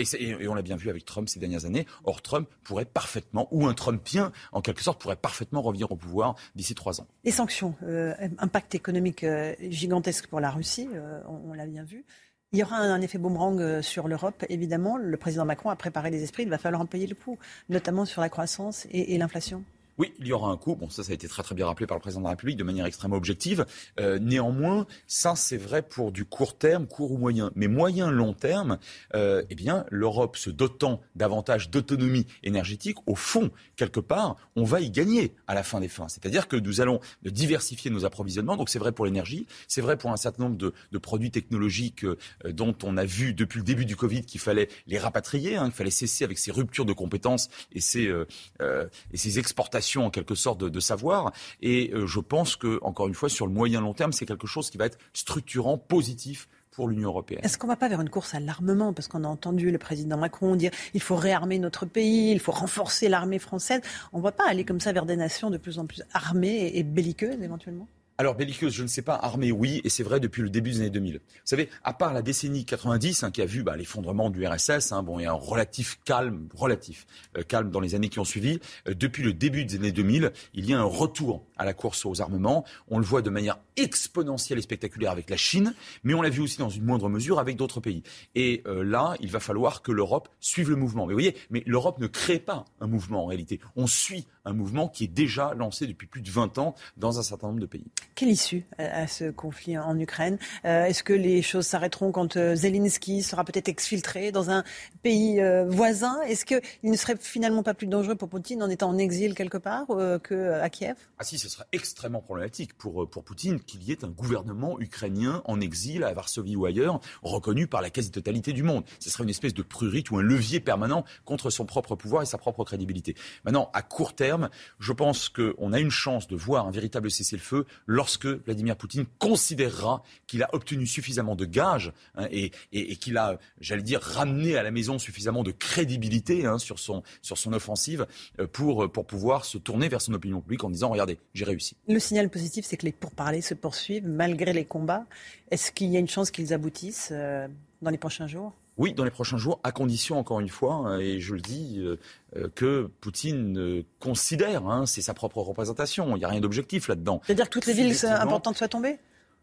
Et, 0.00 0.48
on 0.48 0.54
l'a 0.54 0.62
bien 0.62 0.76
vu 0.76 0.88
avec 0.88 1.04
Trump 1.04 1.28
ces 1.28 1.38
dernières 1.38 1.66
années. 1.66 1.86
Or, 2.04 2.22
Trump 2.22 2.48
pourrait 2.64 2.84
parfaitement, 2.84 3.48
ou 3.50 3.66
un 3.66 3.74
Trumpien, 3.74 4.32
en 4.52 4.62
quelque 4.62 4.82
sorte, 4.82 5.00
pourrait 5.00 5.16
parfaitement 5.16 5.62
revenir 5.62 5.92
au 5.92 5.96
pouvoir 5.96 6.36
d'ici 6.54 6.74
trois 6.74 7.00
ans. 7.00 7.06
Les 7.24 7.30
sanctions, 7.30 7.74
euh, 7.82 8.14
impact 8.38 8.74
économique 8.74 9.24
euh, 9.24 9.54
gigantesque 9.60 10.26
pour 10.26 10.40
la 10.40 10.50
Russie, 10.50 10.88
euh, 10.94 11.20
on, 11.28 11.52
l'a 11.52 11.66
bien 11.66 11.84
vu. 11.84 12.04
Il 12.52 12.58
y 12.58 12.62
aura 12.62 12.76
un, 12.76 13.00
effet 13.00 13.18
boomerang 13.18 13.80
sur 13.80 14.08
l'Europe, 14.08 14.44
évidemment. 14.48 14.96
Le 14.96 15.16
président 15.16 15.44
Macron 15.44 15.70
a 15.70 15.76
préparé 15.76 16.10
des 16.10 16.22
esprits, 16.24 16.42
il 16.42 16.48
va 16.48 16.58
falloir 16.58 16.82
en 16.82 16.86
payer 16.86 17.06
le 17.06 17.14
coût, 17.14 17.38
notamment 17.68 18.04
sur 18.04 18.20
la 18.20 18.28
croissance 18.28 18.88
et 18.90 19.16
l'inflation. 19.18 19.62
Oui, 20.00 20.14
il 20.18 20.28
y 20.28 20.32
aura 20.32 20.48
un 20.48 20.56
coût. 20.56 20.76
Bon, 20.76 20.88
ça, 20.88 21.04
ça 21.04 21.12
a 21.12 21.14
été 21.14 21.28
très 21.28 21.42
très 21.42 21.54
bien 21.54 21.66
rappelé 21.66 21.86
par 21.86 21.94
le 21.94 22.00
président 22.00 22.22
de 22.22 22.24
la 22.24 22.30
République 22.30 22.56
de 22.56 22.64
manière 22.64 22.86
extrêmement 22.86 23.18
objective. 23.18 23.66
Euh, 24.00 24.18
néanmoins, 24.18 24.86
ça, 25.06 25.36
c'est 25.36 25.58
vrai 25.58 25.82
pour 25.82 26.10
du 26.10 26.24
court 26.24 26.56
terme, 26.56 26.86
court 26.86 27.12
ou 27.12 27.18
moyen. 27.18 27.50
Mais 27.54 27.68
moyen, 27.68 28.10
long 28.10 28.32
terme, 28.32 28.78
euh, 29.14 29.42
eh 29.50 29.54
bien, 29.54 29.84
l'Europe 29.90 30.38
se 30.38 30.48
dotant 30.48 31.02
davantage 31.16 31.68
d'autonomie 31.68 32.26
énergétique, 32.42 32.96
au 33.04 33.14
fond, 33.14 33.50
quelque 33.76 34.00
part, 34.00 34.36
on 34.56 34.64
va 34.64 34.80
y 34.80 34.90
gagner 34.90 35.34
à 35.46 35.52
la 35.52 35.62
fin 35.62 35.80
des 35.80 35.88
fins. 35.88 36.08
C'est-à-dire 36.08 36.48
que 36.48 36.56
nous 36.56 36.80
allons 36.80 37.00
diversifier 37.22 37.90
nos 37.90 38.06
approvisionnements. 38.06 38.56
Donc, 38.56 38.70
c'est 38.70 38.78
vrai 38.78 38.92
pour 38.92 39.04
l'énergie, 39.04 39.46
c'est 39.68 39.82
vrai 39.82 39.98
pour 39.98 40.12
un 40.12 40.16
certain 40.16 40.44
nombre 40.44 40.56
de, 40.56 40.72
produits 40.98 41.30
technologiques 41.30 42.04
euh, 42.04 42.16
dont 42.46 42.74
on 42.84 42.96
a 42.96 43.04
vu 43.04 43.34
depuis 43.34 43.58
le 43.58 43.64
début 43.64 43.84
du 43.84 43.96
Covid 43.96 44.24
qu'il 44.24 44.40
fallait 44.40 44.70
les 44.86 44.98
rapatrier, 44.98 45.56
hein, 45.56 45.64
qu'il 45.64 45.74
fallait 45.74 45.90
cesser 45.90 46.24
avec 46.24 46.38
ces 46.38 46.52
ruptures 46.52 46.86
de 46.86 46.94
compétences 46.94 47.50
et 47.72 47.82
ces, 47.82 48.06
euh, 48.06 48.26
euh, 48.62 48.86
et 49.12 49.18
ces 49.18 49.38
exportations 49.38 49.89
en 49.98 50.10
quelque 50.10 50.34
sorte 50.34 50.62
de, 50.62 50.80
savoir. 50.80 51.32
Et 51.60 51.90
euh, 51.92 52.06
je 52.06 52.20
pense 52.20 52.56
que, 52.56 52.78
encore 52.82 53.08
une 53.08 53.14
fois, 53.14 53.28
sur 53.28 53.46
le 53.46 53.52
moyen 53.52 53.80
long 53.80 53.92
terme, 53.92 54.12
c'est 54.12 54.26
quelque 54.26 54.46
chose 54.46 54.70
qui 54.70 54.78
va 54.78 54.86
être 54.86 54.98
structurant, 55.12 55.76
positif 55.76 56.48
pour 56.70 56.88
l'Union 56.88 57.08
européenne. 57.08 57.40
Est-ce 57.42 57.58
qu'on 57.58 57.66
ne 57.66 57.72
va 57.72 57.76
pas 57.76 57.88
vers 57.88 58.00
une 58.00 58.08
course 58.08 58.34
à 58.34 58.40
l'armement? 58.40 58.92
Parce 58.92 59.08
qu'on 59.08 59.24
a 59.24 59.28
entendu 59.28 59.70
le 59.70 59.78
président 59.78 60.16
Macron 60.16 60.56
dire 60.56 60.70
il 60.94 61.02
faut 61.02 61.16
réarmer 61.16 61.58
notre 61.58 61.84
pays, 61.84 62.30
il 62.30 62.40
faut 62.40 62.52
renforcer 62.52 63.08
l'armée 63.08 63.38
française. 63.38 63.82
On 64.12 64.18
ne 64.18 64.22
va 64.22 64.32
pas 64.32 64.48
aller 64.48 64.64
comme 64.64 64.80
ça 64.80 64.92
vers 64.92 65.06
des 65.06 65.16
nations 65.16 65.50
de 65.50 65.58
plus 65.58 65.78
en 65.78 65.86
plus 65.86 66.02
armées 66.12 66.70
et 66.74 66.82
belliqueuses 66.82 67.42
éventuellement? 67.42 67.88
Alors, 68.20 68.34
belliqueuse, 68.34 68.74
je 68.74 68.82
ne 68.82 68.86
sais 68.86 69.00
pas. 69.00 69.14
Armée, 69.14 69.50
oui. 69.50 69.80
Et 69.82 69.88
c'est 69.88 70.02
vrai 70.02 70.20
depuis 70.20 70.42
le 70.42 70.50
début 70.50 70.72
des 70.72 70.80
années 70.80 70.90
2000. 70.90 71.14
Vous 71.14 71.20
savez, 71.44 71.70
à 71.84 71.94
part 71.94 72.12
la 72.12 72.20
décennie 72.20 72.66
90, 72.66 73.22
hein, 73.22 73.30
qui 73.30 73.40
a 73.40 73.46
vu 73.46 73.62
bah, 73.62 73.78
l'effondrement 73.78 74.28
du 74.28 74.46
RSS, 74.46 74.92
hein, 74.92 75.02
bon, 75.02 75.26
a 75.26 75.30
un 75.30 75.32
relatif 75.32 75.98
calme, 76.04 76.46
relatif 76.54 77.06
euh, 77.38 77.42
calme 77.42 77.70
dans 77.70 77.80
les 77.80 77.94
années 77.94 78.10
qui 78.10 78.18
ont 78.18 78.26
suivi. 78.26 78.60
Euh, 78.86 78.94
depuis 78.94 79.22
le 79.22 79.32
début 79.32 79.64
des 79.64 79.76
années 79.76 79.90
2000, 79.90 80.32
il 80.52 80.68
y 80.68 80.74
a 80.74 80.78
un 80.78 80.84
retour 80.84 81.46
à 81.56 81.64
la 81.64 81.72
course 81.72 82.04
aux 82.04 82.20
armements. 82.20 82.66
On 82.88 82.98
le 82.98 83.06
voit 83.06 83.22
de 83.22 83.30
manière 83.30 83.58
exponentielle 83.78 84.58
et 84.58 84.62
spectaculaire 84.62 85.12
avec 85.12 85.30
la 85.30 85.38
Chine, 85.38 85.72
mais 86.04 86.12
on 86.12 86.20
l'a 86.20 86.28
vu 86.28 86.42
aussi 86.42 86.58
dans 86.58 86.68
une 86.68 86.84
moindre 86.84 87.08
mesure 87.08 87.38
avec 87.38 87.56
d'autres 87.56 87.80
pays. 87.80 88.02
Et 88.34 88.62
euh, 88.66 88.84
là, 88.84 89.14
il 89.20 89.30
va 89.30 89.40
falloir 89.40 89.80
que 89.80 89.92
l'Europe 89.92 90.28
suive 90.40 90.68
le 90.68 90.76
mouvement. 90.76 91.06
Mais 91.06 91.14
vous 91.14 91.20
voyez, 91.20 91.36
mais 91.48 91.62
l'Europe 91.64 91.98
ne 91.98 92.06
crée 92.06 92.38
pas 92.38 92.66
un 92.82 92.86
mouvement 92.86 93.24
en 93.24 93.26
réalité. 93.28 93.60
On 93.76 93.86
suit 93.86 94.26
un 94.44 94.52
mouvement 94.52 94.88
qui 94.88 95.04
est 95.04 95.08
déjà 95.08 95.54
lancé 95.54 95.86
depuis 95.86 96.06
plus 96.06 96.20
de 96.20 96.30
20 96.30 96.58
ans 96.58 96.74
dans 96.98 97.18
un 97.18 97.22
certain 97.22 97.46
nombre 97.46 97.60
de 97.60 97.66
pays. 97.66 97.86
Quelle 98.14 98.30
issue 98.30 98.64
à 98.78 99.06
ce 99.06 99.30
conflit 99.30 99.78
en 99.78 99.98
Ukraine? 99.98 100.38
Euh, 100.64 100.84
Est-ce 100.84 101.02
que 101.02 101.12
les 101.12 101.42
choses 101.42 101.66
s'arrêteront 101.66 102.12
quand 102.12 102.36
euh, 102.36 102.54
Zelensky 102.54 103.22
sera 103.22 103.44
peut-être 103.44 103.68
exfiltré 103.68 104.32
dans 104.32 104.50
un 104.50 104.64
pays 105.02 105.40
euh, 105.40 105.64
voisin? 105.68 106.20
Est-ce 106.22 106.44
qu'il 106.44 106.60
ne 106.82 106.96
serait 106.96 107.16
finalement 107.18 107.62
pas 107.62 107.74
plus 107.74 107.86
dangereux 107.86 108.16
pour 108.16 108.28
Poutine 108.28 108.62
en 108.62 108.68
étant 108.68 108.90
en 108.90 108.98
exil 108.98 109.34
quelque 109.34 109.58
part 109.58 109.86
qu'à 110.28 110.68
Kiev? 110.70 110.96
Ah 111.18 111.24
si, 111.24 111.38
ce 111.38 111.48
serait 111.48 111.64
extrêmement 111.72 112.20
problématique 112.20 112.76
pour, 112.76 113.08
pour 113.08 113.24
Poutine 113.24 113.60
qu'il 113.60 113.82
y 113.82 113.92
ait 113.92 114.04
un 114.04 114.10
gouvernement 114.10 114.78
ukrainien 114.80 115.42
en 115.46 115.60
exil 115.60 116.04
à 116.04 116.12
Varsovie 116.12 116.56
ou 116.56 116.66
ailleurs, 116.66 117.00
reconnu 117.22 117.66
par 117.66 117.80
la 117.80 117.90
quasi-totalité 117.90 118.52
du 118.52 118.62
monde. 118.62 118.84
Ce 118.98 119.10
serait 119.10 119.24
une 119.24 119.30
espèce 119.30 119.54
de 119.54 119.62
prurite 119.62 120.10
ou 120.10 120.18
un 120.18 120.22
levier 120.22 120.60
permanent 120.60 121.04
contre 121.24 121.50
son 121.50 121.64
propre 121.64 121.96
pouvoir 121.96 122.22
et 122.22 122.26
sa 122.26 122.38
propre 122.38 122.64
crédibilité. 122.64 123.14
Maintenant, 123.44 123.70
à 123.72 123.82
court 123.82 124.14
terme, 124.14 124.50
je 124.78 124.92
pense 124.92 125.28
qu'on 125.28 125.72
a 125.72 125.80
une 125.80 125.90
chance 125.90 126.26
de 126.28 126.36
voir 126.36 126.66
un 126.66 126.70
véritable 126.70 127.10
cessez-le-feu 127.10 127.66
lorsque 128.00 128.24
Vladimir 128.24 128.76
Poutine 128.76 129.04
considérera 129.18 130.02
qu'il 130.26 130.42
a 130.42 130.48
obtenu 130.54 130.86
suffisamment 130.86 131.36
de 131.36 131.44
gages 131.44 131.92
hein, 132.14 132.26
et, 132.30 132.50
qu'il 132.96 133.18
a, 133.18 133.38
j'allais 133.60 133.82
dire, 133.82 134.00
ramené 134.00 134.56
à 134.56 134.62
la 134.62 134.70
maison 134.70 134.98
suffisamment 134.98 135.42
de 135.42 135.50
crédibilité 135.50 136.46
hein, 136.46 136.56
sur, 136.56 136.78
son, 136.78 137.02
sur 137.20 137.36
son 137.36 137.52
offensive 137.52 138.06
euh, 138.38 138.46
pour, 138.46 138.90
pour 138.90 139.06
pouvoir 139.06 139.44
se 139.44 139.58
tourner 139.58 139.90
vers 139.90 140.00
son 140.00 140.14
opinion 140.14 140.40
publique 140.40 140.64
en 140.64 140.70
disant 140.70 140.88
regardez, 140.88 141.18
j'ai 141.34 141.44
réussi. 141.44 141.76
Le 141.88 141.98
signal 141.98 142.30
positif, 142.30 142.64
c'est 142.64 142.78
que 142.78 142.86
les 142.86 142.92
pourparlers 142.92 143.42
se 143.42 143.52
poursuivent 143.52 144.08
malgré 144.08 144.54
les 144.54 144.64
combats. 144.64 145.04
Est-ce 145.50 145.70
qu'il 145.70 145.90
y 145.90 145.96
a 145.98 146.00
une 146.00 146.08
chance 146.08 146.30
qu'ils 146.30 146.54
aboutissent 146.54 147.10
euh, 147.12 147.48
dans 147.82 147.90
les 147.90 147.98
prochains 147.98 148.28
jours? 148.28 148.54
Oui, 148.80 148.94
dans 148.94 149.04
les 149.04 149.10
prochains 149.10 149.36
jours, 149.36 149.60
à 149.62 149.72
condition, 149.72 150.18
encore 150.18 150.40
une 150.40 150.48
fois, 150.48 150.72
hein, 150.72 150.98
et 150.98 151.20
je 151.20 151.34
le 151.34 151.42
dis, 151.42 151.78
euh, 151.78 152.48
que 152.54 152.90
Poutine 153.02 153.84
considère, 153.98 154.66
hein, 154.66 154.86
c'est 154.86 155.02
sa 155.02 155.12
propre 155.12 155.42
représentation, 155.42 156.16
il 156.16 156.20
n'y 156.20 156.24
a 156.24 156.28
rien 156.28 156.40
d'objectif 156.40 156.88
là-dedans. 156.88 157.20
C'est-à-dire 157.26 157.44
que 157.44 157.50
toutes 157.50 157.66
les 157.66 157.74
villes 157.74 157.94
importantes 158.06 158.56
soient 158.56 158.68
tombées? 158.68 158.98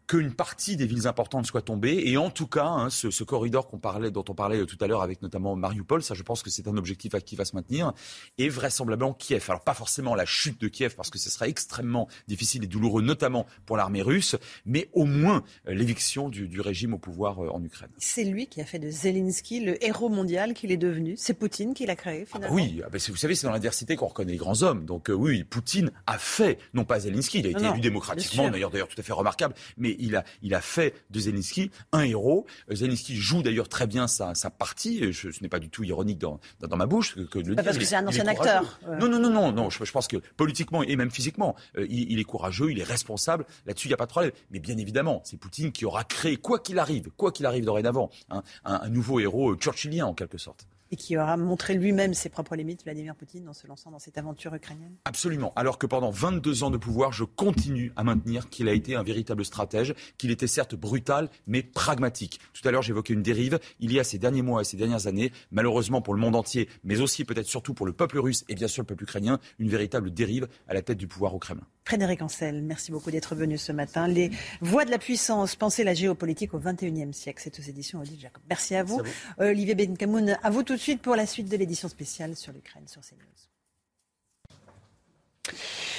Qu'une 0.08 0.32
partie 0.32 0.76
des 0.76 0.86
villes 0.86 1.06
importantes 1.06 1.46
soit 1.46 1.62
tombée. 1.62 2.02
Et 2.06 2.16
en 2.16 2.30
tout 2.30 2.46
cas, 2.46 2.64
hein, 2.64 2.90
ce, 2.90 3.22
corridor 3.22 3.68
qu'on 3.68 3.78
parlait, 3.78 4.10
dont 4.10 4.24
on 4.28 4.34
parlait 4.34 4.64
tout 4.64 4.78
à 4.80 4.86
l'heure 4.86 5.02
avec 5.02 5.20
notamment 5.22 5.54
Mariupol, 5.54 6.02
ça 6.02 6.14
je 6.14 6.22
pense 6.22 6.42
que 6.42 6.50
c'est 6.50 6.66
un 6.66 6.76
objectif 6.76 7.12
qui 7.24 7.36
va 7.36 7.44
se 7.44 7.54
maintenir. 7.54 7.92
Et 8.38 8.48
vraisemblablement 8.48 9.12
Kiev. 9.12 9.44
Alors 9.48 9.62
pas 9.62 9.74
forcément 9.74 10.14
la 10.14 10.24
chute 10.24 10.60
de 10.60 10.68
Kiev, 10.68 10.94
parce 10.96 11.10
que 11.10 11.18
ce 11.18 11.30
serait 11.30 11.50
extrêmement 11.50 12.08
difficile 12.26 12.64
et 12.64 12.66
douloureux, 12.66 13.02
notamment 13.02 13.46
pour 13.66 13.76
l'armée 13.76 14.02
russe, 14.02 14.34
mais 14.64 14.88
au 14.94 15.04
moins 15.04 15.44
euh, 15.68 15.74
l'éviction 15.74 16.30
du, 16.30 16.60
régime 16.60 16.94
au 16.94 16.98
pouvoir 16.98 17.44
euh, 17.44 17.50
en 17.50 17.62
Ukraine. 17.62 17.90
C'est 17.98 18.24
lui 18.24 18.46
qui 18.46 18.60
a 18.62 18.64
fait 18.64 18.78
de 18.78 18.90
Zelensky 18.90 19.60
le 19.60 19.82
héros 19.84 20.08
mondial 20.08 20.54
qu'il 20.54 20.72
est 20.72 20.78
devenu. 20.78 21.14
C'est 21.18 21.34
Poutine 21.34 21.74
qui 21.74 21.84
l'a 21.84 21.96
créé 21.96 22.22
ah 22.22 22.38
bah 22.38 22.46
finalement. 22.46 22.56
oui, 22.56 22.80
ah 22.84 22.88
bah, 22.90 22.98
vous 23.06 23.16
savez, 23.16 23.34
c'est 23.34 23.46
dans 23.46 23.52
l'adversité 23.52 23.94
qu'on 23.94 24.06
reconnaît 24.06 24.32
les 24.32 24.38
grands 24.38 24.62
hommes. 24.62 24.86
Donc 24.86 25.10
euh, 25.10 25.12
oui, 25.12 25.44
Poutine 25.44 25.90
a 26.06 26.18
fait, 26.18 26.58
non 26.72 26.84
pas 26.84 27.00
Zelensky, 27.00 27.40
il 27.40 27.46
a 27.46 27.50
été 27.50 27.64
élu 27.64 27.80
démocratiquement, 27.80 28.50
d'ailleurs, 28.50 28.70
d'ailleurs 28.70 28.88
tout 28.88 28.98
à 28.98 29.02
fait 29.02 29.12
remarquable, 29.12 29.54
mais 29.76 29.97
il 29.98 30.16
a, 30.16 30.24
il 30.42 30.54
a 30.54 30.60
fait 30.60 30.94
de 31.10 31.20
Zelensky 31.20 31.70
un 31.92 32.02
héros. 32.02 32.46
Zelensky 32.70 33.16
joue 33.16 33.42
d'ailleurs 33.42 33.68
très 33.68 33.86
bien 33.86 34.06
sa, 34.08 34.34
partie. 34.50 35.12
Je, 35.12 35.30
ce 35.30 35.42
n'est 35.42 35.48
pas 35.48 35.58
du 35.58 35.68
tout 35.68 35.84
ironique 35.84 36.18
dans, 36.18 36.40
dans, 36.60 36.76
ma 36.76 36.86
bouche 36.86 37.16
que, 37.30 37.38
de 37.38 37.50
le 37.50 37.56
Parce 37.56 37.78
que 37.78 37.84
c'est 37.84 37.96
un 37.96 38.06
ancien 38.06 38.26
acteur. 38.26 38.80
Non, 39.00 39.08
non, 39.08 39.18
non, 39.18 39.30
non, 39.30 39.52
non. 39.52 39.70
Je, 39.70 39.92
pense 39.92 40.08
que 40.08 40.16
politiquement 40.36 40.82
et 40.82 40.96
même 40.96 41.10
physiquement, 41.10 41.56
euh, 41.76 41.86
il, 41.88 42.18
est 42.18 42.24
courageux, 42.24 42.70
il 42.70 42.80
est 42.80 42.84
responsable. 42.84 43.44
Là-dessus, 43.66 43.88
il 43.88 43.90
n'y 43.90 43.94
a 43.94 43.98
pas 43.98 44.06
de 44.06 44.10
problème. 44.10 44.32
Mais 44.50 44.60
bien 44.60 44.76
évidemment, 44.76 45.22
c'est 45.24 45.36
Poutine 45.36 45.72
qui 45.72 45.84
aura 45.84 46.04
créé, 46.04 46.36
quoi 46.36 46.58
qu'il 46.58 46.78
arrive, 46.78 47.10
quoi 47.16 47.32
qu'il 47.32 47.46
arrive 47.46 47.64
dorénavant, 47.64 48.10
hein, 48.30 48.42
un, 48.64 48.80
un, 48.82 48.88
nouveau 48.88 49.20
héros 49.20 49.56
churchillien 49.56 50.06
en 50.06 50.14
quelque 50.14 50.38
sorte 50.38 50.66
et 50.90 50.96
qui 50.96 51.16
aura 51.16 51.36
montré 51.36 51.74
lui-même 51.74 52.14
ses 52.14 52.28
propres 52.28 52.56
limites, 52.56 52.84
Vladimir 52.84 53.14
Poutine, 53.14 53.48
en 53.48 53.52
se 53.52 53.66
lançant 53.66 53.90
dans 53.90 53.98
cette 53.98 54.18
aventure 54.18 54.54
ukrainienne? 54.54 54.96
Absolument. 55.04 55.52
Alors 55.56 55.78
que 55.78 55.86
pendant 55.86 56.10
22 56.10 56.62
ans 56.62 56.70
de 56.70 56.76
pouvoir, 56.76 57.12
je 57.12 57.24
continue 57.24 57.92
à 57.96 58.04
maintenir 58.04 58.48
qu'il 58.48 58.68
a 58.68 58.72
été 58.72 58.94
un 58.94 59.02
véritable 59.02 59.44
stratège, 59.44 59.94
qu'il 60.16 60.30
était 60.30 60.46
certes 60.46 60.74
brutal, 60.74 61.30
mais 61.46 61.62
pragmatique. 61.62 62.40
Tout 62.52 62.66
à 62.66 62.70
l'heure, 62.70 62.82
j'évoquais 62.82 63.14
une 63.14 63.22
dérive. 63.22 63.58
Il 63.80 63.92
y 63.92 64.00
a 64.00 64.04
ces 64.04 64.18
derniers 64.18 64.42
mois 64.42 64.62
et 64.62 64.64
ces 64.64 64.76
dernières 64.76 65.06
années, 65.06 65.32
malheureusement 65.50 66.02
pour 66.02 66.14
le 66.14 66.20
monde 66.20 66.36
entier, 66.36 66.68
mais 66.84 67.00
aussi 67.00 67.24
peut-être 67.24 67.46
surtout 67.46 67.74
pour 67.74 67.86
le 67.86 67.92
peuple 67.92 68.18
russe 68.18 68.44
et 68.48 68.54
bien 68.54 68.68
sûr 68.68 68.82
le 68.82 68.86
peuple 68.86 69.04
ukrainien, 69.04 69.38
une 69.58 69.68
véritable 69.68 70.12
dérive 70.12 70.48
à 70.68 70.74
la 70.74 70.82
tête 70.82 70.98
du 70.98 71.06
pouvoir 71.06 71.34
au 71.34 71.38
Kremlin. 71.38 71.66
Frédéric 71.88 72.20
Ancel, 72.20 72.60
merci 72.60 72.92
beaucoup 72.92 73.10
d'être 73.10 73.34
venu 73.34 73.56
ce 73.56 73.72
matin. 73.72 74.06
Les 74.06 74.30
voies 74.60 74.84
de 74.84 74.90
la 74.90 74.98
puissance, 74.98 75.56
penser 75.56 75.84
la 75.84 75.94
géopolitique 75.94 76.52
au 76.52 76.58
XXIe 76.58 77.14
siècle. 77.14 77.40
C'est 77.42 77.58
aux 77.58 77.62
éditions 77.62 78.00
Odile 78.00 78.20
Jacob. 78.20 78.42
Merci 78.46 78.74
à 78.74 78.82
vous. 78.82 79.00
Olivier 79.38 79.74
Benkamoun, 79.74 80.36
à 80.42 80.50
vous 80.50 80.62
tout 80.62 80.74
de 80.74 80.80
suite 80.80 81.00
pour 81.00 81.16
la 81.16 81.24
suite 81.24 81.48
de 81.48 81.56
l'édition 81.56 81.88
spéciale 81.88 82.36
sur 82.36 82.52
l'Ukraine 82.52 82.86
sur 82.86 83.00
CNews. 83.00 83.47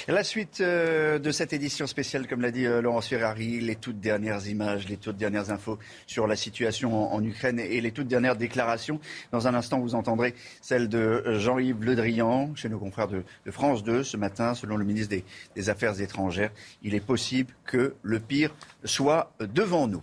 La 0.08 0.24
suite 0.24 0.60
euh, 0.60 1.18
de 1.18 1.30
cette 1.30 1.52
édition 1.52 1.86
spéciale, 1.86 2.26
comme 2.26 2.40
l'a 2.40 2.50
dit 2.50 2.66
euh, 2.66 2.80
Laurence 2.80 3.08
Ferrari, 3.08 3.60
les 3.60 3.76
toutes 3.76 4.00
dernières 4.00 4.46
images, 4.48 4.88
les 4.88 4.96
toutes 4.96 5.16
dernières 5.16 5.50
infos 5.50 5.78
sur 6.06 6.26
la 6.26 6.36
situation 6.36 7.12
en, 7.12 7.22
Ukraine 7.22 7.60
et 7.60 7.80
les 7.80 7.92
toutes 7.92 8.08
dernières 8.08 8.36
déclarations. 8.36 8.98
Dans 9.30 9.46
un 9.46 9.54
instant, 9.54 9.78
vous 9.78 9.94
entendrez 9.94 10.34
celle 10.62 10.88
de 10.88 11.22
Jean-Yves 11.38 11.84
Le 11.84 11.94
Drian, 11.94 12.54
chez 12.54 12.68
nos 12.68 12.78
confrères 12.78 13.08
de, 13.08 13.22
France 13.50 13.84
2 13.84 14.02
ce 14.02 14.16
matin, 14.16 14.54
selon 14.54 14.76
le 14.76 14.84
ministre 14.84 15.14
des 15.54 15.70
Affaires 15.70 16.00
étrangères. 16.00 16.50
Il 16.82 16.94
est 16.94 17.04
possible 17.04 17.52
que 17.64 17.94
le 18.02 18.20
pire 18.20 18.54
soit 18.84 19.32
devant 19.40 19.86
nous. 19.86 20.02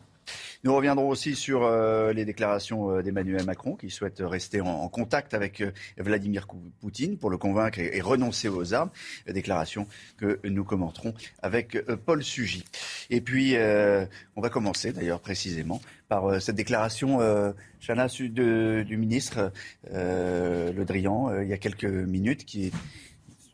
Nous 0.63 0.75
reviendrons 0.75 1.09
aussi 1.09 1.35
sur 1.35 1.63
euh, 1.63 2.13
les 2.13 2.25
déclarations 2.25 2.89
euh, 2.91 3.01
d'Emmanuel 3.03 3.45
Macron 3.45 3.75
qui 3.75 3.89
souhaite 3.89 4.19
rester 4.19 4.61
en, 4.61 4.87
contact 4.89 5.33
avec 5.33 5.61
euh, 5.61 5.71
Vladimir 5.97 6.47
Poutine 6.81 7.17
pour 7.17 7.29
le 7.29 7.37
convaincre 7.37 7.79
et, 7.79 8.01
renoncer 8.01 8.47
aux 8.47 8.73
armes. 8.73 8.89
Déclaration 9.27 9.87
que 10.17 10.39
nous 10.43 10.63
commenterons 10.63 11.13
avec 11.41 11.77
Paul 12.05 12.23
Sugy. 12.23 12.63
Et 13.09 13.21
puis, 13.21 13.55
on 14.35 14.41
va 14.41 14.49
commencer 14.49 14.93
d'ailleurs 14.93 15.19
précisément 15.19 15.81
par 16.07 16.41
cette 16.41 16.55
déclaration, 16.55 17.19
Chana, 17.79 18.07
du 18.07 18.97
ministre 18.97 19.51
Le 19.91 20.83
Drian, 20.85 21.41
il 21.41 21.49
y 21.49 21.53
a 21.53 21.57
quelques 21.57 21.85
minutes, 21.85 22.45
qui 22.45 22.71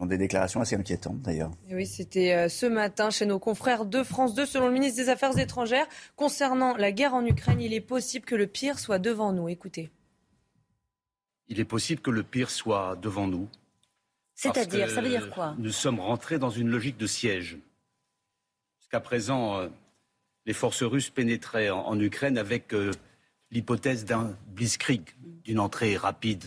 des 0.01 0.17
déclarations 0.17 0.61
assez 0.61 0.75
inquiétantes 0.75 1.21
d'ailleurs. 1.21 1.51
Oui, 1.71 1.85
c'était 1.85 2.33
euh, 2.33 2.49
ce 2.49 2.65
matin 2.65 3.09
chez 3.09 3.25
nos 3.25 3.39
confrères 3.39 3.85
de 3.85 4.03
France 4.03 4.33
2, 4.33 4.45
selon 4.45 4.67
le 4.67 4.73
ministre 4.73 5.01
des 5.01 5.09
Affaires 5.09 5.37
étrangères. 5.37 5.87
Concernant 6.15 6.75
la 6.75 6.91
guerre 6.91 7.13
en 7.13 7.25
Ukraine, 7.25 7.61
il 7.61 7.73
est 7.73 7.81
possible 7.81 8.25
que 8.25 8.35
le 8.35 8.47
pire 8.47 8.79
soit 8.79 8.99
devant 8.99 9.31
nous. 9.31 9.49
Écoutez. 9.49 9.91
Il 11.47 11.59
est 11.59 11.65
possible 11.65 12.01
que 12.01 12.11
le 12.11 12.23
pire 12.23 12.49
soit 12.49 12.97
devant 13.01 13.27
nous. 13.27 13.47
C'est-à-dire, 14.35 14.89
ça 14.89 15.01
veut 15.01 15.09
dire 15.09 15.29
quoi? 15.29 15.55
Nous 15.59 15.71
sommes 15.71 15.99
rentrés 15.99 16.39
dans 16.39 16.49
une 16.49 16.69
logique 16.69 16.97
de 16.97 17.07
siège. 17.07 17.57
Jusqu'à 18.79 18.99
présent, 18.99 19.59
euh, 19.59 19.67
les 20.45 20.53
forces 20.53 20.83
russes 20.83 21.11
pénétraient 21.11 21.69
en, 21.69 21.99
Ukraine 21.99 22.37
avec 22.37 22.73
euh, 22.73 22.91
l'hypothèse 23.51 24.05
d'un 24.05 24.35
blitzkrieg, 24.47 25.03
d'une 25.43 25.59
entrée 25.59 25.95
rapide 25.95 26.45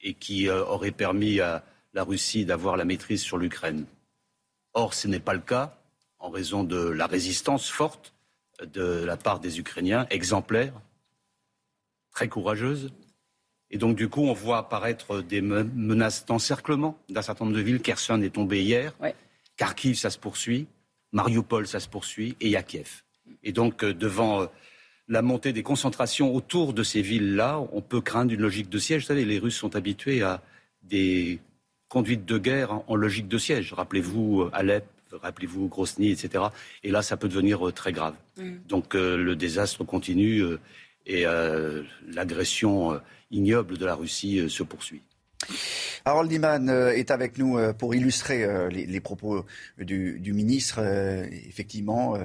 et 0.00 0.14
qui 0.14 0.48
aurait 0.48 0.92
permis 0.92 1.40
à 1.40 1.64
la 1.96 2.04
Russie 2.04 2.44
d'avoir 2.44 2.76
la 2.76 2.84
maîtrise 2.84 3.22
sur 3.22 3.38
l'Ukraine. 3.38 3.86
Or, 4.74 4.92
ce 4.92 5.08
n'est 5.08 5.18
pas 5.18 5.32
le 5.32 5.40
cas 5.40 5.78
en 6.18 6.28
raison 6.28 6.62
de 6.62 6.76
la 6.76 7.06
résistance 7.06 7.70
forte 7.70 8.12
de 8.62 9.02
la 9.04 9.16
part 9.16 9.40
des 9.40 9.58
Ukrainiens, 9.58 10.06
exemplaire, 10.10 10.74
très 12.10 12.28
courageuse. 12.28 12.92
Et 13.70 13.78
donc, 13.78 13.96
du 13.96 14.10
coup, 14.10 14.20
on 14.20 14.34
voit 14.34 14.58
apparaître 14.58 15.22
des 15.22 15.40
menaces 15.40 16.26
d'encerclement 16.26 16.98
d'un 17.08 17.22
certain 17.22 17.46
nombre 17.46 17.56
de 17.56 17.62
villes. 17.62 17.80
Kherson 17.80 18.20
est 18.20 18.34
tombé 18.34 18.62
hier. 18.62 18.94
Kharkiv, 19.56 19.96
ça 19.96 20.10
se 20.10 20.18
poursuit. 20.18 20.66
Mariupol, 21.12 21.66
ça 21.66 21.80
se 21.80 21.88
poursuit. 21.88 22.36
Et 22.40 22.50
Yakiev. 22.50 23.04
Et 23.42 23.52
donc, 23.52 23.82
euh, 23.82 23.94
devant 23.94 24.42
euh, 24.42 24.46
la 25.08 25.22
montée 25.22 25.54
des 25.54 25.62
concentrations 25.62 26.34
autour 26.34 26.74
de 26.74 26.82
ces 26.82 27.00
villes-là, 27.00 27.58
on 27.72 27.80
peut 27.80 28.02
craindre 28.02 28.32
une 28.32 28.42
logique 28.42 28.68
de 28.68 28.78
siège. 28.78 29.02
Vous 29.02 29.08
savez, 29.08 29.24
les 29.24 29.38
Russes 29.38 29.56
sont 29.56 29.76
habitués 29.76 30.22
à 30.22 30.42
des 30.82 31.40
conduite 31.88 32.24
de 32.24 32.38
guerre 32.38 32.82
en 32.88 32.96
logique 32.96 33.28
de 33.28 33.38
siège. 33.38 33.72
Rappelez-vous 33.72 34.42
euh, 34.42 34.50
Alep, 34.52 34.84
rappelez-vous 35.12 35.68
Grosny, 35.68 36.10
etc. 36.10 36.44
Et 36.82 36.90
là, 36.90 37.02
ça 37.02 37.16
peut 37.16 37.28
devenir 37.28 37.68
euh, 37.68 37.72
très 37.72 37.92
grave. 37.92 38.14
Mm. 38.36 38.56
Donc 38.68 38.94
euh, 38.94 39.16
le 39.16 39.36
désastre 39.36 39.84
continue 39.84 40.42
et 41.08 41.24
l'agression 42.08 43.00
ignoble 43.30 43.78
de 43.78 43.86
la 43.86 43.94
Russie 43.94 44.50
se 44.50 44.64
poursuit. 44.64 45.02
Harold 46.04 46.32
Iman 46.32 46.68
est 46.68 47.10
avec 47.10 47.38
nous 47.38 47.58
pour 47.74 47.94
illustrer 47.94 48.68
les, 48.70 49.00
propos 49.00 49.44
du, 49.78 50.32
ministre. 50.32 50.80
Effectivement, 51.48 52.16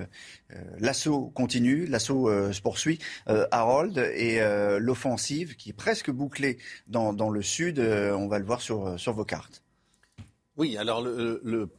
l'assaut 0.80 1.32
continue, 1.34 1.88
l'assaut 1.88 2.54
se 2.54 2.62
poursuit. 2.62 3.00
Harold, 3.26 3.98
et 3.98 4.40
l'offensive 4.80 5.56
qui 5.56 5.72
est 5.72 5.74
presque 5.74 6.12
bouclée 6.12 6.58
dans, 6.88 7.30
le 7.30 7.42
sud, 7.42 7.80
on 7.80 8.28
va 8.28 8.40
le 8.40 8.46
voir 8.46 8.62
sur, 8.62 9.14
vos 9.14 9.26
cartes. 9.26 9.64
Oui, 10.58 10.78
alors 10.78 11.02
le 11.02 11.70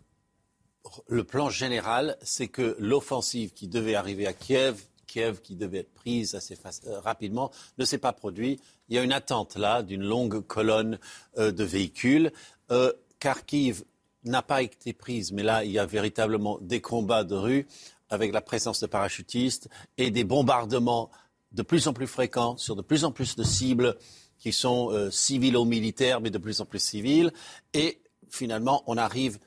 plan 1.24 1.50
général, 1.50 2.16
c'est 2.22 2.48
que 2.48 2.76
l'offensive 2.78 3.52
qui 3.52 3.68
devait 3.68 3.94
arriver 3.94 4.26
à 4.26 4.32
Kiev, 4.32 4.82
Kiev 5.12 5.40
qui 5.42 5.56
devait 5.56 5.80
être 5.80 5.92
prise 5.92 6.34
assez 6.34 6.56
euh, 6.86 7.00
rapidement, 7.00 7.50
ne 7.76 7.84
s'est 7.84 7.98
pas 7.98 8.12
produit. 8.12 8.58
Il 8.88 8.96
y 8.96 8.98
a 8.98 9.02
une 9.02 9.12
attente 9.12 9.56
là 9.56 9.82
d'une 9.82 10.02
longue 10.02 10.40
colonne 10.46 10.98
euh, 11.36 11.52
de 11.52 11.64
véhicules. 11.64 12.32
Euh, 12.70 12.92
Kharkiv 13.18 13.84
n'a 14.24 14.42
pas 14.42 14.62
été 14.62 14.92
prise, 14.92 15.32
mais 15.32 15.42
là, 15.42 15.64
il 15.64 15.72
y 15.72 15.78
a 15.78 15.84
véritablement 15.84 16.58
des 16.60 16.80
combats 16.80 17.24
de 17.24 17.34
rue 17.34 17.66
avec 18.08 18.32
la 18.32 18.40
présence 18.40 18.80
de 18.80 18.86
parachutistes 18.86 19.68
et 19.98 20.10
des 20.10 20.24
bombardements 20.24 21.10
de 21.52 21.62
plus 21.62 21.88
en 21.88 21.92
plus 21.92 22.06
fréquents 22.06 22.56
sur 22.56 22.76
de 22.76 22.82
plus 22.82 23.04
en 23.04 23.12
plus 23.12 23.36
de 23.36 23.42
cibles 23.42 23.96
qui 24.38 24.52
sont 24.52 24.90
euh, 24.90 25.10
civilo-militaires, 25.10 26.20
mais 26.20 26.30
de 26.30 26.38
plus 26.38 26.60
en 26.60 26.64
plus 26.64 26.78
civiles. 26.78 27.32
Et 27.74 28.00
finalement, 28.30 28.82
on 28.86 28.96
arrive 28.96 29.38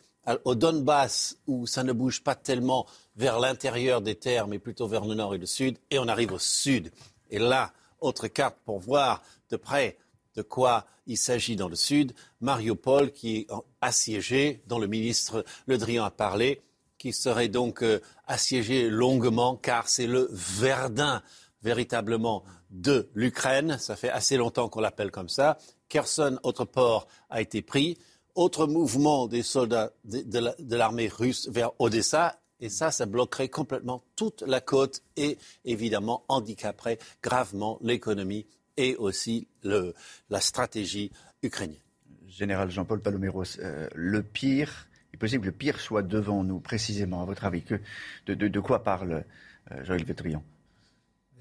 au 0.43 0.55
Donbass, 0.55 1.37
où 1.45 1.67
ça 1.67 1.83
ne 1.83 1.93
bouge 1.93 2.23
pas 2.23 2.33
tellement 2.33 2.87
vers 3.15 3.39
l'intérieur 3.39 4.01
des 4.01 4.15
terres, 4.15 4.47
mais 4.47 4.59
plutôt 4.59 4.87
vers 4.87 5.05
le 5.05 5.15
nord 5.15 5.35
et 5.35 5.37
le 5.37 5.45
sud, 5.45 5.77
et 5.89 5.99
on 5.99 6.07
arrive 6.07 6.33
au 6.33 6.39
sud. 6.39 6.91
Et 7.29 7.39
là, 7.39 7.71
autre 8.01 8.27
carte 8.27 8.57
pour 8.65 8.79
voir 8.79 9.21
de 9.49 9.57
près 9.57 9.97
de 10.35 10.41
quoi 10.41 10.85
il 11.07 11.17
s'agit 11.17 11.55
dans 11.55 11.69
le 11.69 11.75
sud, 11.75 12.13
Mariupol 12.41 13.11
qui 13.11 13.37
est 13.37 13.47
assiégé, 13.81 14.63
dont 14.67 14.79
le 14.79 14.87
ministre 14.87 15.45
Le 15.65 15.77
Drian 15.77 16.03
a 16.03 16.11
parlé, 16.11 16.61
qui 16.97 17.13
serait 17.13 17.47
donc 17.47 17.83
euh, 17.83 18.01
assiégé 18.27 18.89
longuement, 18.89 19.55
car 19.55 19.87
c'est 19.87 20.07
le 20.07 20.27
Verdun 20.31 21.21
véritablement 21.61 22.43
de 22.69 23.09
l'Ukraine. 23.13 23.77
Ça 23.79 23.95
fait 23.95 24.09
assez 24.09 24.37
longtemps 24.37 24.69
qu'on 24.69 24.81
l'appelle 24.81 25.11
comme 25.11 25.29
ça. 25.29 25.57
Kherson, 25.89 26.39
autre 26.43 26.65
port, 26.65 27.07
a 27.29 27.41
été 27.41 27.61
pris. 27.61 27.97
Autre 28.33 28.67
mouvement 28.67 29.27
des 29.27 29.43
soldats 29.43 29.93
de 30.03 30.75
l'armée 30.75 31.07
russe 31.07 31.47
vers 31.49 31.71
Odessa. 31.79 32.39
Et 32.59 32.69
ça, 32.69 32.91
ça 32.91 33.05
bloquerait 33.05 33.49
complètement 33.49 34.03
toute 34.15 34.43
la 34.43 34.61
côte 34.61 35.01
et 35.17 35.37
évidemment 35.65 36.23
handicaperait 36.29 36.99
gravement 37.21 37.77
l'économie 37.81 38.45
et 38.77 38.95
aussi 38.95 39.47
le, 39.63 39.93
la 40.29 40.41
stratégie 40.41 41.11
ukrainienne. 41.43 41.79
Général 42.27 42.69
Jean-Paul 42.69 43.01
Paloméros, 43.01 43.59
euh, 43.59 43.87
le 43.95 44.21
pire, 44.21 44.87
il 45.11 45.15
est 45.15 45.19
possible 45.19 45.41
que 45.41 45.47
le 45.47 45.53
pire 45.53 45.79
soit 45.79 46.01
devant 46.01 46.43
nous, 46.43 46.59
précisément, 46.59 47.21
à 47.21 47.25
votre 47.25 47.45
avis. 47.45 47.61
Que, 47.61 47.79
de, 48.27 48.59
quoi 48.59 48.83
parle 48.83 49.23
euh, 49.71 49.85
Joël 49.85 50.03
Vétrian 50.03 50.43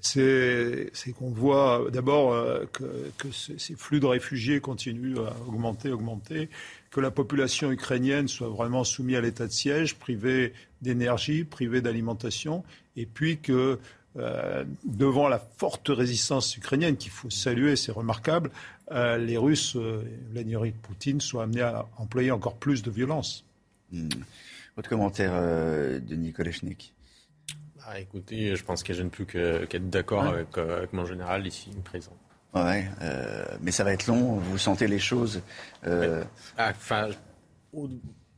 c'est 0.01 1.11
qu'on 1.17 1.31
voit 1.31 1.87
d'abord 1.91 2.33
euh, 2.33 2.65
que, 2.71 3.31
ces 3.31 3.75
flux 3.75 3.99
de 3.99 4.05
réfugiés 4.05 4.59
continuent 4.59 5.17
à 5.17 5.35
augmenter, 5.47 5.91
augmenter, 5.91 6.49
que 6.95 7.01
la 7.01 7.11
population 7.11 7.73
ukrainienne 7.73 8.29
soit 8.29 8.47
vraiment 8.47 8.85
soumise 8.85 9.17
à 9.17 9.21
l'état 9.21 9.47
de 9.47 9.51
siège, 9.51 9.95
privée 9.95 10.53
d'énergie, 10.81 11.43
privée 11.43 11.81
d'alimentation, 11.81 12.63
et 12.95 13.05
puis 13.05 13.37
que 13.37 13.79
euh, 14.15 14.63
devant 14.85 15.27
la 15.27 15.39
forte 15.57 15.89
résistance 15.89 16.55
ukrainienne 16.55 16.95
qu'il 16.95 17.11
faut 17.11 17.29
saluer, 17.29 17.75
c'est 17.75 17.91
remarquable, 17.91 18.49
euh, 18.91 19.17
les 19.17 19.35
Russes, 19.35 19.75
Vladimir 20.31 20.61
Poutine, 20.83 21.19
soient 21.19 21.43
amenés 21.43 21.63
à 21.63 21.85
employer 21.97 22.31
encore 22.31 22.55
plus 22.55 22.81
de 22.81 22.89
violence. 22.89 23.43
Hmm. 23.91 24.07
Votre 24.77 24.87
commentaire, 24.87 25.33
de 25.33 26.15
Nicolas 26.15 26.53
Schnick 26.53 26.93
ah, 27.87 27.99
écoutez, 27.99 28.55
je 28.55 28.63
pense 28.63 28.81
que 28.81 28.93
je 28.93 29.03
ne 29.03 29.09
plus 29.09 29.27
qu'être 29.27 29.89
d'accord 29.91 30.23
avec, 30.23 30.57
mon 30.91 31.05
général 31.05 31.45
ici 31.45 31.69
présent. 31.83 32.17
Ouais, 32.55 32.87
euh, 33.01 33.45
mais 33.61 33.71
ça 33.71 33.83
va 33.83 33.91
être 33.91 34.07
long. 34.07 34.37
Vous 34.37 34.57
sentez 34.57 34.87
les 34.87 34.99
choses. 34.99 35.41
Euh... 35.85 36.23
Ah, 36.57 36.73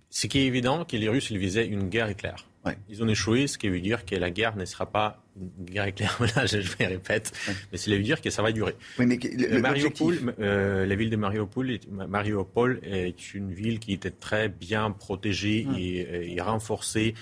ce 0.10 0.26
qui 0.28 0.40
est 0.40 0.46
évident, 0.46 0.84
que 0.86 0.98
les 0.98 1.08
Russes 1.08 1.30
ils 1.30 1.38
visaient 1.38 1.68
une 1.68 1.90
guerre 1.90 2.10
éclair. 2.10 2.48
Ils 2.90 3.02
ont 3.02 3.08
échoué, 3.08 3.48
ce 3.48 3.58
qui 3.58 3.70
veut 3.70 3.80
dire 3.80 4.06
que 4.06 4.16
la 4.16 4.30
guerre 4.30 4.58
ne 4.58 4.66
sera 4.66 4.86
pas 4.86 5.24
une 5.40 5.66
guerre 5.66 5.86
éclair. 5.86 6.18
Là, 6.36 6.46
je, 6.46 6.58
me 6.58 6.88
répète, 6.88 7.32
mais 7.72 7.78
cela 7.78 7.98
veut 7.98 8.04
dire 8.04 8.20
que 8.20 8.30
ça 8.30 8.42
va 8.42 8.52
durer. 8.52 8.76
Oui, 9.00 9.06
mais 9.06 9.18
le, 9.18 10.34
euh, 10.40 10.86
la 10.86 10.96
ville 10.96 11.10
de 11.10 11.16
Mariupol 11.16 11.72
est, 11.72 11.90
Mariupol 11.90 12.82
est 12.84 13.34
une 13.34 13.54
ville 13.54 13.80
qui 13.80 13.94
était 13.94 14.12
très 14.12 14.50
bien 14.50 14.92
protégée 14.92 15.66
hum. 15.68 15.76
et, 15.78 16.34
et 16.36 16.42
renforcée 16.42 17.14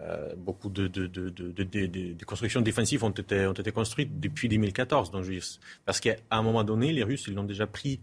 euh, 0.00 0.34
beaucoup 0.36 0.68
de, 0.68 0.90
constructions 2.24 2.60
défensives 2.60 3.04
ont 3.04 3.10
été, 3.10 3.46
ont 3.46 3.52
été 3.52 3.72
construites 3.72 4.20
depuis 4.20 4.48
2014. 4.48 5.10
Donc, 5.10 5.26
parce 5.84 6.00
qu'à 6.00 6.16
un 6.30 6.42
moment 6.42 6.64
donné, 6.64 6.92
les 6.92 7.02
Russes, 7.02 7.24
ils 7.28 7.34
l'ont 7.34 7.44
déjà 7.44 7.66
pris 7.66 8.00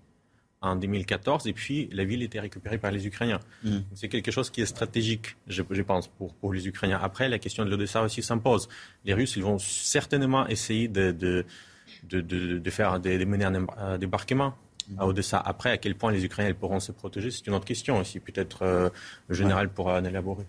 en 0.61 0.75
2014 0.75 1.47
et 1.47 1.53
puis 1.53 1.89
la 1.91 2.03
ville 2.03 2.21
était 2.21 2.39
récupérée 2.39 2.77
par 2.77 2.91
les 2.91 3.07
Ukrainiens. 3.07 3.39
Mm. 3.63 3.79
C'est 3.95 4.09
quelque 4.09 4.31
chose 4.31 4.49
qui 4.49 4.61
est 4.61 4.65
stratégique, 4.65 5.35
je, 5.47 5.61
pense, 5.81 6.07
pour, 6.07 6.33
pour, 6.35 6.53
les 6.53 6.67
Ukrainiens. 6.67 6.99
Après, 7.01 7.29
la 7.29 7.39
question 7.39 7.65
de 7.65 7.69
l'Odessa 7.69 8.01
aussi 8.01 8.21
s'impose. 8.21 8.67
Les 9.05 9.13
Russes, 9.13 9.35
ils 9.37 9.43
vont 9.43 9.57
certainement 9.57 10.47
essayer 10.47 10.87
de, 10.87 11.11
de, 11.11 12.69
faire 12.69 12.99
des, 12.99 13.25
mener 13.25 13.45
un, 13.45 13.97
débarquement 13.97 14.53
à 14.97 15.05
mm. 15.05 15.09
Odessa. 15.09 15.39
Après, 15.39 15.71
à 15.71 15.77
quel 15.77 15.95
point 15.95 16.11
les 16.11 16.23
Ukrainiens 16.23 16.53
pourront 16.53 16.79
se 16.79 16.91
protéger, 16.91 17.31
c'est 17.31 17.47
une 17.47 17.53
autre 17.53 17.65
question 17.65 17.97
aussi. 17.97 18.19
Peut-être 18.19 18.63
euh, 18.63 18.89
le 19.27 19.35
général 19.35 19.69
pourra 19.69 19.99
en 19.99 20.03
élaborer. 20.03 20.45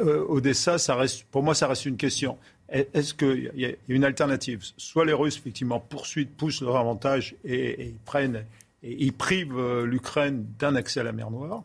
Euh, 0.00 0.24
Odessa, 0.28 0.78
ça 0.78 0.96
pour 1.30 1.42
moi, 1.42 1.54
ça 1.54 1.66
reste 1.66 1.86
une 1.86 1.96
question. 1.96 2.38
Est-ce 2.68 3.14
qu'il 3.14 3.50
y 3.54 3.64
a 3.64 3.70
une 3.88 4.04
alternative? 4.04 4.62
Soit 4.76 5.06
les 5.06 5.14
Russes, 5.14 5.38
effectivement, 5.38 5.80
poursuivent, 5.80 6.28
poussent 6.28 6.60
leur 6.60 6.76
avantage 6.76 7.34
et, 7.44 7.94
prennent 8.04 8.44
et 8.82 9.04
ils 9.04 9.12
privent 9.12 9.58
euh, 9.58 9.84
l'Ukraine 9.86 10.46
d'un 10.58 10.76
accès 10.76 11.00
à 11.00 11.02
la 11.02 11.12
mer 11.12 11.30
Noire, 11.30 11.64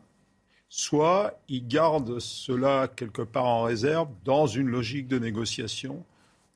soit 0.70 1.40
ils 1.50 1.68
gardent 1.68 2.20
cela 2.20 2.88
quelque 2.88 3.22
part 3.22 3.46
en 3.46 3.64
réserve 3.64 4.08
dans 4.24 4.48
une 4.48 4.68
logique 4.68 5.08
de 5.08 5.20
négociation, 5.20 6.04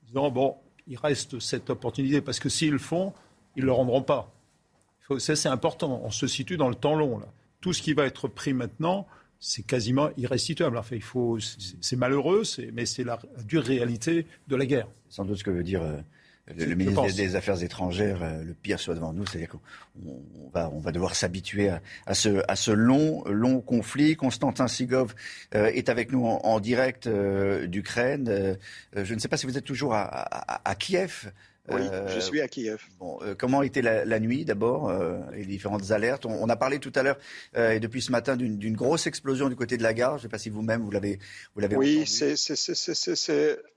disant 0.08 0.32
bon, 0.32 0.56
il 0.88 0.98
reste 0.98 1.40
cette 1.40 1.70
opportunité 1.70 2.22
parce 2.22 2.40
que 2.40 2.50
s'ils 2.50 2.72
le 2.72 2.80
font, 2.80 3.14
ils 3.56 3.62
ne 3.62 3.66
le 3.68 3.74
rendront 3.74 4.02
pas. 4.02 4.32
Ça, 5.20 5.36
c'est 5.36 5.50
important. 5.50 6.02
On 6.04 6.12
se 6.12 6.28
situe 6.28 6.58
dans 6.58 6.70
le 6.70 6.76
temps 6.76 6.96
long. 6.96 7.20
Là. 7.20 7.28
Tout 7.62 7.74
ce 7.74 7.82
qui 7.82 7.94
va 7.94 8.06
être 8.06 8.28
pris 8.28 8.54
maintenant, 8.54 9.08
c'est 9.40 9.66
quasiment 9.66 10.10
irrestituable. 10.18 10.78
Enfin, 10.78 10.96
il 10.96 11.04
faut, 11.04 11.38
c'est 11.82 11.96
malheureux, 11.96 12.44
mais 12.74 12.86
c'est 12.86 13.04
la, 13.04 13.20
dure 13.46 13.64
réalité 13.64 14.26
de 14.48 14.56
la 14.56 14.66
guerre. 14.66 14.88
Sans 15.10 15.26
doute 15.26 15.38
ce 15.38 15.44
que 15.44 15.52
veut 15.52 15.64
dire 15.64 15.82
euh, 15.82 15.98
le, 16.58 16.76
ministre 16.76 17.06
des, 17.14 17.36
Affaires 17.36 17.62
étrangères, 17.62 18.24
euh, 18.24 18.44
le 18.44 18.54
pire 18.54 18.80
soit 18.80 18.96
devant 18.96 19.14
nous, 19.14 19.26
c'est-à-dire 19.26 19.50
qu'on 19.50 20.50
va, 20.54 20.70
on 20.74 20.80
va 20.80 20.92
devoir 20.92 21.16
s'habituer 21.16 21.70
à, 22.06 22.14
ce, 22.14 22.42
à 22.48 22.56
ce 22.56 22.72
long, 22.72 23.24
long 23.26 23.62
conflit. 23.62 24.16
Constantin 24.16 24.68
Sigov 24.68 25.14
euh, 25.56 25.68
est 25.68 25.90
avec 25.90 26.12
nous 26.12 26.26
en, 26.26 26.60
direct 26.60 27.08
d'Ukraine. 27.08 28.58
je 28.96 29.14
ne 29.14 29.20
sais 29.20 29.28
pas 29.28 29.38
si 29.38 29.46
vous 29.46 29.58
êtes 29.58 29.66
toujours 29.66 29.94
à 29.94 30.76
Kiev. 30.80 31.32
Oui, 31.70 31.82
je 31.84 32.16
euh, 32.16 32.22
suis 32.22 32.42
à 32.42 32.48
Kiev. 32.48 32.82
Bon, 32.98 33.20
euh, 33.22 33.36
comment 33.38 33.62
était 33.62 33.82
la, 33.82 34.20
nuit 34.20 34.46
d'abord 34.46 34.90
euh, 34.90 35.20
Les 35.34 35.46
différentes 35.46 35.92
alertes? 35.92 36.26
On, 36.26 36.48
a 36.48 36.56
parlé 36.56 36.80
tout 36.80 36.94
à 36.96 37.04
l'heure 37.04 37.18
et 37.56 37.80
depuis 37.80 38.02
ce 38.02 38.12
matin 38.12 38.38
d'une 38.38 38.76
grosse 38.76 39.06
explosion 39.08 39.50
du 39.50 39.56
côté 39.56 39.78
de 39.78 39.84
la 39.84 39.94
gare. 39.94 40.12
Je 40.12 40.16
ne 40.16 40.22
sais 40.24 40.30
pas 40.30 40.38
si 40.38 40.50
vous-même 40.50 40.82
vous 40.82 40.92
l'avez 40.92 41.20
vous 41.56 41.62
l'avez 41.62 41.76
Oui, 41.76 42.04
c'est 42.06 42.36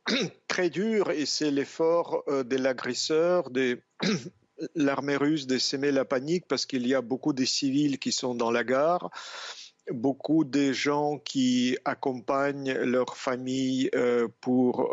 très 0.48 0.70
dur 0.70 1.10
et 1.10 1.26
c'est 1.26 1.50
l'effort 1.50 2.24
de 2.28 2.56
l'agresseur, 2.56 3.50
de 3.50 3.80
l'armée 4.74 5.16
russe 5.16 5.46
de 5.46 5.58
s'aimer 5.58 5.90
la 5.90 6.04
panique 6.04 6.44
parce 6.48 6.66
qu'il 6.66 6.86
y 6.86 6.94
a 6.94 7.00
beaucoup 7.00 7.32
de 7.32 7.44
civils 7.44 7.98
qui 7.98 8.12
sont 8.12 8.34
dans 8.34 8.50
la 8.50 8.64
gare 8.64 9.10
beaucoup 9.90 10.44
de 10.44 10.72
gens 10.72 11.18
qui 11.18 11.76
accompagnent 11.84 12.72
leur 12.74 13.16
famille 13.16 13.90
pour 14.40 14.88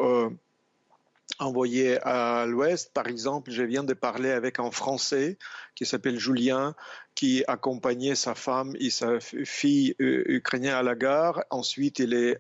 envoyé 1.40 2.00
à 2.04 2.46
l'Ouest. 2.46 2.92
Par 2.94 3.08
exemple, 3.08 3.52
je 3.52 3.64
viens 3.64 3.84
de 3.84 3.94
parler 3.94 4.32
avec 4.32 4.60
un 4.60 4.72
Français 4.72 5.38
qui 5.76 5.86
s'appelle 5.86 6.20
Julien, 6.20 6.76
qui 7.16 7.44
accompagnait 7.48 8.16
sa 8.16 8.36
femme 8.36 8.76
et 8.80 8.90
sa 8.90 9.20
fille 9.20 9.96
euh, 10.02 10.24
ukrainienne 10.28 10.74
à 10.74 10.84
la 10.84 10.96
gare. 10.96 11.44
Ensuite, 11.50 12.00
il 12.00 12.14
est 12.14 12.38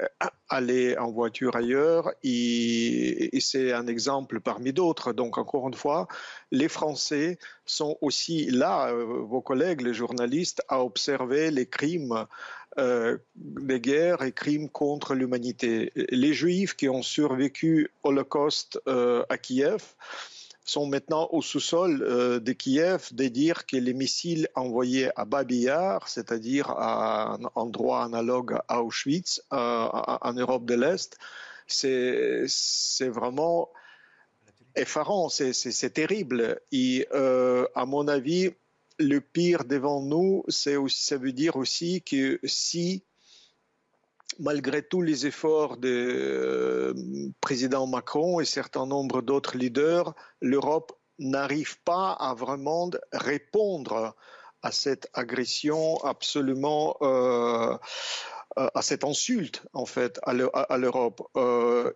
allé 0.50 0.98
en 0.98 1.12
voiture 1.12 1.56
ailleurs 1.56 2.12
et, 2.24 3.30
c'est 3.40 3.72
un 3.72 3.88
exemple 3.88 4.40
parmi 4.40 4.74
d'autres. 4.74 5.14
Donc, 5.14 5.38
encore 5.38 5.68
une 5.68 5.74
fois, 5.74 6.08
les 6.52 6.68
Français 6.68 7.38
sont 7.66 7.98
aussi 8.02 8.50
là, 8.50 8.90
euh, 8.90 9.04
vos 9.04 9.42
collègues, 9.42 9.82
les 9.82 9.94
journalistes, 9.94 10.62
à 10.68 10.84
observer 10.84 11.50
les 11.52 11.68
crimes 11.68 12.26
euh, 12.80 13.18
des 13.36 13.80
guerres 13.80 14.22
et 14.22 14.32
crimes 14.32 14.70
contre 14.70 15.16
l'humanité. 15.16 15.92
Les 15.96 16.34
Juifs 16.34 16.76
qui 16.76 16.88
ont 16.90 17.02
survécu 17.02 17.90
au 18.04 18.10
Holocauste 18.10 18.80
euh, 18.88 19.24
à 19.30 19.38
Kiev 19.40 19.84
sont 20.64 20.86
maintenant 20.86 21.28
au 21.32 21.42
sous-sol 21.42 22.04
euh, 22.04 22.40
de 22.40 22.52
Kiev 22.52 23.10
de 23.14 23.28
dire 23.30 23.66
que 23.66 23.78
les 23.78 23.94
missiles 23.94 24.48
envoyés 24.54 25.10
à 25.16 25.26
Babiyar, 25.26 26.08
c'est-à-dire 26.08 26.70
à 26.70 27.34
un 27.34 27.40
endroit 27.56 28.04
analogue 28.04 28.60
à 28.68 28.84
Auschwitz, 28.84 29.42
en 29.50 30.34
Europe 30.34 30.66
de 30.66 30.76
l'Est, 30.76 31.18
c'est 31.66 33.10
vraiment 33.10 33.70
effarant, 34.76 35.30
c'est 35.30 35.94
terrible. 35.94 36.62
Et 36.72 37.08
à 37.12 37.86
mon 37.86 38.08
avis, 38.08 38.52
le 39.00 39.20
pire 39.20 39.66
devant 39.66 40.02
nous, 40.02 40.44
ça 40.48 41.18
veut 41.18 41.32
dire 41.32 41.56
aussi 41.56 42.02
que 42.02 42.40
si, 42.44 43.04
malgré 44.40 44.82
tous 44.82 45.02
les 45.02 45.26
efforts 45.26 45.78
du 45.78 45.88
euh, 45.88 46.94
président 47.42 47.88
Macron 47.88 48.40
et 48.40 48.46
certain 48.46 48.86
nombre 48.86 49.22
d'autres 49.22 49.58
leaders, 49.58 50.14
l'Europe 50.42 50.98
n'arrive 51.20 51.80
pas 51.82 52.12
à 52.12 52.34
vraiment 52.34 52.90
répondre 53.12 54.16
à 54.62 54.72
cette 54.72 55.10
agression 55.14 56.04
absolument 56.04 56.98
euh, 57.02 57.78
à 58.58 58.82
cette 58.82 59.04
insulte 59.04 59.64
en 59.74 59.86
fait 59.86 60.20
à 60.24 60.34
l'Europe. 60.34 61.22
Euh, 61.36 61.94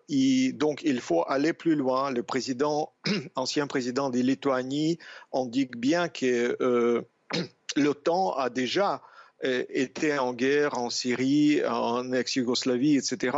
donc 0.53 0.81
il 0.83 1.01
faut 1.01 1.23
aller 1.27 1.53
plus 1.53 1.75
loin. 1.75 2.11
Le 2.11 2.23
président, 2.23 2.93
ancien 3.35 3.67
président 3.67 4.09
de 4.09 4.19
Lituanie, 4.19 4.99
indique 5.33 5.77
bien 5.77 6.07
que 6.07 6.57
euh, 6.61 7.01
l'OTAN 7.75 8.33
a 8.33 8.49
déjà 8.49 9.01
étaient 9.43 10.17
en 10.17 10.33
guerre 10.33 10.77
en 10.77 10.89
Syrie, 10.89 11.61
en 11.65 12.11
ex-Yougoslavie, 12.13 12.97
etc. 12.97 13.37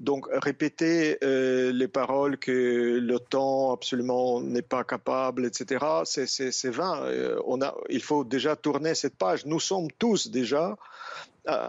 Donc 0.00 0.26
répéter 0.30 1.18
les 1.22 1.88
paroles 1.88 2.38
que 2.38 2.98
l'OTAN 2.98 3.72
absolument 3.72 4.40
n'est 4.40 4.62
pas 4.62 4.84
capable, 4.84 5.46
etc., 5.46 5.84
c'est 6.04 6.70
vain. 6.70 7.04
On 7.46 7.62
a, 7.62 7.74
il 7.88 8.02
faut 8.02 8.24
déjà 8.24 8.56
tourner 8.56 8.94
cette 8.94 9.16
page. 9.16 9.46
Nous 9.46 9.60
sommes 9.60 9.88
tous 9.98 10.30
déjà 10.30 10.76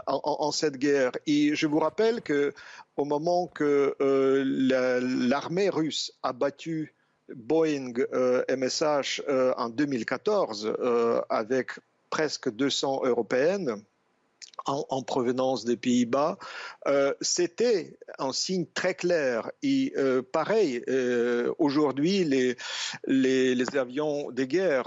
en, 0.07 0.51
cette 0.51 0.77
guerre. 0.77 1.11
Et 1.25 1.55
je 1.55 1.67
vous 1.67 1.79
rappelle 1.79 2.21
que 2.21 2.53
au 2.97 3.05
moment 3.05 3.47
que 3.47 3.95
l'armée 3.99 5.69
russe 5.69 6.11
a 6.23 6.33
battu 6.33 6.93
Boeing 7.33 7.93
MSH 8.49 9.21
en 9.57 9.69
2014 9.69 10.73
avec 11.29 11.71
presque 12.09 12.49
200 12.49 13.01
européennes 13.05 13.83
en, 14.65 15.01
provenance 15.01 15.65
des 15.65 15.77
Pays-Bas, 15.77 16.37
euh, 16.87 17.13
c'était 17.21 17.97
un 18.17 18.31
signe 18.31 18.65
très 18.73 18.93
clair. 18.93 19.51
Et 19.63 19.93
euh, 19.97 20.21
pareil, 20.21 20.83
euh, 20.87 21.53
aujourd'hui, 21.57 22.23
les, 22.23 23.77
avions 23.77 24.31
de 24.31 24.43
guerre 24.43 24.85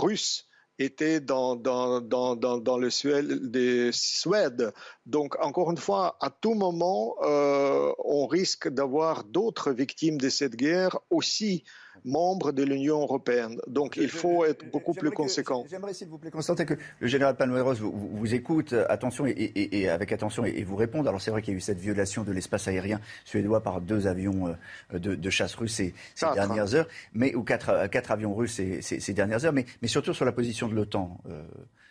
russes 0.00 0.48
étaient 0.78 1.20
dans, 1.20 1.54
le 1.54 2.90
Suède, 2.90 3.50
des 3.50 3.90
Suède. 3.92 4.72
Donc, 5.06 5.36
encore 5.42 5.70
une 5.70 5.78
fois, 5.78 6.16
à 6.20 6.30
tout 6.30 6.54
moment, 6.54 7.16
on 7.20 8.26
risque 8.26 8.68
d'avoir 8.68 9.24
d'autres 9.24 9.72
victimes 9.72 10.18
de 10.18 10.28
cette 10.28 10.56
guerre 10.56 10.98
aussi 11.10 11.64
membre 12.04 12.52
de 12.52 12.62
l'Union 12.62 13.00
européenne. 13.00 13.60
Donc 13.66 13.96
il 13.96 14.08
faut 14.08 14.44
être 14.44 14.70
beaucoup 14.70 14.92
plus 14.92 15.10
conséquent. 15.10 15.64
J'aimerais, 15.68 15.94
s'il 15.94 16.08
vous 16.08 16.18
plaît, 16.18 16.30
Constantin, 16.30 16.64
que 16.64 16.74
le 17.00 17.06
général 17.06 17.36
Palmeiros 17.36 17.74
vous, 17.74 18.10
vous, 18.12 18.34
écoute 18.34 18.72
euh, 18.72 18.84
attention 18.88 19.24
et, 19.26 19.88
avec 19.88 20.12
attention 20.12 20.44
et, 20.44 20.62
vous 20.62 20.76
réponde. 20.76 21.08
Alors 21.08 21.20
c'est 21.20 21.30
vrai 21.30 21.42
qu'il 21.42 21.54
y 21.54 21.56
a 21.56 21.58
eu 21.58 21.62
cette 21.62 21.78
violation 21.78 22.22
de 22.22 22.32
l'espace 22.32 22.68
aérien 22.68 23.00
suédois 23.24 23.62
par 23.62 23.80
deux 23.80 24.06
avions 24.06 24.54
euh, 24.92 24.98
de, 24.98 25.30
chasse 25.30 25.54
russes 25.54 25.74
ces, 25.74 25.94
dernières 26.34 26.74
heures, 26.74 26.88
mais 27.14 27.34
ou 27.34 27.42
quatre, 27.42 27.70
euh, 27.70 27.88
quatre 27.88 28.10
avions 28.10 28.34
russes 28.34 28.60
ces, 28.80 29.12
dernières 29.14 29.44
heures, 29.44 29.52
mais, 29.52 29.64
mais, 29.80 29.88
surtout 29.88 30.12
sur 30.12 30.24
la 30.24 30.32
position 30.32 30.68
de 30.68 30.74
l'OTAN. 30.74 31.18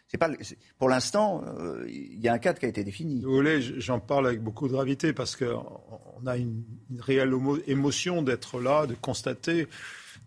c'est 0.07 0.17
pas, 0.17 0.29
pour 0.77 0.89
l'instant, 0.89 1.43
il 1.87 2.19
y 2.19 2.27
a 2.27 2.33
un 2.33 2.37
cadre 2.37 2.59
qui 2.59 2.65
a 2.65 2.69
été 2.69 2.83
défini. 2.83 3.21
Vous 3.21 3.33
voulez, 3.33 3.61
j'en 3.61 3.99
parle 3.99 4.27
avec 4.27 4.41
beaucoup 4.41 4.67
de 4.67 4.73
gravité 4.73 5.13
parce 5.13 5.35
qu'on 5.35 6.25
a 6.25 6.37
une, 6.37 6.63
une 6.91 7.01
réelle 7.01 7.33
émotion 7.67 8.21
d'être 8.21 8.59
là, 8.59 8.85
de 8.85 8.93
constater 8.93 9.67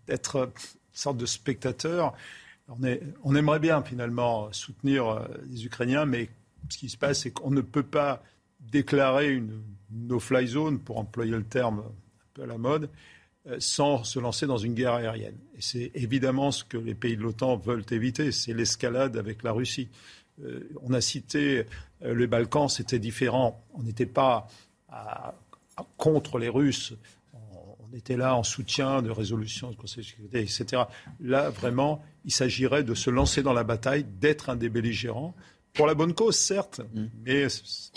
d'être 0.07 0.37
une 0.37 0.51
sorte 0.93 1.17
de 1.17 1.25
spectateur. 1.25 2.13
On, 3.23 3.35
aimerait 3.35 3.59
bien 3.59 3.81
finalement 3.81 4.51
soutenir 4.51 5.07
euh, 5.07 5.25
les 5.49 5.65
Ukrainiens, 5.65 6.05
mais 6.05 6.29
ce 6.69 6.77
qui 6.77 6.89
se 6.89 6.97
passe, 6.97 7.21
c'est 7.21 7.31
qu'on 7.31 7.51
ne 7.51 7.61
peut 7.61 7.83
pas 7.83 8.21
déclarer 8.59 9.31
une 9.31 9.61
no-fly 9.91 10.47
zone, 10.47 10.79
pour 10.79 10.97
employer 10.97 11.31
le 11.31 11.43
terme 11.43 11.79
un 11.79 12.25
peu 12.33 12.43
à 12.43 12.45
la 12.45 12.57
mode, 12.57 12.89
euh, 13.47 13.55
sans 13.59 14.03
se 14.03 14.19
lancer 14.19 14.47
dans 14.47 14.57
une 14.57 14.73
guerre 14.73 14.93
aérienne. 14.93 15.37
Et 15.57 15.61
c'est 15.61 15.91
évidemment 15.93 16.51
ce 16.51 16.65
que 16.65 16.77
les 16.77 16.95
pays 16.95 17.15
de 17.15 17.21
l'OTAN 17.21 17.55
veulent 17.55 17.85
éviter, 17.91 18.33
c'est 18.33 18.53
l'escalade 18.53 19.15
avec 19.15 19.43
la 19.43 19.53
Russie. 19.53 19.87
Euh, 20.43 20.69
on 20.83 20.93
a 20.93 20.99
cité 20.99 21.65
les 22.01 22.27
Balkans, 22.27 22.69
c'était 22.69 22.99
différent. 22.99 23.63
On 23.73 23.81
n'était 23.81 24.05
pas 24.05 24.47
contre 25.97 26.37
les 26.37 26.49
Russes 26.49 26.93
on 27.91 27.95
était 27.95 28.17
là 28.17 28.35
en 28.35 28.43
soutien 28.43 29.01
de 29.01 29.09
résolution 29.09 29.69
du 29.69 29.77
Conseil 29.77 30.03
de 30.03 30.09
sécurité, 30.09 30.39
etc. 30.39 30.83
Là, 31.19 31.49
vraiment, 31.49 32.03
il 32.25 32.31
s'agirait 32.31 32.83
de 32.83 32.93
se 32.93 33.09
lancer 33.09 33.43
dans 33.43 33.53
la 33.53 33.63
bataille, 33.63 34.03
d'être 34.03 34.49
un 34.49 34.55
des 34.55 34.69
belligérants. 34.69 35.35
Pour 35.77 35.87
la 35.87 35.93
bonne 35.93 36.13
cause, 36.13 36.35
certes, 36.35 36.81
mm. 36.93 37.05
mais 37.25 37.47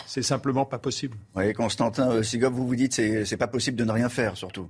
c'est 0.06 0.22
simplement 0.22 0.66
pas 0.66 0.78
possible. 0.78 1.16
Oui, 1.34 1.52
Constantin 1.54 2.10
euh, 2.10 2.22
Sigov, 2.22 2.52
vous 2.52 2.66
vous 2.66 2.76
dites 2.76 2.92
c'est 2.92 3.24
c'est 3.24 3.38
pas 3.38 3.48
possible 3.48 3.76
de 3.76 3.84
ne 3.84 3.92
rien 3.92 4.08
faire, 4.08 4.36
surtout. 4.36 4.68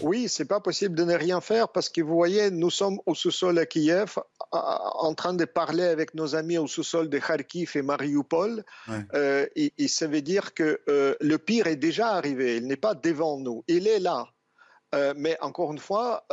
Oui, 0.00 0.28
c'est 0.28 0.46
pas 0.46 0.60
possible 0.60 0.94
de 0.94 1.04
ne 1.04 1.14
rien 1.14 1.40
faire 1.40 1.68
parce 1.68 1.88
que 1.90 2.00
vous 2.00 2.14
voyez, 2.14 2.50
nous 2.50 2.70
sommes 2.70 2.98
au 3.04 3.14
sous-sol 3.14 3.58
à 3.58 3.66
Kiev, 3.66 4.16
en 4.50 5.12
train 5.14 5.34
de 5.34 5.44
parler 5.44 5.84
avec 5.84 6.14
nos 6.14 6.34
amis 6.34 6.56
au 6.56 6.66
sous-sol 6.66 7.10
de 7.10 7.18
Kharkiv 7.18 7.72
et 7.74 7.82
Mariupol. 7.82 8.64
Euh, 9.14 9.46
et, 9.54 9.88
ça 9.88 10.06
veut 10.06 10.22
dire 10.22 10.54
que 10.54 10.80
euh, 10.88 11.14
le 11.20 11.36
pire 11.36 11.66
est 11.66 11.76
déjà 11.76 12.12
arrivé. 12.12 12.56
Il 12.56 12.66
n'est 12.68 12.76
pas 12.76 12.94
devant 12.94 13.38
nous. 13.38 13.64
Il 13.68 13.86
est 13.86 13.98
là. 13.98 14.28
Euh, 14.94 15.14
mais 15.16 15.38
encore 15.40 15.72
une 15.72 15.78
fois, 15.78 16.26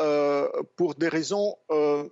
pour 0.75 0.95
des 0.95 1.07
raisons 1.07 1.57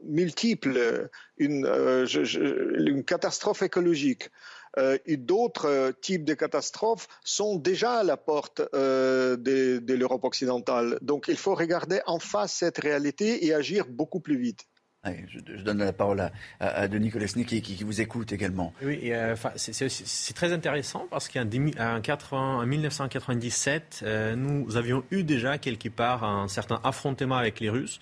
multiples, 0.03 1.09
une, 1.37 3.03
catastrophe 3.05 3.61
écologique, 3.61 4.29
euh, 4.77 4.97
et 5.05 5.17
d'autres 5.17 5.67
euh, 5.67 5.91
types 5.91 6.23
de 6.23 6.33
catastrophes 6.35 7.07
sont 7.23 7.55
déjà 7.55 7.93
à 7.93 8.03
la 8.03 8.15
porte 8.15 8.61
euh, 8.75 9.35
de, 9.35 9.93
l'Europe 9.93 10.23
occidentale. 10.23 10.99
Donc 11.01 11.25
il 11.29 11.37
faut 11.37 11.55
regarder 11.55 12.01
en 12.05 12.19
face 12.19 12.53
cette 12.53 12.77
réalité 12.77 13.45
et 13.45 13.53
agir 13.53 13.85
beaucoup 13.87 14.19
plus 14.19 14.37
vite. 14.37 14.65
Je, 15.05 15.61
donne 15.61 15.79
la 15.79 15.93
parole 15.93 16.29
à, 16.59 16.87
Denis 16.87 17.09
Kolesny 17.09 17.45
qui, 17.45 17.83
vous 17.83 18.01
écoute 18.01 18.31
également. 18.33 18.73
Oui, 18.81 19.11
c'est 19.55 20.33
très 20.33 20.53
intéressant 20.53 21.07
parce 21.09 21.29
qu'en 21.29 21.45
1997, 21.45 24.05
nous 24.35 24.77
avions 24.77 25.03
eu 25.11 25.23
déjà 25.23 25.57
quelque 25.57 25.89
part 25.89 26.23
un 26.23 26.47
certain 26.47 26.79
affrontement 26.83 27.37
avec 27.37 27.59
les 27.59 27.69
Russes. 27.69 27.99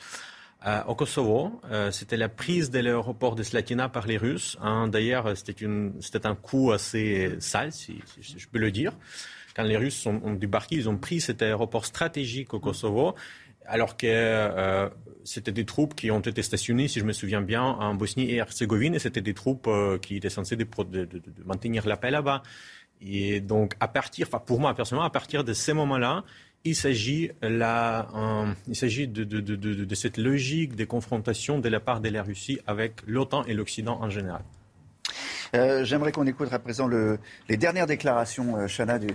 Euh, 0.66 0.82
au 0.88 0.96
Kosovo, 0.96 1.62
euh, 1.70 1.92
c'était 1.92 2.18
la 2.18 2.28
prise 2.28 2.72
de 2.72 2.80
l'aéroport 2.80 3.36
de 3.36 3.44
Slatina 3.44 3.88
par 3.88 4.08
les 4.08 4.18
Russes. 4.18 4.58
Hein. 4.62 4.88
D'ailleurs, 4.88 5.38
c'était 5.38 6.26
un 6.26 6.36
coup 6.36 6.72
assez 6.72 7.36
sale, 7.40 7.72
si, 7.72 8.00
je 8.20 8.48
peux 8.48 8.58
le 8.58 8.72
dire. 8.72 8.92
Quand 9.56 9.64
les 9.64 9.78
Russes 9.78 10.06
ont, 10.06 10.34
débarqué, 10.34 10.76
ils 10.76 10.90
ont 10.90 10.98
pris 10.98 11.22
cet 11.22 11.42
aéroport 11.42 11.86
stratégique 11.86 12.54
au 12.54 12.60
Kosovo, 12.60 13.16
alors 13.68 13.98
que 13.98 14.08
euh, 14.08 14.90
c'était 15.24 15.52
des 15.52 15.66
troupes 15.66 15.96
qui 15.96 16.12
ont 16.12 16.20
été 16.20 16.42
stationnées, 16.42 16.88
si 16.88 17.00
je 17.00 17.06
me 17.06 17.14
souviens 17.14 17.42
bien, 17.42 17.64
en 17.64 17.96
Bosnie 17.96 18.30
et 18.32 18.36
Herzégovine, 18.38 18.96
et 18.96 19.00
c'était 19.00 19.22
des 19.22 19.34
troupes 19.34 19.70
qui 20.02 20.18
étaient 20.18 20.30
censées 20.30 20.56
de, 20.56 20.68
maintenir 21.46 21.88
la 21.88 21.98
paix 21.98 22.12
là-bas. 22.12 22.44
Et 23.02 23.42
donc, 23.42 23.76
à 23.80 23.88
partir, 23.88 24.28
enfin 24.28 24.40
pour 24.40 24.60
moi 24.60 24.74
personnellement, 24.74 25.08
à 25.08 25.10
partir 25.10 25.44
de 25.44 25.54
ces 25.54 25.74
moments-là, 25.74 26.24
il 26.64 26.76
s'agit, 26.76 27.32
il 27.44 28.76
s'agit 28.76 29.08
de, 29.08 29.96
cette 29.96 30.18
logique 30.18 30.76
de 30.76 30.86
confrontation 30.86 31.60
de 31.60 31.70
la 31.70 31.80
part 31.80 32.02
de 32.02 32.10
la 32.10 32.24
Russie 32.24 32.60
avec 32.66 33.02
l'OTAN 33.06 33.44
et 33.46 33.54
l'Occident 33.54 34.00
en 34.02 34.10
général. 34.10 34.44
Euh, 35.56 35.86
j'aimerais 35.86 36.12
qu'on 36.12 36.28
écoute 36.28 36.52
à 36.52 36.60
présent 36.60 36.90
les 36.90 37.58
dernières 37.58 37.88
déclarations, 37.88 38.58
euh, 38.58 38.68
Chana, 38.68 39.00
du, 39.00 39.08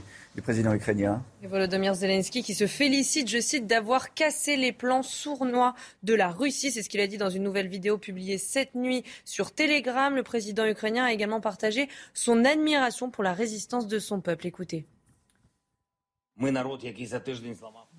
président 0.43 0.73
ukrainien. 0.73 1.23
Et 1.43 1.47
Volodymyr 1.47 1.95
Zelensky 1.95 2.43
qui 2.43 2.55
se 2.55 2.67
félicite, 2.67 3.29
je 3.29 3.41
cite, 3.41 3.67
d'avoir 3.67 4.15
cassé 4.15 4.57
les 4.57 4.73
plans 4.73 5.03
sournois 5.03 5.75
de 6.03 6.15
la 6.15 6.29
Russie. 6.29 6.71
C'est 6.71 6.83
ce 6.83 6.89
qu'il 6.89 7.01
a 7.01 7.07
dit 7.07 7.19
dans 7.19 7.29
une 7.29 7.43
nouvelle 7.43 7.69
vidéo 7.69 7.99
publiée 7.99 8.39
cette 8.39 8.75
nuit 8.75 9.05
sur 9.27 9.53
Telegram. 9.53 10.15
Le 10.15 10.23
président 10.23 10.65
ukrainien 10.65 11.05
a 11.05 11.13
également 11.13 11.43
partagé 11.43 11.89
son 12.15 12.47
admiration 12.47 13.11
pour 13.11 13.23
la 13.23 13.35
résistance 13.35 13.87
de 13.87 13.99
son 13.99 14.23
peuple. 14.23 14.47
Écoutez. 14.47 14.87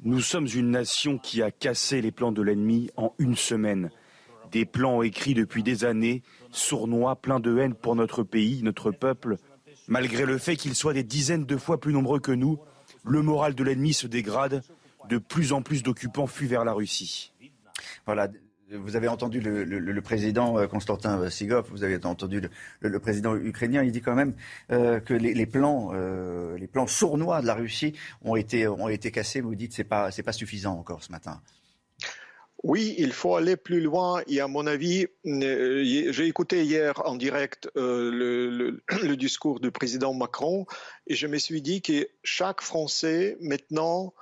Nous 0.03 0.21
sommes 0.21 0.47
une 0.47 0.71
nation 0.71 1.19
qui 1.19 1.43
a 1.43 1.51
cassé 1.51 2.01
les 2.01 2.11
plans 2.11 2.31
de 2.31 2.41
l'ennemi 2.41 2.89
en 2.97 3.13
une 3.19 3.35
semaine. 3.35 3.91
Des 4.51 4.65
plans 4.65 5.03
écrits 5.03 5.35
depuis 5.35 5.61
des 5.61 5.85
années, 5.85 6.23
sournois, 6.51 7.15
pleins 7.15 7.39
de 7.39 7.57
haine 7.57 7.73
pour 7.73 7.95
notre 7.95 8.23
pays, 8.23 8.61
notre 8.63 8.91
peuple. 8.91 9.37
Malgré 9.87 10.25
le 10.25 10.37
fait 10.37 10.55
qu'ils 10.55 10.75
soient 10.75 10.93
des 10.93 11.03
dizaines 11.03 11.45
de 11.45 11.57
fois 11.57 11.79
plus 11.79 11.93
nombreux 11.93 12.19
que 12.19 12.31
nous, 12.31 12.59
le 13.03 13.21
moral 13.21 13.55
de 13.55 13.63
l'ennemi 13.63 13.93
se 13.93 14.07
dégrade. 14.07 14.63
De 15.09 15.17
plus 15.17 15.51
en 15.51 15.63
plus 15.63 15.81
d'occupants 15.81 16.27
fuient 16.27 16.47
vers 16.47 16.63
la 16.63 16.73
Russie. 16.73 17.33
Voilà, 18.05 18.29
vous 18.73 18.95
avez 18.95 19.07
entendu 19.07 19.41
le, 19.41 20.01
président 20.01 20.57
euh, 20.57 20.67
Konstantin 20.67 21.29
Sigov, 21.29 21.67
vous 21.71 21.83
avez 21.83 22.03
entendu 22.05 22.41
le, 22.79 22.99
président 22.99 23.35
ukrainien, 23.35 23.83
il 23.83 23.91
dit 23.91 24.01
quand 24.01 24.15
même 24.15 24.33
euh, 24.71 24.99
que 24.99 25.13
les, 25.13 25.45
plans, 25.45 25.91
euh, 25.93 26.57
les 26.57 26.67
plans 26.67 26.87
sournois 26.87 27.41
de 27.41 27.47
la 27.47 27.55
Russie 27.55 27.93
ont 28.21 28.35
été, 28.35 28.67
ont 28.67 28.89
été 28.89 29.11
cassés. 29.11 29.41
Vous 29.41 29.55
dites 29.55 29.71
que 29.71 29.75
ce 29.75 29.81
n'est 29.81 29.87
pas, 29.87 30.09
pas 30.11 30.31
suffisant 30.31 30.77
encore 30.77 31.03
ce 31.03 31.11
matin. 31.11 31.41
Oui, 32.63 32.93
il 32.99 33.11
faut 33.11 33.35
aller 33.35 33.55
plus 33.55 33.81
loin 33.81 34.21
et 34.27 34.39
à 34.39 34.47
mon 34.47 34.67
avis, 34.67 35.07
j'ai 35.25 36.27
écouté 36.27 36.63
hier 36.63 37.01
en 37.05 37.15
direct 37.15 37.69
le, 37.75 38.83
le, 39.03 39.15
discours 39.15 39.59
du 39.59 39.71
président 39.71 40.13
Macron 40.13 40.67
et 41.07 41.15
je 41.15 41.25
me 41.25 41.39
suis 41.39 41.63
dit 41.63 41.81
que 41.81 42.07
chaque 42.23 42.61
Français 42.61 43.35
maintenant 43.41 44.13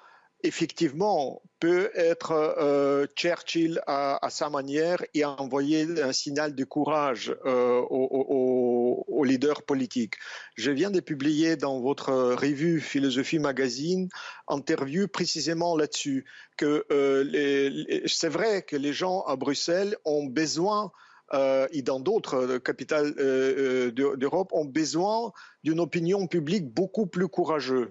effectivement, 0.44 1.42
peut 1.60 1.92
être 1.94 2.32
euh, 2.32 3.06
Churchill 3.16 3.82
à, 3.86 4.20
sa 4.30 4.50
manière 4.50 5.04
et 5.14 5.26
envoyer 5.26 5.86
un 6.02 6.14
signal 6.14 6.56
de 6.56 6.64
courage 6.64 7.36
euh, 7.46 7.82
aux, 7.90 9.24
leaders 9.26 9.64
politiques. 9.64 10.16
Je 10.56 10.72
viens 10.72 10.92
de 10.92 11.02
publier 11.02 11.58
dans 11.58 11.82
votre 11.82 12.14
revue 12.14 12.80
Philosophie 12.80 13.38
Magazine 13.38 14.08
interview 14.48 15.08
précisément 15.08 15.76
là-dessus 15.76 16.26
que 16.58 16.86
euh, 16.92 18.02
c'est 18.08 18.30
vrai 18.30 18.62
que 18.62 18.78
les 18.78 18.94
gens 18.94 19.22
à 19.24 19.36
Bruxelles 19.36 19.98
ont 20.06 20.26
besoin 20.26 20.92
et 21.72 21.84
dans 21.84 22.00
d'autres 22.00 22.58
capitales 22.58 23.14
d'Europe 23.14 24.50
ont 24.52 24.66
besoin 24.66 25.32
d'une 25.64 25.80
opinion 25.80 26.26
publique 26.26 26.66
beaucoup 26.74 27.06
plus 27.06 27.28
courageuse 27.28 27.90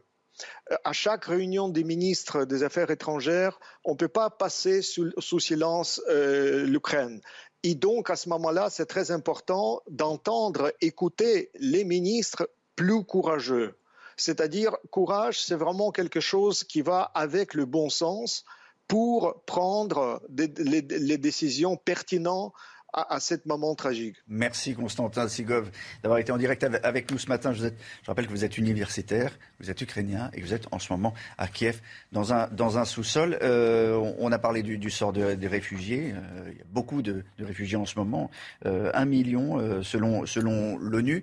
à 0.84 0.92
chaque 0.92 1.24
réunion 1.26 1.68
des 1.68 1.84
ministres 1.84 2.44
des 2.44 2.62
Affaires 2.62 2.90
étrangères, 2.90 3.58
on 3.84 3.92
ne 3.92 3.96
peut 3.96 4.08
pas 4.08 4.30
passer 4.30 4.82
sous, 4.82 5.40
silence 5.40 6.00
l'Ukraine. 6.08 7.20
Et 7.62 7.74
donc, 7.74 8.10
à 8.10 8.16
ce 8.16 8.28
moment-là, 8.28 8.70
c'est 8.70 8.86
très 8.86 9.10
important 9.10 9.82
d'entendre, 9.88 10.72
écouter 10.80 11.50
les 11.54 11.84
ministres 11.84 12.48
plus 12.76 13.04
courageux. 13.04 13.74
C'est-à-dire, 14.16 14.76
courage, 14.90 15.40
c'est 15.40 15.56
vraiment 15.56 15.90
quelque 15.90 16.20
chose 16.20 16.64
qui 16.64 16.82
va 16.82 17.02
avec 17.14 17.54
le 17.54 17.64
bon 17.64 17.90
sens 17.90 18.44
pour 18.86 19.42
prendre 19.44 20.22
les 20.36 21.18
décisions 21.18 21.76
pertinentes 21.76 22.52
à, 22.92 23.14
à 23.14 23.20
ce 23.20 23.34
moment 23.44 23.74
tragique. 23.74 24.16
Merci 24.28 24.74
Constantin 24.74 25.28
Sigov 25.28 25.70
d'avoir 26.02 26.18
été 26.18 26.32
en 26.32 26.36
direct 26.36 26.64
avec 26.82 27.10
nous 27.10 27.18
ce 27.18 27.28
matin. 27.28 27.52
Je, 27.52 27.68
rappelle 28.06 28.26
que 28.26 28.32
vous 28.32 28.44
êtes 28.44 28.58
universitaire, 28.58 29.38
vous 29.60 29.70
êtes 29.70 29.80
ukrainien 29.80 30.30
et 30.34 30.40
vous 30.40 30.54
êtes 30.54 30.66
en 30.72 30.78
ce 30.78 30.92
moment 30.92 31.14
à 31.36 31.48
Kiev 31.48 31.80
dans 32.12 32.32
un, 32.32 32.84
sous-sol. 32.84 33.38
Euh, 33.42 33.96
on 34.18 34.32
a 34.32 34.38
parlé 34.38 34.62
du, 34.62 34.90
sort 34.90 35.12
des 35.12 35.46
réfugiés. 35.46 36.14
Euh, 36.14 36.50
il 36.52 36.58
y 36.58 36.60
a 36.60 36.64
beaucoup 36.70 37.02
de, 37.02 37.24
réfugiés 37.38 37.76
en 37.76 37.86
ce 37.86 37.98
moment. 37.98 38.30
Euh, 38.66 38.90
un 38.94 39.04
million 39.04 39.82
selon, 39.82 40.78
l'ONU 40.78 41.22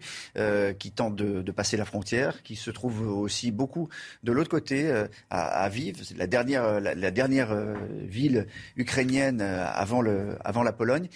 qui 0.79 0.91
tente 0.91 1.15
de, 1.15 1.51
passer 1.51 1.77
la 1.77 1.85
frontière, 1.85 2.43
qui 2.43 2.55
se 2.55 2.69
trouve 2.69 3.07
aussi 3.07 3.51
beaucoup 3.51 3.87
de 4.23 4.31
l'autre 4.31 4.49
côté 4.49 4.91
à, 5.29 5.65
à 5.65 5.69
la 6.15 6.27
dernière, 6.27 7.55
ville 8.01 8.47
ukrainienne 8.75 9.41
avant, 9.41 10.01
la 10.01 10.71
Pologne. 10.73 11.07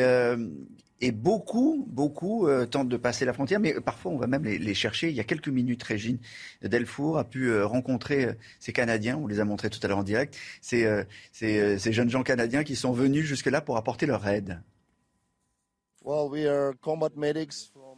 Euh, 0.00 0.36
et, 1.00 1.12
beaucoup, 1.12 1.84
beaucoup 1.88 2.46
euh, 2.46 2.66
tentent 2.66 2.88
de 2.88 2.96
passer 2.96 3.24
la 3.24 3.32
frontière, 3.32 3.60
mais 3.60 3.80
parfois 3.80 4.12
on 4.12 4.16
va 4.16 4.26
même 4.26 4.44
les, 4.44 4.74
chercher. 4.74 5.08
Il 5.08 5.14
y 5.14 5.20
a 5.20 5.24
quelques 5.24 5.48
minutes, 5.48 5.82
Régine 5.82 6.18
Delfour 6.62 7.18
a 7.18 7.24
pu 7.24 7.50
euh, 7.50 7.66
rencontrer 7.66 8.36
ces 8.60 8.72
Canadiens, 8.72 9.16
on 9.16 9.26
les 9.26 9.40
a 9.40 9.44
montrés 9.44 9.70
tout 9.70 9.80
à 9.82 9.88
l'heure 9.88 9.98
en 9.98 10.02
direct, 10.02 10.36
ces, 10.60 11.04
ces, 11.32 11.92
jeunes 11.92 12.10
gens 12.10 12.22
canadiens 12.22 12.64
qui 12.64 12.76
sont 12.76 12.92
venus 12.92 13.24
jusque-là 13.24 13.60
pour 13.60 13.76
apporter 13.76 14.06
leur 14.06 14.26
aide. 14.26 14.62
Nous 16.04 16.30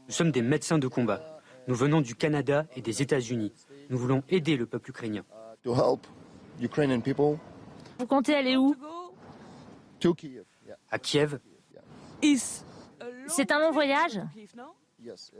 sommes 0.08 0.30
des 0.30 0.42
médecins 0.42 0.78
de 0.78 0.88
combat. 0.88 1.40
Nous 1.66 1.74
venons 1.74 2.02
du 2.02 2.14
Canada 2.14 2.66
et 2.76 2.82
des 2.82 3.00
États-Unis. 3.00 3.52
Nous 3.88 3.96
voulons 3.96 4.22
aider 4.28 4.56
le 4.56 4.66
peuple 4.66 4.90
ukrainien. 4.90 5.24
Vous 7.98 8.06
comptez 8.06 8.34
aller 8.34 8.56
où? 8.56 8.74
À 10.90 10.98
Kiev, 10.98 11.38
c'est 13.28 13.52
un 13.52 13.60
long 13.60 13.72
voyage 13.72 14.20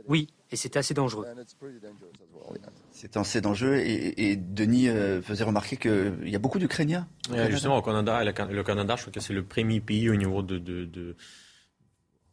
Oui, 0.07 0.29
et 0.51 0.57
c'est 0.57 0.77
assez 0.77 0.95
dangereux. 0.95 1.27
C'est 2.91 3.17
assez 3.17 3.41
dangereux 3.41 3.77
et, 3.77 4.37
Denis 4.37 4.89
euh, 4.89 5.23
faisait 5.23 5.45
remarquer 5.45 5.77
qu'il 5.77 6.29
y 6.29 6.37
a 6.37 6.39
beaucoup 6.39 6.59
d'Ukrainiens. 6.59 7.07
justement, 7.51 7.79
au 7.79 7.83
Canada, 7.83 8.23
le 8.25 8.63
Canada, 8.63 8.97
je 8.97 9.03
crois 9.03 9.13
que 9.13 9.21
c'est 9.21 9.33
le 9.33 9.45
premier 9.45 9.81
pays 9.81 10.11
au 10.11 10.17
niveau 10.17 10.43
de, 10.43 10.59
de 10.59 11.17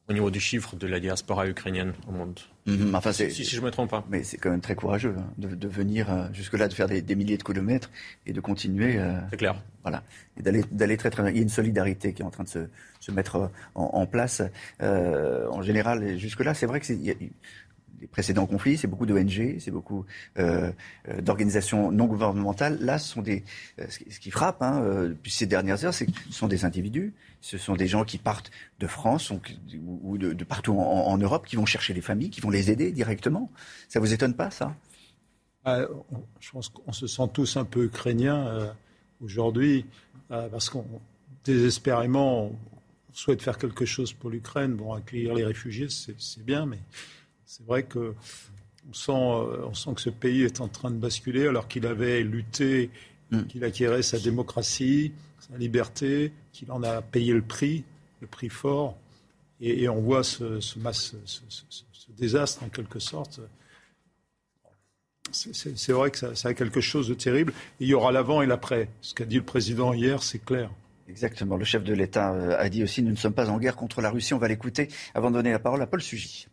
au 0.09 0.13
niveau 0.13 0.31
du 0.31 0.39
chiffre 0.39 0.75
de 0.75 0.87
la 0.87 0.99
diaspora 0.99 1.47
ukrainienne 1.47 1.93
au 2.07 2.11
monde. 2.11 2.39
Mhm, 2.65 2.93
enfin, 2.93 3.11
si, 3.11 3.31
si, 3.31 3.43
je 3.43 3.59
ne 3.59 3.65
me 3.65 3.71
trompe 3.71 3.89
pas. 3.89 4.05
Mais 4.09 4.23
c'est 4.23 4.37
quand 4.37 4.51
même 4.51 4.61
très 4.61 4.75
courageux 4.75 5.15
hein, 5.17 5.31
de, 5.37 5.67
venir 5.67 6.11
euh, 6.11 6.27
jusque-là, 6.33 6.67
de 6.67 6.73
faire 6.73 6.87
des, 6.87 7.15
milliers 7.15 7.37
de 7.37 7.43
kilomètres 7.43 7.89
et 8.25 8.33
de 8.33 8.41
continuer. 8.41 8.97
Euh, 8.97 9.19
c'est 9.31 9.37
clair. 9.37 9.55
Voilà. 9.81 10.03
Et 10.37 10.43
d'aller 10.43 10.97
très 10.97 11.09
très. 11.09 11.27
Il 11.31 11.37
y 11.37 11.39
a 11.39 11.41
une 11.41 11.49
solidarité 11.49 12.13
qui 12.13 12.21
est 12.21 12.25
en 12.25 12.29
train 12.29 12.43
de 12.43 12.49
se, 12.49 12.67
se 12.99 13.11
mettre 13.11 13.35
euh, 13.35 13.47
en, 13.73 14.05
place. 14.05 14.43
en 14.79 15.61
général, 15.61 16.17
jusque-là, 16.17 16.53
c'est 16.53 16.67
vrai 16.67 16.79
que 16.79 16.85
c'est 16.85 16.99
les 18.01 18.07
précédents 18.07 18.47
conflits, 18.47 18.77
c'est 18.77 18.87
beaucoup 18.87 19.05
d'ONG, 19.05 19.57
c'est 19.59 19.71
beaucoup 19.71 20.05
euh, 20.39 20.71
euh, 21.07 21.21
d'organisations 21.21 21.91
non 21.91 22.05
gouvernementales. 22.05 22.79
Là, 22.81 22.97
ce 22.97 23.07
sont 23.07 23.21
des, 23.21 23.43
euh, 23.79 23.85
ce 23.87 24.19
qui 24.19 24.31
frappe 24.31 24.61
hein, 24.61 24.81
depuis 25.07 25.31
ces 25.31 25.45
dernières 25.45 25.85
heures, 25.85 25.93
c'est 25.93 26.07
que 26.07 26.11
ce 26.29 26.33
sont 26.33 26.47
des 26.47 26.65
individus, 26.65 27.13
ce 27.41 27.57
sont 27.57 27.75
des 27.75 27.87
gens 27.87 28.03
qui 28.03 28.17
partent 28.17 28.51
de 28.79 28.87
France 28.87 29.31
ou, 29.31 30.17
de, 30.17 30.43
partout 30.43 30.73
en, 30.73 31.17
Europe, 31.17 31.45
qui 31.45 31.55
vont 31.55 31.65
chercher 31.65 31.93
les 31.93 32.01
familles, 32.01 32.31
qui 32.31 32.41
vont 32.41 32.49
les 32.49 32.71
aider 32.71 32.91
directement. 32.91 33.51
Ça 33.87 33.99
vous 33.99 34.13
étonne 34.13 34.33
pas, 34.33 34.49
ça? 34.49 34.75
Ah, 35.63 35.85
Je 36.39 36.51
pense 36.51 36.69
qu'on 36.69 36.91
se 36.91 37.05
sent 37.05 37.29
tous 37.33 37.57
un 37.57 37.65
peu 37.65 37.85
ukrainiens 37.85 38.73
aujourd'hui, 39.21 39.85
parce 40.27 40.69
qu'on 40.69 40.85
désespérément 41.43 42.51
on 43.11 43.13
souhaite 43.13 43.41
faire 43.41 43.57
quelque 43.57 43.85
chose 43.85 44.13
pour 44.13 44.29
l'Ukraine. 44.29 44.75
Bon, 44.75 44.93
accueillir 44.93 45.33
les 45.33 45.43
réfugiés, 45.43 45.87
c'est 45.89 46.45
bien, 46.45 46.65
mais 46.65 46.79
c'est 47.51 47.65
vrai 47.65 47.83
que 47.83 48.13
on 48.89 48.93
sent, 48.93 49.11
euh, 49.11 49.65
on 49.65 49.73
sent 49.73 49.89
que 49.95 50.01
ce 50.01 50.09
pays 50.09 50.43
est 50.43 50.61
en 50.61 50.69
train 50.69 50.89
de 50.89 50.95
basculer 50.95 51.47
alors 51.47 51.67
qu'il 51.67 51.85
avait 51.85 52.23
lutté, 52.23 52.89
mm. 53.31 53.43
qu'il 53.43 53.65
acquérait 53.65 54.03
sa 54.03 54.17
démocratie, 54.19 55.11
sa 55.37 55.57
liberté, 55.57 56.31
qu'il 56.53 56.71
en 56.71 56.81
a 56.81 57.01
payé 57.01 57.33
le 57.33 57.41
prix, 57.41 57.83
le 58.21 58.27
prix 58.27 58.47
fort. 58.47 58.97
Et, 59.59 59.89
on 59.89 59.99
voit 59.99 60.23
ce, 60.23 60.61
ce, 60.61 60.79
désastre 62.17 62.63
en 62.63 62.69
quelque 62.69 62.99
sorte. 62.99 63.41
C'est 65.31 65.91
vrai 65.91 66.09
que 66.09 66.17
ça, 66.17 66.33
ça, 66.33 66.49
a 66.49 66.53
quelque 66.53 66.81
chose 66.81 67.09
de 67.09 67.13
terrible. 67.13 67.53
il 67.79 67.87
y 67.87 67.93
aura 67.93 68.13
l'avant 68.13 68.41
et 68.41 68.47
l'après. 68.47 68.89
Ce 69.01 69.13
qu'a 69.13 69.25
dit 69.25 69.35
le 69.35 69.43
président 69.43 69.93
hier, 69.93 70.23
c'est 70.23 70.43
clair. 70.43 70.71
Exactement. 71.09 71.57
Le 71.57 71.65
chef 71.65 71.83
de 71.83 71.93
l'État 71.93 72.31
euh, 72.31 72.55
a 72.57 72.69
dit 72.69 72.81
aussi 72.81 73.03
nous 73.03 73.11
ne 73.11 73.17
sommes 73.17 73.33
pas 73.33 73.49
en 73.49 73.59
guerre 73.59 73.75
contre 73.75 74.01
la 74.01 74.09
Russie. 74.09 74.33
On 74.33 74.39
va 74.39 74.47
l'écouter 74.47 74.87
avant 75.13 75.29
de 75.29 75.35
donner 75.35 75.51
la 75.51 75.59
parole 75.59 75.81
à 75.81 75.85
Paul 75.85 76.01
Sugy. 76.01 76.47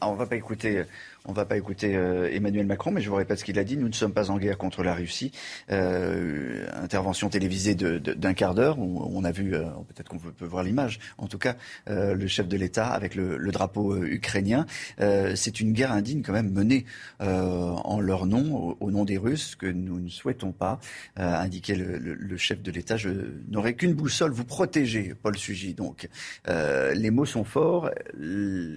Ah, 0.00 0.08
on 0.10 0.14
va 0.14 0.26
pas 0.26 0.36
écouter 0.36 0.84
on 1.26 1.32
ne 1.32 1.36
va 1.36 1.44
pas 1.44 1.56
écouter 1.56 1.96
euh, 1.96 2.30
Emmanuel 2.32 2.66
Macron, 2.66 2.92
mais 2.92 3.00
je 3.00 3.10
vous 3.10 3.16
répète 3.16 3.40
ce 3.40 3.44
qu'il 3.44 3.58
a 3.58 3.64
dit. 3.64 3.76
Nous 3.76 3.88
ne 3.88 3.94
sommes 3.94 4.12
pas 4.12 4.30
en 4.30 4.38
guerre 4.38 4.58
contre 4.58 4.82
la 4.82 4.94
Russie. 4.94 5.32
Euh, 5.70 6.66
intervention 6.74 7.28
télévisée 7.28 7.74
d'un 7.74 8.34
quart 8.34 8.54
d'heure 8.54 8.78
où 8.78 9.02
on 9.12 9.24
a 9.24 9.32
vu, 9.32 9.54
euh, 9.54 9.64
peut-être 9.88 10.08
qu'on 10.08 10.18
peut, 10.18 10.46
voir 10.46 10.62
l'image, 10.62 11.00
en 11.18 11.26
tout 11.26 11.38
cas, 11.38 11.56
le 11.88 12.26
chef 12.26 12.46
de 12.46 12.56
l'État 12.56 12.86
avec 12.88 13.14
le, 13.14 13.38
drapeau 13.50 13.96
ukrainien. 14.04 14.66
C'est 14.98 15.60
une 15.60 15.72
guerre 15.72 15.92
indigne 15.92 16.22
quand 16.22 16.32
même 16.32 16.50
menée 16.50 16.84
en 17.20 18.00
leur 18.00 18.26
nom, 18.26 18.76
au, 18.80 18.90
nom 18.90 19.04
des 19.04 19.18
Russes, 19.18 19.56
que 19.56 19.66
nous 19.66 20.00
ne 20.00 20.08
souhaitons 20.08 20.52
pas, 20.52 20.78
indiquait 21.16 21.74
le, 21.74 22.36
chef 22.36 22.62
de 22.62 22.70
l'État. 22.70 22.96
Je 22.96 23.10
n'aurai 23.48 23.74
qu'une 23.74 23.94
boussole, 23.94 24.32
vous 24.32 24.44
protéger, 24.44 25.14
Paul 25.20 25.36
Sugy. 25.36 25.74
Donc, 25.74 26.08
les 26.46 27.10
mots 27.10 27.26
sont 27.26 27.44
forts 27.44 27.90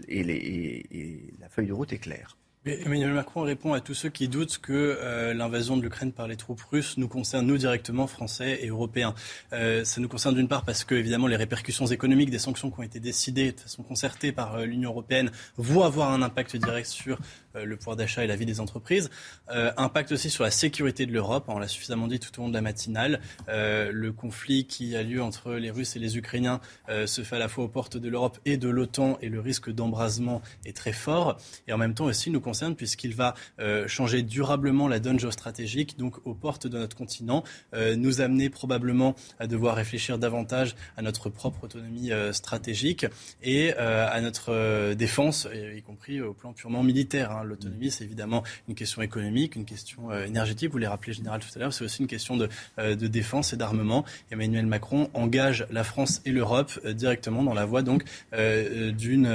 et, 0.08 0.22
et 0.92 1.34
la 1.40 1.50
feuille 1.50 1.68
de 1.68 1.74
route 1.74 1.94
est 1.94 2.00
claire. 2.00 2.39
Emmanuel 2.66 3.14
Macron 3.14 3.44
répond 3.44 3.72
à 3.72 3.80
tous 3.80 3.94
ceux 3.94 4.10
qui 4.10 4.28
doutent 4.28 4.58
que 4.58 4.74
euh, 4.74 5.34
l'invasion 5.34 5.78
de 5.78 5.82
l'Ukraine 5.82 6.12
par 6.12 6.28
les 6.28 6.36
troupes 6.36 6.60
russes 6.60 6.98
nous 6.98 7.08
concerne 7.08 7.48
nous 7.48 7.58
directement, 7.58 8.06
Français 8.06 8.60
et 8.62 8.68
Européens. 8.68 9.16
Euh, 9.54 9.86
ça 9.86 10.02
nous 10.02 10.10
concerne 10.10 10.36
d'une 10.36 10.50
part 10.50 10.66
parce 10.66 10.84
que 10.84 10.94
évidemment 10.94 11.28
les 11.28 11.38
répercussions 11.38 11.86
économiques 11.86 12.32
des 12.32 12.38
sanctions 12.38 12.70
qui 12.70 12.78
ont 12.78 12.84
été 12.84 13.00
décidées 13.00 13.54
de 13.54 13.60
façon 13.62 13.82
concertée 13.82 14.34
par 14.34 14.56
euh, 14.56 14.66
l'Union 14.66 14.90
européenne 14.90 15.32
vont 15.56 15.86
avoir 15.86 16.12
un 16.12 16.22
impact 16.22 16.58
direct 16.58 16.88
sur 16.88 17.20
le 17.56 17.78
pouvoir 17.78 17.96
d'achat 17.96 18.24
et 18.24 18.28
la 18.28 18.36
vie 18.36 18.46
des 18.46 18.60
entreprises. 18.60 19.10
Impact 19.50 20.12
aussi 20.12 20.30
sur 20.30 20.44
la 20.44 20.52
sécurité 20.52 21.08
de 21.08 21.12
l'Europe, 21.12 21.46
on 21.48 21.58
l'a 21.58 21.68
suffisamment 21.68 22.08
dit 22.08 22.20
tout 22.20 22.30
au 22.40 22.44
long 22.44 22.50
de 22.50 22.54
la 22.54 22.62
matinale. 22.62 23.22
Le 23.48 24.12
conflit 24.12 24.66
qui 24.66 24.96
a 24.96 25.02
lieu 25.02 25.22
entre 25.22 25.54
les 25.54 25.72
Russes 25.72 25.96
et 25.96 26.00
les 26.00 26.16
Ukrainiens 26.16 26.62
se 26.88 27.24
fait 27.24 27.38
à 27.38 27.40
la 27.40 27.48
fois 27.48 27.64
aux 27.64 27.68
portes 27.68 27.98
de 27.98 28.08
l'Europe 28.08 28.38
et 28.46 28.58
de 28.58 28.70
l'OTAN 28.70 29.18
et 29.22 29.30
le 29.30 29.40
risque 29.40 29.72
d'embrasement 29.72 30.44
est 30.64 30.78
très 30.78 30.94
fort. 30.94 31.38
Et 31.68 31.74
en 31.74 31.80
même 31.80 31.96
temps 31.96 32.06
aussi 32.06 32.30
nous 32.30 32.40
concerne 32.40 32.59
puisqu'il 32.76 33.16
va 33.16 33.34
changer 33.88 34.22
durablement 34.22 34.88
la 34.88 35.00
donne 35.00 35.20
géostratégique, 35.20 35.98
donc 35.98 36.16
aux 36.26 36.34
portes 36.34 36.68
de 36.68 36.78
notre 36.78 36.96
continent, 36.96 37.44
nous 37.74 38.22
amener 38.22 38.50
probablement 38.50 39.16
à 39.40 39.48
devoir 39.48 39.76
réfléchir 39.76 40.18
davantage 40.18 40.76
à 40.98 41.02
notre 41.02 41.30
propre 41.30 41.66
autonomie 41.66 42.12
stratégique 42.32 43.06
et 43.44 43.74
à 43.74 44.20
notre 44.22 44.94
défense, 44.94 45.48
y 45.54 45.82
compris 45.82 46.22
au 46.22 46.34
plan 46.34 46.54
purement 46.54 46.84
militaire. 46.84 47.32
Hein. 47.32 47.44
L'autonomie, 47.44 47.92
c'est 47.92 48.04
évidemment 48.04 48.44
une 48.68 48.76
question 48.76 49.02
économique, 49.02 49.56
une 49.56 49.66
question 49.66 50.12
euh, 50.12 50.26
énergétique. 50.26 50.72
Vous 50.72 50.78
l'avez 50.78 50.90
rappelé, 50.90 51.14
Général, 51.14 51.42
tout 51.42 51.48
à 51.56 51.60
l'heure. 51.60 51.74
C'est 51.74 51.84
aussi 51.84 52.02
une 52.02 52.08
question 52.08 52.38
de, 52.38 52.50
euh, 52.78 52.96
défense 52.96 53.54
et 53.54 53.58
d'armement. 53.58 54.06
Emmanuel 54.32 54.66
Macron 54.66 55.10
engage 55.14 55.66
la 55.72 55.84
France 55.84 56.22
et 56.26 56.32
l'Europe 56.32 56.80
euh, 56.86 56.94
directement 56.94 57.44
dans 57.44 57.54
la 57.54 57.66
voie 57.66 57.82
donc 57.82 58.04
d'un 58.32 59.30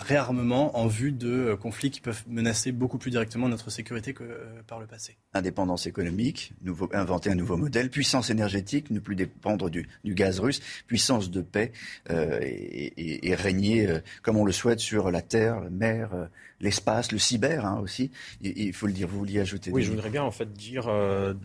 réarmement 0.00 0.78
en 0.78 0.86
vue 0.86 1.12
de 1.12 1.56
conflits 1.60 1.93
qui 1.94 2.00
peuvent 2.00 2.24
menacer 2.28 2.72
beaucoup 2.72 2.98
plus 2.98 3.10
directement 3.10 3.48
notre 3.48 3.70
sécurité 3.70 4.12
que 4.12 4.24
par 4.66 4.80
le 4.80 4.86
passé. 4.86 5.16
Indépendance 5.32 5.86
économique, 5.86 6.52
nouveau, 6.62 6.90
inventer 6.92 7.30
un 7.30 7.34
nouveau 7.34 7.56
modèle, 7.56 7.90
puissance 7.90 8.30
énergétique, 8.30 8.90
ne 8.90 8.98
plus 8.98 9.16
dépendre 9.16 9.70
du, 9.70 9.86
gaz 10.04 10.40
russe, 10.40 10.60
puissance 10.86 11.30
de 11.30 11.40
paix 11.40 11.72
et, 12.10 13.34
régner 13.34 13.88
comme 14.22 14.36
on 14.36 14.44
le 14.44 14.52
souhaite 14.52 14.80
sur 14.80 15.10
la 15.10 15.22
terre, 15.22 15.60
la 15.60 15.70
mer, 15.70 16.28
l'espace, 16.60 17.12
le 17.12 17.18
cyber 17.18 17.64
hein, 17.64 17.80
aussi. 17.82 18.10
Il, 18.42 18.72
faut 18.72 18.86
le 18.86 18.92
dire, 18.92 19.08
vous 19.08 19.18
vouliez 19.18 19.40
ajouter 19.40 19.70
Oui, 19.70 19.82
je 19.82 19.90
voudrais 19.90 20.10
bien 20.10 20.22
en 20.22 20.30
fait 20.30 20.52
dire 20.52 20.86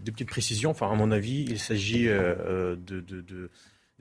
des 0.03 0.11
petites 0.11 0.29
précisions. 0.29 0.71
Enfin, 0.71 0.91
à 0.91 0.95
mon 0.95 1.11
avis, 1.11 1.45
il 1.47 1.59
s'agit 1.59 2.05
de, 2.05 2.77
de 2.85 3.49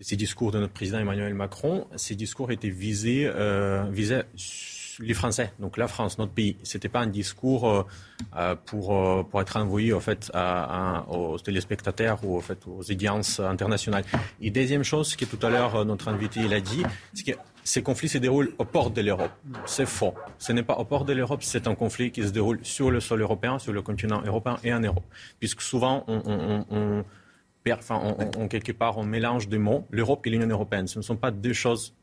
ces 0.01 0.17
discours 0.17 0.53
de 0.53 0.59
notre 0.59 0.73
président 0.73 0.99
Emmanuel 0.99 1.35
Macron, 1.35 1.87
ces 1.97 2.15
discours 2.15 2.53
étaient 2.53 2.69
visés, 2.69 3.27
euh, 3.27 3.85
visaient 3.91 4.25
les 5.01 5.15
Français, 5.15 5.53
donc 5.59 5.77
la 5.77 5.89
France, 5.89 6.19
notre 6.19 6.33
pays. 6.33 6.57
Ce 6.63 6.77
n'était 6.77 6.89
pas 6.89 7.01
un 7.01 7.07
discours 7.07 7.69
euh, 7.69 7.83
euh, 8.37 8.55
pour, 8.67 8.97
euh, 8.97 9.23
pour 9.23 9.41
être 9.41 9.57
envoyé 9.57 9.93
en 9.93 10.01
fait, 10.01 10.31
aux 11.09 11.39
téléspectateurs 11.39 12.21
ou 12.25 12.37
en 12.37 12.41
fait, 12.41 12.59
aux 12.67 12.91
audiences 12.91 13.41
internationales. 13.41 14.05
Et 14.41 14.51
deuxième 14.51 14.85
chose, 14.85 15.17
que 15.17 15.25
tout 15.25 15.45
à 15.45 15.51
l'heure 15.51 15.85
notre 15.85 16.09
invité 16.09 16.47
l'a 16.49 16.61
dit, 16.61 16.83
c'est 17.15 17.33
que 17.33 17.39
ces 17.65 17.83
conflits 17.83 18.09
se 18.09 18.19
déroulent 18.19 18.53
aux 18.59 18.65
portes 18.65 18.95
de 18.95 19.03
l'Europe. 19.03 19.33
C'est 19.67 19.87
faux. 19.87 20.15
Ce 20.39 20.53
n'est 20.53 20.63
pas 20.63 20.77
aux 20.77 20.85
portes 20.85 21.07
de 21.07 21.13
l'Europe, 21.13 21.43
c'est 21.43 21.67
un 21.67 21.75
conflit 21.75 22.11
qui 22.11 22.23
se 22.23 22.31
déroule 22.31 22.61
sur 22.63 22.91
le 22.91 23.01
sol 23.01 23.21
européen, 23.21 23.59
sur 23.59 23.73
le 23.73 23.83
continent 23.83 24.23
européen 24.25 24.57
et 24.65 24.73
en 24.73 24.81
Europe. 24.81 25.05
Puisque 25.39 25.61
souvent, 25.61 26.05
on 26.09 27.05
enfin, 27.73 28.17
on, 28.39 28.49
quelque 28.49 28.73
part, 28.73 28.99
on 28.99 29.05
mélange 29.05 29.49
des 29.49 29.59
mots, 29.59 29.87
l'Europe 29.91 30.27
et 30.27 30.31
l'Union 30.31 30.49
européenne. 30.49 30.87
Ce 30.87 30.99
ne 30.99 31.03
sont 31.03 31.17
pas 31.17 31.31
deux 31.31 31.53
choses 31.53 31.95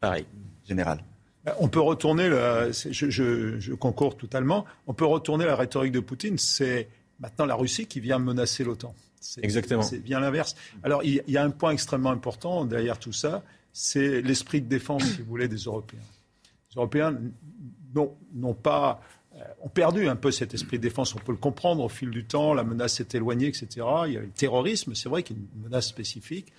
pareilles. 0.00 0.26
Général. 0.66 1.02
Ben, 1.44 1.54
on 1.58 1.68
peut 1.68 1.80
retourner, 1.80 2.28
je, 2.28 3.10
je, 3.10 3.74
concours 3.74 4.16
totalement, 4.16 4.64
on 4.86 4.94
peut 4.94 5.04
retourner 5.04 5.44
la 5.44 5.56
rhétorique 5.56 5.92
de 5.92 6.00
Poutine. 6.00 6.38
C'est 6.38 6.88
maintenant 7.20 7.46
la 7.46 7.54
Russie 7.54 7.86
qui 7.86 8.00
vient 8.00 8.18
menacer 8.18 8.64
l'OTAN. 8.64 8.94
Exactement. 9.42 9.82
C'est 9.82 10.00
bien 10.00 10.20
l'inverse. 10.20 10.54
Alors, 10.82 11.02
il, 11.02 11.22
y 11.26 11.36
a 11.36 11.44
un 11.44 11.50
point 11.50 11.72
extrêmement 11.72 12.10
important 12.10 12.64
derrière 12.64 12.98
tout 12.98 13.12
ça, 13.12 13.42
c'est 13.72 14.20
l'esprit 14.22 14.60
de 14.60 14.68
défense, 14.68 15.04
si 15.04 15.22
vous 15.22 15.28
voulez, 15.28 15.48
des 15.48 15.56
Européens. 15.56 16.00
Les 16.70 16.76
Européens 16.76 17.16
n'ont 17.94 18.54
pas 18.54 19.00
euh, 19.36 19.42
ont 19.62 19.68
perdu 19.68 20.06
un 20.06 20.14
peu 20.14 20.30
cet 20.30 20.54
esprit 20.54 20.78
de 20.78 20.82
défense. 20.82 21.14
On 21.14 21.18
peut 21.18 21.32
le 21.32 21.38
comprendre 21.38 21.82
au 21.82 21.88
fil 21.88 22.10
du 22.10 22.24
temps, 22.24 22.54
la 22.54 22.62
menace 22.62 22.94
s'est 22.94 23.08
éloignée, 23.14 23.48
etc. 23.48 23.66
Il 24.06 24.12
y 24.12 24.16
a 24.16 24.20
le 24.20 24.28
terrorisme, 24.28 24.94
c'est 24.94 25.08
vrai 25.08 25.24
qu'il 25.24 25.36
y 25.36 25.40
a 25.40 25.42
une 25.42 25.62
menace 25.62 25.88
spécifique. 25.88 26.52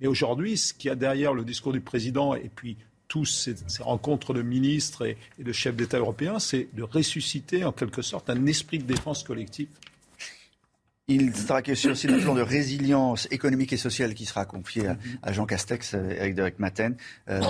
Mais 0.00 0.08
aujourd'hui, 0.08 0.56
ce 0.56 0.74
qu'il 0.74 0.88
y 0.88 0.90
a 0.90 0.96
derrière 0.96 1.34
le 1.34 1.44
discours 1.44 1.72
du 1.72 1.80
président 1.80 2.34
et 2.34 2.50
puis 2.52 2.76
toutes 3.08 3.28
ces, 3.28 3.54
rencontres 3.80 4.34
de 4.34 4.42
ministres 4.42 5.06
et, 5.06 5.16
de 5.38 5.52
chefs 5.52 5.76
d'État 5.76 5.98
européens, 5.98 6.38
c'est 6.38 6.68
de 6.74 6.82
ressusciter 6.82 7.64
en 7.64 7.72
quelque 7.72 8.02
sorte 8.02 8.30
un 8.30 8.46
esprit 8.46 8.78
de 8.78 8.84
défense 8.84 9.22
collectif. 9.22 9.68
Il 11.08 11.36
sera 11.36 11.62
question 11.62 11.92
aussi 11.92 12.08
d'un 12.08 12.18
plan 12.18 12.34
de 12.34 12.42
résilience 12.42 13.28
économique 13.30 13.72
et 13.72 13.76
sociale 13.76 14.14
qui 14.14 14.26
sera 14.26 14.44
confié 14.44 14.88
à, 15.22 15.32
Jean 15.32 15.46
Castex 15.46 15.94
avec 15.94 16.34
Derek 16.34 16.58
Maten. 16.58 16.96
Euh, 17.28 17.40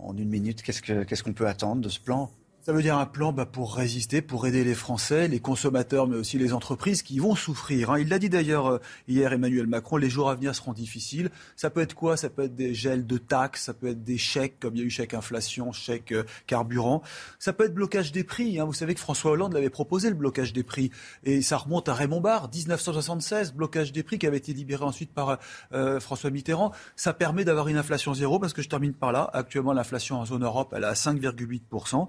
en 0.00 0.16
une 0.16 0.28
minute, 0.28 0.62
qu'est-ce 0.62 1.22
qu'on 1.22 1.32
peut 1.32 1.46
attendre 1.46 1.80
de 1.80 1.88
ce 1.88 2.00
plan? 2.00 2.28
Ça 2.68 2.74
veut 2.74 2.82
dire 2.82 2.98
un 2.98 3.06
plan 3.06 3.32
bah, 3.32 3.46
pour 3.46 3.74
résister, 3.74 4.20
pour 4.20 4.46
aider 4.46 4.62
les 4.62 4.74
Français, 4.74 5.26
les 5.26 5.40
consommateurs, 5.40 6.06
mais 6.06 6.16
aussi 6.16 6.36
les 6.36 6.52
entreprises 6.52 7.00
qui 7.02 7.18
vont 7.18 7.34
souffrir. 7.34 7.92
Hein. 7.92 7.98
Il 7.98 8.10
l'a 8.10 8.18
dit 8.18 8.28
d'ailleurs 8.28 8.66
euh, 8.66 8.78
hier 9.08 9.32
Emmanuel 9.32 9.66
Macron, 9.66 9.96
les 9.96 10.10
jours 10.10 10.28
à 10.28 10.34
venir 10.34 10.54
seront 10.54 10.74
difficiles. 10.74 11.30
Ça 11.56 11.70
peut 11.70 11.80
être 11.80 11.94
quoi? 11.94 12.18
Ça 12.18 12.28
peut 12.28 12.42
être 12.42 12.54
des 12.54 12.74
gels 12.74 13.06
de 13.06 13.16
taxes, 13.16 13.62
ça 13.62 13.72
peut 13.72 13.86
être 13.86 14.04
des 14.04 14.18
chèques, 14.18 14.60
comme 14.60 14.76
il 14.76 14.80
y 14.80 14.82
a 14.82 14.84
eu 14.84 14.90
chèque 14.90 15.14
inflation, 15.14 15.72
chèque 15.72 16.12
euh, 16.12 16.24
carburant. 16.46 17.00
Ça 17.38 17.54
peut 17.54 17.64
être 17.64 17.72
blocage 17.72 18.12
des 18.12 18.22
prix. 18.22 18.60
Hein. 18.60 18.66
Vous 18.66 18.74
savez 18.74 18.92
que 18.92 19.00
François 19.00 19.30
Hollande 19.30 19.54
l'avait 19.54 19.70
proposé, 19.70 20.10
le 20.10 20.16
blocage 20.16 20.52
des 20.52 20.62
prix. 20.62 20.90
Et 21.24 21.40
ça 21.40 21.56
remonte 21.56 21.88
à 21.88 21.94
Raymond 21.94 22.20
Barre, 22.20 22.50
1976, 22.54 23.54
blocage 23.54 23.92
des 23.92 24.02
prix 24.02 24.18
qui 24.18 24.26
avait 24.26 24.36
été 24.36 24.52
libéré 24.52 24.84
ensuite 24.84 25.14
par 25.14 25.38
euh, 25.72 26.00
François 26.00 26.28
Mitterrand. 26.28 26.72
Ça 26.96 27.14
permet 27.14 27.46
d'avoir 27.46 27.68
une 27.68 27.78
inflation 27.78 28.12
zéro, 28.12 28.38
parce 28.38 28.52
que 28.52 28.60
je 28.60 28.68
termine 28.68 28.92
par 28.92 29.10
là. 29.10 29.30
Actuellement, 29.32 29.72
l'inflation 29.72 30.20
en 30.20 30.26
zone 30.26 30.44
Europe, 30.44 30.74
elle 30.76 30.82
est 30.82 30.86
à 30.86 30.92
5,8%. 30.92 32.08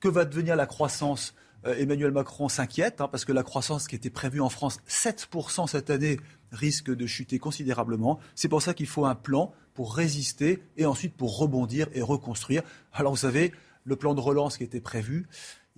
Que 0.00 0.08
va 0.08 0.24
devenir 0.24 0.56
la 0.56 0.66
croissance 0.66 1.34
euh, 1.66 1.74
Emmanuel 1.76 2.12
Macron 2.12 2.48
s'inquiète, 2.48 3.00
hein, 3.00 3.08
parce 3.08 3.24
que 3.24 3.32
la 3.32 3.42
croissance 3.42 3.88
qui 3.88 3.96
était 3.96 4.10
prévue 4.10 4.40
en 4.40 4.48
France, 4.48 4.78
7% 4.88 5.66
cette 5.66 5.90
année, 5.90 6.18
risque 6.52 6.94
de 6.94 7.06
chuter 7.06 7.38
considérablement. 7.38 8.18
C'est 8.34 8.48
pour 8.48 8.62
ça 8.62 8.74
qu'il 8.74 8.86
faut 8.86 9.04
un 9.04 9.14
plan 9.14 9.52
pour 9.74 9.94
résister 9.94 10.62
et 10.76 10.86
ensuite 10.86 11.14
pour 11.14 11.36
rebondir 11.36 11.88
et 11.92 12.00
reconstruire. 12.00 12.62
Alors 12.92 13.12
vous 13.12 13.18
savez, 13.18 13.52
le 13.84 13.96
plan 13.96 14.14
de 14.14 14.20
relance 14.20 14.56
qui 14.56 14.64
était 14.64 14.80
prévu, 14.80 15.26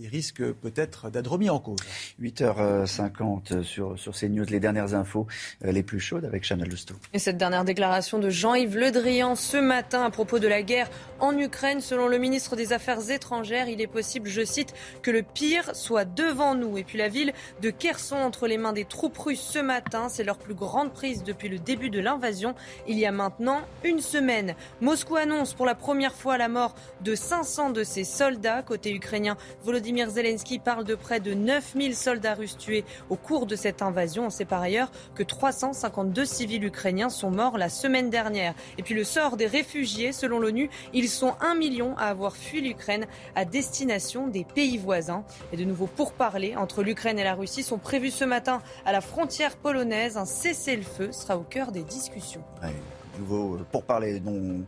il 0.01 0.09
risque 0.09 0.43
peut-être 0.43 1.11
d'être 1.11 1.31
remis 1.31 1.51
en 1.51 1.59
cause. 1.59 1.79
8h50 2.23 3.63
sur, 3.63 3.99
sur 3.99 4.15
CNews, 4.17 4.47
les 4.49 4.61
dernières 4.61 4.95
infos 4.95 5.27
euh, 5.65 5.73
les 5.73 5.83
plus 5.83 6.01
chaudes 6.01 6.25
avec 6.25 6.43
Chanel 6.43 6.69
Lousteau. 6.69 6.95
Et 7.13 7.19
cette 7.19 7.37
dernière 7.37 7.65
déclaration 7.65 8.19
de 8.19 8.31
Jean-Yves 8.31 8.79
Le 8.79 8.91
Drian 8.91 9.35
ce 9.35 9.59
matin 9.59 10.03
à 10.03 10.11
propos 10.11 10.39
de 10.39 10.49
la 10.49 10.63
guerre 10.63 10.89
en 11.19 11.37
Ukraine, 11.37 11.83
selon 11.83 12.09
le 12.09 12.17
ministre 12.17 12.57
des 12.57 12.73
Affaires 12.73 13.11
étrangères, 13.11 13.69
il 13.69 13.83
est 13.83 13.87
possible, 13.87 14.31
je 14.31 14.43
cite, 14.43 14.73
que 15.03 15.11
le 15.11 15.23
pire 15.23 15.77
soit 15.77 16.07
devant 16.07 16.55
nous. 16.55 16.79
Et 16.79 16.85
puis 16.85 16.97
la 16.97 17.09
ville 17.09 17.35
de 17.61 17.69
Kherson 17.69 18.17
entre 18.17 18.47
les 18.47 18.57
mains 18.57 18.73
des 18.73 18.87
troupes 18.87 19.19
russes 19.19 19.41
ce 19.41 19.59
matin, 19.59 20.09
c'est 20.09 20.25
leur 20.25 20.39
plus 20.39 20.55
grande 20.55 20.95
prise 20.95 21.23
depuis 21.25 21.51
le 21.51 21.59
début 21.59 21.91
de 21.91 22.01
l'invasion, 22.01 22.55
il 22.89 22.99
y 22.99 23.05
a 23.05 23.13
maintenant 23.13 23.61
une 23.85 24.01
semaine. 24.01 24.55
Moscou 24.81 25.17
annonce 25.17 25.53
pour 25.53 25.67
la 25.67 25.75
première 25.75 26.15
fois 26.15 26.39
la 26.39 26.49
mort 26.49 26.75
de 27.03 27.15
500 27.15 27.71
de 27.71 27.85
ses 27.85 28.05
soldats. 28.05 28.63
Côté 28.63 28.95
ukrainien, 28.95 29.37
Volodymyr 29.63 29.90
Vladimir 29.91 30.11
Zelensky 30.11 30.61
parle 30.61 30.85
de 30.85 30.95
près 30.95 31.19
de 31.19 31.35
9000 31.35 31.97
soldats 31.97 32.35
russes 32.35 32.57
tués 32.57 32.85
au 33.09 33.17
cours 33.17 33.45
de 33.47 33.57
cette 33.57 33.83
invasion. 33.83 34.27
On 34.27 34.31
sait 34.31 34.45
par 34.45 34.63
ailleurs 34.63 34.93
que 35.17 35.25
352 35.25 36.25
civils 36.25 36.65
ukrainiens 36.65 37.09
sont 37.09 37.33
morts 37.33 37.59
la 37.59 37.69
semaine 37.69 38.09
dernière. 38.09 38.55
Et 38.79 38.85
puis 38.85 38.95
le 38.95 39.03
sort 39.03 39.37
des 39.37 39.49
réfugiés, 39.49 40.13
selon 40.13 40.39
l'ONU, 40.39 40.71
ils 40.95 41.09
sont 41.09 41.35
un 41.41 41.57
million 41.57 41.97
à 41.97 42.05
avoir 42.05 42.37
fui 42.37 42.61
l'Ukraine 42.61 43.09
à 43.35 43.45
destination 43.45 44.29
des 44.29 44.45
pays 44.45 44.79
voisins. 44.79 45.25
Et 45.53 45.57
de 45.57 45.65
nouveau 45.65 45.89
pourparlers 45.89 46.55
entre 46.55 46.85
l'Ukraine 46.85 47.19
et 47.19 47.25
la 47.25 47.35
Russie 47.35 47.65
sont 47.65 47.79
prévus 47.79 48.13
ce 48.13 48.25
matin 48.25 48.63
à 48.87 48.93
la 48.93 49.01
frontière 49.01 49.57
polonaise. 49.57 50.17
Un 50.17 50.25
cessez-le-feu 50.25 51.11
sera 51.11 51.37
au 51.37 51.43
cœur 51.43 51.73
des 51.73 51.83
discussions. 51.83 52.45
nouveau 53.19 53.59
pourparlers 53.73 54.21
dont 54.21 54.65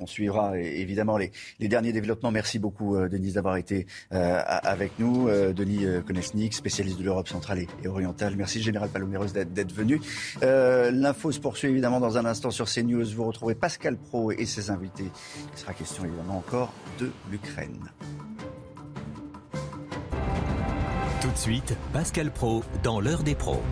on 0.00 0.06
suivra 0.06 0.58
évidemment 0.58 1.16
les, 1.16 1.30
derniers 1.60 1.92
développements. 1.92 2.30
Merci 2.30 2.58
beaucoup, 2.58 2.96
euh, 2.96 3.08
Denise, 3.08 3.34
d'avoir 3.34 3.56
été 3.56 3.86
euh, 4.12 4.40
avec 4.46 4.92
nous. 4.98 5.28
Euh, 5.28 5.52
Denis 5.52 5.84
Konesnik, 6.06 6.54
spécialiste 6.54 6.98
de 6.98 7.04
l'Europe 7.04 7.28
centrale 7.28 7.66
et, 7.82 7.88
orientale. 7.88 8.34
Merci, 8.36 8.62
Général 8.62 8.88
Paloméros, 8.88 9.26
d'être 9.26 9.72
venu. 9.72 10.00
L'info 10.42 11.32
se 11.32 11.40
poursuit 11.40 11.68
évidemment 11.68 12.00
dans 12.00 12.18
un 12.18 12.24
instant 12.24 12.50
sur 12.50 12.66
CNews. 12.66 13.04
Vous 13.14 13.24
retrouvez 13.24 13.54
Pascal 13.54 13.96
Pro 13.96 14.32
et 14.32 14.46
ses 14.46 14.70
invités. 14.70 15.10
Il 15.52 15.58
sera 15.58 15.72
question 15.74 16.04
évidemment 16.04 16.38
encore 16.38 16.72
de 16.98 17.10
l'Ukraine. 17.30 17.90
Tout 21.20 21.30
de 21.30 21.36
suite, 21.36 21.76
Pascal 21.92 22.30
Pro 22.30 22.62
dans 22.82 23.00
l'heure 23.00 23.22
des 23.22 23.34
pros. 23.34 23.62